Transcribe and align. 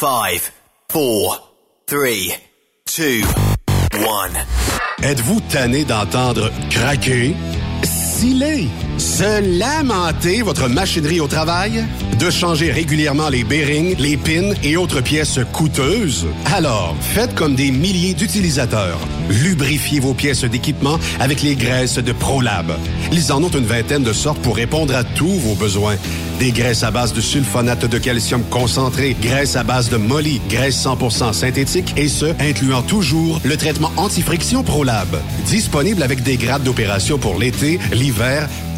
5, 0.00 0.08
4, 0.30 0.52
3, 0.88 1.52
2, 1.90 2.06
1. 3.92 5.02
Êtes-vous 5.02 5.40
tanné 5.52 5.84
d'entendre 5.84 6.50
craquer, 6.70 7.36
siler, 7.82 8.68
se 8.96 9.58
lamenter 9.58 10.40
votre 10.40 10.68
machinerie 10.68 11.20
au 11.20 11.26
travail? 11.26 11.84
De 12.18 12.30
changer 12.30 12.72
régulièrement 12.72 13.28
les 13.28 13.44
bearings, 13.44 13.94
les 13.98 14.16
pins 14.16 14.54
et 14.64 14.78
autres 14.78 15.02
pièces 15.02 15.38
coûteuses? 15.52 16.26
Alors, 16.46 16.96
faites 17.02 17.34
comme 17.34 17.54
des 17.54 17.70
milliers 17.70 18.14
d'utilisateurs. 18.14 19.00
Lubrifiez 19.30 20.00
vos 20.00 20.12
pièces 20.12 20.44
d'équipement 20.44 20.98
avec 21.20 21.42
les 21.42 21.54
graisses 21.54 21.98
de 21.98 22.12
ProLab. 22.12 22.72
Ils 23.12 23.32
en 23.32 23.42
ont 23.42 23.48
une 23.48 23.64
vingtaine 23.64 24.02
de 24.02 24.12
sortes 24.12 24.40
pour 24.40 24.56
répondre 24.56 24.94
à 24.94 25.04
tous 25.04 25.34
vos 25.34 25.54
besoins. 25.54 25.96
Des 26.38 26.52
graisses 26.52 26.82
à 26.82 26.90
base 26.90 27.12
de 27.12 27.20
sulfonate 27.20 27.84
de 27.84 27.98
calcium 27.98 28.42
concentré, 28.44 29.16
graisses 29.20 29.56
à 29.56 29.62
base 29.62 29.90
de 29.90 29.96
molly, 29.96 30.40
graisse 30.48 30.84
100% 30.84 31.32
synthétique 31.32 31.94
et 31.96 32.08
ce, 32.08 32.26
incluant 32.40 32.82
toujours 32.82 33.40
le 33.44 33.56
traitement 33.56 33.92
anti-friction 33.96 34.62
ProLab. 34.62 35.20
Disponible 35.46 36.02
avec 36.02 36.22
des 36.22 36.36
grades 36.36 36.62
d'opération 36.62 37.18
pour 37.18 37.38
l'été, 37.38 37.78
l'hiver 37.92 38.48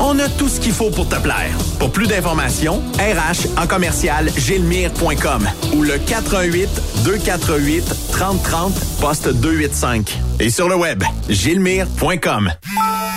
On 0.00 0.18
a 0.18 0.28
tout 0.28 0.48
ce 0.48 0.60
qu'il 0.60 0.72
faut 0.72 0.90
pour 0.90 1.08
te 1.08 1.16
plaire. 1.16 1.50
Pour 1.78 1.90
plus 1.90 2.06
d'informations, 2.06 2.82
RH 2.98 3.58
en 3.60 3.66
commercial 3.66 4.30
gilmire.com 4.36 5.48
ou 5.76 5.82
le 5.82 5.98
418 5.98 6.68
248 7.04 7.84
3030 8.12 8.72
poste 9.00 9.28
285. 9.28 10.18
Et 10.40 10.50
sur 10.50 10.68
le 10.68 10.76
web, 10.76 11.02
gilmire.com. 11.28 12.50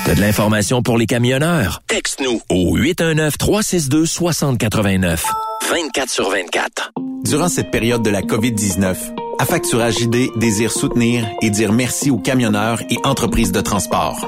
T'as 0.05 0.15
de 0.15 0.21
l'information 0.21 0.81
pour 0.81 0.97
les 0.97 1.05
camionneurs? 1.05 1.81
Texte-nous 1.87 2.41
Au 2.49 2.77
819-362-6089. 2.77 5.19
24 5.69 6.09
sur 6.09 6.29
24. 6.29 6.91
Durant 7.23 7.47
cette 7.47 7.71
période 7.71 8.03
de 8.03 8.09
la 8.09 8.21
COVID-19, 8.21 8.95
Affacturage 9.39 9.95
JD 9.99 10.37
désire 10.37 10.71
soutenir 10.71 11.25
et 11.41 11.49
dire 11.49 11.71
merci 11.73 12.11
aux 12.11 12.17
camionneurs 12.17 12.81
et 12.89 12.97
entreprises 13.03 13.51
de 13.51 13.59
transport. 13.61 14.27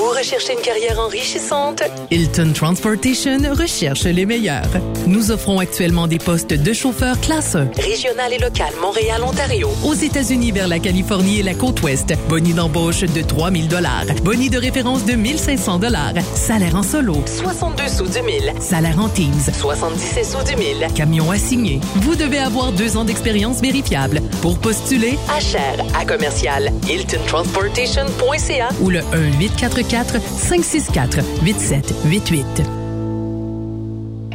Vous 0.00 0.16
recherchez 0.16 0.54
une 0.54 0.60
carrière 0.60 0.98
enrichissante? 0.98 1.82
Hilton 2.10 2.52
Transportation 2.54 3.36
recherche 3.52 4.04
les 4.04 4.24
meilleurs. 4.24 4.70
Nous 5.06 5.30
offrons 5.30 5.58
actuellement 5.58 6.06
des 6.06 6.16
postes 6.16 6.54
de 6.54 6.72
chauffeur 6.72 7.20
classe 7.20 7.54
1, 7.54 7.68
régional 7.76 8.32
et 8.32 8.38
local, 8.38 8.72
Montréal, 8.80 9.22
Ontario, 9.22 9.68
aux 9.84 9.92
États-Unis 9.92 10.52
vers 10.52 10.68
la 10.68 10.78
Californie 10.78 11.40
et 11.40 11.42
la 11.42 11.52
côte 11.52 11.82
ouest. 11.82 12.14
Boni 12.30 12.54
d'embauche 12.54 13.00
de 13.00 13.20
3000 13.20 13.68
dollars, 13.68 14.06
boni 14.24 14.48
de 14.48 14.56
référence 14.56 15.04
de 15.04 15.12
1500 15.12 15.80
dollars, 15.80 16.14
salaire 16.34 16.76
en 16.76 16.82
solo, 16.82 17.22
62 17.26 17.88
sous 17.88 18.08
du 18.08 18.22
mille, 18.22 18.54
salaire 18.58 18.98
en 18.98 19.10
Teams, 19.10 19.52
77 19.52 20.24
sous 20.24 20.42
du 20.44 20.56
mille, 20.56 20.86
camion 20.94 21.30
assigné. 21.30 21.78
Vous 21.96 22.14
devez 22.14 22.38
avoir 22.38 22.72
deux 22.72 22.96
ans 22.96 23.04
d'expérience 23.04 23.60
vérifiable. 23.60 24.22
Pour 24.40 24.58
postuler, 24.58 25.18
à 25.30 25.40
cher, 25.40 25.76
à 25.94 26.06
commercial, 26.06 26.72
hiltontransportation.ca 26.88 28.70
ou 28.80 28.88
le 28.88 29.00
1 29.12 29.38
844 29.38 29.89
564 29.90 31.18
8788. 31.42 32.46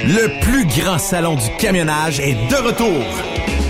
Le 0.04 0.42
plus 0.42 0.66
grand 0.66 0.98
salon 0.98 1.36
du 1.36 1.50
camionnage 1.58 2.20
est 2.20 2.34
de 2.50 2.56
retour. 2.58 3.06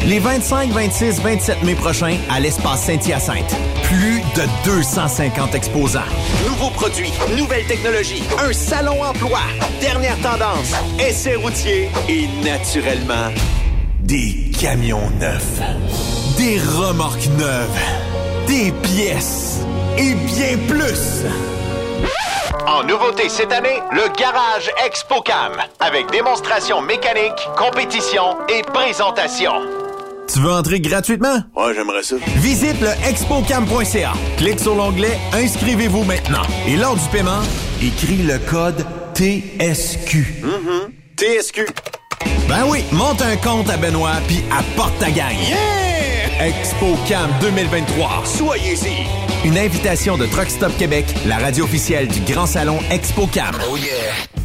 Les 0.07 0.17
25, 0.17 0.71
26, 0.71 1.21
27 1.21 1.61
mai 1.61 1.75
prochains 1.75 2.17
à 2.31 2.39
l'espace 2.39 2.85
Saint-Hyacinthe. 2.85 3.55
Plus 3.83 4.21
de 4.35 4.47
250 4.65 5.53
exposants. 5.53 5.99
Nouveaux 6.47 6.71
produits, 6.71 7.13
nouvelles 7.37 7.67
technologies, 7.67 8.23
un 8.43 8.51
salon 8.51 9.03
emploi, 9.03 9.41
dernière 9.79 10.17
tendance, 10.21 10.73
essais 10.99 11.35
routiers 11.35 11.89
et 12.09 12.27
naturellement 12.43 13.29
des 14.01 14.49
camions 14.59 15.11
neufs, 15.19 15.61
des 16.37 16.59
remorques 16.59 17.29
neuves, 17.37 17.79
des 18.47 18.71
pièces 18.71 19.59
et 19.99 20.15
bien 20.15 20.57
plus. 20.67 21.25
En 22.67 22.83
nouveauté 22.83 23.29
cette 23.29 23.51
année, 23.51 23.79
le 23.91 24.07
Garage 24.17 24.71
ExpoCam, 24.85 25.53
avec 25.79 26.09
démonstration 26.11 26.81
mécanique, 26.81 27.33
compétition 27.57 28.37
et 28.49 28.63
présentation. 28.63 29.53
Tu 30.27 30.39
veux 30.39 30.51
entrer 30.51 30.79
gratuitement? 30.79 31.37
Ouais, 31.55 31.73
j'aimerais 31.75 32.03
ça. 32.03 32.15
Visite 32.37 32.81
le 32.81 32.89
expocam.ca. 33.07 34.13
Clique 34.37 34.59
sur 34.59 34.75
l'onglet 34.75 35.17
Inscrivez-vous 35.33 36.03
maintenant. 36.03 36.41
Et 36.67 36.75
lors 36.75 36.95
du 36.95 37.07
paiement, 37.09 37.41
écris 37.81 38.23
le 38.23 38.39
code 38.39 38.83
TSQ. 39.13 40.43
TSQ. 41.17 41.67
Ben 42.49 42.65
oui, 42.67 42.83
monte 42.91 43.21
un 43.21 43.37
compte 43.37 43.69
à 43.69 43.77
Benoît 43.77 44.17
puis 44.27 44.43
apporte 44.51 44.97
ta 44.99 45.11
gagne. 45.11 45.37
Yeah! 45.47 45.94
ExpoCam 46.39 47.29
2023. 47.39 48.23
Soyez-y. 48.25 49.47
Une 49.47 49.57
invitation 49.57 50.17
de 50.17 50.25
Truck 50.25 50.49
Stop 50.49 50.75
Québec, 50.77 51.05
la 51.25 51.37
radio 51.37 51.63
officielle 51.63 52.07
du 52.07 52.19
Grand 52.21 52.45
Salon 52.45 52.79
ExpoCam. 52.91 53.55
Oh 53.71 53.77
yeah. 53.77 54.44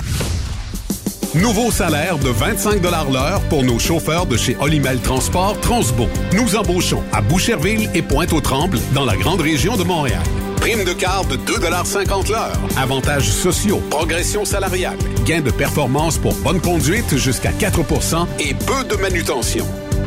Nouveau 1.34 1.72
salaire 1.72 2.16
de 2.18 2.28
25 2.28 2.80
l'heure 3.12 3.40
pour 3.50 3.64
nos 3.64 3.80
chauffeurs 3.80 4.26
de 4.26 4.36
chez 4.36 4.56
Olimel 4.60 5.00
Transport 5.00 5.60
Transbo. 5.62 6.06
Nous 6.32 6.54
embauchons 6.54 7.02
à 7.12 7.22
Boucherville 7.22 7.90
et 7.92 8.02
Pointe-aux-Trembles 8.02 8.78
dans 8.94 9.04
la 9.04 9.16
grande 9.16 9.40
région 9.40 9.76
de 9.76 9.82
Montréal. 9.82 10.22
Prime 10.66 10.82
de 10.82 10.94
quart 10.94 11.24
de 11.26 11.36
2,50 11.36 12.32
l'heure. 12.32 12.58
Avantages 12.76 13.30
sociaux, 13.30 13.80
progression 13.88 14.44
salariale, 14.44 14.98
gains 15.24 15.40
de 15.40 15.52
performance 15.52 16.18
pour 16.18 16.34
bonne 16.34 16.60
conduite 16.60 17.16
jusqu'à 17.16 17.52
4% 17.52 18.26
et 18.40 18.52
peu 18.52 18.82
de 18.82 18.96
manutention. 19.00 19.64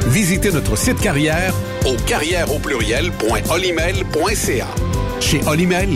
Visitez 0.07 0.51
notre 0.51 0.77
site 0.77 1.00
carrière 1.00 1.53
au 1.85 1.95
carrière 2.06 2.53
au 2.53 2.59
pluriel.olimel.ca. 2.59 4.67
Chez 5.21 5.39
Olimel, 5.47 5.91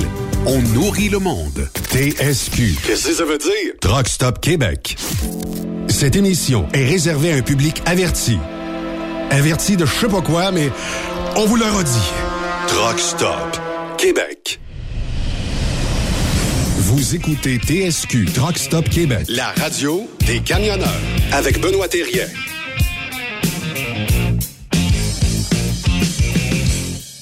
on 0.46 0.62
nourrit 0.62 1.10
le 1.10 1.20
monde. 1.20 1.70
TSQ. 1.92 2.78
Qu'est-ce 2.88 3.10
que 3.10 3.16
ça 3.16 3.26
veut 3.26 3.40
dire? 3.40 3.74
Truck 3.82 4.08
Stop 4.08 4.40
Québec. 4.40 4.96
Cette 5.90 6.16
émission 6.16 6.70
est 6.72 6.86
réservée 6.86 7.34
à 7.34 7.36
un 7.36 7.42
public 7.42 7.82
averti. 7.86 8.38
Averti 9.30 9.76
de 9.76 9.86
je 9.86 9.94
sais 9.94 10.08
pas 10.08 10.22
quoi, 10.22 10.52
mais 10.52 10.70
on 11.36 11.48
vous 11.48 11.58
le 11.58 11.66
redit. 11.66 12.12
Truck 12.70 12.98
Stop 12.98 13.60
Québec. 13.98 14.60
Vous 16.78 17.16
écoutez 17.16 17.58
TSQ 17.58 18.26
Truck 18.34 18.58
Stop 18.58 18.90
Québec, 18.90 19.26
la 19.30 19.48
radio 19.48 20.10
des 20.26 20.40
camionneurs 20.40 20.90
avec 21.32 21.60
Benoît 21.60 21.88
Thérien. 21.88 22.28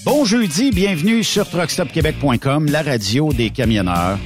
Bon 0.04 0.26
jeudi, 0.26 0.72
bienvenue 0.72 1.24
sur 1.24 1.50
truckstopquebec.com, 1.50 2.66
la 2.68 2.82
radio 2.82 3.32
des 3.34 3.50
camionneurs. 3.50 4.18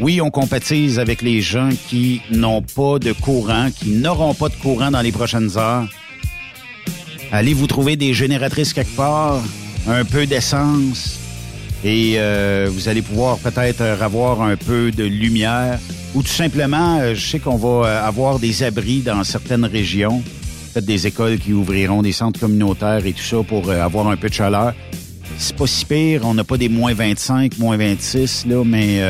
Oui, 0.00 0.20
on 0.20 0.30
compatise 0.30 0.98
avec 0.98 1.22
les 1.22 1.40
gens 1.40 1.70
qui 1.88 2.22
n'ont 2.30 2.62
pas 2.62 2.98
de 2.98 3.12
courant, 3.12 3.70
qui 3.70 3.90
n'auront 3.90 4.34
pas 4.34 4.48
de 4.48 4.56
courant 4.56 4.90
dans 4.90 5.02
les 5.02 5.12
prochaines 5.12 5.58
heures. 5.58 5.86
Allez 7.32 7.52
vous 7.52 7.66
trouver 7.66 7.96
des 7.96 8.14
génératrices 8.14 8.72
quelque 8.72 8.96
part, 8.96 9.42
un 9.88 10.04
peu 10.04 10.26
d'essence, 10.26 11.18
et 11.84 12.14
euh, 12.16 12.68
vous 12.70 12.88
allez 12.88 13.02
pouvoir 13.02 13.38
peut-être 13.38 13.82
avoir 13.82 14.42
un 14.42 14.56
peu 14.56 14.90
de 14.90 15.04
lumière. 15.04 15.78
Ou 16.14 16.22
tout 16.22 16.28
simplement, 16.28 16.98
euh, 16.98 17.14
je 17.14 17.24
sais 17.24 17.38
qu'on 17.38 17.56
va 17.56 17.88
euh, 17.88 18.06
avoir 18.06 18.38
des 18.38 18.62
abris 18.62 19.00
dans 19.00 19.22
certaines 19.24 19.64
régions, 19.64 20.22
peut-être 20.72 20.86
des 20.86 21.06
écoles 21.06 21.38
qui 21.38 21.52
ouvriront, 21.52 22.02
des 22.02 22.12
centres 22.12 22.40
communautaires 22.40 23.04
et 23.06 23.12
tout 23.12 23.22
ça 23.22 23.36
pour 23.46 23.70
avoir 23.70 24.08
un 24.08 24.16
peu 24.16 24.28
de 24.28 24.34
chaleur. 24.34 24.74
C'est 25.36 25.54
pas 25.54 25.66
si 25.66 25.84
pire, 25.84 26.22
on 26.24 26.34
n'a 26.34 26.44
pas 26.44 26.56
des 26.56 26.68
moins 26.68 26.94
25, 26.94 27.58
moins 27.58 27.76
26, 27.76 28.46
là, 28.46 28.64
mais 28.64 29.00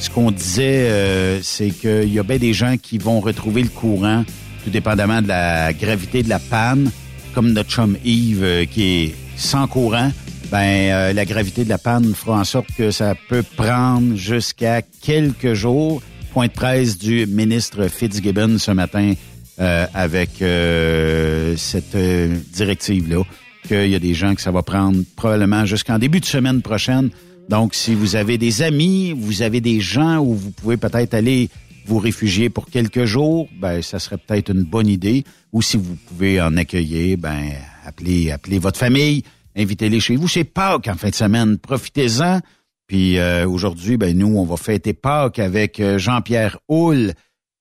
ce 0.00 0.10
qu'on 0.10 0.32
disait, 0.32 1.38
c'est 1.42 1.70
qu'il 1.70 2.12
y 2.12 2.18
a 2.18 2.24
bien 2.24 2.38
des 2.38 2.52
gens 2.52 2.74
qui 2.76 2.98
vont 2.98 3.20
retrouver 3.20 3.62
le 3.62 3.68
courant, 3.68 4.24
tout 4.64 4.70
dépendamment 4.70 5.22
de 5.22 5.28
la 5.28 5.72
gravité 5.72 6.24
de 6.24 6.28
la 6.28 6.40
panne, 6.40 6.90
comme 7.34 7.52
notre 7.52 7.70
chum 7.70 7.96
Yves 8.04 8.66
qui 8.68 8.82
est 8.82 9.14
sans 9.36 9.68
courant 9.68 10.10
ben 10.50 11.12
la 11.14 11.24
gravité 11.24 11.64
de 11.64 11.68
la 11.68 11.78
panne 11.78 12.14
fera 12.14 12.40
en 12.40 12.44
sorte 12.44 12.68
que 12.76 12.90
ça 12.90 13.14
peut 13.28 13.44
prendre 13.56 14.16
jusqu'à 14.16 14.82
quelques 14.82 15.54
jours. 15.54 16.02
Point 16.32 16.46
de 16.46 16.52
presse 16.52 16.98
du 16.98 17.26
ministre 17.26 17.88
Fitzgibbon 17.88 18.58
ce 18.58 18.70
matin 18.70 19.14
euh, 19.60 19.86
avec 19.92 20.40
euh, 20.40 21.54
cette 21.56 21.96
directive-là, 21.96 23.24
qu'il 23.68 23.90
y 23.90 23.94
a 23.94 23.98
des 23.98 24.14
gens 24.14 24.34
que 24.34 24.40
ça 24.40 24.50
va 24.50 24.62
prendre 24.62 25.02
probablement 25.16 25.66
jusqu'en 25.66 25.98
début 25.98 26.20
de 26.20 26.24
semaine 26.24 26.62
prochaine. 26.62 27.10
Donc, 27.50 27.74
si 27.74 27.94
vous 27.94 28.16
avez 28.16 28.38
des 28.38 28.62
amis, 28.62 29.12
vous 29.12 29.42
avez 29.42 29.60
des 29.60 29.80
gens 29.80 30.18
où 30.18 30.34
vous 30.34 30.50
pouvez 30.50 30.76
peut-être 30.76 31.14
aller 31.14 31.50
vous 31.84 31.98
réfugier 31.98 32.48
pour 32.48 32.66
quelques 32.66 33.04
jours, 33.04 33.48
ben 33.60 33.82
ça 33.82 33.98
serait 33.98 34.18
peut-être 34.18 34.50
une 34.50 34.62
bonne 34.62 34.86
idée. 34.86 35.24
Ou 35.52 35.60
si 35.60 35.76
vous 35.76 35.96
pouvez 36.06 36.40
en 36.40 36.56
accueillir, 36.56 37.18
ben 37.18 37.50
appelez, 37.84 38.30
appelez 38.30 38.58
votre 38.58 38.78
famille, 38.78 39.24
invitez-les 39.56 40.00
chez 40.00 40.16
vous. 40.16 40.28
C'est 40.28 40.44
Pâques 40.44 40.88
en 40.88 40.94
fin 40.94 41.10
de 41.10 41.14
semaine. 41.14 41.58
Profitez-en. 41.58 42.40
Puis 42.86 43.18
euh, 43.18 43.48
aujourd'hui, 43.48 43.96
ben 43.96 44.16
nous, 44.16 44.36
on 44.36 44.44
va 44.44 44.56
fêter 44.56 44.94
Pâques 44.94 45.38
avec 45.38 45.78
euh, 45.78 45.98
Jean-Pierre 45.98 46.58
Houle 46.68 47.12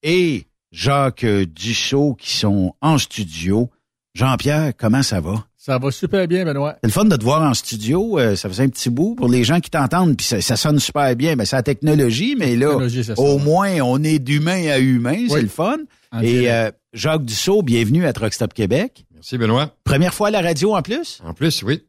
et 0.02 0.46
Jacques 0.72 1.26
Dussault 1.26 2.16
qui 2.16 2.36
sont 2.36 2.74
en 2.82 2.98
studio. 2.98 3.70
Jean-Pierre, 4.16 4.72
comment 4.76 5.04
ça 5.04 5.22
va? 5.22 5.46
Ça 5.56 5.78
va 5.78 5.92
super 5.92 6.28
bien, 6.28 6.46
Benoît. 6.46 6.78
C'est 6.82 6.88
le 6.88 6.94
fun 6.94 7.06
de 7.06 7.16
te 7.16 7.24
voir 7.24 7.44
en 7.44 7.54
studio. 7.54 8.18
Euh, 8.18 8.36
ça 8.36 8.50
faisait 8.50 8.64
un 8.64 8.70
petit 8.70 8.90
bout 8.90 9.14
pour 9.14 9.30
les 9.30 9.44
gens 9.44 9.60
qui 9.60 9.70
t'entendent, 9.70 10.18
puis 10.18 10.26
ça, 10.26 10.56
sonne 10.56 10.80
super 10.80 11.16
bien. 11.16 11.36
Ben, 11.36 11.46
c'est 11.46 11.58
la 11.58 11.64
technologie, 11.64 12.36
mais 12.36 12.56
là, 12.56 12.78
au 13.18 13.38
moins, 13.38 13.82
on 13.82 14.04
est 14.04 14.20
d'humain 14.20 14.68
à 14.70 14.80
humain. 14.80 15.28
C'est 15.30 15.42
le 15.42 15.48
fun. 15.48 15.78
et 16.24 16.50
Jacques 16.94 17.24
Dussault, 17.24 17.62
bienvenue 17.62 18.08
à 18.08 18.14
Truck 18.14 18.34
Stop 18.34 18.54
Québec. 18.54 19.06
Merci, 19.20 19.38
Benoît. 19.38 19.76
Première 19.84 20.14
fois 20.14 20.30
à 20.30 20.32
la 20.32 20.42
radio 20.42 20.76
en 20.76 20.82
plus? 20.82 21.20
En 21.26 21.34
plus, 21.34 21.62
oui. 21.64 21.84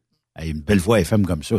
une 0.44 0.62
belle 0.62 0.80
voix 0.80 0.98
FM 0.98 1.24
comme 1.24 1.44
ça, 1.44 1.54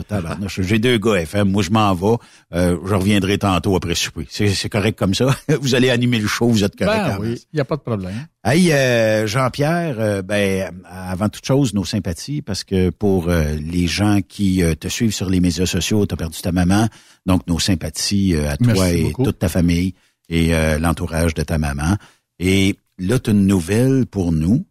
J'ai 0.58 0.80
deux 0.80 0.98
gars 0.98 1.16
FM. 1.22 1.50
Moi, 1.50 1.64
je 1.64 1.70
m'en 1.70 1.94
vais. 1.94 2.18
Euh, 2.54 2.78
je 2.86 2.94
reviendrai 2.94 3.38
tantôt 3.38 3.78
après 3.78 3.96
souper. 3.96 4.28
C'est 4.30 4.68
correct 4.68 5.00
comme 5.00 5.14
ça? 5.14 5.34
vous 5.62 5.74
allez 5.74 5.90
animer 5.90 6.20
le 6.20 6.28
show, 6.28 6.50
vous 6.50 6.66
êtes 6.66 6.76
correct. 6.76 7.06
Ben 7.06 7.18
oui, 7.22 7.42
il 7.54 7.56
n'y 7.56 7.62
a 7.62 7.64
pas 7.64 7.78
de 7.78 7.84
problème. 7.84 8.28
Hey, 8.44 8.74
euh, 8.74 9.28
Jean-Pierre, 9.28 9.96
euh, 9.98 10.22
ben, 10.22 10.78
avant 10.84 11.30
toute 11.30 11.46
chose, 11.46 11.74
nos 11.74 11.86
sympathies, 11.86 12.42
parce 12.42 12.66
que 12.66 12.90
pour 12.90 13.30
les 13.30 13.88
gens 13.88 14.20
qui 14.28 14.62
te 14.78 14.90
suivent 14.90 15.14
sur 15.14 15.30
les 15.30 15.40
médias 15.40 15.66
sociaux, 15.66 16.06
tu 16.06 16.14
as 16.16 16.18
perdu 16.18 16.42
ta 16.42 16.52
maman. 16.52 16.90
Donc, 17.26 17.48
nos 17.48 17.60
sympathies 17.60 18.36
à 18.36 18.58
toi 18.58 18.90
et 18.90 19.14
toute 19.14 19.40
ta 19.40 19.48
famille 19.48 19.94
et 20.28 20.52
l'entourage 20.80 21.34
de 21.34 21.44
ta 21.44 21.58
maman. 21.58 21.96
Et 22.40 22.76
là, 22.98 23.20
tu 23.20 23.30
as 23.30 23.34
une 23.34 23.48
nouvelle 23.48 24.06
pour 24.06 24.34
nous. 24.34 24.66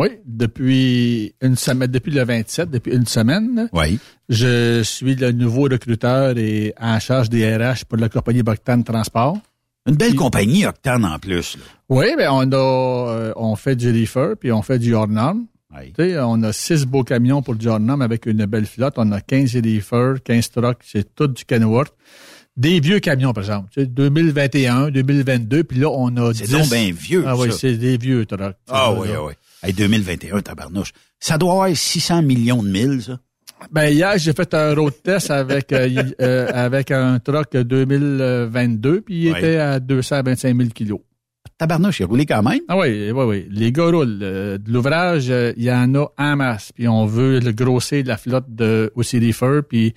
Oui, 0.00 0.08
depuis 0.24 1.34
une 1.42 1.56
semaine, 1.56 1.90
depuis 1.90 2.10
le 2.10 2.24
27, 2.24 2.70
depuis 2.70 2.94
une 2.94 3.04
semaine. 3.04 3.68
Oui. 3.74 3.98
Je 4.30 4.82
suis 4.82 5.14
le 5.14 5.30
nouveau 5.32 5.64
recruteur 5.64 6.38
et 6.38 6.72
en 6.80 6.98
charge 6.98 7.28
des 7.28 7.54
RH 7.54 7.84
pour 7.86 7.98
la 7.98 8.08
compagnie 8.08 8.42
Boctane 8.42 8.82
Transport. 8.82 9.36
Une 9.86 9.96
belle 9.96 10.14
compagnie 10.14 10.64
Octane 10.64 11.04
en 11.04 11.18
plus. 11.18 11.58
Oui, 11.90 12.06
ben 12.16 12.30
on 12.30 12.50
a 12.50 12.56
euh, 12.56 13.32
on 13.36 13.56
fait 13.56 13.76
du 13.76 13.90
reefer 13.90 14.36
puis 14.40 14.50
on 14.52 14.62
fait 14.62 14.78
du. 14.78 14.94
Oui. 14.94 15.92
on 16.18 16.42
a 16.44 16.52
six 16.54 16.86
beaux 16.86 17.04
camions 17.04 17.42
pour 17.42 17.54
du 17.54 17.68
Ornum 17.68 18.00
avec 18.00 18.24
une 18.24 18.46
belle 18.46 18.66
flotte. 18.66 18.94
On 18.96 19.12
a 19.12 19.20
15 19.20 19.56
reefer, 19.56 20.14
15 20.24 20.50
trucks, 20.50 20.82
c'est 20.82 21.14
tout 21.14 21.26
du 21.26 21.44
Kenworth. 21.44 21.94
Des 22.56 22.80
vieux 22.80 23.00
camions, 23.00 23.34
par 23.34 23.44
exemple. 23.44 23.68
2021, 23.76 24.90
2022, 24.90 25.64
puis 25.64 25.78
là, 25.78 25.90
on 25.90 26.16
a 26.16 26.34
C'est 26.34 26.50
donc 26.50 26.68
bien 26.70 26.90
vieux, 26.90 27.24
Ah 27.26 27.36
oui, 27.36 27.50
c'est 27.52 27.76
des 27.76 27.96
vieux 27.96 28.24
trucks. 28.26 28.56
Ah 28.68 28.92
oui, 28.92 29.08
ah 29.14 29.24
oui. 29.24 29.34
Hey, 29.62 29.74
2021, 29.74 30.40
tabarnouche. 30.40 30.92
Ça 31.18 31.36
doit 31.36 31.52
avoir 31.52 31.76
600 31.76 32.22
millions 32.22 32.62
de 32.62 32.68
milles, 32.68 33.02
ça. 33.02 33.20
Ben 33.70 33.90
hier, 33.90 34.16
j'ai 34.16 34.32
fait 34.32 34.54
un 34.54 34.74
road 34.74 34.94
test 35.04 35.30
avec 35.30 35.70
euh, 35.72 36.02
euh, 36.22 36.48
avec 36.50 36.90
un 36.90 37.18
truck 37.18 37.54
2022, 37.54 39.02
puis 39.02 39.24
il 39.24 39.36
était 39.36 39.58
à 39.58 39.78
225 39.78 40.56
000 40.56 40.70
kilos. 40.70 41.00
Tabarnouche, 41.58 42.00
il 42.00 42.06
roulé 42.06 42.24
quand 42.24 42.42
même. 42.42 42.60
Ah 42.68 42.78
oui, 42.78 43.10
oui, 43.10 43.24
oui. 43.24 43.46
Les 43.50 43.70
gars 43.70 43.90
roulent. 43.90 44.18
Euh, 44.22 44.56
de 44.56 44.72
l'ouvrage, 44.72 45.26
il 45.28 45.62
y 45.62 45.70
en 45.70 45.94
a 45.94 46.06
en 46.16 46.36
masse. 46.36 46.72
Puis 46.72 46.88
on 46.88 47.04
veut 47.04 47.38
le 47.38 47.52
grosser 47.52 48.02
de 48.02 48.08
la 48.08 48.16
flotte 48.16 48.46
de 48.48 48.90
aussi 48.94 49.20
puis 49.68 49.92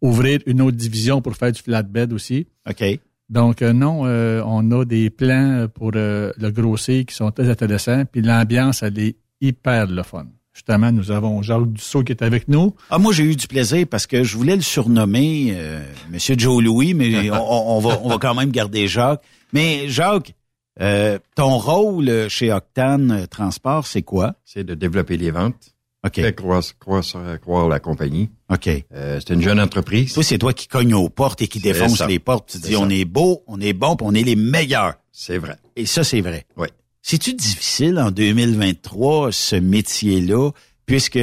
ouvrir 0.00 0.38
une 0.46 0.62
autre 0.62 0.76
division 0.76 1.20
pour 1.20 1.34
faire 1.34 1.50
du 1.50 1.60
flatbed 1.60 2.12
aussi. 2.12 2.46
OK. 2.70 3.00
Donc, 3.28 3.60
euh, 3.60 3.72
non, 3.72 4.06
euh, 4.06 4.42
on 4.46 4.70
a 4.70 4.84
des 4.84 5.10
plans 5.10 5.66
pour 5.72 5.92
euh, 5.94 6.32
le 6.38 6.50
grossier 6.50 7.04
qui 7.04 7.14
sont 7.14 7.30
très 7.30 7.48
intéressants. 7.48 8.04
Puis 8.10 8.22
l'ambiance, 8.22 8.82
elle 8.82 8.98
est 8.98 9.16
hyper 9.40 9.86
le 9.86 10.02
fun. 10.02 10.26
Justement, 10.54 10.90
nous 10.90 11.12
avons 11.12 11.40
Jacques 11.42 11.72
Dussault 11.72 12.02
qui 12.02 12.12
est 12.12 12.22
avec 12.22 12.48
nous. 12.48 12.74
Ah, 12.90 12.98
moi, 12.98 13.12
j'ai 13.12 13.24
eu 13.24 13.36
du 13.36 13.46
plaisir 13.46 13.86
parce 13.88 14.06
que 14.06 14.24
je 14.24 14.36
voulais 14.36 14.56
le 14.56 14.62
surnommer 14.62 15.52
euh, 15.52 15.84
Monsieur 16.10 16.34
Joe 16.36 16.62
Louis, 16.62 16.94
mais 16.94 17.30
on, 17.32 17.76
on, 17.76 17.78
va, 17.80 18.00
on 18.02 18.08
va 18.08 18.18
quand 18.18 18.34
même 18.34 18.50
garder 18.50 18.88
Jacques. 18.88 19.22
Mais 19.52 19.88
Jacques, 19.88 20.34
euh, 20.80 21.18
ton 21.34 21.58
rôle 21.58 22.28
chez 22.28 22.52
Octane 22.52 23.26
Transport, 23.30 23.86
c'est 23.86 24.02
quoi? 24.02 24.34
C'est 24.44 24.64
de 24.64 24.74
développer 24.74 25.16
les 25.16 25.30
ventes. 25.30 25.74
OK. 26.04 26.14
Faire 26.14 26.34
croire, 26.34 26.62
croire, 26.78 27.04
croire 27.40 27.68
la 27.68 27.80
compagnie. 27.80 28.30
OK. 28.50 28.68
Euh, 28.94 29.20
c'est 29.20 29.34
une 29.34 29.42
jeune 29.42 29.60
entreprise. 29.60 30.12
Toi, 30.12 30.22
c'est 30.22 30.38
toi 30.38 30.52
qui 30.52 30.68
cogne 30.68 30.94
aux 30.94 31.08
portes 31.08 31.42
et 31.42 31.48
qui 31.48 31.58
défonce 31.60 31.98
ça. 31.98 32.06
les 32.06 32.18
portes. 32.18 32.50
Tu 32.50 32.58
dis, 32.58 32.72
ça. 32.74 32.78
on 32.80 32.88
est 32.88 33.04
beau, 33.04 33.42
on 33.46 33.60
est 33.60 33.72
bon, 33.72 33.96
puis 33.96 34.06
on 34.08 34.14
est 34.14 34.22
les 34.22 34.36
meilleurs. 34.36 34.94
C'est 35.12 35.38
vrai. 35.38 35.56
Et 35.76 35.86
ça, 35.86 36.04
c'est 36.04 36.20
vrai. 36.20 36.46
Oui. 36.56 36.68
C'est-tu 37.02 37.34
difficile 37.34 37.98
en 37.98 38.10
2023, 38.10 39.32
ce 39.32 39.56
métier-là, 39.56 40.50
puisque, 40.86 41.18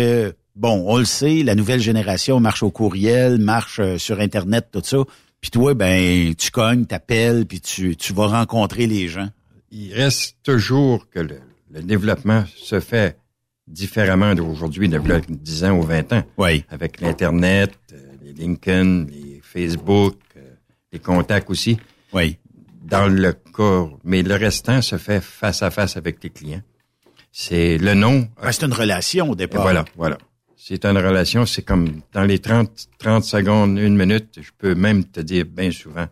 bon, 0.55 0.83
on 0.87 0.97
le 0.97 1.05
sait, 1.05 1.43
la 1.43 1.55
nouvelle 1.55 1.79
génération 1.79 2.39
marche 2.39 2.63
au 2.63 2.71
courriel, 2.71 3.37
marche 3.37 3.79
euh, 3.79 3.97
sur 3.97 4.19
Internet, 4.19 4.67
tout 4.71 4.81
ça. 4.83 4.97
Puis 5.39 5.51
toi, 5.51 5.73
ben, 5.73 6.33
tu 6.35 6.51
cognes, 6.51 6.85
t'appelles, 6.85 7.45
puis 7.45 7.61
tu, 7.61 7.95
tu 7.95 8.13
vas 8.13 8.27
rencontrer 8.27 8.87
les 8.87 9.07
gens. 9.07 9.29
Il 9.71 9.93
reste 9.93 10.37
toujours 10.43 11.09
que 11.09 11.19
le, 11.19 11.39
le 11.71 11.83
développement 11.83 12.45
se 12.55 12.79
fait 12.79 13.17
différemment 13.67 14.35
d'aujourd'hui, 14.35 14.89
de 14.89 14.97
là, 14.97 15.19
10 15.27 15.63
ans 15.65 15.77
ou 15.77 15.81
20 15.81 16.13
ans. 16.13 16.23
Oui. 16.37 16.63
Avec 16.69 17.01
l'Internet, 17.01 17.73
euh, 17.93 17.97
les 18.23 18.33
LinkedIn, 18.33 19.05
les 19.05 19.41
Facebook, 19.43 20.17
euh, 20.37 20.41
les 20.91 20.99
contacts 20.99 21.49
aussi. 21.49 21.77
Oui. 22.13 22.37
Dans 22.83 23.07
le 23.07 23.33
cas, 23.33 23.87
mais 24.03 24.21
le 24.21 24.35
restant 24.35 24.81
se 24.81 24.97
fait 24.97 25.21
face 25.21 25.63
à 25.63 25.71
face 25.71 25.97
avec 25.97 26.23
les 26.23 26.29
clients. 26.29 26.61
C'est 27.31 27.77
le 27.77 27.95
nom. 27.95 28.27
Ben, 28.41 28.51
c'est 28.51 28.65
une 28.65 28.73
relation 28.73 29.31
au 29.31 29.35
départ. 29.35 29.63
voilà, 29.63 29.83
voilà. 29.95 30.17
C'est 30.55 30.85
une 30.85 30.97
relation, 30.97 31.45
c'est 31.45 31.63
comme 31.63 32.01
dans 32.13 32.23
les 32.23 32.39
30, 32.39 32.71
30 32.97 33.23
secondes, 33.23 33.77
une 33.77 33.97
minute, 33.97 34.39
je 34.41 34.49
peux 34.57 34.73
même 34.73 35.03
te 35.03 35.19
dire 35.19 35.45
bien 35.45 35.69
souvent, 35.69 36.07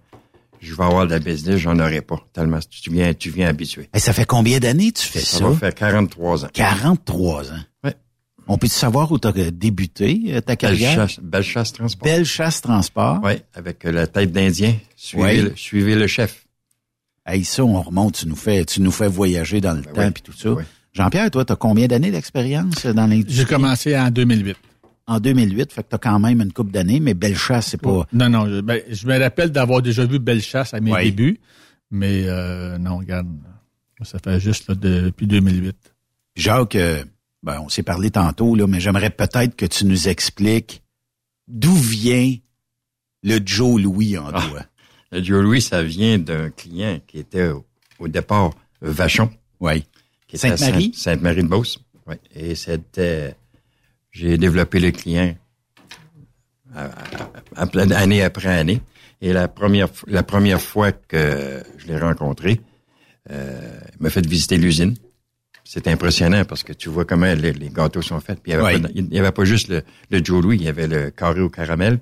je 0.63 0.73
vais 0.75 0.83
avoir 0.83 1.05
de 1.05 1.11
la 1.11 1.19
business, 1.19 1.57
j'en 1.57 1.77
aurai 1.79 2.01
pas. 2.01 2.19
Tellement 2.33 2.59
tu 2.69 2.89
viens, 2.89 3.13
tu 3.13 3.29
viens 3.29 3.47
habitué. 3.47 3.89
Et 3.93 3.99
ça 3.99 4.13
fait 4.13 4.25
combien 4.25 4.59
d'années 4.59 4.91
tu 4.91 5.05
fais 5.05 5.19
Ça 5.19 5.39
ça? 5.39 5.47
va 5.49 5.55
faire 5.55 5.75
43 5.75 6.45
ans. 6.45 6.49
43 6.53 7.51
ans. 7.51 7.55
Ouais. 7.83 7.95
On 8.47 8.57
peut-tu 8.57 8.73
savoir 8.73 9.11
où 9.11 9.19
tu 9.19 9.27
as 9.27 9.31
débuté 9.51 10.21
euh, 10.29 10.41
ta 10.41 10.47
Belle 10.53 10.57
carrière? 10.57 10.95
chasse, 10.95 11.19
belle 11.21 11.43
chasse 11.43 11.71
transport. 11.73 12.03
Belle 12.05 12.25
chasse 12.25 12.61
transport. 12.61 13.19
Oui, 13.23 13.33
avec 13.53 13.85
euh, 13.85 13.91
la 13.91 14.07
tête 14.07 14.31
d'Indien. 14.31 14.75
Suivez, 14.95 15.23
Ouais. 15.23 15.37
le, 15.41 15.53
suivez 15.55 15.95
le 15.95 16.07
chef. 16.07 16.45
Hey, 17.25 17.45
ça, 17.45 17.63
on 17.63 17.81
remonte, 17.81 18.15
tu 18.15 18.27
nous 18.27 18.35
fais, 18.35 18.65
tu 18.65 18.81
nous 18.81 18.91
fais 18.91 19.07
voyager 19.07 19.61
dans 19.61 19.73
le 19.73 19.81
Ben 19.81 19.93
temps 19.93 20.01
oui. 20.01 20.07
et 20.07 20.21
tout 20.21 20.33
ça. 20.33 20.51
Oui. 20.51 20.63
Jean-Pierre, 20.91 21.31
toi, 21.31 21.45
tu 21.45 21.53
as 21.53 21.55
combien 21.55 21.87
d'années 21.87 22.11
d'expérience 22.11 22.85
dans 22.85 23.07
l'industrie? 23.07 23.35
J'ai 23.35 23.45
commencé 23.45 23.97
en 23.97 24.11
2008. 24.11 24.55
En 25.05 25.19
2008, 25.19 25.73
fait 25.73 25.83
que 25.83 25.89
tu 25.89 25.95
as 25.95 25.99
quand 25.99 26.17
même 26.19 26.39
une 26.41 26.53
couple 26.53 26.71
d'années, 26.71 26.99
mais 27.01 27.13
belle 27.13 27.35
chasse, 27.35 27.67
c'est 27.67 27.81
pas... 27.81 28.07
Non, 28.13 28.29
non, 28.29 28.47
je, 28.47 28.61
ben, 28.61 28.81
je 28.89 29.05
me 29.05 29.19
rappelle 29.19 29.51
d'avoir 29.51 29.81
déjà 29.81 30.05
vu 30.05 30.17
Belle 30.19 30.41
Chasse 30.41 30.73
à 30.73 30.79
mes 30.79 30.91
Ouais. 30.93 31.03
débuts, 31.05 31.39
mais 31.91 32.23
euh, 32.25 32.77
non, 32.77 32.99
regarde, 32.99 33.27
ça 34.03 34.17
fait 34.23 34.39
juste 34.39 34.69
là, 34.69 34.75
depuis 34.75 35.27
2008. 35.27 35.75
Jacques, 36.37 36.75
euh, 36.77 37.03
ben, 37.43 37.59
on 37.59 37.67
s'est 37.67 37.83
parlé 37.83 38.11
tantôt, 38.11 38.55
là, 38.55 38.65
mais 38.65 38.79
j'aimerais 38.79 39.09
peut-être 39.09 39.57
que 39.57 39.65
tu 39.65 39.85
nous 39.85 40.07
expliques 40.07 40.81
d'où 41.49 41.73
vient 41.75 42.33
le 43.23 43.39
Joe 43.45 43.81
Louis 43.81 44.17
en 44.17 44.27
Ah. 44.33 44.41
toi. 44.49 44.61
Le 45.11 45.21
Joe 45.21 45.43
Louis, 45.43 45.61
ça 45.61 45.83
vient 45.83 46.17
d'un 46.17 46.49
client 46.49 46.99
qui 47.05 47.19
était 47.19 47.49
au, 47.49 47.65
au 47.99 48.07
départ 48.07 48.51
Vachon. 48.81 49.29
Oui. 49.59 49.83
à 50.33 50.37
Sainte-Marie? 50.37 50.85
Sainte- 50.93 50.95
Sainte-Marie-de-Beauce. 50.95 51.79
Oui. 52.07 52.15
Et 52.33 52.55
c'était, 52.55 53.35
j'ai 54.13 54.37
développé 54.37 54.79
le 54.79 54.91
client 54.91 55.35
à, 56.73 56.85
à- 56.85 57.31
à 57.55 57.67
plein 57.67 57.89
année 57.91 58.23
après 58.23 58.47
année. 58.57 58.81
Et 59.21 59.31
la 59.33 59.47
première, 59.47 59.89
la 60.07 60.23
première 60.23 60.61
fois 60.61 60.91
que 60.91 61.61
je 61.77 61.87
l'ai 61.87 61.97
rencontré, 61.97 62.61
euh, 63.31 63.79
il 63.97 64.03
m'a 64.03 64.09
fait 64.09 64.25
visiter 64.25 64.57
l'usine. 64.57 64.95
C'est 65.65 65.87
impressionnant 65.87 66.43
parce 66.45 66.61
que 66.63 66.73
tu 66.73 66.89
vois 66.89 67.05
comment 67.05 67.33
les, 67.33 67.53
les 67.53 67.69
gâteaux 67.69 68.01
sont 68.01 68.19
faits. 68.19 68.39
Puis 68.41 68.51
il 68.51 68.57
n'y 68.59 68.65
avait, 68.65 69.19
avait 69.19 69.31
pas 69.31 69.45
juste 69.45 69.69
le, 69.69 69.81
le 70.09 70.23
Joe 70.23 70.43
Louis, 70.43 70.57
il 70.57 70.63
y 70.63 70.67
avait 70.67 70.87
le 70.87 71.09
carré 71.09 71.39
au 71.41 71.49
caramel. 71.49 71.99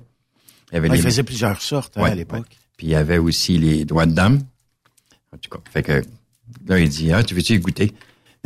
Il 0.70 0.74
y 0.74 0.78
avait 0.78 0.88
Ah, 0.90 0.96
il 0.96 1.02
faisait 1.02 1.22
plusieurs 1.22 1.62
sortes 1.62 1.96
hein, 1.96 2.02
Ouais, 2.02 2.10
à 2.10 2.14
l'époque. 2.14 2.46
Puis 2.76 2.88
il 2.88 2.90
y 2.90 2.94
avait 2.96 3.18
aussi 3.18 3.58
les 3.58 3.84
doigts 3.84 4.06
de 4.06 4.12
dame. 4.14 4.40
En 5.32 5.38
tout 5.38 5.48
cas, 5.48 5.62
fait 5.70 5.82
que 5.84 6.02
là, 6.66 6.78
il 6.80 6.88
dit, 6.88 7.12
ah, 7.12 7.22
tu 7.22 7.34
veux-tu 7.34 7.58
goûter? 7.60 7.92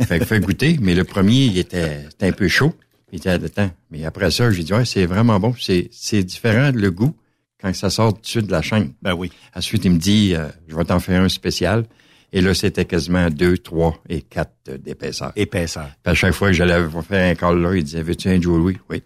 Fait 0.03 0.19
que 0.19 0.25
fait 0.25 0.39
goûter, 0.39 0.77
mais 0.79 0.93
le 0.93 1.03
premier, 1.03 1.45
il 1.45 1.57
était, 1.57 2.03
c'était 2.11 2.27
un 2.27 2.31
peu 2.31 2.47
chaud. 2.47 2.75
Il 3.17 3.29
était 3.29 3.45
attends. 3.45 3.71
Mais 3.89 4.05
après 4.05 4.29
ça, 4.29 4.51
j'ai 4.51 4.63
dit, 4.63 4.73
ouais, 4.73 4.85
c'est 4.85 5.05
vraiment 5.05 5.39
bon. 5.39 5.53
C'est, 5.59 6.23
différent, 6.23 6.71
le 6.73 6.91
goût, 6.91 7.15
quand 7.59 7.73
ça 7.73 7.89
sort 7.89 8.13
du 8.13 8.21
dessus 8.21 8.43
de 8.43 8.51
la 8.51 8.61
chaîne. 8.61 8.93
Ben 9.01 9.15
oui. 9.15 9.31
Ensuite, 9.55 9.85
il 9.85 9.91
me 9.91 9.97
dit, 9.97 10.35
euh, 10.35 10.47
je 10.67 10.75
vais 10.75 10.85
t'en 10.85 10.99
faire 10.99 11.21
un 11.21 11.29
spécial. 11.29 11.85
Et 12.31 12.41
là, 12.41 12.53
c'était 12.53 12.85
quasiment 12.85 13.29
deux, 13.29 13.57
trois 13.57 13.97
et 14.07 14.21
quatre 14.21 14.69
d'épaisseur. 14.77 15.31
Épaisseur. 15.35 15.89
Puis 16.03 16.11
à 16.11 16.13
chaque 16.13 16.33
fois 16.33 16.49
que 16.49 16.53
j'allais 16.53 16.85
faire 17.07 17.31
un 17.31 17.35
call 17.35 17.59
là, 17.61 17.73
il 17.75 17.83
disait, 17.83 18.03
veux-tu 18.03 18.29
un 18.29 18.39
Joe 18.39 18.59
Louis? 18.59 18.77
Oui. 18.89 19.01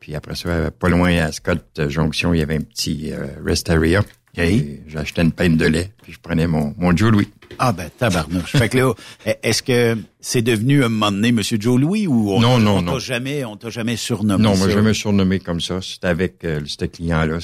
Puis 0.00 0.14
après 0.14 0.34
ça, 0.34 0.70
pas 0.70 0.88
loin 0.88 1.16
à 1.18 1.30
Scott 1.30 1.80
Jonction, 1.88 2.34
il 2.34 2.40
y 2.40 2.42
avait 2.42 2.56
un 2.56 2.62
petit 2.62 3.12
euh, 3.12 3.26
rest 3.44 3.70
area. 3.70 4.02
Et 4.36 4.80
J'achetais 4.88 5.22
une 5.22 5.32
pinte 5.32 5.56
de 5.56 5.66
lait, 5.66 5.92
puis 6.02 6.12
je 6.12 6.18
prenais 6.20 6.46
mon, 6.46 6.74
mon 6.78 6.96
Joe 6.96 7.12
Louis. 7.12 7.28
Ah 7.58 7.72
ben 7.72 7.88
tabarnouche. 7.96 8.50
fait 8.52 8.68
que 8.68 8.78
là, 8.78 8.92
est-ce 9.42 9.62
que 9.62 9.96
c'est 10.20 10.42
devenu 10.42 10.82
un 10.82 10.88
moment 10.88 11.12
donné 11.12 11.30
Monsieur 11.30 11.56
Joe 11.60 11.80
Louis 11.80 12.06
ou 12.06 12.32
on, 12.32 12.40
Non, 12.40 12.58
non, 12.58 12.78
on 12.78 12.82
non. 12.82 12.92
t'a 12.94 12.98
jamais, 12.98 13.44
on 13.44 13.56
t'a 13.56 13.70
jamais 13.70 13.96
surnommé 13.96 14.42
Non, 14.42 14.56
moi, 14.56 14.66
me 14.66 14.92
surnommé 14.92 15.38
comme 15.38 15.60
ça. 15.60 15.80
C'était 15.80 16.08
avec 16.08 16.44
euh, 16.44 16.60
ce 16.66 16.84
client-là. 16.84 17.38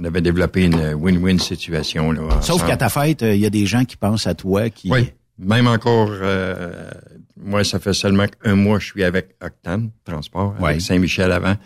On 0.00 0.04
avait 0.04 0.22
développé 0.22 0.64
une 0.64 0.94
win-win 0.94 1.38
situation. 1.38 2.12
Là, 2.12 2.40
Sauf 2.40 2.66
qu'à 2.66 2.76
ta 2.76 2.88
fête, 2.88 3.22
il 3.22 3.36
y 3.36 3.46
a 3.46 3.50
des 3.50 3.66
gens 3.66 3.84
qui 3.84 3.96
pensent 3.96 4.26
à 4.26 4.34
toi, 4.34 4.70
qui. 4.70 4.90
Oui. 4.90 5.10
Même 5.38 5.66
encore, 5.66 6.08
euh, 6.12 6.90
moi, 7.36 7.62
ça 7.62 7.78
fait 7.78 7.92
seulement 7.92 8.24
un 8.42 8.54
mois 8.54 8.78
que 8.78 8.84
je 8.84 8.90
suis 8.92 9.04
avec 9.04 9.36
Octane 9.44 9.90
Transport, 10.04 10.54
avec. 10.58 10.80
Saint-Michel 10.80 11.30
avant, 11.30 11.56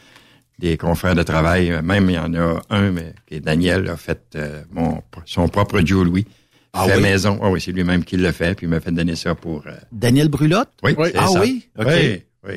des 0.61 0.77
confrères 0.77 1.15
de 1.15 1.23
travail. 1.23 1.81
Même, 1.83 2.09
il 2.11 2.15
y 2.15 2.19
en 2.19 2.33
a 2.35 2.63
un, 2.71 2.91
mais, 2.93 3.15
qui 3.27 3.35
est 3.35 3.41
Daniel, 3.41 3.89
a 3.89 3.97
fait 3.97 4.23
euh, 4.37 4.63
mon, 4.71 5.03
son 5.25 5.49
propre 5.49 5.81
Joe 5.85 6.05
Louis. 6.05 6.27
Ah 6.73 6.85
fait 6.87 6.97
oui? 6.97 7.03
maison. 7.03 7.39
Ah 7.43 7.51
oui, 7.51 7.61
c'est 7.61 7.73
lui-même 7.73 8.05
qui 8.05 8.17
l'a 8.17 8.33
fait, 8.33 8.55
puis 8.55 8.67
il 8.67 8.71
m'a 8.71 8.79
fait 8.81 8.93
donner 8.93 9.17
ça 9.17 9.35
pour... 9.35 9.67
euh, 9.67 9.73
Daniel 9.91 10.29
Brulotte? 10.29 10.71
oui, 10.85 10.95
Oui. 10.97 11.09
Ah 11.17 11.27
ça. 11.27 11.41
oui? 11.41 11.67
OK. 11.77 11.87
Oui, 11.89 12.23
oui. 12.49 12.55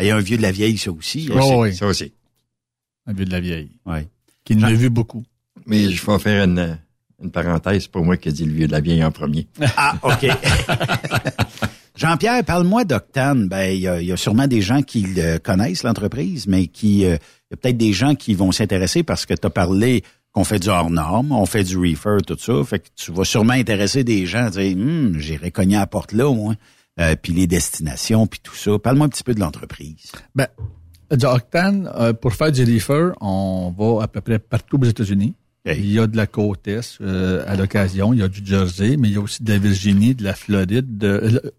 Il 0.00 0.06
y 0.06 0.10
a 0.10 0.16
un 0.16 0.20
vieux 0.20 0.36
de 0.36 0.42
la 0.42 0.52
vieille, 0.52 0.78
ça 0.78 0.92
aussi. 0.92 1.26
Ça 1.26 1.32
Oh, 1.34 1.38
aussi. 1.38 1.54
oui. 1.56 1.74
Ça 1.74 1.86
aussi. 1.86 2.12
Un 3.06 3.12
vieux 3.14 3.24
de 3.24 3.32
la 3.32 3.40
vieille, 3.40 3.70
Ouais. 3.84 4.06
qui 4.44 4.54
en 4.54 4.62
a 4.62 4.72
vu 4.72 4.90
beaucoup. 4.90 5.24
Mais 5.66 5.90
je 5.90 6.06
vais 6.06 6.18
faire 6.20 6.44
une, 6.44 6.78
une 7.20 7.30
parenthèse. 7.32 7.82
C'est 7.82 7.90
pas 7.90 8.00
moi 8.00 8.16
qui 8.16 8.32
dit 8.32 8.44
le 8.44 8.52
vieux 8.52 8.66
de 8.68 8.72
la 8.72 8.80
vieille 8.80 9.02
en 9.02 9.10
premier. 9.10 9.48
Ah, 9.76 9.94
OK. 10.02 10.26
Jean-Pierre, 11.98 12.44
parle-moi 12.44 12.84
d'Octane. 12.84 13.48
Ben, 13.48 13.72
il 13.72 13.78
y, 13.78 14.06
y 14.06 14.12
a 14.12 14.16
sûrement 14.16 14.46
des 14.46 14.60
gens 14.60 14.82
qui 14.82 15.00
le 15.00 15.38
connaissent, 15.38 15.82
l'entreprise, 15.82 16.46
mais 16.46 16.68
qui, 16.68 17.04
euh, 17.04 17.16
il 17.50 17.50
y 17.50 17.54
a 17.54 17.56
peut-être 17.56 17.76
des 17.76 17.92
gens 17.92 18.14
qui 18.14 18.34
vont 18.34 18.52
s'intéresser 18.52 19.02
parce 19.02 19.26
que 19.26 19.34
tu 19.34 19.44
as 19.44 19.50
parlé 19.50 20.04
qu'on 20.30 20.44
fait 20.44 20.60
du 20.60 20.68
hors 20.68 20.90
norme, 20.90 21.32
on 21.32 21.44
fait 21.44 21.64
du 21.64 21.76
reefer, 21.76 22.18
tout 22.24 22.38
ça. 22.38 22.62
Fait 22.62 22.78
que 22.78 22.86
tu 22.94 23.10
vas 23.10 23.24
sûrement 23.24 23.54
intéresser 23.54 24.04
des 24.04 24.26
gens 24.26 24.48
dire, 24.48 24.76
hum, 24.76 25.18
j'irai 25.18 25.50
cogner 25.50 25.74
à 25.74 25.80
la 25.80 25.86
porte 25.88 26.12
là, 26.12 26.32
moi. 26.32 26.54
Euh, 27.00 27.16
puis 27.20 27.32
les 27.32 27.48
destinations, 27.48 28.28
puis 28.28 28.38
tout 28.40 28.54
ça. 28.54 28.78
Parle-moi 28.78 29.06
un 29.06 29.08
petit 29.08 29.24
peu 29.24 29.34
de 29.34 29.40
l'entreprise. 29.40 30.12
Ben, 30.36 30.46
du 31.10 31.26
Octane, 31.26 31.90
euh, 31.96 32.12
pour 32.12 32.32
faire 32.32 32.52
du 32.52 32.62
reefer, 32.62 33.10
on 33.20 33.74
va 33.76 34.04
à 34.04 34.06
peu 34.06 34.20
près 34.20 34.38
partout 34.38 34.78
aux 34.80 34.86
États-Unis. 34.86 35.34
Il 35.66 35.90
y 35.90 35.98
a 35.98 36.06
de 36.06 36.16
la 36.16 36.28
côte 36.28 36.68
est 36.68 36.98
euh, 37.00 37.42
à 37.48 37.56
l'occasion, 37.56 38.12
il 38.12 38.20
y 38.20 38.22
a 38.22 38.28
du 38.28 38.46
Jersey, 38.46 38.96
mais 38.96 39.08
il 39.08 39.14
y 39.14 39.16
a 39.16 39.20
aussi 39.20 39.42
de 39.42 39.52
la 39.52 39.58
Virginie, 39.58 40.14
de 40.14 40.22
la 40.22 40.34
Floride, 40.34 40.96
de, 40.96 41.52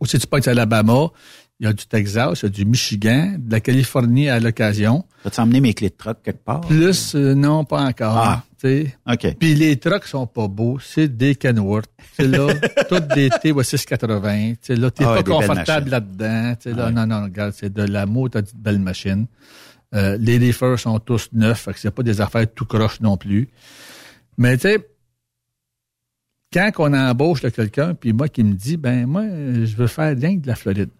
aussi, 0.00 0.18
du 0.18 0.26
Point 0.26 0.40
Alabama, 0.46 1.08
il 1.58 1.66
y 1.66 1.68
a 1.68 1.72
du 1.72 1.86
Texas, 1.86 2.40
il 2.42 2.44
y 2.44 2.46
a 2.46 2.48
du 2.50 2.64
Michigan, 2.66 3.36
de 3.38 3.50
la 3.50 3.60
Californie 3.60 4.28
à 4.28 4.38
l'occasion. 4.40 5.04
Vas-tu 5.24 5.40
emmener 5.40 5.60
mes 5.60 5.74
clés 5.74 5.88
de 5.88 5.94
truck 5.94 6.18
quelque 6.22 6.44
part? 6.44 6.60
Plus, 6.62 7.14
euh, 7.14 7.34
non, 7.34 7.64
pas 7.64 7.82
encore. 7.82 8.16
Ah. 8.16 8.44
tu 8.60 8.68
sais. 8.68 8.96
OK. 9.10 9.36
Puis 9.38 9.54
les 9.54 9.76
trucks 9.78 10.04
sont 10.06 10.26
pas 10.26 10.48
beaux, 10.48 10.78
c'est 10.80 11.08
des 11.08 11.34
Kenworth. 11.34 11.90
C'est 12.14 12.28
là, 12.28 12.48
toutes 12.88 13.08
des 13.08 13.28
T680. 13.30 14.52
Tu 14.52 14.58
sais, 14.62 14.76
là, 14.76 14.90
t'es 14.90 15.04
Ah 15.04 15.14
pas 15.14 15.22
confortable 15.22 15.90
là-dedans. 15.90 16.54
Tu 16.60 16.70
sais, 16.70 16.76
là, 16.76 16.86
Ouais. 16.86 16.92
non, 16.92 17.06
non, 17.06 17.24
regarde, 17.24 17.52
c'est 17.56 17.72
de 17.72 17.82
l'amour, 17.82 18.28
t'as 18.30 18.42
dit 18.42 18.52
de 18.54 18.58
belles 18.60 18.78
machines. 18.78 19.26
Euh, 19.94 20.16
les 20.20 20.36
reefers 20.38 20.78
sont 20.78 20.98
tous 20.98 21.28
neufs, 21.32 21.60
fait 21.60 21.72
que 21.72 21.78
c'est 21.78 21.90
pas 21.90 22.02
des 22.02 22.20
affaires 22.20 22.46
tout 22.52 22.66
croche 22.66 23.00
non 23.00 23.16
plus. 23.16 23.48
Mais 24.36 24.56
tu 24.58 24.62
sais, 24.68 24.86
quand 26.52 26.70
on 26.78 26.92
embauche 26.92 27.40
quelqu'un, 27.40 27.94
puis 27.94 28.12
moi 28.12 28.28
qui 28.28 28.44
me 28.44 28.54
dit, 28.54 28.76
ben 28.76 29.06
moi, 29.06 29.24
je 29.24 29.76
veux 29.76 29.86
faire 29.86 30.16
rien 30.16 30.36
que 30.36 30.42
de 30.42 30.46
la 30.46 30.54
Floride. 30.54 30.90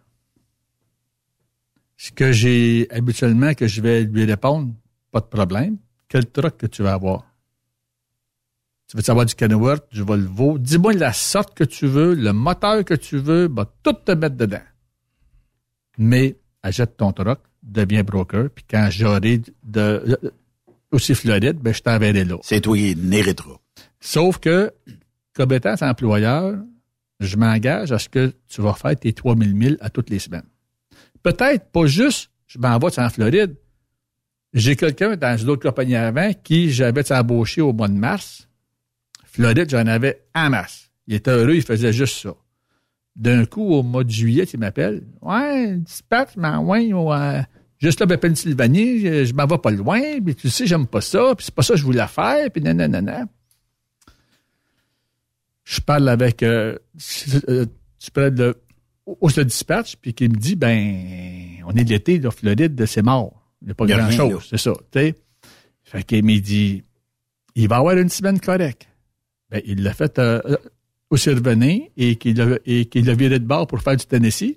Ce 1.96 2.12
que 2.12 2.32
j'ai 2.32 2.88
habituellement 2.90 3.54
que 3.54 3.66
je 3.66 3.80
vais 3.80 4.04
lui 4.04 4.24
répondre, 4.24 4.74
pas 5.10 5.20
de 5.20 5.26
problème. 5.26 5.78
Quel 6.08 6.26
truck 6.26 6.56
que 6.56 6.66
tu 6.66 6.82
vas 6.82 6.92
avoir? 6.92 7.24
Tu 8.88 8.96
veux 8.96 9.02
savoir 9.02 9.26
du 9.26 9.34
Kenworth, 9.34 9.92
du 9.92 10.02
Volvo? 10.02 10.58
Dis-moi 10.58 10.92
la 10.92 11.12
sorte 11.12 11.56
que 11.56 11.64
tu 11.64 11.86
veux, 11.86 12.14
le 12.14 12.32
moteur 12.32 12.84
que 12.84 12.94
tu 12.94 13.18
veux, 13.18 13.48
va 13.48 13.64
tout 13.82 13.94
te 13.94 14.12
mettre 14.12 14.36
dedans. 14.36 14.62
Mais 15.98 16.36
achète 16.62 16.96
ton 16.96 17.12
truck, 17.12 17.40
deviens 17.62 18.04
broker, 18.04 18.50
puis 18.54 18.64
quand 18.68 18.88
j'aurai 18.90 19.40
de, 19.64 20.18
aussi 20.92 21.14
Floride, 21.14 21.58
ben, 21.58 21.72
je 21.72 21.80
t'enverrai 21.82 22.24
là. 22.24 22.36
C'est 22.42 22.60
toi 22.60 22.76
qui 22.76 22.96
Sauf 24.00 24.38
que, 24.38 24.72
comme 25.36 25.52
étant 25.52 25.74
employeur, 25.82 26.56
je 27.20 27.36
m'engage 27.36 27.92
à 27.92 27.98
ce 27.98 28.08
que 28.08 28.32
tu 28.48 28.62
vas 28.62 28.72
faire 28.72 28.96
tes 28.96 29.12
3000 29.12 29.62
000 29.62 29.74
à 29.80 29.90
toutes 29.90 30.08
les 30.08 30.18
semaines. 30.18 30.46
Peut-être 31.22 31.70
pas 31.70 31.86
juste, 31.86 32.30
je 32.46 32.58
m'envoie 32.58 32.90
en 32.98 33.10
Floride. 33.10 33.54
J'ai 34.54 34.76
quelqu'un 34.76 35.16
dans 35.16 35.36
une 35.36 35.50
autre 35.50 35.62
compagnie 35.68 35.94
avant 35.94 36.32
qui 36.42 36.70
j'avais 36.70 37.12
embauché 37.12 37.60
au 37.60 37.74
mois 37.74 37.88
de 37.88 37.94
mars. 37.94 38.48
Floride, 39.24 39.68
j'en 39.68 39.86
avais 39.86 40.22
en 40.34 40.48
masse. 40.48 40.90
Il 41.06 41.14
était 41.14 41.30
heureux, 41.30 41.56
il 41.56 41.62
faisait 41.62 41.92
juste 41.92 42.22
ça. 42.22 42.34
D'un 43.14 43.44
coup, 43.44 43.74
au 43.74 43.82
mois 43.82 44.04
de 44.04 44.10
juillet, 44.10 44.44
il 44.44 44.58
m'appelle. 44.58 45.02
Ouais, 45.20 45.76
dispatch, 45.76 46.36
ouais, 46.36 46.92
ouais, 46.92 47.42
juste 47.78 48.00
là, 48.00 48.06
ben, 48.06 48.16
Pennsylvanie, 48.16 49.00
je, 49.00 49.24
je 49.26 49.34
m'en 49.34 49.46
vais 49.46 49.58
pas 49.58 49.70
loin, 49.70 50.00
puis 50.24 50.34
tu 50.34 50.48
sais, 50.48 50.66
j'aime 50.66 50.86
pas 50.86 51.02
ça, 51.02 51.34
puis 51.36 51.44
c'est 51.44 51.54
pas 51.54 51.62
ça 51.62 51.74
que 51.74 51.80
je 51.80 51.84
voulais 51.84 52.06
faire, 52.06 52.50
puis 52.50 52.62
nanana 52.62 53.26
je 55.66 55.80
parle 55.80 56.08
avec 56.08 56.42
euh, 56.42 56.78
euh 57.48 57.66
tu 57.98 58.10
le 58.16 58.54
au 59.04 59.28
dispatch 59.28 59.96
puis 59.96 60.14
qui 60.14 60.28
me 60.28 60.36
dit 60.36 60.54
ben 60.54 61.60
on 61.66 61.72
est 61.72 61.84
de 61.84 61.90
l'été 61.90 62.18
de 62.18 62.30
Floride 62.30 62.86
c'est 62.86 63.02
mort. 63.02 63.42
Il 63.60 63.66
n'y 63.66 63.72
a 63.72 63.74
pas 63.74 63.86
grand 63.86 64.10
chose 64.10 64.46
c'est 64.48 64.58
ça 64.58 64.72
tu 64.92 64.98
sais. 64.98 65.14
Fait 65.82 66.02
qu'il 66.04 66.24
m'a 66.24 66.38
dit 66.38 66.82
il 67.56 67.68
va 67.68 67.76
avoir 67.76 67.96
une 67.96 68.08
semaine 68.08 68.38
correcte. 68.38 68.88
Ben 69.50 69.60
il 69.64 69.82
l'a 69.82 69.92
fait 69.92 70.18
euh, 70.18 70.40
au 71.10 71.16
survenu 71.16 71.90
et 71.96 72.14
qu'il 72.16 72.40
a 72.40 72.58
et 72.64 72.86
qu'il 72.86 73.10
a 73.10 73.14
viré 73.14 73.38
de 73.40 73.46
bord 73.46 73.66
pour 73.66 73.80
faire 73.82 73.96
du 73.96 74.06
Tennessee. 74.06 74.56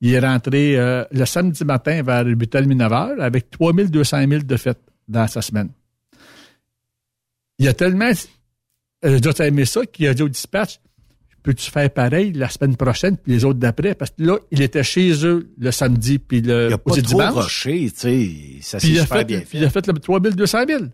Il 0.00 0.12
est 0.12 0.20
rentré 0.20 0.78
euh, 0.78 1.04
le 1.10 1.24
samedi 1.24 1.64
matin 1.64 2.02
vers 2.02 2.24
8h30 2.24 2.76
9h 2.76 3.20
avec 3.20 3.50
3200 3.50 4.28
000 4.28 4.42
de 4.42 4.56
fête 4.56 4.80
dans 5.08 5.26
sa 5.26 5.42
semaine. 5.42 5.70
Il 7.58 7.66
a 7.66 7.74
tellement 7.74 8.12
euh, 9.04 9.18
j'ai 9.22 9.44
aimé 9.44 9.64
ça, 9.64 9.84
qui 9.86 10.06
a 10.06 10.14
dit 10.14 10.22
au 10.22 10.28
dispatch, 10.28 10.80
peux-tu 11.42 11.70
faire 11.70 11.90
pareil 11.90 12.32
la 12.32 12.48
semaine 12.48 12.76
prochaine 12.76 13.16
puis 13.16 13.32
les 13.32 13.44
autres 13.44 13.58
d'après? 13.58 13.94
Parce 13.94 14.10
que 14.10 14.22
là, 14.22 14.38
il 14.50 14.62
était 14.62 14.82
chez 14.82 15.24
eux 15.24 15.50
le 15.58 15.70
samedi 15.70 16.18
puis 16.18 16.40
le 16.40 16.68
il 16.70 16.72
a 16.72 16.78
pas 16.78 16.90
trop 16.90 17.00
dimanche. 17.00 17.62
tu 17.62 17.88
sais, 17.88 18.30
ça 18.62 18.80
s'est 18.80 18.94
super 18.94 19.24
bien 19.24 19.40
fait. 19.40 19.58
Il 19.58 19.64
a 19.64 19.70
fait 19.70 19.86
le 19.86 19.94
3200 19.94 20.58
000. 20.68 20.84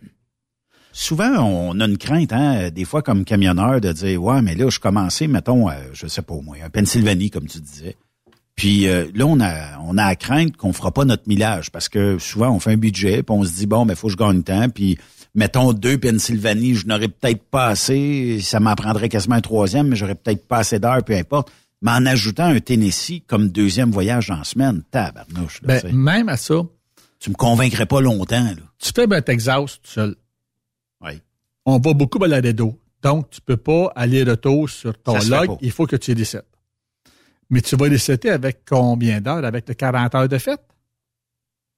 Souvent, 0.94 1.38
on 1.38 1.80
a 1.80 1.86
une 1.86 1.96
crainte, 1.96 2.34
hein, 2.34 2.68
des 2.70 2.84
fois 2.84 3.00
comme 3.00 3.24
camionneur, 3.24 3.80
de 3.80 3.92
dire, 3.92 4.22
ouais, 4.22 4.42
mais 4.42 4.54
là, 4.54 4.68
je 4.68 4.78
commençais, 4.78 5.26
mettons, 5.26 5.70
euh, 5.70 5.72
je 5.94 6.06
sais 6.06 6.20
pas 6.20 6.34
au 6.34 6.42
moins, 6.42 6.58
un 6.62 6.68
Pennsylvanie, 6.68 7.30
comme 7.30 7.46
tu 7.46 7.60
disais. 7.60 7.96
Puis 8.56 8.86
euh, 8.86 9.06
là, 9.14 9.24
on 9.24 9.40
a, 9.40 9.78
on 9.80 9.96
a 9.96 10.04
à 10.04 10.14
craindre 10.16 10.54
qu'on 10.54 10.74
fera 10.74 10.92
pas 10.92 11.06
notre 11.06 11.26
millage 11.26 11.70
parce 11.70 11.88
que 11.88 12.18
souvent, 12.18 12.50
on 12.50 12.58
fait 12.58 12.72
un 12.72 12.76
budget, 12.76 13.22
puis 13.22 13.34
on 13.34 13.42
se 13.42 13.54
dit, 13.54 13.66
bon, 13.66 13.86
mais 13.86 13.94
faut 13.94 14.08
que 14.08 14.12
je 14.12 14.18
gagne 14.18 14.42
temps, 14.42 14.68
puis 14.68 14.98
mettons 15.34 15.72
deux 15.72 15.98
Pennsylvanie, 15.98 16.74
je 16.74 16.86
n'aurais 16.86 17.08
peut-être 17.08 17.42
pas 17.42 17.68
assez, 17.68 18.40
ça 18.40 18.60
m'en 18.60 18.74
prendrait 18.74 19.08
quasiment 19.08 19.36
un 19.36 19.40
troisième, 19.40 19.88
mais 19.88 19.96
j'aurais 19.96 20.14
peut-être 20.14 20.46
pas 20.46 20.58
assez 20.58 20.78
d'heures, 20.78 21.02
peu 21.02 21.14
importe. 21.14 21.50
Mais 21.80 21.90
en 21.90 22.06
ajoutant 22.06 22.44
un 22.44 22.60
Tennessee 22.60 23.22
comme 23.26 23.48
deuxième 23.48 23.90
voyage 23.90 24.30
en 24.30 24.44
semaine, 24.44 24.82
tabarnouche. 24.90 25.60
ben, 25.62 25.82
même 25.92 26.28
à 26.28 26.36
ça. 26.36 26.62
Tu 27.18 27.30
me 27.30 27.34
convaincrais 27.34 27.86
pas 27.86 28.00
longtemps, 28.00 28.44
là. 28.44 28.62
Tu 28.78 28.90
fais 28.94 29.06
ben 29.06 29.20
Texas 29.22 29.80
tout 29.80 29.90
seul. 29.90 30.16
Oui. 31.00 31.20
On 31.64 31.78
va 31.78 31.92
beaucoup 31.92 32.18
balader 32.18 32.52
d'eau. 32.52 32.78
Donc, 33.02 33.30
tu 33.30 33.40
peux 33.40 33.56
pas 33.56 33.92
aller 33.96 34.22
retour 34.22 34.70
sur 34.70 34.96
ton 35.00 35.18
log. 35.28 35.56
Il 35.60 35.72
faut 35.72 35.86
que 35.86 35.96
tu 35.96 36.14
les 36.14 36.24
Mais 37.50 37.60
tu 37.60 37.76
vas 37.76 37.88
les 37.88 37.98
setter 37.98 38.30
avec 38.30 38.62
combien 38.64 39.20
d'heures? 39.20 39.44
Avec 39.44 39.68
le 39.68 39.74
40 39.74 40.14
heures 40.14 40.28
de 40.28 40.38
fête? 40.38 40.62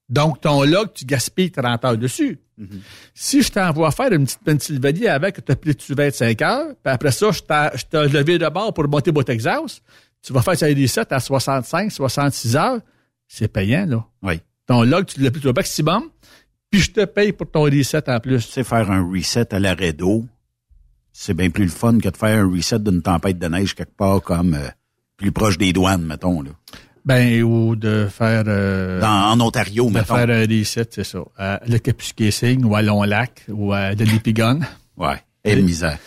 Donc, 0.07 0.41
ton 0.41 0.63
log, 0.63 0.93
tu 0.93 1.05
gaspilles 1.05 1.51
30 1.51 1.85
heures 1.85 1.97
dessus. 1.97 2.39
Mhm. 2.57 2.81
Si 3.13 3.41
je 3.41 3.51
t'envoie 3.51 3.91
faire 3.91 4.11
une 4.13 4.25
petite 4.25 4.43
Pennsylvanie 4.43 5.07
avec, 5.07 5.43
tu 5.43 5.51
as 5.51 5.55
pris 5.55 5.75
25 5.89 6.41
heures, 6.41 6.67
puis 6.83 6.93
après 6.93 7.11
ça, 7.11 7.31
je 7.31 7.41
t'ai 7.41 8.07
levé 8.07 8.37
de 8.37 8.47
bord 8.47 8.73
pour 8.73 8.87
monter 8.87 9.11
votre 9.11 9.27
Texas, 9.27 9.81
tu 10.21 10.33
vas 10.33 10.41
faire 10.41 10.57
ça 10.57 10.67
reset 10.67 11.13
à 11.13 11.19
65, 11.19 11.91
66 11.91 12.55
heures, 12.55 12.79
c'est 13.27 13.47
payant, 13.47 13.85
là. 13.85 14.05
Oui. 14.23 14.39
Ton 14.65 14.83
log, 14.83 15.05
tu 15.05 15.19
l'as 15.21 15.31
pris 15.31 15.45
au 15.47 15.53
maximum, 15.53 16.09
puis 16.71 16.81
je 16.81 16.91
te 16.91 17.05
paye 17.05 17.31
pour 17.31 17.49
ton 17.51 17.63
reset 17.63 18.09
en 18.09 18.19
plus. 18.19 18.45
Tu 18.45 18.51
sais, 18.53 18.63
faire 18.63 18.89
un 18.89 19.07
reset 19.07 19.53
à 19.53 19.59
l'arrêt 19.59 19.93
d'eau, 19.93 20.25
c'est 21.11 21.33
bien 21.33 21.49
plus 21.49 21.65
le 21.65 21.69
fun 21.69 21.99
que 21.99 22.09
de 22.09 22.17
faire 22.17 22.43
un 22.43 22.49
reset 22.49 22.79
d'une 22.79 23.01
tempête 23.01 23.37
de 23.37 23.47
neige 23.47 23.75
quelque 23.75 23.95
part 23.95 24.21
comme 24.21 24.53
euh, 24.53 24.67
plus 25.17 25.31
proche 25.31 25.57
des 25.57 25.73
douanes, 25.73 26.05
mettons, 26.05 26.41
là. 26.41 26.51
Ben, 27.05 27.43
ou 27.43 27.75
de 27.75 28.07
faire... 28.09 28.43
Euh, 28.47 29.01
en 29.01 29.39
Ontario, 29.39 29.89
de 29.91 29.99
faire 29.99 30.29
un 30.29 30.41
reset, 30.41 30.87
c'est 30.89 31.03
ça. 31.03 31.19
À 31.37 31.61
le 31.67 31.77
Capusquessing 31.77 32.63
ou 32.63 32.75
à 32.75 32.81
Long-Lac 32.81 33.45
ou 33.49 33.73
à 33.73 33.93
Delipigon. 33.93 34.61
ouais, 34.97 35.21
et 35.43 35.55
misère. 35.61 35.99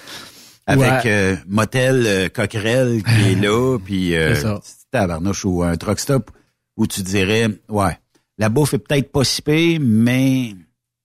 Avec 0.66 1.06
euh, 1.06 1.36
Motel 1.46 2.04
euh, 2.06 2.28
Coquerel 2.28 3.02
qui 3.02 3.30
est 3.30 3.34
là, 3.36 3.78
puis 3.84 4.14
euh, 4.14 4.34
tabarnouche 4.90 5.44
ou 5.46 5.62
un 5.62 5.76
truck 5.76 5.98
stop 5.98 6.30
où 6.76 6.86
tu 6.86 7.02
dirais, 7.02 7.48
ouais, 7.70 7.98
la 8.36 8.50
bouffe 8.50 8.74
est 8.74 8.78
peut-être 8.78 9.10
pas 9.10 9.24
si 9.24 9.40
pire, 9.40 9.80
mais 9.82 10.54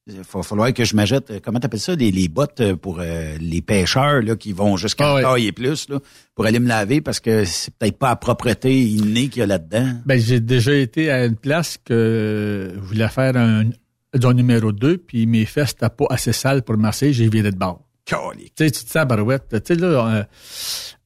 il 0.07 0.19
va 0.19 0.43
falloir 0.43 0.73
que 0.73 0.83
je 0.83 0.95
m'achète, 0.95 1.31
euh, 1.31 1.39
comment 1.41 1.59
t'appelles 1.59 1.79
ça, 1.79 1.95
les, 1.95 2.11
les 2.11 2.27
bottes 2.27 2.59
euh, 2.59 2.75
pour 2.75 2.97
euh, 2.99 3.37
les 3.39 3.61
pêcheurs 3.61 4.21
là, 4.21 4.35
qui 4.35 4.51
vont 4.51 4.75
jusqu'à 4.75 5.15
ah, 5.15 5.21
taille 5.21 5.47
et 5.47 5.51
plus 5.51 5.87
là, 5.89 5.99
pour 6.35 6.45
aller 6.45 6.59
me 6.59 6.67
laver 6.67 6.99
parce 6.99 7.19
que 7.19 7.45
c'est 7.45 7.73
peut-être 7.75 7.97
pas 7.97 8.09
la 8.09 8.15
propreté 8.17 8.81
innée 8.81 9.29
qu'il 9.29 9.39
y 9.39 9.43
a 9.43 9.47
là-dedans. 9.47 9.93
Ben, 10.05 10.19
j'ai 10.19 10.41
déjà 10.41 10.73
été 10.73 11.09
à 11.09 11.25
une 11.25 11.37
place 11.37 11.77
que 11.77 12.73
je 12.75 12.79
voulais 12.79 13.07
faire 13.07 13.37
un, 13.37 13.69
un 14.13 14.33
numéro 14.33 14.71
2, 14.73 14.97
puis 14.97 15.25
mes 15.25 15.45
fesses 15.45 15.73
n'étaient 15.75 15.95
pas 15.95 16.05
assez 16.09 16.33
sales 16.33 16.63
pour 16.63 16.77
masser, 16.77 17.13
j'ai 17.13 17.29
viré 17.29 17.51
de 17.51 17.57
bord. 17.57 17.81
Tu 18.05 18.15
sais, 18.57 18.71
tu 18.71 18.83
te 18.83 18.91
sens 18.91 19.05
barouette. 19.07 19.47
Tu 19.49 19.75
sais, 19.75 19.75
là, 19.75 20.25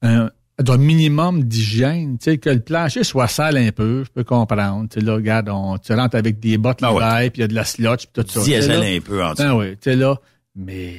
un, 0.02 0.24
un 0.24 0.30
minimum 0.76 1.44
d'hygiène, 1.44 2.18
tu 2.18 2.24
sais, 2.24 2.38
que 2.38 2.50
le 2.50 2.60
plancher 2.60 3.04
soit 3.04 3.28
sale 3.28 3.56
un 3.56 3.70
peu, 3.70 4.04
je 4.04 4.10
peux 4.10 4.24
comprendre. 4.24 4.88
Tu 4.88 5.00
sais, 5.00 5.06
là, 5.06 5.14
regarde, 5.14 5.48
on, 5.48 5.78
tu 5.78 5.92
rentres 5.92 6.16
avec 6.16 6.40
des 6.40 6.58
bottes 6.58 6.80
ah 6.82 6.92
ouais. 6.92 7.30
puis 7.30 7.40
il 7.40 7.42
y 7.42 7.44
a 7.44 7.48
de 7.48 7.54
la 7.54 7.64
slotch, 7.64 8.06
puis 8.06 8.24
tout 8.24 8.30
ça. 8.30 8.42
Diesel 8.42 8.82
un 8.82 9.00
peu 9.00 9.24
en 9.24 9.32
dessous. 9.32 9.42
Ah 9.46 9.56
oui, 9.56 9.72
tu 9.72 9.90
sais, 9.90 9.96
là, 9.96 10.16
mais 10.56 10.96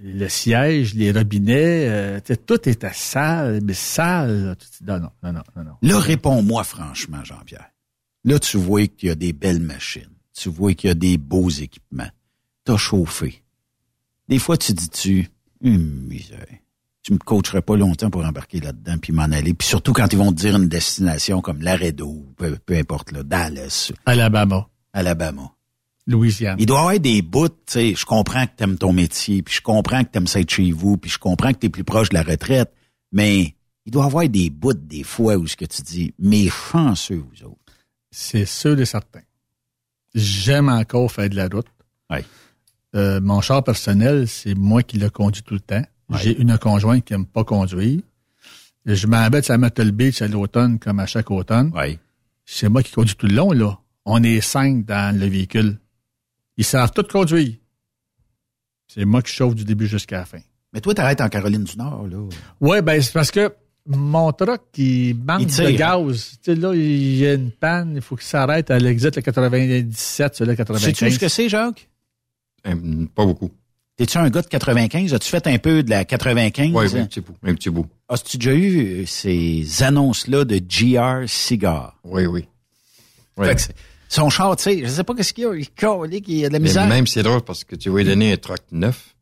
le 0.00 0.28
siège, 0.28 0.94
les 0.94 1.12
robinets, 1.12 1.88
euh, 1.88 2.20
tout 2.46 2.68
était 2.68 2.92
sale, 2.92 3.60
mais 3.62 3.74
sale. 3.74 4.56
Non, 4.86 5.00
non, 5.00 5.10
non, 5.22 5.32
non, 5.32 5.64
non. 5.64 5.72
Là, 5.82 5.98
réponds-moi 5.98 6.62
franchement, 6.64 7.24
Jean-Pierre. 7.24 7.70
Là, 8.24 8.38
tu 8.38 8.56
vois 8.56 8.86
qu'il 8.86 9.08
y 9.08 9.12
a 9.12 9.14
des 9.14 9.32
belles 9.32 9.60
machines. 9.60 10.08
Tu 10.32 10.48
vois 10.48 10.74
qu'il 10.74 10.88
y 10.88 10.90
a 10.90 10.94
des 10.94 11.18
beaux 11.18 11.50
équipements. 11.50 12.10
T'as 12.64 12.76
chauffé. 12.76 13.42
Des 14.28 14.38
fois, 14.38 14.56
tu 14.56 14.72
dis-tu, 14.72 15.28
une 15.60 16.06
misère 16.06 16.46
tu 17.04 17.12
me 17.12 17.18
coacherais 17.18 17.62
pas 17.62 17.76
longtemps 17.76 18.10
pour 18.10 18.24
embarquer 18.24 18.60
là-dedans 18.60 18.96
puis 18.98 19.12
m'en 19.12 19.24
aller. 19.24 19.52
Puis 19.52 19.68
surtout 19.68 19.92
quand 19.92 20.10
ils 20.12 20.18
vont 20.18 20.32
te 20.32 20.38
dire 20.38 20.56
une 20.56 20.68
destination 20.68 21.42
comme 21.42 21.60
Laredo, 21.60 22.24
peu, 22.36 22.56
peu 22.64 22.76
importe, 22.76 23.12
là, 23.12 23.22
Dallas. 23.22 23.92
Alabama. 24.06 24.66
Alabama. 24.92 25.52
Louisiane. 26.06 26.56
Il 26.58 26.66
doit 26.66 26.78
y 26.78 26.80
avoir 26.80 26.98
des 26.98 27.22
bouts, 27.22 27.48
tu 27.48 27.54
sais, 27.66 27.94
je 27.94 28.06
comprends 28.06 28.46
que 28.46 28.52
t'aimes 28.56 28.78
ton 28.78 28.92
métier, 28.92 29.42
puis 29.42 29.54
je 29.54 29.60
comprends 29.60 30.02
que 30.02 30.10
t'aimes 30.10 30.26
ça 30.26 30.40
être 30.40 30.50
chez 30.50 30.72
vous, 30.72 30.96
puis 30.96 31.10
je 31.10 31.18
comprends 31.18 31.52
que 31.52 31.58
t'es 31.58 31.68
plus 31.68 31.84
proche 31.84 32.08
de 32.08 32.14
la 32.14 32.22
retraite, 32.22 32.72
mais 33.12 33.54
il 33.86 33.92
doit 33.92 34.04
y 34.04 34.06
avoir 34.06 34.28
des 34.28 34.50
bouts 34.50 34.72
des 34.74 35.02
fois 35.02 35.36
où 35.36 35.46
ce 35.46 35.56
que 35.56 35.64
tu 35.66 35.82
dis, 35.82 36.14
mais 36.18 36.48
chanceux 36.48 37.22
vous 37.30 37.46
autres. 37.46 37.58
C'est 38.10 38.46
sûr 38.46 38.78
et 38.78 38.86
certain. 38.86 39.22
J'aime 40.14 40.68
encore 40.68 41.10
faire 41.10 41.28
de 41.28 41.36
la 41.36 41.48
route. 41.48 41.66
Oui. 42.10 42.18
Euh, 42.94 43.20
mon 43.20 43.40
char 43.40 43.64
personnel, 43.64 44.28
c'est 44.28 44.54
moi 44.54 44.82
qui 44.82 44.98
le 44.98 45.10
conduis 45.10 45.42
tout 45.42 45.54
le 45.54 45.60
temps. 45.60 45.84
J'ai 46.10 46.38
une 46.38 46.56
conjointe 46.58 47.04
qui 47.04 47.12
n'aime 47.12 47.26
pas 47.26 47.44
conduire. 47.44 48.00
Je 48.86 49.06
m'embête 49.06 49.48
à 49.48 49.56
mettre 49.56 49.82
le 49.82 49.90
Beach 49.90 50.20
à 50.20 50.28
l'automne 50.28 50.78
comme 50.78 51.00
à 51.00 51.06
chaque 51.06 51.30
automne. 51.30 51.72
Oui. 51.74 51.98
C'est 52.44 52.68
moi 52.68 52.82
qui 52.82 52.92
conduis 52.92 53.16
tout 53.16 53.26
le 53.26 53.34
long, 53.34 53.52
là. 53.52 53.78
On 54.04 54.22
est 54.22 54.40
cinq 54.42 54.84
dans 54.84 55.18
le 55.18 55.26
véhicule. 55.26 55.78
Ils 56.58 56.64
savent 56.64 56.92
tout 56.92 57.04
conduire. 57.04 57.54
C'est 58.86 59.06
moi 59.06 59.22
qui 59.22 59.32
chauffe 59.32 59.54
du 59.54 59.64
début 59.64 59.86
jusqu'à 59.86 60.18
la 60.18 60.24
fin. 60.26 60.40
Mais 60.72 60.80
toi, 60.80 60.94
t'arrêtes 60.94 61.20
en 61.22 61.28
Caroline 61.28 61.64
du 61.64 61.78
Nord, 61.78 62.06
là. 62.06 62.18
Oui, 62.60 62.82
ben 62.82 63.00
c'est 63.00 63.12
parce 63.12 63.30
que 63.30 63.54
mon 63.86 64.32
truck 64.32 64.60
qui 64.72 65.14
manque 65.14 65.46
de 65.46 65.70
gaz. 65.70 66.38
Tu 66.42 66.52
sais, 66.52 66.54
là, 66.54 66.74
il 66.74 67.16
y 67.16 67.26
a 67.26 67.34
une 67.34 67.50
panne, 67.50 67.92
il 67.96 68.02
faut 68.02 68.16
qu'il 68.16 68.26
s'arrête 68.26 68.70
à 68.70 68.78
l'exit 68.78 69.14
le 69.14 69.22
97, 69.22 70.34
celui-là, 70.34 70.56
95. 70.56 70.94
Sais-tu 70.94 71.10
ce 71.12 71.18
que 71.18 71.28
c'est, 71.28 71.48
Jacques? 71.48 71.88
Euh, 72.66 73.06
pas 73.14 73.24
beaucoup. 73.24 73.50
T'es-tu 73.96 74.18
un 74.18 74.28
gars 74.28 74.42
de 74.42 74.48
95? 74.48 75.14
As-tu 75.14 75.28
fait 75.30 75.46
un 75.46 75.58
peu 75.58 75.82
de 75.84 75.90
la 75.90 76.04
95? 76.04 76.72
Oui, 76.74 76.86
oui, 76.92 76.98
un 77.00 77.06
petit 77.06 77.20
bout. 77.20 77.36
Un 77.44 77.54
petit 77.54 77.70
bout. 77.70 77.86
As-tu 78.08 78.38
déjà 78.38 78.52
eu 78.52 79.02
euh, 79.02 79.06
ces 79.06 79.64
annonces-là 79.84 80.44
de 80.44 80.58
GR 80.58 81.28
Cigar? 81.28 81.96
Oui, 82.02 82.26
oui. 82.26 82.44
son 84.08 84.30
char, 84.30 84.56
tu 84.56 84.64
sais, 84.64 84.80
je 84.84 84.88
sais 84.88 85.04
pas 85.04 85.14
qu'est-ce 85.14 85.32
qu'il 85.32 85.44
y 85.44 85.46
a. 85.46 85.54
Il, 85.54 85.68
il 86.26 86.38
y 86.38 86.44
a 86.44 86.48
de 86.48 86.52
la 86.54 86.58
misère. 86.58 86.82
Mais 86.88 86.96
même, 86.96 87.06
c'est 87.06 87.22
drôle 87.22 87.42
parce 87.42 87.62
que 87.62 87.76
tu 87.76 87.88
vas 87.90 87.98
lui 87.98 88.04
donner 88.04 88.32
un 88.32 88.36
truck 88.36 88.60
neuf. 88.72 89.14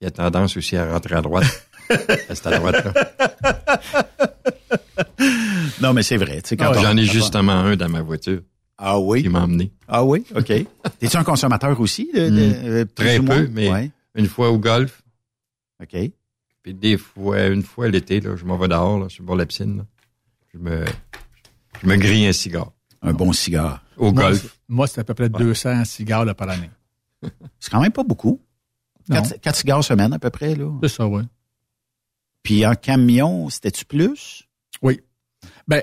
il 0.00 0.08
a 0.08 0.10
tendance 0.10 0.56
aussi 0.56 0.76
à 0.76 0.90
rentrer 0.92 1.14
à 1.14 1.22
droite. 1.22 1.46
C'est 1.88 2.46
à 2.48 2.58
droite, 2.58 2.84
là. 2.84 3.80
non, 5.80 5.92
mais 5.92 6.02
c'est 6.02 6.16
vrai. 6.16 6.42
Ah, 6.58 6.72
J'en 6.80 6.96
ai 6.96 7.04
justement 7.04 7.52
un 7.52 7.76
dans 7.76 7.88
ma 7.88 8.02
voiture. 8.02 8.40
Ah 8.82 8.98
oui? 8.98 9.22
qui 9.22 9.28
m'a 9.28 9.42
emmené. 9.42 9.70
Ah 9.86 10.02
oui? 10.04 10.24
OK. 10.34 10.46
T'es-tu 10.98 11.16
un 11.16 11.22
consommateur 11.24 11.78
aussi? 11.80 12.08
De, 12.14 12.28
de- 12.28 12.30
Hmm. 12.30 12.54
euh, 12.64 12.84
Très 12.94 13.20
peu, 13.20 13.48
mais 13.52 13.70
Ouais. 13.70 13.90
Une 14.14 14.26
fois 14.26 14.50
au 14.50 14.58
golf. 14.58 15.02
OK. 15.82 15.96
Puis 16.62 16.74
des 16.74 16.98
fois, 16.98 17.46
une 17.46 17.62
fois 17.62 17.88
l'été, 17.88 18.20
là, 18.20 18.36
je 18.36 18.44
m'en 18.44 18.56
vais 18.58 18.68
dehors, 18.68 18.98
là, 18.98 19.08
sur 19.08 19.22
le 19.22 19.26
bord 19.26 19.36
de 19.36 19.42
la 19.42 19.46
piscine. 19.46 19.78
là. 19.78 19.86
Je 20.52 20.58
me, 20.58 20.84
je 21.82 21.86
me 21.86 21.96
grille 21.96 22.26
un 22.26 22.32
cigare. 22.32 22.72
Un 23.02 23.12
bon 23.14 23.32
cigare. 23.32 23.82
Au 23.96 24.12
Moi, 24.12 24.22
golf. 24.24 24.42
c'est- 24.42 24.50
Moi, 24.68 24.86
c'est 24.86 25.00
à 25.00 25.04
peu 25.04 25.14
près 25.14 25.28
200 25.30 25.84
cigares 25.86 26.24
là, 26.24 26.34
par 26.34 26.48
année. 26.50 26.70
C'est 27.58 27.70
quand 27.70 27.80
même 27.80 27.92
pas 27.92 28.02
beaucoup. 28.04 28.40
Quatre, 29.10 29.40
quatre 29.40 29.56
cigares 29.56 29.82
semaine 29.84 30.12
à 30.12 30.18
peu 30.18 30.30
près, 30.30 30.54
là. 30.54 30.70
C'est 30.82 30.88
ça, 30.88 31.06
oui. 31.06 31.22
Puis 32.42 32.64
en 32.66 32.74
camion, 32.74 33.48
c'était-tu 33.50 33.84
plus? 33.84 34.44
Oui. 34.82 35.00
Ben, 35.66 35.82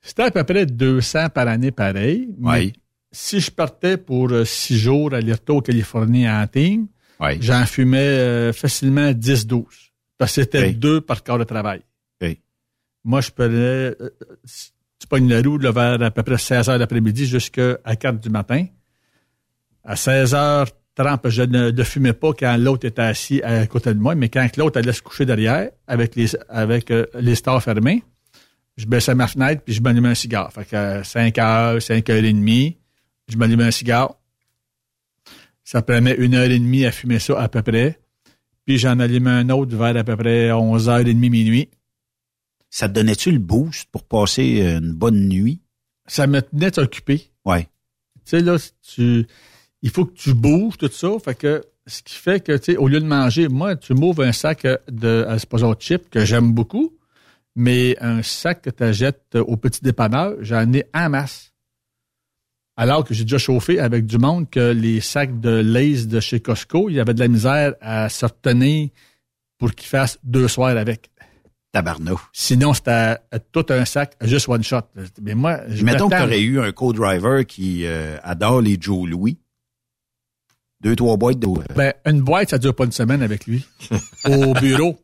c'était 0.00 0.22
à 0.24 0.30
peu 0.30 0.44
près 0.44 0.64
200 0.66 1.28
par 1.30 1.46
année 1.48 1.70
pareil. 1.70 2.28
mais 2.38 2.50
Oui. 2.50 2.72
Si 3.12 3.40
je 3.40 3.50
partais 3.50 3.96
pour 3.96 4.30
euh, 4.30 4.44
six 4.44 4.78
jours 4.78 5.14
aller-retour 5.14 5.62
Californie 5.62 6.28
en 6.28 6.46
team, 6.46 6.88
J'en 7.40 7.66
fumais 7.66 7.98
euh, 7.98 8.52
facilement 8.52 9.10
10-12. 9.10 9.64
Parce 10.16 10.34
que 10.34 10.42
c'était 10.42 10.72
deux 10.72 11.00
par 11.00 11.22
quart 11.22 11.38
de 11.38 11.44
travail. 11.44 11.82
Moi, 13.04 13.20
je 13.20 13.30
prenais... 13.30 13.54
euh, 13.54 14.10
tu 14.98 15.06
pognes 15.08 15.28
la 15.28 15.40
roue 15.40 15.58
là, 15.58 15.70
vers 15.70 16.02
à 16.02 16.10
peu 16.10 16.22
près 16.22 16.38
16 16.38 16.68
heures 16.68 16.78
d'après-midi 16.78 17.26
jusqu'à 17.26 17.76
4 17.84 18.18
du 18.18 18.30
matin. 18.30 18.66
À 19.84 19.94
16h30, 19.94 21.28
je 21.28 21.42
ne 21.42 21.84
fumais 21.84 22.12
pas 22.12 22.32
quand 22.32 22.56
l'autre 22.56 22.86
était 22.86 23.02
assis 23.02 23.40
à 23.42 23.64
côté 23.66 23.94
de 23.94 24.00
moi, 24.00 24.14
mais 24.16 24.28
quand 24.28 24.56
l'autre 24.56 24.78
allait 24.78 24.92
se 24.92 25.02
coucher 25.02 25.24
derrière 25.24 25.70
avec 25.86 26.16
les, 26.16 26.26
avec 26.48 26.90
euh, 26.90 27.06
les 27.14 27.36
stores 27.36 27.62
fermés, 27.62 28.02
je 28.76 28.86
baissais 28.86 29.14
ma 29.14 29.28
fenêtre 29.28 29.62
puis 29.64 29.74
je 29.74 29.80
m'allumais 29.80 30.08
un 30.08 30.14
cigare. 30.14 30.52
Fait 30.52 30.64
que 30.64 30.76
à 30.76 31.04
5 31.04 31.38
heures, 31.38 31.80
5 31.80 32.10
heures 32.10 32.24
et 32.24 32.32
demie, 32.32 32.76
je 33.28 33.36
m'allumais 33.36 33.64
un 33.64 33.70
cigare. 33.70 34.16
Ça 35.70 35.82
prenait 35.82 36.14
une 36.14 36.34
heure 36.34 36.50
et 36.50 36.58
demie 36.58 36.86
à 36.86 36.92
fumer 36.92 37.18
ça 37.18 37.38
à 37.38 37.46
peu 37.50 37.60
près. 37.60 38.00
Puis 38.64 38.78
j'en 38.78 39.00
allumais 39.00 39.28
un 39.28 39.50
autre 39.50 39.76
vers 39.76 39.94
à 39.94 40.02
peu 40.02 40.16
près 40.16 40.48
11h30, 40.48 41.14
minuit. 41.14 41.68
Ça 42.70 42.88
te 42.88 42.94
donnait-tu 42.94 43.32
le 43.32 43.38
boost 43.38 43.86
pour 43.92 44.04
passer 44.04 44.62
euh, 44.62 44.78
une 44.78 44.94
bonne 44.94 45.28
nuit? 45.28 45.60
Ça 46.06 46.26
me 46.26 46.40
tenait 46.40 46.78
occupé. 46.78 47.30
Oui. 47.44 47.64
Tu 47.64 47.68
sais, 48.24 48.40
là, 48.40 48.56
tu, 48.80 49.26
il 49.82 49.90
faut 49.90 50.06
que 50.06 50.14
tu 50.14 50.32
bouges, 50.32 50.78
tout 50.78 50.88
ça. 50.88 51.10
Fait 51.22 51.34
que, 51.34 51.62
ce 51.86 52.02
qui 52.02 52.14
fait 52.14 52.42
que, 52.42 52.56
tu 52.56 52.72
sais, 52.72 52.78
au 52.78 52.88
lieu 52.88 53.00
de 53.00 53.06
manger, 53.06 53.48
moi, 53.48 53.76
tu 53.76 53.92
m'ouvres 53.92 54.24
un 54.24 54.32
sac 54.32 54.66
de, 54.90 55.26
à 55.28 55.38
supposons, 55.38 55.74
chips 55.74 56.08
que 56.08 56.24
j'aime 56.24 56.54
beaucoup, 56.54 56.96
mais 57.54 57.94
un 58.00 58.22
sac 58.22 58.62
que 58.62 58.70
tu 58.70 58.84
achètes 58.84 59.34
au 59.34 59.58
petit 59.58 59.82
dépanneur, 59.82 60.34
j'en 60.40 60.72
ai 60.72 60.86
en 60.94 61.10
masse. 61.10 61.52
Alors 62.80 63.02
que 63.02 63.12
j'ai 63.12 63.24
déjà 63.24 63.38
chauffé 63.38 63.80
avec 63.80 64.06
du 64.06 64.18
monde 64.18 64.48
que 64.48 64.70
les 64.70 65.00
sacs 65.00 65.40
de 65.40 65.50
Lays 65.50 66.06
de 66.06 66.20
chez 66.20 66.38
Costco, 66.38 66.88
il 66.88 66.94
y 66.94 67.00
avait 67.00 67.12
de 67.12 67.18
la 67.18 67.26
misère 67.26 67.74
à 67.80 68.08
se 68.08 68.24
retenir 68.24 68.90
pour 69.58 69.74
qu'ils 69.74 69.88
fassent 69.88 70.20
deux 70.22 70.46
soirs 70.46 70.76
avec. 70.76 71.10
Tabarnou. 71.72 72.20
Sinon, 72.32 72.74
c'était 72.74 73.16
tout 73.50 73.66
un 73.70 73.84
sac, 73.84 74.14
juste 74.20 74.48
one 74.48 74.62
shot. 74.62 74.82
Mais 75.20 75.34
moi, 75.34 75.58
je 75.66 75.84
Mettons 75.84 76.08
que 76.08 76.14
tu 76.14 76.22
aurais 76.22 76.40
eu 76.40 76.60
un 76.60 76.70
co-driver 76.70 77.44
qui 77.44 77.84
euh, 77.84 78.16
adore 78.22 78.60
les 78.60 78.78
Joe 78.80 79.08
Louis? 79.08 79.38
Deux, 80.80 80.94
trois 80.94 81.16
boîtes 81.16 81.40
de... 81.40 81.48
Ben, 81.74 81.92
une 82.06 82.20
boîte, 82.20 82.50
ça 82.50 82.58
dure 82.58 82.76
pas 82.76 82.84
une 82.84 82.92
semaine 82.92 83.22
avec 83.22 83.46
lui. 83.46 83.66
Au 84.24 84.54
bureau. 84.54 84.96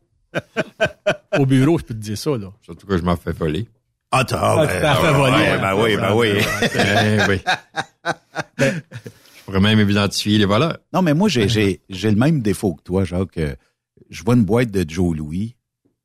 Au 1.37 1.45
bureau, 1.45 1.77
je 1.77 1.83
peux 1.83 1.93
te 1.93 1.99
dire 1.99 2.17
ça, 2.17 2.37
là. 2.37 2.53
Surtout 2.61 2.87
que 2.87 2.97
je 2.97 3.03
m'en 3.03 3.17
fais 3.17 3.33
voler. 3.33 3.67
Ah, 4.17 4.23
t'as 4.23 4.39
Ah, 4.39 4.67
t'en 4.67 5.01
fais 5.01 5.13
voler, 5.13 5.31
ouais, 5.33 5.49
hein. 5.49 5.59
ben 5.61 5.83
oui, 5.83 5.97
ben 5.97 6.15
oui. 6.15 6.27
Eh 6.73 7.29
oui. 7.29 7.41
je 8.59 9.43
pourrais 9.45 9.59
même 9.59 9.89
identifier 9.89 10.37
les 10.37 10.45
voleurs. 10.45 10.77
Non, 10.93 11.01
mais 11.01 11.13
moi, 11.13 11.27
j'ai, 11.29 11.49
j'ai, 11.49 11.81
j'ai 11.89 12.09
le 12.09 12.15
même 12.17 12.41
défaut 12.41 12.73
que 12.75 12.83
toi, 12.83 13.03
Jacques. 13.03 13.39
Je 14.09 14.23
vois 14.23 14.35
une 14.35 14.43
boîte 14.45 14.71
de 14.71 14.85
Joe 14.87 15.15
Louis, 15.17 15.55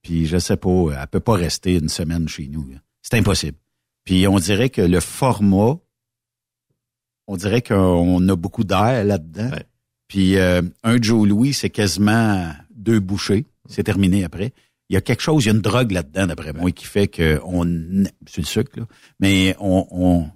puis 0.02 0.26
je 0.26 0.38
sais 0.38 0.56
pas, 0.56 0.86
elle 1.00 1.06
peut 1.08 1.20
pas 1.20 1.34
rester 1.34 1.74
une 1.74 1.88
semaine 1.88 2.28
chez 2.28 2.48
nous. 2.48 2.66
C'est 3.02 3.16
impossible. 3.16 3.58
Puis 4.04 4.26
on 4.26 4.38
dirait 4.38 4.70
que 4.70 4.82
le 4.82 5.00
format, 5.00 5.76
on 7.26 7.36
dirait 7.36 7.62
qu'on 7.62 8.28
a 8.28 8.36
beaucoup 8.36 8.64
d'air 8.64 9.04
là-dedans. 9.04 9.50
Ouais. 9.50 9.64
Puis 10.08 10.36
euh, 10.36 10.62
un 10.82 11.00
Joe 11.00 11.28
Louis, 11.28 11.52
c'est 11.52 11.70
quasiment 11.70 12.52
deux 12.74 12.98
bouchées. 12.98 13.46
C'est 13.68 13.84
terminé 13.84 14.24
après. 14.24 14.52
Il 14.90 14.94
y 14.94 14.96
a 14.96 15.00
quelque 15.00 15.22
chose, 15.22 15.44
il 15.44 15.46
y 15.46 15.50
a 15.50 15.54
une 15.54 15.60
drogue 15.62 15.92
là-dedans, 15.92 16.26
d'après 16.26 16.52
moi, 16.52 16.70
qui 16.72 16.84
fait 16.84 17.06
que 17.06 17.40
on, 17.44 17.64
c'est 18.26 18.40
le 18.42 18.46
sucre, 18.46 18.78
là, 18.80 18.86
mais 19.20 19.54
on, 19.60 19.86
on 19.90 20.28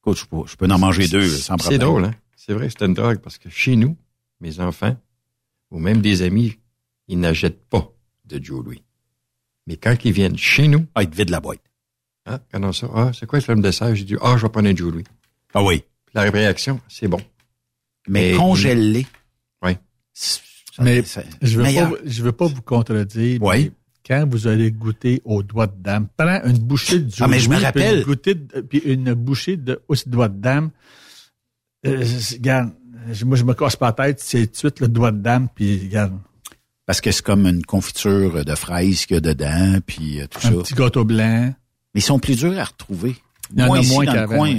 écoute, 0.00 0.18
je 0.18 0.24
peux, 0.24 0.46
je 0.46 0.54
peux 0.56 0.66
en 0.70 0.78
manger 0.78 1.08
deux 1.08 1.28
sans 1.28 1.54
C'est 1.58 1.62
problème. 1.64 1.80
drôle, 1.80 2.04
hein? 2.04 2.14
C'est 2.36 2.52
vrai 2.54 2.68
que 2.68 2.74
c'est 2.78 2.86
une 2.86 2.94
drogue 2.94 3.18
parce 3.18 3.36
que 3.38 3.50
chez 3.50 3.74
nous, 3.76 3.96
mes 4.40 4.60
enfants, 4.60 4.96
ou 5.72 5.78
même 5.80 6.00
des 6.00 6.22
amis, 6.22 6.56
ils 7.08 7.18
n'achètent 7.18 7.68
pas 7.68 7.90
de 8.24 8.42
Joe 8.42 8.64
Louis. 8.64 8.82
Mais 9.66 9.76
quand 9.76 9.96
ils 10.04 10.12
viennent 10.12 10.38
chez 10.38 10.68
nous, 10.68 10.86
Ah, 10.94 11.02
il 11.02 11.10
te 11.10 11.16
vide 11.16 11.30
la 11.30 11.40
boîte. 11.40 11.60
hein, 12.26 12.38
quand 12.52 12.72
ça, 12.72 12.88
ah, 12.94 13.10
c'est 13.12 13.26
quoi 13.26 13.40
ce 13.40 13.46
film 13.46 13.58
de 13.58 13.62
dessert? 13.64 13.94
J'ai 13.96 14.04
dit, 14.04 14.16
ah, 14.22 14.36
je 14.38 14.42
vais 14.44 14.48
prendre 14.48 14.68
un 14.68 14.76
Joe 14.76 14.92
Louis. 14.92 15.04
Ah 15.54 15.62
oui. 15.64 15.80
Puis 16.06 16.14
la 16.14 16.22
réaction, 16.30 16.80
c'est 16.88 17.08
bon. 17.08 17.20
Mais 18.06 18.30
Et- 18.30 18.36
congèle-les. 18.36 19.06
Oui. 19.62 19.72
Mais 20.78 21.02
c'est 21.02 21.26
je 21.42 21.56
veux 21.56 21.64
meilleur. 21.64 21.90
pas, 21.90 21.96
je 22.04 22.22
veux 22.22 22.32
pas 22.32 22.46
vous 22.46 22.62
contredire. 22.62 23.42
Oui. 23.42 23.72
Quand 24.08 24.26
vous 24.28 24.46
allez 24.46 24.70
goûter 24.72 25.20
aux 25.26 25.42
doigts 25.42 25.66
de 25.66 25.76
dame, 25.80 26.08
prends 26.16 26.40
une 26.44 26.56
bouchée 26.58 26.98
de 27.00 27.12
Ah, 27.20 27.28
mais 27.28 27.38
je 27.40 27.48
me 27.50 27.54
Louis, 27.56 27.58
puis 27.58 27.66
rappelle. 27.66 27.98
une, 27.98 28.04
goûtée 28.04 28.34
de- 28.34 28.60
puis 28.62 28.78
une 28.78 29.12
bouchée 29.12 29.56
de 29.58 29.80
aussi 29.86 30.08
doigt 30.08 30.28
de 30.28 30.40
dame. 30.40 30.70
Euh, 31.86 32.02
je- 32.04 32.36
regarde, 32.36 32.72
moi, 33.24 33.36
je 33.36 33.44
me 33.44 33.54
casse 33.54 33.76
pas 33.76 33.86
la 33.86 33.92
tête, 33.92 34.20
c'est 34.20 34.46
tout 34.46 34.52
de 34.52 34.56
suite 34.56 34.80
le 34.80 34.88
doigt 34.88 35.12
de 35.12 35.18
dame, 35.20 35.48
puis 35.54 35.78
regarde, 35.84 36.18
Parce 36.86 37.00
que 37.02 37.10
c'est 37.12 37.22
comme 37.22 37.46
une 37.46 37.64
confiture 37.66 38.44
de 38.46 38.54
fraises 38.54 39.04
qu'il 39.04 39.16
y 39.16 39.18
a 39.18 39.20
dedans, 39.20 39.78
puis 39.86 40.20
euh, 40.22 40.26
tout 40.26 40.38
un 40.38 40.50
ça. 40.50 40.56
petit 40.56 40.74
gâteau 40.74 41.04
blanc. 41.04 41.52
Mais 41.94 42.00
ils 42.00 42.02
sont 42.02 42.18
plus 42.18 42.36
durs 42.36 42.58
à 42.58 42.64
retrouver. 42.64 43.14
Il 43.54 43.60
y 43.60 43.62
en 43.62 43.66
Moi, 43.66 43.76
a 43.76 43.80
ici, 43.80 43.92
moins 43.94 44.04
dans 44.06 44.14
le 44.22 44.26
coin. 44.26 44.54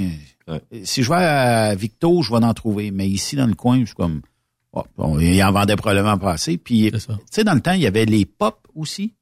Ouais. 0.48 0.62
si 0.84 1.02
je 1.02 1.08
vais 1.08 1.16
à 1.16 1.74
Victo, 1.74 2.22
je 2.22 2.30
vais 2.30 2.36
en 2.44 2.54
trouver. 2.54 2.90
Mais 2.92 3.08
ici, 3.08 3.34
dans 3.36 3.46
le 3.46 3.54
coin, 3.54 3.80
je 3.80 3.86
suis 3.86 3.94
comme... 3.96 4.20
oh, 4.72 4.84
bon, 4.96 5.18
il 5.18 5.42
en 5.42 5.50
vendait 5.52 5.74
probablement 5.76 6.18
pas 6.18 6.32
assez. 6.34 6.56
Puis, 6.56 6.90
tu 6.92 6.98
C'est 7.00 7.06
ça. 7.06 7.18
sais, 7.30 7.42
dans 7.44 7.54
le 7.54 7.60
temps, 7.60 7.72
il 7.72 7.80
y 7.82 7.86
avait 7.88 8.04
les 8.04 8.24
pop 8.26 8.66
aussi, 8.76 9.14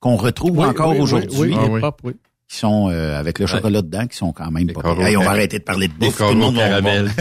qu'on 0.00 0.16
retrouve 0.16 0.58
Oui, 0.58 0.64
encore 0.66 0.92
oui, 0.92 1.00
aujourd'hui, 1.00 1.28
Oui, 1.38 1.54
Ah 1.58 1.66
les 1.66 1.90
oui. 2.04 2.12
qui 2.48 2.56
sont 2.58 2.88
euh, 2.90 3.18
avec 3.18 3.38
le 3.40 3.46
chocolat 3.46 3.82
dedans, 3.82 4.06
qui 4.06 4.16
sont 4.16 4.32
quand 4.32 4.50
même 4.50 4.68
Les 4.68 4.72
pas. 4.72 4.94
Hey, 5.00 5.16
on 5.16 5.22
va 5.22 5.30
arrêter 5.30 5.58
de 5.58 5.64
parler 5.64 5.88
de 5.88 5.92
bouffe. 5.94 6.18
Tout 6.18 6.24
le 6.28 6.34
monde 6.34 6.56
va- 6.56 6.68
caramel. 6.68 7.10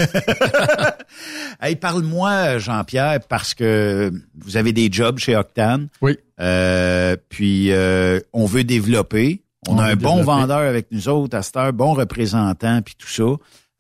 Hey, 1.61 1.75
parle-moi, 1.77 2.57
Jean-Pierre, 2.57 3.19
parce 3.29 3.53
que 3.53 4.11
vous 4.38 4.57
avez 4.57 4.73
des 4.73 4.89
jobs 4.91 5.17
chez 5.19 5.35
Octane. 5.35 5.88
Oui. 6.01 6.17
Euh, 6.39 7.15
puis 7.29 7.71
euh, 7.71 8.19
on 8.33 8.45
veut 8.45 8.63
développer. 8.65 9.41
On, 9.67 9.75
On 9.75 9.79
a 9.79 9.85
un 9.85 9.95
bon 9.95 10.17
développer. 10.17 10.23
vendeur 10.41 10.57
avec 10.59 10.88
nous 10.91 11.07
autres 11.09 11.38
à 11.38 11.41
cette 11.41 11.55
heure, 11.57 11.73
bon 11.73 11.93
représentant, 11.93 12.81
puis 12.81 12.95
tout 12.97 13.07
ça. 13.07 13.23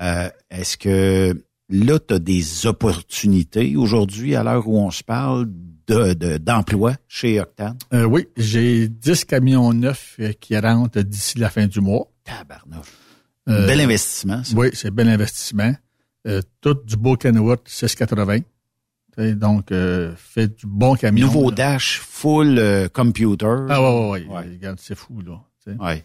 Euh, 0.01 0.29
Est-ce 0.49 0.77
que 0.77 1.43
là, 1.69 1.99
tu 1.99 2.13
as 2.13 2.19
des 2.19 2.65
opportunités 2.65 3.75
aujourd'hui, 3.75 4.35
à 4.35 4.43
l'heure 4.43 4.67
où 4.67 4.79
on 4.79 4.89
se 4.91 5.03
parle, 5.03 5.47
de 5.87 6.13
de- 6.13 6.37
d'emploi 6.37 6.95
chez 7.07 7.39
Octane? 7.39 7.77
Euh, 7.93 8.03
oui, 8.05 8.27
j'ai 8.37 8.87
10 8.87 9.25
camions 9.25 9.71
neufs 9.73 10.15
euh, 10.19 10.31
qui 10.33 10.57
rentrent 10.57 11.01
d'ici 11.01 11.37
la 11.39 11.49
fin 11.49 11.67
du 11.67 11.79
mois. 11.81 12.07
Tabarnouche. 12.23 12.87
Euh, 13.49 13.67
Bel 13.67 13.79
investissement, 13.81 14.43
ça. 14.43 14.55
Oui, 14.57 14.69
c'est 14.73 14.89
bel 14.91 15.07
investissement. 15.07 15.73
Euh, 16.27 16.41
tout 16.61 16.73
du 16.85 16.95
beau 16.97 17.15
Kenworth 17.15 17.67
680. 17.67 18.39
Tu 18.39 18.45
sais, 19.17 19.35
Donc, 19.35 19.71
fait 20.17 20.47
du 20.57 20.65
bon 20.65 20.95
camion. 20.95 21.27
Nouveau 21.27 21.49
là. 21.51 21.55
dash, 21.55 21.99
full 21.99 22.89
computer. 22.91 23.65
Ah 23.69 23.81
ouais, 23.81 24.09
ouais, 24.09 24.09
ouais. 24.27 24.35
Ouais. 24.35 24.49
Regarde, 24.53 24.79
c'est 24.81 24.95
fou, 24.95 25.21
là. 25.21 25.39
Ouais. 25.79 26.03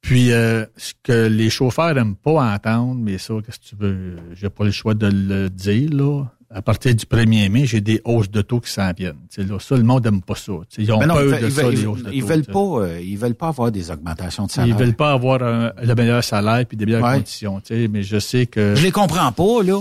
Puis, 0.00 0.28
ce 0.30 0.92
que 1.04 1.26
les 1.28 1.48
chauffeurs 1.48 1.94
n'aiment 1.94 2.16
pas 2.16 2.54
entendre, 2.54 2.96
mais 3.00 3.18
ça, 3.18 3.34
qu'est-ce 3.46 3.60
que 3.60 3.64
tu 3.64 3.76
veux, 3.76 4.16
j'ai 4.34 4.50
pas 4.50 4.64
le 4.64 4.72
choix 4.72 4.94
de 4.94 5.06
le 5.06 5.48
dire, 5.48 5.90
là. 5.92 6.24
À 6.54 6.60
partir 6.60 6.94
du 6.94 7.04
1er 7.06 7.48
mai, 7.48 7.64
j'ai 7.64 7.80
des 7.80 8.02
hausses 8.04 8.30
de 8.30 8.42
taux 8.42 8.60
qui 8.60 8.70
s'en 8.70 8.92
viennent. 8.92 9.16
Là, 9.38 9.58
ça, 9.58 9.74
le 9.76 9.82
monde 9.84 10.04
n'aime 10.04 10.20
pas 10.20 10.34
ça. 10.34 10.52
Ils 10.76 10.92
ont 10.92 11.00
non, 11.00 11.14
peur 11.14 11.38
ils, 11.40 11.44
de 11.44 11.50
ça, 11.50 11.62
ils 11.62 11.70
les 11.70 11.76
veulent- 11.76 11.86
hausses 11.88 11.98
de 12.00 12.04
taux. 12.04 12.10
ils 12.12 12.24
veulent 12.24 12.44
pas, 12.44 12.58
euh, 12.82 13.00
ils 13.00 13.16
veulent 13.16 13.34
pas 13.34 13.48
avoir 13.48 13.72
des 13.72 13.90
augmentations 13.90 14.44
de 14.46 14.50
salaire. 14.50 14.74
Ils 14.76 14.78
veulent 14.78 14.94
pas 14.94 15.12
avoir 15.12 15.42
un- 15.42 15.72
le 15.82 15.94
meilleur 15.94 16.22
salaire 16.22 16.66
puis 16.66 16.76
des 16.76 16.84
meilleures 16.84 17.02
Ouais. 17.04 17.14
conditions, 17.16 17.62
mais 17.90 18.02
je 18.02 18.18
sais 18.18 18.46
que... 18.46 18.74
Je 18.74 18.82
les 18.82 18.92
comprends 18.92 19.32
pas, 19.32 19.62
là. 19.62 19.80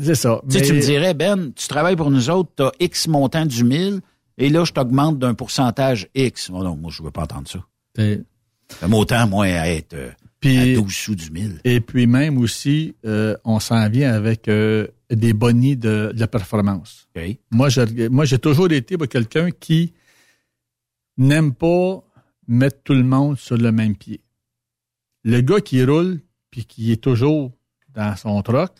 C'est 0.00 0.14
ça. 0.14 0.40
Tu 0.48 0.52
sais, 0.54 0.60
mais- 0.60 0.66
tu 0.68 0.72
me 0.74 0.80
dirais, 0.80 1.12
Ben, 1.14 1.52
tu 1.54 1.68
travailles 1.68 1.96
pour 1.96 2.10
nous 2.10 2.30
autres, 2.30 2.50
tu 2.56 2.62
as 2.62 2.72
X 2.80 3.08
montant 3.08 3.44
du 3.44 3.64
1000, 3.64 4.00
et 4.38 4.48
là, 4.48 4.64
je 4.64 4.72
t'augmente 4.72 5.18
d'un 5.18 5.34
pourcentage 5.34 6.08
X. 6.14 6.50
Oh 6.52 6.62
non, 6.62 6.76
moi, 6.76 6.90
je 6.94 7.02
veux 7.02 7.10
pas 7.10 7.22
entendre 7.24 7.48
ça. 7.48 7.58
Le 7.98 8.24
montant, 8.88 9.26
moi, 9.26 9.46
à 9.46 9.68
être 9.68 9.94
euh, 9.94 10.10
Puis- 10.40 10.74
à 10.74 10.76
12 10.76 10.94
sous 10.94 11.14
du 11.14 11.30
1000. 11.30 11.60
Et 11.64 11.80
puis 11.80 12.06
même 12.06 12.38
aussi, 12.38 12.94
euh, 13.04 13.36
on 13.44 13.58
s'en 13.60 13.88
vient 13.90 14.12
avec 14.14 14.46
euh, 14.48 14.86
des 15.10 15.32
bonnies 15.32 15.76
de, 15.76 16.12
de 16.14 16.26
performance. 16.26 17.08
Moi, 17.50 17.68
j'ai, 17.68 18.08
moi, 18.08 18.24
j'ai 18.24 18.38
toujours 18.38 18.70
été 18.70 18.96
quelqu'un 19.08 19.50
qui 19.50 19.94
n'aime 21.16 21.54
pas 21.54 22.02
mettre 22.46 22.82
tout 22.82 22.94
le 22.94 23.02
monde 23.02 23.38
sur 23.38 23.56
le 23.56 23.72
même 23.72 23.96
pied. 23.96 24.20
Le 25.24 25.40
gars 25.40 25.60
qui 25.60 25.84
roule 25.84 26.20
puis 26.50 26.64
qui 26.64 26.92
est 26.92 27.02
toujours 27.02 27.52
dans 27.94 28.16
son 28.16 28.40
truck 28.42 28.72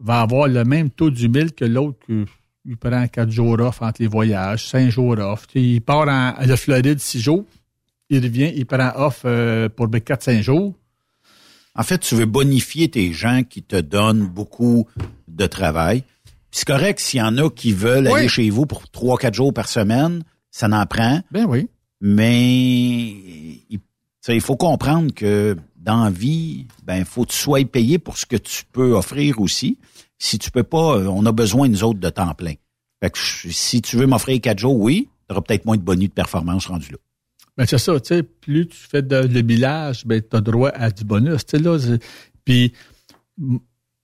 va 0.00 0.20
avoir 0.20 0.48
le 0.48 0.64
même 0.64 0.90
taux 0.90 1.10
d'humile 1.10 1.52
que 1.52 1.64
l'autre 1.64 1.98
qui 2.06 2.76
prend 2.76 3.06
quatre 3.08 3.30
jours 3.30 3.58
off 3.60 3.82
entre 3.82 4.02
les 4.02 4.08
voyages, 4.08 4.68
cinq 4.68 4.90
jours 4.90 5.18
off. 5.18 5.46
il 5.54 5.80
part 5.80 6.08
en, 6.08 6.34
à 6.36 6.46
la 6.46 6.56
Floride 6.56 7.00
six 7.00 7.20
jours, 7.20 7.44
il 8.08 8.22
revient, 8.22 8.52
il 8.54 8.66
prend 8.66 8.92
off 8.96 9.22
euh, 9.24 9.68
pour 9.68 9.90
quatre, 10.04 10.22
cinq 10.22 10.42
jours. 10.42 10.74
En 11.78 11.84
fait, 11.84 11.98
tu 11.98 12.16
veux 12.16 12.26
bonifier 12.26 12.90
tes 12.90 13.12
gens 13.12 13.44
qui 13.48 13.62
te 13.62 13.76
donnent 13.76 14.26
beaucoup 14.26 14.88
de 15.28 15.46
travail. 15.46 16.02
C'est 16.50 16.66
correct 16.66 16.98
s'il 16.98 17.20
y 17.20 17.22
en 17.22 17.38
a 17.38 17.48
qui 17.50 17.72
veulent 17.72 18.08
aller 18.08 18.26
chez 18.26 18.50
vous 18.50 18.66
pour 18.66 18.90
trois, 18.90 19.16
quatre 19.16 19.34
jours 19.34 19.54
par 19.54 19.68
semaine, 19.68 20.24
ça 20.50 20.66
n'en 20.66 20.84
prend. 20.86 21.22
Ben 21.30 21.46
oui. 21.48 21.68
Mais 22.00 23.10
il, 23.70 24.40
faut 24.40 24.56
comprendre 24.56 25.14
que 25.14 25.56
dans 25.76 26.02
la 26.02 26.10
vie, 26.10 26.66
ben 26.82 27.04
faut 27.04 27.24
que 27.24 27.30
tu 27.30 27.36
sois 27.36 27.64
payé 27.64 28.00
pour 28.00 28.18
ce 28.18 28.26
que 28.26 28.36
tu 28.36 28.64
peux 28.72 28.94
offrir 28.94 29.40
aussi. 29.40 29.78
Si 30.18 30.40
tu 30.40 30.50
peux 30.50 30.64
pas, 30.64 30.96
euh, 30.96 31.06
on 31.06 31.24
a 31.26 31.32
besoin 31.32 31.68
nous 31.68 31.84
autres 31.84 32.00
de 32.00 32.10
temps 32.10 32.34
plein. 32.34 32.54
Fait 33.00 33.10
que 33.10 33.18
si 33.18 33.82
tu 33.82 33.96
veux 33.96 34.06
m'offrir 34.06 34.40
quatre 34.40 34.58
jours, 34.58 34.76
oui, 34.76 35.08
tu 35.28 35.32
auras 35.32 35.42
peut-être 35.42 35.64
moins 35.64 35.76
de 35.76 35.82
bonus 35.82 36.08
de 36.08 36.14
performance 36.14 36.66
rendu 36.66 36.90
là. 36.90 36.98
Ben 37.58 37.66
c'est 37.66 37.78
ça, 37.78 37.98
tu 37.98 38.14
sais, 38.14 38.22
plus 38.22 38.68
tu 38.68 38.78
fais 38.78 39.02
de, 39.02 39.16
le 39.16 39.42
village, 39.42 40.06
ben 40.06 40.22
tu 40.22 40.36
as 40.36 40.40
droit 40.40 40.70
à 40.70 40.90
du 40.90 41.02
bonus, 41.02 41.44
tu 41.44 41.58
sais 41.58 41.62
là. 41.62 41.76
Puis 42.44 42.72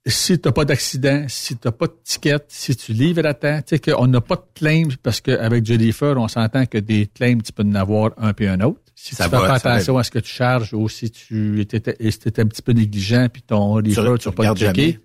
si 0.07 0.41
tu 0.41 0.49
n'as 0.49 0.53
pas 0.53 0.65
d'accident, 0.65 1.25
si 1.29 1.57
tu 1.57 1.67
n'as 1.67 1.73
pas 1.73 1.87
de 1.87 1.95
ticket, 2.03 2.45
si 2.49 2.75
tu 2.75 2.93
livres 2.93 3.25
à 3.25 3.33
temps, 3.33 3.61
tu 3.65 3.77
sais 3.77 3.79
qu'on 3.79 4.09
n'a 4.09 4.21
pas 4.21 4.35
de 4.35 4.45
claim 4.55 4.89
parce 5.05 5.21
qu'avec 5.21 5.65
Jennifer, 5.65 6.17
on 6.19 6.27
s'entend 6.27 6.67
que 6.67 6.79
des 6.79 7.07
claims, 7.07 7.39
tu 7.39 7.53
peux 7.53 7.63
en 7.63 7.75
avoir 7.77 8.11
un 8.19 8.33
puis 8.33 8.49
un 8.49 8.61
autre. 8.61 8.81
Si 8.97 9.15
ça 9.15 9.25
tu 9.25 9.31
fais 9.31 9.37
pas 9.37 9.55
attention 9.55 9.99
à 9.99 10.03
ce 10.03 10.11
que 10.11 10.19
tu 10.19 10.33
charges 10.33 10.75
ou 10.75 10.89
si 10.89 11.13
tu 11.13 11.61
étais, 11.61 11.97
étais 12.01 12.43
un 12.43 12.47
petit 12.47 12.63
peu 12.63 12.73
négligent 12.73 13.29
puis 13.33 13.43
ton 13.43 13.75
reefer, 13.75 14.15
tu 14.19 14.29
vas 14.29 14.33
pas 14.33 14.49
le 14.51 14.57
checker, 14.57 14.99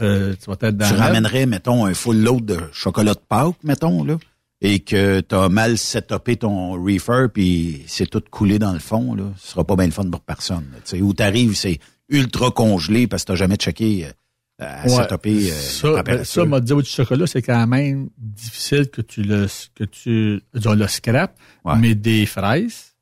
euh, 0.00 0.34
tu 0.34 0.50
vas 0.50 0.56
être 0.60 0.76
dans 0.76 0.88
Tu 0.88 0.94
ramènerais, 0.94 1.46
mettons, 1.46 1.86
un 1.86 1.94
full 1.94 2.18
load 2.18 2.44
de 2.44 2.58
chocolat 2.72 3.14
de 3.14 3.20
Pâques, 3.28 3.56
mettons, 3.62 4.04
là, 4.04 4.18
et 4.60 4.80
que 4.80 5.20
tu 5.20 5.34
as 5.34 5.48
mal 5.48 5.76
setupé 5.76 6.36
ton 6.36 6.72
reefer 6.82 7.26
puis 7.32 7.84
c'est 7.86 8.06
tout 8.06 8.22
coulé 8.30 8.58
dans 8.58 8.72
le 8.72 8.78
fond, 8.78 9.14
là, 9.14 9.24
ce 9.38 9.52
sera 9.52 9.64
pas 9.64 9.76
bien 9.76 9.86
le 9.86 9.92
fun 9.92 10.08
pour 10.08 10.20
personne. 10.20 10.66
Tu 10.76 10.80
sais, 10.84 11.00
où 11.02 11.12
t'arrives, 11.12 11.54
c'est 11.54 11.78
ultra 12.08 12.50
congelé 12.50 13.06
parce 13.06 13.24
que 13.24 13.32
t'as 13.32 13.36
jamais 13.36 13.56
checké 13.56 14.06
euh, 14.06 14.10
à 14.58 14.86
ouais, 14.86 15.52
euh, 15.84 16.02
ben, 16.02 16.24
ça, 16.24 16.44
m'a 16.46 16.60
dit 16.60 16.74
du 16.74 16.84
chocolat, 16.84 17.26
c'est 17.26 17.42
quand 17.42 17.66
même 17.66 18.08
difficile 18.16 18.88
que 18.88 19.02
tu 19.02 19.22
le 19.22 19.46
que 19.74 19.84
tu 19.84 20.40
le 20.54 20.86
scrap, 20.86 21.36
mais 21.78 21.94
des 21.94 22.24
fraises, 22.24 22.94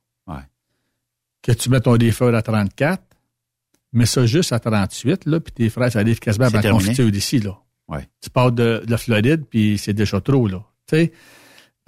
que 1.45 1.53
tu 1.53 1.69
mets 1.69 1.81
ton 1.81 1.97
défeur 1.97 2.35
à 2.35 2.43
34, 2.43 3.03
mets 3.93 4.07
ça 4.07 4.27
juste 4.27 4.53
à 4.53 4.59
38, 4.59 5.27
là, 5.27 5.41
puis 5.41 5.53
tes 5.53 5.69
fraises 5.69 5.95
arrivent 5.95 6.19
quasiment 6.19 6.47
à 6.47 6.51
la 6.51 6.71
confiture 6.71 7.11
d'ici, 7.11 7.39
là. 7.39 7.59
Ouais. 7.87 8.09
Tu 8.23 8.31
pars 8.31 8.51
de, 8.51 8.83
la 8.89 8.97
Floride, 8.97 9.45
puis 9.49 9.77
c'est 9.77 9.93
déjà 9.93 10.21
trop, 10.23 10.49
là. 10.49 10.65
Tu 10.89 10.97
sais, 10.97 11.13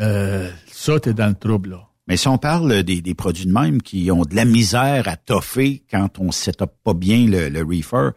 euh, 0.00 0.50
ça, 0.66 1.00
t'es 1.00 1.14
dans 1.14 1.28
le 1.28 1.34
trouble, 1.34 1.70
là. 1.70 1.88
Mais 2.08 2.16
si 2.16 2.28
on 2.28 2.38
parle 2.38 2.84
des, 2.84 3.02
des, 3.02 3.14
produits 3.14 3.46
de 3.46 3.52
même 3.52 3.82
qui 3.82 4.10
ont 4.12 4.22
de 4.22 4.36
la 4.36 4.44
misère 4.44 5.08
à 5.08 5.16
toffer 5.16 5.82
quand 5.90 6.20
on 6.20 6.26
ne 6.26 6.66
pas 6.84 6.94
bien 6.94 7.26
le, 7.26 7.48
le 7.48 7.62
reefer, 7.64 8.10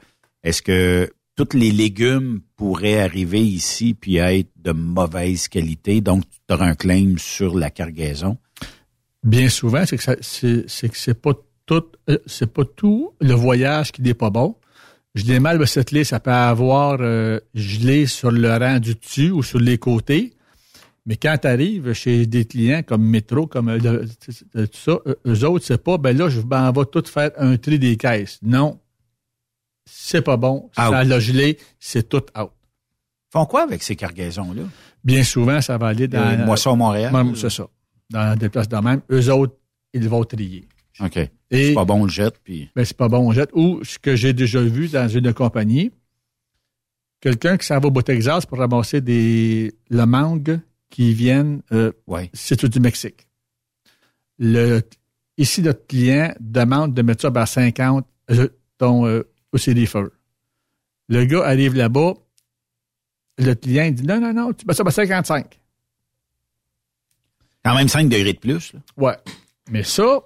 est-ce 0.43 0.61
que 0.61 1.11
tous 1.35 1.57
les 1.57 1.71
légumes 1.71 2.41
pourraient 2.55 2.99
arriver 2.99 3.41
ici 3.41 3.95
puis 3.95 4.17
être 4.17 4.51
de 4.57 4.73
mauvaise 4.73 5.47
qualité, 5.47 6.01
donc 6.01 6.23
tu 6.47 6.53
auras 6.53 6.67
un 6.67 6.75
claim 6.75 7.15
sur 7.17 7.57
la 7.57 7.71
cargaison? 7.71 8.37
Bien 9.23 9.49
souvent, 9.49 9.85
c'est 9.85 9.97
que 9.97 10.17
c'est, 10.21 10.89
que 10.89 10.97
c'est 10.97 11.19
pas 11.19 11.33
tout, 11.65 11.83
euh, 12.09 12.17
c'est 12.25 12.51
pas 12.53 12.65
tout 12.65 13.13
le 13.19 13.33
voyage 13.33 13.91
qui 13.91 14.01
n'est 14.01 14.13
pas 14.13 14.29
bon. 14.29 14.55
Je 15.15 15.25
l'ai 15.25 15.39
mal 15.39 15.65
settlé, 15.67 16.03
ça 16.03 16.19
peut 16.19 16.31
avoir 16.31 16.97
euh, 17.01 17.39
gelé 17.55 18.05
sur 18.05 18.31
le 18.31 18.49
rang 18.51 18.79
du 18.79 18.95
dessus 18.95 19.31
ou 19.31 19.41
sur 19.41 19.59
les 19.59 19.77
côtés. 19.77 20.33
Mais 21.09 21.17
quand 21.17 21.35
tu 21.41 21.47
arrives 21.47 21.91
chez 21.91 22.25
des 22.25 22.45
clients 22.45 22.83
comme 22.83 23.03
Métro, 23.03 23.47
comme 23.47 23.67
euh, 23.67 24.05
tout 24.53 24.67
ça, 24.71 24.99
eux 25.25 25.43
autres, 25.45 25.65
c'est 25.65 25.83
pas, 25.83 25.97
ben 25.97 26.15
là, 26.15 26.29
je 26.29 26.39
m'en 26.39 26.71
vais 26.71 26.85
tout 26.85 27.03
faire 27.05 27.31
un 27.37 27.57
tri 27.57 27.79
des 27.79 27.97
caisses. 27.97 28.39
Non 28.41 28.79
c'est 29.91 30.21
pas 30.21 30.37
bon, 30.37 30.69
ça 30.75 31.03
l'a 31.03 31.19
gelé, 31.19 31.57
c'est 31.79 32.07
tout 32.07 32.23
out. 32.39 32.51
Font 33.31 33.45
quoi 33.45 33.63
avec 33.63 33.83
ces 33.83 33.95
cargaisons-là? 33.95 34.63
Bien 35.03 35.23
souvent, 35.23 35.61
ça 35.61 35.77
va 35.77 35.87
aller 35.87 36.07
dans... 36.07 36.19
Euh, 36.19 36.45
Moisson 36.45 36.75
Montréal? 36.75 37.13
C'est 37.35 37.49
ça. 37.49 37.67
Dans 38.09 38.37
des 38.37 38.49
places 38.49 38.69
de 38.69 38.77
même. 38.77 39.01
Eux 39.11 39.31
autres, 39.31 39.55
ils 39.93 40.07
vont 40.07 40.23
trier. 40.23 40.67
OK. 40.99 41.19
C'est 41.51 41.73
pas 41.73 41.85
bon, 41.85 42.01
on 42.01 42.03
le 42.03 42.09
jette, 42.09 42.39
puis... 42.43 42.69
Ben, 42.75 42.85
c'est 42.85 42.97
pas 42.97 43.07
bon, 43.07 43.27
on 43.27 43.29
le 43.29 43.35
jette. 43.35 43.49
Ou, 43.53 43.83
ce 43.83 43.97
que 43.99 44.15
j'ai 44.15 44.33
déjà 44.33 44.61
vu 44.61 44.87
dans 44.89 45.07
une 45.07 45.33
compagnie, 45.33 45.91
quelqu'un 47.21 47.57
qui 47.57 47.65
s'en 47.65 47.79
va 47.79 47.87
au 47.87 48.01
Texas 48.01 48.45
pour 48.45 48.59
ramasser 48.59 49.01
des... 49.01 49.73
le 49.89 50.05
mangue 50.05 50.59
qui 50.89 51.13
viennent... 51.13 51.61
Euh, 51.71 51.91
C'est 52.33 52.55
tout 52.55 52.67
du 52.67 52.79
Mexique. 52.79 53.27
Le, 54.37 54.81
ici, 55.37 55.61
notre 55.61 55.85
client 55.87 56.33
demande 56.39 56.93
de 56.93 57.01
mettre 57.01 57.21
ça 57.21 57.31
à 57.33 57.45
50, 57.45 58.05
euh, 58.31 58.47
ton, 58.77 59.05
euh, 59.05 59.23
au 59.51 59.57
feux. 59.57 60.11
Le 61.07 61.25
gars 61.25 61.45
arrive 61.45 61.75
là-bas, 61.75 62.13
le 63.37 63.53
client 63.55 63.89
dit 63.91 64.03
non, 64.03 64.19
non, 64.19 64.33
non, 64.33 64.53
tu 64.53 64.65
mets 64.65 64.73
ça 64.73 64.83
à 64.85 64.91
55. 64.91 65.59
Quand 67.63 67.75
même 67.75 67.87
5 67.87 68.09
degrés 68.09 68.33
de 68.33 68.39
plus. 68.39 68.73
Là. 68.73 68.79
Ouais. 68.97 69.17
Mais 69.69 69.83
ça, 69.83 70.21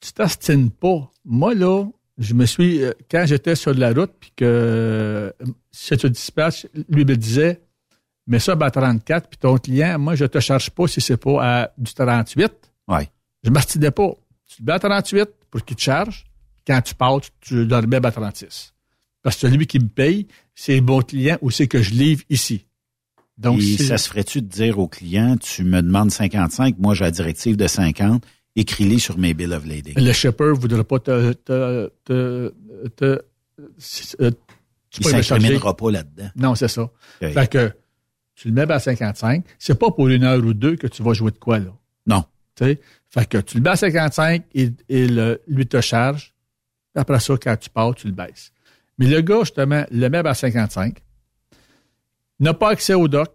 tu 0.00 0.12
t'astines 0.12 0.70
pas. 0.70 1.10
Moi, 1.24 1.54
là, 1.54 1.84
je 2.18 2.34
me 2.34 2.46
suis, 2.46 2.82
euh, 2.82 2.92
quand 3.10 3.24
j'étais 3.26 3.54
sur 3.54 3.74
la 3.74 3.92
route, 3.92 4.12
puis 4.18 4.32
que 4.36 4.44
euh, 4.44 5.32
cette 5.70 6.06
dispatch, 6.06 6.66
lui 6.88 7.04
me 7.04 7.16
disait, 7.16 7.60
mets 8.30 8.38
ça 8.38 8.56
à 8.58 8.70
34, 8.70 9.28
puis 9.28 9.38
ton 9.38 9.56
client, 9.56 9.98
moi, 9.98 10.14
je 10.14 10.24
te 10.24 10.40
charge 10.40 10.70
pas 10.70 10.86
si 10.86 11.00
c'est 11.00 11.16
pas 11.16 11.62
à 11.62 11.70
du 11.76 11.92
38. 11.92 12.52
Ouais. 12.88 13.08
Je 13.42 13.50
m'astinais 13.50 13.90
pas. 13.90 14.10
Tu 14.46 14.62
le 14.62 14.66
mets 14.66 14.72
à 14.72 14.78
38 14.78 15.28
pour 15.50 15.64
qu'il 15.64 15.76
te 15.76 15.82
charge 15.82 16.24
quand 16.66 16.80
tu 16.82 16.94
pars, 16.94 17.20
tu 17.40 17.64
le 17.64 17.76
remets 17.76 18.04
à 18.04 18.10
36. 18.10 18.74
Parce 19.22 19.36
que 19.36 19.48
celui 19.48 19.66
qui 19.66 19.78
me 19.78 19.88
paye, 19.88 20.28
c'est 20.54 20.80
mon 20.80 21.00
client 21.00 21.36
ou 21.40 21.50
c'est 21.50 21.66
que 21.66 21.82
je 21.82 21.90
livre 21.90 22.22
ici. 22.30 22.66
Donc, 23.36 23.60
ça 23.62 23.96
se 23.96 24.08
ferait-tu 24.08 24.42
de 24.42 24.46
dire 24.46 24.78
au 24.78 24.86
client, 24.86 25.36
tu 25.38 25.64
me 25.64 25.80
demandes 25.80 26.10
55, 26.10 26.76
moi 26.78 26.94
j'ai 26.94 27.04
la 27.04 27.10
directive 27.10 27.56
de 27.56 27.66
50, 27.66 28.22
écris-les 28.54 28.98
sur 28.98 29.16
mes 29.16 29.32
bill 29.32 29.52
of 29.54 29.64
lading? 29.64 29.94
Le 29.96 30.12
shipper 30.12 30.44
ne 30.44 30.50
voudra 30.50 30.84
pas 30.84 30.98
te... 30.98 31.32
te, 31.32 31.90
te, 32.04 32.54
te 32.96 33.04
euh, 34.20 34.30
tu 34.90 35.00
Il 35.00 35.06
s'incriminera 35.06 35.76
pas 35.76 35.90
là-dedans. 35.90 36.30
Non, 36.36 36.54
c'est 36.54 36.68
ça. 36.68 36.90
Fait 37.20 37.48
que 37.48 37.72
tu 38.40 38.48
le 38.48 38.54
mets 38.54 38.72
à 38.72 38.78
55, 38.78 39.44
c'est 39.58 39.78
pas 39.78 39.90
pour 39.90 40.08
une 40.08 40.24
heure 40.24 40.42
ou 40.42 40.54
deux 40.54 40.74
que 40.74 40.86
tu 40.86 41.02
vas 41.02 41.12
jouer 41.12 41.30
de 41.30 41.36
quoi, 41.36 41.58
là. 41.58 41.74
Non. 42.06 42.24
sais, 42.58 42.80
Fait 43.10 43.28
que 43.28 43.36
tu 43.36 43.58
le 43.58 43.62
mets 43.62 43.68
à 43.68 43.76
55 43.76 44.44
et, 44.54 44.70
et 44.88 45.06
lui 45.46 45.66
te 45.66 45.78
charge. 45.82 46.32
Après 46.94 47.20
ça, 47.20 47.34
quand 47.36 47.54
tu 47.58 47.68
pars, 47.68 47.94
tu 47.94 48.06
le 48.06 48.14
baisses. 48.14 48.50
Mais 48.96 49.08
le 49.08 49.20
gars, 49.20 49.40
justement, 49.40 49.84
le 49.90 50.08
met 50.08 50.26
à 50.26 50.32
55, 50.32 50.96
n'a 52.40 52.54
pas 52.54 52.70
accès 52.70 52.94
au 52.94 53.08
doc, 53.08 53.28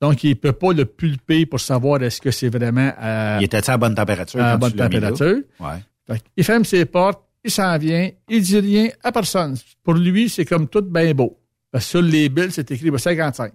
donc 0.00 0.24
il 0.24 0.30
ne 0.30 0.34
peut 0.34 0.52
pas 0.52 0.72
le 0.72 0.86
pulper 0.86 1.46
pour 1.46 1.60
savoir 1.60 2.02
est-ce 2.02 2.20
que 2.20 2.32
c'est 2.32 2.48
vraiment 2.48 2.92
à... 2.98 3.38
Il 3.40 3.44
était 3.44 3.70
à 3.70 3.76
bonne 3.76 3.94
température. 3.94 4.42
À 4.42 4.56
bonne 4.56 4.72
température. 4.72 5.38
Ouais. 5.60 6.18
il 6.36 6.42
ferme 6.42 6.64
ses 6.64 6.84
portes, 6.84 7.22
il 7.44 7.50
s'en 7.52 7.78
vient, 7.78 8.10
il 8.28 8.42
dit 8.42 8.58
rien 8.58 8.88
à 9.04 9.12
personne. 9.12 9.56
Pour 9.84 9.94
lui, 9.94 10.28
c'est 10.28 10.44
comme 10.44 10.66
tout 10.66 10.82
bien 10.82 11.14
beau. 11.14 11.38
Parce 11.70 11.84
que 11.84 11.90
sur 11.90 12.02
les 12.02 12.28
billes, 12.28 12.50
c'est 12.50 12.68
écrit 12.72 12.90
55. 12.98 13.52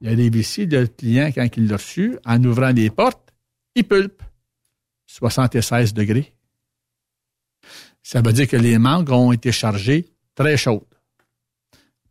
Il 0.00 0.08
arrive 0.08 0.36
ici, 0.36 0.66
le 0.66 0.86
client, 0.86 1.30
quand 1.34 1.48
il 1.56 1.68
l'a 1.68 1.76
reçu, 1.76 2.18
en 2.24 2.42
ouvrant 2.44 2.70
les 2.70 2.90
portes, 2.90 3.32
il 3.74 3.84
pulpe. 3.84 4.22
76 5.06 5.94
degrés. 5.94 6.34
Ça 8.02 8.20
veut 8.20 8.32
dire 8.32 8.48
que 8.48 8.56
les 8.56 8.78
mangues 8.78 9.10
ont 9.10 9.32
été 9.32 9.52
chargées 9.52 10.12
très 10.34 10.56
chaudes. 10.56 10.82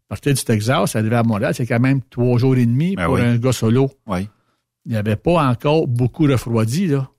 Partir 0.08 0.34
du 0.34 0.44
Texas, 0.44 0.96
arriver 0.96 1.16
à 1.16 1.24
Montréal, 1.24 1.54
c'est 1.56 1.66
quand 1.66 1.80
même 1.80 2.02
trois 2.04 2.38
jours 2.38 2.56
et 2.56 2.66
demi 2.66 2.96
ben 2.96 3.06
pour 3.06 3.18
un 3.18 3.38
gars 3.38 3.54
solo. 3.54 3.92
Oui. 4.08 4.28
Il 4.86 4.92
n'y 4.92 4.98
avait 4.98 5.16
pas 5.16 5.48
encore 5.50 5.88
beaucoup 5.88 6.26
refroidi, 6.26 6.88
là. 6.88 7.10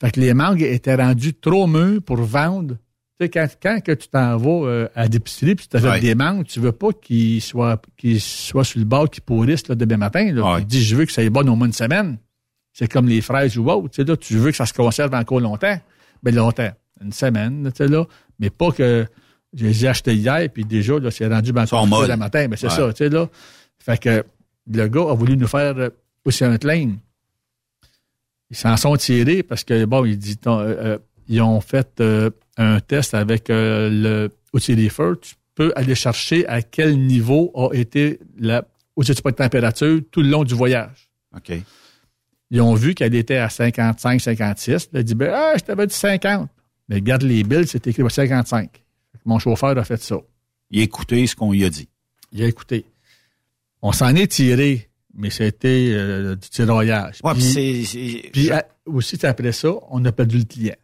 Fait 0.00 0.10
que 0.10 0.20
les 0.20 0.34
mangues 0.34 0.62
étaient 0.62 0.94
rendues 0.94 1.34
trop 1.34 1.66
mûres 1.66 2.02
pour 2.02 2.16
vendre. 2.16 2.76
Sais, 3.22 3.28
quand, 3.28 3.46
quand 3.62 3.80
que 3.84 3.92
tu 3.92 4.08
t'en 4.08 4.36
vas 4.36 4.66
euh, 4.68 4.88
à 4.94 5.06
l'épicerie 5.06 5.54
puis 5.54 5.66
tu 5.68 5.76
achètes 5.76 6.02
des 6.02 6.14
mangues, 6.14 6.44
tu 6.46 6.60
veux 6.60 6.72
pas 6.72 6.92
qu'ils 6.92 7.40
soient, 7.40 7.80
qu'ils 7.96 8.20
soient 8.20 8.64
sur 8.64 8.78
le 8.80 8.84
bord, 8.84 9.08
qu'ils 9.10 9.22
pourrissent 9.22 9.68
là, 9.68 9.74
demain 9.74 9.96
matin. 9.96 10.32
Là. 10.32 10.58
Tu 10.60 10.64
dis, 10.66 10.82
je 10.84 10.96
veux 10.96 11.04
que 11.06 11.12
ça 11.12 11.22
ait 11.22 11.30
bon 11.30 11.48
au 11.48 11.56
moins 11.56 11.66
une 11.68 11.72
semaine. 11.72 12.18
C'est 12.72 12.90
comme 12.90 13.06
les 13.08 13.20
fraises 13.20 13.58
ou 13.58 13.68
autre. 13.70 13.90
Tu, 13.90 14.02
sais, 14.02 14.08
là, 14.08 14.16
tu 14.16 14.36
veux 14.36 14.50
que 14.50 14.56
ça 14.56 14.66
se 14.66 14.72
conserve 14.72 15.14
encore 15.14 15.40
longtemps. 15.40 15.78
Ben 16.22 16.34
longtemps 16.34 16.70
une 17.02 17.12
semaine, 17.12 17.70
tu 17.74 17.84
sais, 17.84 17.88
là, 17.88 18.04
mais 18.38 18.48
pas 18.50 18.70
que 18.70 19.06
Je 19.54 19.66
les 19.66 19.84
ai 19.84 19.88
achetés 19.88 20.14
hier, 20.14 20.48
puis 20.52 20.64
déjà, 20.64 20.98
là, 20.98 21.10
c'est 21.10 21.26
rendu 21.26 21.52
ben, 21.52 21.64
le 21.64 22.16
matin. 22.16 22.48
Ben, 22.48 22.56
c'est 22.56 22.68
Ouais. 22.68 22.74
ça, 22.74 22.92
tu 22.92 23.04
sais, 23.04 23.10
là. 23.10 23.28
Fait 23.78 23.98
que 23.98 24.24
le 24.72 24.88
gars 24.88 25.10
a 25.10 25.14
voulu 25.14 25.36
nous 25.36 25.46
faire 25.48 25.76
euh, 25.76 25.90
aussi 26.24 26.44
un 26.44 26.56
claim. 26.56 26.92
Ils 28.50 28.56
s'en 28.56 28.76
sont 28.76 28.96
tirés 28.96 29.42
parce 29.42 29.64
que, 29.64 29.84
bon, 29.84 30.04
il 30.04 30.16
dit, 30.18 30.36
ton- 30.36 30.58
euh, 30.60 30.74
euh, 30.78 30.98
ils 31.28 31.40
ont 31.42 31.60
fait 31.60 32.00
euh, 32.00 32.30
un 32.56 32.80
test 32.80 33.14
avec 33.14 33.50
euh, 33.50 33.88
le 33.90 34.30
outil 34.52 34.74
Reefer. 34.74 35.12
Tu 35.20 35.34
peux 35.54 35.72
aller 35.76 35.94
chercher 35.94 36.46
à 36.46 36.62
quel 36.62 36.98
niveau 36.98 37.50
a 37.54 37.74
été 37.74 38.18
la 38.38 38.64
outil 38.96 39.12
de 39.14 39.30
température 39.30 40.00
tout 40.10 40.22
le 40.22 40.28
long 40.28 40.44
du 40.44 40.54
voyage. 40.54 41.08
OK. 41.36 41.52
Ils 42.50 42.60
ont 42.60 42.74
vu 42.74 42.94
qu'elle 42.94 43.14
était 43.14 43.38
à 43.38 43.48
55, 43.48 44.20
56. 44.20 44.90
Il 44.92 44.98
a 44.98 45.02
dit, 45.02 45.14
ben, 45.14 45.30
ah, 45.34 45.52
je 45.56 45.62
t'avais 45.64 45.86
dit 45.86 45.94
50. 45.94 46.48
Mais 46.88 46.96
regarde 46.96 47.22
les 47.22 47.42
billes, 47.44 47.66
c'est 47.66 47.86
écrit 47.86 48.02
à 48.02 48.08
55. 48.10 48.70
Fait 48.72 48.78
que 49.18 49.22
Mon 49.24 49.38
chauffeur 49.38 49.76
a 49.78 49.84
fait 49.84 50.02
ça. 50.02 50.16
Il 50.70 50.80
a 50.80 50.82
écouté 50.82 51.26
ce 51.26 51.34
qu'on 51.34 51.52
lui 51.52 51.64
a 51.64 51.70
dit. 51.70 51.88
Il 52.32 52.42
a 52.42 52.46
écouté. 52.46 52.84
On 53.80 53.92
s'en 53.92 54.14
est 54.14 54.26
tiré, 54.30 54.88
mais 55.14 55.30
c'était 55.30 55.90
euh, 55.92 56.34
du 56.36 56.48
tiraillage. 56.50 57.18
Ouais, 57.24 57.32
puis, 57.32 57.40
puis 57.42 57.52
c'est- 57.52 57.84
c'est- 57.84 58.30
puis, 58.32 58.50
aussi, 58.86 59.24
après 59.26 59.52
ça, 59.52 59.70
on 59.90 60.04
a 60.04 60.12
perdu 60.12 60.38
le 60.38 60.44
client. 60.44 60.74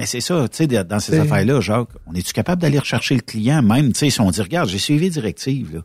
Mais 0.00 0.06
c'est 0.06 0.22
ça, 0.22 0.48
tu 0.48 0.56
sais, 0.56 0.66
dans 0.66 0.98
ces 0.98 1.18
affaires-là, 1.18 1.60
Jacques, 1.60 1.90
on 2.06 2.14
est-tu 2.14 2.32
capable 2.32 2.62
d'aller 2.62 2.78
rechercher 2.78 3.14
le 3.14 3.20
client, 3.20 3.60
même, 3.60 3.92
tu 3.92 3.98
sais, 3.98 4.08
si 4.08 4.18
on 4.22 4.30
dit, 4.30 4.40
regarde, 4.40 4.66
j'ai 4.66 4.78
suivi 4.78 5.00
les 5.00 5.10
directives, 5.10 5.74
là. 5.74 5.80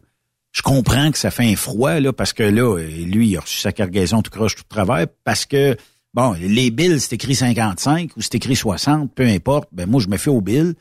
Je 0.53 0.61
comprends 0.61 1.11
que 1.11 1.17
ça 1.17 1.31
fait 1.31 1.51
un 1.51 1.57
froid, 1.57 1.99
là, 1.99 2.13
parce 2.13 2.31
que 2.31 2.43
là, 2.43 2.77
lui, 2.79 3.27
il 3.27 3.35
a 3.35 3.41
reçu 3.41 3.59
sa 3.59 3.73
cargaison 3.73 4.21
tout 4.21 4.31
croche, 4.31 4.55
tout 4.55 4.63
travers, 4.69 5.07
parce 5.25 5.45
que, 5.45 5.75
bon, 6.13 6.31
les 6.39 6.71
bills, 6.71 7.01
c'est 7.01 7.11
écrit 7.15 7.35
55 7.35 8.15
ou 8.15 8.21
c'est 8.21 8.35
écrit 8.35 8.55
60, 8.55 9.13
peu 9.13 9.25
importe, 9.25 9.67
ben 9.73 9.85
moi, 9.85 9.99
je 9.99 10.07
me 10.07 10.15
fais 10.15 10.29
au 10.29 10.39
bill. 10.39 10.75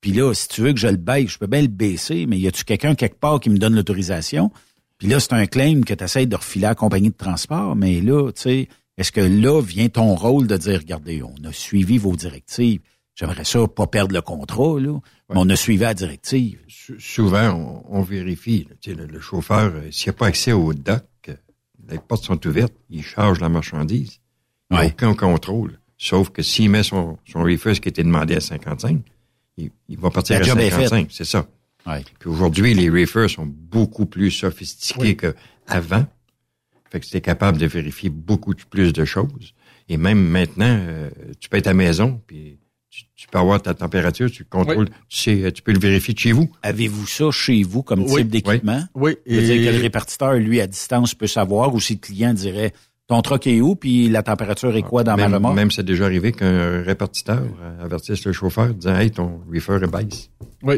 Puis 0.00 0.10
là, 0.10 0.34
si 0.34 0.48
tu 0.48 0.62
veux 0.62 0.72
que 0.72 0.80
je 0.80 0.88
le 0.88 0.96
baisse, 0.96 1.28
je 1.28 1.38
peux 1.38 1.46
bien 1.46 1.62
le 1.62 1.68
baisser, 1.68 2.26
mais 2.26 2.40
y 2.40 2.48
a-tu 2.48 2.64
quelqu'un 2.64 2.96
quelque 2.96 3.20
part 3.20 3.38
qui 3.38 3.50
me 3.50 3.58
donne 3.58 3.76
l'autorisation? 3.76 4.50
Puis 4.98 5.06
là, 5.06 5.20
c'est 5.20 5.32
un 5.32 5.46
claim 5.46 5.82
que 5.82 5.94
tu 5.94 6.02
essaies 6.02 6.26
de 6.26 6.34
refiler 6.34 6.66
à 6.66 6.70
la 6.70 6.74
compagnie 6.74 7.10
de 7.10 7.16
transport, 7.16 7.76
mais 7.76 8.00
là, 8.00 8.32
tu 8.32 8.42
sais, 8.42 8.68
est-ce 8.98 9.12
que 9.12 9.20
là 9.20 9.60
vient 9.60 9.88
ton 9.88 10.14
rôle 10.14 10.46
de 10.46 10.56
dire, 10.56 10.78
regardez, 10.80 11.22
on 11.22 11.34
a 11.44 11.52
suivi 11.52 11.98
vos 11.98 12.14
directives. 12.16 12.80
J'aimerais 13.14 13.44
ça 13.44 13.66
pas 13.68 13.86
perdre 13.86 14.12
le 14.14 14.20
contrat, 14.22 14.78
là, 14.80 14.98
mais 15.30 15.36
on 15.38 15.48
a 15.48 15.56
suivi 15.56 15.82
la 15.82 15.94
directive. 15.94 16.58
Sou- 16.68 16.98
Souvent, 16.98 17.82
on, 17.88 17.98
on 17.98 18.02
vérifie. 18.02 18.66
là. 18.68 18.94
Le, 18.94 19.06
le 19.06 19.20
chauffeur, 19.20 19.72
euh, 19.74 19.90
s'il 19.92 20.08
n'a 20.10 20.14
pas 20.14 20.26
accès 20.26 20.52
au 20.52 20.74
dock, 20.74 21.04
euh, 21.28 21.34
les 21.88 21.98
portes 21.98 22.24
sont 22.24 22.44
ouvertes, 22.46 22.72
il 22.90 23.02
charge 23.04 23.40
la 23.40 23.48
marchandise. 23.48 24.18
Il 24.70 24.74
n'y 24.74 24.78
a 24.78 24.84
Ouais. 24.86 24.90
aucun 24.92 25.14
contrôle. 25.14 25.78
Sauf 25.96 26.30
que 26.30 26.42
s'il 26.42 26.70
met 26.70 26.82
son, 26.82 27.16
son 27.30 27.44
ce 27.44 27.80
qui 27.80 27.88
était 27.88 28.02
demandé 28.02 28.34
à 28.34 28.40
55, 28.40 29.00
il, 29.56 29.70
il 29.88 29.98
va 29.98 30.10
partir 30.10 30.36
La 30.36 30.44
à 30.44 30.48
job 30.48 30.58
est 30.58 30.70
55. 30.70 31.08
C'est 31.12 31.24
ça. 31.24 31.46
Ouais. 31.86 32.02
Puis 32.18 32.28
aujourd'hui, 32.28 32.74
les 32.74 32.90
reefers 32.90 33.30
sont 33.30 33.46
beaucoup 33.46 34.06
plus 34.06 34.32
sophistiqués 34.32 35.16
qu'avant. 35.16 36.04
Fait 36.94 37.00
que 37.00 37.06
tu 37.06 37.16
es 37.16 37.20
capable 37.20 37.58
de 37.58 37.66
vérifier 37.66 38.08
beaucoup 38.08 38.54
plus 38.70 38.92
de 38.92 39.04
choses. 39.04 39.52
Et 39.88 39.96
même 39.96 40.20
maintenant, 40.24 40.78
euh, 40.80 41.10
tu 41.40 41.48
peux 41.48 41.56
être 41.56 41.66
à 41.66 41.70
la 41.70 41.74
maison, 41.74 42.20
puis 42.24 42.60
tu, 42.88 43.02
tu 43.16 43.26
peux 43.26 43.38
avoir 43.40 43.60
ta 43.60 43.74
température, 43.74 44.30
tu 44.30 44.44
contrôles, 44.44 44.88
tu 45.08 45.18
sais, 45.42 45.50
tu 45.50 45.60
peux 45.60 45.72
le 45.72 45.80
vérifier 45.80 46.14
de 46.14 46.20
chez 46.20 46.30
vous. 46.30 46.48
Avez-vous 46.62 47.04
ça 47.08 47.32
chez 47.32 47.64
vous 47.64 47.82
comme 47.82 48.04
Oui, 48.04 48.20
type 48.20 48.28
d'équipement? 48.28 48.84
Oui, 48.94 49.16
et- 49.26 49.38
que 49.38 49.70
le 49.76 49.80
répartiteur, 49.82 50.34
lui, 50.34 50.60
à 50.60 50.68
distance, 50.68 51.16
peut 51.16 51.26
savoir, 51.26 51.74
ou 51.74 51.80
si 51.80 51.94
le 51.94 51.98
client 51.98 52.32
dirait, 52.32 52.72
ton 53.08 53.20
truck 53.22 53.48
est 53.48 53.60
où, 53.60 53.74
puis 53.74 54.08
la 54.08 54.22
température 54.22 54.76
est 54.76 54.82
quoi 54.82 55.02
dans 55.02 55.16
ma 55.16 55.24
même, 55.24 55.34
remorque? 55.34 55.56
même 55.56 55.70
c'est 55.72 55.82
déjà 55.82 56.04
arrivé 56.04 56.30
qu'un 56.30 56.80
répartiteur 56.80 57.42
euh, 57.60 57.84
avertisse 57.84 58.24
le 58.24 58.32
chauffeur 58.32 58.72
disant 58.72 58.94
Hey, 58.94 59.10
ton 59.10 59.40
reefer 59.52 59.80
est 59.82 59.90
baisse. 59.90 60.30
Oui. 60.62 60.76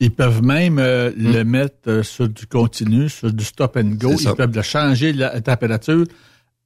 Ils 0.00 0.10
peuvent 0.10 0.42
même 0.42 0.78
euh, 0.78 1.10
Hmm. 1.10 1.32
le 1.32 1.44
mettre 1.44 1.88
euh, 1.88 2.02
sur 2.02 2.28
du 2.28 2.46
continu, 2.46 3.08
sur 3.08 3.32
du 3.32 3.44
stop 3.44 3.76
and 3.76 3.92
go. 3.96 4.14
Ils 4.18 4.34
peuvent 4.34 4.54
le 4.54 4.62
changer 4.62 5.12
la 5.12 5.40
température 5.40 6.04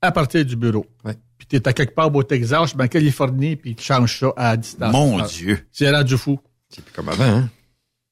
à 0.03 0.11
partir 0.13 0.45
du 0.45 0.57
bureau. 0.57 0.87
Ouais. 1.05 1.15
Puis 1.39 1.47
tu 1.49 1.57
es 1.57 1.69
à 1.69 1.73
quelque 1.73 1.95
part 1.95 2.15
au 2.15 2.23
Texas, 2.23 2.75
ben, 2.75 2.87
en 2.87 2.89
Californie, 2.89 3.57
puis 3.57 3.75
tu 3.75 3.85
changes 3.85 4.19
ça 4.19 4.33
à 4.37 4.57
distance. 4.57 4.93
Mon 4.93 5.21
Dieu! 5.27 5.61
C'est 5.71 5.91
rendu 5.91 6.17
fou. 6.19 6.39
C'est 6.69 6.85
plus 6.85 6.93
comme 6.93 7.09
avant, 7.09 7.25
hein? 7.25 7.51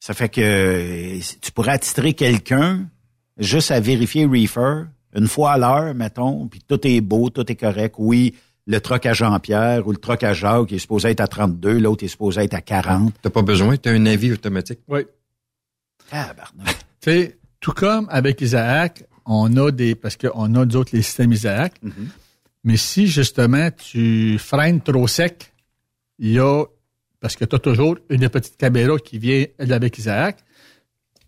Ça 0.00 0.14
fait 0.14 0.28
que 0.28 1.18
tu 1.40 1.50
pourrais 1.52 1.72
attitrer 1.72 2.12
quelqu'un 2.14 2.86
juste 3.38 3.70
à 3.72 3.80
vérifier 3.80 4.26
reefer 4.26 4.84
une 5.16 5.26
fois 5.26 5.52
à 5.52 5.58
l'heure, 5.58 5.94
mettons, 5.94 6.46
puis 6.46 6.60
tout 6.66 6.78
est 6.86 7.00
beau, 7.00 7.30
tout 7.30 7.50
est 7.50 7.56
correct. 7.56 7.96
Oui, 7.98 8.34
le 8.68 8.80
truck 8.80 9.06
à 9.06 9.14
Jean-Pierre 9.14 9.86
ou 9.86 9.92
le 9.92 9.96
truck 9.96 10.22
à 10.22 10.34
Jacques 10.34 10.70
il 10.70 10.76
est 10.76 10.78
supposé 10.78 11.08
être 11.08 11.20
à 11.20 11.26
32, 11.26 11.78
l'autre 11.78 12.04
est 12.04 12.08
supposé 12.08 12.42
être 12.42 12.54
à 12.54 12.60
40. 12.60 13.14
T'as 13.22 13.30
pas 13.30 13.42
besoin, 13.42 13.76
t'as 13.78 13.92
un 13.92 14.04
avis 14.04 14.30
automatique. 14.32 14.80
Oui. 14.86 15.00
Tabarnak. 16.10 16.76
Tu 17.00 17.10
sais, 17.10 17.38
tout 17.60 17.72
comme 17.72 18.06
avec 18.10 18.40
Isaac, 18.42 19.04
on 19.24 19.56
a 19.56 19.70
des, 19.70 19.94
parce 19.94 20.16
qu'on 20.16 20.54
a 20.54 20.66
d'autres 20.66 20.90
les 20.94 21.02
systèmes 21.02 21.32
Isaac, 21.32 21.80
mais 22.62 22.76
si 22.76 23.06
justement 23.06 23.70
tu 23.70 24.38
freines 24.38 24.82
trop 24.82 25.08
sec, 25.08 25.52
il 26.18 26.32
y 26.32 26.38
a, 26.38 26.64
parce 27.20 27.36
que 27.36 27.46
tu 27.46 27.56
as 27.56 27.58
toujours 27.58 27.96
une 28.10 28.28
petite 28.28 28.58
caméra 28.58 28.98
qui 28.98 29.18
vient 29.18 29.46
avec 29.58 29.96
Isaac, 29.96 30.44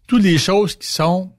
toutes 0.06 0.22
les 0.22 0.36
choses 0.36 0.76
qui 0.76 0.88
sont 0.88 1.32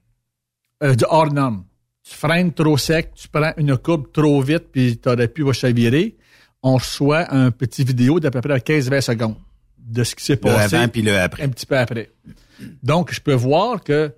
euh, 0.82 0.96
de 0.96 1.06
hors 1.08 1.32
norme. 1.32 1.66
Tu 2.12 2.18
freines 2.18 2.52
trop 2.52 2.78
sec, 2.78 3.14
tu 3.16 3.30
prends 3.30 3.54
une 3.58 3.78
coupe 3.78 4.12
trop 4.12 4.42
vite, 4.42 4.66
puis 4.72 4.98
tu 4.98 5.08
aurais 5.08 5.30
pu 5.30 5.46
chavirer, 5.54 6.18
on 6.62 6.74
reçoit 6.76 7.34
un 7.34 7.52
petit 7.52 7.86
vidéo 7.86 8.20
d'à 8.20 8.30
peu 8.32 8.42
près 8.42 8.58
15-20 8.60 9.00
secondes 9.02 9.36
de 9.78 10.04
ce 10.04 10.14
qui 10.14 10.26
s'est 10.26 10.34
Le 10.34 10.40
passé 10.42 10.76
avant 10.76 10.88
puis 10.90 11.02
le 11.02 11.18
après. 11.18 11.44
un 11.44 11.48
petit 11.50 11.66
peu 11.66 11.78
après. 11.78 12.12
Donc, 12.84 13.14
je 13.14 13.22
peux 13.22 13.34
voir 13.34 13.82
que 13.82 14.14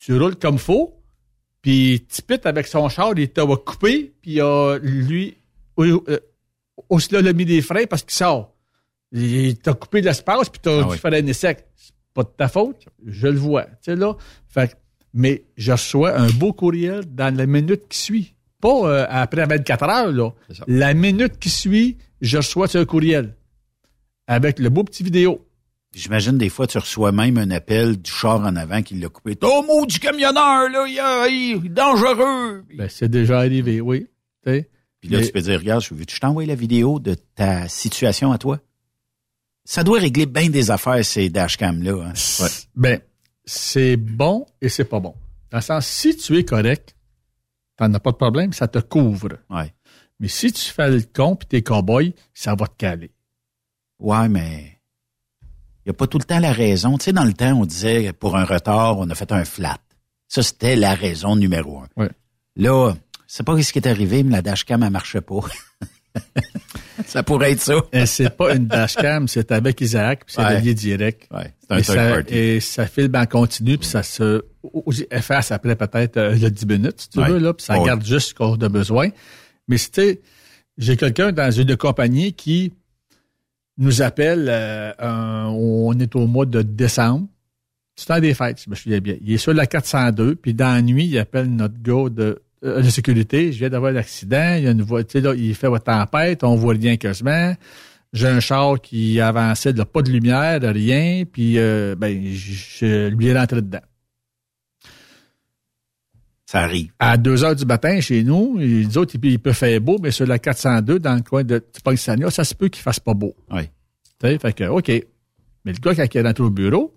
tu 0.00 0.18
roules 0.18 0.34
comme 0.36 0.58
faut, 0.58 1.00
puis 1.62 2.04
Tipit 2.08 2.40
avec 2.44 2.66
son 2.66 2.88
char, 2.88 3.12
il 3.16 3.28
t'a 3.30 3.46
coupé, 3.46 4.12
puis 4.20 4.40
euh, 4.40 4.78
lui, 4.82 5.36
euh, 5.78 6.18
aussi 6.88 7.12
là, 7.12 7.20
il 7.20 7.28
a 7.28 7.32
mis 7.32 7.44
des 7.44 7.62
freins 7.62 7.86
parce 7.86 8.02
qu'il 8.02 8.12
sort. 8.14 8.52
Il 9.12 9.56
t'a 9.58 9.74
coupé 9.74 10.00
de 10.00 10.06
l'espace, 10.06 10.48
puis 10.48 10.60
t'as 10.60 10.80
Ah 10.80 10.82
dû 10.82 10.88
oui. 10.90 10.98
faire 10.98 11.12
un 11.12 11.26
essai. 11.26 11.56
C'est 11.76 11.92
pas 12.12 12.24
de 12.24 12.30
ta 12.36 12.48
faute, 12.48 12.84
je 13.06 13.28
le 13.28 13.38
vois. 13.38 13.64
Tu 13.64 13.70
sais, 13.82 13.96
là. 13.96 14.16
Fait 14.48 14.68
que- 14.68 14.74
mais 15.14 15.44
je 15.56 15.72
reçois 15.72 16.18
un 16.18 16.28
beau 16.28 16.52
courriel 16.52 17.04
dans 17.06 17.34
la 17.34 17.46
minute 17.46 17.88
qui 17.88 17.98
suit. 17.98 18.34
Pas 18.60 18.88
euh, 18.88 19.06
après 19.08 19.46
24 19.46 19.84
heures, 19.84 20.12
là. 20.12 20.30
La 20.66 20.94
minute 20.94 21.38
qui 21.38 21.50
suit, 21.50 21.96
je 22.20 22.38
reçois 22.38 22.66
un 22.76 22.84
courriel. 22.84 23.34
Avec 24.26 24.58
le 24.58 24.68
beau 24.68 24.84
petit 24.84 25.02
vidéo. 25.02 25.44
J'imagine 25.94 26.36
des 26.36 26.50
fois 26.50 26.66
tu 26.66 26.76
reçois 26.76 27.12
même 27.12 27.38
un 27.38 27.50
appel 27.50 27.96
du 27.96 28.10
char 28.10 28.40
en 28.40 28.56
avant 28.56 28.82
qui 28.82 28.94
l'a 28.94 29.08
coupé. 29.08 29.36
Oh 29.42 29.64
maudit 29.66 29.98
camionneur, 29.98 30.68
là, 30.68 30.86
il, 31.28 31.64
est 31.64 31.68
dangereux. 31.70 32.64
Ben, 32.76 32.88
c'est 32.90 33.08
déjà 33.08 33.38
arrivé, 33.38 33.80
oui. 33.80 34.06
Puis 35.00 35.10
là, 35.10 35.18
Mais- 35.18 35.26
tu 35.26 35.32
peux 35.32 35.40
dire, 35.40 35.58
regarde, 35.58 35.82
je 35.82 35.94
veux 35.94 36.04
je 36.08 36.18
t'envoie 36.18 36.44
la 36.44 36.54
vidéo 36.54 36.98
de 36.98 37.14
ta 37.14 37.68
situation 37.68 38.32
à 38.32 38.38
toi? 38.38 38.60
Ça 39.64 39.84
doit 39.84 39.98
régler 39.98 40.26
bien 40.26 40.48
des 40.48 40.70
affaires, 40.70 41.04
ces 41.04 41.28
dashcams-là. 41.28 42.06
Hein. 42.06 42.46
Ben, 42.74 43.00
c'est 43.48 43.96
bon 43.96 44.46
et 44.60 44.68
c'est 44.68 44.84
pas 44.84 45.00
bon. 45.00 45.14
Dans 45.50 45.58
le 45.58 45.62
sens, 45.62 45.86
si 45.86 46.16
tu 46.16 46.36
es 46.36 46.44
correct, 46.44 46.94
t'en 47.76 47.92
as 47.94 48.00
pas 48.00 48.12
de 48.12 48.16
problème, 48.16 48.52
ça 48.52 48.68
te 48.68 48.78
couvre. 48.78 49.38
Ouais. 49.48 49.74
Mais 50.20 50.28
si 50.28 50.52
tu 50.52 50.70
fais 50.70 50.90
le 50.90 51.00
con 51.00 51.34
pis 51.34 51.46
t'es 51.46 51.62
cowboy, 51.62 52.14
ça 52.34 52.54
va 52.54 52.66
te 52.66 52.76
caler. 52.76 53.10
Ouais, 53.98 54.28
mais 54.28 54.78
il 55.40 55.88
n'y 55.88 55.90
a 55.90 55.94
pas 55.94 56.06
tout 56.06 56.18
le 56.18 56.24
temps 56.24 56.40
la 56.40 56.52
raison. 56.52 56.98
Tu 56.98 57.04
sais, 57.04 57.12
dans 57.12 57.24
le 57.24 57.32
temps, 57.32 57.58
on 57.58 57.64
disait 57.64 58.12
pour 58.12 58.36
un 58.36 58.44
retard, 58.44 58.98
on 58.98 59.08
a 59.08 59.14
fait 59.14 59.32
un 59.32 59.44
flat. 59.44 59.78
Ça, 60.28 60.42
c'était 60.42 60.76
la 60.76 60.94
raison 60.94 61.34
numéro 61.34 61.78
un. 61.78 61.88
Ouais. 61.96 62.10
Là, 62.56 62.94
c'est 63.26 63.44
pas 63.44 63.60
ce 63.62 63.72
qui 63.72 63.78
est 63.78 63.88
arrivé, 63.88 64.24
mais 64.24 64.32
la 64.32 64.42
dashcam, 64.42 64.82
elle 64.82 64.90
marchait 64.90 65.22
pas. 65.22 65.40
ça 67.06 67.22
pourrait 67.22 67.52
être 67.52 67.60
ça. 67.60 67.80
Et 67.92 68.06
c'est 68.06 68.36
pas 68.36 68.54
une 68.54 68.66
dashcam, 68.66 69.28
c'est 69.28 69.50
avec 69.52 69.80
Isaac, 69.80 70.24
puis 70.26 70.34
c'est 70.36 70.42
Ouais. 70.42 70.58
relié 70.58 70.74
direct. 70.74 71.26
Ouais, 71.30 71.52
c'est 71.60 71.72
un 71.72 71.78
et, 71.78 71.82
ça, 71.82 71.94
party. 72.14 72.34
et 72.34 72.60
ça 72.60 72.86
filme 72.86 73.14
en 73.16 73.26
continu, 73.26 73.78
puis 73.78 73.86
ça 73.88 74.02
se 74.02 74.42
efface 75.10 75.52
après 75.52 75.76
peut-être 75.76 76.16
euh, 76.16 76.34
le 76.36 76.50
10 76.50 76.66
minutes, 76.66 77.00
si 77.02 77.08
tu 77.10 77.18
Ouais. 77.20 77.28
veux, 77.28 77.38
là, 77.38 77.54
puis 77.54 77.64
ça 77.64 77.78
garde 77.78 78.04
juste 78.04 78.30
ce 78.30 78.34
qu'on 78.34 78.54
a 78.56 78.68
besoin. 78.68 79.08
Mais 79.68 79.78
c'était, 79.78 80.20
j'ai 80.76 80.96
quelqu'un 80.96 81.32
dans 81.32 81.50
une 81.50 81.76
compagnie 81.76 82.32
qui 82.32 82.72
nous 83.76 84.02
appelle, 84.02 84.46
euh, 84.50 84.92
un- 84.98 85.46
on 85.50 85.92
est 85.98 86.14
au 86.16 86.26
mois 86.26 86.46
de 86.46 86.62
décembre, 86.62 87.28
c'est 87.94 88.06
temps 88.06 88.20
des 88.20 88.34
fêtes, 88.34 88.60
je 88.64 88.70
me 88.70 88.74
souviens 88.74 89.00
bien. 89.00 89.16
Il 89.22 89.32
est 89.32 89.38
sur 89.38 89.54
la 89.54 89.66
402, 89.66 90.34
puis 90.36 90.54
dans 90.54 90.72
la 90.74 90.82
nuit, 90.82 91.06
il 91.06 91.18
appelle 91.18 91.48
notre 91.54 91.80
gars 91.80 92.08
de, 92.10 92.40
euh, 92.64 92.82
de 92.82 92.88
sécurité. 92.90 93.52
Je 93.52 93.58
viens 93.58 93.68
d'avoir 93.70 93.92
un 93.92 93.96
accident, 93.96 94.54
il 94.56 94.64
y 94.64 94.66
a 94.68 94.70
une 94.70 94.82
voiture, 94.82 95.20
là, 95.22 95.34
il 95.34 95.54
fait 95.54 95.68
votre 95.68 95.84
tempête, 95.84 96.44
on 96.44 96.54
voit 96.56 96.74
rien 96.74 96.96
quasiment. 96.96 97.54
J'ai 98.12 98.26
un 98.28 98.40
char 98.40 98.80
qui 98.80 99.20
avançait, 99.20 99.72
là, 99.72 99.84
pas 99.84 100.00
de 100.02 100.10
lumière, 100.10 100.60
rien, 100.62 101.24
puis 101.30 101.58
euh, 101.58 101.94
ben, 101.94 102.24
je, 102.32 102.52
je 102.78 103.08
lui 103.08 103.26
ai 103.26 103.38
rentré 103.38 103.60
dedans. 103.60 103.80
Ça 106.46 106.60
arrive. 106.60 106.90
À 106.98 107.18
2 107.18 107.44
heures 107.44 107.54
du 107.56 107.66
matin, 107.66 108.00
chez 108.00 108.24
nous, 108.24 108.56
les 108.56 108.96
autres, 108.96 109.14
il, 109.14 109.20
peut- 109.20 109.28
il 109.28 109.38
peut 109.38 109.52
faire 109.52 109.78
beau, 109.82 109.98
mais 110.02 110.10
sur 110.10 110.26
la 110.26 110.38
402, 110.38 110.98
dans 110.98 111.14
le 111.16 111.20
coin 111.20 111.44
de 111.44 111.58
Tipangsania, 111.58 112.30
ça 112.30 112.44
se 112.44 112.54
peut 112.54 112.68
qu'il 112.68 112.82
fasse 112.82 113.00
pas 113.00 113.12
beau. 113.12 113.36
Oui. 113.50 113.64
Tu 114.18 114.26
sais, 114.28 114.38
fait 114.38 114.52
que, 114.54 114.64
OK. 114.64 114.88
Mais 114.88 115.72
le 115.72 115.78
gars, 115.78 115.94
quand 115.94 116.06
il 116.14 116.16
est 116.18 116.22
rentré 116.22 116.42
au 116.42 116.50
bureau, 116.50 116.94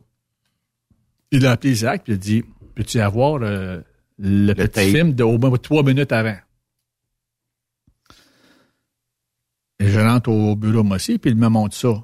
il 1.31 1.45
a 1.45 1.51
appelé 1.51 1.73
Zach, 1.75 2.03
puis 2.05 2.13
il 2.13 2.15
a 2.15 2.17
dit, 2.19 2.43
peux-tu 2.75 2.99
avoir 3.01 3.39
euh, 3.41 3.81
le, 4.21 4.53
petit 4.53 4.91
film 4.91 5.13
de 5.13 5.23
au 5.23 5.37
moins 5.37 5.57
trois 5.57 5.83
minutes 5.83 6.11
avant? 6.11 6.37
Et 9.79 9.87
je 9.87 9.99
rentre 9.99 10.29
au 10.29 10.55
bureau, 10.55 10.83
moi 10.83 10.97
aussi, 10.97 11.17
puis 11.17 11.31
il 11.31 11.37
me 11.37 11.47
montre 11.47 11.75
ça. 11.75 12.03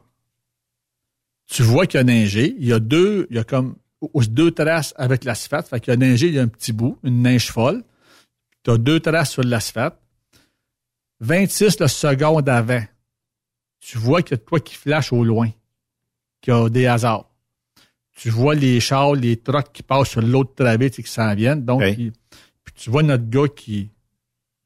Tu 1.45 1.61
vois 1.61 1.85
qu'il 1.85 1.99
y 1.99 2.01
a 2.01 2.03
neigé. 2.03 2.55
Il 2.59 2.65
y 2.65 2.73
a 2.73 2.79
deux, 2.79 3.27
il 3.29 3.35
y 3.35 3.39
a 3.39 3.43
comme 3.43 3.75
deux 4.29 4.51
traces 4.51 4.93
avec 4.97 5.23
l'asphalte. 5.23 5.67
Fait 5.67 5.79
qu'il 5.79 5.91
y 5.91 5.93
a 5.93 5.97
neigé, 5.97 6.27
il 6.27 6.33
y 6.33 6.39
a 6.39 6.41
un 6.41 6.47
petit 6.47 6.73
bout, 6.73 6.97
une 7.03 7.21
neige 7.21 7.51
folle. 7.51 7.83
Tu 8.63 8.71
as 8.71 8.77
deux 8.77 8.99
traces 8.99 9.31
sur 9.31 9.43
l'asphalte. 9.43 9.97
26 11.19 11.79
le 11.79 11.87
seconde 11.87 12.49
avant. 12.49 12.83
Tu 13.79 13.97
vois 13.97 14.21
qu'il 14.21 14.37
y 14.37 14.41
a 14.41 14.43
toi 14.43 14.59
qui 14.59 14.75
flash 14.75 15.13
au 15.13 15.23
loin. 15.23 15.49
Qu'il 16.41 16.53
y 16.53 16.57
a 16.57 16.69
des 16.69 16.87
hasards. 16.87 17.26
Tu 18.17 18.29
vois 18.29 18.55
les 18.55 18.79
chars, 18.79 19.13
les 19.13 19.37
trucks 19.37 19.71
qui 19.71 19.83
passent 19.83 20.09
sur 20.09 20.21
l'autre 20.21 20.53
travée 20.55 20.87
et 20.87 20.89
qui 20.89 21.03
s'en 21.03 21.33
viennent. 21.35 21.63
Donc, 21.63 21.81
puis 21.81 22.11
tu 22.75 22.89
vois 22.89 23.03
notre 23.03 23.29
gars 23.29 23.47
qui 23.47 23.89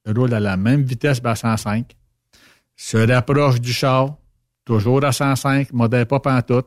roule 0.07 0.33
à 0.33 0.39
la 0.39 0.57
même 0.57 0.83
vitesse, 0.83 1.21
ben 1.21 1.31
à 1.31 1.35
105 1.35 1.95
se 2.81 2.97
rapproche 2.97 3.61
du 3.61 3.71
char, 3.71 4.17
toujours 4.65 5.05
à 5.05 5.11
105, 5.11 5.71
modèle 5.71 6.07
pas 6.07 6.19
pantoute. 6.19 6.65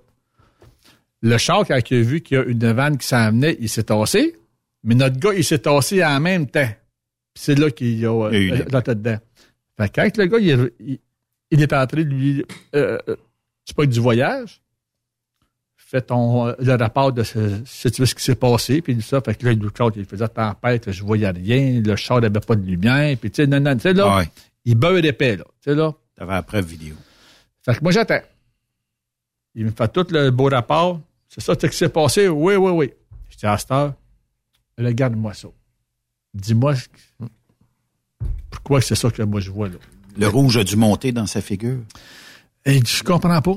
Le 1.22 1.36
char, 1.38 1.66
quand 1.66 1.78
il 1.90 1.96
a 1.98 2.02
vu 2.02 2.20
qu'il 2.20 2.36
y 2.36 2.40
a 2.40 2.44
une 2.44 2.72
vanne 2.72 2.98
qui 2.98 3.06
s'en 3.06 3.32
venait, 3.32 3.56
il 3.58 3.68
s'est 3.68 3.82
tassé, 3.82 4.36
mais 4.84 4.94
notre 4.94 5.18
gars, 5.18 5.34
il 5.34 5.42
s'est 5.42 5.58
tassé 5.58 6.04
en 6.04 6.20
même 6.20 6.46
temps. 6.46 6.68
c'est 7.34 7.58
là 7.58 7.68
qu'il 7.70 7.98
y 7.98 8.06
a 8.06 8.12
euh, 8.12 8.64
la 8.70 8.82
tête 8.82 9.02
dedans. 9.02 9.18
Fait 9.76 9.88
que 9.88 10.00
quand 10.00 10.16
le 10.18 10.26
gars, 10.26 10.38
il, 10.38 10.98
il, 11.50 11.62
est 11.62 11.72
entré, 11.72 12.04
lui, 12.04 12.44
euh, 12.76 12.98
euh 13.08 13.16
c'est 13.64 13.74
pas 13.74 13.86
du 13.86 13.98
voyage, 13.98 14.62
fait 15.94 16.02
ton, 16.02 16.48
euh, 16.48 16.54
le 16.58 16.74
rapport 16.74 17.12
de 17.12 17.22
ce, 17.22 17.60
ce, 17.64 17.88
ce 17.88 18.14
qui 18.16 18.24
s'est 18.24 18.34
passé, 18.34 18.82
puis 18.82 19.00
ça, 19.00 19.20
fait 19.20 19.36
que 19.36 19.46
là, 19.46 19.52
il 19.52 20.04
faisait 20.04 20.26
tempête, 20.26 20.90
je 20.90 21.04
voyais 21.04 21.30
rien, 21.30 21.80
le 21.80 21.94
char 21.94 22.20
n'avait 22.20 22.40
pas 22.40 22.56
de 22.56 22.66
lumière, 22.66 23.16
puis 23.16 23.30
tu 23.30 23.36
sais, 23.36 23.46
non, 23.46 23.60
non, 23.60 23.76
tu 23.76 23.82
sais, 23.82 23.92
là, 23.92 24.24
il 24.64 24.74
beurre 24.74 25.04
épais, 25.04 25.36
là, 25.36 25.44
tu 25.62 25.70
sais, 25.70 25.76
là. 25.76 25.94
T'avais 26.16 26.32
la 26.32 26.42
preuve 26.42 26.66
vidéo. 26.66 26.96
Fait 27.64 27.76
que 27.76 27.82
moi, 27.82 27.92
j'attends. 27.92 28.20
Il 29.54 29.66
me 29.66 29.70
fait 29.70 29.88
tout 29.92 30.06
le 30.10 30.30
beau 30.30 30.48
rapport. 30.48 31.00
C'est 31.28 31.40
ça 31.40 31.54
ce 31.60 31.66
qui 31.66 31.76
s'est 31.76 31.88
passé? 31.88 32.28
Oui, 32.28 32.56
oui, 32.56 32.70
oui. 32.72 32.92
Je 33.30 33.36
dis 33.36 33.46
à 33.46 33.56
Star, 33.56 33.94
regarde-moi 34.76 35.32
ça. 35.32 35.48
Dis-moi 36.34 36.74
pourquoi 38.50 38.80
c'est 38.80 38.94
ça 38.94 39.10
que 39.10 39.22
moi 39.22 39.40
je 39.40 39.50
vois 39.50 39.68
là. 39.68 39.76
Le 40.16 40.26
rouge 40.28 40.56
a 40.56 40.64
dû 40.64 40.76
monter 40.76 41.12
dans 41.12 41.26
sa 41.26 41.40
figure. 41.40 41.78
Et 42.64 42.80
je 42.84 43.02
comprends 43.02 43.42
pas. 43.42 43.56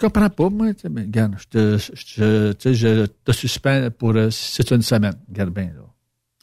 Je 0.00 0.06
comprends 0.06 0.30
pas, 0.30 0.50
moi. 0.50 0.68
Mais 0.90 1.02
regarde, 1.02 1.36
je 1.38 1.46
te, 1.46 1.78
je, 1.78 2.72
je 2.72 3.06
te 3.06 3.32
suspends 3.32 3.88
pour 3.96 4.10
euh, 4.16 4.30
c'est 4.30 4.70
une 4.70 4.82
semaine. 4.82 5.14
Regarde 5.28 5.50
bien, 5.50 5.66
là. 5.66 5.84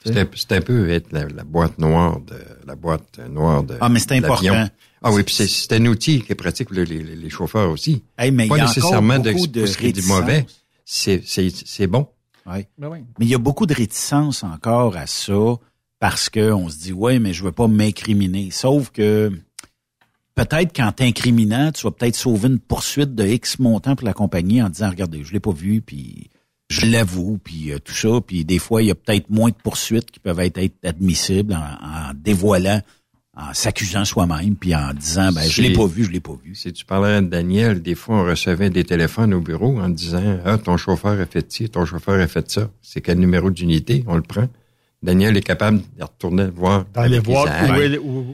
C'est 0.04 0.52
un 0.52 0.62
peu 0.62 0.90
être 0.90 1.12
la, 1.12 1.44
boîte 1.44 1.78
noire 1.78 2.20
de 2.22 2.36
la 2.66 2.76
boîte 2.76 3.20
noire 3.30 3.64
de 3.64 3.76
Ah, 3.80 3.88
mais 3.88 4.00
c'est 4.00 4.14
important. 4.14 4.68
Ah 5.04 5.12
oui, 5.12 5.24
puis 5.24 5.36
c'est 5.36 5.74
un 5.74 5.86
outil 5.86 6.22
qui 6.22 6.32
est 6.32 6.36
pratique 6.36 6.70
pour 6.70 6.78
les, 6.78 6.86
les, 6.86 7.30
chauffeurs 7.30 7.70
aussi. 7.70 8.04
mais 8.18 8.48
Pas 8.48 8.56
il 8.56 8.60
y 8.60 8.62
a 8.62 8.66
nécessairement 8.66 9.20
de, 9.20 9.32
de 9.32 9.92
du 9.92 10.02
mauvais. 10.08 10.46
C'est 10.86 11.88
bon. 11.88 12.08
Oui. 12.48 12.66
Ben 12.78 12.88
oui. 12.90 13.00
Mais 13.20 13.26
il 13.26 13.30
y 13.30 13.36
a 13.36 13.40
beaucoup 13.40 13.68
de 13.68 13.74
réticence 13.74 14.44
encore 14.44 14.98
à 14.98 15.06
ça 15.06 15.58
parce 16.00 16.30
que 16.30 16.52
on 16.52 16.70
se 16.70 16.78
dit 16.78 16.94
ouais, 16.94 17.20
mais 17.20 17.34
je 17.34 17.44
veux 17.44 17.52
pas 17.52 17.68
m'incriminer. 17.68 18.50
Sauf 18.50 18.90
que 18.90 19.32
peut-être 20.36 20.76
qu'en 20.76 20.92
t'incriminant, 20.92 21.72
tu 21.72 21.84
vas 21.84 21.92
peut-être 21.92 22.16
sauver 22.16 22.50
une 22.50 22.60
poursuite 22.60 23.16
de 23.16 23.26
X 23.26 23.60
montant 23.60 23.96
pour 23.96 24.06
la 24.06 24.14
compagnie 24.14 24.62
en 24.62 24.70
disant 24.70 24.90
regardez, 24.90 25.24
je 25.24 25.34
l'ai 25.34 25.40
pas 25.40 25.52
vu 25.52 25.82
puis 25.82 26.30
je 26.72 26.86
l'avoue, 26.86 27.38
puis 27.44 27.72
euh, 27.72 27.80
tout 27.80 27.94
ça, 27.94 28.10
puis 28.26 28.46
des 28.46 28.58
fois, 28.58 28.82
il 28.82 28.88
y 28.88 28.92
a 28.92 28.96
peut-être 28.96 29.30
moins 29.30 29.50
de 29.50 29.56
poursuites 29.56 30.10
qui 30.10 30.20
peuvent 30.20 30.40
être, 30.40 30.60
admissibles 30.84 31.54
en, 31.54 32.14
dévoilant, 32.16 32.82
en 33.36 33.54
s'accusant 33.54 34.06
soi-même, 34.06 34.56
puis 34.56 34.74
en 34.74 34.94
disant, 34.94 35.32
ben, 35.34 35.44
je 35.44 35.62
l'ai 35.62 35.74
pas 35.74 35.86
vu, 35.86 36.06
je 36.06 36.12
l'ai 36.12 36.22
pas 36.22 36.38
vu. 36.44 36.56
Si 36.56 36.72
tu 36.72 36.86
parlais 36.86 37.22
de 37.22 37.28
Daniel, 37.28 37.82
des 37.82 37.96
fois, 37.96 38.22
on 38.22 38.24
recevait 38.24 38.70
des 38.70 38.86
téléphones 38.86 39.34
au 39.34 39.42
bureau 39.42 39.80
en 39.82 39.90
disant, 39.90 40.40
ah, 40.46 40.58
ton 40.58 40.78
chauffeur 40.78 41.20
a 41.20 41.26
fait 41.26 41.52
ci, 41.52 41.70
ton 41.70 41.86
chauffeur 41.86 42.20
a 42.20 42.28
fait 42.28 42.50
ça. 42.50 42.70
C'est 42.82 43.02
quel 43.02 43.20
numéro 43.20 43.52
d'unité? 43.52 44.06
On 44.08 44.16
le 44.16 44.22
prend. 44.22 44.48
Daniel 45.04 45.36
est 45.36 45.42
capable 45.42 45.82
de 45.98 46.04
retourner 46.04 46.46
voir. 46.48 46.86
D'aller 46.94 47.20
voir 47.20 47.48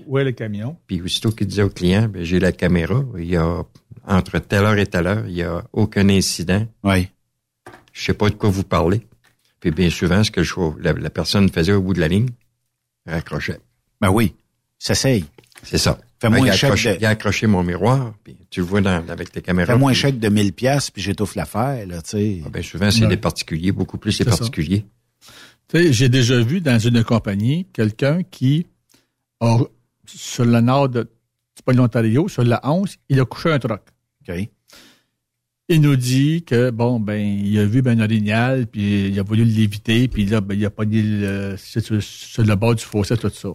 où 0.07 0.17
est, 0.17 0.23
le 0.23 0.31
camion. 0.31 0.75
Puis 0.85 1.01
aussitôt 1.01 1.31
qu'il 1.31 1.47
disait 1.47 1.63
au 1.63 1.69
client, 1.69 2.09
ben, 2.09 2.23
j'ai 2.23 2.39
la 2.39 2.51
caméra, 2.51 3.03
il 3.17 3.25
y 3.25 3.37
a, 3.37 3.63
entre 4.05 4.39
telle 4.39 4.65
heure 4.65 4.77
et 4.77 4.85
telle 4.85 5.07
heure, 5.07 5.23
il 5.27 5.35
y 5.35 5.43
a 5.43 5.63
aucun 5.71 6.09
incident. 6.09 6.65
Oui 6.83 7.09
je 7.97 8.03
sais 8.03 8.13
pas 8.13 8.29
de 8.29 8.35
quoi 8.35 8.49
vous 8.49 8.63
parlez. 8.63 9.01
Puis 9.59 9.71
bien 9.71 9.89
souvent, 9.89 10.23
ce 10.23 10.29
que 10.29 10.41
la, 10.79 10.93
la, 10.93 11.09
personne 11.09 11.49
faisait 11.49 11.73
au 11.73 11.81
bout 11.81 11.93
de 11.93 11.99
la 11.99 12.07
ligne, 12.07 12.29
raccrochait. 13.07 13.59
Ben 13.99 14.11
oui, 14.11 14.35
s'essaye. 14.77 15.25
C'est 15.63 15.79
ça. 15.79 15.99
Fais-moi 16.19 16.41
ben, 16.41 16.51
un 16.51 16.75
chèque 16.75 16.97
Il 16.99 17.05
a 17.05 17.09
accroché 17.09 17.47
mon 17.47 17.63
miroir, 17.63 18.13
puis 18.23 18.37
tu 18.51 18.59
le 18.59 18.67
vois 18.67 18.81
dans, 18.81 19.07
avec 19.09 19.31
tes 19.31 19.41
caméras. 19.41 19.73
Fais-moi 19.73 19.91
un 19.91 19.95
chèque 19.95 20.19
de 20.19 20.29
1000 20.29 20.53
pièces 20.53 20.91
puis 20.91 21.01
j'étouffe 21.01 21.35
l'affaire, 21.35 21.87
là, 21.87 22.01
tu 22.03 22.09
sais. 22.11 22.41
Ah, 22.45 22.49
ben 22.49 22.61
souvent, 22.61 22.91
c'est 22.91 23.07
des 23.07 23.17
particuliers, 23.17 23.71
beaucoup 23.71 23.97
plus 23.97 24.17
des 24.17 24.25
particuliers. 24.25 24.85
J'ai 25.73 26.09
déjà 26.09 26.39
vu 26.41 26.61
dans 26.61 26.79
une 26.79 27.03
compagnie 27.03 27.65
quelqu'un 27.73 28.23
qui 28.23 28.67
a, 29.39 29.59
sur 30.05 30.45
le 30.45 30.61
nord 30.61 30.89
de, 30.89 31.09
c'est 31.55 31.65
pas 31.65 31.73
l'Ontario, 31.73 32.27
sur 32.27 32.43
la 32.43 32.61
11, 32.63 32.97
il 33.09 33.19
a 33.19 33.25
couché 33.25 33.51
un 33.51 33.59
truck. 33.59 33.81
OK. 34.27 34.49
Il 35.69 35.81
nous 35.81 35.97
dit 35.97 36.43
que, 36.43 36.69
bon, 36.69 36.99
ben, 36.99 37.19
il 37.19 37.59
a 37.59 37.65
vu 37.65 37.81
Ben 37.81 37.99
Orignal, 38.01 38.67
puis 38.67 39.09
il 39.09 39.19
a 39.19 39.23
voulu 39.23 39.43
l'éviter, 39.43 40.07
puis 40.07 40.25
là, 40.25 40.39
ben, 40.39 40.57
il 40.57 40.65
a 40.65 40.69
pas 40.69 40.85
le, 40.85 41.55
sur, 41.57 42.01
sur, 42.01 42.43
le 42.43 42.55
bord 42.55 42.75
du 42.75 42.83
fossé, 42.83 43.17
tout 43.17 43.29
ça. 43.29 43.49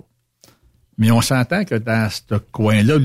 Mais 0.98 1.10
on 1.10 1.22
s'entend 1.22 1.64
que 1.64 1.76
dans 1.76 2.10
ce 2.10 2.34
coin-là, 2.52 2.98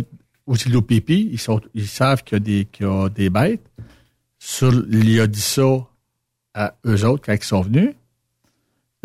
c'est 0.56 0.70
l'OPP, 0.70 1.10
ils, 1.10 1.40
sont, 1.40 1.62
ils 1.74 1.88
savent 1.88 2.24
qu'il 2.24 2.36
y, 2.36 2.38
a 2.38 2.40
des, 2.40 2.66
qu'il 2.66 2.86
y 2.86 2.90
a 2.90 3.08
des 3.08 3.30
bêtes. 3.30 3.66
Sur, 4.40 4.74
il 4.92 5.20
a 5.22 5.28
dit 5.28 5.42
ça 5.42 5.88
à 6.54 6.76
eux 6.86 7.06
autres 7.06 7.26
quand 7.26 7.34
ils 7.34 7.44
sont 7.44 7.62
venus. 7.62 7.94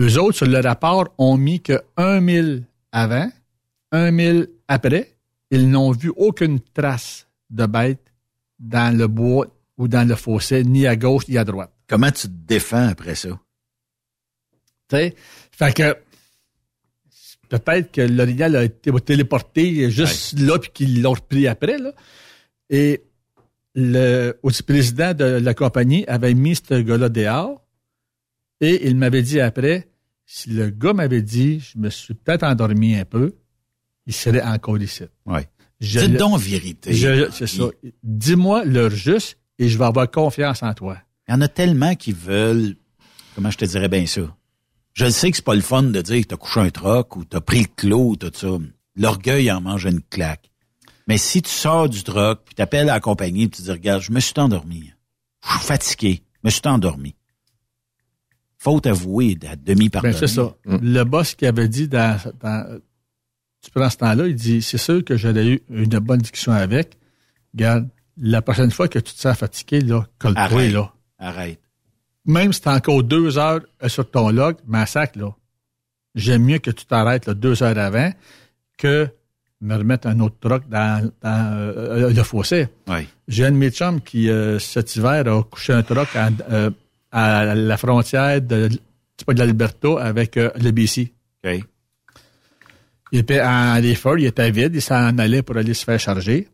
Eux 0.03 0.19
autres, 0.19 0.39
sur 0.39 0.47
le 0.47 0.59
rapport, 0.59 1.15
ont 1.17 1.37
mis 1.37 1.61
que 1.61 1.81
1000 1.97 2.65
avant, 2.91 3.31
1000 3.93 4.49
après. 4.67 5.15
Ils 5.53 5.71
n'ont 5.71 5.93
vu 5.93 6.11
aucune 6.17 6.59
trace 6.59 7.29
de 7.51 7.67
bête 7.67 8.03
dans 8.59 8.97
le 8.97 9.07
bois 9.07 9.47
ou 9.79 9.87
dans 9.87 10.09
le 10.09 10.17
fossé, 10.17 10.65
ni 10.65 10.89
à 10.89 10.97
gauche 10.97 11.29
ni 11.29 11.39
à 11.39 11.45
droite. 11.45 11.71
Comment 11.87 12.11
tu 12.11 12.23
te 12.23 12.33
défends 12.33 12.89
après 12.89 13.15
ça? 13.15 13.29
Tu 14.89 14.97
sais, 14.97 15.15
fait 15.53 15.73
que 15.73 15.97
peut-être 17.49 17.93
que 17.93 18.01
l'orignal 18.01 18.57
a 18.57 18.65
été 18.65 18.91
téléporté 19.03 19.89
juste 19.89 20.37
là 20.41 20.59
puis 20.59 20.71
qu'ils 20.73 21.01
l'ont 21.01 21.13
repris 21.13 21.47
après 21.47 21.79
là. 21.79 21.93
Et 22.71 23.05
le 23.77 24.33
aussi 24.43 24.65
président 24.65 25.15
de 25.15 25.25
la 25.25 25.55
compagnie 25.55 26.05
avait 26.09 26.35
mis 26.35 26.57
ce 26.57 26.81
gars-là 26.81 27.09
dehors 27.09 27.63
et 28.61 28.89
il 28.89 28.97
m'avait 28.97 29.23
dit 29.23 29.41
après 29.41 29.92
si 30.35 30.49
le 30.49 30.71
gars 30.71 30.95
m'avait 30.95 31.21
dit 31.21 31.61
je 31.61 31.79
me 31.79 31.91
suis 31.91 32.15
peut-être 32.15 32.43
endormi 32.43 32.97
un 32.97 33.05
peu, 33.05 33.35
il 34.07 34.15
serait 34.15 34.43
encore 34.43 34.81
ici. 34.81 35.05
Oui. 35.27 35.41
Dis 35.79 36.09
donc 36.09 36.41
vérité. 36.41 36.95
C'est 37.31 37.47
ça. 37.47 37.65
Dis-moi 38.03 38.65
l'heure 38.65 38.91
juste 38.91 39.37
et 39.59 39.69
je 39.69 39.77
vais 39.77 39.85
avoir 39.85 40.11
confiance 40.11 40.63
en 40.63 40.73
toi. 40.73 40.97
Il 41.29 41.33
y 41.33 41.35
en 41.35 41.43
a 41.43 41.49
tellement 41.49 41.95
qui 41.97 42.13
veulent, 42.13 42.77
comment 43.35 43.51
je 43.51 43.59
te 43.59 43.67
dirais 43.67 43.89
bien 43.89 44.07
ça? 44.07 44.23
Je 44.95 45.11
sais 45.11 45.31
que 45.31 45.37
c'est 45.37 45.45
pas 45.45 45.55
le 45.55 45.61
fun 45.61 45.83
de 45.83 46.01
dire 46.01 46.23
que 46.23 46.29
t'as 46.29 46.37
couché 46.37 46.61
un 46.61 46.71
troc 46.71 47.15
ou 47.17 47.25
t'as 47.27 47.43
pris 47.43 47.61
le 47.61 47.69
clos 47.77 48.11
ou 48.11 48.17
tout 48.17 48.33
ça. 48.33 48.57
L'orgueil 48.97 49.53
en 49.53 49.61
mange 49.61 49.85
une 49.85 50.01
claque. 50.01 50.51
Mais 51.09 51.19
si 51.19 51.43
tu 51.43 51.51
sors 51.51 51.91
du 51.91 52.05
troc, 52.05 52.41
puis 52.47 52.55
t'appelles 52.55 52.89
à 52.89 52.95
la 52.95 53.01
compagnie, 53.01 53.49
puis 53.49 53.59
tu 53.59 53.63
dis, 53.63 53.71
regarde, 53.71 54.01
je 54.01 54.13
me 54.13 54.21
suis 54.21 54.35
endormi. 54.39 54.93
Je 55.45 55.51
suis 55.51 55.67
fatigué. 55.67 56.23
Je 56.37 56.41
me 56.45 56.51
suis 56.51 56.63
endormi. 56.65 57.17
Faute 58.63 58.87
avouée, 58.87 59.37
à 59.51 59.57
demi 59.57 59.89
pardonnée. 59.89 60.13
Ben, 60.13 60.21
c'est 60.21 60.29
ça. 60.29 60.55
Mm. 60.67 60.77
Le 60.83 61.03
boss 61.03 61.35
qui 61.35 61.47
avait 61.47 61.67
dit 61.67 61.89
dans, 61.89 62.17
dans 62.41 62.79
tu 63.61 63.73
prends 63.73 63.91
ce 63.91 63.97
temps-là, 63.97 64.29
il 64.29 64.37
dit, 64.37 64.63
c'est 64.63 64.79
sûr 64.79 65.05
que 65.05 65.17
j'aurais 65.17 65.47
eu 65.49 65.63
une 65.69 65.99
bonne 65.99 66.21
discussion 66.21 66.53
avec. 66.53 66.97
Regarde, 67.55 67.89
la 68.17 68.41
prochaine 68.41 68.71
fois 68.71 68.87
que 68.87 69.01
tu 69.01 69.15
te 69.15 69.19
sens 69.19 69.37
fatigué, 69.37 69.81
là, 69.81 70.07
colle-toi, 70.21 70.69
là. 70.69 70.93
Arrête. 71.19 71.61
Même 72.25 72.53
si 72.53 72.61
t'as 72.61 72.77
encore 72.77 73.03
deux 73.03 73.37
heures 73.37 73.63
euh, 73.83 73.89
sur 73.89 74.09
ton 74.09 74.31
log, 74.31 74.57
massacre, 74.65 75.19
là. 75.19 75.35
J'aime 76.15 76.45
mieux 76.45 76.59
que 76.59 76.71
tu 76.71 76.85
t'arrêtes 76.85 77.27
là, 77.27 77.35
deux 77.35 77.65
heures 77.65 77.79
avant 77.79 78.13
que 78.79 79.09
me 79.61 79.75
remettre 79.77 80.07
un 80.07 80.21
autre 80.21 80.37
truc 80.41 80.69
dans, 80.69 81.11
dans 81.21 81.53
euh, 81.57 82.13
le 82.13 82.23
fossé. 82.23 82.69
Oui. 82.87 83.09
J'ai 83.27 83.47
un 83.47 83.51
de 83.51 83.57
mes 83.57 83.71
chums 83.71 84.01
qui, 84.01 84.31
euh, 84.31 84.61
cet 84.61 84.95
hiver, 84.95 85.27
a 85.27 85.43
couché 85.43 85.73
un 85.73 85.83
truc 85.83 86.09
à, 86.15 86.31
à 87.13 87.55
la 87.55 87.77
frontière 87.77 88.41
de, 88.41 88.69
de 88.69 89.33
l'Alberta 89.39 90.03
avec 90.03 90.37
le 90.37 90.71
BC. 90.73 91.13
OK. 91.45 91.61
Il 93.13 93.19
était 93.19 93.43
en 93.43 93.77
effort, 93.83 94.19
il 94.19 94.25
était 94.27 94.51
vide, 94.51 94.75
il 94.75 94.81
s'en 94.83 95.19
allait 95.19 95.43
pour 95.43 95.57
aller 95.59 95.75
se 95.75 95.85
faire 95.85 96.01
charger. 96.01 96.49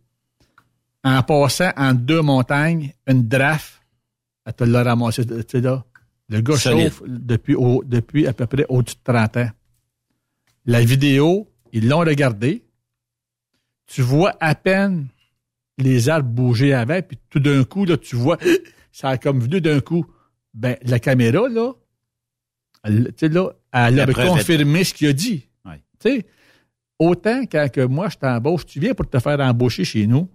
en 1.05 1.23
passant 1.23 1.71
en 1.77 1.95
deux 1.95 2.21
montagnes, 2.21 2.93
une 3.07 3.29
draft, 3.29 3.81
elle 4.45 4.55
te 4.55 4.65
l'a 4.65 4.83
ramassé, 4.83 5.25
tu 5.25 5.35
sais 5.49 5.61
là. 5.61 5.85
Le 6.29 6.41
gars 6.41 6.57
Solide. 6.57 6.89
chauffe 6.91 7.03
depuis, 7.07 7.55
au- 7.55 7.83
depuis 7.87 8.27
à 8.27 8.33
peu 8.33 8.47
près 8.47 8.67
au-dessus 8.69 8.97
de 8.97 9.13
30 9.13 9.37
ans. 9.39 9.51
La 10.67 10.83
vidéo, 10.83 11.49
ils 11.73 11.89
l'ont 11.89 12.01
regardée. 12.01 12.65
Tu 13.87 14.03
vois 14.03 14.35
à 14.41 14.55
peine 14.55 15.07
les 15.79 16.09
arbres 16.11 16.29
bouger 16.29 16.75
avec, 16.75 17.09
puis 17.09 17.19
tout 17.31 17.39
d'un 17.41 17.65
coup, 17.65 17.85
là, 17.87 17.97
tu 17.97 18.17
vois, 18.17 18.37
ça 18.93 19.11
a 19.11 19.17
comme 19.17 19.41
venu 19.41 19.61
d'un 19.63 19.81
coup. 19.81 20.05
Ben, 20.55 20.77
la 20.83 20.99
caméra, 20.99 21.49
là, 21.49 21.73
elle, 22.85 23.07
tu 23.17 23.27
sais, 23.27 23.29
là, 23.29 23.51
elle 23.73 23.97
La 23.97 24.03
avait 24.05 24.15
confirmé 24.15 24.85
ce 24.85 24.95
qu'il 24.95 25.09
a 25.09 25.13
dit. 25.13 25.49
Ouais. 25.65 25.83
Tu 26.01 26.11
sais, 26.11 26.27
autant 26.99 27.43
quand 27.43 27.71
que 27.73 27.85
moi, 27.85 28.09
je 28.09 28.17
t'embauche, 28.17 28.67
tu 28.67 28.81
viens 28.81 28.95
pour 28.95 29.09
te 29.09 29.19
faire 29.19 29.39
embaucher 29.41 29.85
chez 29.85 30.07
nous, 30.07 30.29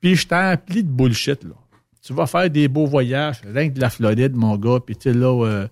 puis 0.00 0.16
je 0.16 0.26
t'emplis 0.26 0.84
de 0.84 0.90
bullshit, 0.90 1.42
là. 1.44 1.54
Tu 2.04 2.12
vas 2.12 2.26
faire 2.26 2.50
des 2.50 2.66
beaux 2.66 2.86
voyages, 2.86 3.40
rien 3.44 3.68
que 3.68 3.74
de 3.74 3.80
la 3.80 3.88
Floride, 3.90 4.34
mon 4.34 4.56
gars, 4.56 4.80
puis 4.84 4.96
tu 4.96 5.12
sais, 5.12 5.16
là, 5.16 5.44
euh, 5.46 5.68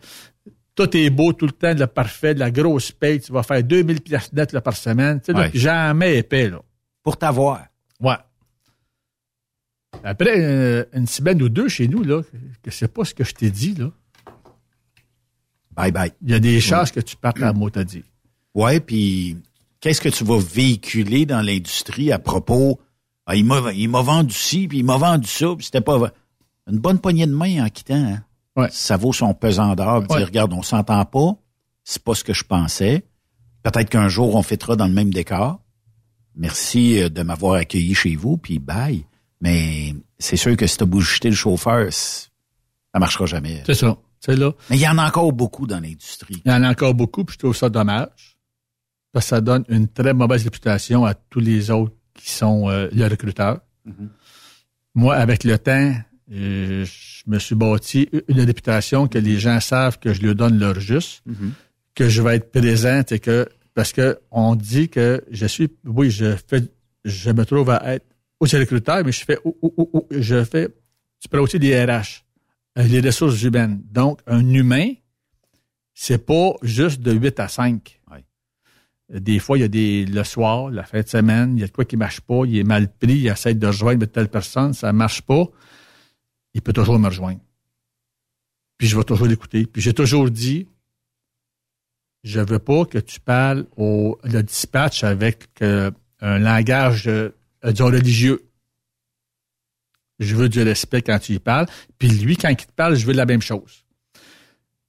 tout 0.77 0.97
est 0.97 1.11
beau 1.11 1.33
tout 1.33 1.47
le 1.47 1.53
temps, 1.53 1.75
le 1.75 1.87
parfait, 1.89 2.35
de 2.35 2.39
la 2.39 2.51
grosse 2.53 2.93
paye, 2.93 3.21
tu 3.21 3.33
vas 3.33 3.43
faire 3.43 3.63
2000 3.63 4.01
pièces 4.01 4.33
nettes 4.33 4.53
là, 4.53 4.61
par 4.61 4.77
semaine, 4.77 5.21
tu 5.21 5.33
sais, 5.33 5.39
Ouais. 5.39 6.17
épais, 6.19 6.49
là. 6.49 6.63
Pour 7.03 7.17
t'avoir. 7.17 7.65
Ouais. 8.01 8.15
Après 10.05 10.41
euh, 10.41 10.85
une 10.93 11.07
semaine 11.07 11.43
ou 11.43 11.49
deux 11.49 11.69
chez 11.69 11.89
nous, 11.89 12.03
là, 12.03 12.23
que 12.63 12.71
c'est 12.71 12.93
pas 12.93 13.05
ce 13.05 13.15
que 13.15 13.25
je 13.25 13.35
t'ai 13.35 13.51
dit, 13.51 13.75
là. 13.75 13.91
Bye 15.73 15.93
bye. 15.93 16.13
Il 16.23 16.31
y 16.31 16.35
a 16.35 16.39
des 16.41 16.61
chances 16.61 16.91
que 16.91 17.01
tu 17.01 17.17
partes 17.17 17.43
à 17.43 17.53
mot, 17.53 17.71
t'as 17.71 17.85
dit. 17.85 18.05
Ouais, 18.55 18.81
puis 18.81 19.37
qu'est-ce 19.81 20.01
que 20.01 20.09
tu 20.09 20.25
vas 20.25 20.39
véhiculer 20.39 21.27
dans 21.27 21.43
l'industrie 21.43 22.13
à 22.13 22.19
propos? 22.19 22.81
Ah, 23.27 23.37
il 23.37 23.45
m'a 23.45 23.73
il 23.73 23.89
m'a 23.89 24.03
vendu 24.03 24.35
ci, 24.35 24.67
puis 24.67 24.79
il 24.79 24.85
m'a 24.85 24.97
vendu 24.97 25.29
ça, 25.29 25.55
puis 25.57 25.65
c'était 25.65 25.81
pas. 25.81 26.13
Une 26.71 26.79
bonne 26.79 26.99
poignée 26.99 27.27
de 27.27 27.35
main 27.35 27.65
en 27.65 27.69
quittant, 27.69 27.95
hein? 27.95 28.23
Ouais. 28.57 28.69
Ça 28.71 28.97
vaut 28.97 29.13
son 29.13 29.33
pesant 29.35 29.75
d'or, 29.75 30.03
dire 30.03 30.27
regarde, 30.27 30.53
on 30.53 30.63
s'entend 30.63 31.05
pas, 31.05 31.37
c'est 31.85 32.03
pas 32.03 32.15
ce 32.15 32.25
que 32.25 32.33
je 32.33 32.45
pensais. 32.45 33.05
Peut-être 33.63 33.89
qu'un 33.89 34.09
jour 34.09 34.35
on 34.35 34.43
fêtera 34.43 34.77
dans 34.77 34.87
le 34.87 34.93
même 34.93 35.13
décor. 35.13 35.61
Merci 36.35 37.01
euh, 37.01 37.09
de 37.09 37.23
m'avoir 37.23 37.55
accueilli 37.55 37.95
chez 37.95 38.17
vous, 38.17 38.37
puis 38.37 38.59
bye. 38.59 39.05
Mais 39.41 39.95
c'est 40.19 40.37
sûr 40.37 40.57
que 40.57 40.67
si 40.67 40.77
t'as 40.77 40.85
bougé 40.85 41.19
le 41.25 41.35
chauffeur, 41.35 41.93
c'est- 41.93 42.29
ça 42.93 42.99
marchera 42.99 43.27
jamais. 43.27 43.63
C'est 43.67 43.75
ça. 43.75 43.97
Sais, 44.21 44.37
là. 44.37 44.53
Mais 44.69 44.77
il 44.77 44.83
y 44.83 44.89
en 44.89 44.99
a 44.99 45.07
encore 45.07 45.33
beaucoup 45.33 45.67
dans 45.67 45.81
l'industrie. 45.81 46.43
Il 46.45 46.51
y 46.51 46.55
en 46.55 46.63
a 46.63 46.71
encore 46.71 46.95
beaucoup, 46.95 47.25
puis 47.25 47.35
je 47.35 47.39
trouve 47.39 47.57
ça 47.57 47.71
dommage. 47.71 48.37
Parce 49.13 49.25
que 49.27 49.31
ça 49.31 49.41
donne 49.41 49.65
une 49.69 49.89
très 49.89 50.13
mauvaise 50.13 50.45
réputation 50.45 51.05
à 51.07 51.15
tous 51.15 51.41
les 51.41 51.71
autres 51.71 51.95
qui 52.15 52.31
sont 52.31 52.69
euh, 52.69 52.89
les 52.93 53.07
recruteurs. 53.07 53.61
Moi, 54.95 55.15
avec 55.17 55.45
le 55.45 55.59
temps, 55.59 55.95
euh, 56.33 56.85
je 56.85 57.23
me 57.27 57.39
suis 57.39 57.55
bâti 57.55 58.09
une 58.29 58.41
réputation 58.41 59.09
que 59.09 59.19
les 59.19 59.39
gens 59.41 59.59
savent 59.61 59.99
que 59.99 60.13
je 60.13 60.23
leur 60.23 60.35
donne 60.35 60.59
leur 60.59 60.79
juste, 60.79 61.23
que 61.95 62.09
je 62.09 62.21
vais 62.23 62.37
être 62.37 62.53
présent, 62.53 63.03
et 63.11 63.19
que 63.19 63.49
parce 63.75 63.93
que 63.93 64.19
on 64.31 64.55
dit 64.55 64.89
que 64.89 65.25
je 65.31 65.47
suis, 65.47 65.69
oui, 65.87 66.11
je 66.11 66.37
fais, 66.49 66.63
je 67.05 67.31
me 67.31 67.45
trouve 67.47 67.71
à 67.71 67.95
être 67.95 68.07
aussi 68.41 68.57
recruteur, 68.57 69.05
mais 69.05 69.13
je 69.13 69.25
fais, 69.25 69.39
ou- 69.45 69.57
ou- 69.63 70.07
je 70.11 70.43
fais, 70.45 70.69
tu 71.21 71.29
prends 71.29 71.41
aussi 71.43 71.59
des 71.59 71.75
RH, 71.85 72.25
euh, 72.79 72.83
les 72.85 73.01
ressources 73.01 73.43
humaines. 73.43 73.83
Donc, 73.91 74.21
un 74.27 74.49
humain, 74.49 74.95
c'est 75.95 76.25
pas 76.25 76.55
juste 76.63 77.01
de 77.03 77.13
8 77.13 77.39
à 77.39 77.49
5. 77.49 78.01
Ouais. 78.11 78.25
Des 79.21 79.39
fois, 79.39 79.59
il 79.59 79.61
y 79.61 79.65
a 79.65 79.69
des 79.69 80.07
le 80.07 80.25
soir, 80.25 80.71
la 80.71 80.85
fin 80.85 81.01
de 81.03 81.09
semaine, 81.09 81.57
il 81.57 81.61
y 81.61 81.65
a 81.65 81.67
de 81.67 81.73
quoi 81.73 81.85
qui 81.85 81.97
marche 81.97 82.21
pas, 82.23 82.43
il 82.47 82.57
est 82.59 82.65
mal 82.65 82.91
pris, 82.93 83.19
il 83.19 83.27
essaie 83.27 83.55
de 83.55 83.67
rejoindre 83.67 84.07
telle 84.07 84.29
personne, 84.29 84.73
ça 84.73 84.93
marche 84.93 85.23
pas. 85.23 85.45
Il 86.55 86.63
peut 86.63 86.73
toujours 86.73 86.99
me 86.99 87.07
rejoindre. 87.09 87.41
Puis 88.79 88.89
je 88.89 88.97
vais 88.97 89.05
toujours 89.05 89.27
l'écouter. 89.27 89.67
Puis 89.67 89.83
j'ai 89.83 89.93
toujours 89.93 90.31
dit, 90.31 90.67
je 92.25 92.41
veux 92.41 92.59
pas 92.59 92.85
que 92.87 92.99
tu 92.99 93.21
parles 93.21 93.67
au 93.77 94.19
le 94.25 94.43
dispatch 94.43 95.05
avec 95.05 95.49
euh, 95.63 95.91
un 96.21 96.39
langage 96.39 97.07
euh, 97.65 97.73
disons, 97.73 97.87
religieux. 97.87 98.47
Je 100.19 100.35
veux 100.37 100.49
du 100.49 100.63
respect 100.63 101.03
quand 101.03 101.19
tu 101.19 101.33
y 101.35 101.39
parles. 101.39 101.67
Puis 101.99 102.09
lui, 102.09 102.37
quand 102.37 102.49
il 102.51 102.57
te 102.57 102.73
parle, 102.73 102.95
je 102.95 103.07
veux 103.07 103.13
la 103.15 103.25
même 103.27 103.41
chose. 103.43 103.85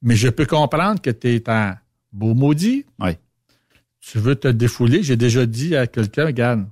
Mais 0.02 0.14
je 0.16 0.28
peux 0.28 0.46
comprendre 0.46 1.00
que 1.00 1.10
tu 1.10 1.28
es 1.34 1.48
en 1.48 1.74
beau 2.12 2.34
maudit. 2.34 2.84
Ouais. 2.98 3.18
Tu 4.00 4.18
veux 4.18 4.34
te 4.36 4.48
défouler. 4.48 5.02
J'ai 5.02 5.16
déjà 5.16 5.46
dit 5.46 5.74
à 5.76 5.86
quelqu'un, 5.86 6.26
regarde, 6.26 6.68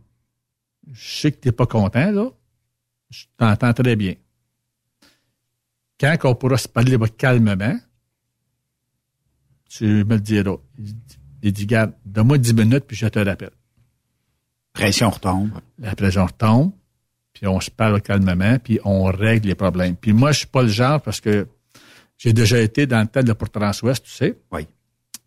je 0.92 1.20
sais 1.20 1.32
que 1.32 1.40
tu 1.40 1.48
n'es 1.48 1.52
pas 1.52 1.66
content, 1.66 2.10
là. 2.10 2.30
Je 3.10 3.24
t'entends 3.36 3.72
très 3.72 3.96
bien. 3.96 4.14
Quand 5.98 6.16
on 6.24 6.34
pourra 6.34 6.56
se 6.58 6.68
parler 6.68 6.96
calmement, 7.16 7.78
tu 9.68 9.84
me 10.04 10.14
le 10.14 10.20
diras. 10.20 10.56
Il 10.78 10.84
dit- 10.84 11.16
Il 11.42 11.52
dit, 11.52 11.62
regarde, 11.62 11.94
donne-moi 12.04 12.36
10 12.38 12.52
minutes, 12.52 12.84
puis 12.86 12.96
je 12.96 13.06
te 13.06 13.18
rappelle. 13.18 13.50
Pression 14.80 15.10
retombe. 15.10 15.50
La 15.78 15.94
pression 15.94 16.26
retombe, 16.26 16.72
puis 17.32 17.46
on 17.46 17.60
se 17.60 17.70
parle 17.70 18.00
calmement, 18.02 18.58
puis 18.58 18.78
on 18.84 19.04
règle 19.04 19.48
les 19.48 19.54
problèmes. 19.54 19.96
Puis 19.96 20.12
moi, 20.12 20.32
je 20.32 20.38
suis 20.38 20.46
pas 20.46 20.62
le 20.62 20.68
genre 20.68 21.00
parce 21.00 21.20
que 21.20 21.46
j'ai 22.18 22.32
déjà 22.32 22.58
été 22.60 22.86
dans 22.86 23.00
le 23.00 23.06
temps 23.06 23.22
de 23.22 23.28
la 23.28 23.34
Porte 23.34 23.52
Transouest, 23.52 24.04
tu 24.04 24.10
sais. 24.10 24.38
Oui. 24.52 24.66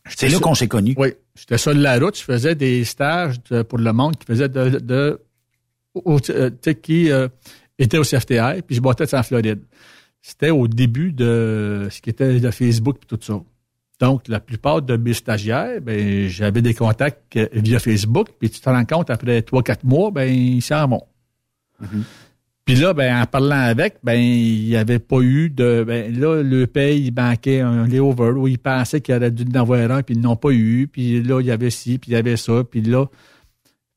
C'est 0.09 0.27
là 0.29 0.39
qu'on 0.39 0.53
s'est 0.55 0.67
connus. 0.67 0.95
Oui. 0.97 1.13
J'étais 1.35 1.57
sur 1.57 1.73
la 1.73 1.97
route, 1.97 2.17
je 2.17 2.23
faisais 2.23 2.55
des 2.55 2.83
stages 2.83 3.41
de- 3.49 3.61
pour 3.63 3.77
le 3.79 3.93
monde 3.93 4.17
qui 4.17 4.25
faisait 4.25 4.49
de, 4.49 4.79
de 4.79 5.19
au- 5.95 6.19
euh, 6.29 6.49
tu 6.49 6.55
sais, 6.63 6.75
qui 6.75 7.09
euh, 7.11 7.27
était 7.79 7.97
au 7.97 8.03
CFTR, 8.03 8.61
puis 8.67 8.75
je 8.75 8.81
battais 8.81 9.05
ça 9.07 9.19
en 9.19 9.23
Floride. 9.23 9.61
C'était 10.21 10.49
au 10.51 10.67
début 10.67 11.11
de 11.13 11.87
ce 11.89 12.01
qui 12.01 12.09
était 12.09 12.37
le 12.39 12.51
Facebook 12.51 12.97
et 13.03 13.05
tout 13.05 13.19
ça. 13.21 13.39
Donc, 13.99 14.27
la 14.27 14.39
plupart 14.39 14.81
de 14.81 14.97
mes 14.97 15.13
stagiaires, 15.13 15.79
ben, 15.81 16.27
j'avais 16.27 16.61
des 16.61 16.73
contacts 16.73 17.37
via 17.53 17.79
Facebook, 17.79 18.29
puis 18.39 18.49
tu 18.49 18.59
te 18.59 18.69
rends 18.69 18.85
compte, 18.85 19.09
après 19.09 19.41
trois, 19.41 19.63
quatre 19.63 19.83
mois, 19.83 20.11
ben, 20.11 20.29
ils 20.29 20.61
s'en 20.61 20.87
vont. 20.87 21.03
Puis 22.65 22.75
là, 22.75 22.93
ben, 22.93 23.21
en 23.21 23.25
parlant 23.25 23.59
avec, 23.59 23.97
ben, 24.03 24.15
il 24.15 24.67
n'y 24.67 24.75
avait 24.75 24.99
pas 24.99 25.19
eu 25.19 25.49
de, 25.49 25.83
ben, 25.85 26.17
là, 26.17 26.41
le 26.41 26.65
paye, 26.65 27.07
il 27.07 27.13
manquait 27.13 27.59
un 27.59 27.87
layover 27.87 28.31
où 28.31 28.47
il 28.47 28.57
pensait 28.57 29.01
qu'il 29.01 29.15
aurait 29.15 29.31
dû 29.31 29.43
en 29.43 29.59
avoir 29.59 29.91
un, 29.91 30.01
puis 30.01 30.15
ils 30.15 30.21
n'ont 30.21 30.37
pas 30.37 30.51
eu, 30.51 30.87
puis 30.87 31.21
là, 31.21 31.41
il 31.41 31.47
y 31.47 31.51
avait 31.51 31.69
ci, 31.69 31.97
puis 31.97 32.11
il 32.11 32.13
y 32.13 32.17
avait 32.17 32.37
ça, 32.37 32.63
puis 32.63 32.81
là, 32.81 33.05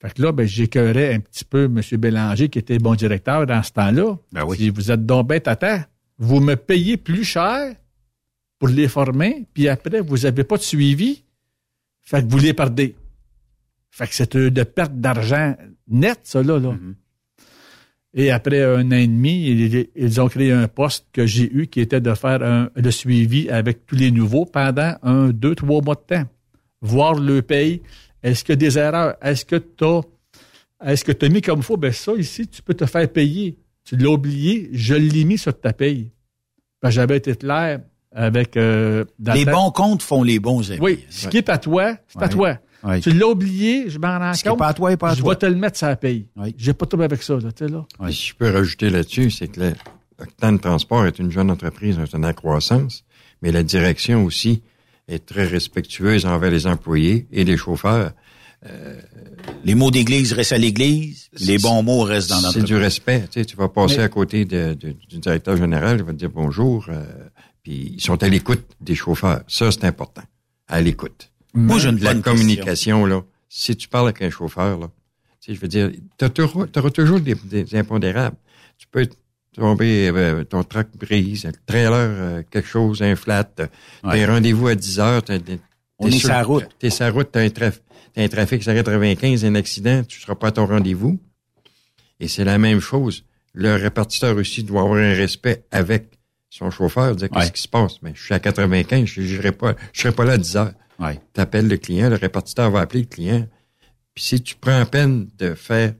fait 0.02 0.12
que 0.12 0.22
là, 0.22 0.32
ben, 0.32 0.46
j'écœurais 0.46 1.14
un 1.14 1.20
petit 1.20 1.44
peu 1.44 1.64
M. 1.64 1.80
Bélanger, 1.98 2.48
qui 2.48 2.58
était 2.58 2.78
bon 2.78 2.94
directeur 2.94 3.46
dans 3.46 3.62
ce 3.62 3.72
temps-là. 3.72 4.16
Ben 4.32 4.44
oui. 4.44 4.56
Si 4.58 4.70
vous 4.70 4.90
êtes 4.90 5.06
donc 5.06 5.28
bête 5.28 5.48
à 5.48 5.56
temps, 5.56 5.80
vous 6.18 6.40
me 6.40 6.54
payez 6.54 6.96
plus 6.96 7.24
cher 7.24 7.74
pour 8.58 8.68
les 8.68 8.88
former, 8.88 9.46
puis 9.52 9.68
après, 9.68 10.00
vous 10.00 10.18
n'avez 10.18 10.44
pas 10.44 10.56
de 10.56 10.62
suivi, 10.62 11.24
fait 12.02 12.22
que 12.22 12.30
vous 12.30 12.38
les 12.38 12.54
perdez. 12.54 12.94
Fait 13.90 14.06
que 14.06 14.14
c'est 14.14 14.34
une 14.34 14.50
de 14.50 14.62
perte 14.62 14.94
d'argent 14.94 15.56
nette, 15.88 16.20
ça, 16.24 16.42
là. 16.42 16.58
là. 16.58 16.76
Et 18.14 18.30
après 18.30 18.62
un 18.62 18.86
an 18.86 18.96
et 18.96 19.06
demi, 19.06 19.46
ils, 19.46 19.88
ils 19.94 20.20
ont 20.20 20.28
créé 20.28 20.50
un 20.50 20.68
poste 20.68 21.06
que 21.12 21.26
j'ai 21.26 21.52
eu 21.52 21.66
qui 21.66 21.80
était 21.80 22.00
de 22.00 22.14
faire 22.14 22.42
un, 22.42 22.70
le 22.74 22.90
suivi 22.90 23.50
avec 23.50 23.84
tous 23.86 23.96
les 23.96 24.10
nouveaux 24.10 24.46
pendant 24.46 24.94
un, 25.02 25.28
deux, 25.28 25.54
trois 25.54 25.82
mois 25.82 25.96
de 25.96 26.14
temps. 26.14 26.24
Voir 26.80 27.14
le 27.14 27.42
paye. 27.42 27.82
Est-ce 28.22 28.42
qu'il 28.42 28.52
y 28.52 28.54
a 28.54 28.56
des 28.56 28.78
erreurs? 28.78 29.16
Est-ce 29.20 29.44
que 29.44 29.56
tu 29.56 29.84
as, 29.84 30.00
est-ce 30.84 31.04
que 31.04 31.12
tu 31.12 31.26
as 31.26 31.28
mis 31.28 31.42
comme 31.42 31.58
il 31.58 31.64
faut? 31.64 31.76
Ben 31.76 31.92
ça, 31.92 32.14
ici, 32.14 32.48
tu 32.48 32.62
peux 32.62 32.74
te 32.74 32.86
faire 32.86 33.10
payer. 33.12 33.58
Tu 33.84 33.96
l'as 33.96 34.10
oublié, 34.10 34.70
je 34.72 34.94
l'ai 34.94 35.24
mis 35.24 35.38
sur 35.38 35.58
ta 35.58 35.72
paye. 35.72 36.10
Que 36.82 36.90
j'avais 36.90 37.18
été 37.18 37.34
clair 37.34 37.80
avec... 38.16 38.56
euh, 38.56 39.04
dans 39.18 39.34
Les 39.34 39.44
bons 39.44 39.70
comptes 39.70 40.02
font 40.02 40.22
les 40.24 40.38
bons 40.40 40.70
amis. 40.72 40.80
Oui, 40.82 41.04
ce 41.10 41.28
qui 41.28 41.36
est 41.36 41.48
à 41.48 41.58
toi, 41.58 41.96
c'est 42.08 42.18
à 42.18 42.22
Ouais. 42.22 42.28
toi. 42.28 42.58
Ouais. 42.84 43.00
Tu 43.00 43.10
l'as 43.10 43.26
oublié, 43.26 43.88
je 43.90 43.98
m'en 43.98 44.18
rends 44.18 44.32
Ce 44.34 44.44
compte. 44.48 44.58
pas 44.58 44.68
à 44.68 44.74
toi 44.74 44.92
est 44.92 44.96
pas 44.96 45.10
à 45.10 45.14
je 45.14 45.20
toi. 45.20 45.32
vais 45.34 45.38
te 45.38 45.46
le 45.46 45.56
mettre 45.56 45.76
sur 45.78 45.88
la 45.88 45.96
paye. 45.96 46.26
Oui. 46.36 46.54
J'ai 46.56 46.72
pas 46.72 46.84
de 46.84 46.88
trouble 46.90 47.04
avec 47.04 47.22
ça, 47.22 47.34
là, 47.34 47.50
tu 47.52 47.64
sais, 47.66 47.70
là. 47.70 47.84
Et 48.08 48.12
Si 48.12 48.28
je 48.28 48.34
peux 48.34 48.50
rajouter 48.50 48.90
là-dessus, 48.90 49.30
c'est 49.30 49.48
que 49.48 49.60
le 49.60 49.72
Octane 50.20 50.58
Transport 50.60 51.04
est 51.06 51.18
une 51.18 51.30
jeune 51.30 51.50
entreprise, 51.50 51.98
est 51.98 52.14
en 52.14 52.32
croissance, 52.32 53.04
mais 53.42 53.50
la 53.52 53.62
direction 53.62 54.24
aussi 54.24 54.62
est 55.08 55.24
très 55.26 55.44
respectueuse 55.46 56.26
envers 56.26 56.50
les 56.50 56.66
employés 56.66 57.26
et 57.32 57.44
les 57.44 57.56
chauffeurs. 57.56 58.12
Les 59.64 59.74
mots 59.74 59.90
d'église 59.90 60.32
restent 60.32 60.52
à 60.52 60.58
l'église, 60.58 61.28
les 61.40 61.58
bons 61.58 61.82
mots 61.82 62.02
restent 62.02 62.30
dans 62.30 62.36
C'est 62.40 62.46
notre 62.58 62.64
du 62.64 62.76
respect. 62.76 63.24
Tu, 63.30 63.40
sais, 63.40 63.44
tu 63.46 63.56
vas 63.56 63.68
passer 63.68 63.98
Mais- 63.98 64.04
à 64.04 64.08
côté 64.08 64.44
de- 64.44 64.74
de- 64.74 64.94
du 65.08 65.18
directeur 65.18 65.56
général, 65.56 65.98
il 65.98 66.04
va 66.04 66.12
te 66.12 66.16
dire 66.18 66.30
bonjour, 66.30 66.86
euh, 66.88 67.04
puis 67.66 67.94
ils 67.96 68.00
sont 68.00 68.22
à 68.22 68.28
l'écoute 68.28 68.64
des 68.80 68.94
chauffeurs. 68.94 69.42
Ça, 69.48 69.72
c'est 69.72 69.84
important. 69.84 70.22
À 70.68 70.80
l'écoute. 70.80 71.32
Moi, 71.52 71.80
j'ai 71.80 71.88
une 71.88 71.98
La 71.98 72.14
communication, 72.14 73.04
là, 73.06 73.22
si 73.48 73.74
tu 73.76 73.88
parles 73.88 74.06
avec 74.10 74.22
un 74.22 74.30
chauffeur, 74.30 74.78
là, 74.78 74.88
tu 75.40 75.50
sais, 75.50 75.54
je 75.56 75.60
veux 75.60 75.66
dire, 75.66 75.90
tu 76.16 76.42
auras 76.42 76.90
toujours 76.90 77.18
des, 77.18 77.34
des 77.34 77.74
impondérables. 77.74 78.36
Tu 78.78 78.86
peux 78.86 79.08
tomber, 79.52 80.08
euh, 80.14 80.44
ton 80.44 80.62
truck 80.62 80.86
brise, 80.96 81.44
le 81.44 81.52
trailer, 81.66 81.92
euh, 81.98 82.42
quelque 82.48 82.68
chose, 82.68 83.02
un 83.02 83.16
flat, 83.16 83.50
euh, 83.58 83.66
t'as 84.02 84.08
Ouais. 84.10 84.22
un 84.22 84.34
rendez-vous 84.34 84.68
à 84.68 84.76
10 84.76 85.00
heures, 85.00 85.22
t'es 85.24 85.40
On 85.98 86.08
sur 86.10 86.28
la 86.28 86.42
route. 86.44 86.68
T'es 86.78 86.90
sur 86.90 87.04
la 87.04 87.10
route, 87.10 87.30
t'as 87.32 87.40
un, 87.40 87.48
traf- 87.48 87.80
t'as 88.14 88.22
un 88.22 88.28
trafic 88.28 88.62
sur 88.62 88.70
la 88.72 88.76
95, 88.84 89.44
un 89.44 89.56
accident, 89.56 90.04
tu 90.06 90.20
seras 90.20 90.36
pas 90.36 90.48
à 90.48 90.52
ton 90.52 90.66
rendez-vous. 90.66 91.18
Et 92.20 92.28
c'est 92.28 92.44
la 92.44 92.58
même 92.58 92.80
chose. 92.80 93.24
Le 93.54 93.74
répartiteur 93.74 94.36
aussi 94.36 94.62
doit 94.62 94.82
avoir 94.82 94.98
un 94.98 95.14
respect 95.14 95.64
avec 95.70 96.15
son 96.50 96.70
chauffeur, 96.70 97.14
dire 97.16 97.28
qu'est-ce 97.30 97.52
qui 97.52 97.62
se 97.62 97.68
passe? 97.68 98.00
Mais 98.02 98.12
je 98.14 98.22
suis 98.22 98.34
à 98.34 98.38
95, 98.38 99.04
je 99.06 99.42
ne 99.42 99.50
pas, 99.50 99.74
je 99.92 100.00
serai 100.00 100.14
pas 100.14 100.24
là 100.24 100.32
à 100.32 100.38
10 100.38 100.56
heures. 100.56 100.72
Ouais. 100.98 101.20
Tu 101.34 101.40
appelles 101.40 101.68
le 101.68 101.76
client, 101.76 102.08
le 102.08 102.16
répartiteur 102.16 102.70
va 102.70 102.80
appeler 102.80 103.00
le 103.00 103.06
client. 103.06 103.46
Puis 104.14 104.24
si 104.24 104.42
tu 104.42 104.56
prends 104.56 104.78
la 104.78 104.86
peine 104.86 105.28
de 105.38 105.54
faire, 105.54 105.94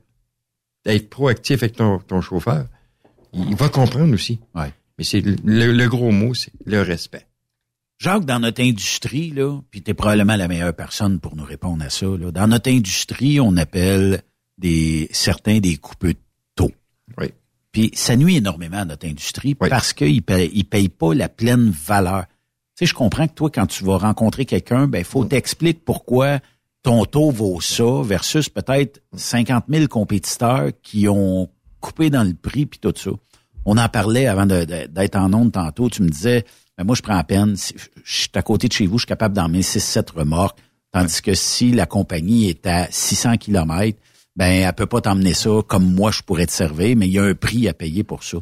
d'être 0.85 1.09
proactif 1.09 1.61
avec 1.61 1.75
ton, 1.75 1.99
ton 1.99 2.21
chauffeur, 2.21 2.67
il, 3.33 3.55
va 3.55 3.69
comprendre 3.69 4.13
aussi. 4.13 4.39
Ouais. 4.55 4.73
Mais 4.97 5.03
c'est 5.03 5.21
le, 5.21 5.71
le 5.71 5.87
gros 5.87 6.11
mot, 6.11 6.33
c'est 6.33 6.53
le 6.65 6.81
respect. 6.81 7.27
Jacques, 7.99 8.25
dans 8.25 8.39
notre 8.39 8.61
industrie, 8.61 9.31
là, 9.31 9.59
puis 9.71 9.81
tu 9.81 9.91
es 9.91 9.93
probablement 9.93 10.35
la 10.35 10.47
meilleure 10.47 10.75
personne 10.75 11.19
pour 11.19 11.35
nous 11.35 11.43
répondre 11.43 11.83
à 11.83 11.89
ça, 11.89 12.05
là, 12.05 12.31
dans 12.31 12.47
notre 12.47 12.69
industrie, 12.69 13.39
on 13.39 13.57
appelle 13.57 14.21
des 14.57 15.09
certains 15.11 15.59
des 15.59 15.77
coupeux 15.77 16.13
de 16.13 16.19
taux. 16.55 16.71
Oui. 17.17 17.27
Puis 17.77 17.91
ça 17.93 18.15
nuit 18.15 18.37
énormément 18.37 18.77
à 18.77 18.85
notre 18.85 19.07
industrie 19.07 19.53
parce 19.53 19.93
qu'ils 19.93 20.23
payent, 20.23 20.49
ils 20.51 20.65
payent 20.65 20.89
pas 20.89 21.13
la 21.13 21.29
pleine 21.29 21.69
valeur. 21.69 22.25
Tu 22.75 22.79
sais, 22.79 22.85
je 22.87 22.95
comprends 22.95 23.27
que 23.27 23.35
toi, 23.35 23.51
quand 23.53 23.67
tu 23.67 23.83
vas 23.83 23.97
rencontrer 23.97 24.45
quelqu'un, 24.45 24.87
ben 24.87 25.03
faut 25.03 25.25
t'expliquer 25.25 25.79
pourquoi 25.85 26.39
ton 26.81 27.05
taux 27.05 27.29
vaut 27.29 27.61
ça 27.61 28.01
versus 28.03 28.49
peut-être 28.49 28.99
50 29.15 29.65
000 29.69 29.85
compétiteurs 29.89 30.71
qui 30.81 31.07
ont 31.07 31.51
coupé 31.79 32.09
dans 32.09 32.23
le 32.23 32.33
prix 32.33 32.65
puis 32.65 32.79
tout 32.79 32.95
ça. 32.95 33.11
On 33.63 33.77
en 33.77 33.89
parlait 33.89 34.25
avant 34.25 34.47
d'être 34.47 35.15
en 35.15 35.31
onde 35.33 35.51
tantôt. 35.51 35.87
Tu 35.87 36.01
me 36.01 36.09
disais, 36.09 36.45
ben 36.79 36.83
moi, 36.83 36.95
je 36.95 37.03
prends 37.03 37.17
à 37.17 37.23
peine. 37.23 37.55
Je 38.03 38.11
suis 38.21 38.29
à 38.33 38.41
côté 38.41 38.69
de 38.69 38.73
chez 38.73 38.87
vous, 38.87 38.97
je 38.97 39.03
suis 39.03 39.07
capable 39.07 39.35
d'emmener 39.35 39.61
6-7 39.61 40.13
remorques. 40.13 40.57
Tandis 40.91 41.21
que 41.21 41.35
si 41.35 41.73
la 41.73 41.85
compagnie 41.85 42.49
est 42.49 42.65
à 42.65 42.87
600 42.89 43.37
km, 43.37 43.99
ben 44.37 44.63
elle 44.63 44.73
peut 44.73 44.85
pas 44.85 45.01
t'emmener 45.01 45.33
ça 45.33 45.49
comme 45.67 45.93
moi 45.93 46.11
je 46.11 46.21
pourrais 46.21 46.45
te 46.45 46.51
servir, 46.51 46.95
mais 46.95 47.07
il 47.07 47.13
y 47.13 47.19
a 47.19 47.23
un 47.23 47.33
prix 47.33 47.67
à 47.67 47.73
payer 47.73 48.03
pour 48.03 48.23
ça. 48.23 48.37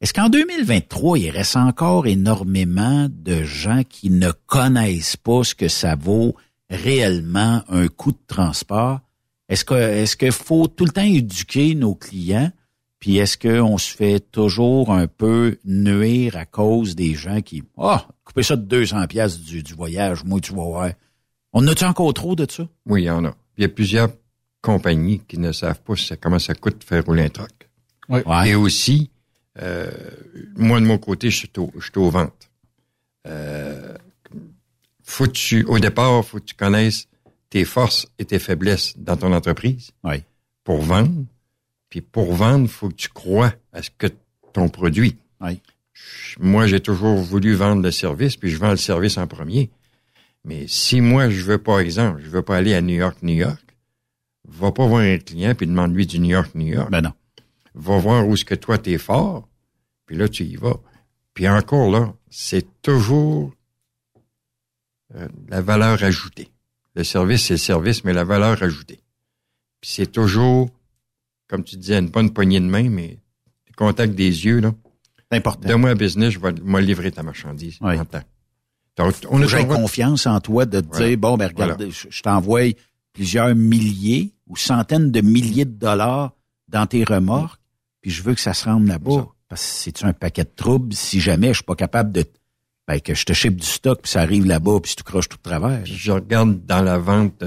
Est-ce 0.00 0.14
qu'en 0.14 0.28
2023, 0.28 1.18
il 1.18 1.30
reste 1.30 1.56
encore 1.56 2.06
énormément 2.06 3.08
de 3.10 3.42
gens 3.42 3.82
qui 3.82 4.10
ne 4.10 4.30
connaissent 4.46 5.16
pas 5.16 5.42
ce 5.42 5.54
que 5.54 5.68
ça 5.68 5.96
vaut 5.96 6.36
réellement 6.70 7.64
un 7.68 7.88
coût 7.88 8.12
de 8.12 8.18
transport? 8.26 9.00
Est-ce 9.48 9.64
que 9.64 9.74
est-ce 9.74 10.16
qu'il 10.16 10.32
faut 10.32 10.68
tout 10.68 10.84
le 10.84 10.92
temps 10.92 11.02
éduquer 11.02 11.74
nos 11.74 11.94
clients? 11.94 12.52
Puis 13.00 13.16
est-ce 13.16 13.36
qu'on 13.36 13.78
se 13.78 13.94
fait 13.94 14.20
toujours 14.20 14.92
un 14.92 15.06
peu 15.06 15.58
nuire 15.64 16.36
à 16.36 16.44
cause 16.44 16.94
des 16.94 17.14
gens 17.14 17.40
qui 17.40 17.62
Ah, 17.76 18.06
oh, 18.08 18.12
coupez 18.24 18.42
ça 18.42 18.56
de 18.56 18.62
200 18.62 19.06
pièces 19.06 19.40
du, 19.40 19.62
du 19.62 19.74
voyage, 19.74 20.24
moi 20.24 20.40
tu 20.40 20.52
vas 20.52 20.64
voir. 20.64 20.90
On 21.52 21.66
a-tu 21.66 21.84
encore 21.84 22.12
trop 22.14 22.36
de 22.36 22.46
ça? 22.50 22.68
Oui, 22.86 23.02
il 23.02 23.06
y 23.06 23.10
en 23.10 23.24
a. 23.24 23.34
Il 23.58 23.62
y 23.62 23.64
a 23.64 23.68
plusieurs 23.68 24.10
compagnies 24.66 25.20
qui 25.28 25.38
ne 25.38 25.52
savent 25.52 25.80
pas 25.80 25.94
comment 26.20 26.40
ça 26.40 26.54
coûte 26.54 26.80
de 26.80 26.84
faire 26.84 27.04
rouler 27.04 27.22
un 27.22 27.28
truck. 27.28 27.68
Oui. 28.08 28.20
Et 28.46 28.56
aussi, 28.56 29.10
euh, 29.62 29.90
moi 30.56 30.80
de 30.80 30.86
mon 30.86 30.98
côté, 30.98 31.30
je 31.30 31.36
suis 31.36 31.50
au, 31.56 31.70
je 31.78 31.84
suis 31.84 31.98
aux 31.98 32.10
ventes. 32.10 32.50
Euh, 33.28 33.94
faut 35.04 35.28
tu, 35.28 35.62
au 35.64 35.78
départ, 35.78 36.24
faut 36.24 36.38
que 36.38 36.44
tu 36.44 36.56
connaisses 36.56 37.06
tes 37.48 37.64
forces 37.64 38.08
et 38.18 38.24
tes 38.24 38.40
faiblesses 38.40 38.94
dans 38.98 39.16
ton 39.16 39.32
entreprise. 39.32 39.92
Oui. 40.02 40.24
Pour 40.64 40.82
vendre. 40.82 41.24
Puis 41.88 42.00
pour 42.00 42.34
vendre, 42.34 42.68
faut 42.68 42.88
que 42.88 42.94
tu 42.94 43.08
crois 43.08 43.52
à 43.72 43.82
ce 43.82 43.90
que 43.96 44.08
ton 44.52 44.68
produit. 44.68 45.16
Oui. 45.40 45.60
Moi, 46.40 46.66
j'ai 46.66 46.80
toujours 46.80 47.18
voulu 47.18 47.54
vendre 47.54 47.82
le 47.82 47.92
service, 47.92 48.36
puis 48.36 48.50
je 48.50 48.58
vends 48.58 48.72
le 48.72 48.76
service 48.76 49.16
en 49.16 49.28
premier. 49.28 49.70
Mais 50.44 50.66
si 50.66 51.00
moi, 51.00 51.30
je 51.30 51.42
veux, 51.42 51.58
par 51.58 51.78
exemple, 51.78 52.20
je 52.24 52.28
veux 52.28 52.42
pas 52.42 52.56
aller 52.56 52.74
à 52.74 52.80
New 52.80 52.96
York, 52.96 53.18
New 53.22 53.34
York, 53.34 53.65
va 54.48 54.72
pas 54.72 54.86
voir 54.86 55.02
un 55.02 55.18
client 55.18 55.54
puis 55.54 55.66
demande-lui 55.66 56.06
du 56.06 56.18
New 56.18 56.30
York, 56.30 56.54
New 56.54 56.66
York. 56.66 56.90
Ben 56.90 57.00
non. 57.02 57.12
Va 57.74 57.98
voir 57.98 58.26
où 58.26 58.34
est-ce 58.34 58.44
que 58.44 58.54
toi 58.54 58.78
t'es 58.78 58.96
fort, 58.98 59.48
puis 60.06 60.16
là, 60.16 60.28
tu 60.28 60.44
y 60.44 60.56
vas. 60.56 60.78
Puis 61.34 61.48
encore 61.48 61.90
là, 61.90 62.14
c'est 62.30 62.66
toujours 62.80 63.52
euh, 65.14 65.28
la 65.48 65.60
valeur 65.60 66.02
ajoutée. 66.02 66.48
Le 66.94 67.04
service, 67.04 67.44
c'est 67.44 67.54
le 67.54 67.58
service, 67.58 68.04
mais 68.04 68.12
la 68.14 68.24
valeur 68.24 68.62
ajoutée. 68.62 69.00
Puis 69.80 69.90
c'est 69.92 70.06
toujours, 70.10 70.70
comme 71.48 71.62
tu 71.64 71.76
disais, 71.76 71.98
une 71.98 72.08
bonne 72.08 72.32
poignée 72.32 72.60
de 72.60 72.64
main, 72.64 72.88
mais 72.88 73.18
le 73.68 73.74
contact 73.76 74.14
des 74.14 74.44
yeux, 74.46 74.60
là. 74.60 74.72
C'est 75.30 75.38
important. 75.38 75.68
Donne-moi 75.68 75.90
un 75.90 75.94
business, 75.96 76.30
je 76.32 76.38
vais 76.38 76.52
moi 76.62 76.80
livrer 76.80 77.10
ta 77.10 77.22
marchandise. 77.22 77.76
Oui. 77.80 77.98
en 77.98 78.04
temps. 78.04 78.22
Donc, 78.96 79.14
on 79.28 79.42
a 79.42 79.46
j'ai 79.46 79.66
confiance 79.66 80.26
en 80.26 80.40
toi 80.40 80.64
de 80.64 80.80
te 80.80 80.86
Voilà. 80.86 81.08
dire, 81.08 81.18
bon, 81.18 81.36
ben 81.36 81.48
regarde, 81.48 81.74
Voilà. 81.76 81.90
je, 81.92 82.06
je 82.08 82.22
t'envoie 82.22 82.62
plusieurs 83.12 83.54
milliers 83.54 84.32
ou 84.48 84.56
centaines 84.56 85.10
de 85.10 85.20
milliers 85.20 85.64
de 85.64 85.78
dollars 85.78 86.32
dans 86.68 86.86
tes 86.86 87.04
remorques, 87.04 87.60
puis 88.00 88.10
je 88.10 88.22
veux 88.22 88.34
que 88.34 88.40
ça 88.40 88.54
se 88.54 88.64
rende 88.64 88.86
là-bas. 88.86 89.26
Parce 89.48 89.62
que 89.62 89.68
c'est-tu 89.68 90.04
un 90.04 90.12
paquet 90.12 90.44
de 90.44 90.50
troubles? 90.54 90.92
Si 90.92 91.20
jamais 91.20 91.48
je 91.48 91.54
suis 91.54 91.64
pas 91.64 91.76
capable 91.76 92.12
de... 92.12 92.24
Ben, 92.88 93.00
que 93.00 93.14
je 93.14 93.24
te 93.24 93.32
ship 93.32 93.56
du 93.56 93.66
stock, 93.66 94.02
puis 94.02 94.10
ça 94.10 94.20
arrive 94.20 94.46
là-bas, 94.46 94.78
puis 94.80 94.94
tu 94.96 95.02
croches 95.02 95.28
tout 95.28 95.36
de 95.38 95.42
travers. 95.42 95.84
Je 95.84 96.12
regarde 96.12 96.64
dans 96.66 96.82
la 96.82 96.98
vente, 96.98 97.42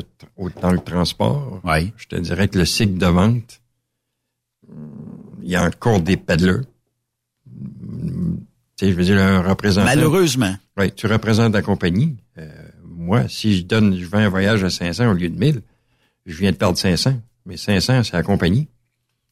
dans 0.62 0.72
le 0.72 0.80
transport. 0.80 1.62
Oui. 1.64 1.94
Je 1.96 2.08
te 2.08 2.16
dirais 2.18 2.50
que 2.50 2.58
le 2.58 2.66
cycle 2.66 2.98
de 2.98 3.06
vente, 3.06 3.62
hum, 4.70 4.90
il 5.42 5.50
y 5.50 5.56
a 5.56 5.64
encore 5.64 6.02
des. 6.02 6.20
Hum, 7.48 8.40
Tu 8.76 8.86
sais, 8.86 8.92
je 8.92 8.98
veux 8.98 9.04
dire, 9.04 9.18
un 9.18 9.42
représentant. 9.42 9.88
Malheureusement. 9.88 10.56
Oui, 10.78 10.92
tu 10.92 11.08
représentes 11.08 11.54
la 11.54 11.62
compagnie. 11.62 12.18
Euh, 12.38 12.50
moi, 12.84 13.28
si 13.30 13.58
je 13.58 13.64
donne, 13.64 13.98
je 13.98 14.06
vends 14.06 14.20
un 14.20 14.30
voyage 14.30 14.64
à 14.64 14.70
500 14.70 15.10
au 15.10 15.14
lieu 15.14 15.30
de 15.30 15.40
1000, 15.40 15.62
je 16.34 16.40
viens 16.40 16.52
de 16.52 16.56
perdre 16.58 16.78
500. 16.78 17.20
Mais 17.46 17.58
500, 17.58 18.04
c'est 18.04 18.14
la 18.14 18.24
compagnie. 18.24 18.68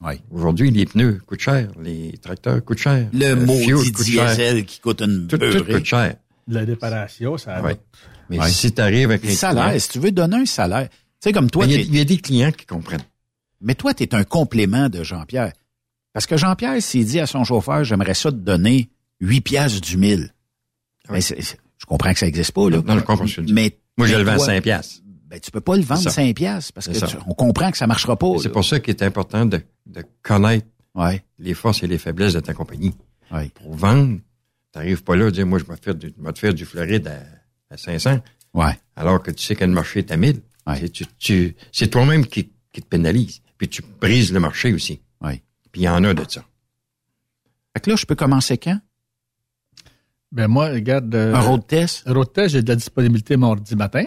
Oui. 0.02 0.14
Aujourd'hui, 0.32 0.70
les 0.72 0.86
pneus 0.86 1.20
coûtent 1.26 1.40
cher, 1.40 1.70
les 1.82 2.18
tracteurs 2.22 2.64
coûtent 2.64 2.78
cher. 2.78 3.08
Le 3.14 3.20
fuel 3.20 3.46
maudit 3.46 3.92
coûte 3.92 4.06
cher. 4.06 4.26
diesel 4.28 4.66
qui 4.66 4.80
coûte 4.80 5.02
une 5.02 5.28
Tout, 5.28 5.38
tout 5.38 5.64
coûte 5.66 5.86
cher. 5.86 6.16
La 6.48 6.62
réparation, 6.62 7.38
ça 7.38 7.62
Ouais. 7.62 7.76
Mais 8.30 8.40
Ouais. 8.40 8.50
si 8.50 8.72
tu 8.72 8.82
arrives 8.82 9.10
avec 9.10 9.24
Le 9.24 9.32
un 9.32 9.36
salaire, 9.36 9.66
client- 9.68 9.80
si 9.80 9.90
tu 9.90 10.00
veux 10.00 10.12
donner 10.12 10.38
un 10.38 10.46
salaire. 10.46 10.90
Tu 10.90 10.96
sais, 11.22 11.32
comme 11.34 11.50
toi, 11.50 11.66
il 11.66 11.72
y 11.72 11.76
a- 11.76 11.78
t'es- 11.78 11.84
il 11.86 11.96
y, 11.96 12.00
a 12.00 12.04
des 12.06 12.18
clients 12.18 12.52
qui 12.52 12.66
comprennent. 12.66 13.02
Mais 13.62 13.74
toi, 13.74 13.94
tu 13.94 14.04
es 14.04 14.14
un 14.14 14.24
complément 14.24 14.88
de 14.90 15.02
Jean-Pierre. 15.04 15.54
Parce 16.14 16.26
que 16.28 16.38
Jean-Pierre, 16.38 16.82
s'il 16.82 17.06
dit 17.06 17.20
à 17.20 17.26
son 17.26 17.44
chauffeur, 17.44 17.84
j'aimerais 17.84 18.14
ça 18.14 18.32
te 18.32 18.36
donner 18.38 18.90
8 19.20 19.42
piastres 19.42 19.82
du 19.82 19.98
mille. 19.98 20.32
Mais 21.10 21.22
c'est- 21.22 21.40
je 21.42 21.86
comprends 21.86 22.14
que 22.14 22.20
ça 22.20 22.26
n'existe 22.28 22.52
pas, 22.52 22.70
là. 22.70 22.82
Non, 22.86 22.96
je 23.00 23.04
comprends 23.04 23.26
ce 23.28 23.36
que 23.38 23.42
tu 23.42 23.48
dis. 23.48 23.54
Mais, 23.54 23.78
Moi, 23.98 24.08
je 24.08 24.16
le 24.16 24.24
vends 24.24 24.34
à 24.34 24.36
toi, 24.36 24.46
5 24.46 24.62
piastres. 24.64 25.02
Ben, 25.28 25.40
tu 25.40 25.52
peux 25.52 25.60
pas 25.62 25.76
le 25.76 25.82
vendre 25.84 26.02
C'est 26.02 26.10
ça. 26.10 26.16
5 26.24 26.36
piastres 26.36 26.72
parce 26.74 26.88
que 26.88 27.06
tu- 27.06 27.18
on 27.28 27.34
comprend 27.34 27.70
que 27.70 27.78
ça 27.78 27.86
marchera 27.86 28.16
pas. 28.18 28.28
C'est 28.42 28.50
pour 28.52 28.64
ça 28.64 28.80
qu'il 28.80 28.92
est 28.96 29.04
important 29.04 29.46
de, 29.46 29.62
de 29.86 30.04
connaître 30.22 30.66
Ouais. 30.96 31.24
les 31.38 31.54
forces 31.54 31.84
et 31.84 31.88
les 31.88 31.98
faiblesses 31.98 32.34
de 32.34 32.40
ta 32.40 32.54
compagnie. 32.54 32.96
Ouais. 33.32 33.50
Pour 33.56 33.76
vendre, 33.76 34.20
t'arrives 34.72 35.04
pas 35.04 35.16
là 35.18 35.26
à 35.28 35.32
dire, 35.32 35.46
moi, 35.46 35.60
je 35.60 35.66
vais 35.66 35.76
te 35.76 35.84
faire 35.84 35.96
du, 35.96 36.14
je 36.18 36.32
faire 36.40 36.54
du 36.54 36.66
Floride 36.66 37.08
à, 37.08 37.74
à 37.74 37.78
500, 37.78 38.20
Ouais. 38.54 38.80
alors 38.96 39.22
que 39.22 39.30
tu 39.32 39.44
sais 39.44 39.56
que 39.56 39.66
le 39.66 39.72
marché 39.72 40.00
est 40.00 40.12
à 40.12 40.18
1000. 40.18 40.42
Ouais. 40.66 40.80
C'est, 40.80 40.90
tu, 40.90 41.06
tu- 41.18 41.56
c'est 41.74 41.88
toi-même 41.90 42.26
qui, 42.26 42.50
qui 42.72 42.82
te 42.82 42.88
pénalise. 42.88 43.42
Puis 43.58 43.68
tu 43.68 43.82
brises 44.00 44.32
le 44.32 44.40
marché 44.40 44.74
aussi. 44.74 45.02
Ouais. 45.22 45.44
Puis 45.72 45.82
il 45.82 45.84
y 45.86 45.90
en 45.90 46.04
a 46.06 46.14
de 46.14 46.24
ça. 46.30 46.44
Fait 47.76 47.82
que 47.82 47.90
là, 47.90 47.96
je 47.98 48.06
peux 48.06 48.16
commencer 48.16 48.58
quand? 48.58 48.80
Ben 50.32 50.48
moi, 50.48 50.70
regarde. 50.70 51.14
euh, 51.16 51.34
Un 51.36 51.40
road 51.42 51.66
test? 51.68 52.04
un 52.06 52.14
road 52.14 52.32
test, 52.34 52.50
j'ai 52.50 52.62
de 52.62 52.68
la 52.70 52.76
disponibilité 52.76 53.38
mardi 53.38 53.76
matin. 53.76 54.06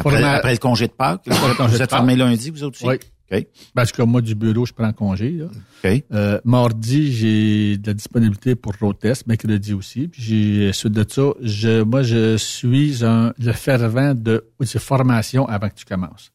Après, 0.00 0.22
après 0.22 0.52
le 0.52 0.58
congé 0.58 0.86
de 0.86 0.92
Pâques? 0.92 1.22
le 1.26 1.54
congé 1.56 1.72
vous 1.72 1.78
de 1.78 1.82
êtes 1.82 1.90
fermé 1.90 2.16
lundi, 2.16 2.50
vous 2.50 2.62
autres 2.64 2.76
aussi? 2.78 2.86
Oui. 2.86 2.96
OK. 3.32 3.46
Parce 3.74 3.92
que 3.92 4.02
moi, 4.02 4.20
du 4.20 4.34
bureau, 4.34 4.66
je 4.66 4.72
prends 4.72 4.92
congé. 4.92 5.30
Là. 5.30 5.44
OK. 5.84 6.04
Euh, 6.12 6.40
mardi, 6.44 7.12
j'ai 7.12 7.76
de 7.76 7.86
la 7.86 7.94
disponibilité 7.94 8.56
pour 8.56 8.74
road 8.80 8.98
test, 8.98 9.26
mercredi 9.28 9.72
aussi. 9.72 10.08
Puis 10.08 10.20
j'ai 10.22 10.72
suite 10.72 10.92
de 10.92 11.04
ça, 11.08 11.30
je, 11.40 11.82
moi, 11.82 12.02
je 12.02 12.36
suis 12.36 13.04
un 13.04 13.32
le 13.38 13.52
fervent 13.52 14.14
de, 14.14 14.44
de 14.58 14.78
formation 14.80 15.46
avant 15.46 15.68
que 15.68 15.74
tu 15.76 15.84
commences. 15.84 16.32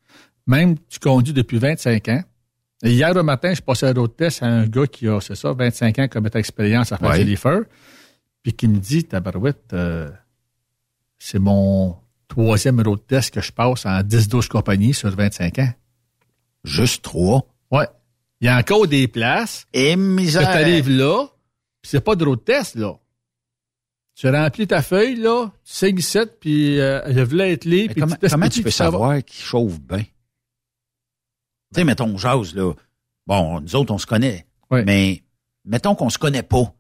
Même 0.48 0.76
tu 0.88 1.00
conduis 1.00 1.34
depuis 1.34 1.58
25 1.58 2.08
ans. 2.10 2.24
Et 2.84 2.92
hier 2.92 3.16
au 3.16 3.24
matin, 3.24 3.54
je 3.54 3.62
passais 3.62 3.88
un 3.88 3.94
road 3.94 4.16
test 4.16 4.44
à 4.44 4.46
un 4.48 4.66
gars 4.68 4.88
qui 4.88 5.08
a, 5.08 5.20
c'est 5.20 5.36
ça, 5.36 5.52
25 5.54 6.00
ans 6.00 6.08
comme 6.08 6.30
expérience 6.34 6.92
à 6.94 6.98
faire 6.98 7.10
Ouais. 7.10 7.26
des 7.26 7.36
feux, 7.36 7.68
puis 8.44 8.54
qui 8.54 8.68
me 8.68 8.78
dit, 8.78 9.04
tabarouette, 9.06 9.72
euh, 9.74 10.10
c'est 11.18 11.40
mon 11.40 11.96
troisième 12.28 12.82
road 12.82 13.00
test 13.08 13.34
que 13.34 13.42
je 13.42 13.52
passe 13.52 13.86
en 13.86 14.00
10-12 14.02 14.48
compagnies 14.48 14.94
sur 14.94 15.10
25 15.16 15.60
ans. 15.60 15.74
Juste 16.64 17.04
trois? 17.04 17.48
Ouais. 17.72 17.88
Il 18.42 18.46
y 18.46 18.50
a 18.50 18.58
encore 18.58 18.88
des 18.88 19.08
places 19.08 19.66
Et 19.74 19.94
que 19.94 20.00
misère. 20.00 20.42
tu 20.42 20.48
arrives 20.58 20.90
là, 20.90 21.26
puis 21.82 21.90
c'est 21.92 22.02
pas 22.02 22.16
de 22.16 22.26
road 22.26 22.44
test, 22.44 22.76
là. 22.76 22.94
Tu 24.16 24.30
remplis 24.30 24.68
ta 24.68 24.82
feuille, 24.82 25.18
là, 25.18 25.48
tu 25.66 25.74
signes 25.74 26.00
ici, 26.00 26.20
puis 26.40 26.80
euh, 26.80 27.02
je 27.14 27.20
voulais 27.22 27.52
être 27.52 27.66
libre. 27.66 27.94
Puis 27.94 28.02
comment, 28.30 28.48
tu 28.50 28.64
peux 28.64 28.72
savoir 28.72 29.24
qu'il 29.24 29.44
chauffe 29.44 29.80
bien? 29.82 30.04
Tu 30.04 30.06
sais, 31.76 31.84
mettons, 31.84 32.18
jase, 32.18 32.56
là. 32.56 32.74
Bon, 33.28 33.60
nous 33.60 33.76
autres, 33.76 33.94
on 33.94 33.98
se 33.98 34.06
connaît. 34.06 34.46
Mais 34.72 35.24
mettons 35.66 35.96
qu'on 35.96 36.10
se 36.10 36.18
connaît 36.18 36.44
pas. 36.44 36.74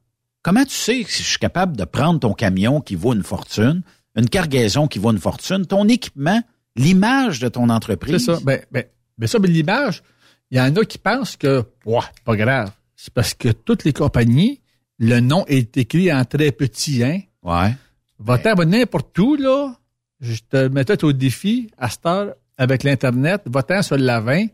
Comment 0.44 0.64
tu 0.64 0.76
sais 0.76 1.04
que 1.04 1.10
je 1.12 1.24
suis 1.24 1.40
capable 1.40 1.76
de 1.76 1.84
prendre 1.86 2.20
ton 2.20 2.34
camion 2.34 2.80
qui 2.80 2.96
vaut 2.96 3.14
une 3.14 3.24
fortune, 3.24 3.82
une 4.16 4.30
cargaison 4.30 4.88
qui 4.88 5.00
vaut 5.00 5.12
une 5.12 5.20
fortune, 5.20 5.66
ton 5.66 5.88
équipement, 5.88 6.42
l'image 6.76 7.40
de 7.40 7.48
ton 7.48 7.70
entreprise? 7.70 8.26
C'est 8.26 8.36
ça. 8.36 8.40
Ben, 8.44 8.62
ben, 8.72 8.84
ben 9.18 9.28
ça, 9.28 9.40
mais 9.40 9.48
l'image, 9.48 10.04
Il 10.52 10.58
y 10.58 10.62
en 10.62 10.76
a 10.76 10.86
qui 10.86 10.98
pensent 10.98 11.36
que, 11.38 11.64
ouais, 11.86 12.00
pas 12.24 12.36
grave. 12.36 12.72
C'est 12.96 13.14
parce 13.14 13.34
que 13.34 13.50
toutes 13.50 13.84
les 13.84 13.94
compagnies, 13.94 14.62
le 15.00 15.20
nom 15.20 15.44
est 15.48 15.76
écrit 15.78 16.14
en 16.14 16.24
très 16.24 16.52
petit, 16.52 17.04
hein? 17.04 17.22
Ouais. 17.44 17.76
Va-t'en 18.20 18.56
n'importe 18.66 19.18
où, 19.20 19.36
là. 19.36 19.76
Je 20.22 20.38
te 20.50 20.68
mettais 20.68 21.04
au 21.04 21.12
défi, 21.12 21.70
à 21.78 21.90
cette 21.90 22.06
heure, 22.06 22.36
avec 22.58 22.84
l'Internet, 22.84 23.42
va-t'en 23.46 23.82
sur 23.82 23.98
la 23.98 24.20
20, 24.22 24.46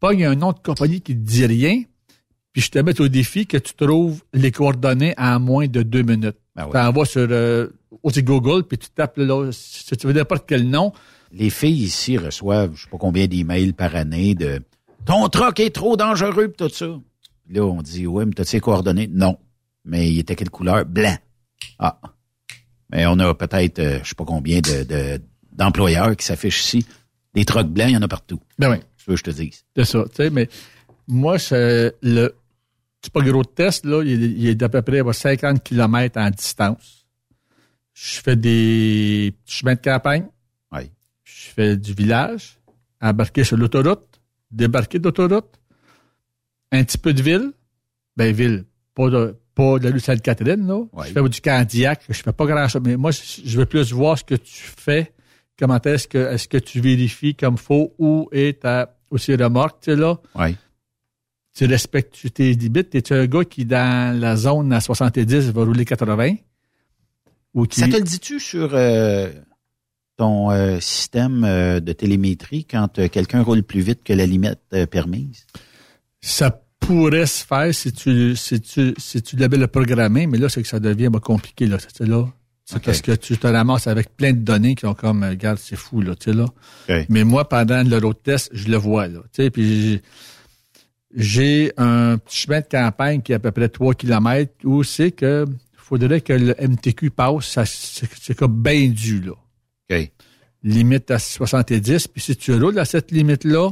pogne 0.00 0.24
un 0.24 0.34
nom 0.34 0.52
de 0.52 0.58
compagnie 0.58 1.00
qui 1.00 1.14
te 1.14 1.20
dit 1.20 1.46
rien, 1.46 1.82
puis 2.52 2.62
je 2.62 2.70
te 2.70 2.78
mets 2.78 3.00
au 3.00 3.08
défi 3.08 3.46
que 3.46 3.56
tu 3.56 3.74
trouves 3.74 4.22
les 4.32 4.50
coordonnées 4.50 5.14
en 5.16 5.38
moins 5.38 5.68
de 5.68 5.82
deux 5.82 6.02
minutes. 6.02 6.38
Ben 6.56 6.66
oui. 6.66 6.72
Vas 6.72 7.04
sur 7.04 7.28
euh, 7.30 7.68
aussi 8.02 8.22
Google, 8.22 8.64
puis 8.64 8.78
tu 8.78 8.88
tapes 8.90 9.16
là, 9.18 9.50
si 9.52 9.96
tu 9.96 10.06
veux 10.06 10.12
n'importe 10.12 10.44
quel 10.46 10.68
nom. 10.68 10.92
Les 11.32 11.50
filles 11.50 11.82
ici 11.84 12.16
reçoivent, 12.16 12.74
je 12.74 12.82
sais 12.84 12.90
pas 12.90 12.96
combien 12.98 13.26
d'emails 13.26 13.72
par 13.72 13.94
année 13.96 14.34
de 14.34 14.60
ton 15.04 15.28
truck 15.28 15.60
est 15.60 15.74
trop 15.74 15.96
dangereux 15.96 16.48
pis 16.48 16.56
tout 16.56 16.68
ça. 16.68 16.86
Puis 17.44 17.54
là, 17.54 17.64
on 17.64 17.82
dit 17.82 18.06
ouais, 18.06 18.24
mais 18.26 18.32
t'as 18.32 18.44
ses 18.44 18.60
coordonnées? 18.60 19.08
Non. 19.12 19.38
Mais 19.84 20.10
il 20.10 20.18
était 20.18 20.36
quelle 20.36 20.50
couleur? 20.50 20.84
Blanc. 20.86 21.16
Ah. 21.78 21.98
Mais 22.90 23.06
on 23.06 23.18
a 23.18 23.34
peut-être, 23.34 23.78
euh, 23.78 23.98
je 24.02 24.08
sais 24.10 24.14
pas 24.14 24.24
combien 24.24 24.60
de, 24.60 24.84
de- 24.84 25.20
d'employeurs 25.52 26.16
qui 26.16 26.24
s'affichent 26.24 26.60
ici. 26.64 26.86
Des 27.34 27.44
trucks 27.44 27.68
blancs, 27.68 27.88
il 27.90 27.94
y 27.94 27.96
en 27.96 28.02
a 28.02 28.08
partout. 28.08 28.40
Ben 28.58 28.70
oui. 28.70 28.76
Tu 28.96 29.04
veux 29.10 29.14
que 29.16 29.18
je 29.18 29.24
te 29.24 29.30
dise? 29.30 29.64
C'est 29.76 29.84
ça, 29.84 30.04
tu 30.08 30.16
sais, 30.16 30.30
mais 30.30 30.48
moi, 31.06 31.38
c'est 31.38 31.94
le 32.02 32.34
c'est 33.02 33.12
pas 33.12 33.20
gros 33.20 33.44
test, 33.44 33.84
là, 33.84 34.02
il 34.02 34.10
est, 34.24 34.26
il 34.30 34.46
est 34.48 34.54
d'à 34.56 34.68
peu 34.68 34.82
près 34.82 35.00
à 35.00 35.12
50 35.12 35.62
km 35.62 36.18
en 36.20 36.30
distance. 36.30 36.97
Je 38.00 38.20
fais 38.20 38.36
des 38.36 39.34
chemins 39.44 39.74
de 39.74 39.80
campagne. 39.80 40.26
Oui. 40.70 40.90
Je 41.24 41.48
fais 41.50 41.76
du 41.76 41.92
village, 41.94 42.58
embarquer 43.00 43.42
sur 43.42 43.56
l'autoroute, 43.56 44.20
débarquer 44.52 45.00
d'autoroute, 45.00 45.58
un 46.70 46.84
petit 46.84 46.98
peu 46.98 47.12
de 47.12 47.22
ville. 47.22 47.52
Ben, 48.16 48.32
ville, 48.32 48.66
pas 48.94 49.10
de, 49.10 49.36
pas 49.54 49.78
de 49.78 49.84
la 49.84 49.90
rue 49.90 50.00
Sainte-Catherine, 50.00 50.66
là. 50.66 50.84
Je 51.06 51.12
fais 51.12 51.28
du 51.28 51.40
Candiac, 51.40 52.02
je 52.08 52.22
fais 52.22 52.32
pas 52.32 52.46
grand-chose. 52.46 52.82
Mais 52.84 52.96
moi, 52.96 53.10
je 53.10 53.58
veux 53.58 53.66
plus 53.66 53.92
voir 53.92 54.16
ce 54.16 54.24
que 54.24 54.36
tu 54.36 54.62
fais, 54.76 55.12
comment 55.58 55.80
est-ce 55.80 56.06
que, 56.06 56.18
est-ce 56.18 56.46
que 56.46 56.58
tu 56.58 56.80
vérifies 56.80 57.34
comme 57.34 57.58
faut, 57.58 57.94
où 57.98 58.28
est 58.30 58.62
ta, 58.62 58.96
aussi 59.10 59.34
remorque, 59.34 59.80
tu 59.82 59.90
sais, 59.90 59.96
là? 59.96 60.18
Oui. 60.36 60.56
Tu 61.54 61.64
respectes 61.64 62.32
tes 62.32 62.52
limites. 62.52 62.90
T'es-tu 62.90 63.12
un 63.14 63.26
gars 63.26 63.44
qui, 63.44 63.64
dans 63.64 64.16
la 64.18 64.36
zone 64.36 64.72
à 64.72 64.80
70, 64.80 65.50
va 65.50 65.64
rouler 65.64 65.84
80? 65.84 66.36
Ou 67.54 67.64
qui... 67.66 67.80
Ça 67.80 67.88
te 67.88 67.96
le 67.96 68.02
dis-tu 68.02 68.38
sur 68.40 68.70
euh, 68.72 69.30
ton 70.16 70.50
euh, 70.50 70.80
système 70.80 71.44
euh, 71.44 71.80
de 71.80 71.92
télémétrie 71.92 72.64
quand 72.64 72.98
euh, 72.98 73.08
quelqu'un 73.08 73.42
roule 73.42 73.62
plus 73.62 73.80
vite 73.80 74.02
que 74.04 74.12
la 74.12 74.26
limite 74.26 74.58
euh, 74.74 74.86
permise? 74.86 75.46
Ça 76.20 76.62
pourrait 76.80 77.26
se 77.26 77.44
faire 77.44 77.74
si 77.74 77.92
tu, 77.92 78.34
si 78.36 78.60
tu, 78.60 78.94
si 78.96 79.22
tu 79.22 79.36
l'avais 79.36 79.56
le 79.56 79.66
programmé, 79.66 80.26
mais 80.26 80.38
là, 80.38 80.48
c'est 80.48 80.62
que 80.62 80.68
ça 80.68 80.80
devient 80.80 81.08
bah, 81.10 81.20
compliqué, 81.20 81.66
là. 81.66 81.78
C'est 81.80 82.06
là. 82.06 82.26
C'est 82.64 82.76
Ok. 82.76 82.82
parce 82.84 83.00
que 83.00 83.12
tu 83.12 83.36
te 83.38 83.46
ramasses 83.46 83.86
avec 83.86 84.14
plein 84.16 84.32
de 84.32 84.38
données 84.40 84.74
qui 84.74 84.84
ont 84.86 84.94
comme, 84.94 85.24
regarde, 85.24 85.58
c'est 85.58 85.74
fou, 85.76 86.00
là, 86.02 86.14
tu 86.14 86.30
sais, 86.30 86.36
là. 86.36 86.46
Mais 87.08 87.24
moi, 87.24 87.48
pendant 87.48 87.82
le 87.82 87.96
road 87.98 88.16
test, 88.22 88.50
je 88.52 88.68
le 88.68 88.76
vois, 88.76 89.08
là. 89.08 89.20
Tu 89.32 89.42
sais, 89.44 89.50
puis 89.50 89.92
j'ai- 89.92 90.02
j'ai 91.14 91.72
un 91.78 92.18
petit 92.18 92.36
chemin 92.42 92.60
de 92.60 92.66
campagne 92.70 93.22
qui 93.22 93.32
est 93.32 93.36
à 93.36 93.38
peu 93.38 93.50
près 93.50 93.68
3 93.70 93.94
km 93.94 94.52
où 94.64 94.82
c'est 94.82 95.10
que 95.12 95.46
faudrait 95.88 96.20
que 96.20 96.32
le 96.32 96.54
MTQ 96.60 97.10
passe, 97.10 97.46
ça, 97.46 97.64
c'est 97.64 98.34
comme 98.34 98.62
bien 98.62 98.88
dû, 98.88 99.20
là. 99.20 99.32
OK. 99.90 100.12
Limite 100.62 101.10
à 101.10 101.18
70, 101.18 102.08
puis 102.08 102.20
si 102.20 102.36
tu 102.36 102.52
roules 102.54 102.78
à 102.78 102.84
cette 102.84 103.10
limite-là, 103.10 103.70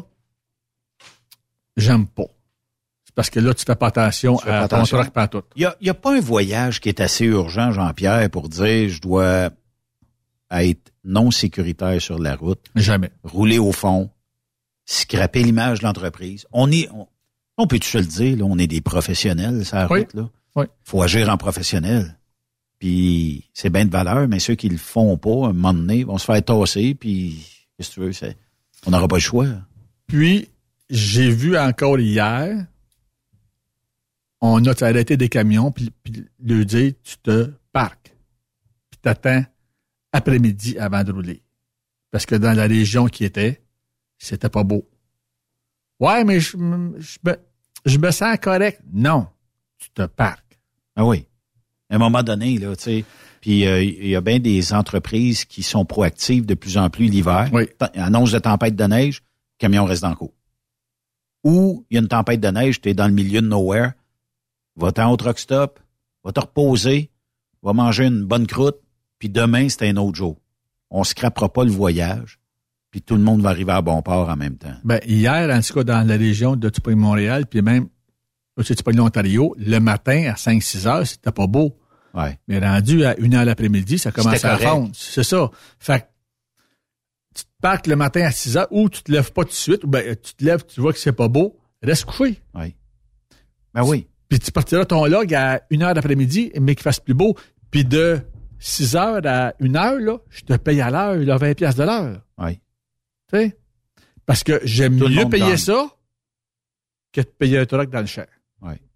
j'aime 1.77 2.07
pas. 2.07 2.29
C'est 3.05 3.15
parce 3.15 3.29
que 3.29 3.41
là, 3.41 3.53
tu 3.55 3.65
fais 3.65 3.75
pas 3.75 3.89
attention 3.89 4.39
à 4.39 4.67
ton 4.69 4.85
truck 4.85 5.11
pas 5.11 5.29
tout. 5.29 5.43
Il 5.57 5.71
n'y 5.83 5.89
a, 5.91 5.95
pas 5.95 6.17
un 6.17 6.21
voyage 6.21 6.81
qui 6.81 6.89
est 6.89 7.01
assez 7.01 7.25
urgent, 7.27 7.73
Jean-Pierre, 7.73 8.31
pour 8.31 8.49
dire 8.49 8.89
je 8.89 9.01
dois 9.01 9.51
être 10.51 10.93
non 11.05 11.31
sécuritaire 11.31 12.01
sur 12.01 12.19
la 12.19 12.37
route. 12.37 12.65
Jamais. 12.77 13.11
Rouler 13.25 13.59
au 13.59 13.73
fond, 13.73 14.11
scraper 14.85 15.43
l'image 15.43 15.81
de 15.81 15.85
l'entreprise. 15.85 16.47
On 16.53 16.71
est, 16.71 16.89
on, 16.93 17.09
on 17.59 17.67
peut 17.67 17.79
tu 17.79 17.97
le 17.99 18.05
dire, 18.05 18.39
là, 18.39 18.45
on 18.45 18.59
est 18.59 18.67
des 18.69 18.81
professionnels, 18.81 19.65
sur 19.67 19.77
la 19.77 19.91
Oui. 19.91 20.01
route, 20.15 20.31
Oui. 20.57 20.65
Faut 20.85 21.03
agir 21.03 21.29
en 21.29 21.37
professionnel. 21.37 22.19
Puis 22.79 23.49
c'est 23.55 23.71
bien 23.71 23.85
de 23.85 23.91
valeur, 23.91 24.27
mais 24.29 24.39
ceux 24.39 24.55
qui 24.55 24.69
le 24.69 24.77
font 24.79 25.17
pas, 25.17 25.47
à 25.47 25.49
un 25.49 25.53
moment 25.53 25.73
donné, 25.75 26.05
vont 26.05 26.19
se 26.19 26.25
faire 26.25 26.45
tasser, 26.45 26.95
puis 26.95 27.47
qu'est-ce 27.77 27.91
que 27.91 27.95
tu 27.95 28.01
veux, 28.01 28.13
c'est, 28.13 28.37
on 28.87 28.91
n'aura 28.91 29.07
pas 29.09 29.17
le 29.17 29.21
choix. 29.21 29.47
Puis, 30.07 30.49
j'ai 30.91 31.31
vu 31.31 31.57
encore 31.59 31.99
hier, 31.99 32.67
on 34.41 34.65
a 34.67 34.83
arrêté 34.85 35.17
des 35.17 35.29
camions, 35.29 35.71
puis, 35.73 35.91
puis 36.03 36.25
lui 36.41 36.67
dire, 36.67 36.93
tu 37.03 37.17
te 37.19 37.51
parques. 37.73 38.15
Puis 38.91 38.99
t'attends 39.03 39.45
après-midi 40.13 40.79
avant 40.79 41.03
de 41.03 41.13
rouler. 41.13 41.43
Parce 42.11 42.27
que 42.27 42.35
dans 42.35 42.53
la 42.53 42.65
région 42.67 43.07
qui 43.07 43.25
était, 43.25 43.63
c'était 44.19 44.49
pas 44.49 44.65
beau. 44.65 44.89
Ouais, 45.99 46.25
mais 46.25 46.41
je, 46.41 46.57
me- 46.57 46.99
je 47.01 47.19
me, 47.25 47.37
je 47.85 47.99
me 47.99 48.11
sens 48.11 48.37
correct. 48.41 48.81
Non, 48.93 49.27
tu 49.79 49.91
te 49.91 50.03
parques. 50.07 50.43
Ah 50.97 51.05
oui. 51.05 51.27
À 51.91 51.97
un 51.97 51.99
moment 51.99 52.23
donné, 52.23 52.59
là, 52.59 52.75
tu 52.75 52.83
sais. 52.83 53.05
Puis 53.41 53.67
euh, 53.67 53.83
il 53.83 54.09
y 54.09 54.17
a 54.17 54.21
bien 54.21 54.41
des 54.41 54.73
entreprises 54.73 55.45
qui 55.45 55.63
sont 55.63 55.85
proactives 55.85 56.47
de 56.47 56.55
plus 56.55 56.79
en 56.79 56.91
plus 56.91 57.07
l'hiver. 57.07 57.49
Oui. 57.53 57.69
Annonce 57.95 58.33
de 58.33 58.39
tempête 58.39 58.75
de 58.75 58.85
neige, 58.85 59.23
le 59.23 59.59
camion 59.59 59.85
reste 59.85 60.03
dans 60.03 60.11
le 60.11 60.17
cours. 60.17 60.35
Ou 61.45 61.87
il 61.91 61.95
y 61.95 61.99
a 61.99 62.01
une 62.01 62.09
tempête 62.09 62.41
de 62.41 62.49
neige, 62.49 62.81
tu 62.81 62.89
es 62.89 62.95
dans 62.95 63.07
le 63.07 63.13
milieu 63.13 63.41
de 63.41 63.47
nowhere, 63.47 63.93
va-t'en 64.75 65.13
au 65.13 65.17
truck 65.17 65.39
stop, 65.39 65.79
va 66.25 66.33
te 66.33 66.41
reposer, 66.41 67.11
va 67.63 67.73
manger 67.73 68.07
une 68.07 68.25
bonne 68.25 68.49
croûte, 68.49 68.79
puis 69.19 69.29
demain, 69.29 69.69
c'est 69.69 69.89
un 69.89 69.97
autre 69.97 70.17
jour. 70.17 70.41
On 70.91 71.05
se 71.05 71.11
scrapera 71.11 71.53
pas 71.53 71.63
le 71.63 71.71
voyage, 71.71 72.41
puis 72.91 73.01
tout 73.01 73.15
le 73.15 73.23
monde 73.23 73.43
va 73.43 73.51
arriver 73.51 73.73
à 73.73 73.83
bon 73.83 74.03
port 74.03 74.29
en 74.29 74.37
même 74.37 74.57
temps. 74.57 74.75
Ben, 74.83 75.01
hier, 75.07 75.55
en 75.55 75.61
tout 75.61 75.75
cas, 75.75 75.85
dans 75.85 76.07
la 76.07 76.17
région 76.17 76.57
de 76.57 76.69
Tupé-Montréal, 76.69 77.47
puis 77.47 77.63
même 77.63 77.89
au 78.57 78.91
l'Ontario, 78.91 79.55
le 79.59 79.79
matin 79.79 80.31
à 80.31 80.35
5-6 80.35 80.87
heures, 80.87 81.07
c'était 81.07 81.33
pas 81.33 81.47
beau. 81.47 81.79
Ouais. 82.15 82.39
Mais 82.49 82.59
rendu 82.59 83.05
à 83.05 83.17
une 83.19 83.35
heure 83.35 83.45
l'après-midi, 83.45 83.99
ça 83.99 84.11
commence 84.11 84.45
à 84.45 84.57
fondre. 84.57 84.91
C'est 84.95 85.25
ça. 85.25 85.51
Fait 85.79 86.01
que 86.01 86.07
tu 87.35 87.45
te 87.45 87.51
parques 87.61 87.87
le 87.87 87.97
matin 87.97 88.23
à 88.23 88.31
6 88.31 88.57
heures 88.57 88.69
ou 88.71 88.89
tu 88.89 89.03
te 89.03 89.13
lèves 89.13 89.33
pas 89.33 89.43
tout 89.43 89.51
de 89.51 89.55
suite, 89.55 89.85
ou 89.85 89.89
ben, 89.89 90.17
tu 90.17 90.35
te 90.35 90.45
lèves, 90.45 90.65
tu 90.67 90.81
vois 90.81 90.93
que 90.93 90.99
c'est 90.99 91.13
pas 91.13 91.29
beau, 91.29 91.59
reste 91.83 92.07
couché. 92.07 92.41
Oui. 92.55 92.75
Ben 93.75 93.85
oui. 93.85 94.09
Puis 94.29 94.39
tu 94.39 94.51
partiras 94.51 94.87
ton 94.87 95.05
log 95.05 95.33
à 95.35 95.63
une 95.71 95.83
heure 95.83 95.95
d'après-midi, 95.95 96.53
mais 96.59 96.75
qu'il 96.75 96.83
fasse 96.83 96.99
plus 96.99 97.15
beau. 97.15 97.37
Puis 97.71 97.85
de 97.85 98.21
6 98.59 98.97
heures 98.97 99.21
à 99.25 99.53
une 99.61 99.77
heure, 99.77 100.01
là, 100.01 100.19
je 100.31 100.43
te 100.43 100.55
paye 100.55 100.81
à 100.81 100.91
l'heure, 100.91 101.17
là, 101.17 101.37
20 101.37 101.55
piastres 101.55 101.81
de 101.81 101.87
l'heure. 101.87 102.23
Oui. 102.39 102.55
Tu 103.31 103.39
sais? 103.39 103.59
Parce 104.25 104.43
que 104.43 104.61
j'aime 104.65 104.95
mieux 104.97 105.29
payer 105.29 105.45
gagne. 105.45 105.57
ça 105.57 105.91
que 107.13 107.21
de 107.21 107.27
payer 107.27 107.59
un 107.59 107.67
truck 107.67 107.91
dans 107.91 108.01
le 108.01 108.07
cher. 108.07 108.27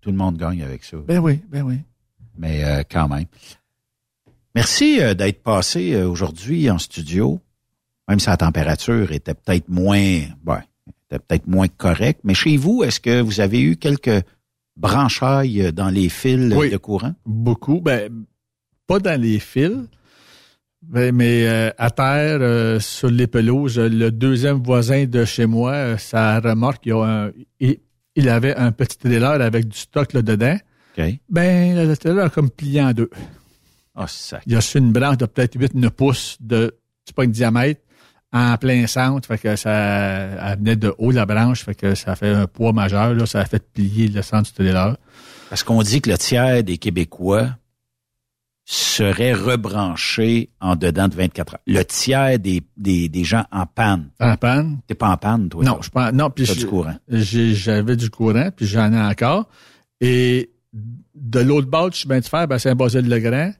Tout 0.01 0.11
le 0.11 0.17
monde 0.17 0.37
gagne 0.39 0.63
avec 0.63 0.85
ça. 0.85 0.97
Ben 1.07 1.19
oui, 1.19 1.41
ben 1.49 1.63
oui. 1.63 1.77
mais 2.39 2.65
euh, 2.65 2.83
quand 2.91 3.09
même. 3.09 3.27
Merci 4.55 5.01
euh, 5.01 5.15
d'être 5.15 5.43
passé 5.43 5.93
euh, 5.95 6.09
aujourd'hui 6.09 6.71
en 6.71 6.79
studio, 6.79 7.41
même 8.09 8.19
si 8.19 8.27
la 8.29 8.37
température 8.37 9.13
était 9.13 9.35
peut-être 9.35 9.69
moins, 9.69 10.21
ben, 10.43 10.63
était 11.11 11.19
peut-être 11.19 11.47
moins 11.47 11.69
correcte. 11.69 12.21
Mais 12.25 12.35
chez 12.35 12.57
vous, 12.57 12.83
est-ce 12.83 12.99
que 13.01 13.21
vous 13.21 13.41
avez 13.41 13.61
eu 13.61 13.77
quelques 13.77 14.25
branchailles 14.77 15.73
dans 15.73 15.89
les 15.91 16.09
fils 16.09 16.53
Oui. 16.57 16.71
de 16.71 16.77
courant? 16.79 17.15
Beaucoup. 17.27 17.81
Ben, 17.81 18.11
pas 18.87 18.99
dans 18.99 19.21
les 19.21 19.39
fils, 19.39 19.77
ben, 20.83 21.15
mais 21.15 21.47
euh, 21.47 21.71
à 21.79 21.91
terre, 21.91 22.39
euh, 22.41 22.81
sur 22.81 23.11
les 23.11 23.27
pelouses, 23.27 23.79
le 23.79 24.11
deuxième 24.11 24.63
voisin 24.63 25.05
de 25.05 25.25
chez 25.25 25.47
moi, 25.47 25.73
euh, 25.73 25.97
sa 25.99 26.41
remorque, 26.41 26.87
il, 26.87 26.93
a 26.93 27.27
un- 27.27 27.33
il, 27.61 27.77
il 28.21 28.29
avait 28.29 28.57
un 28.57 28.73
petit 28.73 28.99
trailer 28.99 29.41
avec 29.41 29.69
du 29.69 29.77
stock 29.79 30.13
là, 30.13 30.23
dedans. 30.23 30.57
OK. 30.97 31.05
Ben, 31.29 31.89
le 31.89 31.97
trailer 31.97 32.27
a 32.27 32.31
comme 32.31 32.51
plié 32.51 32.83
en 32.83 32.93
deux. 32.93 33.11
Ah, 33.95 34.07
ça. 34.09 34.41
Il 34.47 34.57
a 34.57 34.61
su 34.61 34.79
une 34.79 34.93
branche 34.93 35.19
de 35.19 35.27
peut-être 35.27 35.59
8-9 35.59 35.91
pouces 35.91 36.37
de, 36.41 36.77
c'est 37.05 37.15
pas 37.15 37.25
une 37.25 37.33
diamètre, 37.33 37.81
en 38.33 38.57
plein 38.57 38.87
centre. 38.87 39.27
Fait 39.27 39.39
que 39.39 39.57
ça, 39.57 39.73
elle 39.73 40.59
venait 40.59 40.77
de 40.77 40.95
haut, 40.99 41.11
la 41.11 41.27
branche. 41.27 41.65
Fait 41.65 41.75
que 41.75 41.95
ça 41.95 42.17
fait 42.17 42.33
un 42.33 42.47
poids 42.47 42.73
majeur, 42.73 43.15
là. 43.15 43.27
Ça 43.27 43.41
a 43.41 43.45
fait 43.45 43.63
plier 43.73 44.09
le 44.09 44.23
centre 44.23 44.45
du 44.49 44.53
trailer. 44.53 44.97
Parce 45.49 45.65
qu'on 45.65 45.83
dit 45.83 46.01
que 46.01 46.11
le 46.11 46.19
tiers 46.19 46.63
des 46.63 46.79
Québécois 46.79 47.49
serait 48.73 49.33
rebranché 49.33 50.51
en 50.61 50.77
dedans 50.77 51.09
de 51.09 51.17
24 51.17 51.55
heures. 51.55 51.61
Le 51.67 51.83
tiers 51.83 52.39
des, 52.39 52.63
des, 52.77 53.09
des 53.09 53.25
gens 53.25 53.45
en 53.51 53.67
panne. 53.67 54.11
En 54.21 54.37
panne? 54.37 54.79
T'es 54.87 54.95
pas 54.95 55.09
en 55.09 55.17
panne, 55.17 55.49
toi? 55.49 55.65
Non, 55.65 55.79
je 55.83 55.91
pense, 55.91 56.13
non, 56.13 56.31
puis 56.31 56.45
du 56.45 56.67
courant. 56.67 56.95
J'avais 57.09 57.97
du 57.97 58.11
courant, 58.11 58.51
puis 58.55 58.67
j'en 58.67 58.93
ai 58.93 59.01
encore. 59.01 59.49
Et 60.01 60.51
de 60.73 61.41
l'autre 61.41 61.69
bord 61.69 61.91
du 61.91 61.99
chemin 61.99 62.21
de 62.21 62.25
fer, 62.25 62.47
ben, 62.47 62.59
Saint-Basile-le-Grand, 62.59 63.53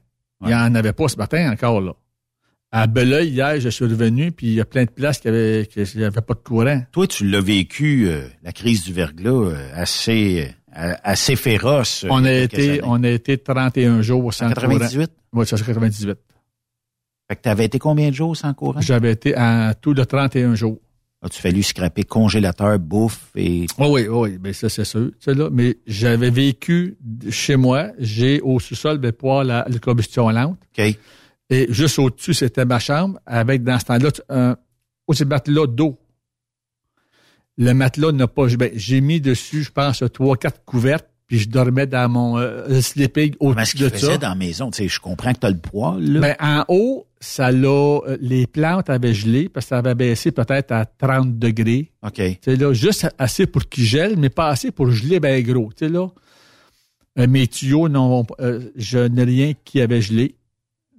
il 0.43 0.47
n'y 0.47 0.55
en 0.55 0.73
avait 0.75 0.93
pas 0.93 1.09
ce 1.09 1.17
matin 1.17 1.51
encore, 1.51 1.81
là. 1.81 1.93
À 2.73 2.87
Beleuil, 2.87 3.31
hier, 3.31 3.59
je 3.59 3.67
suis 3.67 3.83
revenu, 3.83 4.31
puis 4.31 4.47
il 4.47 4.53
y 4.53 4.61
a 4.61 4.65
plein 4.65 4.85
de 4.85 4.91
places 4.91 5.19
qui 5.19 5.27
avaient, 5.27 5.67
qui 5.69 5.81
avait 6.01 6.21
pas 6.21 6.33
de 6.35 6.39
courant. 6.39 6.81
Toi, 6.93 7.05
tu 7.05 7.27
l'as 7.27 7.41
vécu, 7.41 8.07
euh, 8.07 8.29
la 8.43 8.53
crise 8.53 8.85
du 8.85 8.93
verglas, 8.93 9.29
euh, 9.29 9.69
assez, 9.73 10.47
euh, 10.47 10.51
assez 10.73 11.35
féroce. 11.35 12.05
On 12.09 12.23
a 12.25 12.31
été, 12.31 12.81
on 12.83 13.03
a 13.03 13.09
été 13.09 13.37
31 13.37 14.01
jours 14.01 14.33
sans 14.33 14.49
98? 14.49 14.91
courant. 14.91 15.07
Oui, 15.33 15.45
c'est 15.47 15.63
98. 15.63 16.17
Fait 17.29 17.35
que 17.35 17.41
t'avais 17.41 17.65
été 17.65 17.79
combien 17.79 18.09
de 18.09 18.15
jours 18.15 18.35
sans 18.35 18.53
courant? 18.53 18.81
J'avais 18.81 19.11
été 19.11 19.35
à 19.35 19.73
tout 19.73 19.93
de 19.93 20.03
31 20.03 20.55
jours. 20.55 20.79
As-tu 21.23 21.39
fallu 21.39 21.61
scraper 21.61 22.03
congélateur, 22.03 22.79
bouffe 22.79 23.29
et... 23.35 23.67
Oui, 23.77 23.87
oui, 23.87 24.07
oui, 24.07 24.37
ben 24.39 24.53
ça 24.53 24.69
c'est 24.69 24.85
sûr. 24.85 25.11
Là, 25.27 25.49
mais 25.51 25.77
j'avais 25.85 26.31
vécu 26.31 26.97
chez 27.29 27.55
moi, 27.57 27.91
j'ai 27.99 28.41
au 28.41 28.59
sous-sol 28.59 28.97
ben, 28.97 29.11
pour 29.11 29.43
la, 29.43 29.65
la 29.69 29.79
combustion 29.79 30.29
lente. 30.31 30.57
OK. 30.77 30.97
Et 31.51 31.67
juste 31.71 31.99
au-dessus, 31.99 32.33
c'était 32.33 32.65
ma 32.65 32.79
chambre, 32.79 33.19
avec 33.25 33.63
dans 33.63 33.77
ce 33.77 33.85
temps-là, 33.85 34.09
un 34.29 34.57
aussi 35.05 35.25
matelas 35.25 35.67
d'eau. 35.67 35.99
Le 37.57 37.73
matelas 37.73 38.11
n'a 38.11 38.27
pas. 38.27 38.47
Ben, 38.47 38.71
j'ai 38.73 39.01
mis 39.01 39.21
dessus, 39.21 39.63
je 39.63 39.71
pense, 39.71 40.03
trois, 40.13 40.37
quatre 40.37 40.63
couvertes, 40.65 41.07
puis 41.27 41.39
je 41.39 41.49
dormais 41.49 41.87
dans 41.87 42.09
mon 42.09 42.37
euh, 42.37 42.81
sleeping 42.81 43.35
au-dessus 43.39 43.77
de 43.77 43.89
ça. 43.95 44.17
dans 44.17 44.29
la 44.29 44.35
maison? 44.35 44.71
Tu 44.71 44.83
sais, 44.83 44.87
je 44.87 44.99
comprends 44.99 45.33
que 45.33 45.39
tu 45.39 45.45
as 45.45 45.51
le 45.51 45.57
poids, 45.57 45.97
là. 45.99 46.19
Ben, 46.19 46.35
en 46.39 46.65
haut, 46.67 47.07
ça 47.19 47.51
l'a. 47.51 47.99
Euh, 48.07 48.17
les 48.19 48.47
plantes 48.47 48.89
avaient 48.89 49.13
gelé 49.13 49.49
parce 49.49 49.65
que 49.65 49.69
ça 49.69 49.77
avait 49.77 49.95
baissé 49.95 50.31
peut-être 50.31 50.71
à 50.71 50.85
30 50.85 51.37
degrés. 51.39 51.91
OK. 52.03 52.15
Tu 52.15 52.37
sais, 52.41 52.55
là, 52.55 52.73
juste 52.73 53.07
assez 53.17 53.45
pour 53.45 53.67
qu'ils 53.67 53.85
gèlent, 53.85 54.17
mais 54.17 54.29
pas 54.29 54.47
assez 54.47 54.71
pour 54.71 54.91
geler 54.91 55.19
ben 55.19 55.41
gros. 55.43 55.71
Tu 55.75 55.85
sais, 55.85 55.91
là. 55.91 56.07
Euh, 57.19 57.27
mes 57.27 57.47
tuyaux, 57.47 57.89
non, 57.89 58.25
je 58.75 58.99
n'ai 58.99 59.23
rien 59.23 59.53
qui 59.65 59.81
avait 59.81 60.01
gelé. 60.01 60.35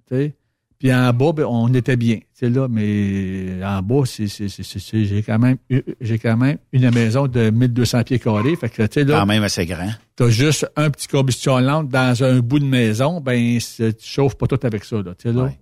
Tu 0.09 0.16
sais. 0.16 0.36
Puis 0.82 0.92
en 0.92 1.12
bas, 1.12 1.30
ben, 1.30 1.44
on 1.44 1.72
était 1.74 1.96
bien, 1.96 2.18
c'est 2.32 2.50
là, 2.50 2.66
mais 2.68 3.64
en 3.64 3.82
bas, 3.82 4.02
c'est, 4.04 4.26
j'ai 4.26 5.22
quand 5.22 5.38
même, 5.38 5.56
j'ai 6.00 6.18
quand 6.18 6.36
même 6.36 6.58
une 6.72 6.90
maison 6.90 7.28
de 7.28 7.50
1200 7.50 8.02
pieds 8.02 8.18
carrés, 8.18 8.56
fait 8.56 8.68
que, 8.68 8.84
tu 8.86 9.04
là. 9.04 9.20
Quand 9.20 9.26
même 9.26 9.44
assez 9.44 9.64
grand. 9.64 9.92
T'as 10.16 10.30
juste 10.30 10.68
un 10.74 10.90
petit 10.90 11.06
combustion 11.06 11.56
lente 11.60 11.88
dans 11.88 12.24
un 12.24 12.40
bout 12.40 12.58
de 12.58 12.64
maison, 12.64 13.20
ben, 13.20 13.60
tu 13.60 13.94
chauffes 14.00 14.34
pas 14.34 14.48
tout 14.48 14.58
avec 14.64 14.82
ça, 14.82 14.96
là, 14.96 15.14
tu 15.14 15.28
sais, 15.28 15.32
là. 15.32 15.52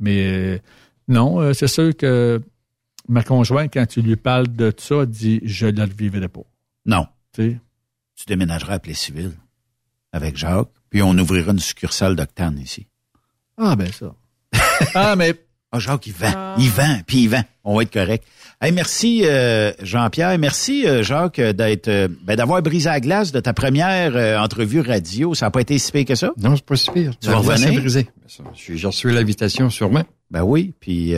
Mais, 0.00 0.26
euh, 0.26 0.58
non, 1.08 1.40
euh, 1.40 1.54
c'est 1.54 1.66
sûr 1.66 1.96
que 1.96 2.38
ma 3.08 3.22
conjointe, 3.22 3.72
quand 3.72 3.86
tu 3.86 4.02
lui 4.02 4.16
parles 4.16 4.48
de 4.48 4.70
ça, 4.76 5.06
dit, 5.06 5.40
je 5.44 5.64
ne 5.64 5.86
le 5.86 5.92
vivrai 5.94 6.28
pas. 6.28 6.44
Non. 6.84 7.06
Tu 7.32 7.56
déménageras 8.26 8.74
à 8.74 8.78
Play-Civil 8.80 9.32
avec 10.12 10.36
Jacques, 10.36 10.68
puis 10.90 11.00
on 11.00 11.16
ouvrira 11.16 11.52
une 11.52 11.58
succursale 11.58 12.16
d'Octane 12.16 12.58
ici. 12.58 12.86
Ah, 13.56 13.74
ben 13.74 13.90
ça. 13.90 14.14
Ah, 14.94 15.16
mais. 15.16 15.34
Ah, 15.70 15.78
Jacques, 15.78 16.06
il 16.06 16.14
vend. 16.14 16.54
Il 16.58 16.70
vend, 16.70 17.00
puis 17.06 17.24
il 17.24 17.28
vend. 17.28 17.42
On 17.62 17.76
va 17.76 17.82
être 17.82 17.92
correct. 17.92 18.24
Hey, 18.60 18.72
merci 18.72 19.20
euh, 19.24 19.70
Jean-Pierre. 19.82 20.36
Merci 20.38 20.84
euh, 20.84 21.02
Jacques 21.04 21.40
d'être 21.40 21.86
euh, 21.86 22.08
ben, 22.24 22.34
d'avoir 22.34 22.60
brisé 22.62 22.88
la 22.88 22.98
glace 22.98 23.30
de 23.30 23.38
ta 23.38 23.52
première 23.52 24.42
entrevue 24.42 24.80
radio. 24.80 25.34
Ça 25.34 25.46
n'a 25.46 25.50
pas 25.50 25.60
été 25.60 25.78
si 25.78 25.92
pire 25.92 26.06
que 26.06 26.14
ça? 26.14 26.32
Non, 26.38 26.56
c'est 26.56 26.64
pas 26.64 26.74
si 26.74 26.90
pire. 26.90 27.12
Tu 27.20 27.28
vas 27.28 27.36
revenir? 27.36 27.80
brisé. 27.80 28.08
J'ai 28.54 28.86
reçu 28.86 29.10
l'invitation 29.10 29.70
sûrement. 29.70 30.02
Ben 30.30 30.42
oui, 30.42 30.72
puis 30.80 31.14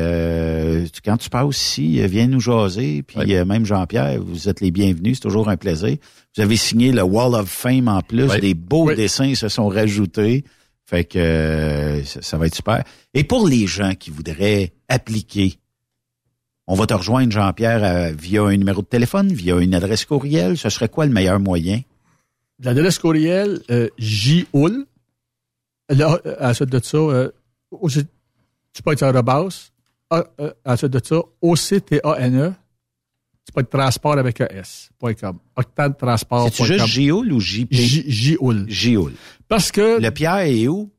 quand 1.04 1.16
tu 1.16 1.30
passes 1.30 1.56
ici, 1.56 2.06
viens 2.08 2.26
nous 2.26 2.40
jaser. 2.40 3.02
Puis 3.02 3.34
même 3.44 3.64
Jean-Pierre, 3.64 4.20
vous 4.20 4.48
êtes 4.48 4.60
les 4.60 4.70
bienvenus. 4.70 5.18
C'est 5.18 5.28
toujours 5.28 5.48
un 5.48 5.56
plaisir. 5.56 5.96
Vous 6.36 6.42
avez 6.42 6.56
signé 6.56 6.92
le 6.92 7.02
Wall 7.02 7.34
of 7.34 7.48
Fame 7.48 7.88
en 7.88 8.02
plus. 8.02 8.28
Des 8.40 8.54
beaux 8.54 8.92
dessins 8.92 9.34
se 9.34 9.48
sont 9.48 9.68
rajoutés. 9.68 10.44
Fait 10.90 11.04
que 11.04 11.20
euh, 11.20 12.02
ça, 12.02 12.36
va 12.36 12.48
être 12.48 12.54
super. 12.56 12.82
Et 13.14 13.22
pour 13.22 13.46
les 13.46 13.68
gens 13.68 13.94
qui 13.94 14.10
voudraient 14.10 14.72
appliquer, 14.88 15.54
on 16.66 16.74
va 16.74 16.88
te 16.88 16.94
rejoindre, 16.94 17.30
Jean-Pierre, 17.30 17.84
euh, 17.84 18.10
via 18.10 18.42
un 18.42 18.56
numéro 18.56 18.82
de 18.82 18.88
téléphone, 18.88 19.32
via 19.32 19.56
une 19.60 19.72
adresse 19.76 20.04
courriel. 20.04 20.58
Ce 20.58 20.68
serait 20.68 20.88
quoi 20.88 21.06
le 21.06 21.12
meilleur 21.12 21.38
moyen? 21.38 21.82
L'adresse 22.58 22.98
courriel, 22.98 23.60
euh, 23.70 23.88
JOUL. 23.98 24.84
Là, 25.90 26.18
à 26.40 26.48
la 26.48 26.54
suite 26.54 26.70
de 26.70 26.80
ça, 26.82 26.98
euh, 26.98 27.30
tu 28.72 28.82
peux 28.82 28.90
être 28.90 29.04
à 29.04 29.12
la 29.12 29.22
base. 29.22 29.70
À, 30.10 30.76
suite 30.76 30.90
de 30.90 31.00
ça, 31.04 31.20
O-C-T-A-N-E 31.40 32.52
c'est 33.44 33.54
pas 33.54 33.62
de 33.62 33.68
transport 33.68 34.18
avec 34.18 34.40
un 34.40 34.46
S. 34.46 34.90
.com. 35.20 35.38
Octane 35.56 35.94
transport. 35.96 36.48
C'est 36.52 36.64
juste 36.64 36.86
Gioul 36.86 37.32
ou 37.32 37.40
JP? 37.40 37.72
Gioul. 37.72 38.64
Gioul. 38.68 39.12
Parce 39.48 39.72
que. 39.72 40.00
Le 40.00 40.10
Pierre 40.10 40.38
est 40.38 40.68
où? 40.68 40.90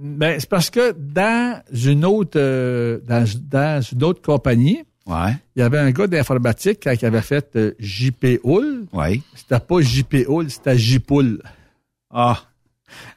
Ben, 0.00 0.40
c'est 0.40 0.48
parce 0.48 0.70
que 0.70 0.92
dans 0.92 1.62
une 1.72 2.06
autre, 2.06 2.38
euh, 2.40 3.00
dans, 3.06 3.26
dans, 3.50 3.82
une 3.82 4.02
autre 4.02 4.22
compagnie, 4.22 4.82
ouais. 5.06 5.36
il 5.54 5.60
y 5.60 5.62
avait 5.62 5.78
un 5.78 5.90
gars 5.90 6.06
d'informatique 6.06 6.80
qui 6.80 7.04
avait 7.04 7.20
fait 7.20 7.54
euh, 7.56 7.74
JP 7.78 8.40
Hull. 8.42 8.86
Ouais. 8.94 9.20
C'était 9.34 9.60
pas 9.60 9.80
JP 9.82 10.26
Hull, 10.26 10.50
c'était 10.50 10.78
JPoul. 10.78 11.42
Ah. 12.10 12.42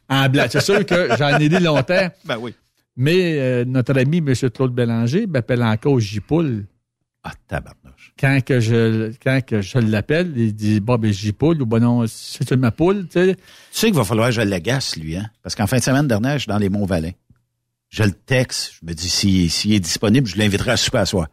En 0.09 0.27
blague. 0.27 0.51
C'est 0.51 0.59
sûr 0.61 0.85
que 0.85 1.15
j'en 1.17 1.39
ai 1.39 1.47
dit 1.47 1.59
longtemps. 1.59 2.09
ben 2.25 2.37
oui. 2.37 2.53
Mais 2.97 3.39
euh, 3.39 3.65
notre 3.65 3.97
ami, 3.97 4.17
M. 4.17 4.33
Claude 4.53 4.73
Bélanger, 4.73 5.25
m'appelle 5.25 5.63
encore 5.63 6.01
JPoul. 6.01 6.65
Ah, 7.23 7.31
tabarnouche. 7.47 8.02
Quand 8.19 8.39
que 8.45 8.59
je, 8.59 9.11
quand 9.23 9.41
que 9.45 9.61
je 9.61 9.79
l'appelle, 9.79 10.33
il 10.35 10.53
dit, 10.53 10.79
bon, 10.79 10.97
ben, 10.97 11.11
j'y 11.11 11.31
poule, 11.31 11.61
ou 11.61 11.65
bon, 11.65 11.81
non, 11.81 12.05
c'est 12.07 12.51
ma 12.55 12.71
poule, 12.71 13.07
tu 13.07 13.13
sais. 13.13 13.35
Tu 13.35 13.41
sais 13.71 13.87
qu'il 13.87 13.95
va 13.95 14.03
falloir 14.03 14.29
que 14.29 14.35
je 14.35 14.41
l'agace, 14.41 14.95
lui, 14.97 15.15
hein? 15.15 15.29
Parce 15.41 15.55
qu'en 15.55 15.67
fin 15.67 15.77
de 15.77 15.83
semaine 15.83 16.07
dernière, 16.07 16.33
je 16.33 16.39
suis 16.39 16.49
dans 16.49 16.59
les 16.59 16.69
Monts-Valais. 16.69 17.15
Je 17.89 18.03
le 18.03 18.11
texte, 18.11 18.73
je 18.79 18.87
me 18.87 18.93
dis, 18.93 19.09
s'il 19.09 19.49
si, 19.49 19.73
est 19.73 19.79
disponible, 19.79 20.27
je 20.27 20.37
l'inviterai 20.37 20.71
à 20.71 20.77
souper 20.77 20.99
à 20.99 21.05
soi. 21.05 21.27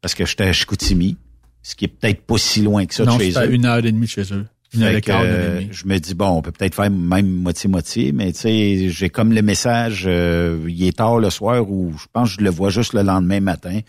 Parce 0.00 0.14
que 0.14 0.26
j'étais 0.26 0.44
à 0.44 0.52
Chicoutimi, 0.52 1.16
ce 1.62 1.74
qui 1.74 1.86
est 1.86 1.88
peut-être 1.88 2.22
pas 2.22 2.38
si 2.38 2.62
loin 2.62 2.84
que 2.86 2.94
ça 2.94 3.04
de 3.04 3.10
chez 3.10 3.30
eux. 3.30 3.34
Non, 3.34 3.50
une 3.50 3.64
heure 3.64 3.78
et 3.78 3.92
demie 3.92 4.06
chez 4.06 4.32
eux. 4.32 4.46
Une 4.74 4.82
heure 4.82 4.94
et 4.94 5.00
quart, 5.00 5.22
euh, 5.24 5.62
Je 5.70 5.86
me 5.86 5.98
dis, 5.98 6.14
bon, 6.14 6.28
on 6.28 6.42
peut 6.42 6.52
peut-être 6.52 6.74
faire 6.74 6.90
même 6.90 7.28
moitié-moitié, 7.28 8.12
mais 8.12 8.32
tu 8.32 8.40
sais, 8.40 8.88
j'ai 8.88 9.08
comme 9.08 9.32
le 9.32 9.42
message, 9.42 10.04
euh, 10.06 10.64
il 10.68 10.84
est 10.84 10.96
tard 10.96 11.18
le 11.18 11.30
soir, 11.30 11.70
ou 11.70 11.92
je 11.96 12.06
pense 12.12 12.34
que 12.34 12.40
je 12.40 12.44
le 12.44 12.50
vois 12.50 12.70
juste 12.70 12.92
le 12.92 13.02
lendemain 13.02 13.40
matin. 13.40 13.80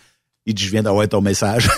Il 0.46 0.54
dit, 0.54 0.64
je 0.64 0.72
viens 0.72 0.84
d'avoir 0.84 1.08
ton 1.08 1.22
message. 1.22 1.70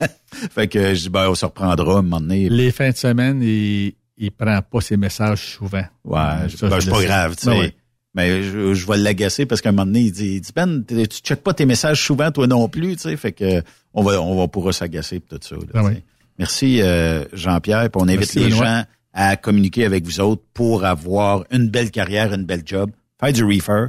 fait 0.50 0.68
que 0.68 0.94
je 0.94 1.02
dis, 1.02 1.08
ben, 1.08 1.28
on 1.28 1.34
se 1.34 1.44
reprendra 1.44 1.98
un 1.98 2.02
moment 2.02 2.20
donné. 2.20 2.48
Les 2.48 2.70
fins 2.70 2.90
de 2.90 2.96
semaine, 2.96 3.42
il, 3.42 3.94
il 4.16 4.30
prend 4.30 4.60
pas 4.62 4.80
ses 4.80 4.96
messages 4.96 5.54
souvent. 5.56 5.84
Ouais, 6.04 6.48
ça, 6.56 6.68
ben, 6.68 6.80
c'est 6.80 6.90
pas 6.90 7.02
grave, 7.02 7.36
tu 7.36 7.44
sais. 7.44 7.50
Ben 7.50 7.70
Mais 8.14 8.42
je, 8.42 8.74
je 8.74 8.86
vais 8.86 8.98
l'agacer 8.98 9.46
parce 9.46 9.60
qu'à 9.60 9.70
un 9.70 9.72
moment 9.72 9.86
donné, 9.86 10.00
il 10.00 10.12
dit, 10.12 10.34
il 10.36 10.40
dit 10.40 10.52
Ben, 10.54 10.84
tu 10.86 11.04
checkes 11.06 11.42
pas 11.42 11.54
tes 11.54 11.66
messages 11.66 12.02
souvent, 12.02 12.30
toi 12.30 12.46
non 12.46 12.68
plus, 12.68 12.96
tu 12.96 13.02
sais. 13.02 13.16
Fait 13.16 13.32
que 13.32 13.62
on 13.94 14.02
va, 14.02 14.20
on 14.20 14.38
va 14.38 14.48
pourra 14.48 14.72
s'agacer 14.72 15.20
tout 15.20 15.38
ça. 15.40 15.56
Là, 15.56 15.82
ah 15.86 15.90
Merci 16.38 16.80
euh, 16.80 17.24
Jean-Pierre. 17.32 17.88
on 17.94 18.08
invite 18.08 18.34
les 18.34 18.50
gens 18.50 18.84
à 19.12 19.36
communiquer 19.36 19.84
avec 19.84 20.04
vous 20.04 20.20
autres 20.20 20.42
pour 20.54 20.84
avoir 20.84 21.44
une 21.50 21.68
belle 21.68 21.90
carrière, 21.90 22.32
une 22.32 22.44
belle 22.44 22.62
job. 22.64 22.90
Faire 23.20 23.32
du 23.32 23.44
reefer. 23.44 23.88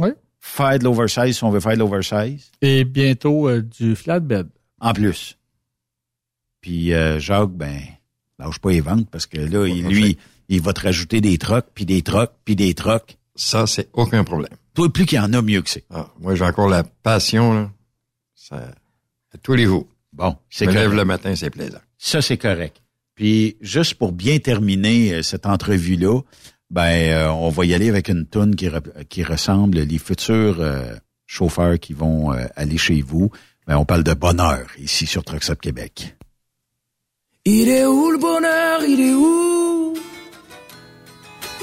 Oui 0.00 0.10
faire 0.44 0.78
de 0.78 0.84
l'oversize 0.84 1.38
si 1.38 1.44
on 1.44 1.50
veut 1.50 1.60
faire 1.60 1.72
de 1.72 1.78
l'oversize. 1.78 2.50
Et 2.60 2.84
bientôt 2.84 3.48
euh, 3.48 3.62
du 3.62 3.96
flatbed. 3.96 4.48
En 4.78 4.92
plus. 4.92 5.38
Puis 6.60 6.92
euh, 6.92 7.18
Jacques, 7.18 7.50
ben, 7.50 7.80
lâche 8.38 8.58
pas 8.58 8.70
les 8.70 8.82
ventes 8.82 9.08
parce 9.10 9.26
que 9.26 9.38
là, 9.38 9.66
lui, 9.66 10.18
il 10.48 10.60
va 10.60 10.74
te 10.74 10.82
rajouter 10.82 11.22
des 11.22 11.38
trocs, 11.38 11.66
puis 11.74 11.86
des 11.86 12.02
trocs, 12.02 12.32
puis 12.44 12.56
des 12.56 12.74
trocs. 12.74 13.16
Ça, 13.34 13.66
c'est 13.66 13.88
aucun 13.94 14.22
problème. 14.22 14.52
Toi, 14.74 14.92
plus 14.92 15.06
qu'il 15.06 15.16
y 15.16 15.20
en 15.20 15.32
a, 15.32 15.40
mieux 15.40 15.62
que 15.62 15.70
c'est. 15.70 15.84
Ah, 15.90 16.10
moi, 16.20 16.34
j'ai 16.34 16.44
encore 16.44 16.68
la 16.68 16.84
passion, 16.84 17.54
là. 17.54 17.70
Ça, 18.34 18.56
à 18.56 19.38
tous 19.42 19.54
les 19.54 19.64
jours. 19.64 19.88
Bon, 20.12 20.36
c'est 20.50 20.66
correct. 20.66 20.80
lève 20.80 20.94
le 20.94 21.04
matin, 21.04 21.34
c'est 21.34 21.50
plaisant. 21.50 21.80
Ça, 21.96 22.20
c'est 22.20 22.36
correct. 22.36 22.82
Puis, 23.14 23.56
juste 23.60 23.94
pour 23.94 24.12
bien 24.12 24.38
terminer 24.38 25.14
euh, 25.14 25.22
cette 25.22 25.46
entrevue-là, 25.46 26.20
ben 26.74 27.12
euh, 27.12 27.30
on 27.30 27.50
va 27.50 27.64
y 27.64 27.72
aller 27.72 27.88
avec 27.88 28.08
une 28.08 28.26
toune 28.26 28.56
qui, 28.56 29.22
ressemble 29.22 29.78
les 29.78 29.98
futurs 29.98 30.56
euh, 30.58 30.96
chauffeurs 31.24 31.78
qui 31.78 31.92
vont 31.92 32.32
euh, 32.32 32.46
aller 32.56 32.78
chez 32.78 33.00
vous. 33.00 33.30
Ben, 33.68 33.76
on 33.78 33.84
parle 33.84 34.02
de 34.02 34.12
bonheur 34.12 34.66
ici 34.78 35.06
sur 35.06 35.22
Trucks 35.22 35.56
Québec. 35.60 36.16
Il 37.44 37.68
est 37.68 37.86
où 37.86 38.10
le 38.10 38.18
bonheur? 38.18 38.80
Il 38.88 39.00
est 39.00 39.14
où? 39.14 39.94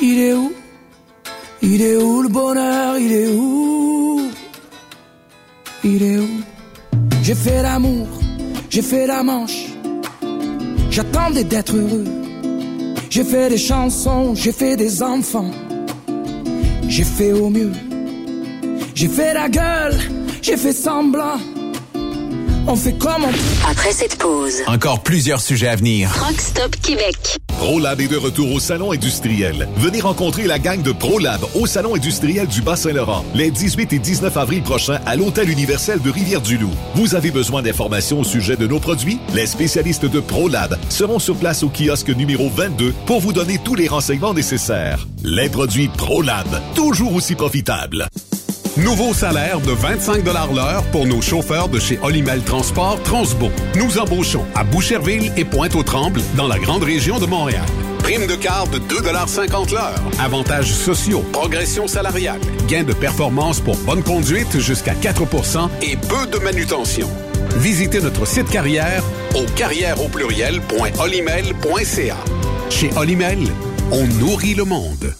Il 0.01 0.17
est 0.17 0.33
où? 0.33 0.53
Il 1.61 1.81
est 1.81 1.97
où 1.97 2.21
le 2.21 2.29
bonheur? 2.29 2.97
Il 2.97 3.11
est 3.11 3.27
où? 3.33 4.31
Il 5.83 6.03
est 6.03 6.17
où? 6.19 6.41
J'ai 7.21 7.35
fait 7.35 7.61
l'amour, 7.61 8.07
j'ai 8.69 8.81
fait 8.81 9.07
la 9.07 9.23
manche. 9.23 9.65
J'attendais 10.89 11.43
d'être 11.43 11.75
heureux 11.75 12.30
j'ai 13.11 13.25
fait 13.25 13.49
des 13.49 13.57
chansons, 13.57 14.33
j'ai 14.35 14.53
fait 14.53 14.77
des 14.77 15.03
enfants. 15.03 15.51
J'ai 16.87 17.03
fait 17.03 17.33
au 17.33 17.49
mieux. 17.49 17.73
J'ai 18.95 19.09
fait 19.09 19.33
la 19.33 19.49
gueule, 19.49 19.97
j'ai 20.41 20.55
fait 20.55 20.71
semblant. 20.71 21.37
On 22.67 22.75
fait 22.75 22.93
comme 22.93 23.23
on 23.23 23.69
Après 23.69 23.91
cette 23.91 24.17
pause, 24.17 24.61
Encore 24.67 25.01
plusieurs 25.01 25.41
sujets 25.41 25.67
à 25.67 25.75
venir. 25.75 26.11
Rock 26.19 26.39
Stop 26.39 26.75
Québec. 26.75 27.37
ProLab 27.57 27.99
est 28.01 28.07
de 28.07 28.17
retour 28.17 28.51
au 28.51 28.59
Salon 28.59 28.91
industriel. 28.91 29.67
Venez 29.77 29.99
rencontrer 29.99 30.43
la 30.43 30.59
gang 30.59 30.81
de 30.81 30.91
ProLab 30.91 31.41
au 31.55 31.65
Salon 31.65 31.95
industriel 31.95 32.47
du 32.47 32.61
Bas-Saint-Laurent 32.61 33.25
les 33.33 33.49
18 33.51 33.93
et 33.93 33.99
19 33.99 34.37
avril 34.37 34.61
prochains 34.61 34.99
à 35.05 35.15
l'Hôtel 35.15 35.49
universel 35.49 36.01
de 36.01 36.11
Rivière-du-Loup. 36.11 36.71
Vous 36.95 37.15
avez 37.15 37.31
besoin 37.31 37.61
d'informations 37.61 38.19
au 38.19 38.23
sujet 38.23 38.55
de 38.55 38.67
nos 38.67 38.79
produits? 38.79 39.19
Les 39.33 39.47
spécialistes 39.47 40.05
de 40.05 40.19
ProLab 40.19 40.77
seront 40.89 41.19
sur 41.19 41.35
place 41.35 41.63
au 41.63 41.69
kiosque 41.69 42.09
numéro 42.09 42.49
22 42.49 42.93
pour 43.05 43.21
vous 43.21 43.33
donner 43.33 43.59
tous 43.63 43.75
les 43.75 43.87
renseignements 43.87 44.33
nécessaires. 44.33 45.07
Les 45.23 45.49
produits 45.49 45.87
ProLab, 45.87 46.47
toujours 46.75 47.15
aussi 47.15 47.35
profitables. 47.35 48.07
Nouveau 48.77 49.13
salaire 49.13 49.59
de 49.59 49.73
25 49.73 50.23
l'heure 50.23 50.83
pour 50.93 51.05
nos 51.05 51.21
chauffeurs 51.21 51.67
de 51.67 51.77
chez 51.77 51.99
Olimel 52.01 52.41
Transport 52.41 53.03
Transbo. 53.03 53.49
Nous 53.75 53.99
embauchons 53.99 54.45
à 54.55 54.63
Boucherville 54.63 55.29
et 55.35 55.43
Pointe-aux-Trembles 55.43 56.21
dans 56.37 56.47
la 56.47 56.57
grande 56.57 56.83
région 56.83 57.19
de 57.19 57.25
Montréal. 57.25 57.65
Prime 57.99 58.27
de 58.27 58.35
quart 58.35 58.67
de 58.67 58.79
2,50 58.79 59.73
l'heure. 59.73 60.01
Avantages 60.19 60.71
sociaux, 60.71 61.19
progression 61.33 61.85
salariale, 61.87 62.39
gains 62.69 62.85
de 62.85 62.93
performance 62.93 63.59
pour 63.59 63.75
bonne 63.79 64.03
conduite 64.03 64.57
jusqu'à 64.59 64.93
4% 64.93 65.67
et 65.81 65.97
peu 65.97 66.25
de 66.27 66.37
manutention. 66.41 67.09
Visitez 67.57 67.99
notre 67.99 68.25
site 68.25 68.49
carrière 68.49 69.03
au 69.35 69.43
carrière 69.57 70.01
au 70.01 70.07
pluriel.olimel.ca. 70.07 72.17
Chez 72.69 72.89
Olimel, 72.95 73.49
on 73.91 74.07
nourrit 74.07 74.55
le 74.55 74.63
monde. 74.63 75.13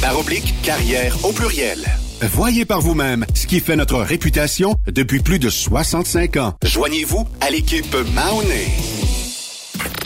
par 0.00 0.18
oblique 0.18 0.54
carrière 0.62 1.16
au 1.24 1.32
pluriel. 1.32 1.86
Voyez 2.22 2.64
par 2.64 2.80
vous-même 2.80 3.24
ce 3.34 3.46
qui 3.46 3.60
fait 3.60 3.76
notre 3.76 3.98
réputation 3.98 4.74
depuis 4.86 5.20
plus 5.20 5.38
de 5.38 5.48
65 5.48 6.36
ans. 6.36 6.54
Joignez-vous 6.62 7.26
à 7.40 7.50
l'équipe 7.50 7.96
Mahoney. 8.14 8.68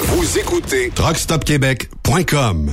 Vous 0.01 0.39
écoutez 0.39 0.91
TruckStopQuébec.com. 0.95 2.73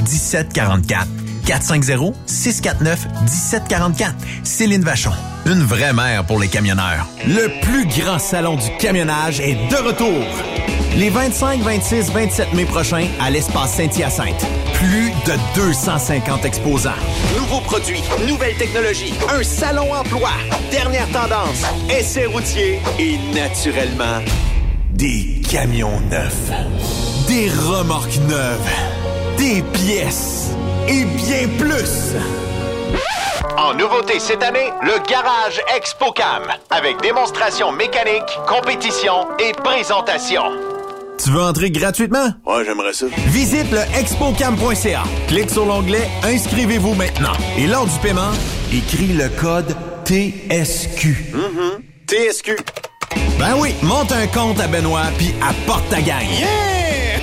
1744. 0.00 1.06
450-649-1744. 1.48 4.12
Céline 4.44 4.82
Vachon. 4.82 5.12
Une 5.46 5.62
vraie 5.62 5.94
mère 5.94 6.24
pour 6.24 6.38
les 6.38 6.48
camionneurs. 6.48 7.06
Le 7.26 7.48
plus 7.62 7.86
grand 7.86 8.18
salon 8.18 8.56
du 8.56 8.70
camionnage 8.78 9.40
est 9.40 9.54
de 9.54 9.76
retour. 9.76 10.24
Les 10.96 11.10
25, 11.10 11.60
26, 11.60 12.10
27 12.12 12.54
mai 12.54 12.64
prochains 12.64 13.06
à 13.20 13.30
l'espace 13.30 13.74
Saint-Hyacinthe. 13.74 14.44
Plus 14.74 15.10
de 15.26 15.34
250 15.54 16.44
exposants. 16.44 16.90
Nouveaux 17.36 17.60
produits, 17.60 18.02
nouvelles 18.26 18.56
technologies, 18.56 19.14
un 19.30 19.42
salon 19.42 19.92
emploi, 19.92 20.30
dernière 20.70 21.08
tendance, 21.08 21.62
essais 21.88 22.26
routiers 22.26 22.80
et 22.98 23.18
naturellement 23.34 24.20
des 24.92 25.40
camions 25.48 26.00
neufs. 26.10 26.50
Des 27.26 27.48
remorques 27.48 28.18
neuves. 28.28 28.68
Des 29.38 29.62
pièces 29.72 30.50
et 30.88 31.04
bien 31.04 31.48
plus. 31.58 32.16
En 33.56 33.74
nouveauté 33.74 34.18
cette 34.18 34.42
année, 34.42 34.70
le 34.82 34.98
Garage 35.08 35.60
ExpoCam, 35.76 36.42
avec 36.70 37.00
démonstration 37.00 37.70
mécanique, 37.72 38.24
compétition 38.48 39.28
et 39.38 39.52
présentation. 39.52 40.42
Tu 41.22 41.30
veux 41.30 41.40
entrer 41.40 41.70
gratuitement? 41.70 42.32
Ouais, 42.46 42.64
j'aimerais 42.64 42.92
ça. 42.92 43.06
Visite 43.26 43.70
le 43.70 43.80
expocam.ca. 43.98 45.02
Clique 45.28 45.50
sur 45.50 45.66
l'onglet 45.66 46.08
Inscrivez-vous 46.24 46.94
maintenant. 46.94 47.32
Et 47.56 47.66
lors 47.66 47.86
du 47.86 47.98
paiement, 48.00 48.32
écris 48.72 49.08
le 49.08 49.28
code 49.40 49.76
TSQ. 50.04 51.32
Mm-hmm. 51.32 52.08
TSQ. 52.08 52.56
Ben 53.38 53.54
oui, 53.58 53.74
monte 53.82 54.12
un 54.12 54.26
compte 54.26 54.60
à 54.60 54.66
Benoît 54.66 55.06
puis 55.16 55.32
apporte 55.42 55.88
ta 55.90 56.00
gagne. 56.00 56.28
Yeah! 56.38 56.77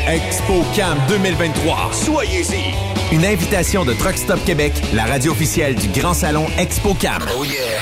ExpoCam 0.07 0.99
2023. 1.07 1.89
Soyez-y. 1.91 2.75
Une 3.11 3.25
invitation 3.25 3.85
de 3.85 3.93
Truck 3.93 4.17
Stop 4.17 4.39
Québec, 4.45 4.73
la 4.93 5.05
radio 5.05 5.31
officielle 5.31 5.73
du 5.73 5.87
Grand 5.99 6.13
Salon 6.13 6.45
ExpoCam. 6.59 7.23
Oh 7.35 7.43
yeah! 7.43 7.81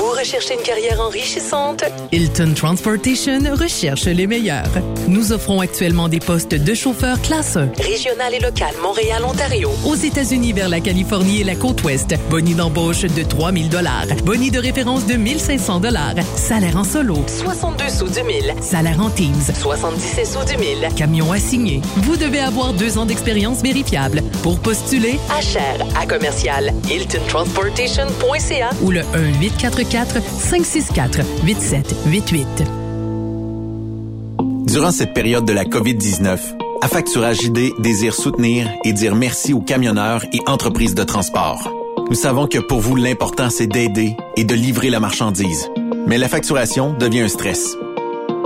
Vous 0.00 0.12
recherchez 0.12 0.54
une 0.54 0.62
carrière 0.62 0.98
enrichissante? 0.98 1.84
Hilton 2.10 2.54
Transportation 2.56 3.38
recherche 3.52 4.06
les 4.06 4.26
meilleurs. 4.26 4.70
Nous 5.08 5.30
offrons 5.32 5.60
actuellement 5.60 6.08
des 6.08 6.20
postes 6.20 6.54
de 6.54 6.72
chauffeur 6.72 7.20
classe 7.20 7.58
1, 7.58 7.72
régional 7.76 8.32
et 8.32 8.38
local 8.38 8.70
Montréal, 8.82 9.22
Ontario, 9.26 9.70
aux 9.84 9.94
États-Unis 9.96 10.54
vers 10.54 10.70
la 10.70 10.80
Californie 10.80 11.42
et 11.42 11.44
la 11.44 11.54
côte 11.54 11.82
ouest. 11.84 12.14
Boni 12.30 12.54
d'embauche 12.54 13.02
de 13.02 13.22
3000 13.22 13.68
dollars. 13.68 14.06
Boni 14.24 14.50
de 14.50 14.58
référence 14.58 15.06
de 15.06 15.16
1500 15.16 15.80
dollars. 15.80 16.14
Salaire 16.34 16.78
en 16.78 16.84
solo, 16.84 17.18
62 17.26 17.88
sous 17.90 18.08
du 18.08 18.22
1000. 18.22 18.54
Salaire 18.62 19.02
en 19.02 19.10
teams, 19.10 19.34
77 19.60 20.26
sous 20.26 20.44
du 20.46 20.56
1000. 20.56 20.88
Camion 20.96 21.30
assigné. 21.30 21.82
Vous 21.96 22.16
devez 22.16 22.40
avoir 22.40 22.72
deux 22.72 22.96
ans 22.96 23.04
d'expérience 23.04 23.60
vérifiable. 23.62 24.22
Pour 24.42 24.60
postuler, 24.60 25.20
à 25.30 25.42
cher, 25.42 25.76
à 26.00 26.06
commercial, 26.06 26.72
hiltontransportation.ca 26.90 28.70
ou 28.80 28.92
le 28.92 29.00
1 29.12 29.40
844 29.42 29.89
564 29.90 31.20
8788. 31.44 32.46
Durant 34.66 34.92
cette 34.92 35.14
période 35.14 35.44
de 35.44 35.52
la 35.52 35.64
COVID-19, 35.64 36.38
Affacturage 36.82 37.40
JD 37.42 37.80
désire 37.80 38.14
soutenir 38.14 38.70
et 38.84 38.92
dire 38.92 39.14
merci 39.14 39.52
aux 39.52 39.60
camionneurs 39.60 40.24
et 40.32 40.38
entreprises 40.46 40.94
de 40.94 41.02
transport. 41.02 41.68
Nous 42.08 42.14
savons 42.14 42.46
que 42.46 42.58
pour 42.58 42.80
vous, 42.80 42.94
l'important, 42.94 43.50
c'est 43.50 43.66
d'aider 43.66 44.16
et 44.36 44.44
de 44.44 44.54
livrer 44.54 44.90
la 44.90 45.00
marchandise. 45.00 45.68
Mais 46.06 46.18
la 46.18 46.28
facturation 46.28 46.94
devient 46.94 47.22
un 47.22 47.28
stress. 47.28 47.76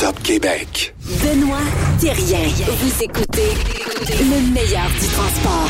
Stop 0.00 0.22
Québec. 0.22 0.94
Benoît 1.22 1.58
Thérien. 2.00 2.48
Vous 2.48 3.02
écoutez 3.04 3.52
le 4.08 4.50
meilleur 4.50 4.88
du 4.98 5.06
transport. 5.08 5.68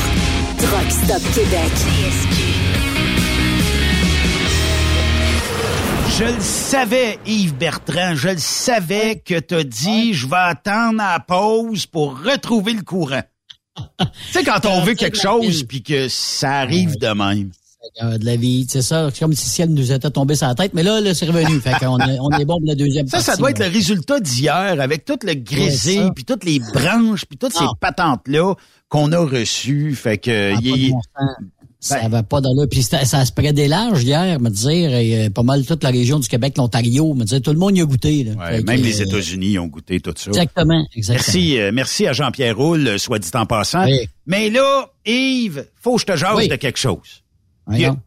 Truck 0.56 0.88
Stop 0.88 1.34
Québec. 1.34 1.72
Je 6.16 6.24
le 6.32 6.40
savais, 6.40 7.18
Yves 7.26 7.56
Bertrand, 7.56 8.14
je 8.14 8.28
le 8.28 8.38
savais 8.38 9.16
que 9.18 9.40
t'as 9.40 9.64
dit 9.64 10.14
je 10.14 10.28
vais 10.28 10.36
attendre 10.36 11.02
à 11.02 11.14
la 11.14 11.18
pause 11.18 11.86
pour 11.86 12.22
retrouver 12.22 12.74
le 12.74 12.82
courant. 12.82 13.24
tu 13.98 14.06
sais, 14.30 14.44
quand 14.44 14.64
on 14.64 14.80
veut 14.82 14.94
quelque 14.94 15.18
chose 15.18 15.64
puis 15.64 15.82
que 15.82 16.06
ça 16.08 16.58
arrive 16.58 16.98
de 16.98 17.08
même. 17.08 17.50
Seigneur 17.82 18.18
de 18.18 18.24
la 18.24 18.36
vie, 18.36 18.66
c'est 18.68 18.82
ça. 18.82 19.08
C'est 19.12 19.20
comme 19.20 19.32
si 19.32 19.46
le 19.46 19.50
ciel 19.50 19.68
nous 19.70 19.92
était 19.92 20.10
tombé 20.10 20.34
sur 20.34 20.46
la 20.46 20.54
tête, 20.54 20.74
mais 20.74 20.82
là, 20.82 21.00
là 21.00 21.14
c'est 21.14 21.26
revenu. 21.26 21.60
fait 21.60 21.78
qu'on 21.80 21.98
est, 21.98 22.18
on 22.20 22.30
est 22.30 22.44
bon 22.44 22.58
pour 22.58 22.66
la 22.66 22.74
deuxième 22.74 23.06
Ça, 23.06 23.18
partie. 23.18 23.30
ça 23.30 23.36
doit 23.36 23.50
être 23.50 23.60
le 23.60 23.72
résultat 23.72 24.20
d'hier 24.20 24.76
avec 24.78 25.04
tout 25.04 25.18
le 25.22 25.34
grisé, 25.34 26.00
puis 26.14 26.24
toutes 26.24 26.44
les 26.44 26.58
branches, 26.58 27.24
puis 27.24 27.38
toutes 27.38 27.54
ces 27.54 27.64
patentes-là 27.80 28.54
qu'on 28.88 29.12
a 29.12 29.18
reçues. 29.18 29.94
Fait 29.94 30.18
que... 30.18 30.52
Ah, 30.54 30.60
bon 30.60 31.00
sens. 31.00 31.46
Ça 31.82 32.08
va 32.08 32.22
pas 32.22 32.42
dans 32.42 32.52
là. 32.54 32.66
Puis 32.70 32.82
ça, 32.82 33.06
ça 33.06 33.24
se 33.24 33.32
prenait 33.32 33.66
large 33.66 34.04
hier, 34.04 34.38
me 34.38 34.50
dire, 34.50 34.92
et 34.92 35.26
euh, 35.26 35.30
pas 35.30 35.42
mal 35.42 35.64
toute 35.64 35.82
la 35.82 35.88
région 35.88 36.18
du 36.18 36.28
Québec, 36.28 36.58
l'Ontario, 36.58 37.14
me 37.14 37.24
dire, 37.24 37.40
tout 37.40 37.52
le 37.52 37.58
monde 37.58 37.76
y 37.76 37.80
a 37.80 37.86
goûté. 37.86 38.24
Là. 38.24 38.32
Ouais, 38.32 38.60
que, 38.60 38.66
même 38.66 38.82
les 38.82 39.00
euh, 39.00 39.06
États-Unis 39.06 39.58
ont 39.58 39.66
goûté 39.66 39.98
tout 39.98 40.12
ça. 40.14 40.28
Exactement, 40.28 40.86
exactement. 40.94 41.24
Merci, 41.26 41.58
euh, 41.58 41.70
merci 41.72 42.06
à 42.06 42.12
Jean-Pierre 42.12 42.54
Roule, 42.54 42.98
soit 42.98 43.18
dit 43.18 43.30
en 43.32 43.46
passant. 43.46 43.86
Mais 44.26 44.50
là, 44.50 44.90
Yves, 45.06 45.64
faut 45.80 45.94
que 45.94 46.02
je 46.02 46.06
te 46.06 46.16
jase 46.16 46.36
Oui. 46.36 46.48
de 46.48 46.56
quelque 46.56 46.78
chose. 46.78 47.19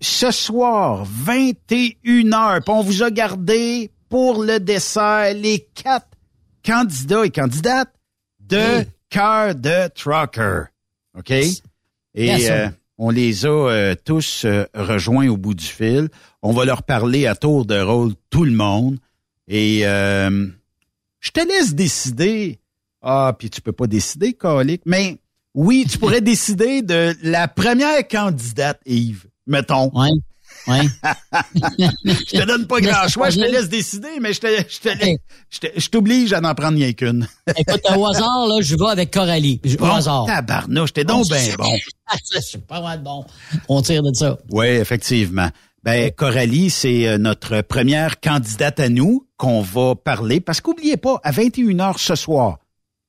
Ce 0.02 0.32
soir, 0.32 1.06
21h, 1.26 2.62
puis 2.62 2.74
on 2.74 2.82
vous 2.82 3.04
a 3.04 3.12
gardé 3.12 3.92
pour 4.10 4.44
le 4.44 4.60
dessert 4.60 5.34
les 5.34 5.68
quatre 5.74 6.08
candidats 6.66 7.26
et 7.26 7.30
candidates 7.30 7.94
de 8.40 8.86
Cœur 9.10 9.56
de 9.56 9.88
Trucker. 9.90 10.66
OK? 11.18 11.32
Et 12.16 12.52
euh, 12.52 12.70
on 12.98 13.10
les 13.10 13.46
a 13.46 13.50
euh, 13.50 13.96
tous 14.04 14.46
euh, 14.46 14.66
rejoints 14.74 15.28
au 15.28 15.38
bout 15.38 15.54
du 15.54 15.66
fil. 15.66 16.10
On 16.42 16.54
va 16.54 16.66
leur 16.66 16.84
parler 16.84 17.26
à 17.26 17.36
tour 17.36 17.66
de 17.66 17.80
rôle 17.80 18.14
tout 18.30 18.44
le 18.44 18.52
monde. 18.52 18.98
Et 19.48 19.82
euh, 19.84 20.48
je 21.20 21.32
te 21.32 21.46
laisse 21.46 21.74
décider. 21.74 22.60
Ah, 23.02 23.36
puis 23.38 23.50
tu 23.50 23.62
peux 23.62 23.72
pas 23.72 23.88
décider, 23.88 24.34
Colique. 24.34 24.84
Mais 24.86 25.18
oui, 25.54 25.86
tu 25.90 25.98
pourrais 25.98 26.22
décider 26.34 26.82
de 26.82 27.14
la 27.24 27.48
première 27.48 28.08
candidate, 28.08 28.80
Yves. 28.86 29.26
Mettons. 29.48 29.92
Ouais. 29.94 30.10
Ouais. 30.68 30.88
je 31.56 32.38
te 32.38 32.46
donne 32.46 32.68
pas 32.68 32.80
grand 32.82 33.08
choix, 33.08 33.30
je 33.30 33.40
te 33.40 33.52
laisse 33.52 33.70
décider, 33.70 34.20
mais 34.22 34.34
je 34.34 34.40
te, 34.40 34.48
je 34.48 34.80
te 34.80 34.90
je 35.50 35.60
te- 35.60 35.80
je 35.80 35.90
t'oblige 35.90 36.32
à 36.34 36.42
n'en 36.42 36.54
prendre 36.56 36.78
rien 36.78 36.94
qu'une. 36.94 37.28
Écoute, 37.58 37.82
au 37.96 38.06
hasard, 38.06 38.48
là, 38.48 38.62
je 38.62 38.76
vais 38.76 38.90
avec 38.90 39.12
Coralie. 39.12 39.60
Au 39.80 39.86
hasard. 39.86 40.26
tabarnouche, 40.26 40.94
t'es 40.94 41.04
donc 41.04 41.28
bien 41.28 41.56
bon. 41.58 41.72
C'est 42.42 42.66
pas 42.66 42.82
mal 42.82 43.02
bon. 43.02 43.26
On 43.68 43.82
tire 43.82 44.04
de 44.04 44.14
ça. 44.14 44.38
Oui, 44.52 44.68
effectivement. 44.68 45.50
Ben, 45.84 46.12
Coralie, 46.12 46.70
c'est 46.70 47.08
euh, 47.08 47.18
notre 47.18 47.60
première 47.62 48.22
candidate 48.22 48.80
à 48.80 48.88
nous 48.88 49.28
qu'on 49.36 49.62
va 49.62 49.96
parler. 49.96 50.40
Parce 50.40 50.62
qu'oubliez 50.62 50.96
pas, 50.96 51.20
à 51.24 51.32
21h 51.32 51.98
ce 51.98 52.16
soir, 52.16 52.60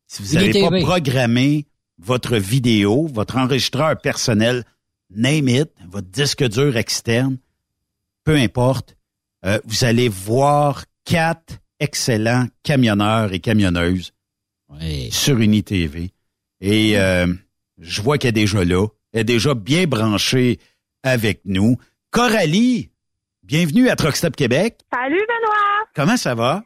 si 0.09 0.22
vous 0.22 0.35
n'avez 0.35 0.61
pas 0.61 0.80
programmé 0.80 1.66
votre 1.99 2.37
vidéo, 2.37 3.07
votre 3.12 3.37
enregistreur 3.37 3.97
personnel, 4.01 4.64
name 5.14 5.48
it, 5.48 5.70
votre 5.88 6.08
disque 6.08 6.44
dur 6.48 6.76
externe, 6.76 7.38
peu 8.24 8.36
importe, 8.36 8.96
euh, 9.44 9.58
vous 9.64 9.84
allez 9.84 10.08
voir 10.08 10.84
quatre 11.04 11.58
excellents 11.80 12.46
camionneurs 12.62 13.32
et 13.32 13.40
camionneuses 13.40 14.12
sur 15.10 15.38
UniTV. 15.38 16.10
Et 16.60 16.98
euh, 16.98 17.26
je 17.78 18.02
vois 18.02 18.18
qu'elle 18.18 18.30
est 18.30 18.32
déjà 18.32 18.64
là. 18.64 18.86
Elle 19.12 19.20
est 19.20 19.24
déjà 19.24 19.54
bien 19.54 19.86
branchée 19.86 20.58
avec 21.02 21.42
nous. 21.44 21.76
Coralie, 22.10 22.90
bienvenue 23.42 23.88
à 23.88 23.96
Truck 23.96 24.16
Stop 24.16 24.34
Québec. 24.36 24.80
Salut 24.92 25.20
Benoît, 25.20 25.84
Comment 25.94 26.16
ça 26.16 26.34
va? 26.34 26.64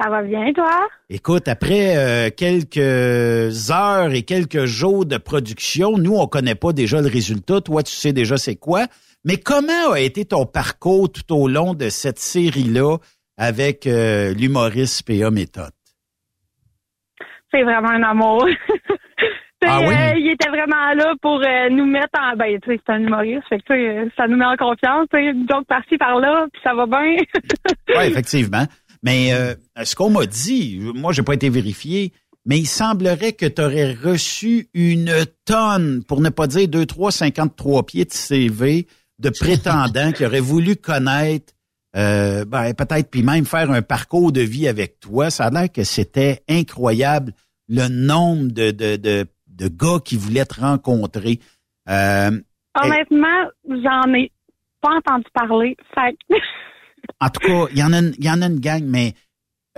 Ça 0.00 0.08
va 0.08 0.22
bien 0.22 0.52
toi? 0.52 0.88
Écoute, 1.08 1.48
après 1.48 1.96
euh, 1.96 2.30
quelques 2.34 3.70
heures 3.70 4.12
et 4.12 4.22
quelques 4.22 4.64
jours 4.64 5.04
de 5.04 5.18
production, 5.18 5.98
nous, 5.98 6.16
on 6.16 6.26
connaît 6.26 6.54
pas 6.54 6.72
déjà 6.72 7.00
le 7.00 7.08
résultat. 7.08 7.60
Toi, 7.60 7.82
tu 7.82 7.92
sais 7.92 8.12
déjà 8.12 8.36
c'est 8.36 8.56
quoi. 8.56 8.86
Mais 9.24 9.36
comment 9.36 9.92
a 9.92 10.00
été 10.00 10.24
ton 10.24 10.46
parcours 10.46 11.12
tout 11.12 11.34
au 11.34 11.48
long 11.48 11.74
de 11.74 11.90
cette 11.90 12.18
série-là 12.18 12.96
avec 13.36 13.86
euh, 13.86 14.32
l'humoriste 14.32 15.06
P.A. 15.06 15.30
Méthode? 15.30 15.72
C'est 17.52 17.62
vraiment 17.62 17.90
un 17.90 18.02
amour. 18.02 18.46
Ah 19.66 19.80
oui? 19.80 19.88
euh, 19.94 20.16
il 20.16 20.30
était 20.30 20.48
vraiment 20.48 20.94
là 20.94 21.12
pour 21.20 21.38
euh, 21.38 21.68
nous 21.68 21.84
mettre 21.84 22.18
en 22.18 22.34
ben 22.34 22.58
tu 22.60 22.70
sais 22.70 22.80
c'est 22.86 22.92
un 22.94 23.00
humoriste 23.00 23.46
fait 23.46 23.60
que 23.60 24.08
ça 24.16 24.26
nous 24.26 24.38
met 24.38 24.46
en 24.46 24.56
confiance 24.56 25.06
donc 25.46 25.66
par-ci 25.66 25.98
par-là 25.98 26.46
puis 26.50 26.62
ça 26.64 26.72
va 26.72 26.86
bien 26.86 27.16
Oui, 27.88 28.04
effectivement. 28.06 28.64
Mais 29.02 29.32
euh, 29.32 29.54
ce 29.82 29.94
qu'on 29.94 30.10
m'a 30.10 30.26
dit, 30.26 30.78
moi, 30.94 31.12
j'ai 31.12 31.22
pas 31.22 31.34
été 31.34 31.48
vérifié, 31.48 32.12
mais 32.44 32.58
il 32.58 32.66
semblerait 32.66 33.32
que 33.32 33.46
tu 33.46 33.62
aurais 33.62 33.92
reçu 33.92 34.68
une 34.74 35.24
tonne, 35.44 36.04
pour 36.04 36.20
ne 36.20 36.28
pas 36.28 36.46
dire 36.46 36.68
2, 36.68 36.86
3, 36.86 37.12
53 37.12 37.86
pieds 37.86 38.04
de 38.04 38.12
CV 38.12 38.86
de 39.18 39.30
prétendants 39.40 40.12
qui 40.12 40.24
auraient 40.24 40.40
voulu 40.40 40.76
connaître, 40.76 41.52
euh, 41.96 42.44
ben, 42.44 42.72
peut-être 42.74 43.10
puis 43.10 43.22
même 43.22 43.44
faire 43.44 43.70
un 43.70 43.82
parcours 43.82 44.32
de 44.32 44.40
vie 44.40 44.68
avec 44.68 45.00
toi. 45.00 45.30
Ça 45.30 45.46
a 45.46 45.50
l'air 45.50 45.72
que 45.72 45.84
c'était 45.84 46.42
incroyable 46.48 47.32
le 47.68 47.88
nombre 47.88 48.52
de, 48.52 48.70
de, 48.70 48.96
de, 48.96 49.26
de 49.48 49.68
gars 49.68 49.98
qui 50.04 50.16
voulaient 50.16 50.44
te 50.44 50.60
rencontrer. 50.60 51.40
Euh, 51.88 52.30
honnêtement 52.74 53.48
j'en 53.68 54.14
ai 54.14 54.30
pas 54.80 54.96
entendu 54.96 55.24
parler 55.34 55.76
fait 55.94 56.16
en 57.20 57.28
tout 57.28 57.40
cas, 57.40 57.66
il 57.72 57.78
y 57.78 57.82
en 57.82 57.92
a, 57.92 58.00
il 58.00 58.24
y 58.24 58.30
en 58.30 58.42
a 58.42 58.46
une 58.46 58.60
gang, 58.60 58.82
mais 58.84 59.14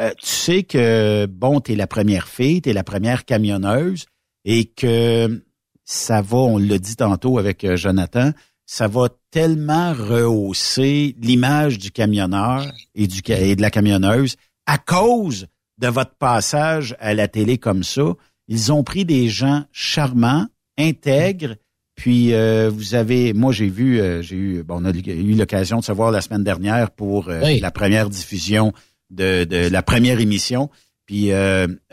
euh, 0.01 0.11
tu 0.19 0.27
sais 0.27 0.63
que 0.63 1.27
bon, 1.27 1.61
t'es 1.61 1.75
la 1.75 1.87
première 1.87 2.29
fille, 2.29 2.63
t'es 2.63 2.73
la 2.73 2.85
première 2.85 3.25
camionneuse, 3.25 4.07
et 4.45 4.67
que 4.67 5.43
ça 5.85 6.23
va, 6.23 6.39
on 6.39 6.59
l'a 6.59 6.79
dit 6.79 6.97
tantôt 6.97 7.39
avec 7.39 7.65
euh, 7.65 7.77
Jonathan, 7.77 8.33
ça 8.67 8.89
va 8.89 9.09
tellement 9.31 9.93
rehausser 9.93 11.15
l'image 11.21 11.79
du 11.79 11.91
camionneur 11.91 12.65
et, 12.95 13.07
du, 13.07 13.21
et 13.29 13.57
de 13.57 13.63
la 13.63 13.71
camionneuse 13.71 14.37
à 14.67 14.79
cause 14.79 15.49
de 15.79 15.89
votre 15.89 16.15
passage 16.15 16.97
à 17.01 17.13
la 17.15 17.29
télé 17.29 17.59
comme 17.59 17.83
ça. 17.83 18.15
Ils 18.49 18.73
ont 18.73 18.85
pris 18.85 19.05
des 19.05 19.29
gens 19.29 19.65
charmants, 19.73 20.47
intègres, 20.79 21.57
puis 21.95 22.35
euh, 22.35 22.71
vous 22.73 22.95
avez, 22.95 23.33
moi 23.33 23.53
j'ai 23.53 23.69
vu, 23.69 24.01
euh, 24.01 24.23
j'ai 24.23 24.37
eu, 24.37 24.63
bon, 24.63 24.83
on 24.83 24.85
a 24.85 24.93
eu 24.93 25.35
l'occasion 25.35 25.79
de 25.79 25.85
se 25.85 25.93
voir 25.93 26.11
la 26.11 26.21
semaine 26.21 26.45
dernière 26.45 26.91
pour 26.91 27.29
la 27.29 27.71
première 27.71 28.09
diffusion 28.09 28.73
de, 29.11 29.45
de, 29.45 29.69
la 29.69 29.83
première 29.83 30.21
émission. 30.21 30.71
Puis 31.07 31.31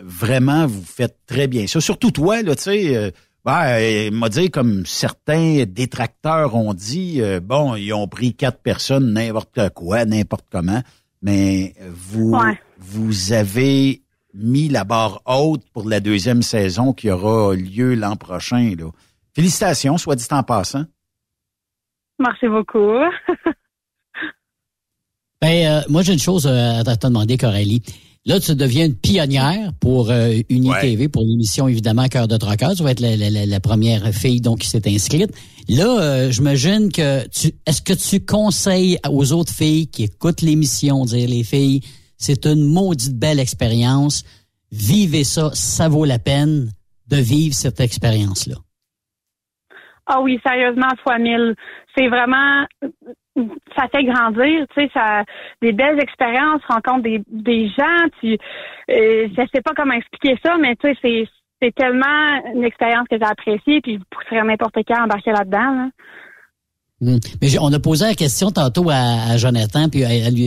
vraiment, 0.01 0.67
vous 0.67 0.83
faites 0.83 1.17
très 1.25 1.47
bien 1.47 1.67
ça. 1.67 1.81
Surtout 1.81 2.11
toi, 2.11 2.41
là, 2.41 2.55
tu 2.55 2.63
sais, 2.63 3.11
ben, 3.45 3.79
il 3.79 4.11
m'a 4.11 4.29
dit, 4.29 4.51
comme 4.51 4.85
certains 4.85 5.63
détracteurs 5.65 6.55
ont 6.55 6.73
dit, 6.73 7.21
euh, 7.21 7.39
bon, 7.39 7.75
ils 7.75 7.93
ont 7.93 8.07
pris 8.07 8.33
quatre 8.33 8.59
personnes, 8.59 9.13
n'importe 9.13 9.69
quoi, 9.69 10.05
n'importe 10.05 10.45
comment, 10.51 10.83
mais 11.21 11.73
vous, 11.89 12.37
vous 12.77 13.33
avez 13.33 14.01
mis 14.33 14.67
la 14.67 14.83
barre 14.83 15.21
haute 15.25 15.63
pour 15.73 15.87
la 15.87 16.01
deuxième 16.01 16.43
saison 16.43 16.91
qui 16.93 17.09
aura 17.09 17.55
lieu 17.55 17.95
l'an 17.95 18.17
prochain. 18.17 18.75
Là. 18.77 18.91
Félicitations, 19.33 19.97
soit 19.97 20.15
dit 20.15 20.25
en 20.31 20.43
passant. 20.43 20.85
Merci 22.19 22.47
beaucoup. 22.47 22.77
ben, 25.41 25.65
euh, 25.65 25.81
moi, 25.89 26.01
j'ai 26.01 26.13
une 26.13 26.19
chose 26.19 26.47
à 26.47 26.83
te 26.83 27.07
demander, 27.07 27.37
Coralie. 27.37 27.81
Là, 28.25 28.39
tu 28.39 28.53
deviens 28.53 28.85
une 28.85 28.95
pionnière 28.95 29.71
pour 29.79 30.11
euh, 30.11 30.35
UniTV, 30.49 31.07
pour 31.07 31.23
l'émission 31.23 31.67
évidemment 31.67 32.07
Cœur 32.09 32.27
de 32.27 32.35
Trocker. 32.35 32.67
Tu 32.75 32.83
vas 32.83 32.91
être 32.91 32.99
la, 32.99 33.59
première 33.59 34.13
fille 34.13 34.41
donc 34.41 34.59
qui 34.59 34.67
s'est 34.67 34.87
inscrite. 34.87 35.31
Là, 35.69 35.99
euh, 35.99 36.31
j'imagine 36.31 36.91
que 36.91 37.27
tu 37.29 37.53
est-ce 37.65 37.81
que 37.81 37.93
tu 37.93 38.23
conseilles 38.23 38.99
aux 39.09 39.31
autres 39.31 39.53
filles 39.53 39.87
qui 39.87 40.03
écoutent 40.03 40.41
l'émission 40.41 41.05
dire 41.05 41.29
les 41.29 41.43
filles, 41.43 41.81
c'est 42.17 42.45
une 42.45 42.65
maudite 42.65 43.17
belle 43.17 43.39
expérience. 43.39 44.23
Vivez 44.71 45.23
ça, 45.23 45.51
ça 45.53 45.87
vaut 45.87 46.05
la 46.05 46.19
peine 46.19 46.71
de 47.07 47.17
vivre 47.17 47.55
cette 47.55 47.79
expérience-là. 47.79 48.55
Ah 50.11 50.21
oui, 50.21 50.39
sérieusement, 50.45 50.87
fois 51.03 51.19
mille. 51.19 51.55
C'est 51.95 52.07
vraiment 52.07 52.65
ça 53.77 53.87
fait 53.93 54.03
grandir, 54.03 54.65
tu 54.75 54.81
sais, 54.81 54.89
ça 54.93 55.23
des 55.61 55.71
belles 55.71 56.01
expériences, 56.01 56.61
rencontre 56.67 57.03
des, 57.03 57.21
des 57.27 57.69
gens, 57.69 58.07
tu 58.19 58.33
euh, 58.33 59.27
je 59.29 59.47
sais 59.53 59.61
pas 59.61 59.71
comment 59.77 59.93
expliquer 59.93 60.37
ça, 60.43 60.57
mais 60.57 60.75
tu 60.75 60.89
sais, 60.89 60.97
c'est 61.01 61.25
c'est 61.61 61.75
tellement 61.75 62.41
une 62.53 62.63
expérience 62.63 63.07
que 63.09 63.17
j'ai 63.17 63.25
appréciée, 63.25 63.81
puis 63.81 63.99
je 63.99 64.03
pousserais 64.09 64.43
n'importe 64.43 64.81
qui 64.83 64.93
à 64.93 65.03
embarquer 65.03 65.31
là-dedans. 65.31 65.59
Là. 65.75 65.89
Hmm. 67.01 67.17
Mais 67.41 67.57
on 67.59 67.71
a 67.71 67.79
posé 67.79 68.05
la 68.05 68.13
question 68.13 68.51
tantôt 68.51 68.89
à, 68.89 69.37
Jonathan, 69.37 69.87
puis 69.87 70.03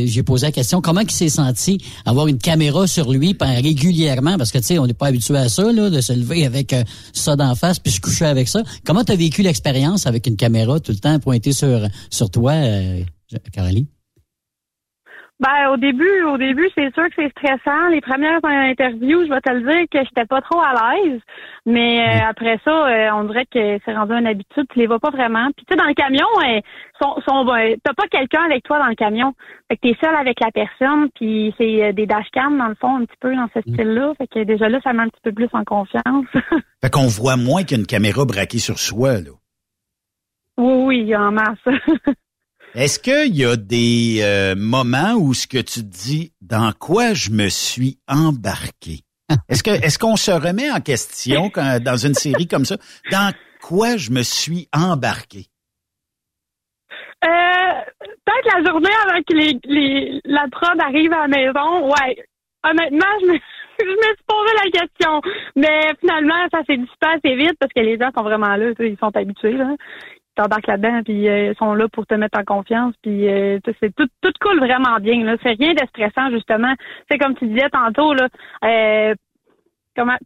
j'ai 0.07 0.23
posé 0.23 0.47
la 0.47 0.53
question 0.53 0.83
comment 0.83 1.01
il 1.01 1.11
s'est 1.11 1.31
senti 1.31 1.79
avoir 2.05 2.27
une 2.27 2.39
caméra 2.39 2.87
sur 2.87 3.11
lui 3.11 3.35
régulièrement, 3.41 4.37
parce 4.37 4.53
que 4.53 4.59
tu 4.59 4.65
sais, 4.65 4.79
on 4.79 4.87
n'est 4.87 4.93
pas 4.93 5.07
habitué 5.07 5.37
à 5.37 5.49
ça, 5.49 5.73
là, 5.73 5.89
de 5.89 6.01
se 6.01 6.13
lever 6.13 6.45
avec 6.45 6.73
euh, 6.75 6.85
ça 7.15 7.37
d'en 7.37 7.55
face 7.55 7.79
puis 7.79 7.93
se 7.93 8.01
coucher 8.01 8.27
avec 8.27 8.49
ça. 8.49 8.63
Comment 8.85 9.03
tu 9.03 9.13
as 9.13 9.17
vécu 9.17 9.43
l'expérience 9.43 10.07
avec 10.07 10.27
une 10.27 10.37
caméra 10.37 10.79
tout 10.79 10.93
le 10.93 10.99
temps 10.99 11.19
pointée 11.21 11.53
sur 11.53 11.89
sur 12.11 12.31
toi, 12.31 12.53
euh, 12.53 13.03
Caroline? 13.53 13.87
Ben 15.43 15.71
au 15.73 15.77
début, 15.77 16.23
au 16.23 16.39
début, 16.39 16.71
c'est 16.77 16.95
sûr 16.95 17.09
que 17.09 17.15
c'est 17.17 17.31
stressant. 17.31 17.89
Les 17.89 18.01
premières 18.01 18.39
interviews, 18.45 19.25
je 19.25 19.29
vais 19.29 19.41
te 19.41 19.51
le 19.51 19.63
dire 19.63 19.87
que 19.91 19.99
j'étais 20.07 20.25
pas 20.25 20.41
trop 20.41 20.61
à 20.61 20.95
l'aise. 20.95 21.21
Mais 21.67 21.99
euh, 21.99 22.29
après 22.31 22.61
ça, 22.65 22.71
euh, 22.71 23.11
on 23.15 23.25
dirait 23.25 23.47
que 23.47 23.81
c'est 23.85 23.93
rendu 23.93 24.13
une 24.13 24.29
habitude. 24.29 24.67
Tu 24.73 24.79
les 24.79 24.87
vois 24.87 25.01
pas 25.01 25.11
vraiment. 25.11 25.49
Puis 25.57 25.67
tu 25.67 25.73
sais, 25.75 25.77
dans 25.77 25.89
le 25.89 25.95
camion, 25.95 26.29
euh, 26.47 26.61
sont, 27.03 27.21
sont, 27.27 27.45
ben, 27.45 27.75
t'as 27.83 27.93
pas 27.93 28.07
quelqu'un 28.09 28.45
avec 28.45 28.63
toi 28.63 28.79
dans 28.79 28.87
le 28.87 28.95
camion. 28.95 29.35
Fait 29.69 29.77
que 29.79 29.81
t'es 29.89 29.97
seul 30.01 30.15
avec 30.15 30.39
la 30.39 30.53
personne. 30.53 31.09
Puis 31.17 31.53
c'est 31.59 31.93
des 31.93 32.07
dashcams 32.07 32.57
dans 32.57 32.69
le 32.69 32.77
fond, 32.77 32.99
un 32.99 33.05
petit 33.05 33.19
peu 33.21 33.35
dans 33.35 33.49
ce 33.53 33.59
mm. 33.69 33.75
style-là. 33.75 34.13
Fait 34.19 34.29
que 34.29 34.45
déjà 34.45 34.69
là, 34.69 34.79
ça 34.85 34.93
met 34.93 35.03
un 35.03 35.09
petit 35.09 35.23
peu 35.25 35.33
plus 35.33 35.49
en 35.55 35.65
confiance. 35.65 36.27
fait 36.81 36.91
qu'on 36.91 37.09
voit 37.09 37.37
moins 37.37 37.65
qu'une 37.65 37.87
caméra 37.87 38.25
braquée 38.25 38.61
sur 38.61 38.79
soi, 38.79 39.15
là. 39.15 39.31
Oui, 40.57 40.85
oui, 41.05 41.17
en 41.17 41.33
masse. 41.33 41.59
Est-ce 42.75 42.99
qu'il 42.99 43.37
y 43.37 43.45
a 43.45 43.57
des 43.57 44.21
euh, 44.23 44.55
moments 44.57 45.13
où 45.13 45.35
ce 45.35 45.47
que 45.47 45.59
tu 45.59 45.83
dis 45.83 46.33
dans 46.41 46.73
quoi 46.73 47.13
je 47.13 47.31
me 47.31 47.51
suis 47.51 47.99
embarqué? 48.09 49.01
Est-ce 49.49 49.63
que 49.63 49.99
qu'on 49.99 50.17
se 50.17 50.31
remet 50.31 50.71
en 50.71 50.81
question 50.81 51.51
dans 51.85 51.97
une 51.97 52.15
série 52.15 52.49
comme 52.49 52.65
ça? 52.65 52.77
Dans 53.11 53.33
quoi 53.63 53.99
je 53.99 54.11
me 54.11 54.23
suis 54.23 54.69
embarqué? 54.73 55.47
Euh, 57.25 57.29
peut-être 58.01 58.57
la 58.57 58.71
journée 58.71 58.97
avec 59.11 59.25
les, 59.31 59.59
les 59.65 60.21
la 60.25 60.47
prod 60.51 60.81
arrive 60.81 61.13
à 61.13 61.27
la 61.27 61.29
maison, 61.29 61.89
ouais. 61.89 62.25
Honnêtement, 62.65 63.13
je 63.21 63.27
me, 63.27 63.35
je 63.81 63.85
me 63.85 64.15
suis 64.15 64.25
posé 64.27 64.55
la 64.65 64.71
question. 64.81 65.21
Mais 65.57 65.95
finalement, 66.01 66.47
ça 66.51 66.61
s'est 66.67 66.79
dissipé 66.79 67.07
assez 67.07 67.37
vite 67.37 67.57
parce 67.61 67.73
que 67.73 67.81
les 67.81 67.99
gens 67.99 68.11
sont 68.17 68.25
vraiment 68.25 68.57
là, 68.57 68.73
ils 68.81 68.99
sont 68.99 69.15
habitués. 69.15 69.59
T'embarques 70.35 70.67
là-dedans, 70.67 71.03
puis 71.05 71.29
euh, 71.29 71.53
ils 71.53 71.57
sont 71.57 71.75
là 71.75 71.89
pour 71.89 72.07
te 72.07 72.15
mettre 72.15 72.39
en 72.39 72.45
confiance, 72.45 72.95
puis 73.03 73.29
euh, 73.29 73.59
c'est 73.81 73.95
tout, 73.95 74.09
tout 74.21 74.33
coule 74.41 74.59
vraiment 74.59 74.99
bien. 75.01 75.25
Là, 75.25 75.37
c'est 75.43 75.57
rien 75.59 75.75
de 75.75 75.87
stressant 75.89 76.31
justement. 76.31 76.75
C'est 77.11 77.19
comme 77.19 77.35
tu 77.37 77.47
disais 77.47 77.69
tantôt 77.71 78.15
là. 78.15 78.29
Euh, 78.65 79.15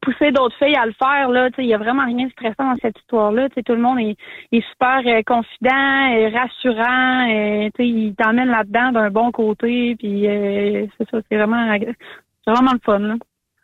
pousser 0.01 0.31
d'autres 0.31 0.57
filles 0.59 0.77
à 0.77 0.87
le 0.87 0.93
faire 0.93 1.29
là, 1.29 1.49
il 1.59 1.67
y 1.67 1.75
a 1.75 1.79
vraiment 1.79 2.05
rien 2.05 2.27
de 2.27 2.31
stressant 2.31 2.71
dans 2.71 2.77
cette 2.81 2.97
histoire-là. 3.01 3.49
Tout 3.49 3.73
le 3.73 3.81
monde 3.81 3.99
est, 3.99 4.17
super 4.53 5.03
confident, 5.27 6.07
et 6.13 6.29
rassurant, 6.29 7.27
et, 7.27 7.73
il 7.81 8.15
t'emmène 8.15 8.47
là-dedans 8.47 8.93
d'un 8.93 9.11
bon 9.11 9.33
côté, 9.33 9.97
puis 9.99 10.23
c'est 10.25 11.11
ça, 11.11 11.19
c'est 11.29 11.37
vraiment, 11.37 11.67
vraiment 12.47 12.73
le 12.75 12.79
fun. 12.85 13.01
Là. 13.01 13.15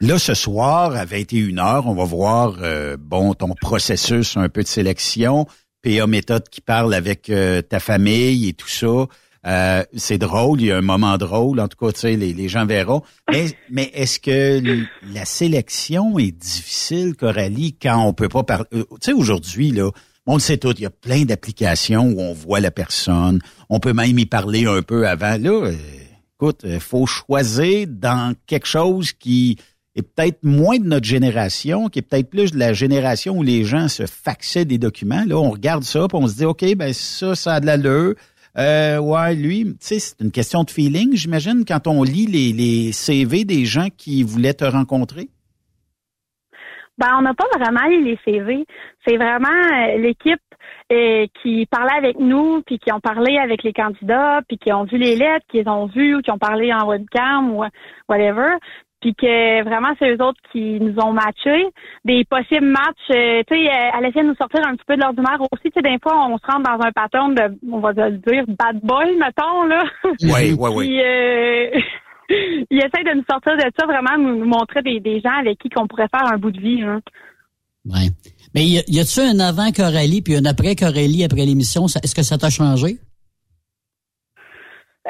Là, 0.01 0.19
ce 0.19 0.35
soir, 0.35 0.97
à 0.97 1.05
21h, 1.05 1.85
on 1.86 1.94
va 1.94 2.05
voir 2.05 2.55
bon 2.98 3.35
ton 3.35 3.55
processus 3.60 4.36
un 4.36 4.48
peu 4.48 4.62
de 4.62 4.66
sélection. 4.66 5.47
PA 5.83 6.07
méthode 6.07 6.49
qui 6.49 6.61
parle 6.61 6.95
avec 6.95 7.29
euh, 7.31 7.63
ta 7.63 7.81
famille 7.81 8.49
et 8.49 8.53
tout 8.53 8.69
ça. 8.69 9.07
Euh, 9.45 9.83
c'est 9.97 10.19
drôle, 10.19 10.61
il 10.61 10.69
y 10.69 10.73
a 10.73 10.77
un 10.77 10.83
moment 10.83 11.19
drôle, 11.19 11.59
en 11.59 11.67
tout 11.67 11.77
cas, 11.85 11.93
tu 11.93 12.01
sais, 12.01 12.17
les, 12.17 12.49
gens 12.49 12.65
verront. 12.65 13.03
Mais, 13.71 13.91
est-ce 13.93 14.21
que 14.21 14.63
la 15.13 15.25
sélection 15.25 16.19
est 16.19 16.31
difficile, 16.31 17.17
Coralie, 17.17 17.77
quand 17.81 18.07
on 18.07 18.13
peut 18.13 18.29
pas 18.29 18.45
parler? 18.45 18.67
Euh, 18.73 18.85
tu 19.01 19.11
sais, 19.11 19.13
aujourd'hui, 19.13 19.73
là, 19.73 19.91
on 20.27 20.35
le 20.35 20.41
sait 20.41 20.59
tout, 20.59 20.73
il 20.77 20.83
y 20.83 20.87
a 20.87 20.91
plein 20.91 21.25
d'applications 21.25 22.05
où 22.05 22.21
on 22.21 22.33
voit 22.33 22.61
la 22.61 22.71
personne. 22.71 23.41
On 23.69 23.81
peut 23.81 23.93
même 23.93 24.17
y 24.17 24.27
parler 24.27 24.67
un 24.67 24.83
peu 24.83 25.09
avant. 25.09 25.37
Là, 25.37 25.73
écoute, 26.37 26.61
il 26.63 26.79
faut 26.79 27.07
choisir 27.07 27.89
dans 27.89 28.37
quelque 28.47 28.69
chose 28.69 29.13
qui 29.13 29.59
est 29.94 30.02
peut-être 30.02 30.43
moins 30.43 30.78
de 30.78 30.86
notre 30.86 31.06
génération, 31.06 31.89
qui 31.89 31.98
est 31.98 32.02
peut-être 32.02 32.31
plus 32.31 32.52
de 32.52 32.59
la 32.59 32.73
génération 32.73 33.39
où 33.39 33.43
les 33.43 33.64
gens 33.64 33.89
se 33.89 34.06
faxaient 34.06 34.64
des 34.64 34.78
documents. 34.78 35.24
Là, 35.27 35.36
on 35.36 35.51
regarde 35.51 35.82
ça, 35.82 36.06
puis 36.09 36.19
on 36.20 36.27
se 36.27 36.36
dit, 36.36 36.44
OK, 36.44 36.64
ben 36.77 36.93
ça, 36.93 37.35
ça 37.35 37.55
a 37.55 37.60
de 37.60 37.66
l'allure. 37.66 38.14
Euh, 38.59 38.98
ouais, 38.98 39.35
lui, 39.35 39.64
tu 39.64 39.77
sais, 39.81 39.98
c'est 39.98 40.20
une 40.20 40.31
question 40.31 40.64
de 40.64 40.70
feeling, 40.70 41.14
j'imagine, 41.14 41.64
quand 41.66 41.86
on 41.86 42.02
lit 42.02 42.27
les, 42.27 42.93
CV 42.93 43.44
des 43.44 43.64
gens 43.64 43.89
qui 43.97 44.23
voulaient 44.23 44.55
te 44.55 44.64
rencontrer. 44.64 45.28
Ben, 46.98 47.09
on 47.19 47.23
n'a 47.23 47.35
pas 47.35 47.47
vraiment 47.59 47.86
les 47.89 48.19
CV. 48.24 48.64
C'est 49.06 49.16
vraiment 49.16 49.48
euh, 49.48 49.97
l'équipe 49.98 50.40
euh, 50.93 51.27
qui 51.43 51.66
parlait 51.66 51.97
avec 51.97 52.19
nous, 52.19 52.62
puis 52.62 52.78
qui 52.78 52.93
ont 52.93 53.01
parlé 53.01 53.39
avec 53.39 53.62
les 53.62 53.73
candidats, 53.73 54.40
puis 54.47 54.59
qui 54.59 54.73
ont 54.73 54.85
vu 54.85 54.98
les 54.98 55.16
lettres, 55.16 55.47
qui 55.51 55.62
les 55.62 55.69
ont 55.69 55.86
vues, 55.86 56.16
ou 56.16 56.20
qui 56.20 56.31
ont 56.31 56.39
parlé 56.39 56.73
en 56.73 56.86
webcam 56.86 57.51
ou 57.55 57.64
whatever 58.09 58.56
puis 59.03 59.15
que 59.15 59.65
vraiment 59.65 59.93
c'est 59.99 60.15
eux 60.15 60.23
autres 60.24 60.41
qui 60.53 60.79
nous 60.81 60.97
ont 60.99 61.12
matchés. 61.12 61.66
Des 62.05 62.24
possibles 62.24 62.66
matchs, 62.66 63.11
euh, 63.11 63.43
tu 63.51 63.55
sais, 63.55 63.69
euh, 63.69 63.91
elle 63.99 64.07
essaie 64.07 64.23
de 64.23 64.29
nous 64.29 64.37
sortir 64.37 64.61
un 64.65 64.77
petit 64.77 64.85
peu 64.87 64.95
de 64.97 65.03
l'ordinaire 65.03 65.41
aussi. 65.51 65.65
Tu 65.65 65.73
sais, 65.74 65.83
des 65.83 65.99
fois, 66.01 66.27
on 66.29 66.39
se 66.39 66.47
rentre 66.47 66.62
dans 66.62 66.87
un 66.87 66.93
pattern 66.93 67.35
de, 67.35 67.59
on 67.70 67.81
va 67.81 67.93
dire, 67.93 68.45
bad 68.49 68.81
boy, 68.83 69.19
mettons, 69.19 69.65
là. 69.65 69.83
Oui, 70.23 70.55
oui, 70.57 70.70
oui. 70.73 70.87
Puis, 70.87 71.03
euh, 71.03 71.81
il 72.70 72.79
essaie 72.79 73.05
de 73.05 73.16
nous 73.16 73.24
sortir 73.29 73.57
de 73.57 73.70
ça, 73.77 73.87
vraiment, 73.87 74.16
nous 74.16 74.47
montrer 74.47 74.83
des, 74.83 75.01
des 75.01 75.20
gens 75.20 75.37
avec 75.41 75.59
qui 75.59 75.69
qu'on 75.69 75.89
pourrait 75.89 76.09
faire 76.09 76.33
un 76.33 76.39
bout 76.39 76.53
de 76.53 76.61
vie. 76.61 76.83
Hein. 76.83 77.01
Oui. 77.85 78.09
Mais 78.55 78.65
y, 78.65 79.01
a, 79.01 79.05
tu 79.05 79.20
un 79.20 79.41
avant 79.41 79.73
Coralie 79.73 80.23
puis 80.23 80.37
un 80.37 80.45
après 80.45 80.77
Coralie 80.77 81.24
après 81.24 81.45
l'émission? 81.45 81.87
Est-ce 81.87 82.15
que 82.15 82.23
ça 82.23 82.39
t'a 82.39 82.51
changé? 82.51 82.99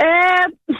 Euh 0.00 0.74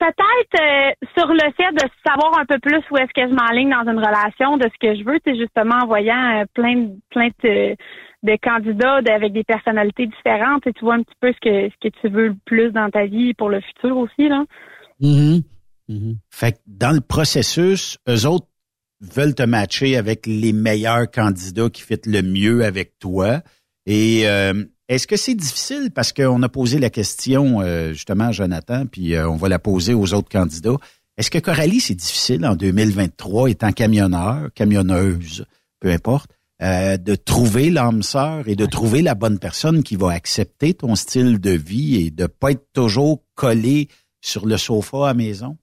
peut-être 0.00 0.60
euh, 0.60 1.06
sur 1.16 1.28
le 1.28 1.52
fait 1.56 1.72
de 1.72 1.88
savoir 2.04 2.38
un 2.40 2.46
peu 2.46 2.58
plus 2.58 2.82
où 2.90 2.96
est-ce 2.96 3.12
que 3.14 3.28
je 3.28 3.34
m'enligne 3.34 3.70
dans 3.70 3.90
une 3.90 3.98
relation, 3.98 4.56
de 4.56 4.64
ce 4.64 4.78
que 4.80 4.96
je 4.96 5.04
veux, 5.04 5.18
c'est 5.24 5.36
justement 5.36 5.76
en 5.82 5.86
voyant 5.86 6.40
euh, 6.40 6.44
plein 6.54 6.74
de 6.74 6.90
plein 7.10 7.28
de 7.44 7.76
de 8.22 8.36
candidats 8.42 9.00
avec 9.14 9.32
des 9.32 9.44
personnalités 9.44 10.06
différentes. 10.06 10.66
Et 10.66 10.72
tu 10.72 10.84
vois 10.84 10.94
un 10.94 11.02
petit 11.02 11.16
peu 11.20 11.32
ce 11.32 11.40
que 11.40 11.70
ce 11.70 11.88
que 11.88 11.94
tu 12.00 12.08
veux 12.08 12.28
le 12.28 12.36
plus 12.44 12.70
dans 12.72 12.90
ta 12.90 13.06
vie 13.06 13.34
pour 13.34 13.48
le 13.50 13.60
futur 13.60 13.96
aussi 13.96 14.28
là. 14.28 14.44
Mm-hmm. 15.00 15.42
Mm-hmm. 15.88 16.16
Fait 16.30 16.52
que 16.52 16.58
dans 16.66 16.94
le 16.94 17.00
processus, 17.00 17.98
eux 18.08 18.26
autres 18.26 18.46
veulent 19.00 19.34
te 19.34 19.42
matcher 19.42 19.96
avec 19.96 20.26
les 20.26 20.52
meilleurs 20.52 21.10
candidats 21.10 21.70
qui 21.70 21.82
fitent 21.82 22.06
le 22.06 22.22
mieux 22.22 22.64
avec 22.64 22.98
toi. 22.98 23.40
Et 23.86 24.22
euh, 24.26 24.52
est-ce 24.90 25.06
que 25.06 25.16
c'est 25.16 25.36
difficile? 25.36 25.92
Parce 25.94 26.12
qu'on 26.12 26.42
a 26.42 26.48
posé 26.48 26.80
la 26.80 26.90
question 26.90 27.60
euh, 27.60 27.92
justement 27.92 28.24
à 28.24 28.32
Jonathan, 28.32 28.86
puis 28.86 29.14
euh, 29.14 29.28
on 29.28 29.36
va 29.36 29.48
la 29.48 29.60
poser 29.60 29.94
aux 29.94 30.12
autres 30.14 30.28
candidats. 30.28 30.76
Est-ce 31.16 31.30
que 31.30 31.38
Coralie, 31.38 31.80
c'est 31.80 31.94
difficile 31.94 32.44
en 32.44 32.56
2023, 32.56 33.50
étant 33.50 33.70
camionneur, 33.70 34.48
camionneuse, 34.52 35.44
peu 35.78 35.90
importe, 35.90 36.30
de 36.60 37.14
trouver 37.14 37.70
l'âme 37.70 38.02
sœur 38.02 38.48
et 38.48 38.54
de 38.54 38.66
trouver 38.66 39.00
la 39.00 39.14
bonne 39.14 39.38
personne 39.38 39.82
qui 39.82 39.96
va 39.96 40.10
accepter 40.10 40.74
ton 40.74 40.94
style 40.94 41.38
de 41.40 41.52
vie 41.52 41.96
et 41.96 42.10
de 42.10 42.26
pas 42.26 42.52
être 42.52 42.66
toujours 42.74 43.22
collé 43.34 43.88
sur 44.20 44.44
le 44.44 44.56
sofa 44.56 45.08
à 45.08 45.14
maison? 45.14 45.56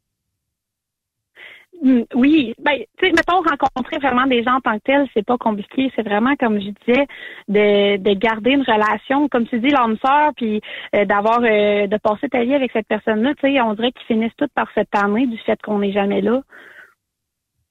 Mm, 1.82 2.02
oui, 2.16 2.56
ben, 2.60 2.80
tu 2.98 3.06
sais, 3.06 3.12
mettons 3.12 3.42
rencontrer 3.42 3.98
vraiment 4.00 4.26
des 4.26 4.44
gens 4.44 4.56
en 4.56 4.62
tant 4.62 4.78
que 4.80 4.84
tels, 4.84 5.08
c'est 5.14 5.26
pas 5.26 5.38
compliqué. 5.38 5.92
C'est 5.96 6.02
vraiment, 6.02 6.36
comme 6.36 6.60
je 6.60 6.70
disais, 6.70 7.06
de, 7.48 7.98
de 7.98 8.14
garder 8.14 8.52
une 8.52 8.64
relation, 8.64 9.28
comme 9.30 9.48
tu 9.48 9.60
dis, 9.60 9.70
l'homme 9.70 9.98
sœur, 10.04 10.32
puis 10.36 10.62
euh, 10.96 11.06
d'avoir, 11.06 11.40
euh, 11.44 11.86
de 11.88 11.98
passer 11.98 12.30
ta 12.30 12.44
vie 12.44 12.56
avec 12.56 12.72
cette 12.72 12.88
personne-là. 12.88 13.36
Tu 13.36 13.54
sais, 13.54 13.62
on 13.62 13.76
dirait 13.76 13.92
qu'ils 13.92 14.08
finissent 14.08 14.36
toutes 14.38 14.54
par 14.54 14.68
cette 14.74 14.94
année 14.96 15.28
du 15.28 15.38
fait 15.40 15.62
qu'on 15.62 15.80
n'est 15.80 15.92
jamais 15.92 16.22
là. 16.22 16.42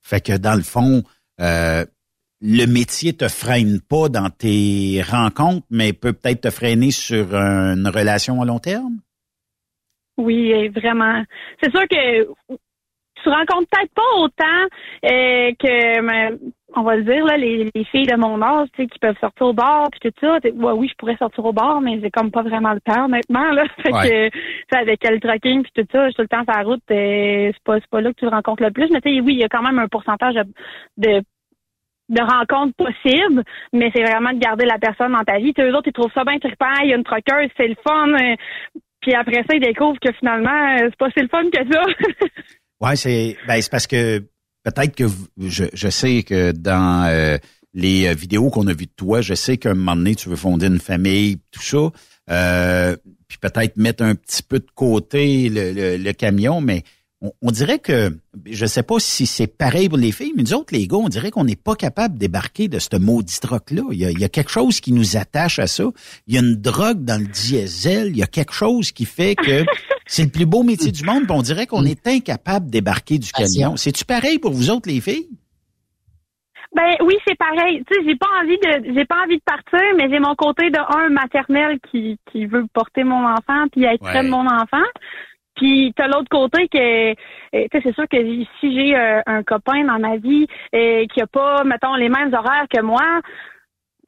Fait 0.03 0.25
que 0.25 0.37
dans 0.37 0.55
le 0.55 0.63
fond, 0.63 1.03
euh, 1.41 1.85
le 2.41 2.67
métier 2.67 3.13
te 3.13 3.27
freine 3.27 3.81
pas 3.81 4.09
dans 4.09 4.31
tes 4.31 5.03
rencontres, 5.03 5.67
mais 5.69 5.93
peut 5.93 6.13
peut-être 6.13 6.43
te 6.43 6.51
freiner 6.51 6.93
sur 6.93 7.35
une 7.35 7.89
relation 7.89 8.41
à 8.41 8.45
long 8.45 8.61
terme? 8.61 9.01
Oui, 10.17 10.69
vraiment. 10.69 11.25
C'est 11.61 11.71
sûr 11.71 11.87
que 11.89 12.55
tu 13.23 13.29
rencontres 13.29 13.69
peut-être 13.71 13.95
pas 13.95 14.17
autant 14.19 14.45
euh, 15.05 15.53
que 15.59 16.57
on 16.77 16.83
va 16.83 16.97
le 16.97 17.05
dire 17.05 17.25
là, 17.25 17.37
les, 17.37 17.71
filles 17.91 18.07
de 18.07 18.17
mon 18.17 18.43
âge, 18.43 18.69
tu 18.75 18.83
sais, 18.83 18.89
qui 18.89 18.99
peuvent 18.99 19.17
sortir 19.19 19.47
au 19.47 19.53
bar 19.53 19.89
puis 19.91 20.11
tout 20.11 20.21
ça. 20.21 20.39
oui, 20.75 20.89
je 20.89 20.95
pourrais 20.97 21.17
sortir 21.17 21.45
au 21.45 21.53
bar, 21.53 21.81
mais 21.81 21.99
j'ai 22.01 22.11
comme 22.11 22.31
pas 22.31 22.43
vraiment 22.43 22.73
le 22.73 22.81
temps 22.81 23.07
honnêtement 23.07 23.51
là. 23.53 23.65
Fait 23.83 23.93
que 23.93 24.77
avec 24.77 25.09
le 25.09 25.21
tracking 25.21 25.63
puis 25.63 25.73
tout 25.75 25.89
ça, 25.91 26.05
je 26.05 26.09
suis 26.09 26.17
tout 26.17 26.23
le 26.23 26.29
temps 26.29 26.45
sur 26.45 26.55
la 26.55 26.63
route, 26.63 26.83
euh, 26.91 27.51
c'est 27.53 27.65
pas 27.65 27.77
c'est 27.77 27.91
pas 27.91 28.01
là 28.01 28.11
que 28.11 28.19
tu 28.19 28.27
rencontres 28.27 28.63
le 28.63 28.71
plus. 28.71 28.91
Mais 28.91 29.01
tu 29.01 29.11
sais, 29.11 29.21
oui, 29.21 29.35
il 29.35 29.41
y 29.41 29.45
a 29.45 29.49
quand 29.49 29.63
même 29.63 29.79
un 29.79 29.89
pourcentage 29.89 30.35
de, 30.35 31.23
de 32.09 32.21
rencontres 32.21 32.75
possibles, 32.77 33.43
mais 33.73 33.91
c'est 33.95 34.05
vraiment 34.05 34.33
de 34.33 34.39
garder 34.39 34.67
la 34.67 34.79
personne 34.79 35.13
dans 35.13 35.25
ta 35.25 35.39
vie. 35.39 35.55
Tu 35.55 35.63
eux 35.63 35.75
autres, 35.75 35.89
ils 35.89 35.93
trouvent 35.93 36.13
ça 36.13 36.25
bien 36.25 36.39
trippant, 36.39 36.83
il 36.83 36.91
y 36.91 36.93
a 36.93 36.97
une 36.97 37.05
troqueuse, 37.05 37.51
c'est 37.57 37.69
le 37.69 37.77
fun. 37.87 38.13
Euh, 38.13 38.37
puis 39.01 39.15
après 39.15 39.45
ça, 39.49 39.55
ils 39.55 39.61
découvrent 39.61 40.01
que 40.01 40.13
finalement, 40.13 40.77
c'est 40.79 40.97
pas 40.97 41.11
si 41.11 41.23
le 41.23 41.29
fun 41.29 41.45
que 41.45 41.73
ça. 41.73 41.83
Ouais, 42.81 42.97
c'est 42.97 43.37
ben, 43.47 43.61
c'est 43.61 43.71
parce 43.71 43.87
que 43.87 44.23
peut-être 44.65 44.95
que 44.95 45.05
je, 45.39 45.65
je 45.73 45.89
sais 45.89 46.23
que 46.23 46.53
dans 46.53 47.07
euh, 47.09 47.39
les 47.73 48.07
euh, 48.07 48.15
vidéos 48.15 48.51
qu'on 48.51 48.67
a 48.67 48.75
vues 48.75 48.87
de 48.87 48.93
toi, 48.97 49.21
je 49.21 49.35
sais 49.35 49.57
qu'à 49.57 49.71
un 49.71 49.75
moment 49.75 49.97
donné, 49.97 50.15
tu 50.15 50.29
veux 50.29 50.37
fonder 50.37 50.67
une 50.67 50.81
famille, 50.81 51.39
tout 51.51 51.63
ça. 51.63 51.91
Euh, 52.31 52.97
puis 53.29 53.39
peut-être 53.39 53.77
mettre 53.77 54.03
un 54.03 54.15
petit 54.15 54.43
peu 54.43 54.59
de 54.59 54.67
côté 54.75 55.49
le, 55.49 55.97
le 55.97 56.13
camion, 56.13 56.61
mais 56.61 56.83
on, 57.41 57.51
dirait 57.51 57.79
que, 57.79 58.15
je 58.45 58.67
sais 58.67 58.83
pas 58.83 58.99
si 58.99 59.27
c'est 59.27 59.47
pareil 59.47 59.89
pour 59.89 59.97
les 59.97 60.13
filles, 60.13 60.33
mais 60.37 60.43
nous 60.43 60.53
autres, 60.53 60.75
les 60.75 60.87
gars, 60.87 60.99
on 60.99 61.09
dirait 61.09 61.31
qu'on 61.31 61.45
n'est 61.45 61.57
pas 61.57 61.75
capable 61.75 62.15
de 62.15 62.19
débarquer 62.19 62.69
de 62.69 62.79
ce 62.79 62.97
maudit 62.97 63.41
troc-là. 63.41 63.83
Il, 63.91 63.99
y, 63.99 64.25
a, 64.25 64.29
quelque 64.29 64.51
chose 64.51 64.81
qui 64.81 64.93
nous 64.93 65.17
attache 65.17 65.59
à 65.59 65.67
ça. 65.67 65.85
Il 66.27 66.35
y 66.35 66.39
a 66.39 66.41
une 66.41 66.57
drogue 66.57 67.05
dans 67.05 67.19
le 67.21 67.27
diesel. 67.27 68.09
Il 68.09 68.19
y 68.19 68.23
a 68.23 68.27
quelque 68.27 68.53
chose 68.53 68.93
qui 68.93 69.07
fait 69.07 69.35
que 69.35 69.65
c'est 70.07 70.25
le 70.25 70.31
plus 70.31 70.47
beau 70.47 70.63
métier 70.63 70.93
du 70.93 71.05
monde. 71.05 71.25
on 71.31 71.43
dirait 71.43 71.67
qu'on 71.67 71.85
est 71.85 72.07
incapable 72.07 72.67
de 72.67 72.71
débarquer 72.71 73.19
du 73.19 73.31
camion. 73.33 73.77
C'est-tu 73.77 74.05
pareil 74.05 74.39
pour 74.39 74.53
vous 74.53 74.71
autres, 74.71 74.89
les 74.89 75.01
filles? 75.01 75.29
Ben 76.75 76.95
oui, 77.01 77.15
c'est 77.27 77.37
pareil. 77.39 77.83
Tu 77.91 77.95
sais, 77.95 78.07
j'ai 78.07 78.17
pas 78.17 78.27
envie 78.43 78.59
de 78.59 78.95
j'ai 78.95 79.05
pas 79.05 79.23
envie 79.25 79.39
de 79.39 79.43
partir, 79.45 79.81
mais 79.97 80.11
j'ai 80.11 80.19
mon 80.19 80.35
côté 80.35 80.71
de 80.71 80.79
un 80.79 81.09
maternel 81.09 81.79
qui, 81.91 82.19
qui 82.31 82.47
veut 82.47 82.67
porter 82.73 83.03
mon 83.03 83.27
enfant 83.27 83.67
puis 83.73 83.85
être 83.85 84.03
près 84.03 84.23
de 84.23 84.29
mon 84.29 84.47
enfant. 84.47 84.85
Puis 85.57 85.95
t'as 85.97 86.07
l'autre 86.07 86.29
côté 86.31 86.69
que, 86.69 87.13
euh, 87.13 87.15
tu 87.53 87.69
sais, 87.73 87.81
c'est 87.83 87.95
sûr 87.95 88.05
que 88.09 88.19
si 88.61 88.75
j'ai 88.75 88.95
euh, 88.95 89.23
un 89.25 89.43
copain 89.43 89.85
dans 89.85 89.99
ma 89.99 90.19
vie 90.19 90.47
euh, 90.75 91.07
qui 91.07 91.23
a 91.23 91.27
pas, 91.27 91.65
mettons, 91.65 91.95
les 91.95 92.11
mêmes 92.11 92.35
horaires 92.35 92.67
que 92.69 92.83
moi, 92.83 93.23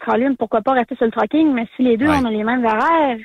Colin, 0.05 0.35
pourquoi 0.35 0.61
pas 0.61 0.73
rester 0.73 0.95
sur 0.97 1.07
le 1.07 1.11
trucking, 1.11 1.53
mais 1.55 1.67
si 1.75 1.83
les 1.83 1.97
deux 1.97 2.09
on 2.09 2.25
a 2.25 2.31
les 2.31 2.45
mêmes 2.45 2.65
horaires, 2.67 3.17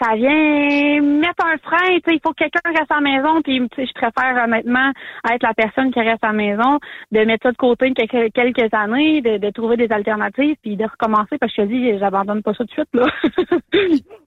ça 0.00 0.14
vient 0.14 1.00
mettre 1.02 1.44
un 1.44 1.58
frein, 1.58 1.96
tu 1.96 2.02
sais, 2.06 2.16
il 2.16 2.20
faut 2.22 2.32
que 2.32 2.44
quelqu'un 2.44 2.60
reste 2.66 2.90
à 2.90 3.00
la 3.00 3.00
maison, 3.00 3.42
puis 3.42 3.60
je 3.76 3.92
préfère 3.92 4.44
honnêtement 4.44 4.90
être 5.30 5.42
la 5.42 5.54
personne 5.54 5.92
qui 5.92 6.00
reste 6.00 6.24
à 6.24 6.28
la 6.28 6.32
maison, 6.32 6.78
de 7.10 7.20
mettre 7.24 7.44
ça 7.44 7.52
de 7.52 7.56
côté 7.56 7.92
quelques, 7.92 8.32
quelques 8.32 8.72
années, 8.74 9.20
de, 9.20 9.38
de 9.38 9.50
trouver 9.50 9.76
des 9.76 9.90
alternatives, 9.90 10.56
puis 10.62 10.76
de 10.76 10.84
recommencer, 10.84 11.38
parce 11.38 11.54
que 11.54 11.62
je 11.62 11.68
te 11.68 11.72
dis, 11.72 11.98
j'abandonne 11.98 12.42
pas 12.42 12.52
ça 12.52 12.64
tout 12.64 12.64
de 12.64 12.70
suite, 12.70 12.88
là. 12.94 13.06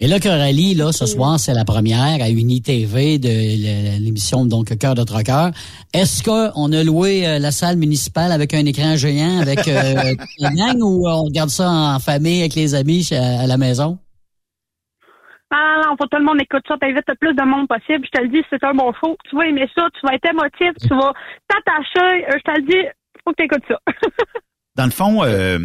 Et 0.00 0.08
là, 0.08 0.18
Coralie, 0.18 0.74
là, 0.74 0.90
ce 0.90 1.06
soir, 1.06 1.38
c'est 1.38 1.54
la 1.54 1.64
première 1.64 2.20
à 2.20 2.28
UniTV 2.28 3.18
de 3.18 4.00
l'émission 4.00 4.44
donc 4.44 4.76
Cœur 4.76 4.96
de 4.96 5.04
Troqueur. 5.04 5.52
Est-ce 5.92 6.24
qu'on 6.24 6.72
a 6.72 6.82
loué 6.82 7.26
euh, 7.26 7.38
la 7.38 7.52
salle 7.52 7.76
municipale 7.76 8.32
avec 8.32 8.54
un 8.54 8.66
écran 8.66 8.96
géant 8.96 9.38
avec 9.40 9.68
euh, 9.68 10.14
gang 10.40 10.82
ou 10.82 11.08
on 11.08 11.22
regarde 11.22 11.50
ça 11.50 11.70
en 11.70 12.00
famille 12.00 12.40
avec 12.40 12.56
les 12.56 12.74
amis 12.74 13.08
à 13.12 13.46
la 13.46 13.56
maison? 13.56 13.98
Ah 15.50 15.80
non, 15.84 15.96
faut 15.96 16.04
que 16.04 16.16
tout 16.16 16.18
le 16.18 16.24
monde 16.24 16.40
écoute 16.40 16.62
ça, 16.66 16.76
t'invites 16.78 17.08
le 17.08 17.14
plus 17.14 17.34
de 17.34 17.42
monde 17.42 17.68
possible. 17.68 18.04
Je 18.06 18.18
te 18.18 18.22
le 18.22 18.28
dis, 18.28 18.42
c'est 18.50 18.64
un 18.64 18.74
bon 18.74 18.92
show. 18.94 19.16
Tu 19.28 19.36
vas 19.36 19.46
aimer 19.46 19.68
ça, 19.74 19.88
tu 19.94 20.06
vas 20.06 20.14
être 20.14 20.28
émotif, 20.28 20.72
tu 20.80 20.88
vas 20.88 21.12
t'attacher. 21.48 22.26
Euh, 22.26 22.38
je 22.38 22.52
te 22.52 22.60
le 22.60 22.66
dis, 22.66 22.88
faut 23.24 23.30
que 23.32 23.36
tu 23.36 23.44
écoutes 23.44 23.64
ça. 23.68 23.78
Dans 24.76 24.84
le 24.84 24.90
fond, 24.90 25.22
euh, 25.22 25.58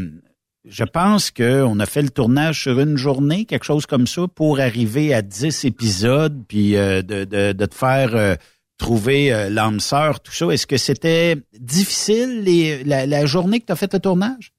je 0.66 0.84
pense 0.84 1.32
qu'on 1.32 1.80
a 1.80 1.86
fait 1.86 2.02
le 2.02 2.10
tournage 2.10 2.62
sur 2.62 2.80
une 2.80 2.98
journée, 2.98 3.46
quelque 3.46 3.66
chose 3.66 3.86
comme 3.86 4.06
ça, 4.06 4.28
pour 4.28 4.60
arriver 4.60 5.14
à 5.14 5.22
10 5.22 5.66
épisodes, 5.66 6.44
puis 6.48 6.76
euh, 6.76 7.02
de, 7.02 7.24
de, 7.24 7.54
de, 7.54 7.66
te 7.66 7.76
faire 7.76 8.38
trouver 8.78 9.50
l'âme 9.50 9.80
sœur, 9.80 10.20
tout 10.22 10.32
ça. 10.32 10.48
Est-ce 10.48 10.68
que 10.68 10.78
c'était 10.78 11.36
difficile 11.60 12.44
la, 12.86 13.06
la, 13.08 13.26
journée 13.26 13.60
que 13.60 13.66
tu 13.66 13.72
as 13.72 13.76
fait 13.76 13.92
le 13.92 14.00
tournage? 14.00 14.52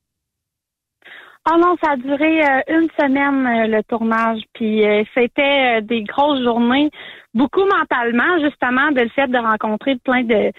Oh 1.53 1.59
non, 1.59 1.75
ça 1.83 1.93
a 1.93 1.97
duré 1.97 2.43
une 2.69 2.89
semaine 2.99 3.71
le 3.71 3.83
tournage, 3.83 4.43
puis 4.53 4.83
c'était 5.15 5.83
des 5.83 6.05
grosses 6.05 6.43
journées, 6.45 6.91
beaucoup 7.35 7.65
mentalement, 7.65 8.39
justement, 8.41 8.93
de 8.93 9.01
le 9.01 9.09
fait 9.09 9.27
de 9.27 9.39
rencontrer 9.39 9.97
plein 9.97 10.23
de, 10.23 10.53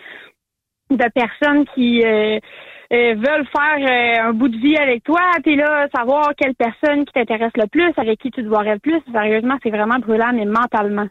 de 0.89 1.09
personnes 1.13 1.65
qui 1.73 2.03
euh, 2.91 3.15
veulent 3.15 3.47
faire 3.55 3.80
euh, 3.80 4.30
un 4.30 4.34
bout 4.34 4.49
de 4.49 4.57
vie 4.57 4.76
avec 4.76 5.03
toi, 5.05 5.22
t'es 5.43 5.55
là, 5.55 5.88
savoir 5.95 6.31
quelle 6.38 6.55
personne 6.55 7.05
qui 7.05 7.13
t'intéresse 7.13 7.53
le 7.55 7.68
plus, 7.68 7.93
avec 7.95 8.19
qui 8.19 8.31
tu 8.31 8.43
te 8.43 8.47
le 8.49 8.80
plus. 8.80 9.01
Sérieusement, 9.13 9.57
c'est 9.63 9.69
vraiment 9.69 9.97
brûlant, 9.99 10.34
mais 10.34 10.45
mentalement. 10.45 11.07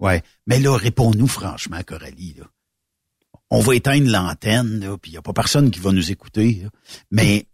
Ouais. 0.00 0.22
Mais 0.48 0.58
là, 0.58 0.76
réponds-nous 0.76 1.28
franchement, 1.28 1.78
Coralie. 1.86 2.34
Là. 2.36 2.46
On 3.50 3.60
va 3.60 3.76
éteindre 3.76 4.10
l'antenne, 4.10 4.96
puis 5.00 5.12
il 5.12 5.14
n'y 5.14 5.18
a 5.18 5.22
pas 5.22 5.32
personne 5.32 5.70
qui 5.70 5.78
va 5.78 5.92
nous 5.92 6.10
écouter. 6.10 6.62
Mais 7.12 7.44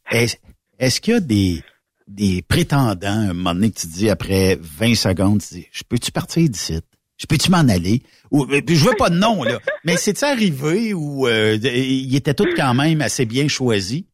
est 0.81 1.01
qu'il 1.01 1.15
y 1.15 1.17
a 1.17 1.21
des, 1.21 1.63
des 2.09 2.43
prétendants, 2.43 3.07
un 3.07 3.35
moment 3.35 3.55
donné, 3.55 3.71
que 3.71 3.81
tu 3.81 3.87
dis 3.87 4.11
après 4.11 4.59
20 4.61 4.95
secondes, 4.95 5.41
tu 5.41 5.55
dis, 5.55 5.67
je 5.71 5.83
peux-tu 5.89 6.11
partir 6.11 6.49
d'ici? 6.49 6.81
Je 7.17 7.27
peux-tu 7.27 7.51
m'en 7.51 7.59
aller? 7.59 8.03
Ou, 8.31 8.45
euh, 8.45 8.63
je 8.67 8.85
veux 8.85 8.97
pas 8.97 9.11
de 9.11 9.19
nom, 9.19 9.45
là. 9.45 9.59
Mais 9.85 9.97
c'est 9.97 10.23
arrivé 10.23 10.95
où 10.95 11.29
euh, 11.29 11.59
il 11.63 12.15
était 12.17 12.35
tout 12.35 12.47
quand 12.57 12.75
même 12.75 13.03
assez 13.03 13.27
bien 13.27 13.47
choisi? 13.47 14.07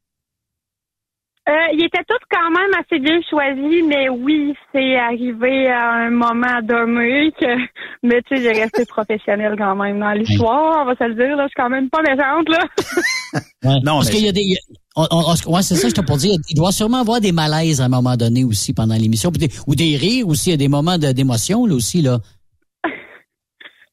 Euh, 1.49 1.53
il 1.75 1.85
était 1.85 2.03
tout 2.09 2.17
quand 2.29 2.51
même 2.51 2.71
assez 2.81 2.99
bien 2.99 3.21
choisi, 3.31 3.83
mais 3.85 4.09
oui, 4.09 4.53
c'est 4.75 4.97
arrivé 4.97 5.69
à 5.69 5.93
un 5.93 6.11
moment 6.11 6.61
donné 6.61 7.31
que, 7.41 7.57
mais 8.03 8.21
tu 8.23 8.37
sais, 8.37 8.43
j'ai 8.43 8.63
resté 8.63 8.85
professionnel 8.89 9.55
quand 9.57 9.77
même 9.77 10.01
dans 10.01 10.11
l'histoire, 10.11 10.83
on 10.83 10.87
va 10.87 10.97
se 10.97 11.05
le 11.05 11.15
dire, 11.15 11.37
là, 11.37 11.45
je 11.45 11.49
suis 11.49 11.55
quand 11.57 11.71
même 11.71 11.89
pas 11.89 12.03
méchante, 12.03 12.49
là. 12.49 13.41
non, 13.85 13.99
parce 13.99 14.11
qu'il 14.11 14.25
y 14.25 14.29
a 14.29 14.33
des, 14.33 14.57
ouais, 14.97 15.63
c'est 15.63 15.77
ça, 15.77 15.89
je 15.89 15.95
te 15.95 16.01
pour 16.01 16.17
dire, 16.17 16.35
il 16.49 16.57
doit 16.57 16.73
sûrement 16.73 16.99
avoir 16.99 17.21
des 17.21 17.31
malaises 17.31 17.81
à 17.81 17.85
un 17.85 17.91
moment 17.91 18.17
donné 18.17 18.43
aussi 18.43 18.73
pendant 18.73 18.97
l'émission, 18.97 19.31
ou 19.69 19.75
des 19.77 19.97
rires 19.97 20.27
aussi, 20.27 20.49
il 20.49 20.53
y 20.53 20.55
a 20.55 20.59
des 20.59 20.69
moments 20.69 20.99
d'émotion, 20.99 21.65
là 21.65 21.75
aussi, 21.75 22.03
là. 22.03 22.19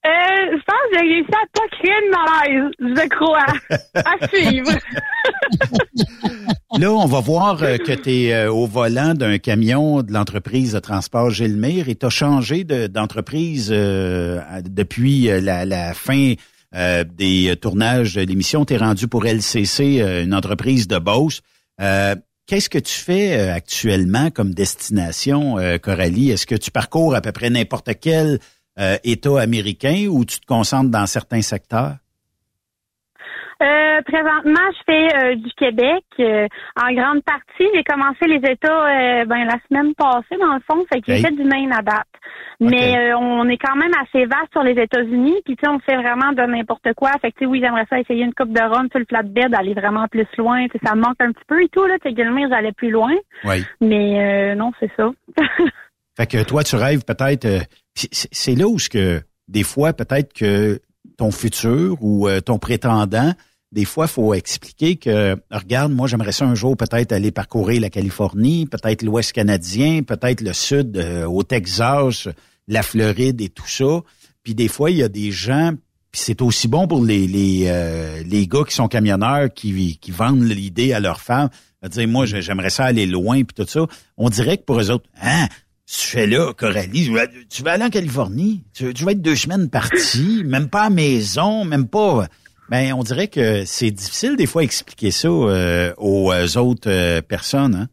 Euh, 0.06 0.10
je 0.52 0.64
pense 0.66 0.76
que 0.92 0.98
j'ai 0.98 1.14
réussi 1.14 1.32
à 1.32 1.46
pas 1.54 1.68
créer 1.72 2.02
de 2.02 2.10
malaise, 2.12 2.72
je 2.80 3.08
crois. 3.10 3.46
à 3.96 4.28
suivre. 4.34 4.72
Là, 6.78 6.92
on 6.92 7.06
va 7.06 7.22
voir 7.22 7.64
euh, 7.64 7.78
que 7.78 7.94
tu 7.94 8.10
es 8.10 8.34
euh, 8.34 8.52
au 8.52 8.66
volant 8.66 9.14
d'un 9.14 9.38
camion 9.38 10.02
de 10.02 10.12
l'entreprise 10.12 10.74
de 10.74 10.80
transport 10.80 11.30
Gilmire 11.30 11.88
et 11.88 11.96
tu 11.96 12.06
as 12.06 12.10
changé 12.10 12.66
d'entreprise 12.66 13.70
depuis 13.70 15.30
la, 15.42 15.94
fin 15.94 16.34
des 16.74 17.56
tournages 17.62 18.16
de 18.16 18.22
l'émission. 18.22 18.66
Tu 18.66 18.74
es 18.74 18.78
rendu 18.78 19.08
pour 19.08 19.26
LCC, 19.26 20.02
une 20.24 20.34
entreprise 20.34 20.88
de 20.88 20.98
Beauce. 20.98 21.42
quelle 21.78 22.22
qu'est-ce 22.46 22.70
que 22.70 22.80
tu 22.80 22.94
fais 22.94 23.38
euh, 23.38 23.54
actuellement 23.54 24.30
comme 24.30 24.54
destination, 24.54 25.58
euh, 25.58 25.78
Coralie? 25.78 26.32
Est-ce 26.32 26.46
que 26.46 26.56
tu 26.56 26.72
parcours 26.72 27.16
à 27.16 27.22
peu 27.22 27.32
près 27.32 27.50
n'importe 27.50 27.90
quel 28.00 28.40
euh, 28.80 28.98
État 29.04 29.40
américain 29.40 30.08
ou 30.10 30.26
tu 30.26 30.40
te 30.40 30.46
concentres 30.46 30.90
dans 30.90 31.06
certains 31.06 31.42
secteurs? 31.42 31.98
Euh, 33.64 34.02
présentement, 34.02 34.68
je 34.72 34.84
fais 34.86 35.16
euh, 35.16 35.36
du 35.36 35.52
Québec. 35.54 36.04
Euh, 36.20 36.48
en 36.82 36.94
grande 36.94 37.24
partie, 37.24 37.70
j'ai 37.74 37.84
commencé 37.84 38.26
les 38.28 38.52
États 38.52 39.26
ben, 39.26 39.46
la 39.46 39.58
semaine 39.70 39.94
passée, 39.96 40.38
dans 40.40 40.56
le 40.56 40.62
fond. 40.68 40.84
Fait 40.92 41.00
que 41.00 41.06
j'ai 41.08 41.22
fait 41.22 41.32
du 41.32 41.44
Maine 41.44 41.72
à 41.72 41.82
date. 41.82 42.08
Mais 42.60 43.14
on 43.14 43.48
est 43.50 43.58
quand 43.58 43.76
même 43.76 43.92
assez 44.02 44.26
vaste 44.26 44.52
sur 44.52 44.64
les 44.64 44.80
États-Unis. 44.82 45.36
Puis, 45.46 45.56
tu 45.56 45.64
sais, 45.64 45.70
on 45.70 45.80
fait 45.80 45.96
vraiment 45.96 46.32
de 46.32 46.42
n'importe 46.44 46.94
quoi. 46.96 47.12
Fait 47.22 47.32
que, 47.32 47.40
tu 47.40 47.44
sais, 47.44 47.46
oui, 47.46 47.62
j'aimerais 47.62 47.86
ça 47.90 48.00
essayer 48.00 48.24
une 48.24 48.34
coupe 48.34 48.54
de 48.54 48.62
rhum 48.62 48.88
sur 48.90 49.00
le 49.00 49.06
flatbed, 49.06 49.54
aller 49.54 49.74
vraiment 49.74 50.08
plus 50.08 50.28
loin. 50.38 50.66
Ça 50.84 50.96
me 50.96 51.02
manque 51.02 51.20
un 51.20 51.32
petit 51.32 51.46
peu 51.48 51.62
et 51.62 51.70
tout, 51.70 51.86
là. 51.86 51.96
J'allais 52.04 52.72
plus 52.72 52.90
loin. 52.90 53.14
Oui. 53.46 53.64
Mais 53.82 54.56
non, 54.56 54.72
c'est 54.80 54.92
ça. 54.98 55.12
fait 56.16 56.28
que 56.28 56.44
toi, 56.44 56.64
tu 56.64 56.76
rêves 56.76 57.04
peut-être... 57.04 57.48
c'est 57.96 58.56
là 58.56 58.68
où 58.68 58.80
ce 58.80 58.90
que, 58.90 59.22
des 59.48 59.64
fois, 59.64 59.94
peut-être 59.94 60.34
que 60.34 60.82
ton 61.18 61.32
futur 61.32 61.98
ou 62.02 62.30
ton 62.46 62.60
prétendant 62.60 63.34
des 63.74 63.86
fois, 63.86 64.06
faut 64.06 64.36
expliquer 64.36 64.98
que, 64.98 65.36
regarde, 65.50 65.92
moi, 65.92 66.08
j'aimerais 66.08 66.32
ça 66.32 66.46
un 66.46 66.54
jour 66.54 66.78
peut-être 66.78 67.12
aller 67.12 67.32
parcourir 67.32 67.82
la 67.82 67.90
Californie, 67.90 68.68
peut-être 68.68 69.02
l'Ouest 69.02 69.32
canadien, 69.32 70.04
peut-être 70.04 70.42
le 70.42 70.54
Sud, 70.54 70.96
euh, 70.96 71.26
au 71.26 71.42
Texas, 71.42 72.30
la 72.68 72.84
Floride 72.84 73.42
et 73.42 73.50
tout 73.50 73.68
ça. 73.68 74.02
Puis 74.44 74.54
des 74.54 74.68
fois, 74.68 74.92
il 74.92 74.98
y 74.98 75.04
a 75.04 75.10
des 75.10 75.32
gens, 75.32 75.72
puis 76.12 76.22
c'est 76.24 76.44
aussi 76.44 76.68
bon 76.68 76.88
pour 76.88 77.04
les 77.04 77.26
les, 77.26 77.64
euh, 77.66 78.22
les 78.24 78.46
gars 78.46 78.64
qui 78.68 78.76
sont 78.76 78.88
camionneurs, 78.88 79.52
qui, 79.52 79.98
qui 79.98 80.12
vendent 80.12 80.44
l'idée 80.44 80.94
à 80.94 81.00
leurs 81.00 81.22
femmes, 81.22 81.50
dire, 81.90 82.08
moi, 82.08 82.28
j'aimerais 82.28 82.70
ça 82.70 82.86
aller 82.86 83.08
loin, 83.08 83.44
puis 83.44 83.56
tout 83.56 83.68
ça. 83.68 83.88
On 84.18 84.30
dirait 84.30 84.58
que 84.58 84.64
pour 84.64 84.80
eux 84.80 84.92
autres, 84.92 85.10
hein, 85.20 85.48
tu 85.98 86.08
fais 86.08 86.28
là, 86.28 86.54
Coralie, 86.54 87.12
tu 87.50 87.64
vas 87.64 87.72
aller 87.72 87.84
en 87.84 87.90
Californie, 87.90 88.64
tu, 88.74 88.94
tu 88.94 89.04
vas 89.04 89.12
être 89.12 89.22
deux 89.22 89.36
semaines 89.36 89.70
parti, 89.70 90.44
même 90.46 90.70
pas 90.70 90.84
à 90.84 90.90
maison, 90.90 91.66
même 91.66 91.88
pas 91.88 92.28
ben, 92.70 92.94
on 92.94 93.04
dirait 93.04 93.28
que 93.28 93.66
c'est 93.66 93.92
difficile 93.92 94.36
des 94.36 94.48
fois 94.48 94.62
d'expliquer 94.62 95.12
ça 95.12 95.28
euh, 95.28 95.94
aux 95.98 96.32
euh, 96.32 96.58
autres 96.58 96.90
euh, 96.90 97.22
personnes. 97.22 97.76
Hein? 97.76 97.88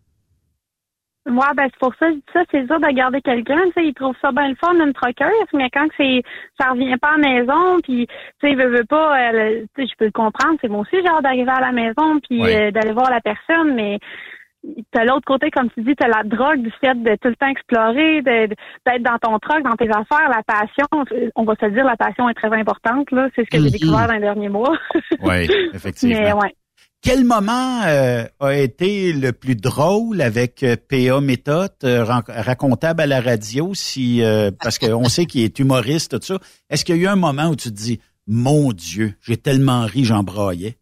Ouais, 1.27 1.55
ben 1.55 1.69
c'est 1.71 1.79
pour 1.79 1.95
ça 1.97 2.09
je 2.09 2.15
dis 2.15 2.23
ça, 2.33 2.41
c'est 2.51 2.63
dur 2.63 2.81
de 2.81 2.93
garder 2.95 3.21
quelqu'un. 3.21 3.61
Tu 3.67 3.73
sais, 3.75 3.87
ils 3.87 3.95
trouvent 3.95 4.17
ça 4.23 4.33
bien 4.33 4.49
le 4.49 4.55
fun 4.55 4.73
une 4.75 4.95
troqueuse, 4.95 5.49
mais 5.53 5.69
quand 5.71 5.87
c'est 5.97 6.23
ça 6.59 6.71
revient 6.71 6.97
pas 6.97 7.11
à 7.15 7.19
la 7.19 7.29
maison, 7.29 7.81
puis 7.83 8.07
tu 8.07 8.15
sais, 8.41 8.53
il 8.53 8.57
veut, 8.57 8.71
veut 8.71 8.87
pas, 8.87 9.15
tu 9.33 9.67
sais, 9.77 9.87
je 9.87 9.97
peux 9.99 10.07
le 10.07 10.13
comprendre. 10.13 10.57
C'est 10.63 10.69
bon 10.69 10.81
aussi 10.81 10.97
genre 11.05 11.21
d'arriver 11.21 11.51
à 11.51 11.61
la 11.61 11.73
maison 11.73 12.19
puis 12.21 12.41
d'aller 12.41 12.93
voir 12.93 13.11
la 13.11 13.21
personne, 13.21 13.75
mais 13.75 13.99
t'as 14.93 15.05
l'autre 15.05 15.25
côté, 15.27 15.51
comme 15.51 15.71
tu 15.71 15.83
dis, 15.83 15.95
t'as 15.97 16.09
la 16.09 16.23
drogue 16.25 16.63
du 16.63 16.71
fait 16.81 16.95
de 16.95 17.17
tout 17.17 17.29
le 17.29 17.37
temps 17.37 17.49
explorer, 17.49 18.23
d'être 18.23 19.03
dans 19.03 19.19
ton 19.19 19.39
truck, 19.39 19.63
dans 19.63 19.77
tes 19.77 19.89
affaires, 19.89 20.29
la 20.29 20.43
passion. 20.43 20.87
On 21.37 21.45
va 21.45 21.55
se 21.55 21.67
dire, 21.67 21.85
la 21.85 21.97
passion 21.97 22.29
est 22.29 22.35
très 22.35 22.53
importante. 22.53 23.11
là. 23.11 23.29
C'est 23.35 23.45
ce 23.45 23.51
que 23.51 23.59
j'ai 23.59 23.65
mhm. 23.65 23.71
découvert 23.71 24.07
dans 24.07 24.15
les 24.15 24.21
derniers 24.21 24.49
mois. 24.49 24.77
oui, 25.23 25.49
effectivement. 25.73 26.41
Quel 27.03 27.25
moment 27.25 27.81
euh, 27.87 28.25
a 28.41 28.55
été 28.55 29.15
le 29.15 29.33
plus 29.33 29.57
drôle 29.57 30.21
avec 30.21 30.63
euh, 30.63 30.77
PA 30.77 31.23
Méthode, 31.23 31.73
euh, 31.83 32.05
racontable 32.05 33.01
à 33.01 33.07
la 33.07 33.23
radio, 33.23 33.73
si 33.73 34.23
parce 34.61 34.79
qu'on 34.79 35.05
sait 35.05 35.25
qu'il 35.25 35.43
est 35.43 35.59
humoriste, 35.59 36.21
tout 36.21 36.27
ça. 36.27 36.39
Est-ce 36.69 36.85
qu'il 36.85 36.97
y 36.97 36.99
a 36.99 37.03
eu 37.03 37.07
un 37.07 37.17
moment 37.17 37.49
où 37.49 37.57
tu 37.57 37.71
te 37.71 37.75
dis, 37.75 38.01
mon 38.27 38.73
Dieu, 38.73 39.15
j'ai 39.23 39.39
tellement 39.39 39.87
ri, 39.87 40.05
j'en 40.05 40.23
braillais? 40.23 40.77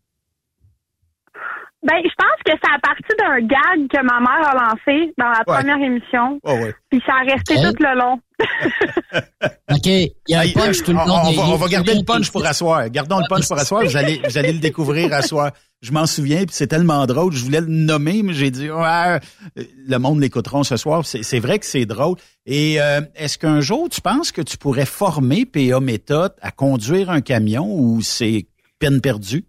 Ben, 1.85 1.95
je 2.03 2.11
pense 2.19 2.43
que 2.45 2.53
c'est 2.61 2.75
à 2.75 2.79
partir 2.81 3.17
d'un 3.19 3.39
gag 3.47 3.89
que 3.89 4.03
ma 4.03 4.19
mère 4.19 4.49
a 4.49 4.55
lancé 4.55 5.15
dans 5.17 5.29
la 5.31 5.45
première 5.45 5.77
émission. 5.77 6.41
Oh, 6.43 6.53
ouais. 6.55 6.75
Puis 6.91 7.01
ça 7.07 7.13
a 7.15 7.33
resté 7.33 7.55
tout 7.55 7.77
le 7.79 7.97
long. 7.97 8.21
OK. 9.71 9.87
Il 9.87 10.13
y 10.29 10.35
a 10.35 10.41
un 10.41 10.49
punch 10.49 10.83
tout 10.83 10.91
le 10.91 10.97
long. 10.97 11.05
On, 11.07 11.57
va, 11.57 11.69
garder 11.69 11.95
le 11.95 12.05
punch 12.05 12.33
pour 12.33 12.45
asseoir. 12.45 12.91
Gardons 12.91 13.19
le 13.19 13.29
punch 13.29 13.47
pour 13.47 13.59
asseoir. 13.59 13.85
Vous 13.85 13.97
allez, 13.97 14.21
vous 14.25 14.37
allez 14.37 14.53
le 14.53 14.59
découvrir 14.59 15.13
à 15.13 15.23
soir. 15.23 15.53
Je 15.81 15.93
m'en 15.93 16.07
souviens, 16.07 16.39
puis 16.39 16.51
c'est 16.51 16.67
tellement 16.67 17.07
drôle. 17.07 17.33
Je 17.33 17.45
voulais 17.45 17.61
le 17.61 17.69
nommer, 17.69 18.25
mais 18.25 18.33
j'ai 18.33 18.51
dit, 18.51 18.69
ouais, 18.69 19.21
le 19.55 19.97
monde 19.99 20.21
l'écouteront 20.21 20.65
ce 20.65 20.77
soir. 20.77 21.07
C'est 21.07 21.39
vrai 21.39 21.61
que 21.61 21.67
c'est 21.67 21.87
drôle. 21.87 22.17
Et 22.45 22.81
euh, 22.81 23.03
est-ce 23.15 23.39
qu'un 23.39 23.61
jour, 23.61 23.89
tu 23.89 24.01
penses 24.01 24.33
que 24.33 24.43
tu 24.43 24.59
pourrais 24.59 24.87
former 24.87 25.47
PA 25.47 25.79
Méthode 25.79 26.35
à 26.43 26.51
conduire 26.51 27.11
un 27.11 27.21
camion 27.21 27.73
ou 27.73 28.03
c'est 28.03 28.49
peine 28.81 29.01
perdue? 29.01 29.45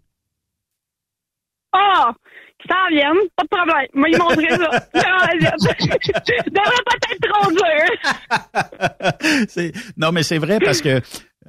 Ah! 1.72 2.08
Oh, 2.08 2.12
qui 2.60 2.68
s'en 2.68 2.88
viennent, 2.90 3.28
pas 3.36 3.44
de 3.44 3.48
problème. 3.48 3.86
Moi, 3.94 4.08
ils 4.10 4.18
montreraient 4.18 4.50
ça. 4.58 4.68
devrait 6.46 6.84
pas 6.84 6.96
être 7.10 7.24
trop 7.28 7.50
dur. 9.56 9.72
non, 9.96 10.12
mais 10.12 10.22
c'est 10.22 10.38
vrai 10.38 10.58
parce 10.60 10.80
que 10.80 11.00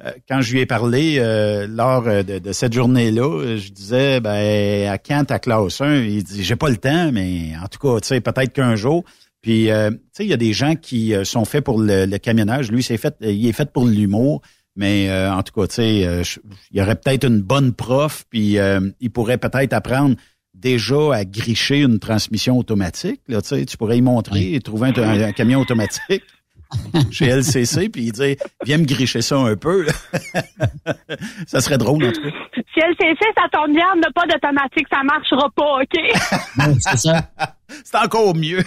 euh, 0.04 0.10
quand 0.28 0.40
je 0.40 0.52
lui 0.52 0.60
ai 0.60 0.66
parlé 0.66 1.16
euh, 1.18 1.66
lors 1.68 2.08
euh, 2.08 2.22
de, 2.22 2.52
cette 2.52 2.72
journée-là, 2.72 3.56
je 3.56 3.68
disais 3.70 4.20
ben 4.20 4.88
à 4.88 4.98
quand 4.98 5.24
ta 5.26 5.38
classe 5.38 5.80
1? 5.80 5.96
Il 5.96 6.24
dit 6.24 6.42
j'ai 6.42 6.56
pas 6.56 6.70
le 6.70 6.78
temps, 6.78 7.12
mais 7.12 7.52
en 7.62 7.68
tout 7.68 7.78
cas, 7.78 8.00
tu 8.00 8.08
sais, 8.08 8.20
peut-être 8.20 8.52
qu'un 8.52 8.74
jour. 8.74 9.04
Puis 9.42 9.66
tu 9.66 9.70
sais, 10.12 10.24
il 10.24 10.28
y 10.28 10.32
a 10.32 10.38
des 10.38 10.52
gens 10.52 10.76
qui 10.76 11.14
sont 11.24 11.44
faits 11.44 11.64
pour 11.64 11.80
le, 11.80 12.06
le 12.06 12.18
camionnage. 12.18 12.70
Lui, 12.70 12.82
c'est 12.82 12.96
fait, 12.96 13.16
il 13.20 13.46
est 13.48 13.52
fait 13.52 13.72
pour 13.72 13.86
l'humour. 13.86 14.40
Mais 14.76 15.10
euh, 15.10 15.32
en 15.32 15.42
tout 15.42 15.52
cas, 15.52 15.66
tu 15.66 15.74
sais, 15.74 16.06
euh, 16.06 16.22
il 16.70 16.78
y 16.78 16.82
aurait 16.82 16.96
peut-être 16.96 17.26
une 17.26 17.40
bonne 17.40 17.74
prof, 17.74 18.24
puis 18.30 18.58
euh, 18.58 18.80
il 19.00 19.10
pourrait 19.10 19.38
peut-être 19.38 19.72
apprendre 19.72 20.16
déjà 20.54 21.14
à 21.14 21.24
gricher 21.24 21.80
une 21.80 21.98
transmission 21.98 22.58
automatique. 22.58 23.20
Là, 23.28 23.40
tu 23.42 23.76
pourrais 23.76 23.98
y 23.98 24.02
montrer 24.02 24.54
et 24.54 24.60
trouver 24.60 24.92
un, 24.96 25.32
camion 25.32 25.60
automatique 25.60 26.22
chez 27.10 27.26
LCC, 27.26 27.90
puis 27.90 28.04
il 28.04 28.12
dit 28.12 28.36
viens 28.64 28.78
me 28.78 28.84
gricher 28.84 29.20
ça 29.20 29.36
un 29.36 29.56
peu. 29.56 29.86
ça 31.46 31.60
serait 31.60 31.78
drôle, 31.78 32.04
en 32.04 32.12
tout 32.12 32.22
cas. 32.22 32.30
Si 32.72 32.80
LCC, 32.80 33.20
ça 33.36 33.48
tombe 33.52 33.74
bien, 33.74 33.84
n'a 33.96 34.10
pas 34.14 34.26
d'automatique, 34.26 34.86
ça 34.90 35.02
marchera 35.02 35.50
pas, 35.54 35.82
OK? 35.82 36.78
c'est 36.80 36.96
ça. 36.96 37.30
c'est 37.84 37.98
encore 37.98 38.34
mieux. 38.34 38.62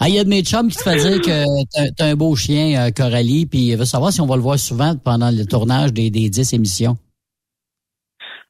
Ah, 0.00 0.08
il 0.08 0.14
y 0.14 0.18
a 0.18 0.24
de 0.24 0.28
mes 0.28 0.42
chums 0.42 0.68
qui 0.68 0.76
te 0.76 0.82
font 0.82 0.96
dire 0.96 1.20
que 1.20 1.92
t'as 1.96 2.06
un 2.06 2.14
beau 2.14 2.34
chien, 2.36 2.80
euh, 2.80 2.90
Coralie, 2.94 3.46
puis 3.46 3.70
il 3.70 3.76
veut 3.76 3.84
savoir 3.84 4.12
si 4.12 4.20
on 4.20 4.26
va 4.26 4.36
le 4.36 4.42
voir 4.42 4.58
souvent 4.58 4.94
pendant 4.96 5.30
le 5.30 5.44
tournage 5.44 5.92
des, 5.92 6.10
des 6.10 6.28
10 6.28 6.54
émissions. 6.54 6.96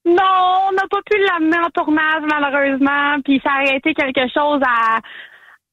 Non, 0.04 0.68
on 0.68 0.72
n'a 0.72 0.86
pas 0.90 1.02
pu 1.04 1.18
l'amener 1.18 1.58
en 1.58 1.70
tournage, 1.70 2.22
malheureusement, 2.30 3.20
puis 3.24 3.40
ça 3.44 3.50
a 3.58 3.74
été 3.76 3.92
quelque 3.94 4.26
chose 4.32 4.60
à, 4.64 4.98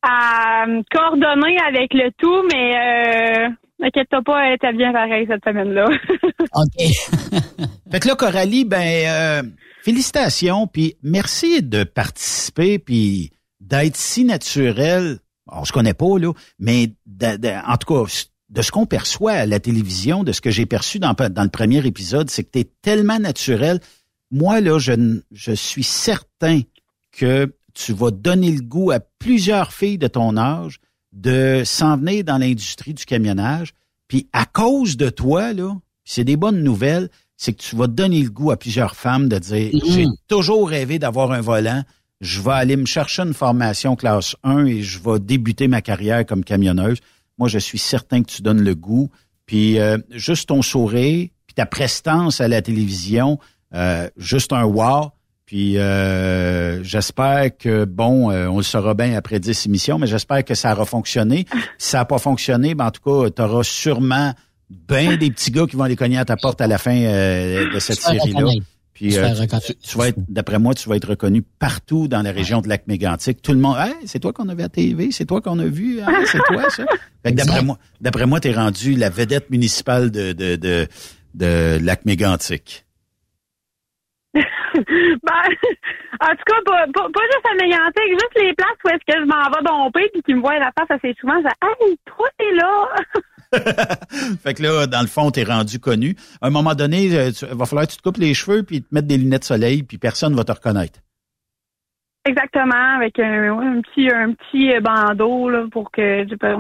à 0.04 0.66
coordonner 0.92 1.58
avec 1.68 1.94
le 1.94 2.12
tout, 2.18 2.44
mais 2.52 2.76
euh, 2.76 3.50
T'inquiète 3.80 4.08
pas, 4.26 4.48
elle 4.48 4.54
était 4.54 4.74
bien 4.74 4.94
pareil 4.94 5.28
cette 5.30 5.44
semaine-là. 5.44 5.86
OK. 6.40 6.78
fait 7.92 8.00
que 8.00 8.08
là, 8.08 8.16
Coralie, 8.16 8.64
ben 8.64 8.80
euh, 8.82 9.44
félicitations, 9.84 10.68
puis 10.68 10.96
merci 11.04 11.62
de 11.62 11.84
participer, 11.84 12.80
puis 12.80 13.32
d'être 13.60 13.98
si 13.98 14.24
naturel 14.24 15.20
on 15.48 15.66
se 15.66 15.72
connaît 15.72 15.94
pas, 15.94 16.18
là, 16.18 16.34
mais 16.60 16.94
en 17.68 17.78
tout 17.78 17.94
cas, 17.94 18.12
de 18.50 18.62
ce 18.62 18.72
qu'on 18.72 18.86
perçoit 18.86 19.34
à 19.34 19.46
la 19.46 19.60
télévision, 19.60 20.24
de 20.24 20.32
ce 20.32 20.42
que 20.42 20.52
j'ai 20.52 20.66
perçu 20.66 21.00
dans, 21.00 21.14
dans 21.14 21.44
le 21.44 21.50
premier 21.50 21.86
épisode, 21.86 22.30
c'est 22.30 22.44
que 22.44 22.52
tu 22.52 22.60
es 22.60 22.70
tellement 22.82 23.20
naturel. 23.20 23.80
Moi, 24.32 24.62
là, 24.62 24.80
je, 24.80 25.20
je 25.32 25.52
suis 25.52 25.84
certain 25.84 26.62
que 27.12 27.54
tu 27.74 27.94
vas 27.94 28.12
donner 28.12 28.52
le 28.52 28.62
goût 28.62 28.92
à 28.92 29.00
plusieurs 29.00 29.74
filles 29.74 29.98
de 29.98 30.08
ton 30.08 30.38
âge 30.38 30.80
de 31.12 31.64
s'en 31.66 31.98
venir 31.98 32.24
dans 32.24 32.38
l'industrie 32.38 32.94
du 32.94 33.06
camionnage. 33.06 33.74
Puis 34.08 34.28
à 34.34 34.46
cause 34.46 34.98
de 34.98 35.10
toi, 35.10 35.54
là, 35.54 35.76
c'est 36.04 36.24
des 36.24 36.38
bonnes 36.38 36.62
nouvelles, 36.62 37.10
c'est 37.38 37.54
que 37.54 37.62
tu 37.62 37.76
vas 37.76 37.88
donner 37.88 38.22
le 38.22 38.30
goût 38.30 38.52
à 38.52 38.58
plusieurs 38.58 38.96
femmes 38.96 39.28
de 39.28 39.40
dire 39.40 39.72
mm-hmm. 39.72 39.92
j'ai 39.92 40.06
toujours 40.28 40.70
rêvé 40.70 41.00
d'avoir 41.00 41.32
un 41.32 41.42
volant, 41.42 41.84
je 42.22 42.42
vais 42.42 42.52
aller 42.52 42.78
me 42.78 42.86
chercher 42.86 43.24
une 43.24 43.34
formation 43.34 43.96
classe 43.96 44.36
1 44.44 44.66
et 44.66 44.82
je 44.82 45.00
vais 45.00 45.20
débuter 45.20 45.68
ma 45.68 45.82
carrière 45.82 46.26
comme 46.26 46.44
camionneuse. 46.44 47.00
Moi, 47.38 47.50
je 47.50 47.60
suis 47.60 47.80
certain 47.80 48.24
que 48.24 48.32
tu 48.32 48.42
donnes 48.42 48.64
le 48.64 48.76
goût. 48.76 49.10
Puis 49.46 49.80
euh, 49.80 49.98
juste 50.12 50.50
ton 50.50 50.62
sourire, 50.62 51.28
puis 51.46 51.54
ta 51.56 51.66
prestance 51.66 52.42
à 52.42 52.48
la 52.48 52.62
télévision, 52.62 53.40
euh, 53.74 54.10
juste 54.18 54.54
un 54.54 54.64
wow. 54.64 55.12
Puis 55.46 55.78
euh, 55.78 56.82
j'espère 56.84 57.56
que, 57.56 57.86
bon, 57.86 58.32
on 58.32 58.58
le 58.58 58.64
saura 58.64 58.96
bien 58.96 59.16
après 59.16 59.40
10 59.40 59.68
émissions, 59.68 60.00
mais 60.00 60.08
j'espère 60.08 60.44
que 60.44 60.56
ça 60.56 60.74
aura 60.74 60.86
fonctionné. 60.86 61.46
Si 61.78 61.92
ça 61.92 62.00
n'a 62.00 62.06
pas 62.06 62.18
fonctionné, 62.18 62.74
ben, 62.74 62.88
en 62.88 62.92
tout 62.92 63.02
cas, 63.02 63.30
tu 63.30 63.42
auras 63.42 63.64
sûrement 63.64 64.34
bien 64.70 65.18
des 65.18 65.30
petits 65.30 65.52
gars 65.52 65.68
qui 65.68 65.76
vont 65.76 65.84
aller 65.84 65.96
cogner 65.96 66.18
à 66.18 66.26
ta 66.26 66.36
porte 66.36 66.62
à 66.62 66.68
la 66.68 66.80
fin 66.80 66.96
de 66.96 67.78
cette 67.80 68.00
série-là. 68.00 68.50
Puis 68.96 69.18
euh, 69.18 69.28
tu, 69.84 69.98
vas 69.98 70.08
être, 70.08 70.20
d'après 70.30 70.58
moi, 70.58 70.74
tu 70.74 70.88
vas 70.88 70.96
être 70.96 71.10
reconnu 71.10 71.42
partout 71.42 72.08
dans 72.08 72.22
la 72.22 72.32
région 72.32 72.62
de 72.62 72.70
Lac-Mégantic. 72.70 73.42
Tout 73.42 73.52
le 73.52 73.60
monde, 73.60 73.76
hey, 73.78 73.94
c'est 74.06 74.20
toi 74.20 74.32
qu'on 74.32 74.48
avait 74.48 74.64
à 74.64 74.70
TV, 74.70 75.12
c'est 75.12 75.26
toi 75.26 75.42
qu'on 75.42 75.60
a 75.60 75.66
vu, 75.66 76.00
hein, 76.00 76.08
c'est 76.26 76.40
toi 76.48 76.70
ça. 76.70 76.86
d'après 77.26 77.62
moi, 77.62 77.78
d'après 78.00 78.26
moi, 78.26 78.40
t'es 78.40 78.54
rendu 78.54 78.96
la 78.96 79.10
vedette 79.10 79.50
municipale 79.50 80.12
de 80.12 80.32
de 80.32 80.56
de, 80.56 80.88
de 81.34 81.78
Lac-Mégantic. 81.84 82.86
ben, 84.34 84.42
en 86.22 86.30
tout 86.30 86.46
cas, 86.46 86.62
pas, 86.66 86.86
pas, 86.94 87.10
pas 87.14 87.22
juste 87.34 87.48
à 87.52 87.56
Mégantic, 87.62 88.10
juste 88.12 88.38
les 88.38 88.54
places 88.54 88.78
où 88.86 88.88
est-ce 88.88 89.14
que 89.14 89.20
je 89.20 89.26
m'en 89.26 89.50
vais 89.50 89.64
domper 89.66 90.10
puis 90.14 90.22
qu'ils 90.22 90.38
me 90.38 90.42
voient 90.42 90.58
la 90.58 90.72
face 90.72 90.90
assez 90.90 91.14
souvent. 91.20 91.36
Je 91.40 91.50
dis, 91.50 91.86
hey, 91.90 91.98
toi, 92.06 92.30
t'es 92.38 92.54
là. 92.54 92.88
fait 94.44 94.54
que 94.54 94.64
là, 94.64 94.88
dans 94.88 95.02
le 95.02 95.08
fond, 95.08 95.32
t'es 95.32 95.44
rendu 95.44 95.80
connu. 95.80 96.16
À 96.42 96.48
un 96.48 96.50
moment 96.50 96.76
donné, 96.76 97.06
il 97.06 97.34
va 97.52 97.66
falloir 97.66 97.88
que 97.88 97.92
tu 97.92 97.98
te 97.98 98.04
coupes 98.04 98.18
les 98.18 98.34
cheveux 98.34 98.64
puis 98.64 98.82
te 98.82 98.94
mettre 98.94 99.08
des 99.08 99.18
lunettes 99.18 99.42
de 99.42 99.48
soleil 99.48 99.84
puis 99.84 99.98
personne 99.98 100.36
va 100.36 100.44
te 100.44 100.52
reconnaître. 100.52 101.00
Exactement, 102.28 102.96
avec 102.98 103.20
un, 103.20 103.54
un 103.60 103.82
petit 103.82 104.10
un 104.12 104.34
petit 104.34 104.80
bandeau 104.82 105.48
là, 105.50 105.68
pour 105.72 105.92
que 105.92 106.24
tu 106.24 106.38
peux 106.38 106.56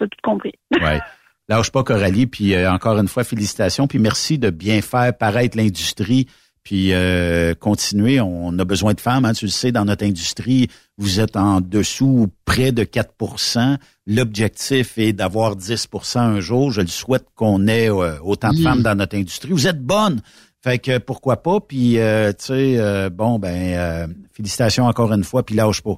tout 0.00 0.08
compris. 0.22 0.54
ouais. 0.80 1.00
Lâche 1.48 1.70
pas 1.70 1.84
Coralie, 1.84 2.26
puis 2.26 2.54
euh, 2.54 2.70
encore 2.70 2.98
une 2.98 3.06
fois, 3.06 3.22
félicitations, 3.22 3.86
puis 3.86 3.98
merci 3.98 4.38
de 4.38 4.50
bien 4.50 4.80
faire 4.80 5.16
paraître 5.16 5.56
l'industrie, 5.56 6.26
puis 6.64 6.92
euh, 6.92 7.54
continuer. 7.54 8.20
On 8.20 8.58
a 8.58 8.64
besoin 8.64 8.94
de 8.94 9.00
femmes, 9.00 9.24
hein, 9.24 9.32
tu 9.32 9.44
le 9.44 9.50
sais, 9.50 9.70
dans 9.70 9.84
notre 9.84 10.04
industrie, 10.04 10.68
vous 10.98 11.20
êtes 11.20 11.36
en 11.36 11.60
dessous 11.60 12.28
près 12.44 12.72
de 12.72 12.84
4% 12.84 13.76
L'objectif 14.06 14.98
est 14.98 15.12
d'avoir 15.12 15.56
10% 15.56 16.18
un 16.18 16.40
jour. 16.40 16.70
Je 16.70 16.80
le 16.80 16.86
souhaite 16.86 17.26
qu'on 17.34 17.66
ait 17.66 17.90
euh, 17.90 18.18
autant 18.22 18.50
de 18.50 18.62
femmes 18.62 18.82
dans 18.82 18.94
notre 18.94 19.16
industrie. 19.16 19.50
Vous 19.50 19.66
êtes 19.66 19.82
bonnes. 19.82 20.20
Fait 20.62 20.78
que 20.78 20.98
pourquoi 20.98 21.42
pas, 21.42 21.60
puis 21.60 21.92
tu 21.92 22.44
sais, 22.44 23.10
bon, 23.10 23.38
ben, 23.38 24.12
félicitations 24.32 24.86
encore 24.86 25.12
une 25.12 25.22
fois, 25.22 25.44
puis 25.44 25.54
lâche 25.54 25.80
pas. 25.80 25.96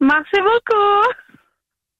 Merci 0.00 0.36
beaucoup. 0.38 1.14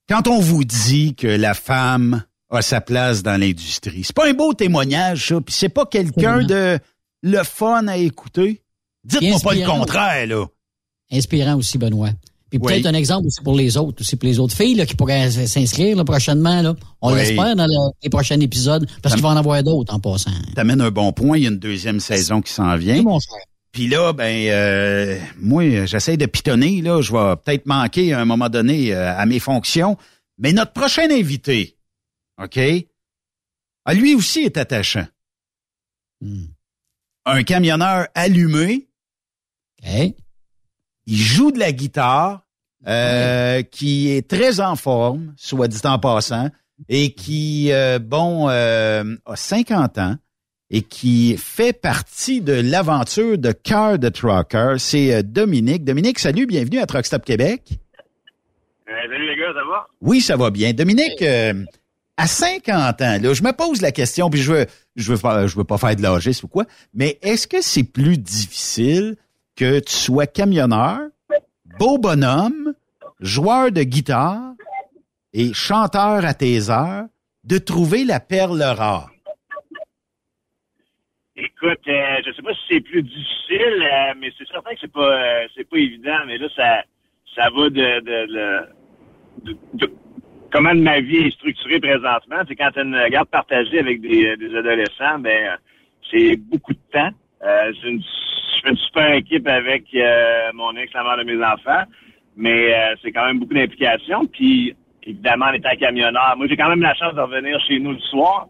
Quand 0.08 0.26
on 0.26 0.40
vous 0.40 0.64
dit 0.64 1.14
que 1.14 1.28
la 1.28 1.54
femme 1.54 2.24
a 2.50 2.60
sa 2.60 2.80
place 2.80 3.22
dans 3.22 3.40
l'industrie, 3.40 4.02
c'est 4.04 4.14
pas 4.14 4.28
un 4.28 4.32
beau 4.34 4.52
témoignage, 4.52 5.28
ça, 5.28 5.40
puis 5.40 5.54
c'est 5.54 5.68
pas 5.68 5.86
quelqu'un 5.86 6.42
de 6.42 6.78
le 7.22 7.42
fun 7.44 7.86
à 7.86 7.96
écouter. 7.96 8.62
Dites-moi 9.04 9.38
pas 9.42 9.54
le 9.54 9.64
contraire, 9.64 10.26
là. 10.26 10.46
Inspirant 11.12 11.56
aussi, 11.56 11.78
Benoît. 11.78 12.10
Puis 12.50 12.58
peut-être 12.58 12.86
un 12.86 12.94
exemple 12.94 13.26
aussi 13.26 13.40
pour 13.42 13.56
les 13.56 13.78
autres, 13.78 14.02
aussi 14.02 14.16
pour 14.16 14.28
les 14.28 14.38
autres 14.38 14.54
filles 14.54 14.74
là, 14.74 14.84
qui 14.84 14.94
pourraient 14.94 15.30
s'inscrire 15.30 16.04
prochainement. 16.04 16.60
Là. 16.60 16.74
On 17.00 17.14
l'espère 17.14 17.56
dans 17.56 17.66
les 18.02 18.10
prochains 18.10 18.38
épisodes, 18.40 18.86
parce 19.00 19.14
qu'il 19.14 19.22
va 19.22 19.30
en 19.30 19.36
avoir 19.36 19.62
d'autres 19.62 19.94
en 19.94 20.00
passant. 20.00 20.32
T'amènes 20.54 20.82
un 20.82 20.90
bon 20.90 21.12
point, 21.12 21.38
il 21.38 21.44
y 21.44 21.46
a 21.46 21.50
une 21.50 21.58
deuxième 21.58 21.98
saison 21.98 22.42
qui 22.42 22.52
s'en 22.52 22.76
vient. 22.76 23.02
Mon 23.02 23.18
puis 23.72 23.88
là, 23.88 24.12
ben, 24.12 24.48
euh, 24.50 25.18
moi, 25.38 25.86
j'essaie 25.86 26.18
de 26.18 26.26
pitonner. 26.26 26.82
Là, 26.82 27.00
je 27.00 27.10
vais 27.10 27.36
peut-être 27.42 27.64
manquer 27.64 28.12
à 28.12 28.20
un 28.20 28.26
moment 28.26 28.50
donné 28.50 28.94
euh, 28.94 29.16
à 29.16 29.24
mes 29.24 29.38
fonctions. 29.38 29.96
Mais 30.36 30.52
notre 30.52 30.74
prochain 30.74 31.10
invité, 31.10 31.78
ok, 32.42 32.58
à 33.86 33.94
lui 33.94 34.14
aussi 34.14 34.40
est 34.40 34.58
attachant. 34.58 35.06
Hmm. 36.20 36.44
Un 37.24 37.42
camionneur 37.44 38.08
allumé. 38.14 38.88
Okay. 39.80 40.16
Il 41.06 41.16
joue 41.16 41.52
de 41.52 41.58
la 41.58 41.72
guitare, 41.72 42.42
euh, 42.86 43.62
qui 43.62 44.10
est 44.10 44.28
très 44.28 44.60
en 44.60 44.76
forme, 44.76 45.32
soit 45.36 45.68
dit 45.68 45.80
en 45.84 45.98
passant, 45.98 46.50
et 46.88 47.12
qui, 47.12 47.70
bon, 48.00 48.48
a 48.48 49.04
50 49.34 49.98
ans 49.98 50.16
et 50.72 50.80
qui 50.80 51.36
fait 51.36 51.74
partie 51.74 52.40
de 52.40 52.54
l'aventure 52.54 53.36
de 53.36 53.52
Cœur 53.52 53.98
de 53.98 54.08
Trucker. 54.08 54.76
C'est 54.78 55.14
euh, 55.14 55.22
Dominique. 55.22 55.84
Dominique, 55.84 56.18
salut, 56.18 56.46
bienvenue 56.46 56.78
à 56.78 56.86
Truck 56.86 57.04
Stop 57.04 57.26
Québec. 57.26 57.62
Euh, 58.88 58.92
salut 59.02 59.28
les 59.28 59.36
gars, 59.36 59.52
ça 59.54 59.64
va? 59.68 59.86
Oui, 60.00 60.22
ça 60.22 60.36
va 60.36 60.50
bien. 60.50 60.72
Dominique, 60.72 61.20
euh, 61.20 61.52
à 62.16 62.26
50 62.26 63.02
ans, 63.02 63.18
là, 63.20 63.34
je 63.34 63.42
me 63.42 63.52
pose 63.52 63.82
la 63.82 63.92
question, 63.92 64.30
puis 64.30 64.40
je 64.40 64.50
veux, 64.50 64.66
je 64.96 65.12
veux 65.12 65.18
pas, 65.18 65.46
je 65.46 65.56
veux 65.56 65.64
pas 65.64 65.76
faire 65.76 65.94
de 65.94 66.02
l'âgisme 66.02 66.46
ou 66.46 66.48
quoi, 66.48 66.64
mais 66.94 67.18
est-ce 67.20 67.46
que 67.46 67.60
c'est 67.60 67.84
plus 67.84 68.16
difficile 68.16 69.16
que 69.56 69.80
tu 69.80 69.92
sois 69.92 70.26
camionneur, 70.26 71.00
beau 71.78 71.98
bonhomme, 71.98 72.74
joueur 73.20 73.70
de 73.72 73.82
guitare 73.82 74.52
et 75.32 75.52
chanteur 75.52 76.24
à 76.24 76.34
tes 76.34 76.70
heures, 76.70 77.06
de 77.44 77.58
trouver 77.58 78.04
la 78.04 78.20
perle 78.20 78.62
rare? 78.62 79.10
Écoute, 81.34 81.80
euh, 81.88 82.16
je 82.26 82.32
sais 82.32 82.42
pas 82.42 82.52
si 82.54 82.60
c'est 82.68 82.80
plus 82.80 83.02
difficile, 83.02 83.82
euh, 83.82 84.14
mais 84.18 84.30
c'est 84.36 84.46
certain 84.48 84.74
que 84.74 84.80
c'est 84.80 84.92
pas 84.92 85.00
euh, 85.00 85.46
c'est 85.56 85.68
pas 85.68 85.78
évident. 85.78 86.18
Mais 86.26 86.38
là, 86.38 86.48
ça 86.54 86.82
ça 87.34 87.48
va 87.50 87.70
de, 87.70 88.00
de, 89.74 89.90
comment 90.52 90.74
ma 90.74 91.00
vie 91.00 91.16
est 91.16 91.30
structurée 91.30 91.80
présentement. 91.80 92.42
C'est 92.46 92.54
quand 92.54 92.70
tu 92.72 92.80
as 92.80 92.82
une 92.82 93.08
garde 93.08 93.28
partagée 93.28 93.78
avec 93.78 94.00
des, 94.02 94.36
des 94.36 94.54
adolescents, 94.54 95.18
ben 95.18 95.56
c'est 96.10 96.36
beaucoup 96.36 96.74
de 96.74 96.80
temps. 96.92 97.10
Euh, 97.42 97.72
une, 97.84 98.02
fais 98.62 98.70
une 98.70 98.76
super 98.76 99.12
équipe 99.12 99.46
avec 99.48 99.84
mon 100.54 100.76
ex, 100.76 100.92
la 100.92 101.02
mère 101.02 101.18
de 101.18 101.24
mes 101.24 101.44
enfants, 101.44 101.84
mais 102.36 102.74
c'est 103.02 103.12
quand 103.12 103.26
même 103.26 103.38
beaucoup 103.38 103.54
d'implications. 103.54 104.26
Puis 104.26 104.74
évidemment, 105.04 105.46
en 105.46 105.52
étant 105.52 105.76
camionneur, 105.78 106.34
moi 106.36 106.46
j'ai 106.48 106.56
quand 106.56 106.68
même 106.68 106.82
la 106.82 106.94
chance 106.94 107.14
de 107.14 107.20
revenir 107.20 107.58
chez 107.66 107.78
nous 107.78 107.92
le 107.92 108.00
soir. 108.00 108.48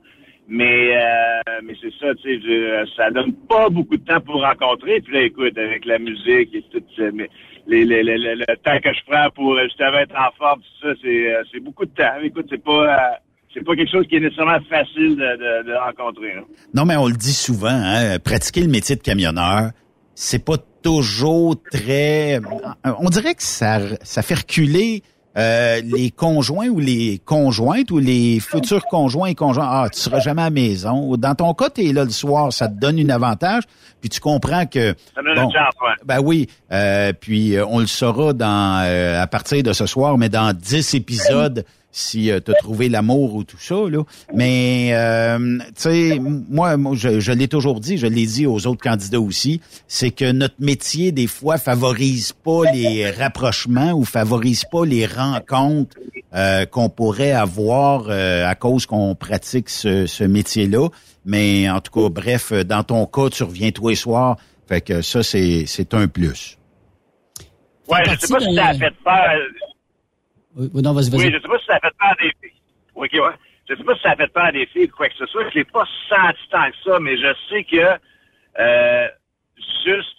Mais 0.48 0.96
euh, 0.96 1.60
mais 1.64 1.74
c'est 1.80 1.92
ça, 2.00 2.14
tu 2.16 2.40
sais, 2.42 2.84
ça 2.96 3.10
donne 3.10 3.32
pas 3.48 3.70
beaucoup 3.70 3.96
de 3.96 4.04
temps 4.04 4.20
pour 4.20 4.42
rencontrer. 4.42 5.00
Puis 5.00 5.14
là, 5.14 5.22
écoute, 5.22 5.56
avec 5.56 5.84
la 5.86 5.98
musique 5.98 6.54
et 6.54 6.62
tout, 6.70 6.82
mais 7.14 7.30
le 7.66 8.54
temps 8.56 8.78
que 8.82 8.92
je 8.92 9.00
prends 9.06 9.30
pour 9.30 9.58
justement 9.60 9.98
être 9.98 10.16
en 10.16 10.30
forme, 10.36 10.60
tout 10.60 10.88
ça, 10.88 10.94
c'est 11.52 11.60
beaucoup 11.60 11.86
de 11.86 11.94
temps. 11.94 12.20
Écoute, 12.22 12.46
c'est 12.50 12.62
pas 12.62 13.18
c'est 13.54 13.64
pas 13.64 13.76
quelque 13.76 13.90
chose 13.90 14.06
qui 14.08 14.16
est 14.16 14.20
nécessairement 14.20 14.60
facile 14.68 15.16
de, 15.16 15.62
de, 15.66 15.74
rencontrer. 15.74 16.32
Hein. 16.32 16.44
Non, 16.74 16.84
mais 16.86 16.96
on 16.96 17.06
le 17.06 17.14
dit 17.14 17.34
souvent, 17.34 17.68
hein, 17.68 18.18
pratiquer 18.18 18.62
le 18.62 18.68
métier 18.68 18.96
de 18.96 19.02
camionneur, 19.02 19.70
c'est 20.14 20.44
pas 20.44 20.56
toujours 20.82 21.56
très. 21.70 22.40
On 22.84 23.08
dirait 23.08 23.34
que 23.34 23.42
ça 23.42 23.80
ça 24.02 24.22
fait 24.22 24.34
reculer 24.34 25.02
euh, 25.38 25.80
les 25.82 26.10
conjoints 26.10 26.68
ou 26.68 26.78
les 26.78 27.18
conjointes 27.24 27.90
ou 27.90 27.98
les 27.98 28.38
futurs 28.38 28.84
conjoints 28.84 29.28
et 29.28 29.34
conjoints, 29.34 29.66
ah, 29.66 29.88
tu 29.90 29.98
seras 29.98 30.20
jamais 30.20 30.42
à 30.42 30.46
la 30.46 30.50
maison. 30.50 31.16
Dans 31.16 31.34
ton 31.34 31.54
cas, 31.54 31.70
tu 31.70 31.88
es 31.88 31.92
là 31.94 32.04
le 32.04 32.10
soir, 32.10 32.52
ça 32.52 32.68
te 32.68 32.78
donne 32.78 32.98
un 32.98 33.08
avantage, 33.08 33.62
puis 34.02 34.10
tu 34.10 34.20
comprends 34.20 34.66
que... 34.66 34.94
Ça 35.14 35.22
donne 35.22 35.34
bon, 35.36 35.48
ouais. 35.48 35.94
Ben 36.04 36.20
oui, 36.20 36.48
euh, 36.70 37.14
puis 37.18 37.56
euh, 37.56 37.64
on 37.66 37.78
le 37.78 37.86
saura 37.86 38.34
dans 38.34 38.84
à 39.18 39.26
partir 39.26 39.62
de 39.62 39.72
ce 39.72 39.86
soir, 39.86 40.18
mais 40.18 40.28
dans 40.28 40.54
dix 40.54 40.94
épisodes 40.94 41.64
si 41.92 42.30
euh, 42.30 42.40
tu 42.44 42.50
as 42.50 42.54
trouvé 42.54 42.88
l'amour 42.88 43.34
ou 43.34 43.44
tout 43.44 43.58
ça. 43.58 43.74
Là. 43.88 44.02
Mais, 44.34 44.90
euh, 44.92 45.58
tu 45.66 45.72
sais, 45.76 46.18
moi, 46.18 46.76
moi, 46.76 46.94
je, 46.96 47.20
je 47.20 47.32
l'ai 47.32 47.48
toujours 47.48 47.78
dit, 47.80 47.98
je 47.98 48.06
l'ai 48.06 48.26
dit 48.26 48.46
aux 48.46 48.66
autres 48.66 48.82
candidats 48.82 49.20
aussi, 49.20 49.60
c'est 49.86 50.10
que 50.10 50.32
notre 50.32 50.56
métier, 50.58 51.12
des 51.12 51.26
fois, 51.26 51.58
favorise 51.58 52.32
pas 52.32 52.62
les 52.72 53.10
rapprochements 53.10 53.92
ou 53.92 54.04
favorise 54.04 54.64
pas 54.64 54.84
les 54.84 55.06
rencontres 55.06 55.96
euh, 56.34 56.64
qu'on 56.64 56.88
pourrait 56.88 57.32
avoir 57.32 58.06
euh, 58.08 58.48
à 58.48 58.54
cause 58.54 58.86
qu'on 58.86 59.14
pratique 59.14 59.68
ce, 59.68 60.06
ce 60.06 60.24
métier-là. 60.24 60.88
Mais 61.26 61.70
en 61.70 61.80
tout 61.80 61.92
cas, 61.92 62.08
bref, 62.08 62.52
dans 62.52 62.82
ton 62.82 63.06
cas, 63.06 63.28
tu 63.28 63.42
reviens 63.42 63.70
tous 63.70 63.88
les 63.88 63.94
soirs. 63.94 64.36
Fait 64.66 64.80
que 64.80 65.02
ça, 65.02 65.22
c'est, 65.22 65.64
c'est 65.66 65.92
un 65.92 66.08
plus. 66.08 66.56
Ouais, 67.88 67.98
je 68.06 68.18
sais 68.18 68.32
pas 68.32 68.40
si 68.40 68.54
ça 68.54 68.66
a 68.66 68.74
fait 68.74 68.94
peur 69.04 69.30
oui, 70.56 70.82
non, 70.82 70.92
vas-y, 70.92 71.10
vas 71.10 71.18
Oui, 71.18 71.30
je 71.32 71.40
sais 71.40 71.48
pas 71.48 71.58
si 71.58 71.66
ça 71.66 71.80
fait 71.80 71.96
peur 71.98 72.10
à 72.10 72.14
des 72.22 72.32
filles. 72.40 72.60
Oui, 72.94 73.08
OK, 73.12 73.26
ouais. 73.26 73.34
Je 73.68 73.74
sais 73.76 73.84
pas 73.84 73.94
si 73.94 74.02
ça 74.02 74.16
fait 74.16 74.32
peur 74.32 74.44
à 74.44 74.52
des 74.52 74.66
filles 74.66 74.90
ou 74.92 74.96
quoi 74.96 75.08
que 75.08 75.14
ce 75.16 75.26
soit. 75.26 75.48
Je 75.50 75.58
l'ai 75.58 75.64
pas 75.64 75.84
senti 76.08 76.40
tant 76.50 76.70
que 76.70 76.76
ça, 76.84 77.00
mais 77.00 77.16
je 77.16 77.34
sais 77.48 77.64
que 77.64 77.98
euh, 78.58 79.08
juste 79.84 80.16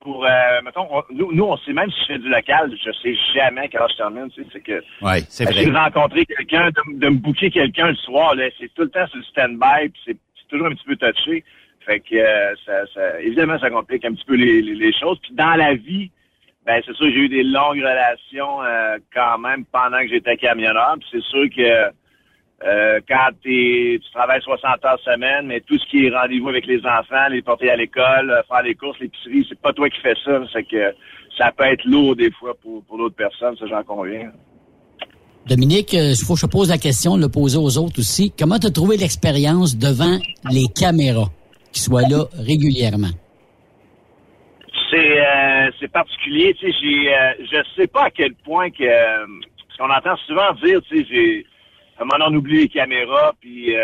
pour 0.00 0.24
euh, 0.24 0.62
mettons, 0.64 0.88
nous, 1.10 1.32
nous, 1.32 1.44
on 1.44 1.56
sait 1.58 1.72
même 1.72 1.90
si 1.90 2.00
je 2.00 2.06
fais 2.06 2.18
du 2.18 2.28
local, 2.28 2.72
je 2.84 2.90
sais 3.02 3.14
jamais 3.34 3.68
quand 3.68 3.86
je 3.88 3.96
termine, 3.96 4.30
tu 4.30 4.42
sais, 4.42 4.48
c'est 4.52 4.60
que 4.60 4.82
ouais, 5.00 5.22
c'est 5.28 5.44
vrai. 5.44 5.64
de 5.64 5.72
rencontrer 5.72 6.26
quelqu'un, 6.26 6.70
de, 6.70 6.98
de, 6.98 7.08
me 7.08 7.18
booker 7.18 7.50
quelqu'un 7.50 7.88
le 7.88 7.96
soir, 7.96 8.34
là, 8.34 8.48
c'est 8.58 8.72
tout 8.74 8.82
le 8.82 8.90
temps 8.90 9.06
sur 9.06 9.18
le 9.18 9.24
stand-by, 9.24 9.88
puis 9.90 10.02
c'est, 10.06 10.16
toujours 10.48 10.66
un 10.66 10.74
petit 10.74 10.84
peu 10.84 10.96
touché. 10.96 11.44
Fait 11.86 12.00
que 12.00 12.14
euh, 12.14 12.54
ça, 12.66 12.86
ça, 12.92 13.20
évidemment, 13.22 13.58
ça 13.58 13.70
complique 13.70 14.04
un 14.04 14.12
petit 14.12 14.24
peu 14.26 14.34
les, 14.34 14.60
les, 14.60 14.74
les 14.74 14.92
choses. 14.92 15.18
Puis 15.22 15.32
dans 15.32 15.54
la 15.54 15.74
vie, 15.74 16.10
ben 16.66 16.80
c'est 16.86 16.94
sûr 16.94 17.06
j'ai 17.10 17.18
eu 17.18 17.28
des 17.28 17.42
longues 17.42 17.80
relations 17.80 18.62
euh, 18.62 18.98
quand 19.12 19.38
même 19.38 19.64
pendant 19.64 19.98
que 19.98 20.08
j'étais 20.08 20.36
camionneur. 20.36 20.94
Puis 20.98 21.08
c'est 21.12 21.24
sûr 21.24 21.44
que 21.54 21.90
euh, 22.64 23.00
quand 23.08 23.30
tu 23.42 24.00
travailles 24.14 24.42
60 24.42 24.84
heures 24.84 25.00
semaine, 25.04 25.46
mais 25.46 25.60
tout 25.60 25.76
ce 25.76 25.84
qui 25.90 26.06
est 26.06 26.16
rendez-vous 26.16 26.48
avec 26.48 26.66
les 26.66 26.78
enfants, 26.86 27.28
les 27.30 27.42
porter 27.42 27.70
à 27.70 27.76
l'école, 27.76 28.30
euh, 28.30 28.42
faire 28.48 28.62
les 28.62 28.76
courses, 28.76 28.98
l'épicerie, 29.00 29.44
c'est 29.48 29.60
pas 29.60 29.72
toi 29.72 29.90
qui 29.90 30.00
fais 30.00 30.14
ça. 30.24 30.40
C'est 30.52 30.62
que 30.62 30.94
ça 31.36 31.50
peut 31.50 31.64
être 31.64 31.84
lourd 31.84 32.14
des 32.14 32.30
fois 32.30 32.54
pour, 32.62 32.84
pour 32.84 32.98
d'autres 32.98 33.16
personnes, 33.16 33.56
ça 33.56 33.66
j'en 33.66 33.82
conviens. 33.82 34.30
Dominique, 35.48 35.92
il 35.94 36.14
faut 36.24 36.34
que 36.34 36.40
je 36.40 36.46
pose 36.46 36.68
la 36.68 36.78
question, 36.78 37.16
le 37.16 37.28
poser 37.28 37.58
aux 37.58 37.76
autres 37.78 37.98
aussi. 37.98 38.32
Comment 38.38 38.60
tu 38.60 38.68
as 38.68 38.70
trouvé 38.70 38.96
l'expérience 38.96 39.76
devant 39.76 40.18
les 40.48 40.66
caméras 40.68 41.30
qui 41.72 41.80
soient 41.80 42.02
là 42.02 42.26
régulièrement? 42.38 43.10
C'est 44.92 45.20
euh, 45.26 45.70
c'est 45.80 45.90
particulier, 45.90 46.54
tu 46.54 46.70
sais, 46.70 46.78
j'ai 46.80 47.14
euh, 47.14 47.32
je 47.40 47.62
sais 47.76 47.86
pas 47.86 48.04
à 48.04 48.10
quel 48.10 48.34
point 48.34 48.70
que 48.70 48.84
euh, 48.84 49.26
qu'on 49.78 49.90
entend 49.90 50.16
souvent 50.26 50.52
dire, 50.62 50.80
tu 50.82 50.98
sais, 50.98 51.06
j'ai 51.10 51.46
à 51.98 52.02
un 52.02 52.04
moment 52.04 52.26
on 52.30 52.34
oublie 52.36 52.58
les 52.62 52.68
caméras, 52.68 53.32
puis 53.40 53.74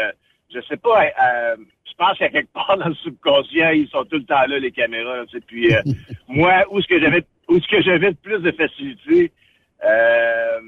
je 0.55 0.61
sais 0.69 0.77
pas, 0.77 1.05
euh, 1.05 1.57
je 1.87 1.93
pense 1.97 2.19
qu'à 2.19 2.29
quelque 2.29 2.53
part 2.53 2.77
dans 2.79 2.89
le 2.89 2.95
subconscient, 2.95 3.71
ils 3.71 3.89
sont 3.89 4.05
tout 4.05 4.17
le 4.19 4.25
temps 4.25 4.47
là, 4.47 4.59
les 4.59 4.71
caméras. 4.71 5.25
Tu 5.27 5.39
sais, 5.39 5.45
puis 5.47 5.75
euh, 5.75 5.81
moi, 6.29 6.65
où 6.71 6.79
est-ce 6.79 6.87
que 6.89 7.01
j'avais 7.01 7.25
où 7.49 7.59
ce 7.59 7.69
que 7.69 7.81
j'avais 7.83 8.13
plus 8.13 8.41
de 8.41 8.53
facilité, 8.53 9.33
euh, 9.85 10.59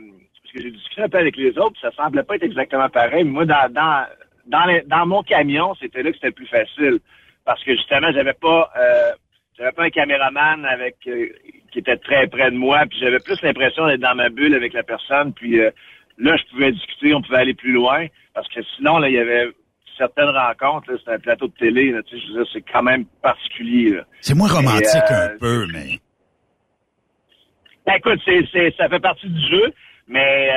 parce 0.43 0.53
que 0.55 0.63
j'ai 0.63 0.71
discuté 0.71 1.03
un 1.03 1.09
peu 1.09 1.19
avec 1.19 1.37
les 1.37 1.57
autres, 1.59 1.79
ça 1.81 1.91
semblait 1.93 2.23
pas 2.23 2.37
être 2.37 2.43
exactement 2.45 2.89
pareil, 2.89 3.25
mais 3.25 3.31
moi, 3.31 3.45
dans, 3.45 3.71
dans, 3.73 4.07
dans, 4.47 4.65
les- 4.65 4.83
dans 4.87 5.05
mon 5.07 5.23
camion, 5.23 5.75
c'était 5.81 6.03
là 6.03 6.11
que 6.11 6.17
c'était 6.17 6.29
le 6.29 6.33
plus 6.33 6.47
facile. 6.47 6.99
Parce 7.45 7.63
que 7.65 7.75
justement, 7.75 8.11
j'avais 8.13 8.35
pas 8.35 8.71
euh, 8.77 9.13
j'avais 9.61 9.73
pas 9.73 9.85
un 9.85 9.91
caméraman 9.91 10.65
avec 10.65 10.97
euh, 11.07 11.29
qui 11.71 11.81
était 11.81 11.99
très 11.99 12.27
près 12.29 12.51
de 12.51 12.57
moi, 12.57 12.85
puis 12.89 12.99
j'avais 12.99 13.19
plus 13.21 13.41
l'impression 13.43 13.87
d'être 13.87 14.01
dans 14.01 14.15
ma 14.15 14.31
bulle 14.31 14.55
avec 14.55 14.73
la 14.73 14.83
personne, 14.83 15.35
puis 15.35 15.61
euh, 15.61 15.71
là, 16.17 16.35
je 16.37 16.45
pouvais 16.51 16.73
discuter, 16.73 17.13
on 17.15 17.21
pouvait 17.21 17.39
aller 17.41 17.55
plus 17.55 17.73
loin, 17.73 18.07
parce 18.33 18.49
que 18.49 18.61
sinon, 18.77 18.99
là, 18.99 19.09
il 19.11 19.15
y 19.15 19.19
avait 19.19 19.49
certaines 19.99 20.31
rencontres, 20.31 20.97
c'était 20.99 21.13
un 21.13 21.19
plateau 21.19 21.49
de 21.49 21.53
télé, 21.53 21.93
là, 21.93 22.03
tu 22.03 22.17
sais, 22.17 22.23
je 22.27 22.33
veux 22.33 22.43
dire, 22.43 22.53
c'est 22.55 22.63
quand 22.73 22.83
même 22.83 23.05
particulier. 23.23 23.91
là. 23.91 24.05
C'est 24.23 24.35
moins 24.35 24.49
romantique 24.49 24.87
Et, 25.11 25.13
euh, 25.13 25.35
un 25.35 25.39
peu, 25.39 25.67
mais... 25.71 25.99
Ben, 27.87 27.95
écoute, 27.97 28.21
c'est, 28.25 28.41
c'est, 28.53 28.75
ça 28.79 28.89
fait 28.89 29.01
partie 29.01 29.29
du 29.29 29.41
jeu, 29.51 29.73
mais 30.09 30.49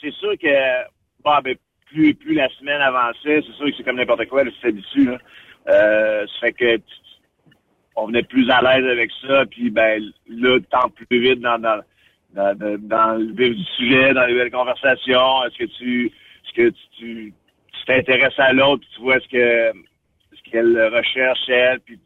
c'est 0.00 0.12
sûr 0.14 0.32
que 0.40 0.84
bon, 1.22 1.38
ben, 1.44 1.54
plus, 1.86 2.14
plus 2.14 2.34
la 2.34 2.48
semaine 2.58 2.80
avançait, 2.80 3.40
c'est 3.46 3.52
sûr 3.56 3.66
que 3.66 3.72
c'est 3.76 3.84
comme 3.84 3.96
n'importe 3.96 4.26
quoi, 4.26 4.42
là, 4.42 4.50
tu 4.50 4.60
t'habitues. 4.60 5.04
Là. 5.06 5.18
Euh, 5.68 6.26
ça 6.26 6.46
fait 6.46 6.52
que 6.52 6.76
tu- 6.76 6.82
on 7.96 8.06
venait 8.06 8.22
plus 8.22 8.48
à 8.50 8.60
l'aise 8.60 8.86
avec 8.90 9.10
ça, 9.26 9.44
puis 9.46 9.70
ben 9.70 10.02
là, 10.28 10.58
tant 10.70 10.88
plus 10.90 11.20
vite 11.20 11.40
dans, 11.40 11.58
dans, 11.58 11.80
dans, 12.34 12.56
dans, 12.80 13.18
le 13.18 13.32
vif 13.32 13.56
du 13.56 13.64
sujet, 13.76 14.12
dans 14.14 14.26
les 14.26 14.34
belles 14.34 14.50
conversations. 14.50 15.44
Est-ce 15.44 15.58
que 15.58 15.70
tu 15.78 16.06
est-ce 16.06 16.52
que 16.54 16.74
tu, 16.98 17.32
t'intéresses 17.86 18.38
à 18.38 18.52
l'autre, 18.52 18.82
tu 18.94 19.00
vois 19.02 19.20
ce 19.20 19.28
que 19.28 19.72
ce 20.32 20.50
qu'elle 20.50 20.94
recherche 20.94 21.48
elle, 21.48 21.80
puis 21.80 21.98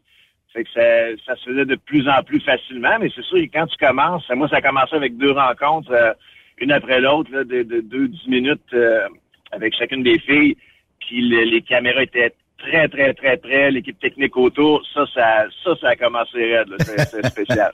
fait 0.53 0.63
que 0.63 0.69
ça, 0.71 1.15
ça 1.25 1.35
se 1.37 1.49
faisait 1.49 1.65
de 1.65 1.75
plus 1.75 2.07
en 2.09 2.21
plus 2.23 2.39
facilement, 2.41 2.97
mais 2.99 3.09
c'est 3.15 3.23
sûr 3.23 3.37
que 3.37 3.51
quand 3.53 3.67
tu 3.67 3.77
commences, 3.77 4.27
moi 4.31 4.49
ça 4.49 4.57
a 4.57 4.61
commencé 4.61 4.95
avec 4.95 5.15
deux 5.17 5.31
rencontres, 5.31 5.91
euh, 5.91 6.13
une 6.57 6.71
après 6.71 6.99
l'autre, 6.99 7.31
de, 7.31 7.63
de 7.63 7.81
deux, 7.81 8.07
dix 8.09 8.27
minutes 8.27 8.73
euh, 8.73 9.07
avec 9.51 9.73
chacune 9.75 10.03
des 10.03 10.19
filles, 10.19 10.57
puis 10.99 11.21
le- 11.29 11.43
les 11.43 11.61
caméras 11.61 12.03
étaient 12.03 12.33
très, 12.59 12.87
très, 12.89 13.13
très 13.13 13.37
près, 13.37 13.71
l'équipe 13.71 13.99
technique 13.99 14.35
autour, 14.37 14.81
ça, 14.93 15.05
ça, 15.13 15.45
ça, 15.63 15.71
ça 15.81 15.89
a 15.89 15.95
commencé 15.95 16.37
raide, 16.37 16.67
là. 16.69 16.77
C'est- 16.85 17.27
spécial. 17.29 17.71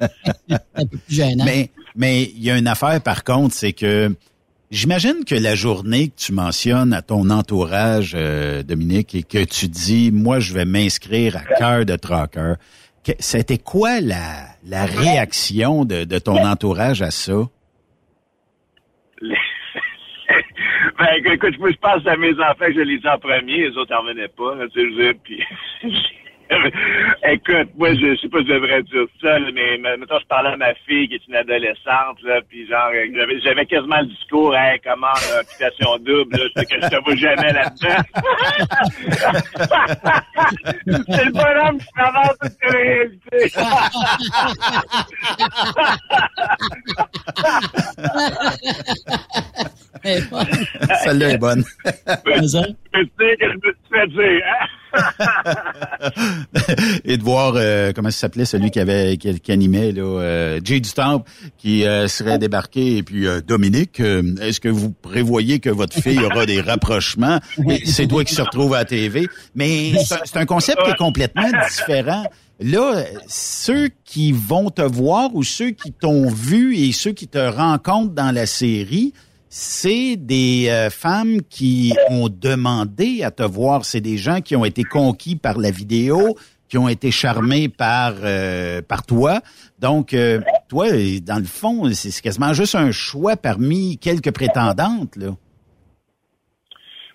Mais 1.46 1.70
mais 1.96 2.24
il 2.24 2.44
y 2.44 2.52
a 2.52 2.58
une 2.58 2.68
affaire 2.68 3.02
par 3.02 3.24
contre, 3.24 3.54
c'est 3.56 3.74
que 3.74 4.14
j'imagine 4.72 5.24
que 5.26 5.36
la 5.36 5.56
journée 5.56 6.10
que 6.10 6.16
tu 6.18 6.34
mentionnes 6.34 6.94
à 6.94 7.02
ton 7.02 7.30
entourage, 7.30 8.14
euh, 8.16 8.64
Dominique, 8.64 9.16
et 9.16 9.24
que 9.24 9.44
tu 9.44 9.68
dis, 9.68 10.12
moi, 10.12 10.40
je 10.40 10.54
vais 10.54 10.66
m'inscrire 10.66 11.38
à 11.38 11.44
cœur 11.58 11.86
de 11.86 11.96
tracker, 11.96 12.54
que- 13.04 13.14
c'était 13.20 13.58
quoi 13.58 14.02
la, 14.02 14.48
la 14.68 14.86
réaction 14.86 15.86
de, 15.86 16.04
de 16.04 16.20
ton 16.20 16.38
entourage 16.46 17.02
à 17.02 17.12
ça? 17.12 17.48
Ben, 20.98 21.34
écoute, 21.34 21.60
moi, 21.60 21.72
je 21.72 21.78
pense 21.78 22.06
à 22.08 22.16
mes 22.18 22.34
enfants 22.40 22.66
je 22.74 22.82
les 22.82 23.00
ai 23.04 23.10
en 23.10 23.20
premier, 23.20 23.70
les 23.70 23.78
autres 23.78 23.94
n'en 23.94 24.02
revenaient 24.02 24.28
pas, 24.28 24.56
tu 24.74 24.96
sais, 24.96 24.96
je 24.96 25.14
puis... 25.14 25.44
Écoute, 27.28 27.70
moi, 27.76 27.94
je, 27.94 28.16
je 28.16 28.22
sais 28.22 28.30
pas 28.30 28.40
si 28.40 28.48
je 28.48 28.54
devrais 28.54 28.84
dire 28.84 29.06
ça, 29.22 29.40
là, 29.40 29.50
mais 29.54 29.78
mettons, 29.98 30.20
je 30.20 30.28
parlais 30.28 30.50
à 30.50 30.58
ma 30.58 30.74
fille 30.88 31.08
qui 31.08 31.16
est 31.16 31.28
une 31.28 31.36
adolescente, 31.36 32.22
là, 32.24 32.42
puis 32.48 32.68
genre, 32.68 32.92
euh, 32.94 33.08
j'avais, 33.16 33.40
j'avais 33.42 33.66
quasiment 33.66 34.00
le 34.02 34.08
discours, 34.08 34.56
hey, 34.56 34.80
comment, 34.84 35.08
euh, 35.08 35.42
application 35.42 35.98
double, 36.00 36.38
là, 36.38 36.46
c'est 36.56 36.66
que 36.66 36.76
je 36.82 36.88
te 36.88 37.04
vois 37.04 37.16
jamais 37.16 37.52
là-dedans. 37.54 38.04
c'est 41.10 41.26
le 41.26 41.32
bonhomme 41.32 41.80
qui 41.80 41.88
s'avance 41.96 42.38
toute 42.42 42.58
la 42.62 42.70
réalité. 42.72 43.50
Celle-là 51.04 51.30
est 51.30 51.38
bonne. 51.38 51.64
Mais 52.26 53.38
hein? 53.96 54.68
et 57.06 57.18
de 57.18 57.24
voir 57.24 57.54
euh, 57.56 57.92
comment 57.94 58.12
s'appelait 58.12 58.46
celui 58.46 58.72
qui 58.72 58.80
avait 58.80 59.18
qui, 59.18 59.40
qui 59.40 59.52
animait 59.52 59.92
là 59.92 60.04
euh, 60.04 60.60
Jay 60.64 60.82
Temple 60.82 61.30
qui 61.58 61.86
euh, 61.86 62.08
serait 62.08 62.38
débarqué 62.38 62.98
et 62.98 63.04
puis 63.04 63.28
euh, 63.28 63.42
Dominique 63.42 64.00
euh, 64.00 64.36
est-ce 64.42 64.60
que 64.60 64.70
vous 64.70 64.92
prévoyez 64.92 65.60
que 65.60 65.70
votre 65.70 66.00
fille 66.00 66.20
aura 66.20 66.46
des 66.46 66.62
rapprochements? 66.62 67.40
C'est 67.86 68.08
toi 68.08 68.24
qui 68.24 68.34
se 68.34 68.42
retrouve 68.42 68.74
à 68.74 68.80
la 68.80 68.86
TV 68.86 69.28
mais 69.54 69.94
c'est 70.06 70.38
un 70.38 70.46
concept 70.46 70.84
qui 70.84 70.92
est 70.92 70.98
complètement 70.98 71.50
différent. 71.68 72.26
Là, 72.62 73.04
ceux 73.28 73.90
qui 74.06 74.32
vont 74.32 74.70
te 74.70 74.82
voir 74.82 75.30
ou 75.34 75.44
ceux 75.44 75.72
qui 75.72 75.92
t'ont 75.92 76.30
vu 76.30 76.78
et 76.78 76.94
ceux 76.94 77.12
qui 77.12 77.28
te 77.28 77.38
rencontrent 77.38 78.14
dans 78.14 78.34
la 78.34 78.46
série, 78.46 79.14
c'est 79.58 80.18
des 80.18 80.68
euh, 80.68 80.90
femmes 80.90 81.42
qui 81.50 81.94
ont 82.10 82.28
demandé 82.28 83.24
à 83.24 83.32
te 83.32 83.42
voir. 83.42 83.86
C'est 83.86 84.02
des 84.02 84.18
gens 84.18 84.42
qui 84.42 84.54
ont 84.58 84.66
été 84.66 84.84
conquis 84.84 85.38
par 85.38 85.58
la 85.58 85.72
vidéo, 85.72 86.36
qui 86.68 86.78
ont 86.78 86.90
été 86.90 87.10
charmés 87.10 87.70
par 87.70 88.16
euh, 88.24 88.82
par 88.82 89.06
toi. 89.06 89.40
Donc, 89.80 90.14
euh, 90.14 90.42
toi, 90.68 90.88
dans 91.22 91.38
le 91.38 91.46
fond, 91.46 91.90
c'est 91.94 92.22
quasiment 92.22 92.52
juste 92.52 92.76
un 92.76 92.92
choix 92.92 93.38
parmi 93.38 93.98
quelques 93.98 94.34
prétendantes. 94.34 95.16
Là. 95.16 95.30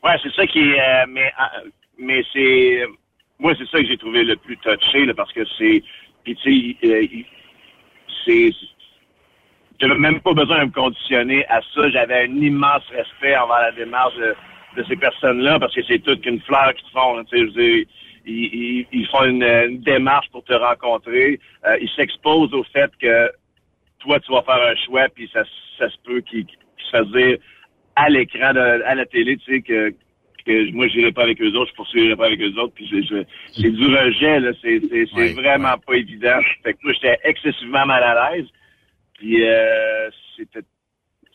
Ouais, 0.03 0.17
c'est 0.23 0.33
ça 0.35 0.47
qui 0.47 0.61
est. 0.61 0.81
euh, 0.81 1.05
mais 1.11 1.27
euh, 1.27 1.69
mais 1.99 2.25
c'est. 2.33 2.85
Moi, 3.39 3.53
c'est 3.59 3.69
ça 3.69 3.83
que 3.83 3.87
j'ai 3.87 3.99
trouvé 3.99 4.25
le 4.25 4.37
plus 4.37 4.57
touché, 4.57 5.05
là, 5.05 5.13
parce 5.13 5.33
que 5.35 5.45
c'est. 5.59 5.83
Puis, 6.25 6.37
tu 6.37 6.79
sais, 6.81 6.89
euh, 6.89 7.07
c'est. 8.25 8.51
J'avais 9.81 9.99
même 9.99 10.21
pas 10.21 10.35
besoin 10.35 10.59
de 10.61 10.65
me 10.67 10.71
conditionner 10.73 11.47
à 11.49 11.61
ça. 11.75 11.89
J'avais 11.91 12.25
un 12.29 12.37
immense 12.37 12.83
respect 12.91 13.37
envers 13.37 13.61
la 13.63 13.73
démarche 13.73 14.15
de, 14.17 14.35
de 14.77 14.85
ces 14.89 14.97
personnes-là, 14.97 15.59
parce 15.59 15.75
que 15.75 15.83
c'est 15.89 15.99
toute 16.01 16.21
qu'une 16.21 16.41
fleur 16.43 16.75
qu'ils 16.75 16.91
font. 16.91 17.23
dire, 17.23 17.47
ils, 17.57 17.87
ils- 18.27 18.87
ils 18.93 19.07
font 19.09 19.25
une, 19.25 19.43
une 19.43 19.81
démarche 19.81 20.29
pour 20.31 20.45
te 20.45 20.53
rencontrer. 20.53 21.41
Euh, 21.67 21.79
ils 21.81 21.89
s'exposent 21.91 22.53
au 22.53 22.63
fait 22.65 22.91
que 23.01 23.31
toi, 24.01 24.21
tu 24.21 24.33
vas 24.33 24.43
faire 24.43 24.63
un 24.63 24.77
choix, 24.87 25.07
puis 25.15 25.29
ça, 25.33 25.43
ça 25.79 25.89
se 25.89 25.97
peut 26.05 26.21
qu'ils 26.21 26.45
qu'ils 26.47 26.59
se 26.85 26.91
fassent 26.91 27.09
dire 27.13 27.39
à 27.97 28.09
l'écran, 28.09 28.53
de- 28.53 28.83
à 28.85 28.95
la 28.95 29.07
télé, 29.07 29.37
tu 29.39 29.45
sais, 29.55 29.61
que, 29.63 29.91
que 30.47 30.71
moi, 30.73 30.87
j'irai 30.89 31.13
pas 31.13 31.23
avec 31.23 31.41
eux 31.41 31.53
autres, 31.55 31.71
je 31.71 31.77
poursuivrai 31.77 32.17
pas 32.17 32.27
avec 32.27 32.41
eux 32.41 32.53
autres, 32.59 32.73
puis 32.75 32.87
c'est 33.55 33.71
du 33.71 33.87
rejet, 33.87 34.41
là, 34.41 34.51
c'est 34.63 34.79
vraiment 35.35 35.75
pas 35.87 35.95
évident. 35.95 36.39
Fait 36.63 36.75
que 36.75 36.79
moi, 36.83 36.93
j'étais 36.95 37.19
excessivement 37.25 37.85
mal 37.87 38.03
à 38.03 38.33
l'aise, 38.37 38.47
puis 39.21 39.47
euh, 39.47 40.09
c'était, 40.35 40.67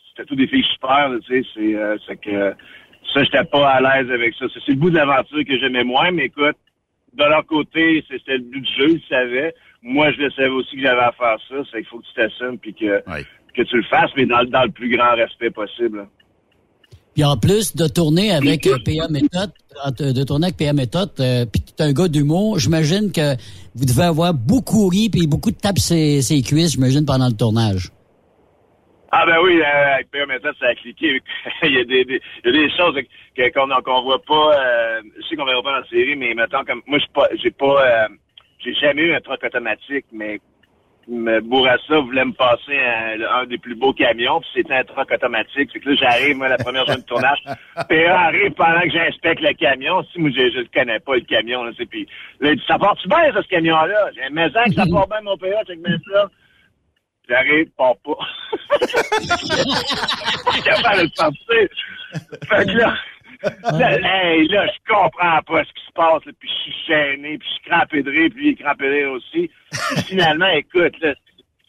c'était 0.09 0.25
tout 0.25 0.35
des 0.35 0.47
filles 0.47 0.65
super, 0.73 1.11
tu 1.23 1.43
sais, 1.43 1.49
c'est, 1.53 1.75
euh, 1.75 1.97
que 2.21 2.55
ça, 3.13 3.23
j'étais 3.23 3.43
pas 3.43 3.69
à 3.69 3.79
l'aise 3.79 4.11
avec 4.11 4.33
ça. 4.33 4.47
C'est, 4.51 4.67
le 4.71 4.75
bout 4.75 4.89
de 4.89 4.95
l'aventure 4.95 5.45
que 5.45 5.57
j'aimais 5.59 5.83
moins, 5.83 6.09
mais 6.09 6.25
écoute, 6.25 6.57
de 7.13 7.23
leur 7.23 7.45
côté, 7.45 8.03
c'était 8.09 8.37
le 8.37 8.43
but 8.43 8.61
du 8.61 8.73
jeu, 8.73 8.89
ils 8.89 9.03
savaient. 9.07 9.53
Moi, 9.83 10.11
je 10.13 10.17
le 10.17 10.31
savais 10.31 10.49
aussi 10.49 10.75
que 10.75 10.81
j'avais 10.81 11.01
à 11.01 11.11
faire 11.11 11.37
ça, 11.47 11.55
c'est 11.71 11.77
qu'il 11.77 11.85
faut 11.85 11.99
que 11.99 12.07
tu 12.07 12.13
t'assumes, 12.15 12.57
puis 12.57 12.73
que, 12.73 13.03
que 13.53 13.61
tu 13.61 13.77
le 13.77 13.83
fasses, 13.83 14.11
mais 14.17 14.25
dans 14.25 14.41
le 14.41 14.71
plus 14.71 14.89
grand 14.89 15.13
respect 15.13 15.51
possible. 15.51 16.07
Puis 17.15 17.23
en 17.23 17.37
plus 17.37 17.75
de 17.77 17.87
tourner 17.87 18.31
avec 18.31 18.67
euh, 18.67 18.75
PA 18.83 19.07
Méthode, 19.07 19.51
euh, 19.87 20.11
de 20.11 20.23
tourner 20.25 20.47
avec 20.47 20.57
PA 20.57 20.73
Méthode, 20.73 21.11
euh, 21.21 21.45
puis 21.45 21.61
tu 21.61 21.81
es 21.81 21.85
un 21.85 21.93
gars 21.93 22.09
d'humour, 22.09 22.59
j'imagine 22.59 23.13
que 23.13 23.39
vous 23.73 23.85
devez 23.85 24.03
avoir 24.03 24.33
beaucoup 24.33 24.89
ri 24.89 25.09
puis 25.09 25.25
beaucoup 25.25 25.51
de 25.51 25.55
tapes 25.55 25.79
ses, 25.79 26.21
ses 26.21 26.41
cuisses, 26.41 26.73
j'imagine, 26.73 27.05
pendant 27.05 27.27
le 27.27 27.37
tournage. 27.37 27.89
Ah 29.13 29.25
ben 29.25 29.37
oui, 29.41 29.61
euh, 29.61 29.93
avec 29.95 30.11
PA 30.11 30.25
méthode, 30.25 30.55
ça 30.59 30.67
a 30.67 30.75
cliqué. 30.75 31.21
il, 31.63 31.71
y 31.71 31.79
a 31.79 31.85
des, 31.85 32.69
choses 32.75 32.99
qu'on 33.85 34.01
voit 34.03 34.21
pas. 34.21 34.99
Je 35.17 35.25
sais 35.25 35.37
qu'on 35.37 35.45
verra 35.45 35.63
pas 35.63 35.71
dans 35.71 35.79
la 35.79 35.87
série, 35.87 36.17
mais 36.17 36.33
mettons 36.33 36.65
comme 36.65 36.81
moi, 36.85 36.99
suis 36.99 37.07
pas, 37.13 37.29
j'ai 37.41 37.51
pas, 37.51 38.09
j'ai 38.59 38.73
jamais 38.73 39.03
eu 39.03 39.15
un 39.15 39.21
truc 39.21 39.41
automatique, 39.41 40.05
mais 40.11 40.41
Bourassa 41.07 41.99
voulait 41.99 42.25
me 42.25 42.33
passer 42.33 42.77
un, 42.77 43.41
un 43.41 43.45
des 43.45 43.57
plus 43.57 43.75
beaux 43.75 43.93
camions, 43.93 44.39
puis 44.39 44.49
c'était 44.55 44.73
un 44.73 44.83
truck 44.83 45.11
automatique. 45.11 45.69
C'est 45.71 45.79
que 45.79 45.89
là, 45.89 45.95
j'arrive, 45.95 46.37
moi, 46.37 46.47
la 46.47 46.57
première 46.57 46.85
journée 46.85 47.01
de 47.01 47.05
tournage. 47.05 47.37
PA 47.75 48.19
arrive 48.19 48.51
pendant 48.53 48.81
que 48.81 48.89
j'inspecte 48.89 49.41
le 49.41 49.53
camion. 49.53 50.03
Si 50.11 50.19
moi, 50.19 50.31
je, 50.31 50.49
je 50.49 50.63
connais 50.73 50.99
pas, 50.99 51.15
le 51.15 51.21
camion, 51.21 51.63
là, 51.63 51.71
c'est 51.77 51.85
puis 51.85 52.07
là, 52.39 52.51
il 52.51 52.57
dit, 52.57 52.63
ça 52.67 52.79
part-tu 52.79 53.07
bien, 53.07 53.31
ça, 53.33 53.43
ce 53.43 53.47
camion-là? 53.47 54.09
J'ai 54.15 54.23
un 54.23 54.29
maison 54.31 54.63
que 54.65 54.73
ça 54.73 54.85
part 54.91 55.07
bien, 55.07 55.21
mon 55.21 55.37
PA, 55.37 55.63
check 55.65 55.81
bien 55.83 55.97
ça. 56.11 56.29
J'arrive, 57.29 57.69
part 57.77 57.95
pas. 58.03 58.17
pas 60.45 60.61
capable 60.63 60.97
de 60.97 61.03
le 61.03 61.09
sortir. 61.15 61.67
Fait 62.49 62.65
que 62.65 62.77
là, 62.77 62.95
là, 63.43 63.97
hey, 64.33 64.47
là, 64.47 64.67
je 64.67 64.93
comprends 64.93 65.41
pas 65.41 65.63
ce 65.63 65.73
qui 65.73 65.85
se 65.85 65.91
passe, 65.93 66.25
là, 66.25 66.31
puis 66.39 66.49
je 66.49 66.71
suis 66.71 66.85
gêné, 66.87 67.37
puis 67.37 67.47
je 67.47 67.53
suis 67.53 67.69
crampé 67.69 68.03
de 68.03 68.09
rire, 68.09 68.29
puis 68.33 68.39
lui, 68.41 68.47
il 68.49 68.51
est 68.53 68.63
crampé 68.63 68.85
de 68.85 68.91
rire 68.93 69.11
aussi. 69.11 69.49
Puis 69.95 70.03
finalement, 70.07 70.47
écoute, 70.49 70.99
là, 71.01 71.13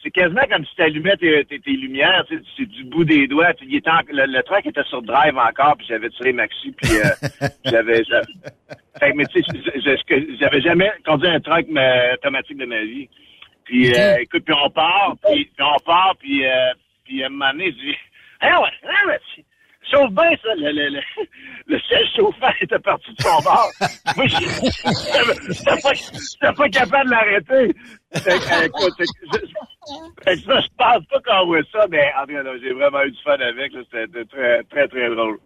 c'est 0.03 0.11
quasiment 0.11 0.43
comme 0.51 0.65
si 0.65 0.75
tu 0.77 0.83
allumais 0.83 1.17
tes, 1.17 1.45
tes, 1.47 1.59
tes 1.59 1.71
lumières, 1.73 2.25
tu 2.29 2.37
sais, 2.37 2.43
c'est 2.57 2.67
du 2.69 2.85
bout 2.85 3.05
des 3.05 3.27
doigts. 3.27 3.53
Puis 3.55 3.67
il 3.69 3.77
était 3.77 3.91
en- 3.91 4.03
le, 4.09 4.27
le 4.27 4.43
truck 4.45 4.65
était 4.65 4.85
sur 4.85 5.03
drive 5.03 5.37
encore, 5.37 5.77
puis 5.77 5.87
j'avais 5.89 6.11
tiré 6.11 6.33
maxi, 6.33 6.73
puis 6.73 6.91
euh, 6.99 7.49
j'avais... 7.65 8.03
Fait 9.01 9.13
mais 9.15 9.25
tu 9.27 9.43
sais, 9.43 9.53
j'avais 10.41 10.61
jamais 10.61 10.91
conduit 11.05 11.29
un 11.29 11.41
truck 11.41 11.67
mais, 11.69 12.13
automatique 12.15 12.57
de 12.57 12.67
ma 12.67 12.81
vie. 12.83 13.09
Puis, 13.65 13.93
euh, 13.99 14.19
écoute, 14.21 14.45
puis 14.45 14.55
on 14.65 14.71
part, 14.71 15.17
puis, 15.25 15.45
puis 15.47 15.67
on 15.67 15.79
part, 15.85 16.15
puis, 16.21 16.47
euh, 16.47 16.73
puis 17.05 17.23
à 17.25 17.27
un 17.27 17.31
moment 17.31 17.51
donné, 17.51 17.73
je 17.73 17.77
dis, 17.91 17.97
ah 18.41 18.61
ouais, 18.63 18.69
ah 18.85 19.09
ouais, 19.09 19.19
chauffe 19.91 20.11
bien 20.13 20.31
ça, 20.43 20.55
le, 20.57 20.71
le, 20.73 20.89
le, 20.91 21.01
le 21.67 21.79
siège 21.81 22.09
chauffant 22.17 22.51
était 22.61 22.79
parti 22.79 23.11
de 23.13 23.23
son 23.23 23.41
bord. 23.43 23.71
Moi, 24.17 24.27
je- 24.27 24.37
j'étais 25.53 25.83
pas, 26.41 26.53
pas 26.53 26.69
capable 26.69 27.07
de 27.07 27.11
l'arrêter. 27.11 27.75
Fait 28.15 28.39
que, 28.39 28.85
euh, 28.85 30.37
ça, 30.37 30.61
je 30.61 30.69
pense 30.79 31.05
pas 31.07 31.21
qu'on 31.25 31.47
voit 31.47 31.61
ça, 31.73 31.87
mais 31.91 32.11
en 32.19 32.27
tout 32.27 32.33
cas, 32.35 32.43
non, 32.43 32.53
j'ai 32.63 32.73
vraiment 32.73 33.03
eu 33.03 33.11
du 33.11 33.19
fun 33.23 33.33
avec, 33.39 33.73
c'était 33.93 34.25
très, 34.25 34.63
très, 34.65 34.89
très 34.89 35.11
drôle. 35.15 35.39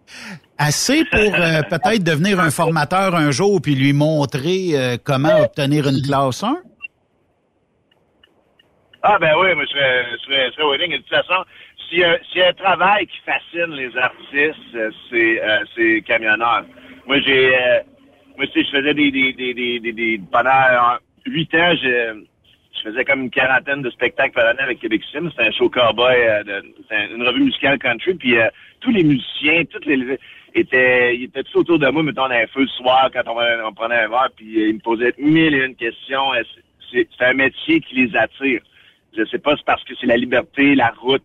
Assez 0.59 1.05
pour 1.07 1.19
euh, 1.21 1.63
peut-être 1.71 2.05
devenir 2.05 2.39
un 2.41 2.51
formateur 2.51 3.15
un 3.15 3.31
jour 3.31 3.61
puis 3.63 3.75
lui 3.75 3.93
montrer 3.93 4.71
euh, 4.75 4.97
comment 5.03 5.41
obtenir 5.43 5.89
une 5.89 6.01
classe 6.03 6.43
1? 6.45 6.57
Ah 9.03 9.17
ben 9.19 9.33
oui, 9.41 9.55
moi 9.55 9.65
je 9.65 9.71
serais, 9.71 10.05
je 10.13 10.17
serais, 10.27 10.47
je 10.51 10.53
serais 10.57 10.71
willing. 10.77 10.93
Et 10.93 10.99
de 10.99 11.03
toute 11.03 11.09
façon, 11.17 11.43
s'il 11.91 11.99
y, 11.99 12.43
un 12.43 12.53
travail 12.55 13.07
qui 13.07 13.19
fascine 13.27 13.75
les 13.75 13.97
artistes, 13.97 14.75
euh, 14.75 14.91
c'est 15.11 15.43
euh, 15.43 15.65
c'est 15.77 16.03
camionneur. 16.03 16.65
Moi 17.07 17.21
j'ai 17.21 17.55
euh, 17.55 17.81
moi 18.37 18.47
je 18.55 18.63
faisais 18.63 18.95
des 18.95 19.11
des 19.11 19.33
des 19.33 19.55
des, 19.81 19.93
des, 19.93 20.21
pendant 20.31 20.51
euh, 20.51 20.99
huit 21.27 21.53
ans, 21.55 21.75
je 21.83 22.23
je 22.77 22.89
faisais 22.91 23.05
comme 23.05 23.23
une 23.23 23.31
quarantaine 23.31 23.83
de 23.83 23.91
spectacles 23.91 24.33
par 24.33 24.47
année 24.47 24.61
avec 24.61 24.81
Québec 24.81 25.03
Sim. 25.13 25.29
C'était 25.31 25.49
un 25.49 25.51
show 25.51 25.69
cowboy, 25.69 26.15
euh, 26.17 26.63
une 27.15 27.27
revue 27.27 27.43
musicale 27.45 27.79
country. 27.79 28.15
Puis 28.15 28.39
euh, 28.39 28.49
tous 28.81 28.91
les 28.91 29.05
musiciens, 29.05 29.65
toutes 29.67 29.85
les 29.85 30.19
étaient, 30.55 31.15
ils 31.17 31.25
étaient 31.25 31.43
tous 31.43 31.59
autour 31.59 31.79
de 31.79 31.89
moi, 31.89 32.03
mettons, 32.03 32.29
dans 32.29 32.35
un 32.35 32.47
feu 32.47 32.63
le 32.63 32.69
soir, 32.69 33.11
quand 33.13 33.23
on, 33.27 33.67
on 33.69 33.73
prenait 33.75 33.97
un 34.05 34.09
verre, 34.09 34.31
puis 34.35 34.63
euh, 34.63 34.69
ils 34.69 34.75
me 34.77 34.81
posaient 34.81 35.15
mille 35.19 35.55
et 35.55 35.65
une 35.67 35.75
questions. 35.75 36.33
C'est- 36.91 37.07
un 37.21 37.35
métier 37.35 37.81
qui 37.81 37.95
les 37.97 38.17
attire. 38.17 38.63
Je 39.17 39.25
sais 39.27 39.39
pas, 39.39 39.57
c'est 39.57 39.65
parce 39.65 39.85
que 39.85 39.95
c'est 40.01 40.07
la 40.07 40.17
liberté, 40.17 40.75
la 40.75 40.89
route, 41.01 41.23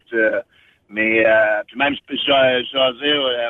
mais 0.90 1.26
euh, 1.26 1.62
puis 1.68 1.78
même, 1.78 1.95
je 1.95 2.02
peux 2.07 2.16
ja- 2.18 2.64
jaser 2.64 3.12
euh, 3.14 3.49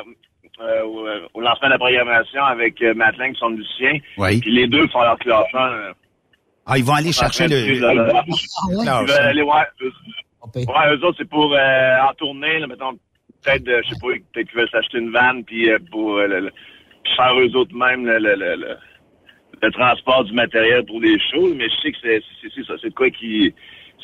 euh, 0.60 0.82
au, 0.84 1.06
au 1.34 1.40
lancement 1.40 1.68
de 1.68 1.72
la 1.72 1.78
programmation 1.78 2.42
avec 2.44 2.80
euh, 2.82 2.94
Matt 2.94 3.16
Lang, 3.18 3.34
son 3.36 3.50
musicien. 3.50 3.92
Oui. 4.18 4.40
Puis 4.40 4.50
les 4.52 4.66
deux 4.66 4.86
font 4.88 5.02
leur 5.02 5.18
classement. 5.18 5.66
euh, 5.66 5.92
Ah, 6.66 6.78
ils 6.78 6.84
vont 6.84 6.94
aller 6.94 7.12
chercher 7.12 7.46
le... 7.48 7.56
ils 8.74 8.80
veulent 9.10 9.10
aller 9.26 9.42
voir. 9.42 9.64
eux- 9.82 9.92
Ouais, 10.66 10.94
eux 10.96 11.04
autres, 11.04 11.16
c'est 11.18 11.28
pour 11.28 11.52
euh, 11.54 11.96
en 12.08 12.14
tournée, 12.14 12.58
là, 12.60 12.66
mettons, 12.68 12.92
peut-être, 13.42 13.68
euh, 13.68 13.80
je 13.84 13.90
sais 13.90 14.00
pas, 14.00 14.08
peut-être 14.32 14.48
qu'ils 14.48 14.58
veulent 14.58 14.70
s'acheter 14.70 14.98
une 14.98 15.10
vanne, 15.10 15.44
puis 15.44 15.70
euh, 15.70 15.78
pour 15.90 16.16
euh, 16.18 16.26
le- 16.26 16.40
le- 16.40 16.52
puis 17.04 17.12
faire 17.16 17.38
eux 17.38 17.50
autres 17.56 17.74
même 17.74 18.06
le, 18.06 18.18
le, 18.18 18.34
le, 18.36 18.56
le- 18.56 18.76
le 19.62 19.70
transport 19.72 20.24
du 20.24 20.32
matériel 20.34 20.84
pour 20.86 21.00
les 21.00 21.18
shows, 21.30 21.52
mais 21.54 21.68
je 21.68 21.74
sais 21.82 21.92
que 21.92 21.98
c'est 22.02 22.22
c'est- 22.40 22.48
c'est 22.54 22.64
ça, 22.64 22.74
c'est 22.80 22.90
de 22.90 22.94
quoi 22.94 23.10
qui 23.10 23.54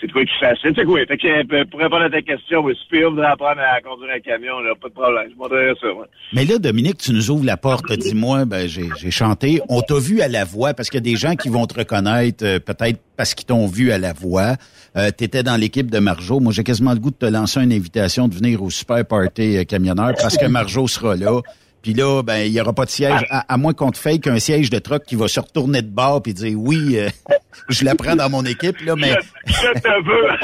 c'est 0.01 0.11
quoi 0.11 0.25
qui 0.25 0.33
fascine. 0.41 0.73
C'est 0.75 0.85
quoi? 0.85 0.99
Fait 1.07 1.17
que, 1.17 1.27
euh, 1.27 1.65
pour 1.71 1.81
répondre 1.81 2.03
à 2.03 2.11
ta 2.11 2.23
question, 2.23 2.67
si 2.69 2.89
Pierre 2.91 3.11
voudrait 3.11 3.27
apprendre 3.27 3.61
à 3.61 3.81
conduire 3.81 4.13
un 4.15 4.21
camion, 4.21 4.61
là, 4.61 4.75
pas 4.81 4.89
de 4.89 4.95
problème. 4.95 5.29
Je 5.31 5.37
montrerai 5.37 5.73
ça, 5.81 5.87
moi. 5.95 6.07
Mais 6.33 6.45
là, 6.45 6.59
Dominique, 6.59 6.99
tu 6.99 7.13
nous 7.13 7.31
ouvres 7.31 7.45
la 7.45 7.57
porte. 7.57 7.93
Dis-moi, 7.93 8.45
ben, 8.45 8.69
j'ai 8.69 9.11
chanté. 9.11 9.61
On 9.69 9.83
t'a 9.83 9.99
vu 9.99 10.21
à 10.21 10.29
la 10.29 10.45
voix 10.45 10.75
parce 10.75 10.91
qu'il 10.91 10.99
y 10.99 11.09
a 11.09 11.13
des 11.13 11.17
gens 11.17 11.37
qui 11.37 11.49
vont 11.49 11.67
te 11.67 11.75
reconnaître, 11.75 12.45
euh, 12.45 12.59
peut-être 12.59 13.01
parce 13.17 13.35
qu'ils 13.35 13.47
t'ont 13.47 13.67
vu 13.67 13.93
à 13.93 13.99
la 13.99 14.13
voix. 14.13 14.57
Euh, 14.97 15.11
tu 15.17 15.25
étais 15.25 15.43
dans 15.43 15.57
l'équipe 15.57 15.91
de 15.91 15.99
Marjo. 15.99 16.41
Moi, 16.41 16.53
j'ai 16.53 16.65
quasiment 16.65 16.93
le 16.93 16.99
goût 16.99 17.11
de 17.11 17.17
te 17.17 17.27
lancer 17.27 17.61
une 17.61 17.73
invitation 17.73 18.29
de 18.29 18.35
venir 18.35 18.63
au 18.63 18.71
Super 18.71 19.05
Party 19.07 19.59
euh, 19.59 19.65
camionneur 19.65 20.13
parce 20.21 20.37
que 20.37 20.47
Marjo 20.47 20.87
sera 20.89 21.17
là. 21.17 21.41
Puis 21.83 21.95
là, 21.95 22.23
ben, 22.23 22.39
il 22.39 22.53
y 22.53 22.61
aura 22.61 22.73
pas 22.73 22.85
de 22.85 22.91
siège, 22.91 23.25
à, 23.31 23.53
à 23.53 23.57
moins 23.57 23.73
qu'on 23.73 23.91
te 23.91 23.99
fake 23.99 24.27
un 24.29 24.39
siège 24.39 24.71
de 24.71 24.79
truck 24.79 25.05
qui 25.05 25.17
va 25.17 25.29
se 25.29 25.41
retourner 25.41 25.83
de 25.83 25.91
bord 25.91 26.23
puis 26.23 26.35
dire 26.35 26.57
oui, 26.59 26.97
euh, 26.97 27.09
je 27.69 27.85
la 27.85 27.95
prends 27.95 28.17
dans 28.17 28.31
mon 28.31 28.45
équipe, 28.45 28.81
là, 28.81 28.95
mais 28.97 29.15
Je 29.47 29.81
te 29.81 30.05
veux! 30.05 30.29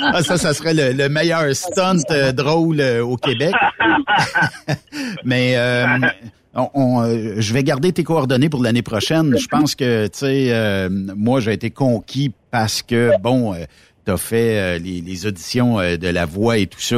ah, 0.00 0.22
ça, 0.22 0.38
ça 0.38 0.54
serait 0.54 0.74
le, 0.74 0.92
le 0.92 1.08
meilleur 1.08 1.54
stunt 1.54 1.96
euh, 2.10 2.32
drôle 2.32 2.80
euh, 2.80 3.04
au 3.04 3.16
Québec. 3.16 3.54
Mais 5.24 5.54
euh, 5.56 5.86
on, 6.54 6.70
on, 6.74 7.04
euh, 7.04 7.34
je 7.38 7.52
vais 7.52 7.62
garder 7.62 7.92
tes 7.92 8.04
coordonnées 8.04 8.48
pour 8.48 8.62
l'année 8.62 8.82
prochaine. 8.82 9.36
Je 9.38 9.48
pense 9.48 9.74
que, 9.74 10.06
tu 10.06 10.18
sais, 10.18 10.48
euh, 10.50 10.88
moi, 10.90 11.40
j'ai 11.40 11.52
été 11.52 11.70
conquis 11.70 12.32
parce 12.50 12.82
que, 12.82 13.10
bon, 13.20 13.54
euh, 13.54 13.64
t'as 14.04 14.16
fait 14.16 14.58
euh, 14.58 14.78
les, 14.78 15.00
les 15.00 15.26
auditions 15.26 15.76
de 15.78 16.08
la 16.08 16.26
voix 16.26 16.58
et 16.58 16.66
tout 16.66 16.80
ça. 16.80 16.96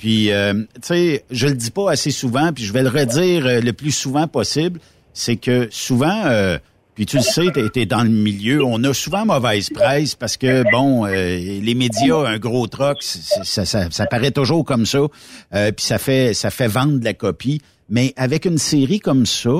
Puis, 0.00 0.32
euh, 0.32 0.54
tu 0.54 0.80
sais, 0.80 1.24
je 1.30 1.46
le 1.46 1.54
dis 1.54 1.70
pas 1.70 1.90
assez 1.90 2.10
souvent, 2.10 2.54
puis 2.54 2.64
je 2.64 2.72
vais 2.72 2.82
le 2.82 2.88
redire 2.88 3.44
euh, 3.44 3.60
le 3.60 3.74
plus 3.74 3.90
souvent 3.90 4.26
possible, 4.26 4.80
c'est 5.12 5.36
que 5.36 5.68
souvent, 5.70 6.22
euh, 6.24 6.56
puis 6.94 7.04
tu 7.04 7.18
le 7.18 7.22
sais, 7.22 7.48
t'es 7.52 7.82
es 7.82 7.84
dans 7.84 8.02
le 8.02 8.08
milieu, 8.08 8.64
on 8.64 8.82
a 8.84 8.94
souvent 8.94 9.26
mauvaise 9.26 9.68
presse 9.68 10.14
parce 10.14 10.38
que, 10.38 10.64
bon, 10.72 11.04
euh, 11.04 11.36
les 11.36 11.74
médias, 11.74 12.26
un 12.26 12.38
gros 12.38 12.66
troc, 12.66 13.02
ça, 13.02 13.66
ça, 13.66 13.90
ça 13.90 14.06
paraît 14.06 14.30
toujours 14.30 14.64
comme 14.64 14.86
ça, 14.86 15.00
euh, 15.54 15.70
puis 15.70 15.84
ça 15.84 15.98
fait, 15.98 16.32
ça 16.32 16.48
fait 16.48 16.68
vendre 16.68 17.04
la 17.04 17.12
copie. 17.12 17.60
Mais 17.90 18.14
avec 18.16 18.46
une 18.46 18.56
série 18.56 19.00
comme 19.00 19.26
ça, 19.26 19.50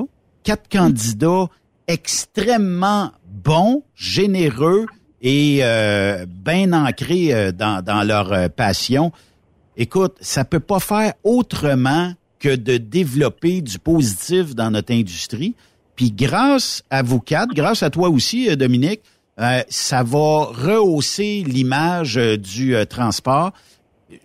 quatre 0.43 0.71
candidats 0.73 1.49
extrêmement 1.87 3.13
bons, 3.27 3.83
généreux 3.95 4.87
et 5.21 5.61
bien 6.27 6.73
ancrés 6.73 7.53
dans, 7.53 7.85
dans 7.85 8.05
leur 8.05 8.49
passion, 8.49 9.13
écoute, 9.81 10.17
ça 10.21 10.45
peut 10.45 10.61
pas 10.61 10.79
faire 10.79 11.15
autrement 11.25 12.13
que 12.39 12.55
de 12.55 12.77
développer 12.77 13.61
du 13.61 13.79
positif 13.79 14.55
dans 14.55 14.71
notre 14.71 14.93
industrie. 14.93 15.57
Puis 15.97 16.13
grâce 16.13 16.85
à 16.91 17.03
vous 17.03 17.21
quatre, 17.21 17.53
grâce 17.55 17.83
à 17.83 17.91
toi 17.91 18.09
aussi, 18.09 18.49
euh, 18.49 18.57
Dominique, 18.57 19.01
euh, 19.41 19.63
ça 19.69 20.03
va 20.03 20.45
rehausser 20.45 21.43
l'image 21.47 22.17
euh, 22.19 22.37
du 22.37 22.75
euh, 22.75 22.85
transport. 22.85 23.53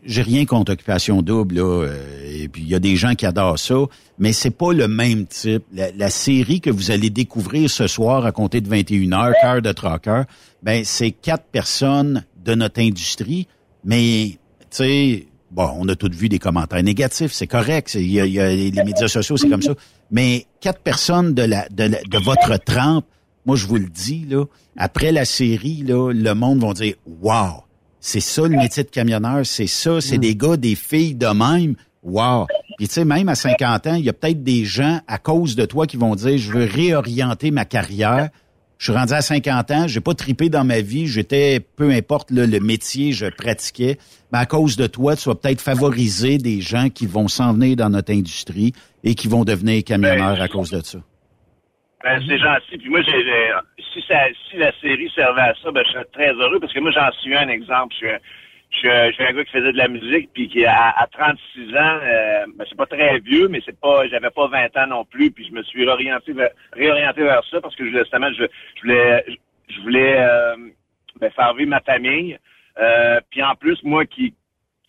J'ai 0.04 0.24
rien 0.24 0.46
contre 0.46 0.74
Occupation 0.74 1.22
Double, 1.22 1.56
là, 1.56 1.84
euh, 1.84 2.44
et 2.44 2.48
puis 2.48 2.64
il 2.64 2.68
y 2.68 2.76
a 2.76 2.80
des 2.80 2.96
gens 2.96 3.14
qui 3.14 3.26
adorent 3.26 3.60
ça, 3.60 3.76
mais 4.18 4.34
c'est 4.34 4.52
pas 4.52 4.74
le 4.74 4.88
même 4.88 5.26
type. 5.28 5.64
La, 5.72 6.10
série 6.10 6.60
que 6.60 6.70
vous 6.70 6.92
allez 6.92 7.10
découvrir 7.10 7.70
ce 7.70 7.88
soir 7.88 8.26
à 8.26 8.32
compter 8.32 8.62
de 8.62 8.70
21h, 8.70 9.34
Cœur 9.42 9.62
de 9.62 9.72
Trucker, 9.72 10.24
ben 10.64 10.84
c'est 10.84 11.12
quatre 11.12 11.46
personnes 11.46 12.26
de 12.44 12.56
notre 12.56 12.82
industrie, 12.82 13.48
mais 13.84 14.38
tu 14.72 14.78
sais, 14.78 15.28
bon, 15.56 15.70
on 15.78 15.88
a 15.90 15.96
toutes 15.96 16.16
vu 16.16 16.28
des 16.30 16.38
commentaires 16.40 16.84
négatifs, 16.84 17.32
c'est 17.32 17.48
correct, 17.48 17.94
il 17.96 18.02
y 18.04 18.14
y 18.16 18.40
a 18.40 18.50
les 18.54 18.84
médias 18.84 19.08
sociaux, 19.08 19.38
c'est 19.38 19.50
comme 19.50 19.62
ça, 19.62 19.74
mais 20.12 20.46
quatre 20.60 20.82
personnes 20.82 21.34
de 21.34 21.44
la 21.44 21.68
de, 21.70 21.86
la- 21.86 22.04
de 22.04 22.18
votre 22.24 22.58
trempe, 22.64 23.06
moi 23.46 23.56
je 23.56 23.66
vous 23.66 23.78
le 23.78 23.88
dis 23.88 24.26
là, 24.30 24.44
après 24.78 25.12
la 25.12 25.24
série 25.26 25.82
là, 25.84 26.12
le 26.12 26.34
monde 26.34 26.60
va 26.62 26.74
dire 26.74 26.96
wow, 27.22 27.64
c'est 28.02 28.20
ça 28.20 28.44
le 28.44 28.50
métier 28.58 28.84
de 28.84 28.90
camionneur, 28.90 29.46
c'est 29.46 29.68
ça, 29.68 30.02
c'est 30.02 30.18
des 30.18 30.36
gars, 30.36 30.58
des 30.58 30.76
filles 30.76 31.16
de 31.16 31.28
même. 31.28 31.76
Wow. 32.04 32.46
Puis 32.78 32.88
tu 32.88 32.94
sais, 32.94 33.06
même 33.06 33.30
à 33.30 33.36
50 33.36 33.88
ans, 33.88 33.96
il 33.96 34.06
y 34.06 34.10
a 34.10 34.14
peut-être 34.14 34.44
des 34.44 34.64
gens 34.64 35.00
à 35.08 35.18
cause 35.18 35.56
de 35.56 35.66
toi 35.66 35.88
qui 35.88 35.98
vont 35.98 36.14
dire 36.16 36.38
je 36.38 36.52
veux 36.52 36.66
réorienter 36.66 37.50
ma 37.50 37.66
carrière. 37.66 38.30
Je 38.78 38.92
suis 38.92 38.94
rendu 38.94 39.14
à 39.14 39.22
50 39.22 39.72
ans, 39.72 39.88
j'ai 39.88 40.02
pas 40.02 40.14
tripé 40.14 40.50
dans 40.50 40.66
ma 40.66 40.82
vie, 40.82 41.08
j'étais 41.08 41.60
peu 41.78 41.92
importe 41.92 42.30
le 42.32 42.60
métier, 42.60 43.14
je 43.14 43.28
pratiquais. 43.28 43.98
Mais 44.34 44.40
à 44.40 44.46
cause 44.46 44.76
de 44.76 44.86
toi, 44.86 45.16
tu 45.16 45.30
vas 45.30 45.36
peut-être 45.36 45.62
favoriser 45.62 46.38
des 46.38 46.60
gens 46.60 46.90
qui 46.90 47.08
vont 47.08 47.28
s'en 47.28 47.54
venir 47.54 47.78
dans 47.78 47.90
notre 47.90 48.12
industrie 48.12 48.74
et 49.04 49.16
qui 49.16 49.28
vont 49.28 49.46
devenir 49.46 49.84
camionneurs 49.84 50.42
à 50.42 50.48
cause 50.48 50.72
de 50.72 50.82
ça. 50.82 51.00
Ben, 52.04 52.22
c'est 52.28 52.38
gentil. 52.38 52.78
Puis 52.78 52.90
moi, 52.90 53.02
si, 53.04 54.04
ça, 54.08 54.26
si 54.50 54.58
la 54.58 54.72
série 54.80 55.10
servait 55.16 55.42
à 55.42 55.54
ça, 55.64 55.72
ben, 55.72 55.84
je 55.88 55.92
serais 55.94 56.06
très 56.14 56.34
heureux 56.34 56.60
parce 56.60 56.72
que 56.74 56.80
moi, 56.80 56.92
j'en 56.92 57.12
suis 57.22 57.36
un 57.36 57.48
exemple. 57.48 57.96
Je 58.82 59.10
je 59.10 59.14
suis 59.14 59.24
un 59.24 59.34
gars 59.34 59.44
qui 59.46 59.52
faisait 59.52 59.72
de 59.72 59.78
la 59.78 59.88
musique 59.88 60.30
puis 60.34 60.48
qui, 60.48 60.66
à, 60.66 60.90
à 60.90 61.08
36 61.08 61.76
ans, 61.76 62.00
euh, 62.04 62.46
ben, 62.56 62.66
c'est 62.68 62.78
pas 62.78 62.86
très 62.86 63.20
vieux, 63.20 63.48
mais 63.48 63.62
c'est 63.66 63.80
pas, 63.80 64.08
j'avais 64.08 64.30
pas 64.30 64.48
20 64.48 64.78
ans 64.78 64.88
non 64.88 65.06
plus. 65.06 65.32
Puis 65.32 65.46
je 65.48 65.54
me 65.54 65.64
suis 65.64 65.86
réorienté 65.86 66.34
vers, 66.34 66.52
réorienté 66.74 67.24
vers 67.24 67.44
ça 67.50 67.62
parce 67.62 67.76
que 67.76 67.90
justement, 67.90 68.32
je, 68.34 68.46
je 68.76 68.82
voulais, 68.82 69.26
je 69.70 69.82
voulais 69.82 70.16
euh, 70.18 70.56
ben, 71.20 71.32
faire 71.32 71.54
vivre 71.54 71.70
ma 71.70 71.82
famille. 71.82 72.38
Euh, 72.80 73.20
puis 73.30 73.42
en 73.42 73.56
plus, 73.56 73.82
moi 73.84 74.06
qui, 74.06 74.34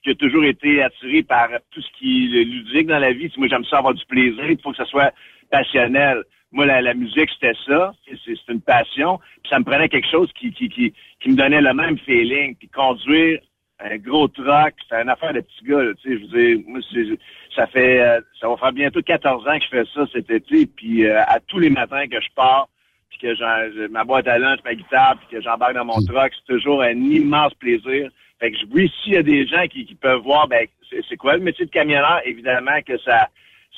qui 0.02 0.10
a 0.10 0.14
toujours 0.14 0.44
été 0.44 0.82
attiré 0.82 1.22
par 1.22 1.48
tout 1.70 1.80
ce 1.80 1.98
qui 1.98 2.30
est 2.36 2.44
ludique 2.44 2.86
dans 2.86 2.98
la 2.98 3.12
vie. 3.12 3.32
Moi, 3.36 3.48
j'aime 3.48 3.64
ça 3.64 3.78
avoir 3.78 3.94
du 3.94 4.04
plaisir. 4.06 4.48
Il 4.48 4.60
faut 4.60 4.70
que 4.70 4.76
ça 4.76 4.84
soit 4.86 5.12
passionnel. 5.50 6.22
Moi, 6.52 6.66
la, 6.66 6.80
la 6.80 6.94
musique, 6.94 7.28
c'était 7.34 7.58
ça. 7.66 7.92
C'est 8.24 8.52
une 8.52 8.60
passion. 8.60 9.18
Puis 9.42 9.50
ça 9.50 9.58
me 9.58 9.64
prenait 9.64 9.88
quelque 9.88 10.08
chose 10.08 10.32
qui, 10.32 10.52
qui, 10.52 10.68
qui, 10.68 10.94
qui 11.20 11.28
me 11.28 11.36
donnait 11.36 11.60
le 11.60 11.74
même 11.74 11.98
feeling. 11.98 12.56
Puis 12.56 12.68
conduire 12.68 13.40
un 13.80 13.96
gros 13.98 14.28
truck, 14.28 14.74
c'est 14.88 15.02
une 15.02 15.08
affaire 15.08 15.32
de 15.34 15.40
petit 15.40 15.64
gars. 15.64 15.82
là, 15.82 15.92
tu 16.02 16.08
sais, 16.08 16.18
je 16.18 16.22
veux 16.22 16.38
dire, 16.56 16.64
moi, 16.66 16.80
c'est- 16.92 17.18
ça 17.54 17.66
fait, 17.66 18.00
euh, 18.00 18.20
ça 18.40 18.48
va 18.48 18.56
faire 18.56 18.72
bientôt 18.72 19.02
14 19.02 19.46
ans 19.46 19.58
que 19.58 19.64
je 19.64 19.68
fais 19.68 19.84
ça 19.94 20.06
cet 20.12 20.30
été. 20.30 20.66
Puis 20.66 21.06
euh, 21.06 21.22
à 21.26 21.40
tous 21.40 21.58
les 21.58 21.70
matins 21.70 22.06
que 22.08 22.20
je 22.20 22.28
pars, 22.34 22.68
puis 23.10 23.18
que 23.18 23.34
j'ai 23.34 23.88
ma 23.88 24.04
boîte 24.04 24.28
à 24.28 24.38
lunch, 24.38 24.60
ma 24.64 24.74
guitare, 24.74 25.16
puis 25.18 25.36
que 25.36 25.42
j'embarque 25.42 25.74
dans 25.74 25.84
mon 25.84 26.00
truck, 26.04 26.32
c'est 26.34 26.54
toujours 26.54 26.82
un 26.82 26.92
immense 26.96 27.54
plaisir. 27.54 28.10
Fait 28.40 28.50
que 28.50 28.56
oui, 28.70 28.92
s'il 29.02 29.14
y 29.14 29.16
a 29.16 29.22
des 29.22 29.46
gens 29.46 29.66
qui, 29.66 29.84
peuvent 29.94 30.20
voir, 30.22 30.46
ben 30.48 30.66
c'est 31.08 31.16
quoi 31.16 31.36
le 31.36 31.42
métier 31.42 31.64
de 31.64 31.70
camionneur, 31.70 32.20
évidemment 32.24 32.80
que 32.86 32.98
ça, 32.98 33.28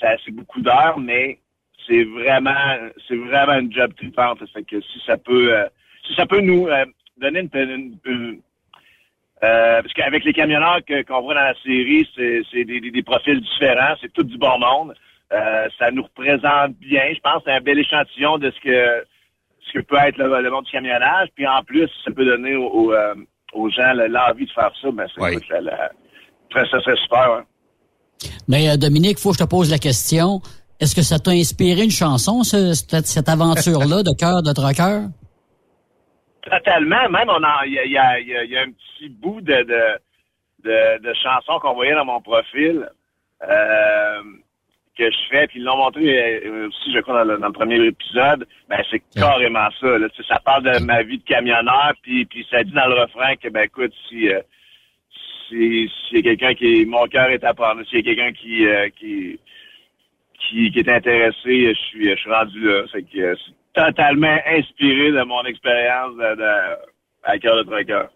ça 0.01 0.17
c'est 0.25 0.33
beaucoup 0.33 0.61
d'heures, 0.61 0.99
mais 0.99 1.39
c'est 1.87 2.05
vraiment 2.05 2.89
c'est 3.07 3.17
vraiment 3.17 3.53
un 3.53 3.71
job 3.71 3.95
trippante. 3.97 4.41
Fait 4.53 4.65
que 4.65 4.81
si 4.81 5.01
ça 5.07 5.17
peut 5.17 5.55
euh, 5.55 5.67
si 6.07 6.15
ça 6.15 6.27
peut 6.27 6.41
nous 6.41 6.67
euh, 6.67 6.85
donner 7.19 7.49
une, 7.55 8.41
euh, 9.43 9.83
parce 9.83 9.93
qu'avec 9.95 10.25
les 10.25 10.33
camionneurs 10.33 10.81
qu'on 11.07 11.23
voit 11.23 11.35
dans 11.35 11.41
la 11.41 11.55
série, 11.65 12.09
c'est 12.17 12.65
des, 12.65 12.81
des, 12.81 13.03
profils 13.03 13.41
différents, 13.41 13.95
c'est 14.01 14.13
tout 14.13 14.25
du 14.25 14.37
bon 14.39 14.59
monde. 14.59 14.95
ça 15.31 15.91
nous 15.93 16.03
représente 16.03 16.75
bien. 16.79 17.03
Je 17.15 17.21
pense 17.21 17.43
c'est 17.45 17.53
un 17.53 17.61
bel 17.61 17.79
échantillon 17.79 18.39
de 18.39 18.51
ce 18.51 18.61
que 18.61 19.05
ce 19.67 19.79
que 19.79 19.85
peut 19.85 19.97
être 19.97 20.19
le, 20.19 20.51
monde 20.51 20.65
du 20.65 20.73
camionnage. 20.73 21.29
Puis 21.35 21.47
en 21.47 21.63
plus, 21.63 21.89
ça 22.05 22.11
peut 22.11 22.25
donner 22.25 22.57
aux, 22.57 22.93
aux, 23.53 23.71
gens 23.71 23.93
l'envie 23.93 24.47
de 24.47 24.53
faire 24.53 24.73
ça. 24.81 24.91
Ben, 24.91 25.07
c'est 25.15 26.71
ça 26.71 26.81
serait 26.81 26.97
super. 26.97 27.43
Mais 28.49 28.77
Dominique, 28.77 29.19
faut 29.19 29.31
que 29.31 29.37
je 29.39 29.45
te 29.45 29.49
pose 29.49 29.71
la 29.71 29.79
question. 29.79 30.41
Est-ce 30.81 30.95
que 30.95 31.03
ça 31.03 31.19
t'a 31.19 31.33
inspiré 31.33 31.83
une 31.83 31.91
chanson, 31.91 32.45
cette, 32.45 33.29
aventure-là 33.29 34.03
de 34.03 34.15
cœur 34.17 34.43
de 34.43 34.53
trucker? 34.53 35.09
Totalement. 36.51 37.09
Même, 37.09 37.29
on 37.29 37.41
il 37.65 37.73
y 37.73 37.99
a, 37.99 38.63
un 38.63 38.71
petit 38.71 39.09
bout 39.09 39.41
de, 39.41 39.63
de, 40.65 40.99
de, 40.99 41.15
chansons 41.15 41.59
qu'on 41.61 41.75
voyait 41.75 41.95
dans 41.95 42.05
mon 42.05 42.21
profil 42.21 42.89
euh, 43.43 44.23
que 44.97 45.11
je 45.11 45.19
fais, 45.31 45.47
puis 45.47 45.61
ils 45.61 45.65
l'ont 45.65 45.77
montré 45.77 46.43
euh, 46.45 46.69
aussi, 46.69 46.93
je 46.93 47.01
crois, 47.01 47.25
dans 47.25 47.47
le, 47.47 47.53
premier 47.53 47.85
épisode. 47.85 48.47
Ben, 48.69 48.83
c'est 48.91 49.03
carrément 49.15 49.69
ça. 49.81 49.97
Ça 50.27 50.41
parle 50.41 50.65
de 50.65 50.85
ma 50.85 51.03
vie 51.03 51.19
de 51.19 51.25
camionneur, 51.25 51.93
puis, 52.03 52.25
puis 52.27 52.47
ça 52.51 52.63
dit 52.63 52.73
dans 52.73 52.87
le 52.87 53.01
refrain 53.01 53.37
que, 53.37 53.49
ben, 53.49 53.63
écoute, 53.63 53.93
si... 54.09 54.29
Euh, 54.29 54.41
si 55.49 55.89
y 56.13 56.19
a 56.19 56.23
quelqu'un 56.23 56.53
qui 56.53 56.85
mon 56.85 57.07
cœur 57.07 57.31
est 57.31 57.43
à 57.43 57.55
part, 57.55 57.75
s'il 57.89 58.01
y 58.01 58.01
a 58.01 58.15
quelqu'un 58.15 58.33
qui, 58.33 58.67
qui 58.99 59.41
qui, 60.49 60.73
est 60.75 60.89
intéressé, 60.89 61.75
je 61.75 61.81
suis, 61.89 62.11
je 62.11 62.17
suis 62.17 62.31
rendu 62.31 62.61
là. 62.61 62.85
C'est 62.93 63.03
que 63.03 63.35
c'est 63.35 63.55
totalement 63.79 64.39
inspiré 64.47 65.13
de 65.13 65.25
mon 65.25 65.45
expérience 65.45 66.15
de, 66.17 66.37
de, 66.37 66.53
à 67.25 67.39
cœur 67.39 67.57
de 67.57 67.63
trucker. 67.63 68.07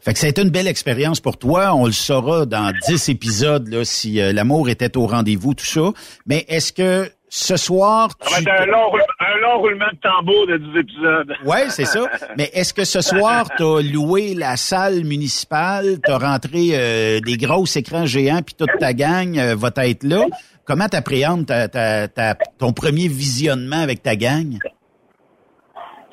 Fait 0.00 0.14
que 0.14 0.18
ça 0.18 0.26
a 0.26 0.30
été 0.30 0.42
une 0.42 0.50
belle 0.50 0.66
expérience 0.66 1.20
pour 1.20 1.36
toi. 1.36 1.72
On 1.74 1.86
le 1.86 1.92
saura 1.92 2.44
dans 2.44 2.72
dix 2.88 3.08
épisodes 3.08 3.68
là, 3.68 3.84
si 3.84 4.20
euh, 4.20 4.32
l'amour 4.32 4.68
était 4.68 4.96
au 4.96 5.06
rendez-vous, 5.06 5.54
tout 5.54 5.64
ça. 5.64 5.92
Mais 6.26 6.44
est-ce 6.48 6.72
que 6.72 7.08
ce 7.28 7.56
soir... 7.56 8.08
Ça 8.20 8.30
va 8.30 8.40
être 8.40 8.62
un 8.62 8.66
long, 8.66 8.90
un 9.20 9.38
long 9.40 9.58
roulement 9.58 9.86
de 9.92 9.98
tambour 9.98 10.46
de 10.48 10.56
10 10.56 10.78
épisodes. 10.80 11.32
Oui, 11.44 11.58
c'est 11.68 11.84
ça. 11.84 12.08
Mais 12.36 12.50
est-ce 12.52 12.74
que 12.74 12.84
ce 12.84 13.00
soir, 13.00 13.46
tu 13.56 13.62
as 13.62 13.82
loué 13.82 14.34
la 14.34 14.56
salle 14.56 15.04
municipale, 15.04 15.98
tu 16.04 16.10
as 16.10 16.18
rentré 16.18 16.70
euh, 16.72 17.20
des 17.20 17.36
gros 17.36 17.64
écrans 17.64 18.06
géants, 18.06 18.42
puis 18.42 18.54
toute 18.56 18.78
ta 18.80 18.92
gang 18.92 19.38
euh, 19.38 19.54
va 19.56 19.70
être 19.84 20.02
là? 20.02 20.24
Comment 20.64 20.88
t'appréhendes 20.88 21.46
ta, 21.46 21.68
ta, 21.68 22.34
ton 22.58 22.72
premier 22.72 23.06
visionnement 23.06 23.80
avec 23.80 24.02
ta 24.02 24.16
gang? 24.16 24.58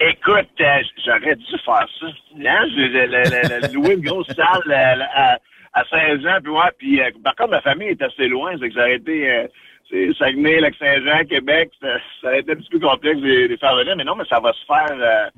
Écoute, 0.10 0.50
euh, 0.60 0.82
j'aurais 1.06 1.36
dû 1.36 1.58
faire 1.66 1.88
ça. 2.00 2.08
Hein? 2.46 2.66
J'ai 2.76 3.74
loué 3.74 3.94
une 3.96 4.02
grosse 4.02 4.28
salle 4.28 4.72
à, 4.72 5.40
à 5.74 5.84
16 5.86 6.26
ans, 6.26 6.40
puis 6.44 6.52
ouais, 6.52 6.72
puis 6.78 7.02
par 7.24 7.36
contre, 7.36 7.52
ma 7.52 7.62
famille 7.62 7.90
est 7.90 8.02
assez 8.02 8.28
loin, 8.28 8.54
c'est 8.60 8.70
que 8.70 8.76
j'aurais 8.76 8.96
été 8.96 9.48
c'est 9.94 10.14
Saguenay, 10.18 10.60
Lac-Saint-Jean, 10.60 11.26
Québec, 11.26 11.72
ça, 11.82 11.98
ça, 12.22 12.30
a 12.30 12.38
été 12.38 12.52
un 12.52 12.56
petit 12.56 12.70
peu 12.70 12.80
complexe 12.80 13.20
de 13.22 13.48
les 13.48 13.58
faire 13.58 13.76
venir, 13.76 13.96
mais 13.96 14.04
non, 14.04 14.16
mais 14.16 14.26
ça 14.26 14.40
va 14.40 14.54
se 14.54 14.66
faire, 14.66 14.98
euh, 14.98 15.30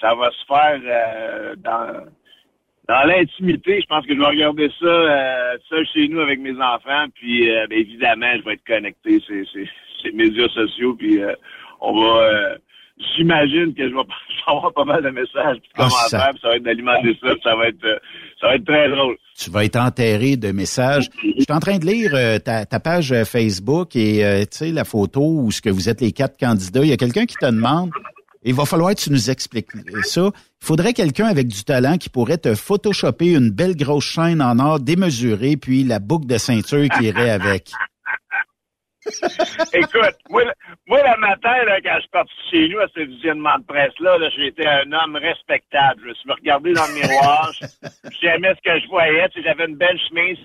ça 0.00 0.14
va 0.14 0.30
se 0.30 0.44
faire 0.46 0.80
euh, 0.84 1.54
dans, 1.56 3.06
l'intimité. 3.06 3.80
Je 3.80 3.86
pense 3.86 4.06
que 4.06 4.14
je 4.14 4.18
vais 4.18 4.26
regarder 4.26 4.70
ça 4.78 4.86
euh, 4.86 5.56
seul 5.68 5.86
chez 5.86 6.08
nous 6.08 6.20
avec 6.20 6.40
mes 6.40 6.60
enfants, 6.60 7.06
puis 7.14 7.48
ben, 7.68 7.78
évidemment, 7.78 8.32
je 8.36 8.42
vais 8.44 8.54
être 8.54 8.66
connecté 8.66 9.20
c'est 9.26 9.44
ces 10.02 10.12
médias 10.12 10.48
sociaux, 10.48 10.94
puis 10.94 11.20
on 11.80 12.00
va 12.00 12.56
j'imagine 13.16 13.74
que 13.74 13.88
je 13.88 13.94
vais, 13.94 14.02
avoir 14.46 14.72
pas 14.72 14.84
mal 14.84 15.02
de 15.02 15.10
messages, 15.10 15.56
de 15.56 15.62
ah, 15.74 15.88
commentaires, 15.88 16.08
ça... 16.08 16.32
ça 16.40 16.48
va 16.48 16.56
être 16.56 16.62
d'alimenter 16.62 17.18
ça, 17.22 17.28
ça 17.42 17.56
va 17.56 17.68
être, 17.68 17.84
euh, 17.84 17.98
ça 18.40 18.48
va 18.48 18.54
être 18.56 18.64
très 18.64 18.88
drôle. 18.88 19.16
Tu 19.38 19.50
vas 19.50 19.64
être 19.64 19.76
enterré 19.76 20.36
de 20.36 20.52
messages. 20.52 21.08
Je 21.22 21.42
suis 21.42 21.52
en 21.52 21.60
train 21.60 21.78
de 21.78 21.86
lire 21.86 22.12
euh, 22.14 22.38
ta, 22.38 22.64
ta, 22.64 22.80
page 22.80 23.12
euh, 23.12 23.24
Facebook 23.24 23.96
et 23.96 24.46
tu 24.50 24.58
sais 24.58 24.72
la 24.72 24.84
photo 24.84 25.20
où 25.20 25.50
ce 25.50 25.60
que 25.60 25.70
vous 25.70 25.88
êtes 25.88 26.00
les 26.00 26.12
quatre 26.12 26.38
candidats. 26.38 26.82
Il 26.82 26.88
y 26.88 26.92
a 26.92 26.96
quelqu'un 26.96 27.26
qui 27.26 27.36
te 27.36 27.46
demande. 27.46 27.90
Il 28.44 28.54
va 28.54 28.64
falloir 28.64 28.94
que 28.94 29.00
tu 29.00 29.10
nous 29.10 29.28
expliques 29.28 29.72
ça. 30.04 30.30
Il 30.62 30.66
faudrait 30.66 30.92
quelqu'un 30.92 31.26
avec 31.26 31.48
du 31.48 31.64
talent 31.64 31.98
qui 31.98 32.08
pourrait 32.08 32.38
te 32.38 32.54
photoshopper 32.54 33.32
une 33.32 33.50
belle 33.50 33.74
grosse 33.74 34.04
chaîne 34.04 34.40
en 34.40 34.60
or 34.60 34.78
démesurée, 34.78 35.56
puis 35.56 35.82
la 35.82 35.98
boucle 35.98 36.26
de 36.26 36.38
ceinture 36.38 36.88
qui 36.96 37.06
irait 37.06 37.30
avec. 37.30 37.72
Écoute, 39.72 40.16
moi, 40.30 40.42
moi, 40.86 41.00
le 41.02 41.20
matin, 41.20 41.64
là, 41.64 41.80
quand 41.80 41.94
je 41.96 42.00
suis 42.00 42.10
parti 42.10 42.32
chez 42.50 42.68
nous 42.68 42.78
à 42.80 42.88
ce 42.94 43.00
visionnement 43.00 43.58
de 43.58 43.64
presse-là, 43.64 44.18
-là, 44.18 44.30
j'étais 44.36 44.66
un 44.66 44.90
homme 44.92 45.16
respectable. 45.16 46.02
Je 46.02 46.08
me 46.08 46.14
suis 46.14 46.32
regardé 46.32 46.72
dans 46.72 46.86
le 46.86 46.94
miroir, 46.94 47.52
j'aimais 48.20 48.54
ce 48.54 48.62
que 48.62 48.80
je 48.80 48.88
voyais, 48.88 49.28
j'avais 49.36 49.66
une 49.66 49.76
belle 49.76 49.98
chemise, 50.08 50.38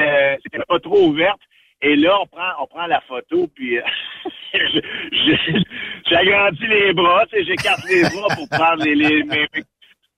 euh, 0.00 0.36
c'était 0.42 0.64
pas 0.66 0.80
trop 0.80 1.08
ouverte. 1.08 1.40
Et 1.82 1.96
là, 1.96 2.18
on 2.20 2.26
prend, 2.26 2.50
on 2.60 2.66
prend 2.66 2.86
la 2.86 3.00
photo, 3.02 3.46
puis 3.54 3.78
euh, 3.78 3.82
j'agrandis 6.06 6.66
les 6.66 6.92
bras, 6.94 7.24
j'écarte 7.32 7.84
les 7.90 8.02
bras 8.02 8.34
pour 8.34 8.48
prendre 8.48 8.84
les, 8.84 8.94
les 8.94 9.22
mes, 9.24 9.46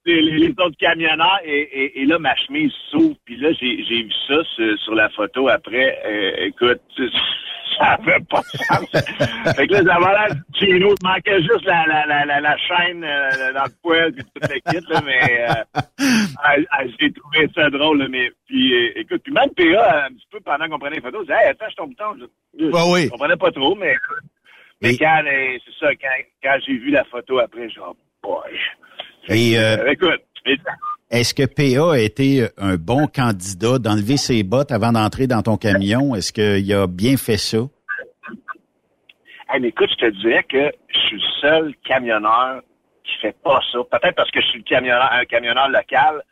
les, 0.07 0.51
autres 0.51 0.77
camionneurs 0.78 1.41
et, 1.45 2.01
et, 2.01 2.07
là 2.07 2.19
ma 2.19 2.35
chemise 2.37 2.73
s'ouvre 2.91 3.16
puis 3.24 3.37
là 3.37 3.53
j'ai 3.53 3.85
j'ai 3.85 4.03
vu 4.03 4.12
ça 4.28 4.37
sur, 4.85 4.95
la 4.95 5.09
photo 5.11 5.49
après. 5.49 5.99
Euh, 6.05 6.47
écoute 6.47 6.81
ça 7.78 7.99
avait 7.99 8.20
pas 8.31 8.41
de 8.41 8.59
sens. 8.59 9.55
Fait 9.57 9.66
que 9.66 9.74
là 9.74 9.83
j'avais 9.85 10.12
l'air 10.12 10.37
il 10.62 10.95
manquait 11.03 11.41
juste 11.43 11.65
la 11.65 11.85
la, 11.87 12.24
la, 12.24 12.41
la, 12.41 12.57
chaîne 12.57 13.05
euh, 13.05 13.53
dans 13.53 13.65
le 13.65 13.83
poêle 13.83 14.12
puis 14.12 14.24
toute 14.35 14.51
l'équipe 14.53 14.89
là 14.89 15.01
mais 15.05 15.49
euh, 15.51 15.83
ah, 16.43 16.55
ah, 16.70 16.83
j'ai 16.99 17.12
trouvé 17.12 17.49
ça 17.55 17.69
drôle 17.70 18.07
mais 18.09 18.31
puis 18.47 18.74
écoute 18.97 19.23
puis 19.24 19.33
même 19.33 19.51
PA 19.51 20.07
un 20.07 20.11
petit 20.11 20.27
peu 20.31 20.41
pendant 20.41 20.69
qu'on 20.69 20.78
prenait 20.78 20.97
les 20.97 21.03
photos 21.03 21.27
j'ai 21.27 21.35
hey 21.35 21.51
attends 21.51 21.66
je 21.69 21.77
ton 21.77 21.87
bouton 21.89 22.28
je, 22.59 22.70
bah 22.70 22.85
oui. 22.89 23.09
comprenais 23.09 23.37
pas 23.37 23.51
trop 23.51 23.74
mais 23.74 23.97
mais, 24.83 24.97
quand 24.97 25.23
c'est 25.24 25.74
ça 25.81 25.95
quand, 25.95 26.23
quand 26.43 26.59
j'ai 26.65 26.77
vu 26.77 26.91
la 26.91 27.05
photo 27.05 27.39
après 27.39 27.69
genre 27.70 27.97
boy 28.23 28.53
et, 29.28 29.59
euh, 29.59 29.77
Est-ce 31.11 31.35
que 31.35 31.44
PA 31.47 31.94
a 31.94 31.98
été 31.98 32.48
un 32.57 32.77
bon 32.77 33.07
candidat 33.07 33.78
d'enlever 33.78 34.16
ses 34.16 34.43
bottes 34.43 34.73
avant 34.73 34.93
d'entrer 34.93 35.27
dans 35.27 35.43
ton 35.43 35.57
camion? 35.57 36.15
Est-ce 36.15 36.32
qu'il 36.32 36.73
a 36.74 36.86
bien 36.86 37.16
fait 37.16 37.36
ça? 37.36 37.59
Hey, 39.48 39.65
écoute, 39.65 39.90
je 39.90 40.07
te 40.07 40.11
dirais 40.23 40.44
que 40.48 40.73
je 40.93 40.98
suis 41.07 41.16
le 41.16 41.40
seul 41.40 41.74
camionneur 41.86 42.62
qui 43.05 43.16
fait 43.23 43.36
pas 43.44 43.61
ça. 43.73 43.78
Peut-être 43.90 44.16
parce 44.16 44.31
que 44.31 44.40
je 44.40 44.47
suis 44.47 44.59
le 44.59 44.65
camionneur, 44.65 45.09
un 45.12 45.24
camionneur 45.24 45.69
local, 45.69 46.23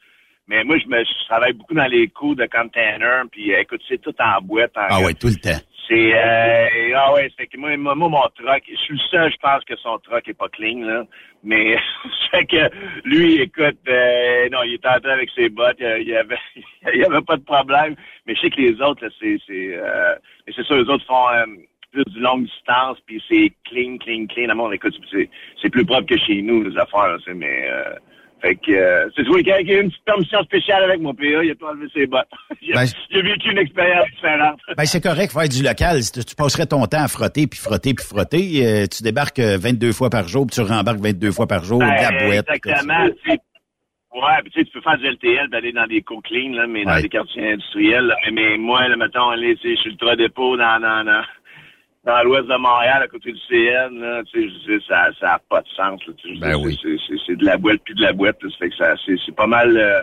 mais 0.48 0.64
moi, 0.64 0.76
je, 0.78 0.88
me, 0.88 0.98
je 0.98 1.24
travaille 1.28 1.52
beaucoup 1.52 1.74
dans 1.74 1.86
les 1.86 2.08
coups 2.08 2.36
de 2.36 2.46
container, 2.46 3.24
puis 3.30 3.52
écoute, 3.52 3.80
c'est 3.88 4.00
tout 4.00 4.14
en 4.18 4.40
boîte. 4.42 4.72
ah 4.74 5.00
ouais, 5.00 5.14
tout 5.14 5.28
le 5.28 5.36
temps. 5.36 5.58
C'est 5.88 6.14
euh, 6.14 6.94
ah 6.96 7.12
ouais, 7.12 7.30
c'est 7.36 7.46
que 7.46 7.58
moi, 7.58 7.76
moi, 7.76 7.94
mon 7.94 8.10
truck, 8.10 8.62
je 8.66 8.76
suis 8.76 8.94
le 8.94 9.00
seul, 9.10 9.30
je 9.30 9.36
pense 9.36 9.64
que 9.64 9.76
son 9.76 9.98
truck 9.98 10.26
est 10.26 10.34
pas 10.34 10.48
clean 10.48 10.80
là, 10.80 11.04
mais 11.42 11.76
c'est 12.32 12.46
que 12.46 12.70
lui, 13.04 13.42
écoute, 13.42 13.76
euh, 13.88 14.48
non, 14.50 14.62
il 14.64 14.74
est 14.74 14.86
entré 14.86 15.12
avec 15.12 15.30
ses 15.34 15.50
bottes, 15.50 15.76
il 15.80 16.08
y 16.08 16.16
avait, 16.16 16.38
il 16.94 17.00
y 17.00 17.04
avait 17.04 17.20
pas 17.20 17.36
de 17.36 17.44
problème, 17.44 17.96
mais 18.26 18.34
je 18.34 18.40
sais 18.40 18.50
que 18.50 18.60
les 18.60 18.80
autres, 18.80 19.06
c'est, 19.20 19.36
c'est, 19.46 19.76
euh, 19.76 20.14
c'est 20.54 20.64
ça, 20.66 20.74
les 20.74 20.88
autres 20.88 21.04
font 21.04 21.28
euh, 21.28 21.44
plus 21.92 22.04
de 22.04 22.20
longue 22.20 22.44
distance, 22.44 22.98
puis 23.06 23.22
c'est 23.28 23.52
clean, 23.68 23.98
clean, 23.98 24.26
clean. 24.26 24.48
À 24.48 24.54
mon 24.54 24.72
écoute, 24.72 24.98
c'est, 25.10 25.28
c'est 25.60 25.70
plus 25.70 25.84
propre 25.84 26.06
que 26.06 26.16
chez 26.16 26.40
nous 26.40 26.62
les 26.62 26.76
affaires, 26.78 27.08
là, 27.08 27.18
mais 27.34 27.68
euh, 27.68 27.94
fait 28.40 28.56
que, 28.56 28.72
euh, 28.72 29.08
c'est 29.16 29.24
toi 29.24 29.42
qui 29.42 29.50
a 29.50 29.58
une 29.58 29.88
petite 29.88 30.04
permission 30.04 30.42
spéciale 30.42 30.84
avec 30.84 31.00
mon 31.00 31.14
PA, 31.14 31.24
il 31.42 31.50
a 31.50 31.54
pas 31.54 31.70
enlevé 31.70 31.88
ses 31.94 32.06
bottes. 32.06 32.28
Ben, 32.74 32.86
j'ai 33.10 33.22
vécu 33.22 33.50
une 33.50 33.58
expérience 33.58 34.06
différente. 34.14 34.60
Ben, 34.76 34.84
c'est 34.84 35.00
correct, 35.00 35.32
faire 35.32 35.48
du 35.48 35.62
local. 35.62 36.00
Tu 36.12 36.34
passerais 36.34 36.66
ton 36.66 36.84
temps 36.86 37.04
à 37.04 37.08
frotter, 37.08 37.46
puis 37.46 37.58
frotter, 37.58 37.94
puis 37.94 38.04
frotter. 38.04 38.66
Euh, 38.66 38.86
tu 38.86 39.02
débarques 39.02 39.40
22 39.40 39.88
euh, 39.88 39.92
fois 39.92 40.10
par 40.10 40.28
jour, 40.28 40.46
puis 40.46 40.56
tu 40.56 40.60
rembarques 40.60 41.00
22 41.00 41.32
fois 41.32 41.46
par 41.46 41.64
jour, 41.64 41.78
ben, 41.78 41.88
la 41.88 42.10
boîte. 42.10 42.46
Exactement. 42.54 43.08
Ouais, 44.14 44.42
puis 44.42 44.52
tu 44.52 44.60
sais, 44.60 44.66
tu 44.66 44.72
peux 44.72 44.80
faire 44.80 44.98
du 44.98 45.06
LTL, 45.08 45.48
d'aller 45.50 45.72
dans 45.72 45.86
des 45.86 46.02
co-clean, 46.02 46.52
là, 46.52 46.66
mais 46.68 46.84
dans 46.84 47.00
des 47.00 47.08
quartiers 47.08 47.52
industriels. 47.52 48.14
Mais, 48.32 48.56
moi, 48.58 48.86
là, 48.86 48.96
mettons, 48.96 49.32
je 49.34 49.56
suis 49.56 49.90
ultra 49.90 50.14
dépôt 50.14 50.56
dans, 50.56 50.80
dans, 50.80 51.04
dans 51.04 51.22
dans 52.04 52.22
l'ouest 52.22 52.46
de 52.46 52.56
Montréal, 52.56 53.02
à 53.02 53.08
côté 53.08 53.32
du 53.32 53.40
CN, 53.48 53.98
là, 53.98 54.22
tu 54.32 54.50
sais, 54.66 54.78
ça 54.86 55.08
n'a 55.08 55.12
ça 55.20 55.40
pas 55.48 55.62
de 55.62 55.68
sens. 55.68 56.00
Là, 56.06 56.14
ben 56.40 56.56
oui. 56.56 56.78
C'est 57.26 57.36
de 57.36 57.44
la 57.44 57.56
boîte 57.56 57.80
puis 57.84 57.94
de 57.94 58.02
la 58.02 58.12
boîte. 58.12 58.36
ça 58.42 58.48
fait 58.58 58.70
que 58.70 58.76
ça, 58.76 58.94
c'est 59.06 59.34
pas 59.34 59.46
mal. 59.46 59.76
Euh, 59.76 60.02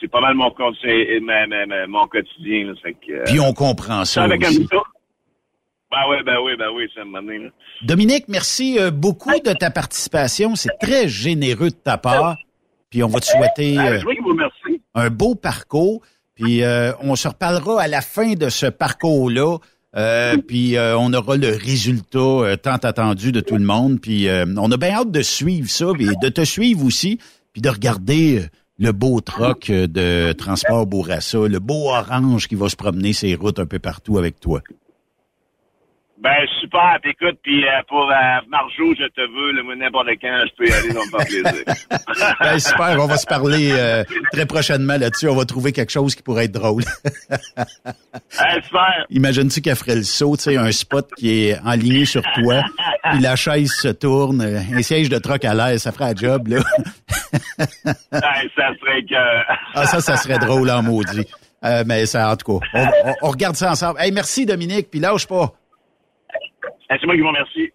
c'est 0.00 0.08
pas 0.08 0.20
mal 0.20 0.34
mon, 0.34 0.44
mon 1.88 2.06
quotidien. 2.06 2.66
Là, 2.66 2.72
fait 2.82 2.94
que, 2.94 3.24
puis 3.24 3.40
on 3.40 3.52
comprend 3.52 4.04
ça. 4.04 4.24
Avec 4.24 4.42
aussi. 4.42 4.66
Ben 5.90 5.98
oui, 6.08 6.16
ben 6.24 6.36
oui, 6.44 6.52
ben 6.56 6.68
oui, 6.72 6.88
ça 6.94 7.04
m'a 7.04 7.20
donné. 7.20 7.50
Dominique, 7.82 8.26
merci 8.28 8.78
euh, 8.78 8.92
beaucoup 8.92 9.32
de 9.44 9.52
ta 9.52 9.70
participation. 9.70 10.54
C'est 10.54 10.78
très 10.80 11.08
généreux 11.08 11.70
de 11.70 11.74
ta 11.74 11.98
part. 11.98 12.36
Puis 12.90 13.02
on 13.02 13.08
va 13.08 13.18
te 13.18 13.26
souhaiter 13.26 13.74
Ben, 13.74 13.94
euh, 13.94 14.78
un 14.94 15.10
beau 15.10 15.34
parcours. 15.34 16.00
Puis 16.36 16.62
euh, 16.62 16.92
on 17.00 17.16
se 17.16 17.26
reparlera 17.26 17.82
à 17.82 17.88
la 17.88 18.02
fin 18.02 18.34
de 18.34 18.48
ce 18.50 18.66
parcours-là. 18.66 19.58
Euh, 19.96 20.36
puis 20.46 20.76
euh, 20.76 20.96
on 20.98 21.12
aura 21.12 21.36
le 21.36 21.48
résultat 21.48 22.18
euh, 22.18 22.56
tant 22.56 22.76
attendu 22.76 23.32
de 23.32 23.40
tout 23.40 23.56
le 23.56 23.64
monde. 23.64 24.00
Puis 24.00 24.28
euh, 24.28 24.46
on 24.56 24.70
a 24.70 24.76
bien 24.76 24.92
hâte 24.92 25.10
de 25.10 25.22
suivre 25.22 25.68
ça, 25.68 25.86
puis 25.94 26.08
de 26.22 26.28
te 26.28 26.44
suivre 26.44 26.84
aussi, 26.84 27.18
puis 27.52 27.62
de 27.62 27.68
regarder 27.68 28.44
le 28.78 28.92
beau 28.92 29.20
troc 29.20 29.70
de 29.70 30.32
Transport 30.32 30.86
Bourassa, 30.86 31.46
le 31.46 31.58
beau 31.58 31.90
orange 31.90 32.48
qui 32.48 32.54
va 32.54 32.68
se 32.68 32.76
promener 32.76 33.12
ses 33.12 33.34
routes 33.34 33.58
un 33.58 33.66
peu 33.66 33.78
partout 33.78 34.16
avec 34.16 34.40
toi. 34.40 34.62
Ben, 36.22 36.36
super. 36.60 36.98
Puis 37.00 37.12
écoute, 37.12 37.38
puis 37.42 37.64
euh, 37.64 37.70
pour 37.88 38.10
euh, 38.10 38.14
Marjo, 38.48 38.94
je 38.94 39.06
te 39.08 39.20
veux, 39.22 39.52
le 39.52 39.74
n'importe 39.74 40.08
quand, 40.20 40.44
je 40.46 40.54
peux 40.54 40.66
y 40.68 40.72
aller, 40.72 40.90
ça 40.90 40.98
me 40.98 41.18
fait 41.18 41.42
plaisir. 41.42 41.64
Ben, 42.40 42.58
super, 42.58 42.96
on 43.00 43.06
va 43.06 43.16
se 43.16 43.26
parler 43.26 43.70
euh, 43.72 44.04
très 44.32 44.44
prochainement 44.44 44.98
là-dessus. 44.98 45.28
On 45.28 45.34
va 45.36 45.44
trouver 45.46 45.72
quelque 45.72 45.90
chose 45.92 46.14
qui 46.14 46.22
pourrait 46.22 46.44
être 46.44 46.52
drôle. 46.52 46.82
Hey, 48.38 48.60
super. 48.64 49.06
Imagine-tu 49.10 49.60
qu'elle 49.60 49.76
ferait 49.76 49.94
le 49.96 50.02
saut, 50.02 50.36
tu 50.36 50.42
sais, 50.44 50.56
un 50.56 50.72
spot 50.72 51.08
qui 51.16 51.44
est 51.48 51.58
enligné 51.64 52.04
sur 52.04 52.22
toi, 52.34 52.62
puis 53.10 53.20
la 53.20 53.36
chaise 53.36 53.70
se 53.72 53.88
tourne, 53.88 54.40
un 54.42 54.82
siège 54.82 55.08
de 55.08 55.18
troc 55.18 55.44
à 55.44 55.54
l'air, 55.54 55.78
ça 55.78 55.92
ferait 55.92 56.10
un 56.10 56.14
job, 56.16 56.48
là. 56.48 56.58
Hey, 58.12 58.50
ça 58.56 58.68
serait 58.80 59.02
que... 59.08 59.44
ah, 59.74 59.86
ça, 59.86 60.00
ça 60.00 60.16
serait 60.16 60.38
drôle 60.38 60.70
en 60.70 60.82
maudit. 60.82 61.24
Euh, 61.64 61.84
mais 61.86 62.06
ça, 62.06 62.30
en 62.30 62.36
tout 62.36 62.58
cas, 62.60 62.66
on, 62.74 63.10
on- 63.10 63.14
on 63.22 63.30
regarde 63.30 63.54
ça 63.56 63.70
ensemble. 63.70 64.00
Hey, 64.00 64.10
merci 64.12 64.46
Dominique, 64.46 64.90
puis 64.90 64.98
lâche 65.00 65.26
pas. 65.26 65.52
Hey, 66.90 66.98
c'est 67.00 67.06
moi 67.06 67.14
qui 67.14 67.20
vous 67.20 67.28
remercie. 67.28 67.70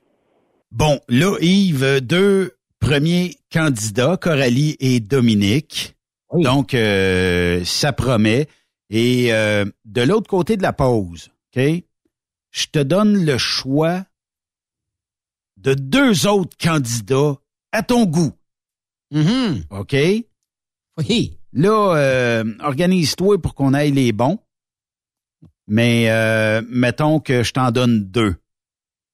Bon, 0.71 0.99
là, 1.07 1.37
Yves, 1.39 2.01
deux 2.01 2.51
premiers 2.81 3.35
candidats, 3.49 4.17
Coralie 4.17 4.75
et 4.81 4.99
Dominique. 4.99 5.95
Donc, 6.33 6.73
euh, 6.73 7.63
ça 7.63 7.93
promet. 7.93 8.47
Et 8.89 9.31
euh, 9.31 9.63
de 9.85 10.01
l'autre 10.01 10.29
côté 10.29 10.57
de 10.57 10.63
la 10.63 10.73
pause, 10.73 11.31
OK, 11.55 11.63
je 12.51 12.65
te 12.67 12.79
donne 12.79 13.25
le 13.25 13.37
choix 13.37 14.03
de 15.55 15.73
deux 15.73 16.27
autres 16.27 16.57
candidats 16.57 17.35
à 17.71 17.83
ton 17.83 18.05
goût. 18.05 18.33
OK? 19.69 19.95
Oui. 20.97 21.39
Là, 21.53 21.95
euh, 21.95 22.43
organise-toi 22.59 23.41
pour 23.41 23.55
qu'on 23.55 23.73
aille 23.73 23.91
les 23.91 24.11
bons. 24.11 24.39
Mais 25.67 26.09
euh, 26.09 26.61
mettons 26.67 27.21
que 27.21 27.43
je 27.43 27.53
t'en 27.53 27.71
donne 27.71 28.03
deux. 28.03 28.35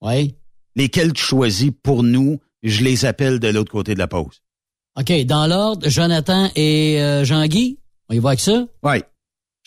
Oui. 0.01 0.35
Lesquels 0.75 1.13
tu 1.13 1.23
choisis 1.23 1.71
pour 1.83 2.03
nous, 2.03 2.39
je 2.63 2.83
les 2.83 3.05
appelle 3.05 3.39
de 3.39 3.47
l'autre 3.47 3.71
côté 3.71 3.93
de 3.93 3.99
la 3.99 4.07
pause. 4.07 4.41
OK, 4.99 5.11
dans 5.25 5.47
l'ordre, 5.47 5.87
Jonathan 5.89 6.49
et 6.55 7.01
euh, 7.01 7.23
Jean-Guy, 7.23 7.77
on 8.09 8.13
y 8.13 8.19
va 8.19 8.29
avec 8.29 8.39
ça? 8.39 8.65
Oui. 8.83 8.97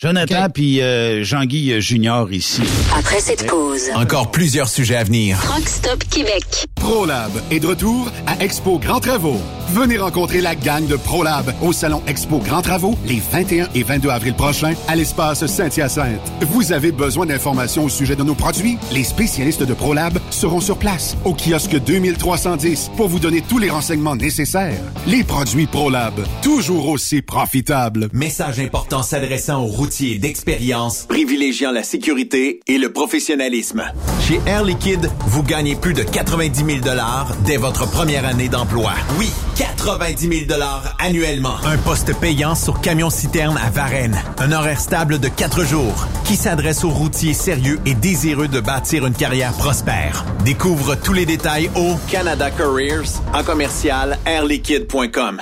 Jonathan 0.05 0.49
puis 0.53 0.81
euh, 0.81 1.23
Jean-Guy 1.23 1.71
euh, 1.71 1.79
Junior 1.79 2.29
ici. 2.29 2.61
Après 2.97 3.21
cette 3.21 3.47
pause, 3.47 3.83
Encore 3.95 4.29
plusieurs 4.29 4.67
sujets 4.67 4.97
à 4.97 5.05
venir. 5.05 5.39
Truck 5.41 5.69
Stop 5.69 6.03
Québec. 6.11 6.43
ProLab 6.75 7.31
est 7.49 7.61
de 7.61 7.67
retour 7.67 8.11
à 8.27 8.43
Expo 8.43 8.77
Grand 8.77 8.99
Travaux. 8.99 9.39
Venez 9.69 9.97
rencontrer 9.97 10.41
la 10.41 10.53
gang 10.53 10.85
de 10.85 10.97
ProLab 10.97 11.51
au 11.61 11.71
salon 11.71 12.03
Expo 12.07 12.39
Grand 12.39 12.61
Travaux 12.61 12.95
les 13.07 13.21
21 13.31 13.69
et 13.73 13.83
22 13.83 14.09
avril 14.09 14.33
prochains 14.33 14.73
à 14.89 14.97
l'espace 14.97 15.45
Saint-Hyacinthe. 15.45 16.19
Vous 16.41 16.73
avez 16.73 16.91
besoin 16.91 17.25
d'informations 17.25 17.85
au 17.85 17.89
sujet 17.89 18.17
de 18.17 18.23
nos 18.23 18.35
produits? 18.35 18.77
Les 18.91 19.05
spécialistes 19.05 19.63
de 19.63 19.73
ProLab 19.73 20.19
seront 20.29 20.59
sur 20.59 20.77
place 20.77 21.15
au 21.23 21.33
kiosque 21.33 21.79
2310 21.79 22.91
pour 22.97 23.07
vous 23.07 23.19
donner 23.19 23.41
tous 23.41 23.59
les 23.59 23.69
renseignements 23.69 24.17
nécessaires. 24.17 24.75
Les 25.07 25.23
produits 25.23 25.67
ProLab, 25.67 26.13
toujours 26.43 26.89
aussi 26.89 27.21
profitables. 27.21 28.09
Message 28.11 28.59
important 28.59 29.01
s'adressant 29.01 29.63
aux 29.63 29.67
routiers 29.85 30.17
d'expérience, 30.17 31.05
privilégiant 31.07 31.71
la 31.71 31.83
sécurité 31.83 32.59
et 32.65 32.79
le 32.79 32.91
professionnalisme. 32.91 33.83
Chez 34.27 34.41
Air 34.47 34.63
Liquide, 34.63 35.11
vous 35.27 35.43
gagnez 35.43 35.75
plus 35.75 35.93
de 35.93 36.01
90 36.01 36.81
000 36.81 36.95
dès 37.45 37.57
votre 37.57 37.87
première 37.87 38.25
année 38.25 38.49
d'emploi. 38.49 38.93
Oui, 39.19 39.29
90 39.57 40.47
000 40.47 40.59
annuellement. 40.97 41.57
Un 41.63 41.77
poste 41.77 42.19
payant 42.19 42.55
sur 42.55 42.81
camion-citerne 42.81 43.59
à 43.63 43.69
Varennes. 43.69 44.19
Un 44.39 44.53
horaire 44.53 44.79
stable 44.79 45.19
de 45.19 45.27
4 45.27 45.63
jours 45.63 46.07
qui 46.23 46.35
s'adresse 46.35 46.83
aux 46.83 46.89
routiers 46.89 47.35
sérieux 47.35 47.79
et 47.85 47.93
désireux 47.93 48.47
de 48.47 48.61
bâtir 48.61 49.05
une 49.05 49.13
carrière 49.13 49.53
prospère. 49.53 50.25
Découvre 50.43 50.95
tous 50.95 51.13
les 51.13 51.27
détails 51.27 51.69
au 51.75 51.93
Canada 52.09 52.49
Careers 52.49 53.21
en 53.35 53.43
commercial 53.43 54.17
airliquide.com. 54.25 55.41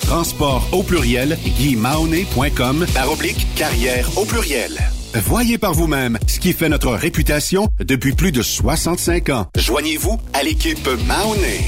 www.transport 0.05 0.69
au 0.71 0.83
pluriel 0.83 1.37
guimaone.com 1.57 2.85
par 2.93 3.11
oblique 3.11 3.47
carrière 3.55 4.07
au 4.17 4.25
pluriel. 4.25 4.79
Voyez 5.15 5.57
par 5.57 5.73
vous-même 5.73 6.19
ce 6.27 6.39
qui 6.39 6.53
fait 6.53 6.69
notre 6.69 6.91
réputation 6.91 7.67
depuis 7.79 8.13
plus 8.13 8.31
de 8.31 8.41
65 8.41 9.29
ans. 9.29 9.47
Joignez-vous 9.57 10.19
à 10.33 10.43
l'équipe 10.43 10.87
Mahoney. 11.07 11.61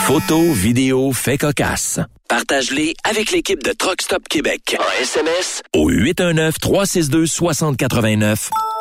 Photos, 0.00 0.56
vidéos, 0.56 1.12
faits 1.12 1.42
cocasse. 1.42 2.00
Partage-les 2.28 2.94
avec 3.04 3.30
l'équipe 3.30 3.62
de 3.62 3.70
Truck 3.72 4.02
Stop 4.02 4.26
Québec. 4.28 4.76
En 4.78 5.02
SMS 5.02 5.62
au 5.74 5.90
819-362-6089. 5.90 8.50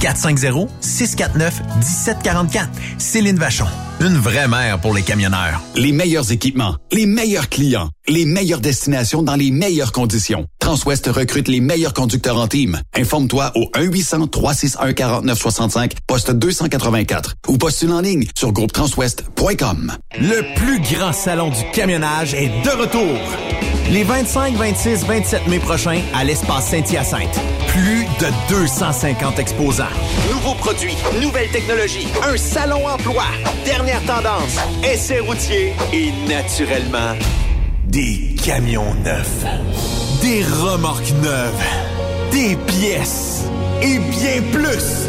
450 0.00 0.68
649 0.80 1.60
1744. 1.80 2.68
Céline 2.98 3.38
Vachon. 3.38 3.66
Une 4.00 4.16
vraie 4.16 4.46
mère 4.46 4.80
pour 4.80 4.94
les 4.94 5.02
camionneurs. 5.02 5.60
Les 5.74 5.90
meilleurs 5.90 6.30
équipements, 6.30 6.76
les 6.92 7.06
meilleurs 7.06 7.48
clients, 7.48 7.88
les 8.06 8.26
meilleures 8.26 8.60
destinations 8.60 9.24
dans 9.24 9.34
les 9.34 9.50
meilleures 9.50 9.90
conditions. 9.90 10.46
Transwest 10.60 11.08
recrute 11.08 11.48
les 11.48 11.60
meilleurs 11.60 11.94
conducteurs 11.94 12.38
en 12.38 12.46
team. 12.46 12.80
Informe-toi 12.94 13.50
au 13.56 13.64
1-800-361-4965, 13.74 15.94
poste 16.06 16.30
284 16.30 17.34
ou 17.48 17.58
postule 17.58 17.90
en 17.90 18.00
ligne 18.00 18.28
sur 18.36 18.52
groupetranswest.com. 18.52 19.92
Le 20.20 20.54
plus 20.54 20.80
grand 20.94 21.12
salon 21.12 21.50
du 21.50 21.64
camionnage 21.72 22.34
est 22.34 22.50
de 22.64 22.70
retour. 22.70 23.18
Les 23.90 24.04
25, 24.04 24.54
26, 24.54 25.06
27 25.06 25.48
mai 25.48 25.58
prochains 25.58 26.00
à 26.14 26.22
l'espace 26.22 26.68
Saint-Hyacinthe. 26.68 27.40
Plus 27.68 28.04
de 28.20 28.26
250 28.48 29.38
exposants. 29.38 29.84
Nouveaux 30.30 30.54
produits, 30.54 30.96
nouvelles 31.20 31.50
technologies, 31.50 32.08
un 32.22 32.36
salon 32.36 32.86
emploi, 32.86 33.24
dernière 33.64 34.02
tendance, 34.02 34.58
essais 34.82 35.20
routiers 35.20 35.72
et 35.92 36.12
naturellement 36.28 37.14
des 37.84 38.34
camions 38.44 38.94
neufs, 39.04 39.44
des 40.20 40.42
remorques 40.44 41.12
neuves, 41.22 41.62
des 42.32 42.56
pièces 42.56 43.44
et 43.82 43.98
bien 43.98 44.42
plus. 44.52 45.08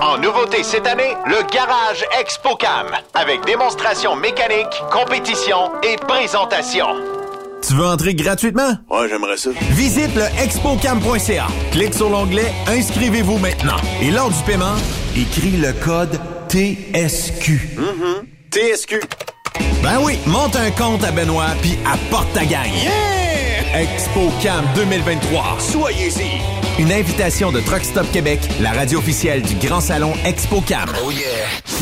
En 0.00 0.16
nouveauté 0.18 0.62
cette 0.62 0.86
année, 0.86 1.14
le 1.26 1.42
Garage 1.52 2.04
ExpoCam 2.20 2.86
avec 3.14 3.44
démonstration 3.44 4.16
mécanique, 4.16 4.82
compétition 4.90 5.72
et 5.82 5.96
présentation. 5.96 7.17
Tu 7.66 7.74
veux 7.74 7.86
entrer 7.86 8.14
gratuitement? 8.14 8.78
Ouais, 8.90 9.08
j'aimerais 9.08 9.36
ça. 9.36 9.50
Visite 9.70 10.14
le 10.14 10.24
expocam.ca. 10.42 11.46
Clique 11.72 11.94
sur 11.94 12.08
l'onglet 12.10 12.52
Inscrivez-vous 12.66 13.38
maintenant. 13.38 13.76
Et 14.00 14.10
lors 14.10 14.30
du 14.30 14.42
paiement, 14.44 14.76
écris 15.16 15.52
le 15.52 15.72
code 15.84 16.18
TSQ. 16.48 17.76
Mm-hmm. 17.76 18.24
TSQ. 18.50 19.00
Ben 19.82 19.98
oui, 20.02 20.18
monte 20.26 20.56
un 20.56 20.70
compte 20.70 21.04
à 21.04 21.10
Benoît 21.10 21.50
puis 21.62 21.78
apporte 21.84 22.32
ta 22.32 22.44
gagne. 22.44 22.72
Yeah! 22.82 23.82
ExpoCam 23.82 24.64
2023. 24.74 25.58
Soyez-y. 25.58 26.82
Une 26.82 26.92
invitation 26.92 27.52
de 27.52 27.60
Truck 27.60 27.84
Stop 27.84 28.10
Québec, 28.12 28.40
la 28.60 28.72
radio 28.72 28.98
officielle 28.98 29.42
du 29.42 29.54
Grand 29.56 29.80
Salon 29.80 30.14
ExpoCam. 30.24 30.88
Oh 31.04 31.10
yeah! 31.10 31.26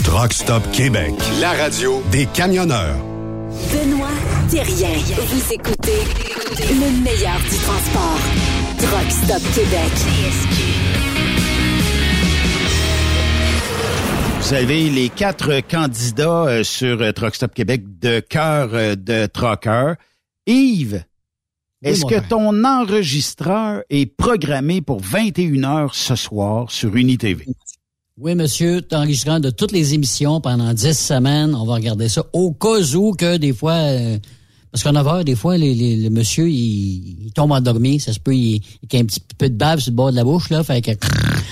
Truck 0.05 0.33
Stop 0.33 0.63
Québec, 0.73 1.13
la 1.41 1.53
radio 1.53 2.03
des 2.11 2.27
camionneurs. 2.27 2.97
Benoît 3.73 4.09
Thérien. 4.51 4.93
Vous 4.93 5.53
écoutez 5.53 6.05
le 6.59 7.03
meilleur 7.03 7.39
du 7.41 7.57
transport. 7.57 8.21
Truck 8.79 9.11
Stop 9.11 9.43
Québec. 9.55 9.93
Vous 14.41 14.55
avez 14.55 14.91
les 14.91 15.09
quatre 15.09 15.61
candidats 15.61 16.45
euh, 16.47 16.65
sur 16.65 17.01
euh, 17.01 17.13
Truck 17.13 17.35
Stop 17.35 17.55
Québec 17.55 17.99
de 17.99 18.21
cœur 18.21 18.71
euh, 18.75 18.95
de 18.95 19.27
trucker. 19.27 19.95
Yves, 20.47 21.05
est-ce 21.83 22.05
que 22.05 22.29
ton 22.29 22.63
enregistreur 22.63 23.83
est 23.89 24.07
programmé 24.07 24.83
pour 24.83 25.01
21 25.01 25.65
heures 25.65 25.95
ce 25.95 26.15
soir 26.15 26.71
sur 26.71 26.95
UniTV? 26.95 27.47
Oui, 28.19 28.35
monsieur, 28.35 28.81
t'es 28.81 28.97
enregistrant 28.97 29.41
de 29.41 29.51
toutes 29.51 29.73
les 29.73 29.93
émissions 29.93 30.41
pendant 30.41 30.73
10 30.73 30.95
semaines. 30.99 31.55
On 31.55 31.67
va 31.67 31.75
regarder 31.75 32.09
ça 32.09 32.25
au 32.33 32.53
cas 32.53 32.81
où 32.95 33.13
que 33.13 33.37
des 33.37 33.53
fois... 33.53 33.73
euh, 33.75 34.19
parce 34.73 34.83
qu'en 34.85 34.93
9 34.93 35.07
heures, 35.07 35.25
des 35.25 35.37
fois, 35.37 35.57
les, 35.59 35.75
les- 35.75 35.97
le 35.97 36.11
monsieur, 36.11 36.49
il, 36.49 37.27
il 37.27 37.33
tombe 37.35 37.53
endormi. 37.53 38.01
Ça 38.01 38.13
se 38.15 38.19
peut, 38.21 38.35
il, 38.35 38.63
il 38.91 38.97
a 38.97 39.01
un 39.01 39.05
petit 39.05 39.21
peu 39.39 39.49
de 39.51 39.55
bave 39.55 39.81
sur 39.81 39.91
le 39.91 39.97
bord 39.97 40.11
de 40.13 40.17
la 40.17 40.25
bouche, 40.25 40.49
là. 40.51 40.63
Fait 40.65 40.81
que... 40.81 40.93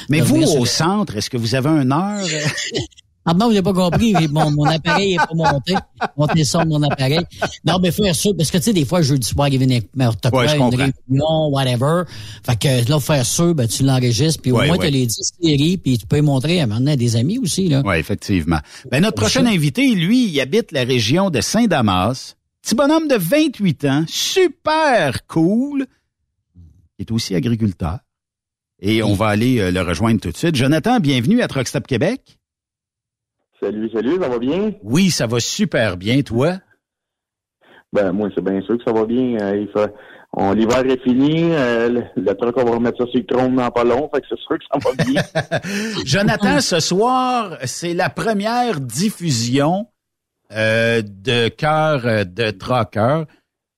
Mais 0.08 0.20
vous, 0.20 0.42
au 0.42 0.64
centre, 0.66 1.16
est-ce 1.16 1.28
que 1.30 1.36
vous 1.36 1.54
avez 1.54 1.68
un 1.68 1.90
heure? 1.90 2.26
Ah 3.26 3.32
non, 3.32 3.50
j'ai 3.52 3.62
pas 3.62 3.72
compris. 3.72 4.12
Mon, 4.30 4.50
mon 4.50 4.64
appareil 4.64 5.14
est 5.14 5.16
pas 5.16 5.28
monté. 5.34 5.74
Monter 6.16 6.42
de 6.42 6.68
mon 6.68 6.82
appareil. 6.82 7.20
Non, 7.64 7.78
mais 7.80 7.90
faire 7.90 8.14
ça, 8.14 8.30
parce 8.36 8.50
que 8.50 8.58
tu 8.58 8.64
sais, 8.64 8.72
des 8.74 8.84
fois, 8.84 9.00
jeudi 9.00 9.26
soir, 9.26 9.48
il 9.48 9.54
y 9.54 9.56
avait 9.56 9.66
quoi, 10.30 10.40
Ouais, 10.42 10.48
je 10.48 10.56
une 10.56 10.74
réunion, 10.74 11.48
whatever. 11.50 12.02
Fait 12.44 12.58
que 12.58 12.90
là, 12.90 13.00
faire 13.00 13.24
ça, 13.24 13.54
ben, 13.54 13.66
tu 13.66 13.82
l'enregistres, 13.82 14.42
puis 14.42 14.52
au 14.52 14.58
Ouais, 14.58 14.66
moins, 14.66 14.76
ouais. 14.76 14.86
tu 14.86 14.92
les 14.92 15.06
10 15.06 15.32
séries, 15.42 15.76
puis 15.78 15.96
tu 15.98 16.06
peux 16.06 16.16
les 16.16 16.22
montrer 16.22 16.60
à 16.60 16.66
maintenant 16.66 16.92
à 16.92 16.96
des 16.96 17.16
amis 17.16 17.38
aussi, 17.38 17.68
là. 17.68 17.82
Oui, 17.84 17.96
effectivement. 17.96 18.58
Ben, 18.90 19.00
notre 19.02 19.16
prochain 19.16 19.46
invité, 19.46 19.94
lui, 19.94 20.26
il 20.28 20.40
habite 20.40 20.70
la 20.72 20.84
région 20.84 21.30
de 21.30 21.40
Saint-Damas. 21.40 22.36
Petit 22.62 22.74
bonhomme 22.74 23.08
de 23.08 23.16
28 23.16 23.84
ans, 23.86 24.04
super 24.06 25.26
cool. 25.26 25.86
Il 26.98 27.02
est 27.02 27.10
aussi 27.10 27.34
agriculteur. 27.34 27.98
et 28.80 29.02
on 29.02 29.14
va 29.14 29.28
aller 29.28 29.60
euh, 29.60 29.70
le 29.70 29.80
rejoindre 29.82 30.20
tout 30.20 30.30
de 30.30 30.36
suite. 30.36 30.54
Jonathan, 30.56 31.00
bienvenue 31.00 31.40
à 31.42 31.48
Truck 31.48 31.66
Stop 31.68 31.86
Québec. 31.86 32.38
Salut, 33.64 33.90
salut, 33.94 34.18
ça 34.20 34.28
va 34.28 34.38
bien? 34.38 34.72
Oui, 34.82 35.10
ça 35.10 35.26
va 35.26 35.40
super 35.40 35.96
bien, 35.96 36.20
toi? 36.20 36.58
Ben, 37.94 38.12
moi, 38.12 38.28
c'est 38.34 38.44
bien 38.44 38.60
sûr 38.60 38.76
que 38.76 38.84
ça 38.84 38.92
va 38.92 39.06
bien. 39.06 39.38
Euh, 39.40 39.86
on, 40.34 40.52
l'hiver 40.52 40.84
est 40.84 41.02
fini. 41.02 41.50
Euh, 41.50 42.02
le, 42.14 42.34
truc, 42.34 42.54
on 42.58 42.64
va 42.64 42.72
remettre 42.72 42.98
ça 42.98 43.10
sur 43.10 43.20
le 43.20 43.24
trône 43.24 43.56
dans 43.56 43.70
pas 43.70 43.84
long. 43.84 44.10
Fait 44.14 44.20
que 44.20 44.26
c'est 44.28 44.38
sûr 44.38 44.58
que 44.58 44.64
ça 44.70 44.78
va 44.84 45.04
bien. 45.04 46.02
Jonathan, 46.04 46.60
ce 46.60 46.78
soir, 46.78 47.56
c'est 47.64 47.94
la 47.94 48.10
première 48.10 48.80
diffusion 48.80 49.86
euh, 50.52 51.00
de 51.00 51.48
cœur 51.48 52.26
de 52.26 52.50
Trucker. 52.50 53.22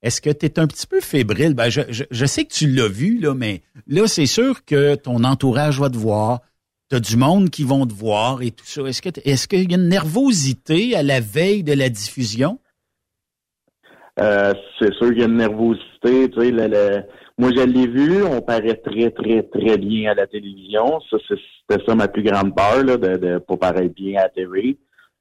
Est-ce 0.03 0.21
que 0.21 0.31
tu 0.31 0.47
es 0.47 0.59
un 0.59 0.67
petit 0.67 0.89
peu 0.89 1.01
fébrile? 1.01 1.55
Ben, 1.55 1.69
je, 1.69 1.83
je 2.11 2.27
sais 2.27 2.45
que 2.45 2.53
tu 2.53 2.67
l'as 2.67 2.89
vu, 2.89 3.21
là, 3.21 3.35
mais 3.35 3.63
là, 3.87 4.09
c'est 4.09 4.27
sûr 4.27 4.65
que 4.65 4.97
ton 4.97 5.23
entourage 5.23 5.79
va 5.79 5.91
te 5.91 5.97
voir. 5.97 6.41
Tu 6.89 6.97
as 6.97 7.01
du 7.01 7.17
monde 7.17 7.51
qui 7.51 7.65
vont 7.65 7.85
te 7.85 7.93
voir 7.93 8.43
et 8.43 8.53
tout 8.53 8.65
ça. 8.65 8.83
Est-ce 8.83 9.03
est-ce 9.25 9.49
qu'il 9.49 9.71
y 9.71 9.75
a 9.75 9.77
une 9.77 9.89
nervosité 9.89 10.95
à 10.95 11.03
la 11.03 11.21
veille 11.21 11.65
de 11.65 11.73
la 11.73 11.89
diffusion? 11.89 12.61
Euh, 14.21 14.55
c'est 14.79 14.95
sûr 14.95 15.09
qu'il 15.09 15.19
y 15.19 15.23
a 15.23 15.27
une 15.27 15.37
nervosité. 15.37 16.31
Tu 16.31 16.41
sais, 16.41 16.53
moi, 17.39 17.51
je 17.55 17.63
l'ai 17.63 17.87
vu. 17.87 18.23
On 18.23 18.41
paraît 18.41 18.77
très, 18.77 19.11
très, 19.11 19.43
très 19.43 19.77
bien 19.79 20.13
à 20.13 20.15
la 20.15 20.27
télévision. 20.27 21.01
Ça, 21.11 21.17
c'était 21.29 21.85
ça 21.85 21.95
ma 21.95 22.09
plus 22.09 22.23
grande 22.23 22.55
peur, 22.55 22.83
là, 22.85 22.97
de 22.97 23.27
ne 23.27 23.39
pas 23.39 23.57
paraître 23.57 23.95
bien 23.95 24.21
à 24.21 24.25
la 24.25 24.29
TV. 24.31 24.79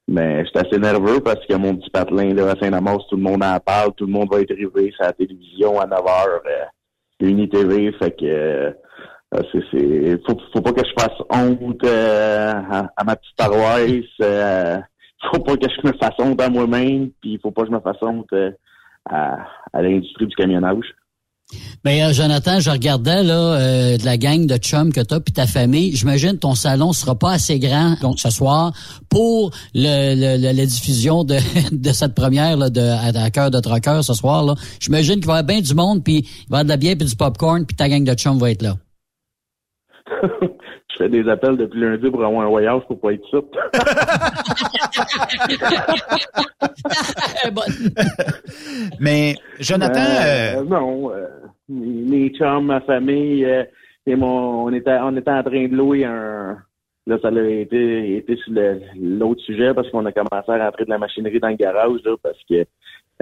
Mais 0.08 0.46
j'étais 0.46 0.68
assez 0.68 0.80
nerveux 0.80 1.20
parce 1.20 1.44
que 1.48 1.56
mon 1.56 1.76
petit 1.76 1.90
patelin 1.90 2.34
là, 2.34 2.52
à 2.52 2.60
Saint-Amos, 2.60 3.06
tout 3.10 3.16
le 3.16 3.24
monde 3.24 3.44
en 3.44 3.60
parle. 3.60 3.94
Tout 3.96 4.06
le 4.06 4.12
monde 4.12 4.30
va 4.32 4.40
être 4.40 4.52
arrivé 4.52 4.92
sur 4.92 5.04
la 5.04 5.14
télévision 5.14 5.80
à 5.80 5.88
9 5.88 6.00
h 6.00 6.42
euh, 6.46 7.28
UniTV. 7.28 7.92
Fait 7.94 8.12
que 8.12 8.26
euh, 8.26 8.72
c'est, 9.52 10.22
faut, 10.26 10.38
faut 10.54 10.62
pas 10.62 10.74
que 10.74 10.82
je 10.86 10.94
fasse 11.02 11.18
honte 11.30 11.84
euh, 11.84 12.54
à, 12.96 13.04
ma 13.04 13.16
petite 13.16 13.36
paroisse. 13.36 14.04
Euh, 14.22 14.78
faut 15.32 15.40
pas 15.40 15.58
que 15.58 15.68
je 15.70 15.88
me 15.88 15.94
fasse 15.98 16.16
honte 16.20 16.42
à 16.42 16.50
moi-même. 16.50 17.10
Puis 17.22 17.40
faut 17.42 17.52
pas 17.52 17.64
que 17.64 17.70
je 17.70 17.74
me 17.74 17.80
fasse 17.80 17.98
honte 18.02 18.34
à, 19.10 19.38
l'industrie 19.74 20.28
du 20.28 20.36
camionnage. 20.36 20.86
Mais 21.84 22.02
ben, 22.02 22.12
Jonathan, 22.12 22.60
je 22.60 22.72
regardais 22.72 23.22
là 23.22 23.36
euh, 23.36 23.98
de 23.98 24.06
la 24.06 24.18
gang 24.18 24.48
de 24.48 24.58
chums 24.58 24.92
que 24.92 25.02
t'as 25.02 25.20
puis 25.20 25.32
ta 25.32 25.46
famille. 25.46 25.96
J'imagine 25.96 26.40
ton 26.40 26.56
salon 26.56 26.92
sera 26.92 27.14
pas 27.14 27.34
assez 27.34 27.60
grand 27.60 27.96
donc 28.02 28.20
ce 28.20 28.32
soir 28.32 28.74
pour 29.10 29.52
la 29.76 30.66
diffusion 30.66 31.24
de, 31.24 31.38
cette 31.94 32.16
première 32.16 32.58
de 32.72 32.82
à, 32.82 33.30
cœur 33.30 33.52
de 33.52 33.60
troqueur 33.60 34.04
ce 34.04 34.16
soir. 34.16 34.56
J'imagine 34.80 35.16
qu'il 35.16 35.28
va 35.28 35.34
y 35.34 35.38
avoir 35.38 35.44
bien 35.44 35.62
du 35.62 35.76
monde 35.76 36.04
puis 36.04 36.26
il 36.26 36.50
va 36.50 36.58
y 36.58 36.62
avoir 36.62 36.64
de 36.64 36.70
la 36.70 36.78
bière 36.78 36.96
puis 36.98 37.08
du 37.08 37.16
popcorn 37.16 37.64
puis 37.66 37.76
ta 37.76 37.90
gang 37.90 38.04
de 38.04 38.14
chums 38.16 38.40
va 38.40 38.50
être 38.50 38.64
là. 38.64 38.76
je 40.22 40.98
fais 40.98 41.10
des 41.10 41.28
appels 41.28 41.58
depuis 41.58 41.80
lundi 41.80 42.12
pour 42.12 42.24
avoir 42.24 42.46
un 42.46 42.50
voyage 42.50 42.84
pour 42.88 43.00
pas 43.00 43.14
être 43.14 43.26
soupe. 43.28 43.58
Mais 49.00 49.36
Jonathan, 49.60 50.00
euh, 50.00 50.58
euh, 50.58 50.64
non, 50.64 51.12
euh, 51.12 51.28
mes 51.70 52.30
chums, 52.30 52.66
ma 52.66 52.82
famille, 52.82 53.48
et 54.06 54.16
mon, 54.16 54.66
on 54.66 54.74
était 54.74 54.98
on 55.02 55.16
était 55.18 55.32
en 55.32 55.44
train 55.44 55.68
de 55.68 55.76
louer 55.76 56.06
un 56.06 56.58
là 57.08 57.18
ça 57.22 57.30
a 57.30 57.42
été 57.42 58.18
été 58.18 58.36
sur 58.38 58.54
l'autre 58.96 59.42
sujet 59.42 59.74
parce 59.74 59.90
qu'on 59.90 60.06
a 60.06 60.12
commencé 60.12 60.52
à 60.52 60.66
rentrer 60.66 60.86
de 60.86 60.90
la 60.90 60.98
machinerie 60.98 61.40
dans 61.40 61.50
le 61.50 61.56
garage 61.56 62.02
là, 62.04 62.16
parce 62.22 62.40
que 62.50 62.66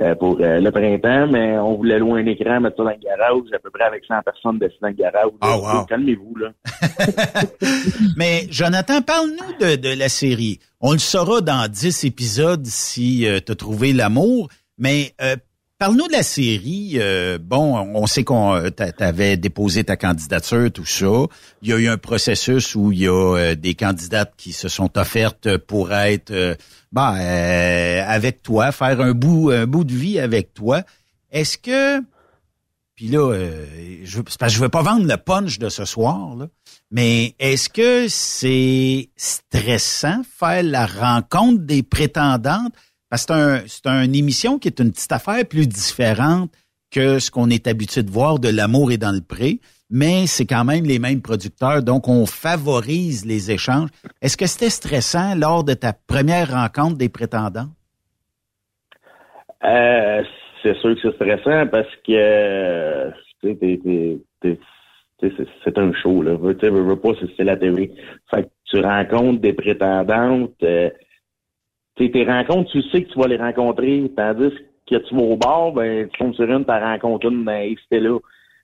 euh, 0.01 0.15
pour 0.15 0.39
euh, 0.41 0.59
le 0.59 0.71
printemps, 0.71 1.27
mais 1.31 1.55
on 1.59 1.75
voulait 1.75 1.99
louer 1.99 2.21
un 2.21 2.25
écran, 2.25 2.59
mettre 2.59 2.77
ça 2.77 2.83
dans 2.83 2.89
le 2.89 2.95
garage, 2.97 3.43
à 3.53 3.59
peu 3.59 3.69
près 3.69 3.83
avec 3.83 4.03
100 4.05 4.21
personnes 4.23 4.57
dessus 4.57 4.77
dans 4.81 4.87
le 4.87 4.93
garage. 4.95 5.29
Oh, 5.41 5.85
Calmez-vous, 5.87 6.35
là. 6.35 6.49
mais 8.17 8.47
Jonathan, 8.49 9.03
parle-nous 9.03 9.67
de, 9.67 9.75
de, 9.75 9.93
la 9.95 10.09
série. 10.09 10.59
On 10.81 10.93
le 10.93 10.97
saura 10.97 11.41
dans 11.41 11.69
10 11.69 12.05
épisodes 12.05 12.65
si 12.65 13.27
euh, 13.27 13.39
tu 13.45 13.51
as 13.51 13.55
trouvé 13.55 13.93
l'amour, 13.93 14.49
mais 14.79 15.13
Parle-nous 15.83 16.07
de 16.07 16.13
la 16.13 16.23
série. 16.23 16.93
Euh, 16.95 17.37
bon, 17.37 17.77
on 17.93 18.07
sait 18.07 18.23
qu'on 18.23 18.55
euh, 18.55 18.69
t'avais 18.69 19.35
déposé 19.35 19.83
ta 19.83 19.97
candidature, 19.97 20.71
tout 20.71 20.85
ça. 20.85 21.25
Il 21.61 21.67
y 21.67 21.73
a 21.73 21.77
eu 21.77 21.89
un 21.89 21.97
processus 21.97 22.73
où 22.75 22.93
il 22.93 22.99
y 22.99 23.07
a 23.09 23.11
euh, 23.11 23.55
des 23.55 23.73
candidates 23.73 24.31
qui 24.37 24.53
se 24.53 24.69
sont 24.69 24.97
offertes 24.97 25.57
pour 25.57 25.91
être 25.91 26.55
ben, 26.93 27.15
avec 28.07 28.43
toi, 28.43 28.71
faire 28.71 29.01
un 29.01 29.11
bout, 29.11 29.49
un 29.49 29.67
bout 29.67 29.83
de 29.83 29.93
vie 29.93 30.21
avec 30.21 30.53
toi. 30.53 30.83
Est-ce 31.33 31.57
que 31.57 32.01
puis 32.95 33.09
là, 33.09 33.33
je 34.05 34.21
parce 34.21 34.37
que 34.37 34.47
je 34.47 34.59
veux 34.59 34.69
pas 34.69 34.83
vendre 34.83 35.05
le 35.05 35.17
punch 35.17 35.59
de 35.59 35.67
ce 35.67 35.83
soir, 35.83 36.33
là, 36.37 36.47
mais 36.91 37.35
est-ce 37.39 37.67
que 37.67 38.07
c'est 38.07 39.09
stressant 39.17 40.21
faire 40.39 40.63
la 40.63 40.85
rencontre 40.85 41.59
des 41.63 41.83
prétendantes? 41.83 42.73
C'est 43.17 43.31
un, 43.31 44.03
une 44.03 44.15
émission 44.15 44.59
qui 44.59 44.67
est 44.67 44.79
une 44.79 44.91
petite 44.91 45.11
affaire 45.11 45.45
plus 45.47 45.67
différente 45.67 46.51
que 46.91 47.19
ce 47.19 47.31
qu'on 47.31 47.49
est 47.49 47.67
habitué 47.67 48.03
de 48.03 48.11
voir 48.11 48.39
de 48.39 48.49
L'amour 48.49 48.91
et 48.91 48.97
dans 48.97 49.11
le 49.11 49.21
pré, 49.21 49.59
mais 49.89 50.27
c'est 50.27 50.45
quand 50.45 50.63
même 50.63 50.85
les 50.85 50.99
mêmes 50.99 51.21
producteurs, 51.21 51.83
donc 51.83 52.07
on 52.07 52.25
favorise 52.25 53.25
les 53.25 53.51
échanges. 53.51 53.89
Est-ce 54.21 54.37
que 54.37 54.45
c'était 54.45 54.69
stressant 54.69 55.35
lors 55.35 55.63
de 55.63 55.73
ta 55.73 55.93
première 55.93 56.51
rencontre 56.51 56.97
des 56.97 57.09
prétendants? 57.09 57.69
Euh, 59.63 60.23
c'est 60.61 60.75
sûr 60.77 60.95
que 60.95 61.01
c'est 61.01 61.15
stressant 61.15 61.67
parce 61.67 61.87
que 62.05 63.11
c'est 65.63 65.77
un 65.77 65.93
show, 65.93 66.21
là. 66.21 66.37
Tu 66.59 66.69
veux, 66.69 66.95
pas, 66.95 67.11
c'est 67.37 67.43
la 67.43 67.57
télé. 67.57 67.91
Fait 68.29 68.43
que 68.43 68.49
tu 68.65 68.79
rencontres 68.79 69.41
des 69.41 69.53
prétendantes, 69.53 70.51
euh, 70.63 70.89
tes 71.95 72.25
rencontres, 72.25 72.71
tu 72.71 72.81
sais 72.89 73.03
que 73.03 73.11
tu 73.11 73.19
vas 73.19 73.27
les 73.27 73.37
rencontrer, 73.37 74.11
tandis 74.15 74.53
que 74.89 74.95
tu 74.95 75.15
vas 75.15 75.21
au 75.21 75.37
bar, 75.37 75.71
ben, 75.71 76.09
tu 76.09 76.19
tombes 76.19 76.33
sur 76.33 76.49
une, 76.49 76.65
tu 76.65 76.71
as 76.71 76.79
rencontré 76.79 77.29
une, 77.29 77.45
ben, 77.45 77.73
c'était 77.83 78.01
là. 78.01 78.19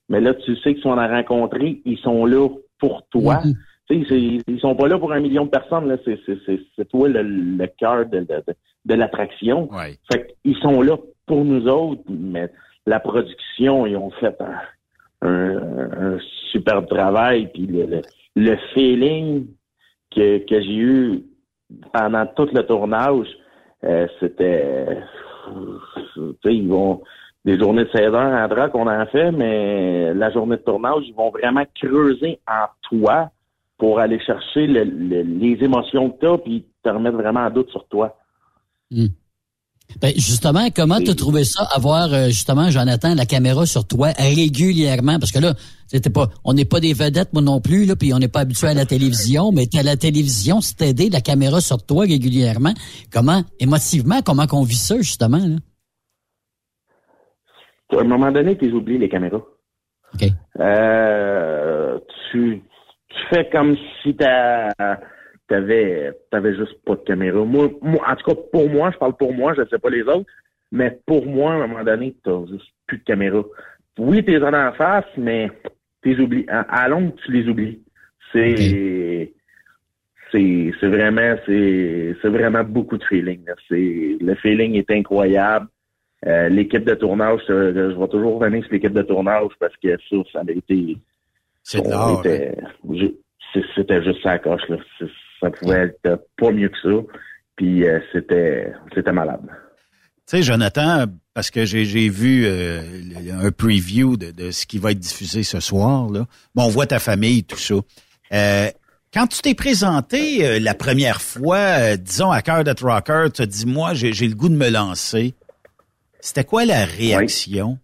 Mais 0.10 0.19
là, 0.19 0.34
tu 0.34 0.56
sais 0.57 0.73
que 0.73 0.80
tu 0.80 0.88
vas 0.88 0.95
en 0.95 1.07
rencontrer, 1.07 1.81
ils 1.85 1.99
sont 1.99 2.26
là 2.26 2.47
pour 2.80 3.03
toi. 3.10 3.35
Mm-hmm. 3.35 3.56
Tu 3.89 4.06
sais, 4.06 4.43
ils 4.47 4.60
sont 4.60 4.76
pas 4.76 4.88
là 4.88 4.99
pour 4.99 5.11
un 5.14 5.19
million 5.19 5.45
de 5.45 5.49
personnes, 5.49 5.88
là. 5.88 5.97
C'est 6.06 6.89
toi 6.89 7.10
le, 7.10 7.23
le 7.23 7.68
cœur 7.68 8.06
de, 8.06 8.19
de, 8.19 8.43
de, 8.85 8.93
l'attraction. 8.93 9.69
Fait 10.11 10.35
qu'ils 10.43 10.57
sont 10.57 10.81
là 10.81 10.97
pour 11.26 11.43
nous 11.43 11.68
autres, 11.68 12.01
mais 12.07 12.49
la 12.85 12.99
production, 12.99 13.88
ils 13.88 13.97
ont 13.97 14.11
fait 14.11 14.35
un, 14.41 15.27
un, 15.27 16.15
un 16.15 16.18
superbe 16.51 16.88
travail. 16.88 17.49
Puis 17.51 17.65
le, 17.65 18.01
le, 18.35 18.57
feeling 18.73 19.47
que, 20.15 20.38
que 20.45 20.61
j'ai 20.61 20.76
eu 20.76 21.23
pendant 21.93 22.25
tout 22.27 22.49
le 22.53 22.63
tournage, 22.63 23.27
euh, 23.83 24.07
c'était 24.19 24.97
ils 26.45 26.67
vont 26.67 27.01
des 27.45 27.57
journées 27.57 27.85
de 27.85 27.89
16 27.89 28.13
heures 28.13 28.15
en 28.15 28.47
drac 28.47 28.71
qu'on 28.71 28.87
en 28.87 29.05
fait, 29.07 29.31
mais 29.31 30.13
la 30.13 30.31
journée 30.31 30.57
de 30.57 30.61
tournage, 30.61 31.03
ils 31.07 31.15
vont 31.15 31.29
vraiment 31.29 31.63
creuser 31.75 32.39
en 32.47 32.67
toi 32.89 33.31
pour 33.77 33.99
aller 33.99 34.19
chercher 34.19 34.67
les 34.67 35.57
émotions 35.63 36.09
que 36.11 36.19
tu 36.19 36.27
as 36.27 36.37
puis 36.37 36.65
te 36.83 36.89
remettre 36.89 37.17
vraiment 37.17 37.41
en 37.41 37.49
doute 37.49 37.69
sur 37.69 37.87
toi. 37.87 38.17
Hmm. 38.91 39.07
Ben 40.01 40.13
justement, 40.15 40.69
comment 40.73 40.99
tu 40.99 41.15
trouvé 41.15 41.43
ça, 41.43 41.67
avoir 41.75 42.13
euh, 42.13 42.27
justement, 42.27 42.69
Jonathan, 42.69 43.15
la 43.15 43.25
caméra 43.25 43.65
sur 43.65 43.85
toi 43.85 44.09
régulièrement? 44.17 45.19
Parce 45.19 45.31
que 45.31 45.39
là, 45.39 45.55
c'était 45.87 46.11
pas, 46.11 46.27
on 46.45 46.53
n'est 46.53 46.65
pas 46.65 46.79
des 46.79 46.93
vedettes, 46.93 47.33
moi 47.33 47.41
non 47.41 47.59
plus, 47.59 47.85
là, 47.85 47.95
puis 47.95 48.13
on 48.13 48.19
n'est 48.19 48.27
pas 48.27 48.41
habitué 48.41 48.67
à 48.67 48.73
la 48.73 48.85
télévision, 48.85 49.51
mais 49.51 49.65
à 49.77 49.83
la 49.83 49.97
télévision, 49.97 50.61
c'est 50.61 50.81
aider 50.83 51.09
la 51.09 51.21
caméra 51.21 51.59
sur 51.59 51.83
toi 51.83 52.05
régulièrement. 52.05 52.73
Comment, 53.11 53.41
émotivement, 53.59 54.21
comment 54.23 54.45
qu'on 54.45 54.63
vit 54.63 54.75
ça, 54.75 54.97
justement? 54.97 55.39
Là? 55.39 55.57
À 57.97 58.01
un 58.01 58.07
moment 58.07 58.31
donné, 58.31 58.55
tu 58.57 58.71
oublies 58.71 58.99
les 58.99 59.09
caméras. 59.09 59.41
OK. 60.13 60.29
Euh, 60.59 61.97
tu, 62.31 62.61
tu 63.09 63.17
fais 63.29 63.49
comme 63.51 63.75
si 64.01 64.15
t'as 64.15 64.69
t'avais 65.49 66.13
t'avais 66.31 66.55
juste 66.55 66.81
pas 66.85 66.95
de 66.95 67.01
caméra. 67.01 67.43
Moi, 67.43 67.69
moi, 67.81 68.01
en 68.07 68.15
tout 68.15 68.31
cas, 68.31 68.41
pour 68.51 68.69
moi, 68.69 68.91
je 68.91 68.97
parle 68.97 69.17
pour 69.17 69.34
moi, 69.34 69.53
je 69.55 69.61
ne 69.61 69.67
sais 69.67 69.80
pas 69.80 69.89
les 69.89 70.03
autres, 70.03 70.30
mais 70.71 70.97
pour 71.05 71.26
moi, 71.26 71.51
à 71.51 71.55
un 71.55 71.67
moment 71.67 71.84
donné, 71.84 72.15
t'as 72.23 72.45
juste 72.49 72.71
plus 72.85 72.99
de 72.99 73.03
caméra. 73.03 73.43
Oui, 73.97 74.23
t'es 74.23 74.41
en 74.41 74.73
face, 74.73 75.05
mais 75.17 75.49
t'es 76.01 76.17
oublié. 76.19 76.45
À, 76.49 76.88
longue, 76.88 77.15
tu 77.26 77.31
les 77.31 77.49
oublies. 77.49 77.81
C'est 78.31 79.34
c'est 80.31 80.71
c'est 80.80 80.88
vraiment 80.88 81.35
c'est 81.47 82.15
c'est 82.21 82.30
vraiment 82.30 82.63
beaucoup 82.63 82.97
de 82.97 83.03
feeling. 83.03 83.43
C'est 83.67 84.17
le 84.21 84.35
feeling 84.35 84.76
est 84.76 84.91
incroyable. 84.91 85.67
Euh, 86.27 86.49
l'équipe 86.49 86.84
de 86.84 86.93
tournage, 86.95 87.39
je, 87.47 87.53
vais 87.53 88.07
toujours 88.09 88.39
revenir 88.39 88.61
sur 88.65 88.73
l'équipe 88.73 88.91
de 88.91 89.01
tournage 89.01 89.51
parce 89.57 89.76
que 89.77 89.97
ça, 90.09 90.17
ça 90.31 90.41
a 90.47 90.51
été. 90.51 90.97
C'est 91.63 91.81
C'était 93.76 94.03
juste 94.03 94.21
ça 94.21 94.38
coche 94.38 94.67
là 94.69 94.77
ça 95.39 95.49
pouvait 95.49 95.93
être 96.03 96.27
pas 96.37 96.51
mieux 96.51 96.69
que 96.69 96.77
ça. 96.81 97.13
Puis 97.55 97.87
euh, 97.87 97.99
c'était 98.11 98.73
c'était 98.93 99.11
malade. 99.11 99.41
Tu 100.29 100.37
sais, 100.37 100.43
Jonathan, 100.43 101.05
parce 101.33 101.49
que 101.49 101.65
j'ai 101.65 102.09
vu 102.09 102.43
euh, 102.45 102.81
un 103.41 103.49
preview 103.49 104.15
de, 104.15 104.51
ce 104.51 104.67
qui 104.67 104.77
va 104.77 104.91
être 104.91 104.99
diffusé 104.99 105.41
ce 105.41 105.59
soir. 105.59 106.07
Là. 106.07 106.27
Bon, 106.53 106.65
on 106.65 106.67
voit 106.69 106.85
ta 106.85 106.99
famille, 106.99 107.43
tout 107.43 107.57
ça. 107.57 107.75
Euh, 108.33 108.67
quand 109.11 109.25
tu 109.25 109.41
t'es 109.41 109.55
présenté 109.55 110.45
euh, 110.45 110.59
la 110.59 110.75
première 110.75 111.19
fois, 111.19 111.97
disons 111.97 112.29
à 112.29 112.43
Cœur 112.43 112.63
de 112.63 112.75
Rocker, 112.79 113.27
tu 113.33 113.41
as 113.41 113.45
dit, 113.47 113.65
moi, 113.65 113.95
j'ai 113.95 114.11
le 114.11 114.35
goût 114.35 114.49
de 114.49 114.55
me 114.55 114.69
lancer. 114.69 115.33
C'était 116.19 116.43
quoi 116.43 116.63
la 116.63 116.85
réaction? 116.85 117.79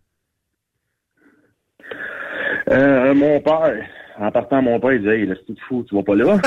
mon 2.68 3.40
père, 3.40 3.88
en 4.18 4.32
partant, 4.32 4.62
mon 4.62 4.80
père, 4.80 4.94
il 4.94 5.00
disait, 5.00 5.20
hey, 5.20 5.26
laisse-tu 5.26 5.56
fou, 5.68 5.84
tu 5.88 5.96
vas 5.96 6.04
pas 6.04 6.16
là? 6.16 6.38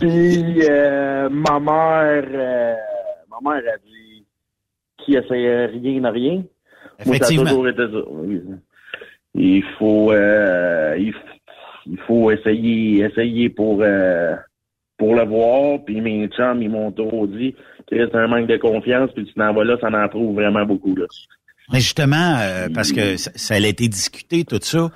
Puis 0.00 0.62
euh, 0.68 1.28
ma 1.28 1.60
mère, 1.60 2.24
euh, 2.32 2.74
ma 3.30 3.38
mère 3.50 3.62
a 3.72 3.76
dit 3.78 4.24
qui 4.98 5.14
essaie 5.14 5.66
rien 5.66 6.00
n'a 6.00 6.10
rien. 6.10 6.42
Moi, 7.06 7.16
ça 7.18 7.26
a 7.26 7.36
toujours 7.36 7.68
été 7.68 7.86
ça. 7.86 7.98
Il 9.34 9.62
faut, 9.78 10.12
euh, 10.12 10.96
il, 10.98 11.98
faut 12.06 12.30
essayer, 12.30 13.04
essayer 13.04 13.50
pour 13.50 13.84
pour 14.96 15.14
le 15.14 15.24
voir. 15.24 15.78
Puis 15.84 16.00
mes 16.00 16.28
chums, 16.28 16.62
ils 16.62 16.70
m'ont 16.70 16.92
trop 16.92 17.26
dit 17.26 17.54
que 17.90 17.96
c'est 17.96 18.14
un 18.14 18.26
manque 18.26 18.46
de 18.46 18.56
confiance. 18.56 19.10
Puis 19.12 19.24
tu 19.26 19.34
t'en 19.34 19.52
vas 19.52 19.64
là, 19.64 19.76
ça 19.80 19.88
en 19.88 20.08
trouve 20.08 20.34
vraiment 20.34 20.64
beaucoup 20.64 20.94
là. 20.96 21.06
Mais 21.72 21.80
justement, 21.80 22.38
parce 22.74 22.92
que 22.92 23.16
ça, 23.16 23.30
ça, 23.34 23.54
a 23.54 23.58
été 23.58 23.88
discuté 23.88 24.44
tout 24.44 24.60
ça. 24.62 24.90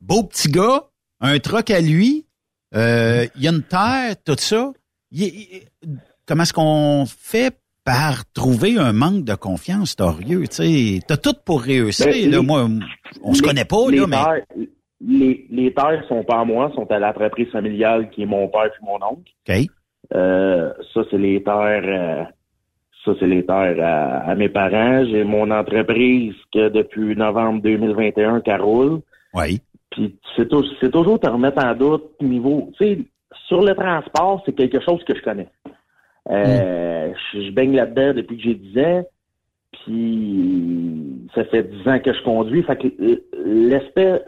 beau 0.00 0.22
petit 0.24 0.48
gars, 0.48 0.84
un 1.20 1.38
truc 1.38 1.70
à 1.70 1.80
lui, 1.80 2.26
euh, 2.74 3.26
il 3.36 3.42
y 3.42 3.48
a 3.48 3.50
une 3.50 3.62
terre, 3.62 4.16
tout 4.24 4.36
ça. 4.38 4.72
comment 6.26 6.42
est-ce 6.42 6.52
qu'on 6.52 7.04
fait 7.06 7.56
par 7.84 8.30
trouver 8.32 8.78
un 8.78 8.92
manque 8.92 9.24
de 9.24 9.34
confiance, 9.34 9.96
Torieux? 9.96 10.44
Tu 10.48 11.00
as 11.08 11.16
tout 11.16 11.34
pour 11.44 11.62
réussir. 11.62 12.06
Ben, 12.06 12.30
là, 12.30 12.42
moi, 12.42 12.68
on 13.22 13.34
se 13.34 13.42
connaît 13.42 13.64
pas, 13.64 13.90
là, 13.90 14.06
mais... 14.06 14.66
les, 15.00 15.46
les 15.50 15.74
terres 15.74 16.04
sont 16.08 16.22
pas 16.24 16.40
à 16.40 16.44
moi, 16.44 16.70
sont 16.74 16.90
à 16.90 16.98
l'entreprise 16.98 17.50
familiale 17.50 18.10
qui 18.10 18.22
est 18.22 18.26
mon 18.26 18.48
père 18.48 18.66
et 18.66 18.84
mon 18.84 18.98
oncle. 19.04 19.32
OK. 19.48 19.66
Euh, 20.14 20.72
ça, 20.94 21.00
c'est 21.10 21.18
les 21.18 21.42
terres... 21.42 22.32
Ça, 23.04 23.12
c'est 23.18 23.26
les 23.26 23.46
terres 23.46 23.78
à, 24.26 24.34
mes 24.34 24.48
parents. 24.48 25.04
J'ai 25.06 25.24
mon 25.24 25.50
entreprise 25.50 26.34
que 26.52 26.68
depuis 26.68 27.16
novembre 27.16 27.62
2021 27.62 28.40
qu'elle 28.40 28.60
roule. 28.60 29.00
Oui. 29.32 29.60
Puis 29.90 30.16
c'est, 30.36 30.48
c'est 30.80 30.90
toujours 30.90 31.18
te 31.18 31.28
remettre 31.28 31.64
en 31.64 31.74
doute 31.74 32.10
niveau. 32.20 32.70
Tu 32.78 32.84
sais, 32.84 32.98
sur 33.48 33.62
le 33.62 33.74
transport, 33.74 34.42
c'est 34.44 34.52
quelque 34.52 34.80
chose 34.80 35.02
que 35.04 35.16
je 35.16 35.22
connais. 35.22 35.48
Euh, 36.30 37.08
mm. 37.08 37.14
je, 37.34 37.50
baigne 37.52 37.74
là-dedans 37.74 38.14
depuis 38.14 38.36
que 38.36 38.42
j'ai 38.42 38.54
10 38.54 38.78
ans. 38.78 39.04
Puis 39.84 41.28
ça 41.34 41.44
fait 41.44 41.62
10 41.62 41.88
ans 41.88 41.98
que 42.00 42.12
je 42.12 42.22
conduis. 42.22 42.62
Fait 42.62 42.76
que 42.76 42.88
l'aspect, 43.44 44.22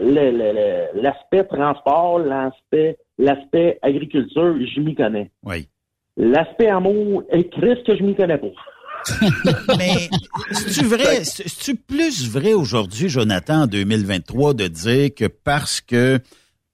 l'aspect 0.95 1.45
transport, 1.45 2.21
l'aspect, 2.21 2.97
l'aspect 3.19 3.79
agriculture, 3.83 4.57
je 4.59 4.81
m'y 4.81 4.95
connais. 4.95 5.31
Oui. 5.45 5.69
L'aspect 6.17 6.69
amour, 6.69 7.25
et 7.33 7.49
Christ 7.49 7.85
que 7.87 7.97
je 7.97 8.03
m'y 8.03 8.15
connais 8.15 8.39
pas. 8.39 8.49
Mais 9.79 10.09
c'est-tu 10.53 10.85
vrai, 10.85 11.25
c'est-tu 11.25 11.75
plus 11.75 12.29
vrai 12.29 12.53
aujourd'hui, 12.53 13.09
Jonathan, 13.09 13.63
en 13.63 13.67
2023, 13.67 14.55
de 14.55 14.69
dire 14.69 15.15
que 15.15 15.27
parce 15.27 15.81
que 15.81 16.21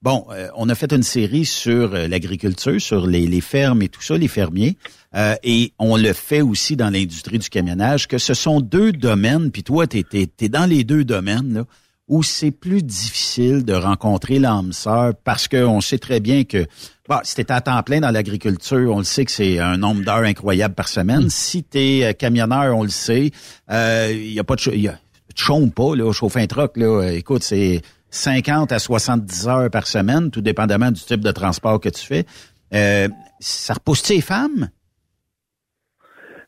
Bon, 0.01 0.25
euh, 0.31 0.47
on 0.55 0.69
a 0.69 0.75
fait 0.75 0.93
une 0.93 1.03
série 1.03 1.43
sur 1.43 1.93
euh, 1.93 2.07
l'agriculture, 2.07 2.79
sur 2.79 3.05
les, 3.05 3.41
fermes 3.41 3.81
et 3.81 3.89
tout 3.89 4.01
ça, 4.01 4.17
les 4.17 4.29
fermiers, 4.29 4.77
euh, 5.13 5.35
et 5.43 5.73
on 5.77 5.97
le 5.97 6.13
fait 6.13 6.39
aussi 6.39 6.77
dans 6.77 6.89
l'industrie 6.89 7.37
du 7.37 7.49
camionnage, 7.49 8.07
que 8.07 8.17
ce 8.17 8.33
sont 8.33 8.61
deux 8.61 8.93
domaines, 8.93 9.51
puis 9.51 9.63
toi, 9.63 9.87
tu 9.87 10.05
es, 10.13 10.49
dans 10.49 10.65
les 10.65 10.85
deux 10.85 11.03
domaines, 11.03 11.53
là, 11.53 11.65
où 12.09 12.23
c'est 12.23 12.51
plus 12.51 12.83
difficile 12.83 13.63
de 13.63 13.73
rencontrer 13.73 14.39
l'âme 14.39 14.73
sœur 14.73 15.13
parce 15.23 15.47
qu'on 15.47 15.79
sait 15.79 15.99
très 15.99 16.19
bien 16.19 16.43
que 16.43 16.65
bon, 17.07 17.19
si 17.23 17.35
t'es 17.35 17.51
à 17.51 17.61
temps 17.61 17.81
plein 17.83 18.01
dans 18.01 18.11
l'agriculture, 18.11 18.93
on 18.93 18.97
le 18.97 19.03
sait 19.03 19.25
que 19.25 19.31
c'est 19.31 19.59
un 19.59 19.77
nombre 19.77 20.03
d'heures 20.03 20.23
incroyable 20.23 20.75
par 20.75 20.87
semaine. 20.87 21.25
Mm. 21.25 21.29
Si 21.29 21.63
t'es 21.63 22.01
euh, 22.03 22.13
camionneur, 22.13 22.75
on 22.75 22.83
le 22.83 22.89
sait, 22.89 23.27
il 23.27 23.33
euh, 23.71 24.11
y 24.11 24.39
a 24.39 24.43
pas 24.43 24.55
de, 24.55 24.75
y 24.75 24.87
a, 24.87 24.99
chôme 25.35 25.71
pas 25.71 25.95
là, 25.95 26.11
chauffer 26.11 26.41
un 26.41 26.47
truck 26.47 26.75
là. 26.77 27.11
Écoute, 27.11 27.43
c'est 27.43 27.81
50 28.09 28.71
à 28.71 28.79
70 28.79 29.47
heures 29.47 29.69
par 29.69 29.87
semaine, 29.87 30.31
tout 30.31 30.41
dépendamment 30.41 30.91
du 30.91 31.01
type 31.01 31.21
de 31.21 31.31
transport 31.31 31.79
que 31.79 31.89
tu 31.89 32.05
fais. 32.05 32.25
Euh, 32.73 33.07
ça 33.39 33.75
repousse 33.75 34.07
les 34.09 34.21
femmes? 34.21 34.69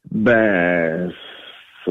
Ben, 0.09 1.11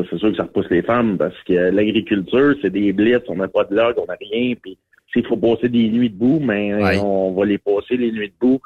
ça, 0.02 0.09
c'est 0.10 0.18
sûr 0.18 0.31
que 0.31 0.36
ça 0.36 0.43
repousse 0.44 0.70
les 0.70 0.82
femmes 0.82 1.18
parce 1.18 1.40
que 1.44 1.52
l'agriculture, 1.52 2.55
c'est 2.62 2.70
des 2.70 2.93
blitz, 2.93 3.22
on 3.28 3.36
n'a 3.36 3.48
pas 3.48 3.64
de 3.64 3.74
log, 3.74 3.97
on 3.98 4.06
n'a 4.06 4.16
rien. 4.20 4.55
Puis 4.60 4.78
s'il 5.12 5.27
faut 5.27 5.36
passer 5.36 5.68
des 5.68 5.89
nuits 5.89 6.10
debout, 6.10 6.40
mais 6.40 6.98
on 7.02 7.32
va 7.32 7.44
les 7.44 7.59
passer 7.59 7.97
les 7.97 8.12
nuits 8.12 8.32
debout. 8.40 8.60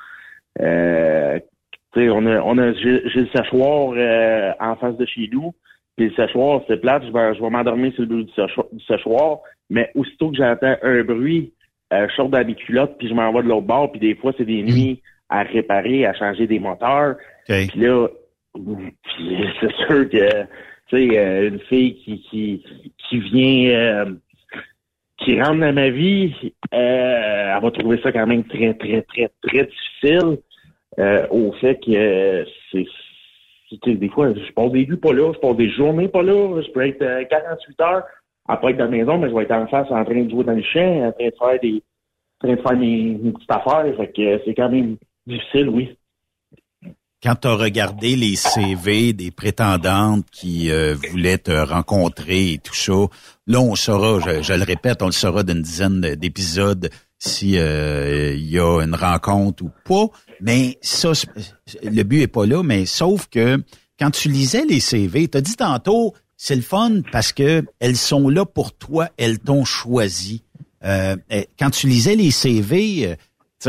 Euh, 0.61 1.39
on 1.97 2.27
a, 2.27 2.41
on 2.41 2.59
a, 2.59 2.73
j'ai, 2.75 3.01
le 3.01 3.27
séchoir 3.35 3.95
euh, 3.97 4.53
en 4.61 4.77
face 4.77 4.97
de 4.97 5.07
chez 5.07 5.29
nous. 5.33 5.55
Puis 5.97 6.09
le 6.09 6.15
séchoir, 6.15 6.63
c'est 6.67 6.81
plate, 6.81 7.05
je 7.07 7.13
vais, 7.13 7.35
je 7.35 7.41
vais 7.41 7.51
m'endormir 7.51 7.93
sur 7.93 8.03
le 8.03 8.09
bout 8.09 8.23
du 8.25 8.85
séchoir, 8.85 9.39
mais 9.71 9.91
aussitôt 9.95 10.31
que 10.31 10.37
j'entends 10.37 10.77
un 10.83 11.05
bruit, 11.05 11.53
euh, 11.93 12.09
je 12.09 12.15
sors 12.15 12.29
dans 12.29 12.45
mes 12.45 12.55
culottes, 12.55 12.97
puis 12.99 13.09
je 13.09 13.15
m'en 13.15 13.33
vais 13.33 13.43
de 13.43 13.49
l'autre 13.49 13.67
bord, 13.67 13.93
puis 13.93 14.01
des 14.01 14.17
fois, 14.17 14.33
c'est 14.37 14.45
des 14.45 14.63
mm. 14.63 14.67
nuits 14.67 15.03
à 15.29 15.43
réparer, 15.43 16.05
à 16.05 16.15
changer 16.15 16.47
des 16.47 16.59
moteurs. 16.59 17.17
Puis 17.47 17.71
là, 17.77 18.09
c'est 19.61 19.73
sûr 19.87 20.09
que 20.11 20.47
euh, 20.97 21.49
une 21.49 21.61
fille 21.61 21.97
qui, 21.97 22.63
qui, 23.09 23.19
vient, 23.19 23.75
euh, 23.75 24.15
qui 25.19 25.41
rentre 25.41 25.61
dans 25.61 25.73
ma 25.73 25.91
vie, 25.91 26.35
euh, 26.73 27.55
elle 27.57 27.63
va 27.63 27.71
trouver 27.71 28.01
ça 28.03 28.13
quand 28.13 28.27
même 28.27 28.45
très, 28.45 28.75
très, 28.75 29.03
très, 29.03 29.31
très 29.43 29.67
difficile 29.67 30.39
au 31.31 31.53
fait 31.61 31.81
que 31.85 32.45
c'est 32.73 33.95
des 33.97 34.09
fois, 34.09 34.33
je 34.33 34.53
passe 34.53 34.71
des 34.71 34.85
vues 34.85 34.97
pas 34.97 35.13
là, 35.13 35.33
je 35.35 35.39
passe 35.41 35.57
des 35.57 35.71
journées 35.71 36.09
pas 36.09 36.23
là, 36.23 36.63
je 36.63 36.71
peux 36.71 36.87
être 36.87 37.29
48 37.29 37.81
heures 37.81 38.05
après 38.47 38.71
être 38.71 38.77
dans 38.77 38.85
la 38.85 38.91
maison, 38.91 39.19
mais 39.19 39.29
je 39.29 39.35
vais 39.35 39.43
être 39.43 39.53
en 39.53 39.67
face 39.67 39.91
en 39.91 40.05
train 40.05 40.23
de 40.23 40.31
jouer 40.31 40.45
dans 40.45 40.53
le 40.53 40.63
chien, 40.63 41.09
en 41.09 41.13
train 41.13 41.27
de 41.27 41.35
faire 41.37 41.61
des 41.61 41.83
en 42.43 42.47
train 42.47 42.57
de 42.57 42.63
faire 42.63 42.77
mes, 42.77 43.33
petites 43.33 43.51
affaires. 43.51 44.13
Que 44.15 44.41
c'est 44.45 44.55
quand 44.55 44.69
même 44.69 44.97
difficile, 45.27 45.69
oui 45.69 45.97
quand 47.25 47.37
tu 47.37 47.49
as 47.49 47.55
regardé 47.55 48.17
les 48.17 48.37
CV 48.37 49.15
des 49.15 49.31
prétendantes 49.31 50.27
qui 50.31 50.71
euh, 50.71 50.95
voulaient 51.11 51.39
te 51.39 51.53
rencontrer 51.53 52.53
et 52.53 52.59
tout 52.59 52.75
ça, 52.75 52.93
là, 53.47 53.61
on 53.61 53.75
saura, 53.75 54.21
je, 54.43 54.53
le 54.53 54.63
répète, 54.63 55.01
on 55.01 55.07
le 55.07 55.13
saura 55.13 55.43
d'une 55.43 55.63
dizaine 55.63 56.01
d'épisodes 56.01 56.91
si 57.19 57.57
euh, 57.57 58.35
il 58.37 58.51
y 58.51 58.59
a 58.59 58.83
une 58.83 58.95
rencontre 58.95 59.65
ou 59.65 59.71
pas. 59.87 60.09
Mais 60.43 60.79
ça, 60.83 61.13
le 61.83 62.03
but 62.03 62.21
est 62.21 62.27
pas 62.27 62.45
là, 62.45 62.63
mais 62.63 62.85
sauf 62.85 63.27
que 63.29 63.59
quand 63.99 64.11
tu 64.11 64.29
lisais 64.29 64.67
les 64.67 64.81
CV, 64.81 65.27
tu 65.29 65.39
as 65.39 65.41
dit 65.41 65.57
tantôt, 65.57 66.13
c'est 66.37 66.57
le 66.57 66.63
fun 66.63 67.01
parce 67.11 67.33
que 67.33 67.65
elles 67.81 67.97
sont 67.97 68.29
là 68.29 68.45
pour 68.45 68.77
toi, 68.77 69.09
elles 69.17 69.39
t'ont 69.39 69.65
choisi. 69.65 70.43
Euh, 70.85 71.17
quand 71.59 71.71
tu 71.71 71.87
lisais 71.87 72.17
les 72.17 72.31
CV, 72.31 73.17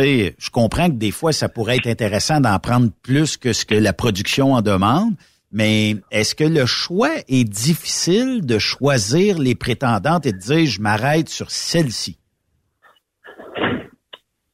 je 0.01 0.49
comprends 0.49 0.87
que 0.87 0.95
des 0.95 1.11
fois, 1.11 1.31
ça 1.31 1.49
pourrait 1.49 1.77
être 1.77 1.87
intéressant 1.87 2.39
d'en 2.39 2.59
prendre 2.59 2.89
plus 3.03 3.37
que 3.37 3.53
ce 3.53 3.65
que 3.65 3.75
la 3.75 3.93
production 3.93 4.53
en 4.53 4.61
demande, 4.61 5.13
mais 5.51 5.95
est-ce 6.11 6.35
que 6.35 6.43
le 6.43 6.65
choix 6.65 7.11
est 7.29 7.43
difficile 7.43 8.45
de 8.45 8.59
choisir 8.59 9.39
les 9.39 9.55
prétendantes 9.55 10.25
et 10.25 10.33
de 10.33 10.37
dire 10.37 10.65
je 10.65 10.81
m'arrête 10.81 11.29
sur 11.29 11.49
celle-ci? 11.49 12.17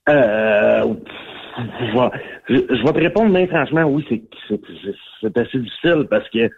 Euh, 0.09 0.93
je, 2.49 2.83
vais, 2.85 2.93
te 2.93 2.99
répondre, 2.99 3.31
mais 3.31 3.47
franchement, 3.47 3.83
oui, 3.83 4.05
c'est 4.09 5.37
assez 5.37 5.59
difficile 5.59 6.07
parce 6.09 6.27
que 6.29 6.49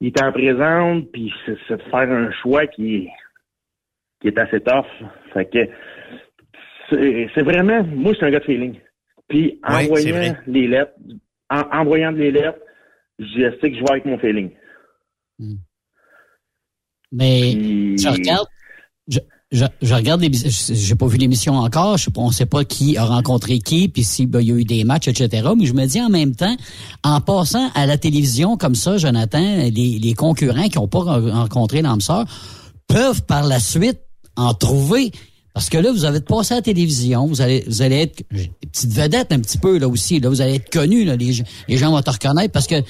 il 0.00 0.08
est 0.08 0.22
en 0.22 0.32
présente, 0.32 1.10
puis 1.12 1.32
c'est 1.46 1.76
de 1.76 1.82
faire 1.90 2.10
un 2.10 2.30
choix 2.42 2.66
qui 2.66 3.08
qui 4.20 4.28
est 4.28 4.38
assez 4.38 4.60
tough. 4.60 4.86
Fait 5.32 5.44
que 5.46 5.68
c'est 6.90 7.42
vraiment, 7.42 7.82
moi, 7.84 8.12
c'est 8.18 8.26
un 8.26 8.30
gars 8.30 8.40
de 8.40 8.44
feeling. 8.44 8.74
Puis, 9.28 9.58
en 9.66 9.84
envoyant 9.84 10.34
les 10.46 10.68
lettres, 10.68 10.92
en, 11.50 11.62
envoyant 11.72 12.10
les 12.10 12.30
lettres, 12.30 12.58
je 13.18 13.50
sais 13.60 13.70
que 13.70 13.76
je 13.76 13.80
vais 13.80 13.90
avec 13.90 14.04
mon 14.04 14.18
feeling. 14.18 14.50
Hmm. 15.38 15.56
Mais, 17.12 17.52
je 17.96 18.08
regarde, 18.08 18.48
je, 19.08 19.18
je, 19.80 19.94
regarde 19.94 20.20
les, 20.20 20.30
j'ai 20.32 20.94
pas 20.96 21.06
vu 21.06 21.16
l'émission 21.16 21.54
encore, 21.54 21.96
je 21.96 22.04
sais 22.04 22.10
pas, 22.10 22.20
on 22.20 22.30
sait 22.30 22.46
pas 22.46 22.64
qui 22.64 22.96
a 22.96 23.04
rencontré 23.04 23.60
qui, 23.60 23.88
puis 23.88 24.02
s'il 24.02 24.26
ben, 24.26 24.40
y 24.40 24.50
a 24.50 24.56
eu 24.56 24.64
des 24.64 24.82
matchs, 24.82 25.08
etc. 25.08 25.48
Mais 25.56 25.66
je 25.66 25.74
me 25.74 25.86
dis 25.86 26.02
en 26.02 26.10
même 26.10 26.34
temps, 26.34 26.56
en 27.04 27.20
passant 27.20 27.70
à 27.74 27.86
la 27.86 27.96
télévision 27.96 28.56
comme 28.56 28.74
ça, 28.74 28.98
Jonathan, 28.98 29.38
les, 29.38 29.98
les 30.00 30.14
concurrents 30.14 30.68
qui 30.68 30.78
ont 30.78 30.88
pas 30.88 31.02
rencontré 31.02 31.82
l'âme 31.82 32.00
sœur 32.00 32.24
peuvent 32.88 33.24
par 33.26 33.46
la 33.46 33.60
suite 33.60 34.00
en 34.36 34.54
trouver 34.54 35.12
Parce 35.54 35.70
que 35.70 35.78
là, 35.78 35.92
vous 35.92 36.04
avez 36.04 36.20
passé 36.20 36.52
à 36.52 36.56
la 36.56 36.62
télévision, 36.62 37.26
vous 37.26 37.40
allez, 37.40 37.64
vous 37.68 37.80
allez 37.80 38.00
être 38.02 38.24
des 38.32 38.50
petites 38.70 38.92
vedettes 38.92 39.30
un 39.30 39.38
petit 39.38 39.56
peu 39.56 39.78
là 39.78 39.88
aussi. 39.88 40.18
Là, 40.18 40.28
vous 40.28 40.40
allez 40.40 40.56
être 40.56 40.68
connus, 40.68 41.04
là, 41.04 41.14
les, 41.14 41.42
les 41.68 41.76
gens 41.76 41.92
vont 41.92 42.02
te 42.02 42.10
reconnaître 42.10 42.52
parce 42.52 42.66
que 42.66 42.82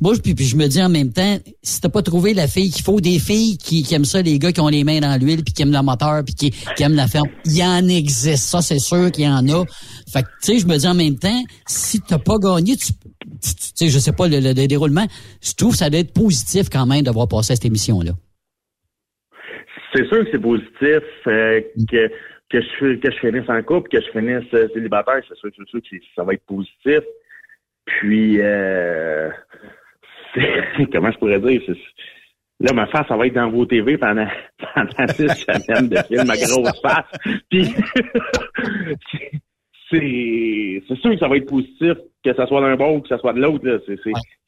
moi, 0.00 0.14
puis, 0.22 0.34
puis 0.34 0.46
je 0.46 0.56
me 0.56 0.66
dis 0.66 0.82
en 0.82 0.88
même 0.88 1.12
temps, 1.12 1.38
si 1.62 1.80
t'as 1.80 1.88
pas 1.88 2.02
trouvé 2.02 2.32
la 2.32 2.46
fille 2.46 2.70
qu'il 2.70 2.82
faut, 2.82 3.00
des 3.00 3.18
filles 3.18 3.58
qui, 3.58 3.82
qui, 3.82 3.94
aiment 3.94 4.04
ça, 4.04 4.22
les 4.22 4.38
gars 4.38 4.52
qui 4.52 4.60
ont 4.60 4.68
les 4.68 4.84
mains 4.84 5.00
dans 5.00 5.18
l'huile, 5.20 5.44
puis 5.44 5.52
qui 5.52 5.62
aiment 5.62 5.72
le 5.72 5.82
moteur, 5.82 6.24
puis 6.24 6.34
qui, 6.34 6.50
qui 6.76 6.82
aiment 6.82 6.94
la 6.94 7.06
ferme, 7.06 7.28
il 7.44 7.56
y 7.56 7.64
en 7.64 7.86
existe, 7.88 8.44
ça 8.44 8.62
c'est 8.62 8.78
sûr 8.78 9.10
qu'il 9.10 9.24
y 9.24 9.28
en 9.28 9.46
a. 9.48 9.64
Fait 10.10 10.22
que, 10.22 10.28
tu 10.42 10.52
sais, 10.52 10.58
je 10.58 10.66
me 10.66 10.76
dis 10.78 10.86
en 10.86 10.94
même 10.94 11.16
temps, 11.16 11.42
si 11.66 12.00
t'as 12.00 12.18
pas 12.18 12.38
gagné, 12.38 12.76
tu, 12.76 12.92
tu 12.94 13.52
sais, 13.74 13.88
je 13.88 13.98
sais 13.98 14.12
pas, 14.12 14.26
le, 14.26 14.40
le, 14.40 14.54
déroulement, 14.54 15.06
je 15.42 15.52
trouve 15.52 15.72
que 15.72 15.78
ça 15.78 15.90
doit 15.90 16.00
être 16.00 16.12
positif 16.12 16.68
quand 16.70 16.86
même 16.86 17.02
d'avoir 17.02 17.28
passé 17.28 17.52
à 17.52 17.56
cette 17.56 17.66
émission-là. 17.66 18.12
C'est 19.94 20.06
sûr 20.06 20.24
que 20.24 20.30
c'est 20.32 20.40
positif 20.40 21.02
euh, 21.26 21.60
que 21.88 22.08
que 22.50 22.60
je 22.60 22.96
que 22.96 23.10
je 23.10 23.18
finisse 23.18 23.48
en 23.48 23.62
couple, 23.62 23.88
que 23.88 24.00
je 24.00 24.10
finisse 24.10 24.52
euh, 24.54 24.68
célibataire, 24.74 25.22
c'est 25.28 25.36
sûr, 25.36 25.50
sûr 25.54 25.80
que 25.80 25.96
ça 26.16 26.24
va 26.24 26.34
être 26.34 26.44
positif. 26.46 27.00
Puis 27.84 28.40
euh, 28.40 29.30
comment 30.92 31.12
je 31.12 31.18
pourrais 31.18 31.40
dire, 31.40 31.62
là, 32.60 32.72
ma 32.72 32.86
face, 32.88 33.06
ça 33.06 33.16
va 33.16 33.26
être 33.26 33.34
dans 33.34 33.50
vos 33.50 33.66
TV 33.66 33.96
pendant, 33.96 34.26
pendant 34.74 35.06
six 35.08 35.28
semaines 35.28 35.88
de 35.88 35.96
film, 36.08 36.26
ma 36.26 36.36
grosse 36.36 36.80
face. 36.82 37.40
Puis 37.48 37.74
c'est 39.90 40.82
c'est 40.88 40.98
sûr 40.98 41.10
que 41.12 41.18
ça 41.18 41.28
va 41.28 41.36
être 41.36 41.48
positif, 41.48 41.94
que 42.24 42.34
ça 42.34 42.46
soit 42.46 42.60
d'un 42.60 42.76
bon 42.76 42.96
ou 42.96 43.00
que 43.00 43.08
ça 43.08 43.18
soit 43.18 43.32
de 43.32 43.40
l'autre. 43.40 43.82
C'est 43.86 43.98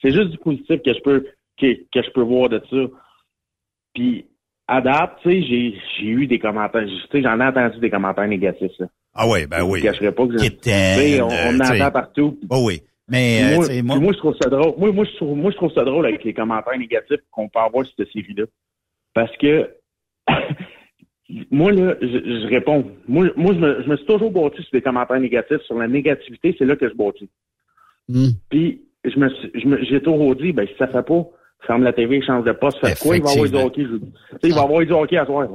c'est 0.02 0.12
juste 0.12 0.30
du 0.30 0.38
positif 0.38 0.82
que 0.82 0.92
je 0.92 1.00
peux 1.02 1.26
que, 1.60 1.72
que 1.92 2.02
je 2.02 2.10
peux 2.10 2.22
voir 2.22 2.48
de 2.48 2.60
ça. 2.68 2.76
Puis 3.94 4.26
à 4.68 4.80
date, 4.80 5.18
tu 5.22 5.30
sais, 5.30 5.42
j'ai, 5.42 5.74
j'ai 5.98 6.06
eu 6.06 6.26
des 6.26 6.38
commentaires, 6.38 6.84
tu 6.84 6.96
sais, 7.12 7.22
j'en 7.22 7.40
ai 7.40 7.44
entendu 7.44 7.78
des 7.78 7.90
commentaires 7.90 8.26
négatifs, 8.26 8.72
là. 8.78 8.86
Ah 9.14 9.26
oui, 9.28 9.46
ben 9.46 9.62
oui. 9.62 9.80
Je 9.80 9.84
cacherai 9.84 10.12
pas 10.12 10.26
que 10.26 10.36
je, 10.36 11.20
on, 11.22 11.26
on 11.26 11.60
en 11.60 11.74
entend 11.74 11.90
partout. 11.90 12.38
Oh 12.50 12.64
oui. 12.66 12.82
Mais 13.08 13.56
euh, 13.56 13.82
moi, 13.82 13.98
moi, 13.98 14.12
je 14.12 14.18
trouve 14.18 14.36
ça 14.40 14.50
drôle. 14.50 14.74
Moi, 14.78 14.92
moi, 14.92 15.04
je 15.04 15.16
trouve, 15.16 15.36
moi, 15.36 15.50
je 15.52 15.56
trouve 15.56 15.72
ça 15.72 15.84
drôle 15.84 16.06
avec 16.06 16.24
les 16.24 16.34
commentaires 16.34 16.76
négatifs 16.76 17.20
qu'on 17.30 17.48
peut 17.48 17.60
avoir 17.60 17.86
sur 17.86 17.94
cette 17.96 18.12
série-là. 18.12 18.44
Parce 19.14 19.34
que 19.38 19.70
moi, 21.50 21.72
là, 21.72 21.94
je, 22.02 22.06
je, 22.06 22.48
réponds. 22.48 22.90
Moi, 23.08 23.28
moi 23.36 23.54
je, 23.54 23.58
me, 23.58 23.82
je 23.84 23.88
me 23.88 23.96
suis 23.96 24.06
toujours 24.06 24.32
bâti 24.32 24.60
sur 24.62 24.72
des 24.72 24.82
commentaires 24.82 25.20
négatifs. 25.20 25.62
Sur 25.62 25.78
la 25.78 25.88
négativité, 25.88 26.54
c'est 26.58 26.64
là 26.64 26.76
que 26.76 26.88
je 26.88 26.94
bâtis. 26.94 27.30
Mm. 28.08 28.28
Puis, 28.50 28.82
je 29.04 29.18
me, 29.18 29.28
je 29.54 29.66
me, 29.66 29.84
j'ai 29.84 30.02
toujours 30.02 30.34
dit, 30.34 30.52
ben, 30.52 30.66
si 30.66 30.74
ça 30.76 30.88
fait 30.88 31.06
pas, 31.06 31.26
ferme 31.66 31.82
la 31.82 31.92
TV, 31.92 32.22
change 32.22 32.44
de 32.44 32.52
poste, 32.52 32.78
fais 32.80 32.94
quoi? 32.94 33.16
Il 33.16 33.22
va 33.22 33.30
avoir 33.30 33.48
du 33.48 33.56
hockey. 33.56 33.82
Je, 33.84 34.48
il 34.48 34.54
va 34.54 34.62
avoir 34.62 34.80
du 34.84 34.92
hockey 34.92 35.16
à 35.16 35.26
soir. 35.26 35.46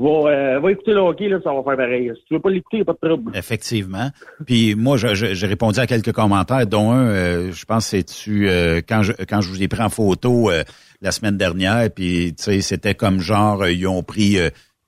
Va, 0.00 0.08
euh, 0.08 0.60
va 0.60 0.72
écouter 0.72 0.92
le 0.92 1.00
hockey, 1.00 1.28
là, 1.28 1.38
ça 1.44 1.52
va 1.52 1.62
faire 1.62 1.76
pareil. 1.76 2.10
Si 2.16 2.24
tu 2.24 2.34
veux 2.34 2.40
pas 2.40 2.48
l'écouter, 2.48 2.78
il 2.78 2.80
n'y 2.80 2.82
a 2.82 2.84
pas 2.86 2.94
de 2.94 3.08
trouble. 3.08 3.32
Effectivement. 3.36 4.10
Puis 4.46 4.74
moi, 4.74 4.96
j'ai 4.96 5.46
répondu 5.46 5.78
à 5.78 5.86
quelques 5.86 6.12
commentaires, 6.12 6.66
dont 6.66 6.90
un, 6.90 7.08
euh, 7.08 7.52
je 7.52 7.64
pense 7.66 7.86
c'est 7.86 8.04
tu 8.04 8.48
euh, 8.48 8.80
quand 8.86 9.02
je 9.02 9.12
quand 9.28 9.42
je 9.42 9.50
vous 9.50 9.62
ai 9.62 9.68
pris 9.68 9.82
en 9.82 9.90
photo 9.90 10.50
euh, 10.50 10.62
la 11.02 11.12
semaine 11.12 11.36
dernière, 11.36 11.90
puis 11.90 12.34
tu 12.34 12.44
sais, 12.44 12.60
c'était 12.62 12.94
comme 12.94 13.20
genre 13.20 13.68
ils 13.68 13.86
ont 13.86 14.02
pris 14.02 14.38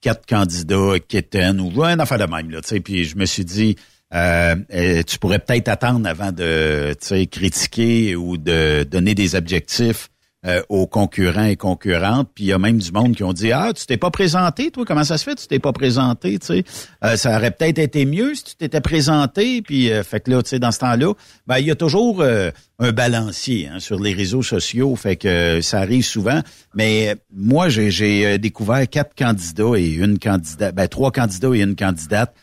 quatre 0.00 0.24
candidats 0.24 0.94
Kitten 1.06 1.60
ou 1.60 1.82
un 1.82 1.98
affaire 1.98 2.18
de 2.18 2.32
même 2.32 2.50
là, 2.50 2.62
tu 2.62 2.68
sais, 2.68 2.80
puis 2.80 3.04
je 3.04 3.16
me 3.18 3.26
suis 3.26 3.44
dit 3.44 3.76
tu 4.10 5.18
pourrais 5.18 5.40
peut-être 5.40 5.68
attendre 5.68 6.08
avant 6.08 6.32
de 6.32 6.94
critiquer 7.26 8.16
ou 8.16 8.38
de 8.38 8.84
donner 8.84 9.14
des 9.14 9.34
objectifs 9.34 10.08
euh, 10.44 10.60
aux 10.68 10.88
concurrents 10.88 11.44
et 11.44 11.54
concurrentes. 11.54 12.28
Puis 12.34 12.46
il 12.46 12.46
y 12.48 12.52
a 12.52 12.58
même 12.58 12.78
du 12.78 12.90
monde 12.90 13.14
qui 13.14 13.22
ont 13.22 13.32
dit 13.32 13.52
Ah, 13.52 13.72
tu 13.72 13.86
t'es 13.86 13.96
pas 13.96 14.10
présenté, 14.10 14.72
toi, 14.72 14.84
comment 14.84 15.04
ça 15.04 15.16
se 15.16 15.22
fait, 15.22 15.36
tu 15.36 15.46
t'es 15.46 15.60
pas 15.60 15.72
présenté, 15.72 16.36
tu 16.40 16.46
sais. 16.46 16.64
Euh, 17.04 17.14
ça 17.14 17.36
aurait 17.36 17.52
peut-être 17.52 17.78
été 17.78 18.04
mieux 18.06 18.34
si 18.34 18.42
tu 18.42 18.56
t'étais 18.56 18.80
présenté. 18.80 19.62
Puis 19.62 19.92
euh, 19.92 20.02
fait 20.02 20.18
que 20.18 20.32
là, 20.32 20.42
tu 20.42 20.48
sais, 20.48 20.58
dans 20.58 20.72
ce 20.72 20.80
temps-là, 20.80 21.14
ben, 21.46 21.58
il 21.58 21.66
y 21.66 21.70
a 21.70 21.76
toujours 21.76 22.24
un 22.24 22.90
balancier 22.90 23.68
hein, 23.68 23.78
sur 23.78 24.00
les 24.00 24.12
réseaux 24.14 24.42
sociaux. 24.42 24.96
Fait 24.96 25.14
que 25.14 25.60
ça 25.60 25.78
arrive 25.78 26.04
souvent. 26.04 26.40
Mais 26.74 27.14
moi, 27.32 27.68
j'ai 27.68 28.36
découvert 28.38 28.88
quatre 28.88 29.14
candidats 29.14 29.76
et 29.76 29.92
une 29.92 30.18
candidate, 30.18 30.74
ben 30.74 30.88
trois 30.88 31.12
candidats 31.12 31.54
et 31.54 31.60
une 31.60 31.76
candidate. 31.76 32.34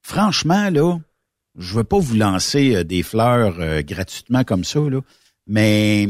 Franchement, 0.00 0.70
là, 0.70 0.96
je 1.58 1.74
veux 1.74 1.82
pas 1.82 1.98
vous 1.98 2.14
lancer 2.14 2.84
des 2.84 3.02
fleurs 3.02 3.56
gratuitement 3.82 4.44
comme 4.44 4.62
ça, 4.62 4.78
là, 4.78 5.00
mais 5.48 6.08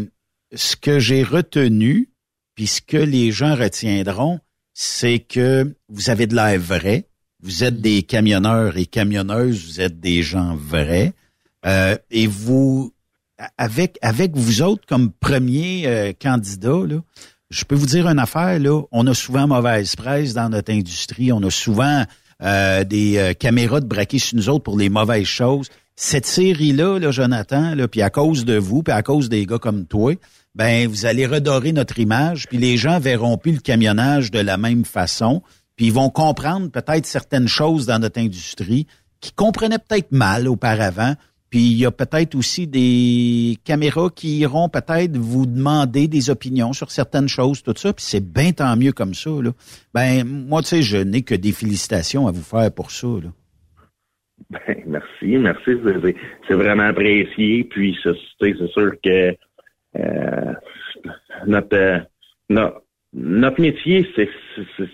ce 0.55 0.77
que 0.77 0.98
j'ai 0.98 1.23
retenu, 1.23 2.10
puis 2.55 2.66
ce 2.66 2.81
que 2.81 2.97
les 2.97 3.32
gens 3.32 3.55
retiendront, 3.55 4.40
c'est 4.73 5.18
que 5.18 5.74
vous 5.89 6.10
avez 6.10 6.27
de 6.27 6.35
l'air 6.35 6.59
vrai. 6.60 7.09
Vous 7.43 7.64
êtes 7.64 7.81
des 7.81 8.02
camionneurs 8.02 8.77
et 8.77 8.86
camionneuses, 8.86 9.64
vous 9.64 9.81
êtes 9.81 10.01
des 10.01 10.23
gens 10.23 10.56
vrais. 10.56 11.12
Euh, 11.64 11.97
et 12.10 12.27
vous, 12.27 12.93
avec 13.59 13.98
avec 14.02 14.36
vous 14.36 14.62
autres 14.62 14.86
comme 14.86 15.12
premier 15.12 15.86
euh, 15.86 16.12
candidat, 16.12 16.86
là, 16.86 17.02
je 17.51 17.64
peux 17.64 17.74
vous 17.74 17.86
dire 17.86 18.06
une 18.06 18.18
affaire, 18.18 18.59
là, 18.59 18.82
on 18.93 19.06
a 19.06 19.14
souvent 19.14 19.47
mauvaise 19.47 19.97
presse 19.97 20.35
dans 20.35 20.48
notre 20.48 20.73
industrie, 20.73 21.32
on 21.32 21.43
a 21.43 21.51
souvent 21.51 22.05
euh, 22.43 22.85
des 22.85 23.35
caméras 23.39 23.81
de 23.81 23.86
braquer 23.86 24.18
sur 24.18 24.36
nous 24.36 24.48
autres 24.48 24.64
pour 24.64 24.78
les 24.78 24.89
mauvaises 24.89 25.27
choses. 25.27 25.68
Cette 25.98 26.27
série-là, 26.27 26.98
là, 26.98 27.10
Jonathan, 27.10 27.74
là, 27.74 27.89
puis 27.89 28.02
à 28.02 28.10
cause 28.10 28.44
de 28.44 28.59
vous, 28.59 28.82
puis 28.82 28.93
à 28.93 29.02
cause 29.02 29.31
des 29.31 29.47
gars 29.47 29.59
comme 29.59 29.86
toi, 29.86 30.14
ben 30.55 30.86
vous 30.89 31.06
allez 31.06 31.27
redorer 31.27 31.73
notre 31.73 31.98
image, 31.98 32.47
puis 32.48 32.59
les 32.59 32.77
gens 32.77 33.01
verront 33.01 33.39
plus 33.39 33.52
le 33.52 33.60
camionnage 33.60 34.31
de 34.31 34.39
la 34.39 34.59
même 34.59 34.85
façon, 34.85 35.43
puis 35.74 35.86
ils 35.86 35.93
vont 35.93 36.10
comprendre 36.10 36.70
peut-être 36.70 37.06
certaines 37.06 37.48
choses 37.48 37.86
dans 37.86 37.98
notre 37.98 38.20
industrie 38.20 38.86
qui 39.20 39.32
comprenaient 39.32 39.78
peut-être 39.78 40.12
mal 40.12 40.48
auparavant. 40.48 41.14
Puis 41.48 41.70
il 41.70 41.78
y 41.78 41.86
a 41.86 41.90
peut-être 41.90 42.35
aussi 42.35 42.66
des 42.66 43.56
caméras 43.64 44.10
qui 44.14 44.39
iront 44.39 44.68
peut-être 44.68 45.16
vous 45.16 45.47
demander 45.47 46.09
des 46.09 46.28
opinions 46.28 46.73
sur 46.73 46.90
certaines 46.90 47.28
choses, 47.28 47.62
tout 47.62 47.74
ça. 47.77 47.93
Puis 47.93 48.05
c'est 48.06 48.20
bien 48.20 48.52
tant 48.52 48.77
mieux 48.77 48.93
comme 48.93 49.14
ça. 49.14 49.31
Là. 49.31 49.52
Ben 49.94 50.24
moi, 50.24 50.60
tu 50.62 50.68
sais, 50.68 50.82
je 50.82 50.98
n'ai 50.98 51.23
que 51.23 51.35
des 51.35 51.52
félicitations 51.52 52.27
à 52.27 52.32
vous 52.32 52.43
faire 52.43 52.70
pour 52.73 52.90
ça. 52.90 53.06
Ben, 54.50 54.82
merci, 54.86 55.38
merci. 55.38 55.70
C'est 56.46 56.54
vraiment 56.54 56.84
apprécié. 56.84 57.64
Puis 57.64 57.98
c'est 58.02 58.66
sûr 58.68 58.92
que 59.02 59.34
euh, 59.98 60.52
notre, 61.46 61.76
euh, 61.76 61.98
notre, 62.50 62.82
notre 63.12 63.60
métier, 63.60 64.06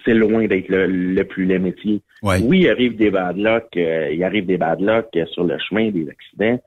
c'est 0.04 0.14
loin 0.14 0.46
d'être 0.46 0.68
le, 0.68 1.22
plus 1.24 1.44
laid 1.44 1.58
métier. 1.58 2.02
Oui, 2.22 2.60
il 2.60 2.68
arrive 2.68 2.96
des 2.96 3.10
bad 3.10 3.36
luck, 3.36 3.66
euh, 3.76 4.10
il 4.12 4.22
arrive 4.22 4.46
des 4.46 4.58
bad 4.58 4.80
luck 4.80 5.06
sur 5.32 5.44
le 5.44 5.58
chemin, 5.58 5.90
des 5.90 6.08
accidents. 6.08 6.60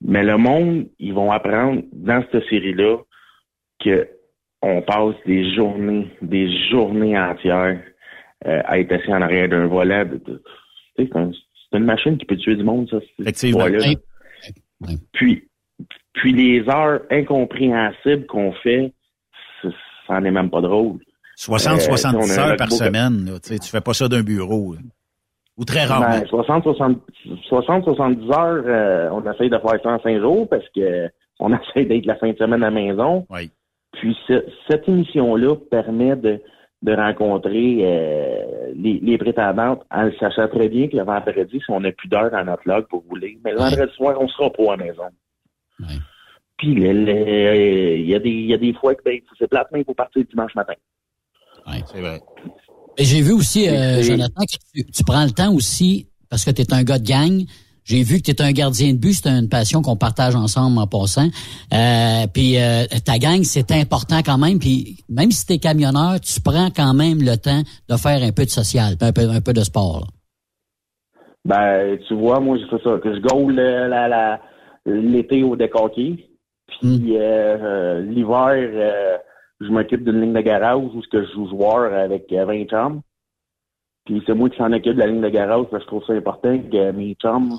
Mais 0.00 0.22
le 0.22 0.36
monde, 0.36 0.88
ils 0.98 1.14
vont 1.14 1.32
apprendre 1.32 1.82
dans 1.92 2.22
cette 2.30 2.44
série-là 2.48 2.98
que 3.82 4.08
on 4.62 4.82
passe 4.82 5.14
des 5.26 5.54
journées, 5.54 6.08
des 6.22 6.50
journées 6.70 7.18
entières 7.18 7.80
à 8.44 8.78
être 8.78 8.92
assis 8.92 9.12
en 9.12 9.22
arrière 9.22 9.48
d'un 9.48 9.66
volet. 9.66 10.04
c'est 10.96 11.08
une 11.76 11.84
machine 11.84 12.18
qui 12.18 12.24
peut 12.24 12.36
tuer 12.36 12.56
du 12.56 12.64
monde, 12.64 12.88
ça. 12.90 12.98
Effectivement. 13.18 13.66
Puis, 15.12 15.48
puis 16.12 16.32
les 16.32 16.68
heures 16.68 17.00
incompréhensibles 17.10 18.26
qu'on 18.26 18.52
fait, 18.52 18.92
ça 20.06 20.20
n'est 20.20 20.30
même 20.30 20.50
pas 20.50 20.60
drôle. 20.60 20.98
60, 21.36 21.80
70 21.80 22.38
euh, 22.38 22.42
heures 22.42 22.56
par 22.56 22.72
semaine, 22.72 23.26
là, 23.26 23.38
tu 23.40 23.58
fais 23.70 23.80
pas 23.80 23.92
ça 23.92 24.08
d'un 24.08 24.22
bureau. 24.22 24.74
Ou 25.58 25.64
très 25.64 25.84
rarement. 25.84 26.18
Ben, 26.20 26.26
60, 26.26 26.64
70 27.84 28.30
heures, 28.30 28.62
euh, 28.66 29.08
on 29.10 29.30
essaye 29.30 29.48
de 29.48 29.58
faire 29.58 29.80
ça 29.82 29.90
en 29.90 30.00
5 30.00 30.20
jours 30.20 30.48
parce 30.48 30.66
que 30.74 31.08
on 31.38 31.52
essaie 31.58 31.84
d'être 31.84 32.06
la 32.06 32.16
fin 32.16 32.30
de 32.30 32.36
semaine 32.36 32.62
à 32.62 32.70
la 32.70 32.70
maison. 32.70 33.26
Oui. 33.30 33.50
Puis 33.92 34.16
cette 34.68 34.88
émission-là 34.88 35.56
permet 35.70 36.16
de, 36.16 36.40
de 36.82 36.92
rencontrer 36.92 37.78
euh, 37.80 38.72
les, 38.74 39.00
les, 39.00 39.18
prétendantes 39.18 39.82
en 39.90 40.10
sachant 40.20 40.48
très 40.48 40.68
bien 40.68 40.88
que 40.88 40.96
le 40.96 41.04
vendredi, 41.04 41.58
si 41.58 41.70
on 41.70 41.80
n'a 41.80 41.92
plus 41.92 42.08
d'heures 42.08 42.30
dans 42.30 42.44
notre 42.44 42.68
log 42.68 42.86
pour 42.88 43.02
rouler, 43.08 43.38
mais 43.44 43.52
le 43.52 43.58
vendredi 43.58 43.92
soir, 43.94 44.16
on 44.20 44.28
sera 44.28 44.50
pas 44.50 44.74
à 44.74 44.76
la 44.76 44.84
maison. 44.84 45.02
Puis 46.58 46.72
il 46.72 46.78
y, 46.80 48.14
a 48.14 48.18
des, 48.18 48.30
y 48.30 48.54
a 48.54 48.58
des 48.58 48.72
fois 48.74 48.94
que 48.94 49.02
ben, 49.04 49.18
c'est 49.38 49.48
plate, 49.48 49.68
mais 49.72 49.80
il 49.80 49.84
faut 49.84 49.94
partir 49.94 50.20
le 50.20 50.24
dimanche 50.24 50.54
matin. 50.54 50.74
Oui, 51.66 51.82
c'est 51.86 52.00
vrai. 52.00 52.20
J'ai 52.98 53.20
vu 53.20 53.32
aussi, 53.32 53.68
euh, 53.68 54.02
Jonathan, 54.02 54.42
que 54.42 54.82
tu, 54.82 55.04
prends 55.04 55.24
le 55.24 55.32
temps 55.32 55.52
aussi, 55.52 56.08
parce 56.30 56.44
que 56.44 56.50
tu 56.50 56.62
es 56.62 56.72
un 56.72 56.82
gars 56.82 56.98
de 56.98 57.06
gang, 57.06 57.42
j'ai 57.86 58.02
vu 58.02 58.18
que 58.20 58.24
tu 58.24 58.32
es 58.32 58.42
un 58.42 58.52
gardien 58.52 58.92
de 58.92 58.98
but, 58.98 59.14
c'est 59.14 59.28
une 59.28 59.48
passion 59.48 59.80
qu'on 59.80 59.96
partage 59.96 60.34
ensemble 60.34 60.78
en 60.78 60.86
passant. 60.86 61.28
Euh, 61.72 62.26
puis 62.32 62.58
euh, 62.58 62.84
ta 63.04 63.18
gang, 63.18 63.42
c'est 63.42 63.70
important 63.70 64.18
quand 64.24 64.38
même. 64.38 64.58
Puis 64.58 64.98
même 65.08 65.30
si 65.30 65.46
tu 65.46 65.54
es 65.54 65.58
camionneur, 65.58 66.20
tu 66.20 66.40
prends 66.40 66.68
quand 66.74 66.94
même 66.94 67.20
le 67.20 67.36
temps 67.36 67.62
de 67.88 67.96
faire 67.96 68.22
un 68.22 68.32
peu 68.32 68.44
de 68.44 68.50
social, 68.50 68.94
un 69.00 69.12
peu, 69.12 69.22
un 69.30 69.40
peu 69.40 69.52
de 69.52 69.62
sport. 69.62 70.08
Ben, 71.44 71.96
tu 72.08 72.14
vois, 72.14 72.40
moi, 72.40 72.58
j'ai 72.58 72.66
fait 72.66 72.82
ça, 72.82 72.98
que 72.98 73.14
je 73.14 73.20
gaule 73.20 73.54
la, 73.54 74.08
la, 74.08 74.40
l'été 74.84 75.44
au 75.44 75.54
décoqué. 75.54 76.28
Puis 76.66 76.88
hmm. 76.88 77.16
euh, 77.16 77.56
euh, 77.62 78.00
l'hiver, 78.02 78.50
euh, 78.52 79.16
je 79.60 79.68
m'occupe 79.68 80.04
d'une 80.04 80.20
ligne 80.20 80.32
de 80.32 80.40
garage 80.40 80.78
où 80.78 81.02
je 81.12 81.24
joue 81.34 81.48
joueur 81.48 81.92
avec 81.92 82.32
20 82.32 82.68
chambres. 82.68 83.00
Puis 84.06 84.22
c'est 84.24 84.34
moi 84.34 84.48
qui 84.48 84.56
s'en 84.56 84.72
occupe 84.72 84.94
de 84.94 85.00
la 85.00 85.08
ligne 85.08 85.20
de 85.20 85.28
garage, 85.28 85.66
parce 85.70 85.82
que 85.84 85.90
je 85.90 85.96
trouve 85.96 86.04
ça 86.06 86.12
important 86.14 86.56
que 86.58 86.92
mes 86.92 87.14
chums, 87.14 87.58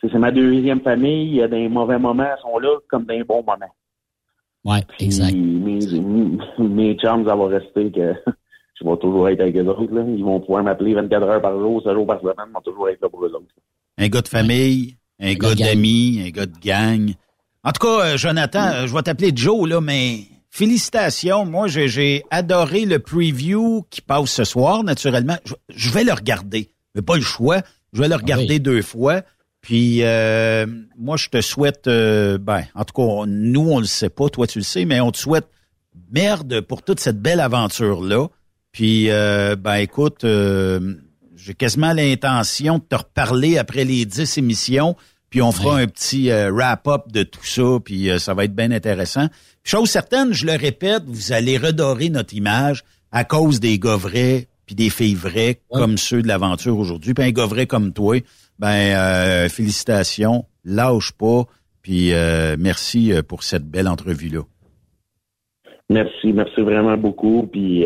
c'est 0.00 0.14
ma 0.14 0.32
deuxième 0.32 0.80
famille. 0.80 1.28
Il 1.28 1.34
y 1.36 1.42
a 1.42 1.48
des 1.48 1.68
mauvais 1.68 1.98
moments, 1.98 2.24
ils 2.24 2.42
sont 2.42 2.58
là 2.58 2.76
comme 2.88 3.06
des 3.06 3.22
bons 3.22 3.44
moments. 3.44 3.72
Ouais, 4.64 4.80
exact. 4.98 5.32
Mes, 5.32 5.78
mes 6.58 6.94
chums, 6.96 7.26
ça 7.26 7.36
va 7.36 7.46
rester 7.46 7.90
que 7.92 8.14
je 8.74 8.88
vais 8.88 8.96
toujours 8.96 9.28
être 9.28 9.40
avec 9.40 9.56
eux 9.56 9.66
autres. 9.68 9.94
Là. 9.94 10.02
Ils 10.06 10.24
vont 10.24 10.40
pouvoir 10.40 10.64
m'appeler 10.64 10.94
24 10.94 11.22
heures 11.22 11.42
par 11.42 11.58
jour, 11.58 11.80
7 11.82 11.92
jours 11.94 12.06
par 12.06 12.20
semaine, 12.20 12.34
ils 12.48 12.52
vont 12.52 12.60
toujours 12.60 12.88
être 12.88 13.00
là 13.00 13.08
pour 13.08 13.24
eux 13.24 13.32
autres. 13.32 13.46
Un 13.98 14.08
gars 14.08 14.22
de 14.22 14.28
famille, 14.28 14.96
un, 15.20 15.34
gars 15.34 15.54
d'amis, 15.54 16.22
un 16.26 16.30
gars 16.30 16.46
de 16.46 16.58
gang. 16.60 17.12
En 17.62 17.72
tout 17.72 17.86
cas, 17.86 18.04
euh, 18.04 18.16
Jonathan, 18.16 18.72
euh, 18.72 18.86
je 18.86 18.94
vais 18.94 19.02
t'appeler 19.02 19.32
Joe, 19.34 19.68
là, 19.68 19.80
mais 19.80 20.20
félicitations. 20.50 21.46
Moi, 21.46 21.68
j'ai 21.68 22.22
adoré 22.30 22.84
le 22.84 22.98
preview 22.98 23.84
qui 23.90 24.00
passe 24.00 24.30
ce 24.30 24.44
soir, 24.44 24.84
naturellement. 24.84 25.36
Je, 25.74 25.90
vais 25.90 26.04
le 26.04 26.12
regarder. 26.12 26.70
Je 26.94 27.00
pas 27.00 27.16
le 27.16 27.22
choix. 27.22 27.62
Je 27.92 28.02
vais 28.02 28.08
le 28.08 28.14
ah 28.14 28.18
regarder 28.18 28.58
deux 28.58 28.82
fois. 28.82 29.22
Puis 29.60 30.02
euh, 30.02 30.66
moi, 30.98 31.16
je 31.16 31.28
te 31.28 31.40
souhaite, 31.40 31.86
ben, 31.86 32.64
en 32.74 32.84
tout 32.84 32.94
cas, 32.94 33.26
nous, 33.26 33.70
on 33.70 33.78
le 33.78 33.86
sait 33.86 34.10
pas, 34.10 34.28
toi 34.28 34.46
tu 34.46 34.58
le 34.58 34.64
sais, 34.64 34.84
mais 34.84 35.00
on 35.00 35.10
te 35.10 35.18
souhaite 35.18 35.48
merde 36.10 36.60
pour 36.62 36.82
toute 36.82 37.00
cette 37.00 37.20
belle 37.20 37.40
aventure-là. 37.40 38.28
Puis, 38.72 39.08
ben 39.08 39.74
écoute, 39.74 40.24
j'ai 41.40 41.54
quasiment 41.54 41.92
l'intention 41.92 42.78
de 42.78 42.84
te 42.84 42.96
reparler 42.96 43.58
après 43.58 43.84
les 43.84 44.04
dix 44.04 44.36
émissions, 44.38 44.96
puis 45.30 45.40
on 45.40 45.52
fera 45.52 45.78
un 45.78 45.86
petit 45.86 46.30
euh, 46.30 46.50
wrap-up 46.50 47.10
de 47.10 47.22
tout 47.22 47.44
ça, 47.44 47.78
puis 47.82 48.10
euh, 48.10 48.18
ça 48.18 48.34
va 48.34 48.44
être 48.44 48.54
bien 48.54 48.70
intéressant. 48.70 49.28
Chose 49.62 49.90
certaine, 49.90 50.32
je 50.32 50.46
le 50.46 50.52
répète, 50.52 51.02
vous 51.06 51.32
allez 51.32 51.58
redorer 51.58 52.08
notre 52.08 52.34
image 52.34 52.82
à 53.12 53.24
cause 53.24 53.60
des 53.60 53.78
gars 53.78 53.96
vrais 53.96 54.46
puis 54.66 54.74
des 54.76 54.88
filles 54.88 55.14
vraies 55.14 55.60
comme 55.72 55.96
ceux 55.96 56.22
de 56.22 56.28
l'aventure 56.28 56.78
aujourd'hui. 56.78 57.12
Puis 57.12 57.24
un 57.24 57.32
gars 57.32 57.46
vrai 57.46 57.66
comme 57.66 57.92
toi, 57.92 58.22
ben 58.58 58.68
euh, 58.68 59.48
félicitations, 59.48 60.44
lâche 60.64 61.12
pas, 61.12 61.44
puis 61.82 62.12
merci 62.56 63.12
pour 63.26 63.42
cette 63.42 63.64
belle 63.64 63.88
entrevue-là. 63.88 64.42
Merci, 65.88 66.32
merci 66.32 66.60
vraiment 66.60 66.96
beaucoup, 66.96 67.48
puis 67.50 67.84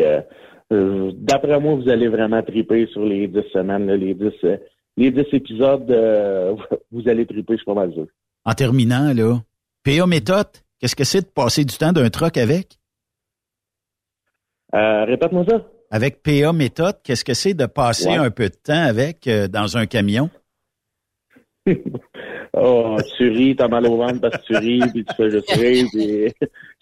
euh, 0.71 1.11
d'après 1.15 1.59
moi, 1.59 1.75
vous 1.75 1.89
allez 1.89 2.07
vraiment 2.07 2.41
triper 2.41 2.87
sur 2.87 3.05
les 3.05 3.27
dix 3.27 3.43
semaines, 3.53 3.91
les 3.91 4.13
dix 4.13 4.33
euh, 4.43 4.57
les 4.97 5.11
dix 5.11 5.25
épisodes, 5.33 5.89
euh, 5.91 6.55
vous 6.91 7.07
allez 7.07 7.25
triper, 7.25 7.53
je 7.53 7.57
suis 7.57 7.65
pas 7.65 7.73
mal 7.73 7.93
sûr. 7.93 8.07
En 8.45 8.53
terminant, 8.53 9.13
là, 9.13 9.39
PA 9.83 10.07
méthode, 10.07 10.47
qu'est-ce 10.79 10.95
que 10.95 11.03
c'est 11.03 11.21
de 11.21 11.27
passer 11.27 11.65
du 11.65 11.77
temps 11.77 11.91
d'un 11.91 12.09
truck 12.09 12.37
avec? 12.37 12.77
Répète-moi 14.73 15.45
ça. 15.47 15.65
Avec 15.89 16.21
PA 16.21 16.51
méthode, 16.51 16.97
qu'est-ce 17.03 17.23
que 17.23 17.33
c'est 17.33 17.53
de 17.53 17.65
passer 17.65 18.09
un 18.09 18.29
peu 18.29 18.49
de 18.49 18.55
temps 18.55 18.83
avec 18.83 19.29
dans 19.49 19.77
un 19.77 19.85
camion? 19.85 20.29
oh, 22.53 22.97
tu 23.17 23.29
ris, 23.29 23.55
t'as 23.55 23.67
mal 23.67 23.87
au 23.87 23.97
ventre 23.97 24.21
parce 24.21 24.37
que 24.37 24.43
tu 24.43 24.57
ris, 24.57 24.81
puis 24.91 25.05
tu 25.05 25.15
fais 25.15 25.29
juste 25.31 25.51
rire, 25.51 25.87
puis 25.93 26.33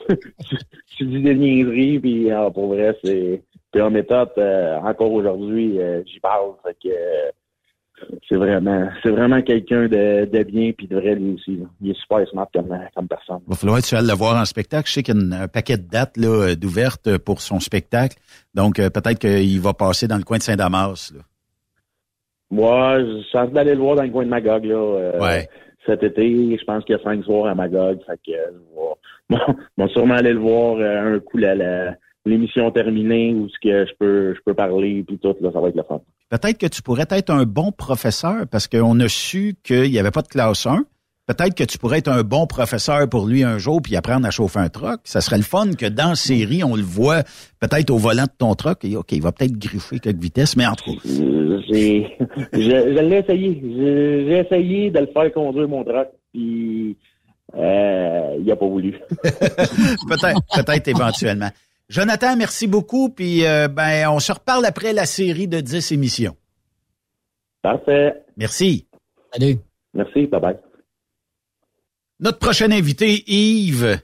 tu, 0.98 1.06
dis 1.06 1.22
des 1.22 1.36
niaiseries, 1.36 2.00
puis 2.00 2.32
ah, 2.32 2.50
pour 2.52 2.68
vrai, 2.68 2.98
c'est 3.04 3.42
en 3.82 3.90
méthode, 3.90 4.32
euh, 4.38 4.78
encore 4.78 5.12
aujourd'hui, 5.12 5.80
euh, 5.80 6.04
j'y 6.06 6.20
parle. 6.20 6.54
Fait 6.64 6.76
que 6.82 6.90
euh, 6.90 7.32
c'est 8.28 8.36
vraiment 8.36 8.90
c'est 9.02 9.10
vraiment 9.10 9.42
quelqu'un 9.42 9.88
de, 9.88 10.26
de, 10.26 10.44
bien 10.44 10.72
puis 10.78 10.88
de 10.88 10.96
vrai 10.96 11.16
lui 11.16 11.34
aussi. 11.34 11.60
Il 11.82 11.92
est 11.92 12.00
super 12.00 12.28
smart 12.30 12.48
comme, 12.54 12.78
comme 12.96 13.08
personne. 13.08 13.40
Il 13.48 13.50
va 13.50 13.56
falloir 13.56 13.80
que 13.80 13.86
tu 13.86 13.96
ailles 13.96 14.08
le 14.08 14.14
voir 14.14 14.40
en 14.40 14.46
spectacle. 14.46 14.88
Je 14.88 14.94
sais 14.94 15.04
qu'il 15.04 15.16
y 15.16 15.34
a 15.34 15.42
un 15.42 15.48
paquet 15.48 15.78
de 15.78 15.88
dates 15.88 16.18
là, 16.18 16.56
d'ouvertes 16.56 17.18
pour 17.20 17.42
son 17.42 17.60
spectacle. 17.60 18.18
Donc 18.54 18.76
peut-être 18.76 19.20
qu'il 19.20 19.60
va 19.60 19.74
passer 19.74 20.08
dans 20.08 20.18
le 20.18 20.24
coin 20.24 20.38
de 20.38 20.44
Saint-Damas. 20.44 21.14
Moi, 22.52 23.00
je 23.00 23.24
chance 23.32 23.52
d'aller 23.52 23.74
le 23.74 23.82
voir 23.82 23.96
dans 23.96 24.04
le 24.04 24.10
coin 24.10 24.26
de 24.26 24.30
Magog 24.30 24.66
là. 24.66 25.20
ouais. 25.20 25.48
Cet 25.86 26.02
été, 26.02 26.58
je 26.58 26.64
pense 26.64 26.86
qu'il 26.86 26.96
y 26.96 27.00
a 27.00 27.04
cinq 27.04 27.24
soirs 27.26 27.48
à 27.48 27.56
Magog. 27.56 28.00
Fait 28.06 28.20
que 28.26 28.38
je 29.30 29.36
vais, 29.84 29.88
sûrement 29.90 30.16
aller 30.16 30.34
le 30.34 30.40
voir 30.40 30.78
un 30.80 31.20
coup 31.20 31.38
la 31.38 31.96
l'émission 32.26 32.72
terminée 32.72 33.34
ou 33.34 33.50
ce 33.50 33.60
que 33.62 33.86
je 33.86 33.94
peux 34.00 34.34
je 34.34 34.40
peux 34.46 34.54
parler 34.54 35.04
puis 35.06 35.18
tout 35.18 35.36
là, 35.42 35.52
ça 35.52 35.60
va 35.60 35.70
être 35.70 35.76
la 35.76 35.84
fun. 35.84 36.02
Peut-être 36.34 36.58
que 36.58 36.66
tu 36.66 36.82
pourrais 36.82 37.06
être 37.12 37.30
un 37.30 37.44
bon 37.44 37.72
professeur 37.72 38.48
parce 38.50 38.68
qu'on 38.68 39.00
a 39.00 39.08
su 39.08 39.56
qu'il 39.62 39.92
n'y 39.92 40.00
avait 40.00 40.10
pas 40.10 40.24
de 40.24 40.28
classe 40.28 40.66
1. 40.66 40.84
Peut-être 41.28 41.54
que 41.54 41.64
tu 41.64 41.78
pourrais 41.78 42.00
être 42.00 42.08
un 42.08 42.24
bon 42.24 42.48
professeur 42.48 43.08
pour 43.08 43.28
lui 43.28 43.44
un 43.44 43.60
jour 43.60 43.84
puis 43.84 43.96
apprendre 43.96 44.26
à 44.26 44.32
chauffer 44.32 44.58
un 44.58 44.70
truck. 44.70 45.02
Ça 45.04 45.22
serait 45.22 45.38
le 45.38 45.44
fun 45.44 45.74
que 45.78 45.86
dans 45.86 46.10
la 46.10 46.16
série, 46.16 46.64
on 46.64 46.76
le 46.76 46.82
voit 46.82 47.22
peut-être 47.60 47.92
au 47.92 47.98
volant 47.98 48.24
de 48.24 48.32
ton 48.36 48.56
truck. 48.56 48.84
Et 48.84 48.96
OK, 48.96 49.12
il 49.12 49.22
va 49.22 49.32
peut-être 49.32 49.56
griffer 49.60 50.00
quelques 50.00 50.24
vitesses, 50.24 50.58
mais 50.58 50.66
en 50.66 50.74
tout 50.74 50.96
cas. 50.96 51.02
J'ai, 51.06 52.18
je, 52.52 53.00
l'ai 53.00 53.18
essayé. 53.18 53.62
J'ai 54.28 54.40
essayé 54.40 54.90
de 54.90 55.02
le 55.02 55.08
faire 55.14 55.32
conduire 55.34 55.68
mon 55.68 55.84
truck, 55.84 56.08
puis 56.34 56.98
euh, 57.56 58.38
il 58.40 58.46
n'a 58.46 58.56
pas 58.56 58.66
voulu. 58.66 59.00
peut-être, 59.22 60.42
peut-être 60.56 60.88
éventuellement. 60.88 61.50
Jonathan, 61.90 62.36
merci 62.36 62.68
beaucoup. 62.68 63.10
Puis 63.10 63.46
euh, 63.46 63.68
ben, 63.68 64.10
on 64.10 64.20
se 64.20 64.32
reparle 64.32 64.66
après 64.66 64.94
la 64.94 65.06
série 65.06 65.48
de 65.48 65.60
10 65.60 65.92
émissions. 65.92 66.36
Parfait. 67.62 68.14
Merci. 68.38 68.88
Salut. 69.32 69.58
Merci. 69.94 70.28
Bye 70.28 70.42
bye. 70.42 70.58
Notre 72.20 72.40
prochain 72.40 72.72
invité, 72.72 73.24
Yves, 73.28 74.00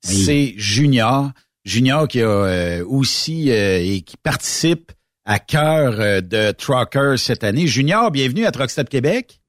c'est 0.00 0.54
Junior. 0.56 1.30
Junior 1.64 2.08
qui 2.08 2.22
a 2.22 2.26
euh, 2.26 2.84
aussi 2.86 3.50
euh, 3.50 3.78
et 3.80 4.00
qui 4.00 4.16
participe 4.16 4.92
à 5.24 5.38
cœur 5.38 6.22
de 6.22 6.50
Trucker 6.50 7.14
cette 7.16 7.44
année. 7.44 7.66
Junior, 7.66 8.10
bienvenue 8.10 8.44
à 8.44 8.50
Truckstop 8.50 8.88
Québec. 8.88 9.41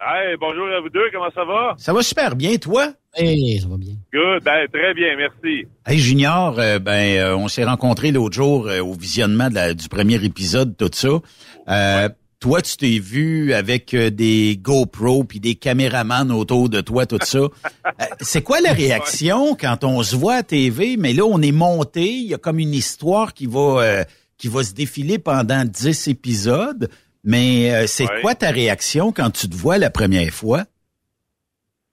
Hey, 0.00 0.36
bonjour 0.40 0.66
à 0.76 0.80
vous 0.80 0.88
deux, 0.88 1.08
comment 1.12 1.30
ça 1.34 1.44
va? 1.44 1.74
Ça 1.78 1.92
va 1.92 2.02
super 2.02 2.34
bien, 2.34 2.56
toi? 2.56 2.92
Hey, 3.14 3.60
ça 3.60 3.68
va 3.68 3.76
bien. 3.76 3.94
Good, 4.12 4.42
ben, 4.42 4.66
très 4.72 4.92
bien, 4.92 5.16
merci. 5.16 5.66
Hey, 5.86 5.98
Junior, 5.98 6.58
euh, 6.58 6.80
ben, 6.80 7.16
euh, 7.16 7.36
on 7.36 7.46
s'est 7.46 7.64
rencontrés 7.64 8.10
l'autre 8.10 8.34
jour 8.34 8.66
euh, 8.66 8.80
au 8.80 8.92
visionnement 8.92 9.48
du 9.48 9.88
premier 9.88 10.22
épisode, 10.24 10.76
tout 10.76 10.90
ça. 10.92 12.10
Toi, 12.40 12.60
tu 12.60 12.76
t'es 12.76 12.98
vu 12.98 13.54
avec 13.54 13.96
des 13.96 14.58
GoPro 14.60 15.24
puis 15.24 15.40
des 15.40 15.54
caméramans 15.54 16.30
autour 16.30 16.68
de 16.68 16.82
toi, 16.82 17.06
tout 17.06 17.18
ça. 17.22 17.48
C'est 18.20 18.42
quoi 18.42 18.60
la 18.60 18.72
réaction 18.72 19.56
quand 19.58 19.82
on 19.84 20.02
se 20.02 20.14
voit 20.14 20.34
à 20.34 20.42
TV, 20.42 20.96
mais 20.98 21.14
là, 21.14 21.22
on 21.24 21.40
est 21.40 21.52
monté, 21.52 22.02
il 22.02 22.26
y 22.26 22.34
a 22.34 22.38
comme 22.38 22.58
une 22.58 22.74
histoire 22.74 23.32
qui 23.32 23.46
va, 23.46 24.04
qui 24.36 24.48
va 24.48 24.62
se 24.62 24.74
défiler 24.74 25.18
pendant 25.18 25.64
dix 25.64 26.06
épisodes. 26.08 26.90
Mais 27.24 27.72
euh, 27.72 27.86
c'est 27.86 28.06
quoi 28.20 28.34
ta 28.34 28.50
réaction 28.50 29.12
quand 29.12 29.30
tu 29.30 29.48
te 29.48 29.56
vois 29.56 29.78
la 29.78 29.90
première 29.90 30.30
fois? 30.30 30.64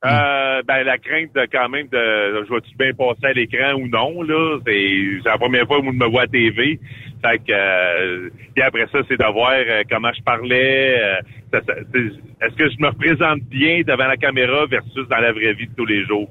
Euh, 0.04 0.64
ben 0.68 0.84
la 0.84 0.98
crainte 0.98 1.30
de 1.36 1.46
quand 1.52 1.70
même 1.70 1.88
de 1.90 2.44
je 2.48 2.52
vais-tu 2.52 2.76
bien 2.76 2.92
passer 2.92 3.24
à 3.24 3.34
l'écran 3.34 3.74
ou 3.76 3.88
non 3.88 4.24
là? 4.24 4.58
C'est 4.66 4.98
la 5.24 5.38
première 5.38 5.68
fois 5.68 5.80
où 5.80 5.86
je 5.86 5.92
me 5.92 6.08
vois 6.08 6.24
à 6.24 6.28
TV 6.28 6.80
fait 7.24 7.38
que 7.38 7.52
euh, 7.52 8.30
puis 8.56 8.64
après 8.64 8.88
ça 8.92 8.98
c'est 9.08 9.18
de 9.18 9.32
voir 9.32 9.52
euh, 9.54 9.84
comment 9.88 10.12
je 10.12 10.24
parlais 10.24 11.20
est-ce 11.54 12.56
que 12.56 12.68
je 12.72 12.78
me 12.80 12.88
représente 12.88 13.42
bien 13.42 13.82
devant 13.86 14.08
la 14.08 14.18
caméra 14.18 14.66
versus 14.66 15.08
dans 15.08 15.20
la 15.20 15.34
vraie 15.34 15.54
vie 15.54 15.68
de 15.68 15.76
tous 15.78 15.86
les 15.86 16.04
jours? 16.08 16.28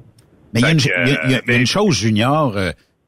Mais 0.52 0.62
il 0.62 1.30
y, 1.30 1.52
a 1.52 1.56
une 1.56 1.66
chose 1.66 1.96
junior 1.96 2.58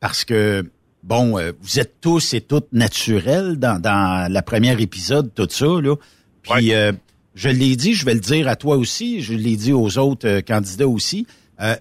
parce 0.00 0.24
que 0.24 0.62
bon, 1.02 1.38
euh, 1.38 1.52
vous 1.60 1.80
êtes 1.80 2.00
tous 2.00 2.34
et 2.34 2.40
toutes 2.40 2.72
naturels 2.72 3.56
dans, 3.56 3.80
dans 3.80 4.30
la 4.30 4.42
première 4.42 4.80
épisode, 4.80 5.34
tout 5.34 5.48
ça, 5.48 5.66
là. 5.66 5.96
Puis 6.42 6.74
euh, 6.74 6.92
je 7.34 7.48
l'ai 7.48 7.76
dit, 7.76 7.94
je 7.94 8.04
vais 8.04 8.14
le 8.14 8.20
dire 8.20 8.48
à 8.48 8.56
toi 8.56 8.76
aussi, 8.76 9.20
je 9.20 9.34
l'ai 9.34 9.56
dit 9.56 9.72
aux 9.72 9.98
autres 9.98 10.26
euh, 10.26 10.40
candidats 10.40 10.88
aussi, 10.88 11.26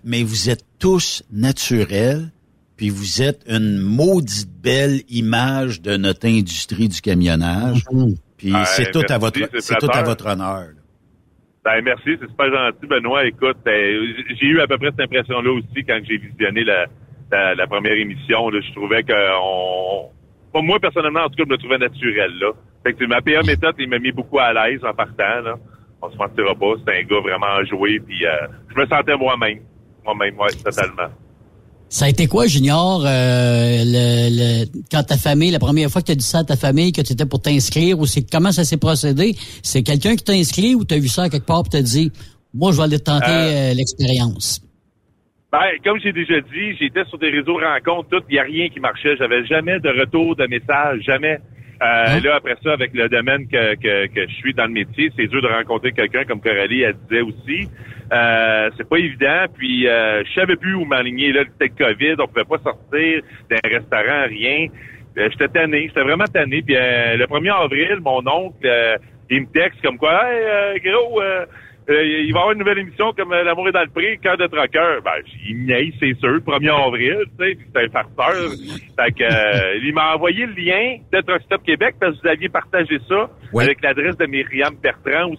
mais 0.04 0.22
vous 0.22 0.52
êtes 0.52 0.64
tous 0.78 1.24
naturels, 1.32 2.32
puis 2.78 2.92
vous 2.92 3.24
êtes 3.24 3.42
une 3.48 3.80
maudite 3.80 4.50
belle 4.62 5.02
image 5.10 5.82
de 5.82 5.98
notre 5.98 6.28
industrie 6.28 6.88
du 6.88 7.02
camionnage. 7.02 7.84
Mm-hmm. 7.86 8.16
Puis 8.38 8.54
c'est 8.66 8.92
tout 8.92 9.02
à 9.10 9.18
votre 9.18 9.40
c'est 9.60 9.80
tout 9.80 9.90
à 9.92 10.04
votre 10.04 10.28
honneur. 10.28 10.68
Ben 11.66 11.82
merci, 11.84 12.12
c'est 12.20 12.30
super 12.30 12.52
gentil, 12.52 12.86
Benoît. 12.88 13.26
Écoute, 13.26 13.58
j'ai 13.66 14.46
eu 14.46 14.60
à 14.62 14.68
peu 14.68 14.78
près 14.78 14.92
cette 14.92 15.02
impression-là 15.02 15.52
aussi 15.52 15.84
quand 15.84 16.00
j'ai 16.08 16.18
visionné 16.18 16.64
la, 16.64 16.86
la, 17.32 17.68
première 17.68 17.94
émission, 17.94 18.50
là, 18.50 18.60
je 18.62 18.72
trouvais 18.74 19.04
que 19.04 19.14
on, 20.54 20.62
moi 20.62 20.80
personnellement 20.80 21.22
en 21.22 21.30
tout 21.30 21.36
cas, 21.36 21.44
je 21.46 21.54
me 21.54 21.58
trouvais 21.58 21.78
naturel 21.78 22.32
là. 22.40 22.52
Fait 22.84 22.94
que 22.94 23.06
ma 23.06 23.22
PA 23.22 23.44
méthode, 23.44 23.76
il 23.80 23.90
m'a 23.90 24.00
mis 24.00 24.12
beaucoup 24.12 24.40
à 24.40 24.54
l'aise 24.54 24.82
en 24.84 24.94
partant. 24.94 25.42
Là. 25.44 25.56
On 26.02 26.12
se 26.12 26.18
mentira 26.18 26.56
pas, 26.56 26.74
c'est 26.86 27.00
un 27.00 27.04
gars 27.04 27.22
vraiment 27.22 27.62
enjoué, 27.62 28.00
puis 28.00 28.26
euh, 28.26 28.48
je 28.74 28.82
me 28.82 28.88
sentais 28.88 29.16
moi-même, 29.16 29.60
moi-même, 30.04 30.38
ouais, 30.40 30.50
totalement. 30.64 31.10
Ça 31.90 32.06
a 32.06 32.10
été 32.10 32.26
quoi, 32.26 32.48
Junior, 32.48 33.04
euh, 33.06 33.84
le, 33.86 34.66
quand 34.90 35.04
ta 35.04 35.18
famille, 35.18 35.52
la 35.52 35.60
première 35.60 35.92
fois 35.92 36.02
que 36.02 36.08
tu 36.08 36.14
as 36.14 36.16
dit 36.16 36.26
ça 36.26 36.40
à 36.40 36.44
ta 36.46 36.56
famille, 36.56 36.94
que 36.94 37.02
tu 37.02 37.12
étais 37.12 37.26
pour 37.26 37.42
t'inscrire, 37.42 38.00
ou 38.00 38.06
c'est 38.06 38.24
comment 38.24 38.54
ça 38.54 38.64
s'est 38.64 38.78
procédé? 38.78 39.36
C'est 39.62 39.84
quelqu'un 39.84 40.16
qui 40.16 40.24
t'a 40.24 40.32
inscrit 40.32 40.74
ou 40.74 40.86
tu 40.86 40.96
as 40.96 41.00
vu 41.00 41.10
ça 41.10 41.30
quelque 41.30 41.46
part 41.46 41.64
et 41.66 41.70
t'as 41.70 41.82
dit, 41.82 42.12
moi, 42.54 42.72
je 42.72 42.78
vais 42.78 42.84
aller 42.84 43.00
tenter 43.00 43.26
euh, 43.30 43.74
l'expérience? 43.74 44.62
Ben, 45.52 45.72
comme 45.84 46.00
j'ai 46.00 46.14
déjà 46.14 46.40
dit, 46.40 46.78
j'étais 46.80 47.04
sur 47.06 47.18
des 47.18 47.30
réseaux 47.30 47.58
rencontres, 47.58 48.10
tout, 48.10 48.24
il 48.30 48.34
n'y 48.34 48.40
a 48.40 48.44
rien 48.44 48.70
qui 48.70 48.80
marchait. 48.80 49.18
J'avais 49.18 49.46
jamais 49.46 49.80
de 49.80 49.90
retour 49.90 50.36
de 50.38 50.48
message, 50.48 51.02
jamais. 51.02 51.40
Euh, 51.82 52.20
Là, 52.24 52.36
après 52.36 52.56
ça, 52.64 52.74
avec 52.74 52.94
le 52.94 53.10
domaine 53.10 53.48
que, 53.50 53.76
que, 53.76 54.08
que 54.08 54.28
je 54.30 54.34
suis 54.36 54.54
dans 54.54 54.66
le 54.66 54.72
métier, 54.72 55.12
c'est 55.18 55.28
dur 55.28 55.42
de 55.42 55.48
rencontrer 55.48 55.92
quelqu'un 55.92 56.24
comme 56.24 56.40
Coralie, 56.40 56.84
elle 56.84 56.96
disait 57.10 57.22
aussi. 57.22 57.68
Euh, 58.14 58.70
c'est 58.78 58.88
pas 58.88 58.98
évident. 58.98 59.46
Puis 59.58 59.88
euh, 59.88 60.24
je 60.24 60.34
savais 60.40 60.56
plus 60.56 60.76
où 60.76 60.86
m'aligner. 60.86 61.34
Là, 61.34 61.44
c'était 61.52 61.74
le 61.78 61.86
COVID, 61.86 62.16
on 62.20 62.28
pouvait 62.28 62.46
pas 62.46 62.60
sortir 62.64 63.22
d'un 63.50 63.70
restaurant, 63.70 64.28
rien. 64.28 64.68
Euh, 65.18 65.30
j'étais 65.32 65.50
tanné, 65.50 65.88
j'étais 65.88 66.04
vraiment 66.04 66.26
tanné. 66.32 66.62
Puis 66.62 66.78
euh, 66.78 67.18
le 67.18 67.26
1er 67.26 67.64
avril, 67.64 67.98
mon 68.02 68.26
oncle, 68.26 68.66
euh, 68.66 68.96
il 69.30 69.42
me 69.42 69.48
texte 69.48 69.82
comme 69.82 69.98
quoi, 69.98 70.14
hey, 70.32 70.44
euh, 70.46 70.78
gros, 70.84 71.22
il 71.94 72.32
va 72.34 72.40
y 72.40 72.42
avoir 72.42 72.52
une 72.52 72.60
nouvelle 72.60 72.80
émission 72.80 73.12
comme 73.14 73.32
euh, 73.34 73.44
L'amour 73.44 73.68
est 73.70 73.72
dans 73.72 73.82
le 73.84 73.90
prix, 73.90 74.18
cœur 74.20 74.38
de 74.38 74.48
troqueur. 74.48 75.02
Ben, 75.04 75.12
il 75.48 75.94
c'est 76.00 76.14
sûr, 76.20 76.38
1er 76.40 76.88
avril, 76.88 77.18
tu 77.40 77.46
sais, 77.46 77.58
c'est 77.74 77.86
un 77.86 77.90
farceur. 77.90 78.52
fait 78.52 79.12
que, 79.14 79.24
euh, 79.24 79.80
il 79.84 79.94
m'a 79.94 80.16
envoyé 80.16 80.46
le 80.46 80.54
lien 80.54 80.98
de 81.12 81.22
Truck 81.22 81.42
Stop 81.44 81.64
Québec 81.64 81.96
parce 82.00 82.16
que 82.18 82.22
vous 82.22 82.28
aviez 82.28 82.50
partagé 82.50 83.00
ça 83.08 83.30
avec 83.64 83.82
l'adresse 83.82 84.18
de 84.18 84.26
Myriam 84.26 84.76
Bertrand 84.82 85.30
où, 85.32 85.36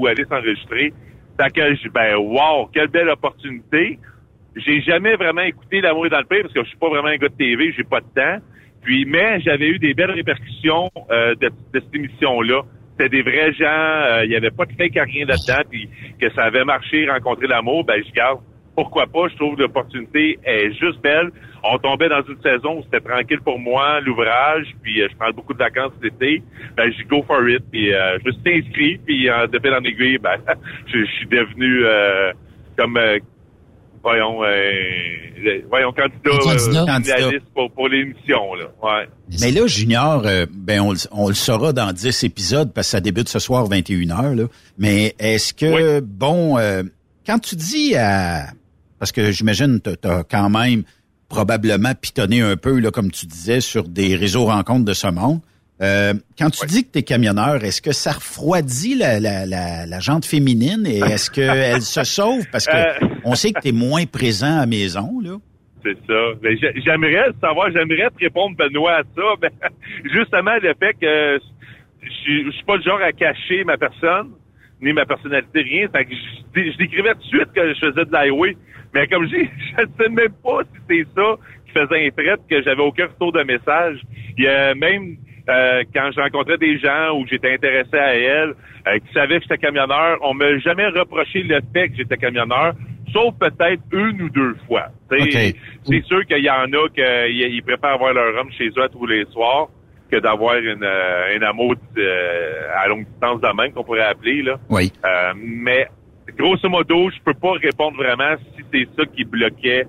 où 0.00 0.06
aller 0.06 0.24
s'enregistrer. 0.24 0.92
Fait 1.40 1.50
que, 1.52 1.74
j'ai- 1.74 1.88
ben, 1.90 2.16
wow, 2.16 2.66
quelle 2.72 2.88
belle 2.88 3.08
opportunité. 3.10 3.98
J'ai 4.56 4.80
jamais 4.80 5.16
vraiment 5.16 5.42
écouté 5.42 5.80
L'amour 5.82 6.06
est 6.06 6.10
dans 6.10 6.18
le 6.20 6.24
prix 6.24 6.40
parce 6.42 6.54
que 6.54 6.62
je 6.64 6.68
suis 6.68 6.78
pas 6.78 6.88
vraiment 6.88 7.08
un 7.08 7.16
gars 7.16 7.28
de 7.28 7.34
TV, 7.34 7.72
j'ai 7.76 7.84
pas 7.84 8.00
de 8.00 8.06
temps. 8.14 8.38
Puis, 8.82 9.04
mais 9.04 9.40
j'avais 9.40 9.68
eu 9.68 9.78
des 9.78 9.94
belles 9.94 10.12
répercussions 10.12 10.90
euh, 11.10 11.34
de, 11.34 11.48
de 11.48 11.80
cette 11.80 11.94
émission-là. 11.94 12.62
C'était 12.98 13.10
des 13.10 13.22
vrais 13.22 13.52
gens, 13.52 13.66
euh, 13.66 14.24
il 14.24 14.30
y 14.30 14.36
avait 14.36 14.50
pas 14.50 14.64
de 14.64 14.72
fake 14.72 14.96
à 14.96 15.04
rien 15.04 15.26
là-dedans, 15.26 15.62
puis 15.68 15.88
que 16.20 16.30
ça 16.32 16.44
avait 16.44 16.64
marché, 16.64 17.08
rencontrer 17.08 17.46
l'amour, 17.46 17.84
ben 17.84 18.02
je 18.06 18.12
garde. 18.12 18.40
Pourquoi 18.74 19.06
pas? 19.06 19.28
Je 19.28 19.36
trouve 19.36 19.58
l'opportunité 19.58 20.38
est 20.44 20.70
juste 20.72 21.00
belle. 21.02 21.30
On 21.64 21.78
tombait 21.78 22.10
dans 22.10 22.22
une 22.22 22.40
saison 22.42 22.78
où 22.78 22.82
c'était 22.82 23.00
tranquille 23.00 23.40
pour 23.42 23.58
moi, 23.58 24.00
l'ouvrage, 24.00 24.66
puis 24.82 25.00
euh, 25.00 25.08
je 25.10 25.16
prends 25.16 25.30
beaucoup 25.30 25.54
de 25.54 25.58
vacances 25.58 25.92
cet 26.02 26.14
été. 26.14 26.42
Ben, 26.76 26.92
je 26.92 27.04
go 27.04 27.22
for 27.26 27.48
it, 27.48 27.64
puis 27.72 27.92
euh, 27.92 28.18
je 28.20 28.26
me 28.26 28.32
suis 28.32 28.58
inscrit, 28.58 28.98
puis 28.98 29.30
euh, 29.30 29.46
de 29.46 29.58
fil 29.58 29.72
en 29.72 29.82
aiguille, 29.82 30.18
ben, 30.18 30.36
je, 30.86 30.98
je 30.98 31.10
suis 31.12 31.26
devenu 31.26 31.84
euh, 31.84 32.32
comme 32.76 32.98
voyons, 34.06 34.42
euh, 34.44 34.70
le- 35.38 35.64
voyons, 35.68 35.92
candidat, 35.92 36.38
Candidat. 36.38 36.82
euh, 36.82 36.86
Candidat. 36.86 37.16
finaliste 37.16 37.46
pour, 37.54 37.70
pour 37.72 37.88
l'émission, 37.88 38.54
là. 38.54 38.66
Ouais. 38.82 39.08
Mais 39.40 39.50
là, 39.50 39.66
Junior, 39.66 40.22
euh, 40.24 40.46
ben 40.52 40.80
on, 40.80 40.92
le- 40.92 40.98
on 41.10 41.28
le 41.28 41.34
saura 41.34 41.72
dans 41.72 41.92
10 41.92 42.22
épisodes 42.24 42.72
parce 42.72 42.86
que 42.86 42.90
ça 42.92 43.00
débute 43.00 43.28
ce 43.28 43.38
soir 43.40 43.68
21h. 43.68 44.34
Là. 44.36 44.44
Mais 44.78 45.14
est-ce 45.18 45.52
que, 45.52 46.00
bon, 46.00 46.56
euh, 46.58 46.82
quand 47.26 47.38
tu 47.40 47.56
dis 47.56 47.96
à... 47.96 48.46
Parce 48.98 49.12
que 49.12 49.30
j'imagine 49.32 49.80
que 49.80 49.90
tu 49.90 50.08
as 50.08 50.22
quand 50.24 50.48
même 50.48 50.84
probablement 51.28 51.92
pitonné 52.00 52.40
un 52.40 52.56
peu, 52.56 52.78
là, 52.78 52.90
comme 52.90 53.10
tu 53.10 53.26
disais, 53.26 53.60
sur 53.60 53.88
des 53.88 54.14
réseaux 54.16 54.44
rencontres 54.46 54.84
de 54.84 54.92
ce 54.94 55.08
monde. 55.08 55.40
Euh, 55.82 56.14
quand 56.38 56.48
tu 56.50 56.66
dis 56.66 56.84
que 56.86 56.92
tu 56.92 56.98
es 57.00 57.02
camionneur, 57.02 57.62
est-ce 57.62 57.82
que 57.82 57.92
ça 57.92 58.12
refroidit 58.12 58.94
la, 58.94 59.20
la, 59.20 59.44
la, 59.44 59.84
la 59.86 60.00
jante 60.00 60.24
féminine 60.24 60.86
et 60.86 61.00
est-ce 61.00 61.30
qu'elle 61.30 61.82
se 61.96 62.02
sauve? 62.04 62.44
Parce 62.50 62.66
que 62.66 62.76
Euh. 62.76 63.08
on 63.24 63.34
sait 63.34 63.52
que 63.52 63.60
tu 63.60 63.68
es 63.68 63.72
moins 63.72 64.06
présent 64.06 64.56
à 64.56 64.60
la 64.60 64.66
maison, 64.66 65.20
là. 65.22 65.36
C'est 65.84 65.96
ça. 66.06 66.20
Mais 66.42 66.56
j'ai- 66.56 66.80
j'aimerais 66.84 67.26
savoir, 67.40 67.70
j'aimerais 67.70 68.08
te 68.10 68.18
répondre, 68.24 68.56
Benoît, 68.56 68.96
à 69.00 69.02
ça. 69.14 69.22
Mais 69.42 69.50
justement, 70.14 70.54
le 70.62 70.74
fait 70.80 70.94
que 71.00 71.38
je 72.02 72.10
suis- 72.22 72.44
je 72.46 72.50
suis 72.52 72.64
pas 72.64 72.76
le 72.76 72.82
genre 72.82 73.00
à 73.02 73.12
cacher 73.12 73.62
ma 73.64 73.76
personne, 73.76 74.30
ni 74.80 74.92
ma 74.92 75.04
personnalité, 75.04 75.60
rien. 75.60 75.88
Fait 75.94 76.04
que 76.06 76.12
je, 76.14 76.70
je 76.72 76.76
décrivais 76.78 77.12
tout 77.14 77.20
de 77.20 77.24
suite 77.36 77.52
que 77.54 77.74
je 77.74 77.78
faisais 77.78 78.04
de 78.04 78.12
l'highway. 78.12 78.56
Mais 78.94 79.06
comme 79.08 79.26
je 79.28 79.36
dis, 79.36 79.48
je 79.76 79.82
ne 79.82 79.88
sais 80.00 80.08
même 80.08 80.32
pas 80.42 80.60
si 80.64 80.80
c'est 80.88 81.06
ça 81.14 81.36
qui 81.66 81.72
faisait 81.72 82.06
un 82.06 82.10
trait, 82.10 82.36
que 82.48 82.62
j'avais 82.62 82.82
aucun 82.82 83.06
retour 83.06 83.32
de 83.32 83.42
message. 83.42 84.00
Il 84.38 84.44
y 84.44 84.48
a 84.48 84.74
même 84.74 85.16
euh, 85.48 85.84
quand 85.94 86.10
je 86.14 86.20
rencontrais 86.20 86.58
des 86.58 86.78
gens 86.78 87.16
où 87.16 87.26
j'étais 87.26 87.54
intéressé 87.54 87.96
à 87.96 88.14
elle, 88.14 88.54
euh, 88.86 88.98
qui 88.98 89.12
savaient 89.12 89.38
que 89.38 89.42
j'étais 89.42 89.58
camionneur, 89.58 90.18
on 90.22 90.34
m'a 90.34 90.58
jamais 90.58 90.86
reproché 90.88 91.42
le 91.42 91.60
fait 91.72 91.88
que 91.88 91.96
j'étais 91.96 92.16
camionneur, 92.16 92.74
sauf 93.12 93.34
peut-être 93.38 93.82
une 93.92 94.22
ou 94.22 94.28
deux 94.30 94.56
fois. 94.66 94.88
C'est 95.10 96.04
sûr 96.04 96.24
qu'il 96.26 96.44
y 96.44 96.50
en 96.50 96.72
a 96.72 96.88
qui 96.88 97.62
préfèrent 97.62 97.94
avoir 97.94 98.12
leur 98.12 98.40
homme 98.40 98.50
chez 98.52 98.68
eux 98.68 98.88
tous 98.92 99.06
les 99.06 99.24
soirs 99.26 99.68
que 100.10 100.18
d'avoir 100.18 100.56
une, 100.56 100.84
euh, 100.84 101.36
un 101.36 101.42
amour 101.42 101.74
euh, 101.98 102.68
à 102.76 102.86
longue 102.88 103.06
distance 103.06 103.40
de 103.40 103.56
même 103.56 103.72
qu'on 103.72 103.84
pourrait 103.84 104.02
appeler 104.04 104.42
là. 104.42 104.56
Oui. 104.68 104.92
Euh, 105.04 105.32
mais 105.36 105.88
grosso 106.36 106.68
modo, 106.68 107.10
je 107.10 107.20
peux 107.24 107.34
pas 107.34 107.52
répondre 107.52 107.96
vraiment 107.96 108.36
si 108.54 108.64
c'est 108.72 108.88
ça 108.96 109.04
qui 109.06 109.24
bloquait 109.24 109.86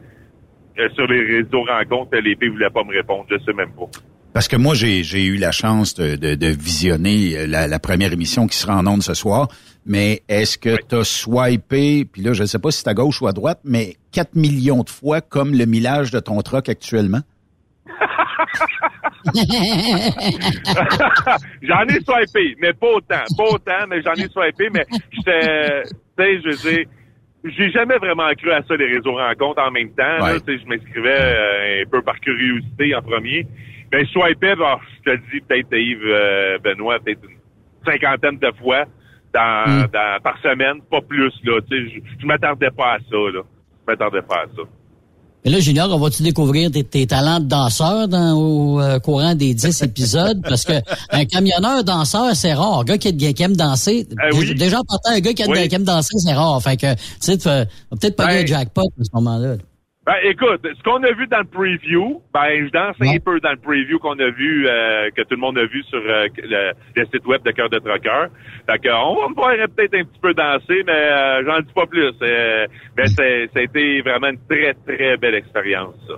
euh, 0.79 0.89
sur 0.95 1.07
les 1.07 1.21
réseaux 1.21 1.63
rencontres. 1.63 2.17
Les 2.17 2.35
filles 2.35 2.49
voulaient 2.49 2.69
pas 2.69 2.83
me 2.83 2.93
répondre, 2.93 3.25
je 3.29 3.37
sais 3.39 3.53
même 3.53 3.71
pas. 3.71 3.89
Parce 4.37 4.47
que 4.47 4.55
moi, 4.55 4.75
j'ai 4.75 5.01
j'ai 5.01 5.25
eu 5.25 5.37
la 5.37 5.51
chance 5.51 5.95
de, 5.95 6.15
de, 6.15 6.35
de 6.35 6.47
visionner 6.49 7.35
euh, 7.35 7.47
la, 7.47 7.65
la 7.65 7.79
première 7.79 8.13
émission 8.13 8.45
qui 8.45 8.55
sera 8.55 8.77
en 8.77 8.85
ondes 8.85 9.01
ce 9.01 9.15
soir. 9.15 9.47
Mais 9.87 10.21
est-ce 10.29 10.59
que 10.59 10.77
tu 10.87 10.93
as 10.95 11.03
swipé, 11.05 12.05
puis 12.05 12.21
là, 12.21 12.33
je 12.33 12.43
ne 12.43 12.45
sais 12.45 12.59
pas 12.59 12.69
si 12.69 12.83
c'est 12.83 12.87
à 12.87 12.93
gauche 12.93 13.19
ou 13.19 13.25
à 13.25 13.31
droite, 13.31 13.61
mais 13.63 13.95
4 14.11 14.35
millions 14.35 14.83
de 14.83 14.91
fois 14.91 15.21
comme 15.21 15.55
le 15.55 15.65
millage 15.65 16.11
de 16.11 16.19
ton 16.19 16.39
truck 16.43 16.69
actuellement? 16.69 17.21
j'en 21.63 21.85
ai 21.87 21.99
swipé, 22.03 22.57
mais 22.61 22.73
pas 22.73 22.91
autant. 22.93 23.23
Pas 23.35 23.43
autant, 23.49 23.87
mais 23.89 24.03
j'en 24.03 24.13
ai 24.13 24.29
swipé, 24.29 24.69
mais 24.71 24.85
j'étais, 25.13 25.81
tu 25.81 25.89
sais, 26.19 26.41
je 26.41 26.49
veux 26.49 26.57
dire, 26.75 26.85
j'ai 27.43 27.71
jamais 27.71 27.97
vraiment 27.97 28.31
cru 28.37 28.51
à 28.51 28.61
ça, 28.61 28.75
les 28.75 28.85
réseaux 28.85 29.15
rencontres 29.15 29.63
en 29.63 29.71
même 29.71 29.89
temps. 29.93 30.23
Ouais. 30.23 30.37
Je 30.45 30.67
m'inscrivais 30.67 31.21
euh, 31.21 31.81
un 31.81 31.89
peu 31.89 32.03
par 32.03 32.19
curiosité 32.19 32.93
en 32.93 33.01
premier. 33.01 33.47
Mais 33.91 34.03
je 34.05 34.09
swipais, 34.11 34.55
bon, 34.55 34.75
je 35.05 35.11
te 35.11 35.17
dis, 35.31 35.41
peut-être 35.47 35.67
Yves 35.71 35.99
euh, 36.05 36.57
Benoît, 36.63 36.97
peut-être 37.03 37.21
une 37.23 37.37
cinquantaine 37.85 38.37
de 38.37 38.51
fois 38.61 38.83
dans, 39.33 39.87
dans- 39.91 40.21
par 40.23 40.37
semaine, 40.41 40.81
pas 40.91 41.01
plus, 41.01 41.31
là. 41.43 41.59
Tu 41.69 41.77
sais, 41.89 41.93
je, 41.95 42.21
je 42.21 42.25
m'attardais 42.25 42.71
pas 42.75 42.93
à 42.95 42.97
ça, 42.99 43.15
là. 43.33 43.41
Je 43.43 43.91
m'attardais 43.91 44.21
pas 44.21 44.35
à 44.43 44.45
ça. 44.55 44.63
Et 45.45 45.49
là, 45.49 45.59
Junior, 45.59 45.87
on 45.93 45.99
va-tu 45.99 46.23
découvrir 46.23 46.69
tes, 46.71 46.83
tes 46.83 47.07
talents 47.07 47.39
de 47.39 47.45
danseur 47.45 48.09
dans, 48.09 48.33
au 48.37 48.81
euh, 48.81 48.99
courant 48.99 49.33
des 49.35 49.53
10 49.53 49.81
épisodes? 49.83 50.41
Parce 50.43 50.65
que 50.65 50.73
un 51.11 51.23
camionneur 51.23 51.85
danseur, 51.85 52.35
c'est 52.35 52.53
rare. 52.53 52.79
Un 52.79 52.83
gars 52.83 52.97
qui, 52.97 53.15
qui 53.15 53.43
aime 53.43 53.55
danser. 53.55 54.05
Euh, 54.11 54.31
déjà, 54.31 54.39
oui. 54.51 54.55
déjà, 54.55 54.79
en 54.79 54.83
partant, 54.83 55.11
un 55.11 55.19
gars 55.21 55.31
qui, 55.33 55.43
aime- 55.43 55.51
Oui. 55.51 55.67
qui 55.69 55.75
aime 55.75 55.83
danser, 55.85 56.09
c'est 56.17 56.33
rare. 56.33 56.61
Fait 56.61 56.75
que, 56.75 56.93
tu 56.95 56.99
sais, 57.19 57.37
peut-être 57.91 58.17
pas 58.17 58.25
Ben, 58.27 58.43
un 58.43 58.45
jackpot 58.45 58.81
à 58.99 59.03
ce 59.03 59.09
moment-là. 59.13 59.55
Ben, 60.07 60.15
écoute, 60.23 60.61
ce 60.63 60.83
qu'on 60.83 61.03
a 61.03 61.11
vu 61.11 61.27
dans 61.27 61.39
le 61.39 61.43
preview, 61.43 62.21
ben, 62.33 62.65
je 62.65 62.71
danse 62.71 62.95
un 63.01 63.19
peu 63.19 63.41
dans 63.41 63.51
le 63.51 63.57
preview 63.57 63.99
qu'on 63.99 64.17
a 64.17 64.29
vu, 64.29 64.65
euh, 64.65 65.09
que 65.13 65.21
tout 65.23 65.35
le 65.35 65.41
monde 65.41 65.57
a 65.57 65.65
vu 65.65 65.83
sur 65.83 65.99
euh, 65.99 66.27
le, 66.37 66.71
le 66.95 67.05
site 67.07 67.25
web 67.25 67.43
de 67.43 67.51
Cœur 67.51 67.69
de 67.69 67.77
Troqueur. 67.77 68.29
Fait 68.71 68.79
que, 68.79 68.87
on 68.87 69.21
va 69.21 69.27
me 69.27 69.35
voir 69.35 69.51
peut-être 69.75 69.95
un 69.95 70.05
petit 70.05 70.19
peu 70.21 70.33
danser, 70.33 70.83
mais 70.85 70.93
euh, 70.93 71.43
j'en 71.45 71.59
dis 71.59 71.73
pas 71.75 71.85
plus. 71.87 72.13
Mais 72.21 73.07
c'est, 73.07 73.49
ça 73.53 73.59
a 73.59 73.63
été 73.63 74.01
vraiment 74.01 74.29
une 74.29 74.39
très, 74.49 74.75
très 74.87 75.17
belle 75.17 75.35
expérience, 75.35 75.95
ça. 76.07 76.13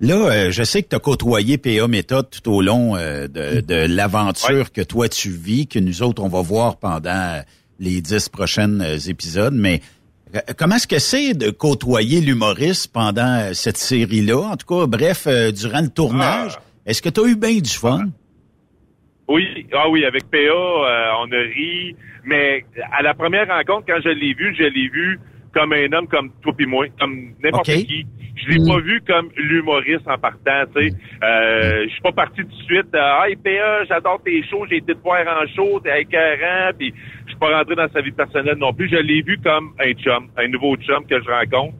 Là, 0.00 0.50
je 0.50 0.62
sais 0.62 0.84
que 0.84 0.90
tu 0.90 0.96
as 0.96 1.00
côtoyé 1.00 1.58
PA 1.58 1.88
Méthode 1.88 2.28
tout 2.30 2.48
au 2.52 2.62
long 2.62 2.94
de, 2.94 3.60
de 3.60 3.96
l'aventure 3.96 4.70
que 4.70 4.82
toi 4.82 5.08
tu 5.08 5.30
vis, 5.30 5.66
que 5.66 5.80
nous 5.80 6.04
autres, 6.04 6.22
on 6.22 6.28
va 6.28 6.42
voir 6.42 6.78
pendant 6.78 7.42
les 7.78 8.00
dix 8.00 8.28
prochaines 8.28 8.80
euh, 8.80 8.98
épisodes, 8.98 9.54
mais 9.54 9.80
comment 10.56 10.76
est-ce 10.76 10.88
que 10.88 10.98
c'est 10.98 11.34
de 11.34 11.50
côtoyer 11.50 12.20
l'humoriste 12.20 12.92
pendant 12.92 13.40
euh, 13.40 13.52
cette 13.52 13.76
série-là? 13.76 14.52
En 14.52 14.56
tout 14.56 14.66
cas, 14.66 14.86
bref, 14.86 15.26
euh, 15.26 15.52
durant 15.52 15.80
le 15.80 15.88
tournage, 15.88 16.58
est-ce 16.86 17.02
que 17.02 17.08
tu 17.08 17.20
as 17.20 17.24
eu 17.24 17.36
bien 17.36 17.58
du 17.58 17.70
fun? 17.70 18.06
Oui, 19.28 19.66
ah 19.72 19.88
oui, 19.88 20.04
avec 20.04 20.30
PA, 20.30 20.38
euh, 20.38 21.10
on 21.20 21.32
a 21.32 21.38
ri, 21.54 21.96
mais 22.24 22.64
à 22.92 23.02
la 23.02 23.14
première 23.14 23.48
rencontre, 23.48 23.86
quand 23.86 24.00
je 24.04 24.10
l'ai 24.10 24.34
vu, 24.34 24.54
je 24.58 24.64
l'ai 24.64 24.88
vu 24.88 25.18
comme 25.54 25.72
un 25.72 25.92
homme 25.92 26.08
comme 26.08 26.30
toi 26.42 26.52
puis 26.56 26.66
moi, 26.66 26.86
comme 26.98 27.32
n'importe 27.42 27.66
qui. 27.66 28.06
Je 28.36 28.48
l'ai 28.48 28.66
pas 28.66 28.80
vu 28.80 29.00
comme 29.06 29.30
l'humoriste 29.36 30.06
en 30.06 30.18
partant, 30.18 30.64
tu 30.74 30.88
sais. 30.88 30.94
Euh, 31.22 31.84
je 31.84 31.92
suis 31.92 32.02
pas 32.02 32.12
parti 32.12 32.42
tout 32.42 32.48
de 32.48 32.62
suite. 32.64 32.92
Euh, 32.94 33.24
hey 33.24 33.36
PA, 33.36 33.84
j'adore 33.84 34.20
tes 34.24 34.42
shows, 34.48 34.66
j'ai 34.68 34.78
été 34.78 34.92
te 34.94 35.00
voir 35.00 35.24
en 35.26 35.46
show, 35.54 35.80
t'es 35.80 36.02
écœurant, 36.02 36.72
puis 36.76 36.92
suis 37.34 37.38
pas 37.40 37.58
rentré 37.58 37.74
dans 37.74 37.88
sa 37.92 38.00
vie 38.00 38.12
personnelle 38.12 38.56
non 38.58 38.72
plus. 38.72 38.88
Je 38.88 38.96
l'ai 38.96 39.22
vu 39.22 39.38
comme 39.42 39.72
un 39.78 39.92
chum, 39.92 40.28
un 40.36 40.48
nouveau 40.48 40.76
chum 40.76 41.04
que 41.06 41.20
je 41.22 41.28
rencontre. 41.30 41.74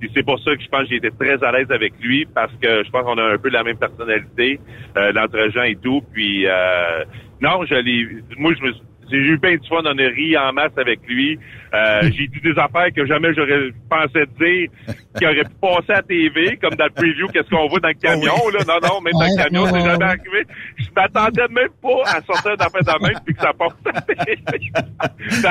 Puis 0.00 0.10
c'est 0.14 0.22
pour 0.24 0.38
ça 0.40 0.56
que 0.56 0.62
je 0.62 0.68
pense 0.68 0.82
que 0.84 0.88
j'ai 0.88 0.96
été 0.96 1.10
très 1.10 1.42
à 1.44 1.52
l'aise 1.52 1.70
avec 1.70 1.92
lui 2.00 2.26
parce 2.34 2.52
que 2.62 2.82
je 2.84 2.90
pense 2.90 3.02
qu'on 3.04 3.18
a 3.18 3.34
un 3.34 3.38
peu 3.38 3.50
la 3.50 3.62
même 3.62 3.76
personnalité, 3.76 4.58
euh, 4.96 5.12
l'entre-gens 5.12 5.62
et 5.64 5.76
tout. 5.76 6.00
Puis 6.12 6.46
euh, 6.46 7.04
non, 7.42 7.64
je 7.68 7.74
l'ai. 7.74 8.06
Moi, 8.38 8.54
je 8.58 8.64
me 8.64 8.72
suis- 8.72 8.82
j'ai 9.10 9.16
eu 9.16 9.38
bien 9.38 9.56
du 9.56 9.68
fun, 9.68 9.82
on 9.84 9.98
a 9.98 10.08
ri 10.08 10.36
en 10.36 10.52
masse 10.52 10.72
avec 10.76 11.00
lui. 11.06 11.38
Euh, 11.74 12.02
j'ai 12.16 12.26
dit 12.26 12.40
des 12.42 12.58
affaires 12.58 12.92
que 12.94 13.06
jamais 13.06 13.34
j'aurais 13.34 13.70
pensé 13.88 14.24
dire 14.38 14.68
qui 15.16 15.26
auraient 15.26 15.44
pu 15.44 15.54
passer 15.60 15.92
à 15.92 16.02
TV, 16.02 16.56
comme 16.56 16.74
dans 16.74 16.84
le 16.84 16.90
preview, 16.90 17.26
qu'est-ce 17.28 17.48
qu'on 17.50 17.68
voit 17.68 17.80
dans 17.80 17.88
le 17.88 17.94
camion, 17.94 18.48
là. 18.52 18.64
Non, 18.66 18.88
non, 18.88 19.00
même 19.00 19.12
dans 19.14 19.20
le 19.20 19.42
camion, 19.42 19.66
c'est 19.66 19.80
jamais 19.80 20.04
arrivé. 20.04 20.46
Je 20.78 20.86
m'attendais 20.94 21.48
même 21.48 21.70
pas 21.82 22.02
à 22.06 22.22
sortir 22.22 22.56
d'affaires 22.56 22.98
de 22.98 23.06
même 23.06 23.18
puis 23.24 23.34
que 23.34 23.40
ça 23.40 23.52
passe 23.52 23.72
à 23.94 24.00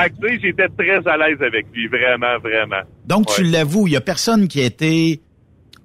TV. 0.08 0.40
j'étais 0.42 0.68
très 0.68 1.08
à 1.08 1.16
l'aise 1.16 1.42
avec 1.42 1.66
lui, 1.72 1.86
vraiment, 1.88 2.38
vraiment. 2.38 2.82
Donc, 3.06 3.26
tu 3.26 3.42
l'avoues, 3.42 3.86
il 3.86 3.94
y 3.94 3.96
a 3.96 4.00
personne 4.00 4.48
qui 4.48 4.62
a 4.62 4.66
été 4.66 5.20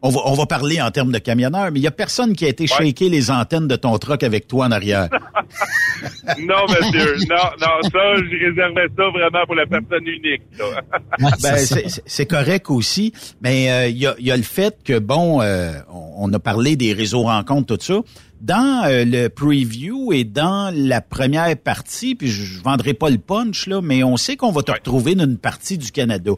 on 0.06 0.10
va, 0.10 0.22
on 0.26 0.34
va 0.34 0.46
parler 0.46 0.80
en 0.80 0.92
termes 0.92 1.12
de 1.12 1.18
camionneur, 1.18 1.72
mais 1.72 1.80
il 1.80 1.84
y 1.84 1.88
a 1.88 1.92
personne 1.92 2.36
qui 2.36 2.46
a 2.46 2.48
été 2.48 2.68
shaker 2.68 3.10
les 3.10 3.32
antennes 3.32 3.68
de 3.68 3.76
ton 3.76 3.98
truck 3.98 4.22
avec 4.22 4.48
toi 4.48 4.68
en 4.68 4.72
arrière. 4.72 5.10
non, 6.40 6.64
monsieur. 6.70 7.16
Non, 7.28 7.50
non, 7.60 7.82
ça, 7.82 8.16
je 8.18 8.46
réservais 8.46 8.88
ça 8.96 9.10
vraiment 9.10 9.46
pour 9.48 9.56
la 9.56 9.66
personne 9.66 10.06
unique. 10.06 10.44
ben, 11.42 11.58
c'est 12.06 12.26
correct 12.28 12.70
aussi, 12.70 13.14
mais 13.42 13.72
euh, 13.72 13.88
il 13.88 13.98
y, 13.98 14.06
a, 14.06 14.16
y, 14.20 14.30
a, 14.30 14.38
le 14.38 14.44
fait 14.44 14.78
que, 14.84 15.00
bon, 15.00 15.42
euh, 15.42 15.72
on 15.90 16.32
a 16.34 16.40
parlé 16.40 16.76
des 16.76 16.94
réseaux 16.94 17.24
rencontres, 17.24 17.76
tout 17.76 17.84
ça. 17.84 18.02
Dans 18.42 18.84
euh, 18.86 19.06
le 19.06 19.30
preview 19.30 20.14
et 20.14 20.24
dans 20.24 20.72
la 20.76 21.02
première 21.02 21.58
partie, 21.58 22.14
puis 22.14 22.28
je, 22.28 22.44
je 22.44 22.62
vendrai 22.62 22.94
pas 22.94 23.10
le 23.10 23.18
punch, 23.18 23.66
là, 23.66 23.82
mais 23.82 24.04
on 24.04 24.18
sait 24.18 24.36
qu'on 24.36 24.52
va 24.52 24.62
te 24.62 24.72
retrouver 24.72 25.16
dans 25.16 25.24
une 25.24 25.40
partie 25.40 25.80
du 25.80 25.92
Canada. 25.92 26.32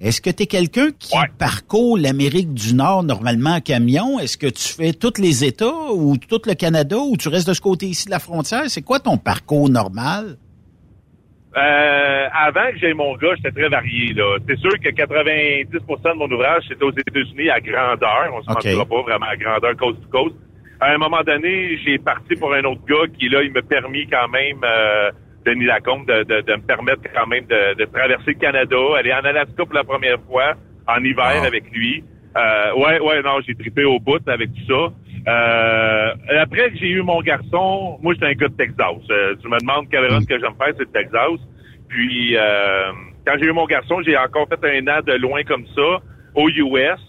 Est-ce 0.00 0.22
que 0.22 0.30
tu 0.30 0.44
es 0.44 0.46
quelqu'un 0.46 0.92
qui 0.98 1.14
parcourt 1.38 1.98
l'Amérique 1.98 2.54
du 2.54 2.74
Nord 2.74 3.02
normalement 3.02 3.56
en 3.56 3.60
camion? 3.60 4.18
Est-ce 4.18 4.38
que 4.38 4.46
tu 4.46 4.72
fais 4.72 4.94
tous 4.94 5.20
les 5.20 5.44
États 5.44 5.92
ou 5.92 6.16
tout 6.16 6.40
le 6.46 6.54
Canada 6.54 6.96
ou 6.96 7.18
tu 7.18 7.28
restes 7.28 7.46
de 7.46 7.52
ce 7.52 7.60
côté 7.60 7.84
ici 7.84 8.06
de 8.06 8.10
la 8.10 8.18
frontière? 8.18 8.62
C'est 8.68 8.80
quoi 8.80 8.98
ton 8.98 9.18
parcours 9.18 9.68
normal? 9.68 10.38
Euh, 11.54 12.28
avant 12.32 12.70
que 12.72 12.78
j'aie 12.78 12.94
mon 12.94 13.14
gars, 13.16 13.34
j'étais 13.36 13.50
très 13.50 13.68
varié. 13.68 14.14
là. 14.14 14.38
C'est 14.48 14.58
sûr 14.58 14.70
que 14.70 14.88
90% 14.88 15.68
de 15.68 16.18
mon 16.18 16.30
ouvrage, 16.30 16.62
c'était 16.66 16.84
aux 16.84 16.92
États-Unis 16.92 17.50
à 17.50 17.60
grandeur. 17.60 18.32
On 18.32 18.42
se 18.42 18.50
okay. 18.52 18.76
pas 18.76 19.02
vraiment 19.02 19.26
à 19.26 19.36
grandeur 19.36 19.76
coast 19.76 20.00
to 20.00 20.08
coast. 20.08 20.36
À 20.80 20.94
un 20.94 20.96
moment 20.96 21.22
donné, 21.26 21.76
j'ai 21.84 21.98
parti 21.98 22.36
pour 22.36 22.54
un 22.54 22.64
autre 22.64 22.80
gars 22.88 23.06
qui, 23.18 23.28
là, 23.28 23.42
il 23.42 23.52
m'a 23.52 23.60
permis 23.60 24.06
quand 24.06 24.28
même... 24.28 24.60
Euh, 24.64 25.10
Denis 25.44 25.64
Lacombe 25.64 26.06
de, 26.06 26.22
de, 26.24 26.40
de, 26.42 26.52
me 26.54 26.62
permettre 26.62 27.02
quand 27.14 27.26
même 27.26 27.44
de, 27.46 27.74
de, 27.74 27.84
traverser 27.86 28.32
le 28.32 28.38
Canada, 28.38 28.76
aller 28.96 29.12
en 29.12 29.24
Alaska 29.24 29.64
pour 29.64 29.74
la 29.74 29.84
première 29.84 30.20
fois, 30.22 30.54
en 30.86 31.02
hiver 31.02 31.42
avec 31.44 31.64
lui. 31.72 32.04
Euh, 32.36 32.74
ouais, 32.74 33.00
ouais, 33.00 33.22
non, 33.22 33.40
j'ai 33.46 33.54
trippé 33.54 33.84
au 33.84 33.98
bout 33.98 34.26
avec 34.28 34.50
tout 34.52 34.66
ça. 34.68 34.92
Euh, 35.28 36.14
après 36.40 36.70
que 36.70 36.78
j'ai 36.78 36.88
eu 36.88 37.02
mon 37.02 37.20
garçon, 37.20 37.98
moi 38.02 38.14
j'étais 38.14 38.26
un 38.26 38.32
gars 38.32 38.48
de 38.48 38.54
Texas. 38.54 38.96
Euh, 39.10 39.34
tu 39.40 39.48
me 39.48 39.58
demandes 39.58 39.88
quelle 39.90 40.06
run 40.06 40.24
que 40.24 40.38
j'aime 40.38 40.54
faire, 40.58 40.74
c'est 40.76 40.84
le 40.84 40.86
Texas. 40.86 41.40
Puis 41.88 42.36
euh, 42.36 42.92
quand 43.26 43.34
j'ai 43.38 43.46
eu 43.46 43.52
mon 43.52 43.66
garçon, 43.66 44.00
j'ai 44.02 44.16
encore 44.16 44.48
fait 44.48 44.78
un 44.78 44.86
an 44.88 45.00
de 45.04 45.12
loin 45.14 45.42
comme 45.42 45.66
ça, 45.74 46.00
aux 46.34 46.48
US. 46.48 47.00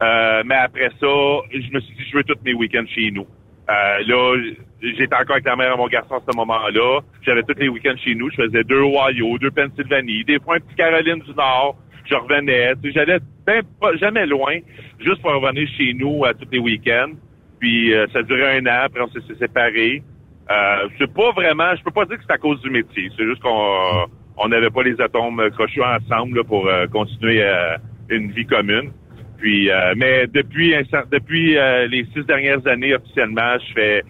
Euh, 0.00 0.42
mais 0.46 0.54
après 0.54 0.90
ça, 1.00 1.06
je 1.50 1.72
me 1.72 1.80
suis 1.80 1.94
dit 1.96 2.04
je 2.10 2.16
veux 2.16 2.24
tous 2.24 2.38
mes 2.44 2.54
week-ends 2.54 2.86
chez 2.86 3.10
nous. 3.10 3.26
Euh, 3.68 3.98
là, 4.06 4.36
j'étais 4.82 5.14
encore 5.14 5.32
avec 5.32 5.44
la 5.44 5.56
mère 5.56 5.74
et 5.74 5.76
mon 5.76 5.86
garçon 5.88 6.14
à 6.14 6.20
ce 6.30 6.36
moment-là. 6.36 7.00
J'avais 7.22 7.42
tous 7.42 7.58
les 7.58 7.68
week-ends 7.68 7.96
chez 8.04 8.14
nous. 8.14 8.30
Je 8.30 8.36
faisais 8.42 8.64
deux 8.64 8.80
Ohio, 8.80 9.38
deux 9.38 9.50
Pennsylvanie, 9.50 10.24
des 10.24 10.38
fois 10.40 10.56
un 10.56 10.60
petit 10.60 10.74
Caroline 10.76 11.20
du 11.20 11.34
Nord. 11.34 11.76
Je 12.04 12.14
revenais. 12.14 12.74
J'allais 12.84 13.18
pas 13.44 13.96
jamais 13.96 14.26
loin, 14.26 14.58
juste 15.00 15.20
pour 15.20 15.32
revenir 15.32 15.68
chez 15.76 15.92
nous 15.94 16.24
à 16.24 16.32
tous 16.32 16.48
les 16.50 16.58
week-ends. 16.58 17.12
Puis 17.60 17.92
euh, 17.92 18.06
ça 18.12 18.22
durait 18.22 18.58
un 18.58 18.66
an, 18.66 18.84
après 18.84 19.02
on 19.02 19.08
s'est 19.08 19.34
séparés. 19.38 20.02
Euh, 20.50 20.88
c'est 20.98 21.12
pas 21.12 21.32
vraiment, 21.32 21.74
je 21.76 21.82
peux 21.82 21.90
pas 21.90 22.06
dire 22.06 22.16
que 22.16 22.22
c'est 22.26 22.32
à 22.32 22.38
cause 22.38 22.60
du 22.62 22.70
métier. 22.70 23.10
C'est 23.16 23.24
juste 23.24 23.42
qu'on 23.42 24.06
on 24.38 24.48
n'avait 24.48 24.70
pas 24.70 24.82
les 24.82 24.98
atomes 25.00 25.50
crochus 25.50 25.82
ensemble 25.82 26.44
pour 26.44 26.66
euh, 26.66 26.86
continuer 26.86 27.42
euh, 27.42 27.76
une 28.08 28.30
vie 28.30 28.46
commune. 28.46 28.92
Puis, 29.38 29.70
euh, 29.70 29.94
mais 29.96 30.26
depuis 30.26 30.74
depuis 31.12 31.56
euh, 31.56 31.86
les 31.86 32.06
six 32.14 32.24
dernières 32.24 32.66
années 32.66 32.94
officiellement, 32.94 33.56
je 33.68 33.72
fais 33.72 34.02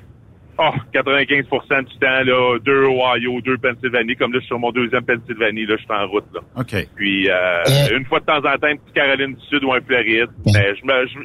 oh, 0.59 0.71
95% 0.93 1.85
du 1.85 1.99
temps 1.99 2.23
là, 2.25 2.59
deux 2.65 2.85
Ohio, 2.85 3.41
deux 3.41 3.59
Pennsylvanie. 3.59 4.17
Comme 4.17 4.33
là, 4.33 4.39
je 4.39 4.45
suis 4.45 4.49
sur 4.49 4.59
mon 4.59 4.73
deuxième 4.73 5.05
Pennsylvanie, 5.05 5.67
là, 5.67 5.77
je 5.77 5.83
suis 5.83 5.93
en 5.93 6.07
route 6.09 6.27
là. 6.35 6.41
Ok. 6.57 6.87
Puis 6.97 7.29
euh, 7.31 7.97
une 7.97 8.05
fois 8.05 8.21
de 8.21 8.25
temps 8.25 8.39
en 8.39 8.59
temps, 8.59 8.69
une 8.69 8.79
petite 8.79 8.95
Caroline 8.95 9.35
du 9.35 9.47
Sud 9.47 9.65
ou 9.65 9.73
un 9.73 9.81
Floride. 9.81 10.31
Mais 10.47 10.75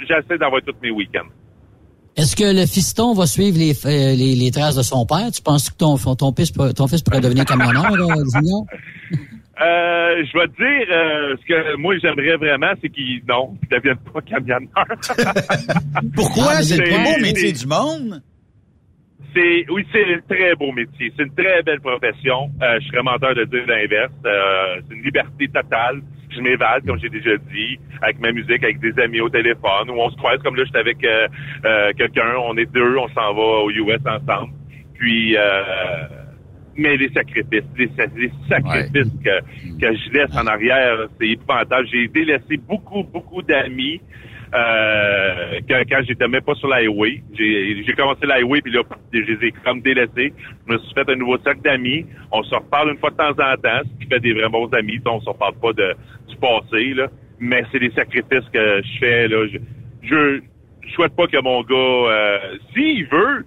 j'essaie 0.07 0.37
d'avoir 0.37 0.61
tous 0.61 0.75
mes 0.81 0.91
week-ends. 0.91 1.29
Est-ce 2.15 2.35
que 2.35 2.43
le 2.43 2.67
fiston 2.67 3.13
va 3.13 3.25
suivre 3.25 3.57
les, 3.57 3.73
les, 4.15 4.35
les, 4.35 4.51
traces 4.51 4.75
de 4.75 4.83
son 4.83 5.03
père? 5.05 5.31
Tu 5.33 5.41
penses 5.41 5.71
que 5.71 5.75
ton, 5.75 5.97
ton, 5.97 6.31
fils, 6.31 6.51
ton 6.51 6.87
fils 6.87 7.01
pourrait 7.01 7.21
devenir 7.21 7.43
camionneur, 7.43 7.89
Junior? 7.91 8.65
Euh, 9.61 10.23
je 10.25 10.37
vais 10.37 10.47
te 10.47 10.57
dire, 10.57 10.87
euh, 10.91 11.35
ce 11.39 11.45
que 11.47 11.77
moi 11.77 11.95
j'aimerais 11.99 12.37
vraiment, 12.37 12.73
c'est 12.81 12.89
qu'il 12.89 13.21
non, 13.27 13.55
qu'il 13.59 13.69
devienne 13.69 13.97
pas 14.11 14.21
camionneur. 14.21 14.69
Pourquoi? 16.15 16.45
Ah, 16.49 16.63
c'est 16.63 16.77
le 16.77 16.83
plus 16.83 17.03
beau 17.03 17.21
métier 17.21 17.51
du 17.51 17.65
monde. 17.65 18.21
C'est 19.33 19.65
oui, 19.69 19.85
c'est 19.91 20.13
un 20.13 20.19
très 20.27 20.55
beau 20.55 20.71
métier. 20.71 21.11
C'est 21.15 21.23
une 21.23 21.33
très 21.33 21.63
belle 21.63 21.81
profession. 21.81 22.49
Euh, 22.61 22.79
je 22.79 22.87
serais 22.87 23.03
menteur 23.03 23.33
de 23.35 23.45
dire 23.45 23.65
l'inverse. 23.67 24.13
Euh, 24.25 24.81
c'est 24.87 24.95
une 24.95 25.03
liberté 25.03 25.47
totale. 25.47 26.01
Je 26.29 26.41
m'évade, 26.41 26.85
comme 26.85 26.99
j'ai 26.99 27.09
déjà 27.09 27.37
dit, 27.37 27.79
avec 28.01 28.19
ma 28.19 28.31
musique, 28.31 28.63
avec 28.63 28.79
des 28.79 28.97
amis 28.99 29.21
au 29.21 29.29
téléphone, 29.29 29.89
où 29.89 29.99
on 29.99 30.09
se 30.09 30.17
croise 30.17 30.39
comme 30.43 30.55
là, 30.55 30.63
j'étais 30.65 30.79
avec 30.79 31.03
euh, 31.03 31.91
quelqu'un, 31.95 32.35
on 32.43 32.57
est 32.57 32.71
deux, 32.71 32.97
on 32.97 33.07
s'en 33.09 33.33
va 33.33 33.63
aux 33.63 33.71
US 33.71 33.99
ensemble. 34.05 34.53
Puis 34.95 35.35
mais 36.75 36.97
les 36.97 37.09
sacrifices, 37.09 37.63
les, 37.77 37.89
sacrifices 38.49 39.13
que, 39.23 39.79
que 39.79 39.95
je 39.95 40.11
laisse 40.11 40.35
en 40.35 40.47
arrière, 40.47 41.07
c'est 41.19 41.27
épouvantable. 41.27 41.87
J'ai 41.91 42.07
délaissé 42.07 42.57
beaucoup, 42.57 43.03
beaucoup 43.03 43.43
d'amis 43.43 44.01
euh, 44.53 45.59
quand, 45.67 45.81
quand 45.89 46.01
j'étais 46.07 46.27
même 46.27 46.41
pas 46.41 46.55
sur 46.55 46.67
l'highway. 46.67 47.21
J'ai 47.33 47.93
commencé 47.97 48.25
l'highway, 48.25 48.61
puis 48.61 48.71
là, 48.71 48.81
je 49.11 49.19
les 49.19 49.51
comme 49.63 49.81
délaissés. 49.81 50.33
Je 50.67 50.73
me 50.73 50.77
suis 50.79 50.93
fait 50.93 51.09
un 51.09 51.15
nouveau 51.15 51.37
cercle 51.39 51.61
d'amis. 51.61 52.05
On 52.31 52.43
se 52.43 52.53
reparle 52.53 52.91
une 52.91 52.97
fois 52.97 53.09
de 53.09 53.15
temps 53.15 53.31
en 53.31 53.55
temps, 53.55 53.81
ce 53.83 53.99
qui 53.99 54.09
fait 54.09 54.19
des 54.19 54.33
vrais 54.33 54.49
bons 54.49 54.71
amis. 54.73 54.99
On 55.05 55.21
se 55.21 55.29
reparle 55.29 55.55
pas 55.55 55.73
de, 55.73 55.95
du 56.27 56.35
passé, 56.37 56.93
là. 56.93 57.07
Mais 57.39 57.63
c'est 57.71 57.79
des 57.79 57.91
sacrifices 57.91 58.47
que 58.53 58.81
je 58.83 58.99
fais, 58.99 59.27
là. 59.27 59.47
Je, 59.47 59.57
je, 60.03 60.41
je 60.87 60.93
souhaite 60.93 61.15
pas 61.15 61.27
que 61.27 61.41
mon 61.41 61.61
gars, 61.63 61.75
euh, 61.75 62.37
s'il 62.73 63.05
veut, 63.07 63.45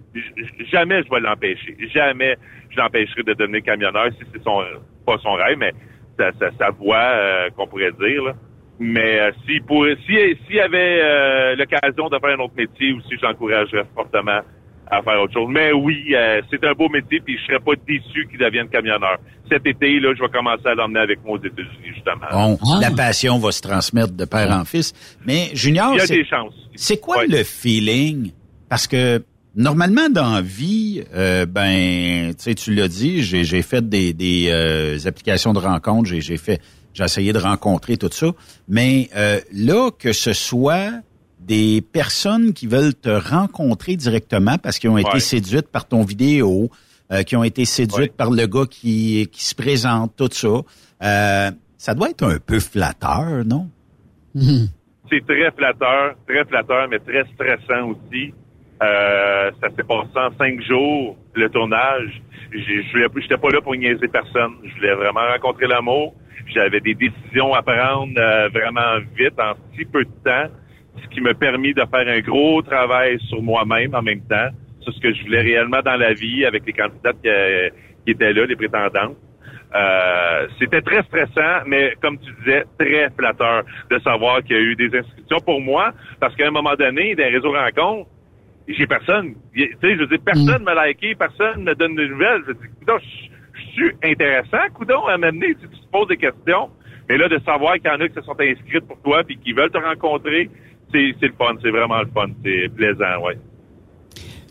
jamais 0.72 1.02
je 1.02 1.10
vais 1.10 1.20
l'empêcher. 1.20 1.76
Jamais 1.92 2.36
je 2.70 2.76
l'empêcherai 2.78 3.22
de 3.22 3.34
devenir 3.34 3.62
camionneur 3.62 4.08
si 4.18 4.26
c'est 4.32 4.42
son 4.42 4.62
pas 5.06 5.18
son 5.18 5.34
rêve, 5.34 5.58
mais 5.58 5.72
sa, 6.18 6.32
sa, 6.58 6.70
voix 6.70 6.96
euh, 6.96 7.50
qu'on 7.50 7.66
pourrait 7.66 7.92
dire. 7.92 8.24
Là. 8.24 8.34
Mais 8.78 9.20
euh, 9.20 9.30
s'il 9.44 9.62
pourrait, 9.62 9.96
s'il 10.06 10.36
si, 10.48 10.60
avait 10.60 11.00
euh, 11.02 11.56
l'occasion 11.56 12.08
de 12.08 12.18
faire 12.18 12.38
un 12.38 12.44
autre 12.44 12.55
métier 12.56 12.92
aussi, 12.92 13.16
j'encouragerais 13.20 13.86
fortement 13.94 14.40
à 14.88 15.02
faire 15.02 15.20
autre 15.20 15.32
chose. 15.32 15.48
Mais 15.50 15.72
oui, 15.72 16.14
c'est 16.48 16.64
un 16.64 16.72
beau 16.72 16.88
métier, 16.88 17.20
puis 17.20 17.36
je 17.38 17.44
serais 17.46 17.58
pas 17.58 17.72
déçu 17.88 18.28
qu'il 18.30 18.38
devienne 18.38 18.68
camionneur. 18.68 19.18
Cet 19.50 19.66
été, 19.66 19.98
là, 19.98 20.14
je 20.16 20.22
vais 20.22 20.28
commencer 20.28 20.66
à 20.66 20.74
l'emmener 20.74 21.00
avec 21.00 21.24
moi 21.24 21.38
aux 21.38 21.44
États-Unis, 21.44 21.92
justement. 21.92 22.26
Bon, 22.30 22.58
la 22.80 22.92
passion 22.92 23.38
va 23.38 23.50
se 23.50 23.62
transmettre 23.62 24.12
de 24.12 24.24
père 24.24 24.48
en 24.52 24.64
fils. 24.64 24.92
Mais 25.26 25.48
Junior, 25.55 25.94
il 25.94 25.98
y 25.98 26.02
a 26.02 26.06
des 26.06 26.24
chances. 26.24 26.55
C'est 26.76 27.00
quoi 27.00 27.26
le 27.26 27.42
feeling? 27.42 28.30
Parce 28.68 28.86
que 28.86 29.22
Normalement, 29.56 30.10
dans 30.10 30.34
la 30.34 30.42
vie, 30.42 31.02
euh, 31.14 31.46
ben, 31.46 32.34
tu 32.34 32.42
sais, 32.42 32.55
tu 32.55 32.74
l'as 32.74 32.88
dit, 32.88 33.22
j'ai 33.22 33.62
fait 33.62 33.88
des, 33.88 34.12
des 34.12 34.48
euh, 34.50 34.98
applications 35.06 35.55
de 35.55 35.58
rencontres, 35.58 36.10
j'ai 36.10 36.36
fait, 36.36 36.60
j'ai 36.97 37.05
essayé 37.05 37.33
de 37.33 37.39
rencontrer 37.39 37.97
tout 37.97 38.10
ça, 38.10 38.28
mais 38.68 39.08
euh, 39.16 39.41
là, 39.52 39.91
que 39.91 40.12
ce 40.12 40.33
soit 40.33 40.91
des 41.41 41.81
personnes 41.81 42.52
qui 42.52 42.66
veulent 42.66 42.94
te 42.94 43.10
rencontrer 43.10 43.97
directement 43.97 44.58
parce 44.58 44.78
qu'ils 44.78 44.91
ont 44.91 44.99
été 44.99 45.20
séduites 45.20 45.68
par 45.68 45.86
ton 45.86 46.02
vidéo, 46.02 46.70
qui 47.25 47.36
ont 47.36 47.44
été 47.44 47.65
séduites 47.65 48.15
par 48.15 48.33
le 48.33 48.47
gars 48.47 48.65
qui, 48.68 49.28
qui 49.31 49.44
se 49.44 49.55
présente, 49.55 50.16
tout 50.16 50.28
ça, 50.33 51.52
ça 51.78 51.94
doit 51.94 52.10
être 52.10 52.25
un 52.25 52.39
peu 52.39 52.58
flatteur, 52.58 53.44
non? 53.44 53.68
C'est 55.10 55.25
très 55.25 55.50
flatteur, 55.52 56.15
très 56.26 56.44
flatteur, 56.44 56.89
mais 56.89 56.99
très 56.99 57.25
stressant 57.34 57.91
aussi. 57.91 58.34
Euh, 58.83 59.50
ça 59.60 59.68
s'est 59.75 59.84
passé 59.84 60.10
en 60.16 60.36
cinq 60.36 60.60
jours, 60.62 61.16
le 61.34 61.49
tournage. 61.49 62.20
Je 62.52 63.18
n'étais 63.20 63.36
pas 63.36 63.49
là 63.50 63.60
pour 63.60 63.75
niaiser 63.75 64.08
personne. 64.08 64.55
Je 64.65 64.75
voulais 64.75 64.94
vraiment 64.94 65.26
rencontrer 65.33 65.66
l'amour. 65.66 66.15
J'avais 66.47 66.81
des 66.81 66.94
décisions 66.94 67.55
à 67.55 67.62
prendre 67.62 68.18
euh, 68.18 68.48
vraiment 68.48 68.98
vite, 69.16 69.39
en 69.39 69.55
si 69.76 69.84
peu 69.84 70.05
de 70.05 70.10
temps, 70.24 70.50
ce 71.02 71.08
qui 71.08 71.20
m'a 71.20 71.34
permis 71.34 71.74
de 71.74 71.82
faire 71.90 72.08
un 72.08 72.20
gros 72.20 72.62
travail 72.62 73.18
sur 73.28 73.42
moi-même 73.42 73.94
en 73.94 74.02
même 74.02 74.23
temps, 74.23 74.48
sur 74.81 74.92
ce 74.92 75.00
que 75.00 75.12
je 75.12 75.23
voulais 75.24 75.42
réellement 75.42 75.82
dans 75.84 75.97
la 75.97 76.12
vie 76.12 76.44
avec 76.44 76.65
les 76.66 76.73
candidates 76.73 77.20
qui, 77.23 77.28
euh, 77.28 77.68
étaient 78.06 78.32
là, 78.32 78.47
les 78.47 78.56
prétendantes. 78.56 79.16
c'était 80.60 80.81
très 80.81 81.02
stressant, 81.02 81.65
mais 81.66 81.94
comme 82.00 82.18
tu 82.18 82.32
disais, 82.40 82.65
très 82.78 83.10
flatteur 83.10 83.65
de 83.90 83.98
savoir 83.98 84.42
qu'il 84.42 84.56
y 84.56 84.58
a 84.58 84.62
eu 84.62 84.76
des 84.76 84.97
inscriptions 84.97 85.40
pour 85.44 85.60
moi, 85.60 85.92
parce 86.20 86.34
qu'à 86.36 86.47
un 86.47 86.52
moment 86.52 86.74
donné, 86.76 87.15
des 87.15 87.24
réseaux 87.26 87.52
rencontres, 87.52 88.08
j'ai 88.68 88.86
personne. 88.86 89.34
Tu 89.55 89.62
sais, 89.81 89.94
je 89.94 90.00
veux 90.00 90.06
dire, 90.06 90.18
personne 90.24 90.62
ne 90.65 90.70
mm. 90.70 90.74
m'a 90.74 90.86
liké, 90.86 91.15
personne 91.15 91.62
me 91.62 91.74
donne 91.74 91.94
de 91.94 92.06
nouvelles. 92.06 92.42
Je 92.48 92.52
dis, 92.52 93.31
intéressant, 94.02 94.72
coudon, 94.74 95.06
à 95.06 95.18
m'amener 95.18 95.55
si 95.60 95.68
tu 95.68 95.80
te 95.80 95.90
poses 95.92 96.08
des 96.08 96.16
questions. 96.16 96.70
Mais 97.08 97.16
là, 97.16 97.28
de 97.28 97.38
savoir 97.44 97.74
qu'il 97.74 97.86
y 97.86 97.90
en 97.90 98.00
a 98.00 98.08
qui 98.08 98.14
se 98.14 98.22
sont 98.22 98.36
inscrites 98.38 98.86
pour 98.86 98.98
toi 99.02 99.22
puis 99.24 99.38
qui 99.38 99.52
veulent 99.52 99.70
te 99.70 99.78
rencontrer, 99.78 100.50
c'est 100.92 101.14
le 101.20 101.32
fun. 101.38 101.55
C'est 101.62 101.70
vraiment 101.70 102.00
le 102.00 102.08
fun. 102.12 102.28
C'est 102.44 102.68
plaisant, 102.74 103.22
ouais. 103.24 103.38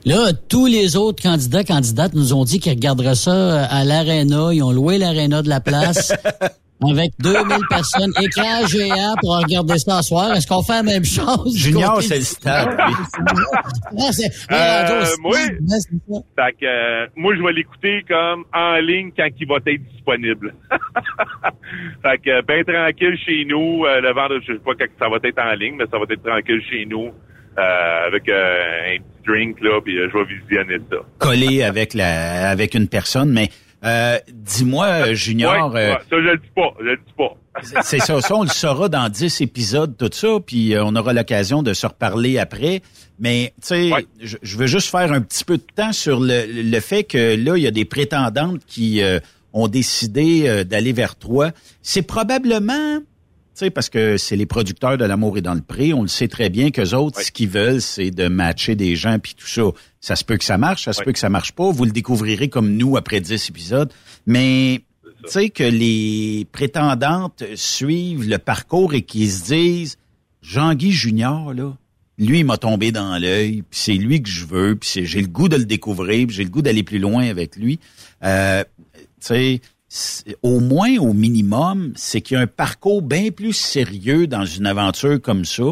Là, 0.06 0.34
tous 0.50 0.68
les 0.68 0.96
autres 0.98 1.22
candidats, 1.22 1.64
candidates 1.64 2.14
nous 2.14 2.34
ont 2.34 2.44
dit 2.44 2.60
qu'ils 2.60 2.74
regarderaient 2.74 3.16
ça 3.16 3.66
à 3.66 3.84
l'aréna. 3.84 4.54
Ils 4.54 4.62
ont 4.62 4.72
loué 4.72 4.98
l'aréna 5.00 5.42
de 5.42 5.50
la 5.50 5.60
place. 5.60 6.14
avec 6.92 7.12
2000 7.20 7.44
personnes, 7.70 8.12
écran 8.22 8.66
géant 8.68 9.14
pour 9.22 9.38
regarder 9.38 9.78
ça 9.78 10.02
ce 10.02 10.08
soir. 10.10 10.34
Est-ce 10.36 10.48
qu'on 10.48 10.64
fait 10.64 10.74
la 10.74 10.84
même 10.84 11.06
chose? 11.06 11.56
Junior, 11.58 12.02
c'est 12.02 12.18
le 12.18 12.22
stade. 12.24 12.78
C'est- 14.12 14.32
Euh, 14.52 15.06
moi, 15.22 15.38
fait 15.38 16.52
que, 16.60 16.66
euh, 16.66 17.08
moi, 17.16 17.36
je 17.36 17.42
vais 17.44 17.54
l'écouter 17.54 18.04
comme 18.08 18.44
en 18.54 18.76
ligne 18.78 19.12
quand 19.16 19.28
il 19.40 19.48
va 19.48 19.56
être 19.66 19.84
disponible. 19.94 20.54
fait 22.04 22.18
que, 22.24 22.42
ben 22.46 22.64
tranquille 22.64 23.18
chez 23.26 23.46
nous, 23.46 23.86
euh, 23.86 24.02
le 24.02 24.14
vendredi, 24.14 24.46
je 24.48 24.54
sais 24.54 24.60
pas 24.60 24.72
quand 24.78 24.86
ça 25.00 25.10
va 25.10 25.18
être 25.24 25.40
en 25.40 25.54
ligne, 25.56 25.76
mais 25.78 25.86
ça 25.92 25.98
va 25.98 26.06
être 26.10 26.24
tranquille 26.24 26.62
chez 26.70 26.86
nous, 26.86 27.10
euh, 27.58 28.08
avec 28.08 28.28
euh, 28.30 28.96
un 28.96 28.98
petit 28.98 29.28
drink, 29.28 29.62
là, 29.62 29.80
puis 29.84 29.98
euh, 29.98 30.08
je 30.12 30.18
vais 30.18 30.26
visionner 30.26 30.78
ça. 30.92 30.98
Collé 31.20 31.64
avec 31.64 31.94
la, 31.94 32.50
avec 32.50 32.76
une 32.76 32.88
personne, 32.88 33.32
mais 33.32 33.50
euh, 33.86 34.18
dis-moi, 34.32 35.14
Junior, 35.14 35.72
Ouais, 35.74 35.80
euh, 35.82 35.94
ouais, 35.94 36.00
ça, 36.00 36.06
je 36.12 36.16
le 36.16 36.38
dis 36.38 36.50
pas, 36.56 36.74
je 36.80 36.86
le 36.86 36.98
dis 36.98 37.14
pas. 37.18 37.36
c'est 37.84 38.00
ça, 38.00 38.20
ça, 38.22 38.36
on 38.36 38.44
le 38.44 38.50
saura 38.50 38.90
dans 38.90 39.08
10 39.08 39.42
épisodes, 39.42 39.96
tout 39.98 40.10
ça, 40.12 40.28
puis 40.46 40.74
euh, 40.74 40.84
on 40.84 40.96
aura 40.96 41.14
l'occasion 41.14 41.64
de 41.64 41.74
se 41.74 41.88
reparler 41.88 42.38
après. 42.38 42.82
Mais, 43.20 43.54
tu 43.62 43.68
sais, 43.68 43.92
je, 44.22 44.38
je 44.42 44.58
veux 44.58 44.68
juste 44.68 44.90
faire 44.90 45.12
un 45.12 45.22
petit 45.22 45.46
peu 45.46 45.58
de 45.58 45.64
temps 45.76 45.94
sur 45.94 46.20
le, 46.20 46.46
le 46.48 46.80
fait 46.82 47.04
que 47.04 47.36
là, 47.36 47.56
il 47.56 47.64
y 47.64 47.68
a 47.68 47.72
des 47.72 47.86
prétendantes 47.86 48.62
qui 48.68 49.02
euh, 49.02 49.20
ont 49.54 49.70
décidé 49.70 50.48
euh, 50.48 50.64
d'aller 50.66 50.92
vers 50.92 51.16
toi. 51.16 51.52
C'est 51.82 52.02
probablement, 52.02 53.00
sais, 53.60 53.70
parce 53.70 53.90
que 53.90 54.18
c'est 54.18 54.36
les 54.36 54.46
producteurs 54.46 54.98
de 54.98 55.06
L'amour 55.06 55.38
et 55.38 55.42
dans 55.42 55.54
le 55.54 55.62
pré, 55.62 55.94
on 55.94 56.02
le 56.02 56.08
sait 56.08 56.28
très 56.28 56.50
bien 56.50 56.72
qu'eux 56.72 56.94
autres, 56.94 57.22
ce 57.22 57.32
qu'ils 57.32 57.50
veulent, 57.50 57.82
c'est 57.82 58.12
de 58.12 58.28
matcher 58.28 58.76
des 58.76 58.96
gens, 58.96 59.18
puis 59.20 59.34
tout 59.36 59.48
ça. 59.48 59.64
Ça 60.02 60.16
se 60.16 60.24
peut 60.24 60.38
que 60.38 60.44
ça 60.44 60.58
marche, 60.58 60.86
ça 60.86 60.94
se 60.94 61.02
peut 61.04 61.12
que 61.12 61.20
ça 61.20 61.30
marche 61.30 61.52
pas. 61.54 61.70
Vous 61.72 61.86
le 61.86 61.92
découvrirez 61.92 62.50
comme 62.50 62.76
nous 62.76 62.98
après 62.98 63.22
10 63.22 63.50
épisodes. 63.50 63.92
Mais 64.26 64.82
tu 65.26 65.32
sais 65.32 65.50
que 65.50 65.64
les 65.64 66.46
prétendantes 66.52 67.44
suivent 67.56 68.28
le 68.30 68.38
parcours 68.38 68.94
et 68.94 69.02
qu'ils 69.02 69.32
se 69.32 69.44
disent 69.46 69.98
Jean-Guy 70.42 70.92
Junior, 70.92 71.54
là, 71.54 71.76
lui, 72.18 72.40
il 72.40 72.46
m'a 72.46 72.58
tombé 72.58 72.92
dans 72.92 73.18
l'œil, 73.18 73.64
puis 73.70 73.80
c'est 73.80 73.94
lui 73.94 74.22
que 74.22 74.30
je 74.30 74.46
veux, 74.46 74.76
puis 74.76 74.88
c'est- 74.90 75.06
j'ai 75.06 75.22
le 75.22 75.28
goût 75.28 75.50
de 75.50 75.58
le 75.58 75.66
découvrir, 75.66 76.28
puis 76.28 76.36
j'ai 76.36 76.44
le 76.44 76.50
goût 76.50 76.62
d'aller 76.62 76.84
plus 76.84 77.00
loin 77.00 77.28
avec 77.28 77.56
lui. 77.58 77.80
Euh, 78.24 78.64
tu 78.94 79.02
sais, 79.20 79.62
au 80.42 80.60
moins, 80.60 80.98
au 80.98 81.14
minimum, 81.14 81.94
c'est 81.96 82.22
qu'il 82.22 82.36
y 82.36 82.38
a 82.38 82.44
un 82.44 82.48
parcours 82.48 83.02
bien 83.02 83.32
plus 83.32 83.54
sérieux 83.54 84.28
dans 84.28 84.46
une 84.46 84.66
aventure 84.66 85.22
comme 85.22 85.46
ça, 85.46 85.64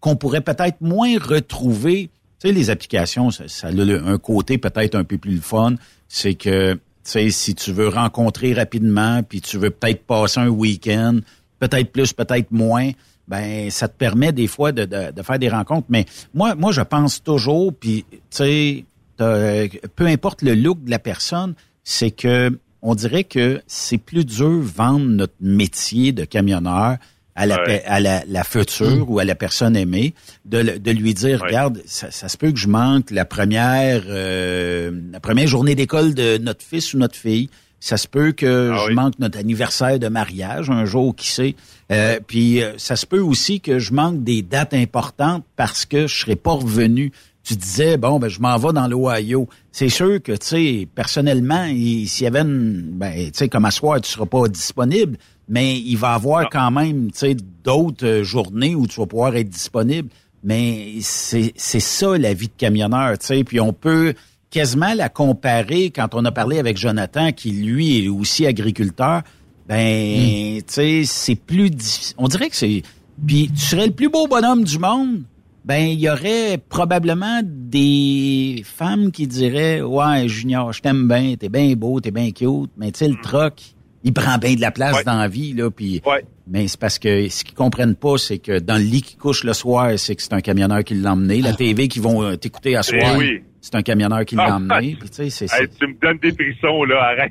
qu'on 0.00 0.16
pourrait 0.16 0.40
peut-être 0.40 0.80
moins 0.80 1.18
retrouver. 1.18 2.10
Tu 2.40 2.48
sais, 2.48 2.52
les 2.52 2.70
applications, 2.70 3.30
ça, 3.30 3.44
a 3.62 3.70
un 3.70 4.18
côté 4.18 4.58
peut-être 4.58 4.94
un 4.94 5.04
peu 5.04 5.18
plus 5.18 5.34
le 5.34 5.40
fun. 5.40 5.74
C'est 6.08 6.34
que, 6.34 6.74
tu 6.74 6.80
sais, 7.04 7.30
si 7.30 7.54
tu 7.54 7.72
veux 7.72 7.88
rencontrer 7.88 8.52
rapidement, 8.52 9.22
puis 9.22 9.40
tu 9.40 9.58
veux 9.58 9.70
peut-être 9.70 10.04
passer 10.04 10.40
un 10.40 10.48
week-end, 10.48 11.20
peut-être 11.58 11.92
plus, 11.92 12.12
peut-être 12.12 12.50
moins, 12.50 12.90
ben 13.28 13.70
ça 13.70 13.86
te 13.88 13.96
permet 13.96 14.32
des 14.32 14.46
fois 14.48 14.72
de, 14.72 14.84
de, 14.84 15.22
faire 15.22 15.38
des 15.38 15.48
rencontres. 15.48 15.86
Mais 15.88 16.04
moi, 16.34 16.54
moi, 16.54 16.72
je 16.72 16.80
pense 16.80 17.22
toujours, 17.22 17.72
puis 17.72 18.04
tu 18.10 18.18
sais, 18.30 18.84
peu 19.16 20.06
importe 20.06 20.42
le 20.42 20.54
look 20.54 20.82
de 20.82 20.90
la 20.90 20.98
personne, 20.98 21.54
c'est 21.84 22.10
que 22.10 22.58
on 22.82 22.94
dirait 22.94 23.24
que 23.24 23.60
c'est 23.66 23.98
plus 23.98 24.24
dur 24.24 24.60
vendre 24.62 25.06
notre 25.06 25.34
métier 25.40 26.12
de 26.12 26.24
camionneur 26.24 26.96
à 27.36 27.46
la, 27.46 27.56
Ouais. 27.62 27.78
pe- 27.80 27.86
à 27.86 28.00
la, 28.00 28.22
la 28.26 28.44
future 28.44 29.08
ou 29.10 29.18
à 29.18 29.24
la 29.24 29.34
personne 29.34 29.76
aimée, 29.76 30.14
de, 30.44 30.90
lui 30.90 31.14
dire, 31.14 31.40
regarde, 31.40 31.80
ça, 31.86 32.10
ça 32.10 32.28
se 32.28 32.36
peut 32.36 32.50
que 32.52 32.58
je 32.58 32.68
manque 32.68 33.10
la 33.10 33.24
première, 33.24 34.02
euh, 34.08 34.90
la 35.12 35.20
première 35.20 35.46
journée 35.46 35.74
d'école 35.74 36.14
de 36.14 36.38
notre 36.38 36.62
fils 36.64 36.92
ou 36.94 36.98
notre 36.98 37.16
fille. 37.16 37.48
Ça 37.82 37.96
se 37.96 38.06
peut 38.06 38.32
que 38.32 38.74
je 38.88 38.92
manque 38.92 39.18
notre 39.20 39.38
anniversaire 39.38 39.98
de 39.98 40.08
mariage 40.08 40.68
un 40.68 40.84
jour, 40.84 41.16
qui 41.16 41.28
sait. 41.30 41.54
Euh, 41.90 42.20
puis 42.26 42.62
euh, 42.62 42.72
ça 42.76 42.94
se 42.94 43.06
peut 43.06 43.20
aussi 43.20 43.60
que 43.62 43.78
je 43.78 43.94
manque 43.94 44.22
des 44.22 44.42
dates 44.42 44.74
importantes 44.74 45.44
parce 45.56 45.86
que 45.86 46.06
je 46.06 46.14
serai 46.18 46.36
pas 46.36 46.52
revenu. 46.52 47.10
Tu 47.42 47.54
disais 47.56 47.96
bon 47.96 48.18
ben 48.18 48.28
je 48.28 48.38
m'en 48.40 48.56
vais 48.58 48.72
dans 48.72 48.86
l'Ohio. 48.86 49.48
C'est 49.72 49.88
sûr 49.88 50.22
que 50.22 50.32
tu 50.32 50.46
sais 50.46 50.88
personnellement 50.94 51.64
il- 51.64 52.06
s'il 52.08 52.24
y 52.24 52.26
avait 52.26 52.40
une 52.42 52.90
ben 52.92 53.12
tu 53.26 53.30
sais 53.34 53.48
comme 53.48 53.64
à 53.64 53.70
soir 53.70 54.00
tu 54.00 54.10
seras 54.10 54.26
pas 54.26 54.46
disponible, 54.48 55.16
mais 55.48 55.78
il 55.78 55.96
va 55.96 56.12
y 56.12 56.14
avoir 56.16 56.50
quand 56.50 56.70
même 56.70 57.10
tu 57.10 57.18
sais 57.18 57.36
d'autres 57.64 58.06
euh, 58.06 58.22
journées 58.24 58.74
où 58.74 58.86
tu 58.86 59.00
vas 59.00 59.06
pouvoir 59.06 59.34
être 59.36 59.48
disponible. 59.48 60.10
Mais 60.44 60.94
c'est 61.00 61.52
c'est 61.56 61.80
ça 61.80 62.16
la 62.16 62.32
vie 62.34 62.48
de 62.48 62.52
camionneur, 62.56 63.18
tu 63.18 63.26
sais. 63.26 63.44
Puis 63.44 63.60
on 63.60 63.72
peut 63.72 64.14
quasiment 64.50 64.94
la 64.94 65.08
comparer 65.08 65.90
quand 65.90 66.14
on 66.14 66.24
a 66.24 66.32
parlé 66.32 66.58
avec 66.58 66.76
Jonathan, 66.76 67.30
qui 67.32 67.50
lui 67.52 68.04
est 68.04 68.08
aussi 68.08 68.46
agriculteur. 68.46 69.22
Ben, 69.68 70.58
tu 70.62 70.64
sais, 70.66 71.02
c'est 71.06 71.34
plus 71.36 71.70
difficile. 71.70 72.14
On 72.18 72.26
dirait 72.28 72.48
que 72.50 72.56
c'est. 72.56 72.82
Puis 73.26 73.50
tu 73.54 73.60
serais 73.60 73.86
le 73.86 73.92
plus 73.92 74.08
beau 74.08 74.26
bonhomme 74.26 74.64
du 74.64 74.78
monde. 74.78 75.22
Ben, 75.64 75.86
il 75.88 76.00
y 76.00 76.08
aurait 76.08 76.58
probablement 76.68 77.40
des 77.44 78.62
femmes 78.64 79.12
qui 79.12 79.26
diraient 79.26 79.82
Ouais, 79.82 80.26
Junior, 80.26 80.72
je 80.72 80.80
t'aime 80.80 81.06
bien, 81.06 81.34
t'es 81.38 81.48
bien 81.48 81.74
beau, 81.74 82.00
t'es 82.00 82.10
bien 82.10 82.30
cute, 82.30 82.70
mais 82.76 82.90
tu 82.92 82.98
sais, 83.00 83.08
le 83.08 83.16
truck, 83.22 83.54
il 84.02 84.12
prend 84.14 84.38
bien 84.38 84.54
de 84.54 84.60
la 84.62 84.70
place 84.70 85.04
dans 85.04 85.18
la 85.18 85.28
vie, 85.28 85.52
là. 85.52 85.70
Puis, 85.70 86.00
Mais 86.46 86.66
c'est 86.66 86.80
parce 86.80 86.98
que 86.98 87.28
ce 87.28 87.44
qu'ils 87.44 87.54
comprennent 87.54 87.94
pas, 87.94 88.16
c'est 88.16 88.38
que 88.38 88.58
dans 88.58 88.76
le 88.78 88.82
lit 88.84 89.02
qui 89.02 89.16
couche 89.16 89.44
le 89.44 89.52
soir, 89.52 89.98
c'est 89.98 90.16
que 90.16 90.22
c'est 90.22 90.32
un 90.32 90.40
camionneur 90.40 90.82
qui 90.82 90.94
l'a 90.94 91.12
emmené. 91.12 91.42
La 91.42 91.52
TV 91.52 91.86
qui 91.88 92.00
vont 92.00 92.22
euh, 92.22 92.36
t'écouter 92.36 92.74
à 92.76 92.82
soir, 92.82 93.12
Eh 93.14 93.18
oui. 93.18 93.42
c'est 93.60 93.74
un 93.74 93.82
camionneur 93.82 94.24
qui 94.24 94.36
l'a 94.36 94.46
Ah, 94.48 94.56
emmené. 94.56 94.96
Puis, 94.98 95.10
tu 95.10 95.16
sais, 95.16 95.30
c'est 95.30 95.44
Hey, 95.60 95.68
tu 95.78 95.86
me 95.86 95.94
donnes 96.00 96.18
des 96.18 96.32
frissons, 96.32 96.82
là, 96.84 97.02
arrête. 97.10 97.30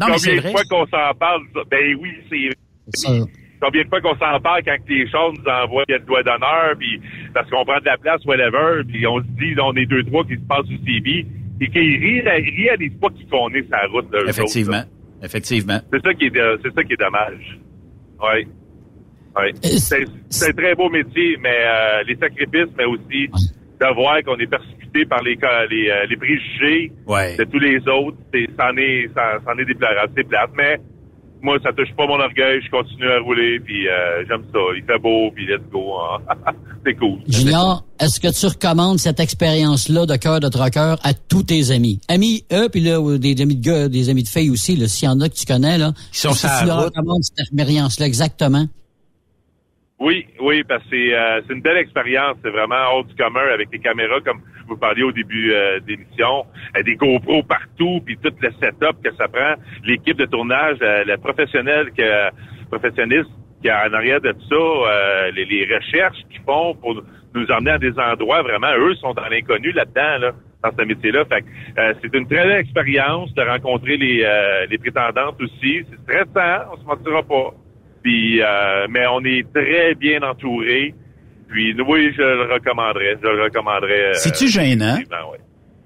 Non, 0.00 0.08
mais 0.10 0.18
c'est 0.18 0.28
Combien 0.28 0.36
de 0.36 0.40
vrai. 0.42 0.50
fois 0.52 0.62
qu'on 0.68 0.84
s'en 0.86 1.14
parle? 1.18 1.42
ça? 1.54 1.60
Ben 1.70 1.96
oui, 2.00 2.10
c'est 2.30 3.08
Combien 3.60 3.82
de 3.82 3.88
fois 3.88 4.00
qu'on 4.00 4.16
s'en 4.16 4.40
parle 4.40 4.62
quand 4.64 4.76
les 4.88 5.06
chars 5.08 5.32
nous 5.32 5.44
envoient 5.50 5.84
le 5.88 5.98
doigt 6.00 6.22
d'honneur, 6.22 6.74
puis 6.78 7.00
parce 7.34 7.48
qu'on 7.50 7.64
prend 7.64 7.78
de 7.78 7.84
la 7.84 7.98
place, 7.98 8.24
whatever, 8.24 8.82
puis 8.88 9.06
on 9.06 9.18
se 9.18 9.26
dit, 9.38 9.54
là, 9.54 9.64
on 9.66 9.74
est 9.74 9.86
deux, 9.86 10.02
trois 10.04 10.24
qui 10.24 10.34
se 10.36 10.46
passent 10.48 10.64
du 10.66 10.78
CB, 10.78 11.26
et 11.60 11.68
qu'ils 11.68 12.22
réalisent 12.22 12.98
pas 13.00 13.08
qui 13.10 13.26
qu'on 13.26 13.50
est 13.50 13.62
sur 13.62 13.70
la 13.72 13.86
route, 13.88 14.06
Effectivement. 14.28 14.78
autres, 14.78 14.88
Effectivement. 15.22 15.78
C'est 15.92 16.02
ça 16.02 16.14
qui 16.14 16.24
est, 16.26 16.30
de- 16.30 16.60
c'est 16.64 16.72
ça 16.74 16.82
qui 16.84 16.92
est 16.94 17.00
dommage. 17.00 17.58
Oui. 18.22 18.46
Oui. 19.36 19.50
C'est 19.78 20.04
c'est 20.30 20.50
un 20.50 20.52
très 20.54 20.74
beau 20.74 20.88
métier, 20.88 21.36
mais 21.42 21.54
euh, 21.60 22.02
les 22.06 22.16
sacrifices, 22.16 22.74
mais 22.78 22.84
aussi 22.84 23.28
de 23.28 23.94
voir 23.94 24.22
qu'on 24.24 24.36
est 24.38 24.46
persécuté 24.46 25.04
par 25.04 25.22
les, 25.22 25.38
les, 25.70 25.88
euh, 25.90 26.06
les 26.08 26.16
préjugés 26.16 26.92
Ouais. 27.06 27.36
de 27.36 27.44
tous 27.44 27.58
les 27.58 27.78
autres, 27.88 28.16
c'est, 28.32 28.46
c'en 28.58 28.74
est, 28.76 29.08
ça, 29.14 29.38
c'en 29.44 29.56
est 29.58 29.64
déplorable, 29.66 30.12
c'est 30.16 30.26
plate, 30.28 30.50
mais 30.56 30.78
moi, 31.42 31.58
ça 31.62 31.72
touche 31.72 31.92
pas 31.96 32.06
mon 32.06 32.18
orgueil, 32.20 32.60
je 32.64 32.70
continue 32.70 33.08
à 33.10 33.18
rouler, 33.20 33.60
puis 33.60 33.88
euh, 33.88 34.24
j'aime 34.28 34.42
ça. 34.52 34.58
Il 34.76 34.84
fait 34.84 34.98
beau, 34.98 35.30
puis 35.34 35.46
let's 35.46 35.60
go. 35.72 35.94
hein. 35.98 36.52
c'est 36.86 36.94
cool. 36.94 37.18
Junior, 37.28 37.84
est-ce 37.98 38.20
que 38.20 38.28
tu 38.28 38.46
recommandes 38.46 38.98
cette 38.98 39.20
expérience-là 39.20 40.06
de 40.06 40.16
cœur 40.16 40.40
de 40.40 40.48
trucker 40.48 40.94
à 41.02 41.14
tous 41.14 41.42
tes 41.44 41.70
amis? 41.70 42.00
Amis, 42.08 42.44
eux, 42.52 42.68
puis 42.70 42.80
là, 42.80 43.00
ou 43.00 43.18
des 43.18 43.40
amis 43.40 43.56
de 43.56 43.64
gars, 43.64 43.88
des 43.88 44.08
amis 44.08 44.22
de 44.22 44.28
filles 44.28 44.50
aussi, 44.50 44.76
là, 44.76 44.88
s'il 44.88 45.06
y 45.06 45.10
en 45.10 45.20
a 45.20 45.28
que 45.28 45.34
tu 45.34 45.46
connais, 45.46 45.78
là. 45.78 45.92
Qui 46.12 46.20
sont 46.20 46.30
est-ce 46.30 46.42
que 46.42 46.48
sur 46.48 46.58
tu 46.60 46.64
la 46.66 46.74
leur 46.74 46.84
route. 46.84 46.94
recommandes 46.96 47.22
cette 47.22 47.40
expérience-là 47.40 48.06
exactement? 48.06 48.66
Oui, 50.00 50.26
oui, 50.40 50.64
parce 50.64 50.82
que 50.84 50.88
c'est, 50.92 51.14
euh, 51.14 51.42
c'est 51.46 51.52
une 51.52 51.60
belle 51.60 51.76
expérience. 51.76 52.38
C'est 52.42 52.50
vraiment 52.50 52.88
hors 52.90 53.04
du 53.04 53.14
commun 53.16 53.46
avec 53.52 53.68
les 53.70 53.78
caméras, 53.80 54.20
comme 54.24 54.40
vous 54.66 54.78
parliez 54.78 55.02
au 55.02 55.12
début 55.12 55.52
euh, 55.52 55.78
d'émission, 55.80 56.46
euh, 56.74 56.82
des 56.82 56.96
GoPros 56.96 57.42
partout, 57.42 58.00
puis 58.06 58.16
tout 58.16 58.32
le 58.40 58.50
setup 58.52 59.02
que 59.04 59.14
ça 59.16 59.28
prend, 59.28 59.54
l'équipe 59.84 60.16
de 60.16 60.24
tournage, 60.24 60.78
euh, 60.80 61.04
le 61.04 61.18
professionnel, 61.18 61.90
que, 61.92 62.30
professionniste 62.70 63.28
qui 63.60 63.68
est 63.68 63.72
en 63.72 63.92
arrière 63.92 64.22
de 64.22 64.32
tout 64.32 64.48
ça, 64.48 64.54
euh, 64.54 65.30
les, 65.32 65.44
les 65.44 65.66
recherches 65.66 66.16
qu'ils 66.30 66.40
font 66.46 66.74
pour 66.76 67.02
nous 67.34 67.46
emmener 67.50 67.72
à 67.72 67.78
des 67.78 67.92
endroits 67.98 68.40
vraiment, 68.40 68.72
eux 68.78 68.94
sont 68.94 69.12
dans 69.12 69.28
l'inconnu 69.28 69.70
là-dedans, 69.72 70.18
là, 70.18 70.32
dans 70.64 70.70
ce 70.78 70.82
métier-là. 70.82 71.26
Fait 71.26 71.42
que, 71.42 71.98
c'est 72.00 72.16
une 72.16 72.26
très 72.26 72.46
belle 72.46 72.60
expérience 72.60 73.34
de 73.34 73.42
rencontrer 73.42 73.98
les, 73.98 74.26
les 74.70 74.78
prétendantes 74.78 75.40
aussi. 75.42 75.84
C'est 75.90 76.00
stressant, 76.04 76.70
on 76.72 76.76
se 76.78 76.84
mentira 76.86 77.22
pas. 77.22 77.52
Puis, 78.02 78.40
euh, 78.42 78.86
mais 78.88 79.06
on 79.06 79.20
est 79.24 79.44
très 79.52 79.94
bien 79.94 80.22
entouré. 80.22 80.94
Puis, 81.48 81.74
oui, 81.80 82.12
je 82.16 82.22
le 82.22 82.52
recommanderais. 82.52 83.16
Je 83.22 83.28
le 83.28 83.42
recommanderais. 83.44 84.10
euh, 84.10 84.14
C'est-tu 84.14 84.48
gênant? 84.48 84.96
ouais. 84.96 85.38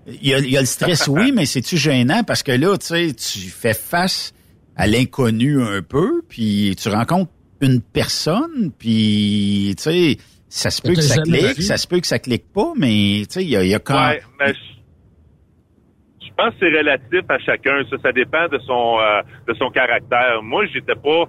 Il 0.06 0.28
y, 0.28 0.34
a, 0.34 0.38
il 0.38 0.50
y 0.50 0.56
a 0.58 0.60
le 0.60 0.66
stress, 0.66 1.08
oui, 1.12 1.32
mais 1.34 1.46
c'est-tu 1.46 1.76
gênant? 1.78 2.22
Parce 2.24 2.42
que 2.42 2.52
là, 2.52 2.76
tu 2.76 2.86
sais, 2.86 3.14
tu 3.14 3.48
fais 3.48 3.72
face 3.72 4.34
à 4.76 4.86
l'inconnu 4.86 5.62
un 5.62 5.80
peu, 5.82 6.22
puis 6.28 6.76
tu 6.80 6.88
rencontres 6.90 7.30
une 7.62 7.80
personne, 7.80 8.70
puis, 8.78 9.74
tu 9.78 9.82
sais, 9.82 10.16
ça 10.50 10.68
se 10.70 10.82
peut 10.82 10.92
Que 10.94 11.00
ça 11.00 11.22
clique, 11.22 11.62
ça 11.62 11.78
se 11.78 11.86
peut 11.88 12.00
que 12.00 12.06
ça 12.06 12.18
clique 12.18 12.44
pas, 12.52 12.72
mais, 12.76 13.22
tu 13.22 13.26
sais, 13.30 13.42
il 13.44 13.48
y 13.48 13.56
a, 13.56 13.62
il 13.64 13.70
y 13.70 13.74
a 13.74 13.78
quand 13.78 13.94
Ouais, 14.08 14.20
mais 14.38 14.52
je, 14.52 16.26
je 16.26 16.30
pense 16.36 16.50
que 16.50 16.56
c'est 16.60 16.76
relatif 16.78 17.22
à 17.28 17.38
chacun. 17.38 17.82
Ça, 17.90 17.96
ça 18.02 18.12
dépend 18.12 18.46
de 18.48 18.58
son 18.58 18.98
euh, 19.00 19.22
de 19.48 19.54
son 19.54 19.70
caractère. 19.70 20.42
Moi, 20.42 20.66
j'étais 20.66 20.94
pas, 20.96 21.24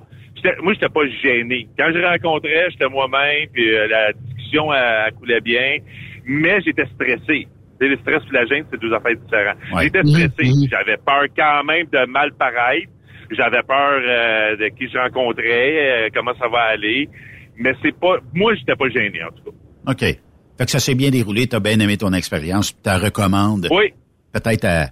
moi, 0.62 0.74
j'étais 0.74 0.90
pas 0.90 1.06
gêné. 1.24 1.68
Quand 1.78 1.92
je 1.94 2.00
rencontrais, 2.04 2.70
j'étais 2.72 2.88
moi-même, 2.90 3.48
puis 3.54 3.70
euh, 3.76 3.88
la 3.88 4.14
discussion 4.14 4.74
elle, 4.74 5.04
elle 5.08 5.14
coulait 5.14 5.42
bien, 5.42 5.78
mais 6.26 6.62
j'étais 6.62 6.86
stressé. 6.96 7.48
Tu 7.80 7.88
sais, 7.88 7.88
Le 7.88 7.98
stress 7.98 8.22
et 8.30 8.34
la 8.34 8.46
gêne, 8.46 8.66
c'est 8.72 8.80
deux 8.80 8.94
affaires 8.94 9.16
différentes. 9.16 9.58
Ouais. 9.74 9.84
J'étais 9.84 10.04
stressé. 10.04 10.68
J'avais 10.72 10.98
peur 10.98 11.26
quand 11.36 11.64
même 11.66 11.86
de 11.92 12.06
mal 12.10 12.32
paraître. 12.34 12.88
j'avais 13.32 13.64
peur 13.64 14.00
euh, 14.02 14.56
de 14.58 14.68
qui 14.78 14.88
je 14.90 14.98
rencontrais, 14.98 16.06
euh, 16.06 16.10
comment 16.14 16.34
ça 16.40 16.48
va 16.48 16.62
aller. 16.74 17.10
Mais 17.58 17.74
c'est 17.82 17.98
pas, 17.98 18.18
moi, 18.34 18.54
j'étais 18.56 18.76
pas 18.76 18.88
gêné 18.90 19.24
en 19.24 19.30
tout 19.30 19.52
cas. 19.52 19.92
OK. 19.92 20.00
Fait 20.58 20.64
que 20.66 20.72
ça 20.72 20.80
s'est 20.80 20.96
bien 20.96 21.10
déroulé, 21.10 21.48
t'as 21.48 21.60
bien 21.60 21.80
aimé 21.80 21.98
ton 21.98 22.14
expérience, 22.14 22.72
tu 22.74 22.80
la 22.86 22.98
recommandes. 22.98 23.68
Oui. 23.72 23.94
Peut-être 24.32 24.64
à, 24.66 24.86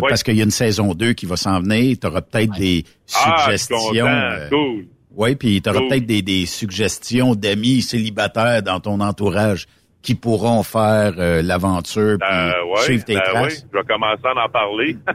parce 0.00 0.22
qu'il 0.22 0.36
y 0.36 0.40
a 0.40 0.44
une 0.44 0.50
saison 0.50 0.94
2 0.94 1.12
qui 1.14 1.26
va 1.26 1.36
s'en 1.36 1.60
venir, 1.60 1.96
tu 2.00 2.06
auras 2.06 2.20
peut-être 2.20 2.52
des 2.56 2.84
Ah, 3.16 3.36
suggestions. 3.46 3.78
je 3.78 3.82
suis 3.94 4.00
content. 4.00 4.48
Cool. 4.50 4.84
Oui, 5.18 5.34
puis 5.34 5.60
tu 5.60 5.68
auras 5.68 5.80
peut-être 5.80 6.06
des, 6.06 6.22
des 6.22 6.46
suggestions 6.46 7.34
d'amis 7.34 7.82
célibataires 7.82 8.62
dans 8.62 8.78
ton 8.80 9.00
entourage 9.00 9.66
qui 10.00 10.14
pourront 10.14 10.62
faire 10.62 11.12
euh, 11.18 11.42
l'aventure 11.42 12.16
puis 12.20 12.28
Euh, 12.30 12.52
ouais, 12.72 12.82
suivre 12.84 13.04
tes 13.04 13.14
ben 13.16 13.20
oui, 13.26 13.32
traces. 13.34 13.66
je 13.72 13.78
vais 13.78 13.84
commencer 13.84 14.22
à 14.24 14.44
en 14.46 14.48
parler. 14.48 14.96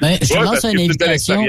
Ben, 0.00 0.18
je 0.20 0.28
te 0.28 0.34
Ouais, 0.38 0.44
lance 0.44 0.54
une 0.54 0.60
c'est 0.60 0.70
une 0.72 0.76
belle 0.78 1.08
invitation. 1.10 1.44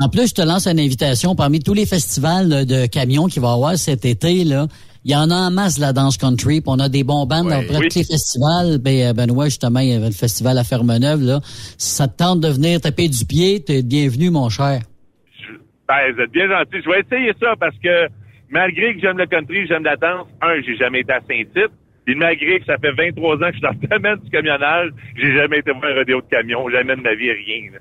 En 0.00 0.08
plus, 0.08 0.28
je 0.28 0.34
te 0.34 0.42
lance 0.42 0.66
une 0.66 0.78
invitation 0.80 1.34
parmi 1.34 1.60
tous 1.60 1.74
les 1.74 1.86
festivals 1.86 2.64
de 2.66 2.86
camions 2.86 3.26
qu'il 3.26 3.42
va 3.42 3.50
y 3.50 3.52
avoir 3.54 3.76
cet 3.78 4.04
été. 4.04 4.44
Là, 4.44 4.66
il 5.04 5.10
y 5.12 5.16
en 5.16 5.30
a 5.30 5.34
en 5.34 5.50
masse 5.50 5.76
de 5.76 5.80
la 5.80 5.92
danse 5.92 6.16
country. 6.16 6.60
puis 6.60 6.70
on 6.70 6.78
a 6.78 6.88
des 6.88 7.02
bons 7.04 7.26
bands 7.26 7.44
dans 7.44 7.58
Oui. 7.58 7.66
tous 7.88 7.98
les 7.98 8.04
festivals. 8.04 8.78
Ben, 8.78 9.08
euh, 9.08 9.12
Benoît, 9.12 9.46
justement, 9.46 9.80
il 9.80 9.88
y 9.88 9.92
avait 9.94 10.06
le 10.06 10.12
festival 10.12 10.56
à 10.58 10.64
Fermeneuve. 10.64 11.22
Là. 11.22 11.40
Si 11.76 11.90
ça 11.96 12.06
te 12.08 12.16
tente 12.16 12.40
de 12.40 12.48
venir 12.48 12.80
taper 12.80 13.08
du 13.08 13.24
pied, 13.24 13.60
t'es 13.62 13.82
bienvenu, 13.82 14.30
mon 14.30 14.48
cher. 14.48 14.82
Vous 16.14 16.20
êtes 16.20 16.30
bien 16.32 16.48
gentil. 16.48 16.82
Je 16.84 16.90
vais 16.90 17.00
essayer 17.00 17.32
ça 17.40 17.54
parce 17.58 17.76
que 17.78 18.08
malgré 18.50 18.94
que 18.94 19.00
j'aime 19.00 19.18
le 19.18 19.26
country, 19.26 19.66
j'aime 19.66 19.84
la 19.84 19.96
danse, 19.96 20.26
un, 20.40 20.60
j'ai 20.62 20.76
jamais 20.76 21.00
été 21.00 21.12
à 21.12 21.20
Saint-Tite. 21.20 21.72
Puis 22.04 22.16
malgré 22.16 22.58
que 22.58 22.66
ça 22.66 22.76
fait 22.78 22.92
23 22.92 23.36
ans 23.36 23.38
que 23.38 23.46
je 23.46 23.52
suis 23.52 23.60
dans 23.60 23.70
le 23.80 23.88
domaine 23.88 24.18
du 24.18 24.30
camionnage, 24.30 24.90
j'ai 25.16 25.34
jamais 25.36 25.58
été 25.58 25.70
voir 25.72 25.84
un 25.84 25.94
rodéo 25.94 26.20
de 26.20 26.26
camion, 26.28 26.68
jamais 26.70 26.96
de 26.96 27.00
ma 27.02 27.14
vie, 27.14 27.30
rien. 27.30 27.72
là. 27.72 27.78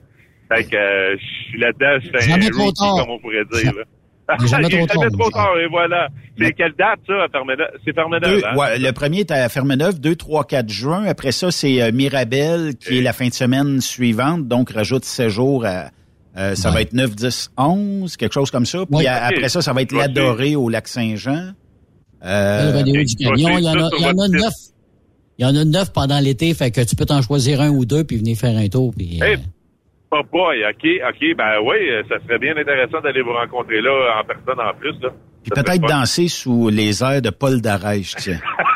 Fait 0.55 0.63
que 0.69 0.75
euh, 0.75 1.15
je 1.17 1.49
suis 1.49 1.59
là-dedans, 1.59 1.97
je 2.03 2.19
suis 2.19 2.29
Jamais 2.29 2.45
un 2.45 2.57
rookie, 2.57 2.99
comme 2.99 3.09
on 3.09 3.19
pourrait 3.19 3.45
dire. 3.53 3.73
là. 3.73 3.83
Jamais 4.45 4.69
trop 4.69 4.85
tard, 4.85 4.97
trop 5.11 5.17
mon 5.17 5.29
tard, 5.29 5.57
et 5.59 5.67
voilà. 5.67 6.07
C'est 6.37 6.53
quelle 6.53 6.73
date, 6.73 6.99
ça, 7.07 7.23
à 7.23 7.27
Fermeneuve? 7.29 7.67
C'est 7.85 7.93
Fermeneuve, 7.93 8.41
hein? 8.45 8.55
ouais, 8.55 8.79
le 8.79 8.91
premier 8.91 9.21
est 9.21 9.31
à 9.31 9.47
Fermeneuve, 9.49 9.99
2, 9.99 10.15
3, 10.15 10.45
4 10.45 10.69
juin. 10.69 11.05
Après 11.05 11.31
ça, 11.31 11.51
c'est 11.51 11.81
euh, 11.81 11.91
Mirabel 11.91 12.75
qui 12.75 12.99
est 12.99 13.01
la 13.01 13.13
fin 13.13 13.27
de 13.27 13.33
semaine 13.33 13.81
suivante. 13.81 14.47
Donc, 14.47 14.71
rajoute 14.71 15.03
7 15.05 15.29
jours 15.29 15.65
à... 15.65 15.89
euh, 16.37 16.55
ça 16.55 16.71
va 16.71 16.81
être 16.81 16.93
9, 16.93 17.15
10, 17.15 17.51
11, 17.57 18.17
quelque 18.17 18.33
chose 18.33 18.51
comme 18.51 18.65
ça. 18.65 18.79
Puis 18.85 18.95
Ouais. 18.97 19.07
après 19.07 19.49
ça, 19.49 19.61
ça 19.61 19.73
va 19.73 19.81
être 19.81 19.91
l'Adoré 19.91 20.55
au 20.55 20.69
lac 20.69 20.87
Saint-Jean. 20.87 21.51
Euh, 22.23 22.71
le 22.71 22.77
rodéo 22.77 23.03
du 23.03 23.15
camion, 23.15 23.57
il 23.57 23.63
y 23.63 23.69
en 23.69 23.73
a, 23.73 23.89
il 23.91 23.97
y 23.97 23.99
sur 23.99 24.07
en 24.07 24.11
a 24.11 24.13
votre 24.13 24.31
neuf. 24.31 24.53
Il 25.37 25.45
y 25.45 25.45
en 25.49 25.55
a 25.55 25.65
neuf 25.65 25.91
pendant 25.91 26.19
l'été, 26.19 26.53
fait 26.53 26.69
que 26.71 26.81
tu 26.81 26.95
peux 26.95 27.05
t'en 27.05 27.21
choisir 27.21 27.61
un 27.61 27.69
ou 27.69 27.83
deux 27.85 28.03
puis 28.03 28.17
venir 28.17 28.37
faire 28.37 28.55
un 28.57 28.67
tour. 28.67 28.93
Puis, 28.95 29.19
euh, 29.21 29.25
Hey, 29.25 29.37
oh 30.11 30.21
boy, 30.31 30.63
OK, 30.69 30.85
OK, 31.09 31.35
ben 31.37 31.53
oui, 31.65 31.77
euh, 31.89 32.03
ça 32.09 32.15
serait 32.25 32.37
bien 32.39 32.55
intéressant 32.55 33.01
d'aller 33.01 33.21
vous 33.23 33.33
rencontrer 33.33 33.81
là 33.81 34.21
en 34.21 34.25
personne 34.25 34.59
en 34.63 34.73
plus. 34.79 34.93
Là. 35.01 35.09
Puis 35.43 35.51
peut-être 35.55 35.81
danser 35.81 36.27
sous 36.27 36.69
les 36.69 37.01
airs 37.03 37.21
de 37.23 37.31
Paul 37.31 37.59
Darèche, 37.61 38.15
tiens. 38.17 38.39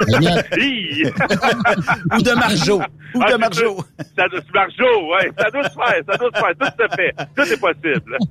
Ou 2.18 2.22
de 2.22 2.34
Marjo. 2.34 2.80
Ou 2.80 2.82
Ah, 3.22 3.26
de 3.26 3.32
c'est 3.32 3.38
Marjo. 3.38 3.76
ça. 3.98 4.04
Ça 4.16 4.28
doit, 4.28 4.40
Marjo, 4.54 4.84
ouais, 5.12 5.30
ça 5.38 5.50
doit 5.50 5.64
se 5.64 5.74
faire, 5.74 6.02
ça 6.08 6.16
doit 6.16 6.30
se 6.34 6.38
faire, 6.38 6.54
tout 6.58 6.72
se 6.78 6.86
fait, 6.96 7.12
tout 7.36 7.42
est 7.52 7.60
possible. 7.60 8.16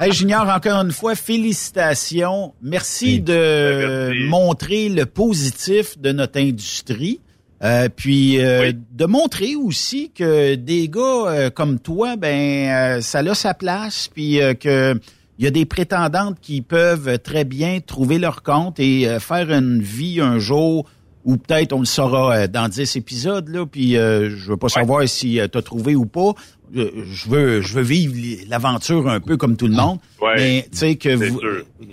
Hey, 0.00 0.12
Junior, 0.12 0.48
encore 0.48 0.80
une 0.82 0.90
fois, 0.92 1.14
félicitations. 1.14 2.52
Merci 2.62 3.20
de 3.20 4.26
montrer 4.28 4.88
le 4.88 5.06
positif 5.06 5.96
de 5.98 6.10
notre 6.12 6.38
industrie. 6.40 7.20
Euh, 7.62 7.88
puis 7.94 8.44
euh, 8.44 8.72
de 8.92 9.06
montrer 9.06 9.54
aussi 9.56 10.10
que 10.10 10.54
des 10.56 10.88
gars 10.88 11.00
euh, 11.00 11.50
comme 11.50 11.78
toi, 11.78 12.16
ben 12.16 12.68
euh, 12.68 13.00
ça 13.00 13.20
a 13.20 13.34
sa 13.34 13.54
place, 13.54 14.10
puis 14.12 14.42
euh, 14.42 14.52
que 14.54 14.98
il 15.38 15.44
y 15.44 15.48
a 15.48 15.50
des 15.50 15.64
prétendantes 15.64 16.36
qui 16.42 16.60
peuvent 16.60 17.18
très 17.20 17.44
bien 17.44 17.80
trouver 17.80 18.18
leur 18.18 18.42
compte 18.42 18.78
et 18.80 19.08
euh, 19.08 19.18
faire 19.18 19.50
une 19.50 19.80
vie 19.80 20.20
un 20.20 20.38
jour 20.38 20.84
ou 21.24 21.36
peut-être 21.36 21.72
on 21.72 21.80
le 21.80 21.84
saura 21.86 22.34
euh, 22.36 22.46
dans 22.46 22.68
10 22.68 22.96
épisodes 22.96 23.48
là, 23.48 23.64
puis 23.66 23.96
euh, 23.96 24.30
je 24.30 24.50
veux 24.50 24.56
pas 24.56 24.68
savoir 24.68 25.08
si 25.08 25.40
tu 25.52 25.58
as 25.58 25.62
trouvé 25.62 25.94
ou 25.94 26.06
pas. 26.06 26.32
Euh, 26.76 26.90
Je 27.12 27.28
veux 27.28 27.60
je 27.60 27.74
veux 27.74 27.82
vivre 27.82 28.14
l'aventure 28.48 29.08
un 29.08 29.20
peu 29.20 29.36
comme 29.36 29.56
tout 29.56 29.68
le 29.68 29.74
monde. 29.76 29.98
Ouais, 30.20 30.34
mais 30.36 30.68
tu 30.72 30.78
sais 30.78 30.96
que 30.96 31.16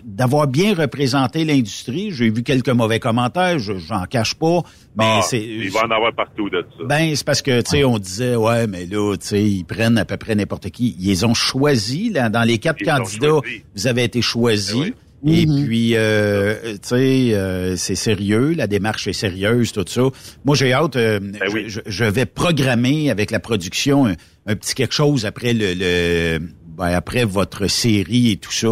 d'avoir 0.03 0.47
bien 0.47 0.73
représenté 0.73 1.45
l'industrie, 1.45 2.11
j'ai 2.11 2.29
vu 2.29 2.41
quelques 2.43 2.69
mauvais 2.69 2.99
commentaires, 2.99 3.59
je 3.59 3.73
j'en 3.77 4.05
cache 4.05 4.33
pas, 4.35 4.61
mais 4.97 5.03
Ah, 5.19 5.21
c'est 5.21 5.41
il 5.43 5.69
va 5.71 5.81
en 5.85 5.91
avoir 5.91 6.13
partout 6.13 6.49
de 6.49 6.65
ça. 6.77 6.83
ben, 6.85 7.15
c'est 7.15 7.25
parce 7.25 7.41
que, 7.41 7.61
tu 7.61 7.69
sais, 7.71 7.83
on 7.83 7.99
disait, 7.99 8.35
ouais, 8.35 8.65
mais 8.67 8.85
là, 8.85 9.15
tu 9.17 9.27
sais, 9.27 9.43
ils 9.43 9.63
prennent 9.65 9.97
à 9.97 10.05
peu 10.05 10.17
près 10.17 10.35
n'importe 10.35 10.69
qui. 10.69 10.95
Ils 10.99 11.25
ont 11.25 11.33
choisis, 11.33 12.11
là, 12.11 12.29
dans 12.29 12.43
les 12.43 12.57
quatre 12.57 12.81
Ils 12.81 12.85
candidats, 12.87 13.27
choisi. 13.27 13.57
Ben 13.57 13.61
vous 13.75 13.87
avez 13.87 14.03
été 14.05 14.21
choisis. 14.21 14.91
Et 15.25 15.45
puis, 15.45 15.91
euh, 15.95 16.55
tu 16.73 16.79
sais, 16.81 17.33
euh, 17.35 17.75
c'est 17.75 17.93
sérieux, 17.95 18.53
la 18.55 18.65
démarche 18.67 19.07
est 19.07 19.13
sérieuse, 19.13 19.71
tout 19.71 19.85
ça. 19.87 20.01
Moi, 20.45 20.55
j'ai 20.55 20.73
hâte, 20.73 20.95
euh, 20.95 21.19
Ben 21.19 21.39
je, 21.47 21.67
je- 21.67 21.79
je 21.85 22.03
vais 22.05 22.25
programmer 22.25 23.11
avec 23.11 23.29
la 23.29 23.39
production 23.39 24.07
un, 24.07 24.13
un 24.47 24.55
petit 24.55 24.73
quelque 24.73 24.95
chose 24.95 25.25
après 25.27 25.53
le, 25.53 25.73
le 25.75 26.39
ben, 26.75 26.87
après 26.87 27.25
votre 27.25 27.67
série 27.67 28.31
et 28.31 28.37
tout 28.37 28.51
ça, 28.51 28.69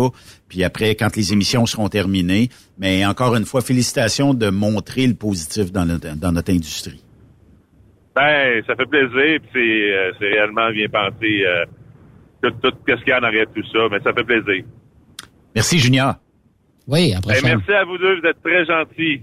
puis 0.48 0.64
après, 0.64 0.96
quand 0.96 1.16
les 1.16 1.34
émissions 1.34 1.68
seront 1.68 1.90
terminées. 1.90 2.50
Mais 2.80 3.06
encore 3.06 3.36
une 3.36 3.46
fois, 3.46 3.62
félicitations 3.62 4.34
de 4.34 4.50
montrer 4.50 5.06
le 5.06 5.14
positif 5.14 5.72
dans 5.72 5.86
notre, 5.86 6.16
dans 6.18 6.32
notre 6.32 6.52
industrie. 6.52 7.04
Ben, 8.16 8.64
ça 8.66 8.76
fait 8.76 8.86
plaisir, 8.88 9.40
puis 9.40 9.50
c'est, 9.54 9.60
euh, 9.94 10.12
c'est 10.20 10.26
réellement 10.30 10.72
bien 10.72 10.88
pensé, 10.90 11.44
euh, 11.46 11.66
tout, 12.42 12.52
tout 12.64 12.76
qu'est-ce 12.88 13.00
qu'il 13.02 13.10
y 13.10 13.12
a 13.12 13.20
en 13.20 13.24
arrière 13.24 13.46
de 13.54 13.62
tout 13.62 13.68
ça, 13.72 13.80
mais 13.92 14.00
ça 14.04 14.12
fait 14.14 14.24
plaisir. 14.24 14.64
Merci, 15.54 15.78
Junior. 15.78 16.16
Oui, 16.90 17.14
à 17.14 17.20
Ben, 17.22 17.40
merci 17.44 17.72
à 17.72 17.86
vous 17.86 17.98
deux, 18.00 18.20
vous 18.20 18.28
êtes 18.28 18.42
très 18.42 18.66
gentils. 18.66 19.22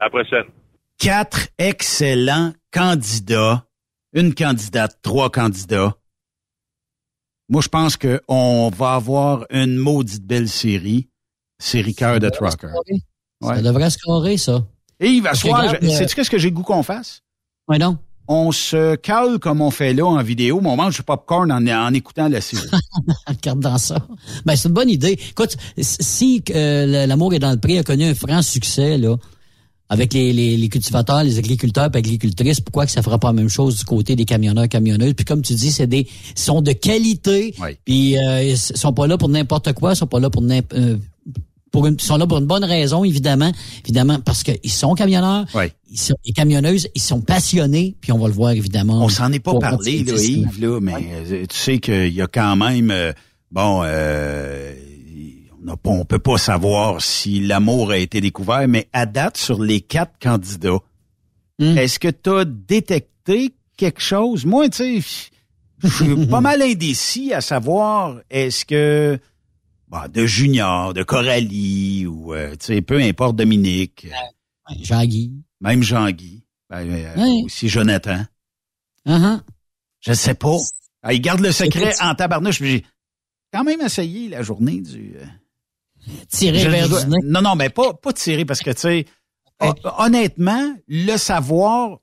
À 0.00 0.04
la 0.06 0.10
prochaine. 0.10 0.44
quatre 0.98 1.48
excellents 1.58 2.52
candidats, 2.72 3.66
une 4.14 4.34
candidate, 4.34 4.98
trois 5.02 5.30
candidats. 5.30 5.94
Moi, 7.50 7.60
je 7.60 7.68
pense 7.68 7.96
qu'on 7.98 8.70
va 8.70 8.94
avoir 8.94 9.44
une 9.50 9.76
maudite 9.76 10.24
belle 10.24 10.48
série, 10.48 11.08
série 11.58 11.94
cœur 11.94 12.18
de 12.20 12.30
Trucker. 12.30 12.68
Ça 13.42 13.60
devrait 13.60 13.90
scorer, 13.90 14.38
ça. 14.38 14.64
Et 14.98 15.08
il 15.08 15.22
va 15.22 15.30
Parce 15.30 15.42
que 15.42 15.48
soir, 15.48 15.68
je- 15.80 15.86
euh, 15.86 15.90
sais-tu 15.90 16.14
qu'est-ce 16.14 16.30
que 16.30 16.38
j'ai 16.38 16.48
le 16.48 16.54
goût 16.56 16.62
qu'on 16.62 16.82
fasse? 16.82 17.20
Oui, 17.68 17.78
non. 17.78 17.98
On 18.26 18.52
se 18.52 18.96
cale 18.96 19.38
comme 19.38 19.60
on 19.60 19.70
fait 19.70 19.92
là 19.92 20.06
en 20.06 20.22
vidéo, 20.22 20.60
mais 20.62 20.70
on 20.70 20.76
mange 20.76 20.96
du 20.96 21.02
popcorn 21.02 21.52
en, 21.52 21.66
en 21.66 21.92
écoutant 21.92 22.28
la 22.28 22.40
série. 22.40 22.68
Regarde 23.26 23.60
dans 23.60 23.78
ça. 23.78 23.98
Ben, 24.46 24.56
c'est 24.56 24.68
une 24.68 24.74
bonne 24.74 24.90
idée. 24.90 25.18
Écoute, 25.30 25.56
si 25.78 26.42
euh, 26.54 27.06
l'amour 27.06 27.34
est 27.34 27.38
dans 27.38 27.50
le 27.52 27.58
prix 27.58 27.78
a 27.78 27.82
connu 27.82 28.04
un 28.04 28.14
franc 28.14 28.40
succès, 28.40 28.96
là, 28.96 29.16
avec 29.90 30.14
les, 30.14 30.32
les, 30.32 30.56
les 30.56 30.68
cultivateurs, 30.68 31.22
les 31.22 31.38
agriculteurs 31.38 31.90
et 31.92 31.96
agricultrices, 31.96 32.60
pourquoi 32.60 32.86
que 32.86 32.92
ça 32.92 33.02
fera 33.02 33.18
pas 33.18 33.28
la 33.28 33.34
même 33.34 33.48
chose 33.48 33.76
du 33.76 33.84
côté 33.84 34.16
des 34.16 34.24
camionneurs, 34.24 34.68
camionneuses? 34.68 35.14
Puis 35.14 35.24
comme 35.24 35.42
tu 35.42 35.54
dis, 35.54 35.70
c'est 35.70 35.86
des 35.86 36.06
sont 36.34 36.62
de 36.62 36.72
qualité. 36.72 37.54
Puis 37.84 38.16
euh, 38.18 38.42
ils 38.42 38.56
sont 38.56 38.92
pas 38.92 39.06
là 39.06 39.18
pour 39.18 39.28
n'importe 39.28 39.72
quoi, 39.74 39.92
ils 39.92 39.96
sont 39.96 40.06
pas 40.06 40.20
là 40.20 40.30
pour 40.30 40.42
euh, 40.42 40.96
pour 41.74 41.88
une, 41.88 41.94
ils 41.94 42.00
sont 42.00 42.16
là 42.16 42.24
pour 42.28 42.38
une 42.38 42.46
bonne 42.46 42.62
raison, 42.62 43.02
évidemment. 43.02 43.50
Évidemment, 43.84 44.20
parce 44.20 44.44
qu'ils 44.44 44.70
sont 44.70 44.94
camionneurs, 44.94 45.44
ils 45.90 45.98
sont 45.98 46.14
les 46.24 46.32
camionneuses, 46.32 46.86
ils 46.94 47.02
sont 47.02 47.20
passionnés, 47.20 47.96
puis 48.00 48.12
on 48.12 48.18
va 48.18 48.28
le 48.28 48.32
voir, 48.32 48.52
évidemment. 48.52 49.04
On 49.04 49.08
s'en 49.08 49.32
est 49.32 49.40
pas 49.40 49.58
parlé, 49.58 50.04
là, 50.04 50.14
Yves, 50.14 50.60
là, 50.60 50.78
mais 50.80 50.92
euh, 51.12 51.46
tu 51.48 51.56
sais 51.56 51.78
qu'il 51.80 52.12
y 52.14 52.22
a 52.22 52.28
quand 52.28 52.54
même, 52.54 52.92
euh, 52.92 53.12
bon, 53.50 53.82
euh, 53.84 54.72
on, 55.66 55.76
on 55.90 56.04
peut 56.04 56.20
pas 56.20 56.38
savoir 56.38 57.02
si 57.02 57.40
l'amour 57.40 57.90
a 57.90 57.98
été 57.98 58.20
découvert, 58.20 58.68
mais 58.68 58.86
à 58.92 59.04
date, 59.04 59.36
sur 59.36 59.60
les 59.60 59.80
quatre 59.80 60.14
candidats, 60.22 60.78
Hmm. 61.60 61.78
est-ce 61.78 62.00
que 62.00 62.08
tu 62.08 62.30
as 62.30 62.44
détecté 62.44 63.54
quelque 63.76 64.00
chose? 64.00 64.44
Moi, 64.44 64.68
tu 64.68 65.00
sais, 65.00 65.28
je 65.82 65.88
suis 65.88 66.26
pas 66.30 66.40
mal 66.40 66.62
indécis 66.62 67.32
à 67.32 67.40
savoir, 67.40 68.16
est-ce 68.30 68.64
que 68.64 69.18
bon, 69.94 70.08
de 70.12 70.26
Junior, 70.26 70.92
de 70.94 71.02
Coralie, 71.02 72.06
ou, 72.06 72.34
euh, 72.34 72.52
tu 72.56 72.66
sais, 72.66 72.82
peu 72.82 73.00
importe, 73.00 73.36
Dominique. 73.36 74.06
Jean-Guy. 74.82 75.32
Même 75.60 75.82
Jean-Guy. 75.82 76.44
Ben, 76.70 76.88
euh, 76.90 77.14
Ouais. 77.16 77.42
Aussi 77.44 77.68
Jonathan. 77.68 78.22
Uh-huh. 79.06 79.40
Je 80.00 80.12
sais 80.12 80.34
pas. 80.34 80.56
Ah, 81.02 81.12
il 81.12 81.20
garde 81.20 81.40
le 81.40 81.52
secret 81.52 81.94
en 82.00 82.14
tabarnouche. 82.14 82.62
J'ai 82.62 82.84
quand 83.52 83.64
même 83.64 83.80
essayé 83.82 84.28
la 84.28 84.42
journée 84.42 84.80
du... 84.80 85.14
euh, 85.16 85.24
Tirer 86.28 86.68
vers 86.68 86.88
du 86.88 87.06
nez. 87.10 87.18
Non, 87.24 87.40
non, 87.42 87.54
mais 87.56 87.70
pas, 87.70 87.94
pas 87.94 88.12
tirer 88.12 88.44
parce 88.44 88.60
que, 88.60 88.70
tu 88.70 88.80
sais, 88.80 89.04
hon- 89.60 89.74
honnêtement, 89.98 90.74
le 90.88 91.16
savoir, 91.16 91.98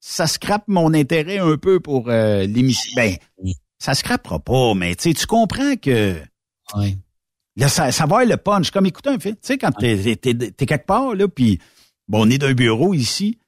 ça 0.00 0.26
scrape 0.26 0.64
mon 0.68 0.94
intérêt 0.94 1.38
un 1.38 1.56
peu 1.56 1.80
pour 1.80 2.08
euh, 2.08 2.46
l'émission. 2.46 2.92
Ben, 2.96 3.16
ça 3.78 3.94
scrapera 3.94 4.38
pas, 4.40 4.74
mais 4.74 4.94
tu 4.96 5.14
comprends 5.26 5.76
que... 5.76 6.20
Là, 7.56 7.68
ça, 7.68 7.90
savoir 7.92 8.24
le 8.24 8.36
punch, 8.36 8.70
comme 8.70 8.86
écouter 8.86 9.10
un 9.10 9.18
film. 9.18 9.34
Tu 9.34 9.40
sais, 9.42 9.58
quand 9.58 9.72
t'es, 9.72 10.16
t'es, 10.16 10.34
t'es- 10.34 10.66
quelque 10.66 10.86
part, 10.86 11.14
là, 11.14 11.28
puis 11.28 11.58
bon, 12.08 12.26
on 12.26 12.30
est 12.30 12.38
d'un 12.38 12.54
bureau 12.54 12.94
ici, 12.94 13.38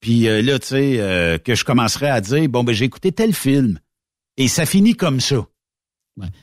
puis 0.00 0.28
euh, 0.28 0.40
là, 0.42 0.58
tu 0.58 0.68
sais, 0.68 1.00
euh, 1.00 1.38
que 1.38 1.54
je 1.54 1.64
commencerai 1.64 2.08
à 2.08 2.20
dire, 2.20 2.48
bon, 2.48 2.64
ben 2.64 2.72
j'ai 2.72 2.84
écouté 2.86 3.12
tel 3.12 3.34
film. 3.34 3.78
Et 4.36 4.48
ça 4.48 4.64
finit 4.66 4.94
comme 4.94 5.20
ça. 5.20 5.46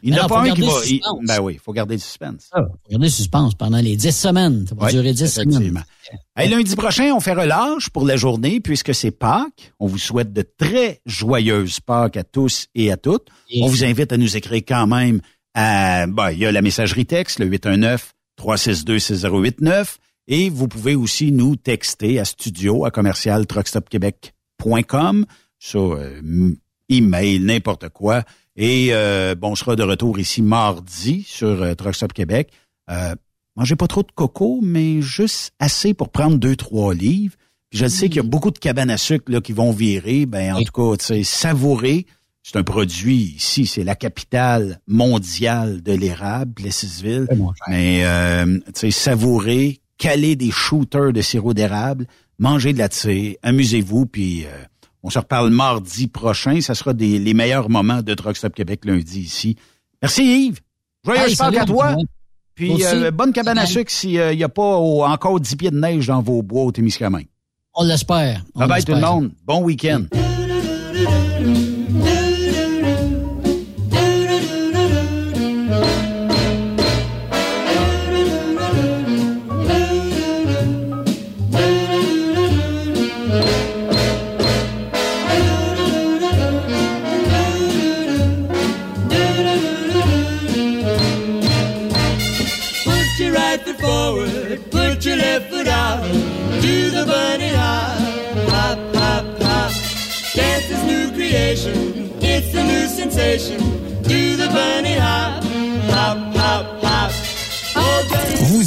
Il 0.01 0.11
n'y 0.11 0.19
en 0.19 0.25
a 0.25 0.27
pas 0.27 0.41
un 0.41 0.53
qui 0.55 0.61
va. 0.61 0.67
Il, 0.87 1.01
ben 1.27 1.39
oui, 1.41 1.53
il 1.53 1.59
faut 1.59 1.71
garder 1.73 1.95
le 1.95 2.01
suspense. 2.01 2.49
Il 2.55 2.61
faut 2.61 2.89
garder 2.91 3.05
le 3.05 3.11
suspense 3.11 3.53
pendant 3.53 3.77
les 3.79 3.95
dix 3.95 4.15
semaines. 4.15 4.65
Ça 4.67 4.73
va 4.75 4.87
durer 4.91 5.13
dix 5.13 5.27
semaines. 5.27 5.83
Hey, 6.35 6.49
lundi 6.49 6.75
prochain, 6.75 7.11
on 7.13 7.19
fait 7.19 7.33
relâche 7.33 7.89
pour 7.89 8.05
la 8.05 8.15
journée 8.15 8.59
puisque 8.59 8.95
c'est 8.95 9.11
Pâques. 9.11 9.73
On 9.79 9.85
vous 9.87 9.97
souhaite 9.99 10.33
de 10.33 10.41
très 10.57 11.01
joyeuses 11.05 11.79
Pâques 11.79 12.17
à 12.17 12.23
tous 12.23 12.67
et 12.75 12.91
à 12.91 12.97
toutes. 12.97 13.27
On 13.61 13.67
vous 13.67 13.83
invite 13.83 14.11
à 14.11 14.17
nous 14.17 14.35
écrire 14.37 14.61
quand 14.67 14.87
même 14.87 15.21
à, 15.57 16.05
ben, 16.05 16.31
il 16.31 16.37
y 16.37 16.45
a 16.45 16.51
la 16.51 16.61
messagerie 16.61 17.07
texte, 17.07 17.39
le 17.39 17.47
819 17.47 18.13
362 18.35 18.99
6089 18.99 19.97
et 20.27 20.49
vous 20.49 20.67
pouvez 20.67 20.93
aussi 20.93 21.31
nous 21.31 21.55
texter 21.55 22.19
à 22.19 22.25
studio 22.25 22.85
à 22.85 22.91
commercial 22.91 23.47
truckstopquebec.com 23.47 25.25
sur 25.57 25.93
euh, 25.93 26.21
email, 26.89 27.39
n'importe 27.39 27.89
quoi. 27.89 28.23
Et 28.55 28.89
euh, 28.91 29.33
bon, 29.33 29.51
on 29.51 29.55
sera 29.55 29.75
de 29.75 29.83
retour 29.83 30.19
ici 30.19 30.43
mardi 30.43 31.23
sur 31.27 31.63
euh, 31.63 31.73
Truckstop 31.73 32.13
Québec. 32.13 32.51
Euh, 32.91 33.15
mangez 33.55 33.75
pas 33.75 33.87
trop 33.87 34.03
de 34.03 34.11
coco, 34.13 34.59
mais 34.61 35.01
juste 35.01 35.53
assez 35.59 35.95
pour 35.95 36.09
prendre 36.09 36.37
deux, 36.37 36.55
trois 36.55 36.93
livres. 36.93 37.35
Puis 37.69 37.79
je 37.79 37.87
sais 37.87 38.07
qu'il 38.07 38.17
y 38.17 38.19
a 38.19 38.23
beaucoup 38.23 38.51
de 38.51 38.59
cabanes 38.59 38.91
à 38.91 38.97
sucre 38.97 39.31
là, 39.31 39.41
qui 39.41 39.53
vont 39.53 39.71
virer. 39.71 40.27
Ben, 40.27 40.55
en 40.55 40.63
tout 40.63 40.71
cas, 40.71 40.97
tu 40.97 41.05
sais, 41.05 41.23
savourer. 41.23 42.05
C'est 42.49 42.57
un 42.57 42.63
produit 42.63 43.33
ici, 43.35 43.65
c'est 43.65 43.83
la 43.83 43.95
capitale 43.95 44.79
mondiale 44.87 45.81
de 45.83 45.91
l'érable, 45.91 46.53
Plessisville. 46.53 47.27
Mais 47.67 48.05
euh, 48.05 48.59
tu 48.67 48.71
sais, 48.73 48.91
savourer, 48.91 49.81
caler 49.97 50.37
des 50.37 50.49
shooters 50.49 51.11
de 51.11 51.19
sirop 51.19 51.53
d'érable, 51.53 52.07
manger 52.39 52.71
de 52.71 52.77
la 52.77 52.87
tire, 52.87 53.35
amusez-vous, 53.43 54.05
puis 54.05 54.45
euh, 54.45 54.63
on 55.03 55.09
se 55.09 55.19
reparle 55.19 55.49
mardi 55.49 56.07
prochain. 56.07 56.61
Ça 56.61 56.73
sera 56.73 56.93
des, 56.93 57.19
les 57.19 57.33
meilleurs 57.33 57.69
moments 57.69 58.01
de 58.01 58.13
Truck 58.13 58.37
Stop 58.37 58.55
Québec 58.55 58.85
lundi 58.85 59.19
ici. 59.19 59.57
Merci 60.01 60.45
Yves. 60.47 60.61
Joyeux 61.03 61.27
hey, 61.27 61.57
à 61.57 61.65
toi. 61.65 61.97
Puis 62.55 62.85
euh, 62.85 63.11
bonne 63.11 63.33
cabane 63.33 63.57
à 63.57 63.65
sucre 63.65 63.91
s'il 63.91 64.37
n'y 64.37 64.43
a 64.45 64.49
pas 64.49 64.77
encore 64.77 65.41
10 65.41 65.55
pieds 65.57 65.71
de 65.71 65.79
neige 65.79 66.07
dans 66.07 66.21
vos 66.21 66.41
bois 66.41 66.63
au 66.63 66.71
Témiscamingue. 66.71 67.27
On 67.73 67.83
l'espère. 67.83 68.45
Bye 68.55 68.69
bye 68.69 68.85
tout 68.85 68.93
le 68.93 69.01
monde. 69.01 69.31
Bon 69.43 69.61
week-end. 69.63 70.05
the 96.97 97.05
bunny 97.05 97.49
hop, 97.49 97.99
hop, 98.49 98.95
hop, 98.95 99.41
hop. 99.41 99.71
Dance 100.33 100.69
is 100.69 100.83
new 100.83 101.11
creation, 101.11 102.11
it's 102.21 102.51
the 102.51 102.63
new 102.63 102.87
sensation. 102.87 103.76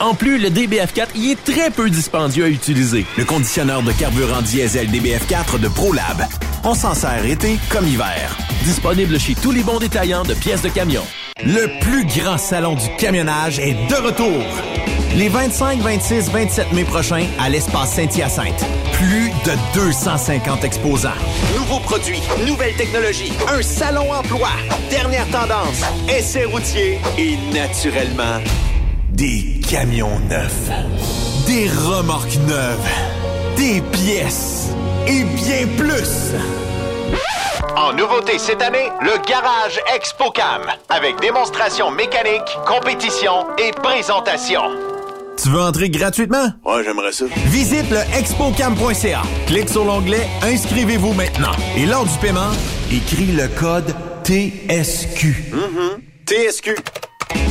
En 0.00 0.14
plus, 0.14 0.38
le 0.38 0.48
DBF4 0.48 1.08
y 1.14 1.32
est 1.32 1.44
très 1.44 1.70
peu 1.70 1.88
dispendieux 1.88 2.44
à 2.44 2.48
utiliser. 2.48 3.06
Le 3.16 3.24
conditionneur 3.24 3.82
de 3.82 3.92
carburant 3.92 4.42
diesel 4.42 4.88
DBF4 4.90 5.60
de 5.60 5.68
ProLab. 5.68 6.26
On 6.64 6.74
s'en 6.74 6.94
sert 6.94 7.24
été 7.24 7.58
comme 7.70 7.86
hiver. 7.86 8.36
Disponible 8.64 9.20
chez 9.20 9.34
tous 9.34 9.52
les 9.52 9.62
bons 9.62 9.78
détaillants 9.78 10.24
de 10.24 10.34
pièces 10.34 10.62
de 10.62 10.68
camion. 10.68 11.02
Le 11.44 11.80
plus 11.80 12.06
grand 12.06 12.38
salon 12.38 12.74
du 12.74 12.88
camionnage 12.96 13.58
est 13.58 13.74
de 13.88 13.94
retour. 13.94 14.42
Les 15.16 15.28
25, 15.28 15.80
26, 15.80 16.30
27 16.30 16.72
mai 16.72 16.84
prochains 16.84 17.26
à 17.38 17.48
l'espace 17.48 17.92
Saint-Hyacinthe. 17.92 18.64
Plus 18.94 19.30
de 19.44 19.52
250 19.74 20.64
exposants. 20.64 21.10
Nouveaux 21.56 21.80
produits, 21.80 22.22
nouvelles 22.46 22.74
technologies, 22.74 23.32
un 23.48 23.62
salon 23.62 24.12
emploi, 24.12 24.50
dernière 24.90 25.28
tendance, 25.28 25.82
essais 26.08 26.46
routiers 26.46 26.98
et 27.16 27.36
naturellement 27.52 28.40
des 29.14 29.60
camions 29.70 30.18
neufs, 30.28 30.70
des 31.46 31.68
remorques 31.68 32.36
neuves, 32.48 32.88
des 33.56 33.80
pièces 33.80 34.70
et 35.06 35.22
bien 35.22 35.68
plus. 35.76 36.32
En 37.76 37.92
nouveauté 37.92 38.38
cette 38.38 38.60
année, 38.60 38.90
le 39.00 39.16
Garage 39.28 39.80
ExpoCam, 39.94 40.62
avec 40.88 41.20
démonstration 41.20 41.92
mécanique, 41.92 42.42
compétition 42.66 43.46
et 43.56 43.70
présentation. 43.70 44.62
Tu 45.40 45.48
veux 45.48 45.60
entrer 45.60 45.90
gratuitement? 45.90 46.48
Ouais, 46.64 46.82
j'aimerais 46.84 47.12
ça. 47.12 47.26
Visite 47.46 47.90
le 47.90 48.00
expocam.ca. 48.18 49.22
Clique 49.46 49.68
sur 49.68 49.84
l'onglet 49.84 50.26
Inscrivez-vous 50.42 51.12
maintenant. 51.12 51.52
Et 51.76 51.86
lors 51.86 52.04
du 52.04 52.18
paiement, 52.18 52.50
écris 52.90 53.26
le 53.26 53.46
code 53.48 53.94
TSQ. 54.24 55.52
Mm 55.52 56.00
TSQ. 56.26 56.74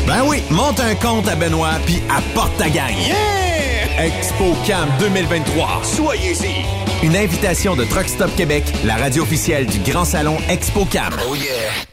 Ben 0.08 0.24
oui, 0.28 0.44
monte 0.50 0.80
un 0.80 0.96
compte 0.96 1.28
à 1.28 1.36
Benoît 1.36 1.80
puis 1.86 2.02
apporte 2.10 2.58
ta 2.58 2.70
gagne. 2.70 2.98
Yeah! 2.98 4.06
ExpoCam 4.06 4.90
2023. 5.00 5.82
Soyez-y. 5.84 7.06
Une 7.06 7.16
invitation 7.16 7.76
de 7.76 7.84
Truck 7.84 8.08
Stop 8.08 8.36
Québec, 8.36 8.64
la 8.86 8.96
radio 8.96 9.24
officielle 9.24 9.66
du 9.66 9.80
Grand 9.80 10.06
Salon 10.06 10.38
ExpoCam. 10.50 11.14
Oh 11.30 11.36
yeah! 11.36 11.93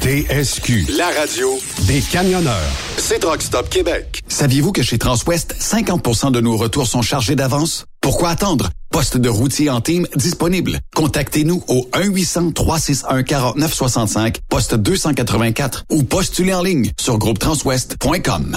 TSQ. 0.01 0.87
La 0.97 1.09
radio 1.09 1.59
des 1.87 2.01
camionneurs. 2.01 2.55
C'est 2.97 3.19
Truck 3.19 3.43
Stop 3.43 3.69
Québec. 3.69 4.23
Saviez-vous 4.29 4.73
que 4.73 4.83
chez 4.83 4.97
Transwest, 4.99 5.55
50% 5.61 6.31
de 6.31 6.41
nos 6.41 6.57
retours 6.57 6.87
sont 6.87 7.03
chargés 7.03 7.37
d'avance? 7.37 7.88
Pourquoi 8.01 8.31
attendre? 8.31 8.71
Poste 8.91 9.19
de 9.19 9.29
routier 9.29 9.71
en 9.71 9.81
team 9.81 10.07
disponible. 10.17 10.81
Contactez-nous 10.95 11.63
au 11.69 11.89
1-800-361-4965, 11.93 14.37
poste 14.49 14.75
284 14.75 15.85
ou 15.91 16.03
postulez 16.05 16.55
en 16.55 16.63
ligne 16.63 16.91
sur 16.99 17.19
groupetranswest.com. 17.19 18.57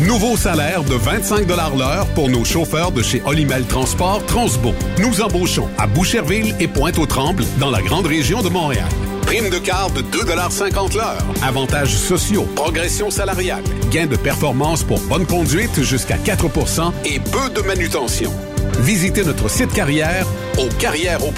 Nouveau 0.00 0.36
salaire 0.36 0.84
de 0.84 0.94
25 0.94 1.44
l'heure 1.76 2.06
pour 2.14 2.28
nos 2.28 2.44
chauffeurs 2.44 2.92
de 2.92 3.02
chez 3.02 3.20
Olimel 3.26 3.66
Transport 3.66 4.24
Transbo. 4.26 4.72
Nous 5.00 5.20
embauchons 5.20 5.68
à 5.76 5.88
Boucherville 5.88 6.54
et 6.60 6.68
Pointe-aux-Trembles 6.68 7.44
dans 7.58 7.70
la 7.70 7.82
grande 7.82 8.06
région 8.06 8.40
de 8.40 8.48
Montréal. 8.48 8.86
Prime 9.22 9.50
de 9.50 9.58
carte 9.58 9.94
de 9.94 10.02
2,50 10.02 10.96
l'heure. 10.96 11.24
Avantages 11.42 11.96
sociaux, 11.96 12.46
progression 12.54 13.10
salariale, 13.10 13.64
gains 13.90 14.06
de 14.06 14.14
performance 14.14 14.84
pour 14.84 15.00
bonne 15.00 15.26
conduite 15.26 15.82
jusqu'à 15.82 16.16
4% 16.16 16.92
et 17.04 17.18
peu 17.18 17.50
de 17.50 17.66
manutention. 17.66 18.32
Visitez 18.78 19.24
notre 19.24 19.50
site 19.50 19.72
carrière 19.72 20.26
au 20.58 20.68
carrière 20.78 21.18
au. 21.24 21.32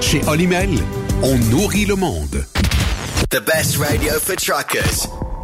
Chez 0.00 0.20
Olimel, 0.28 0.70
on 1.24 1.36
nourrit 1.50 1.84
le 1.84 1.96
monde. 1.96 2.46
The 3.30 3.40
best 3.40 3.78
radio 3.78 4.12
for 4.20 4.36
truckers. 4.36 5.08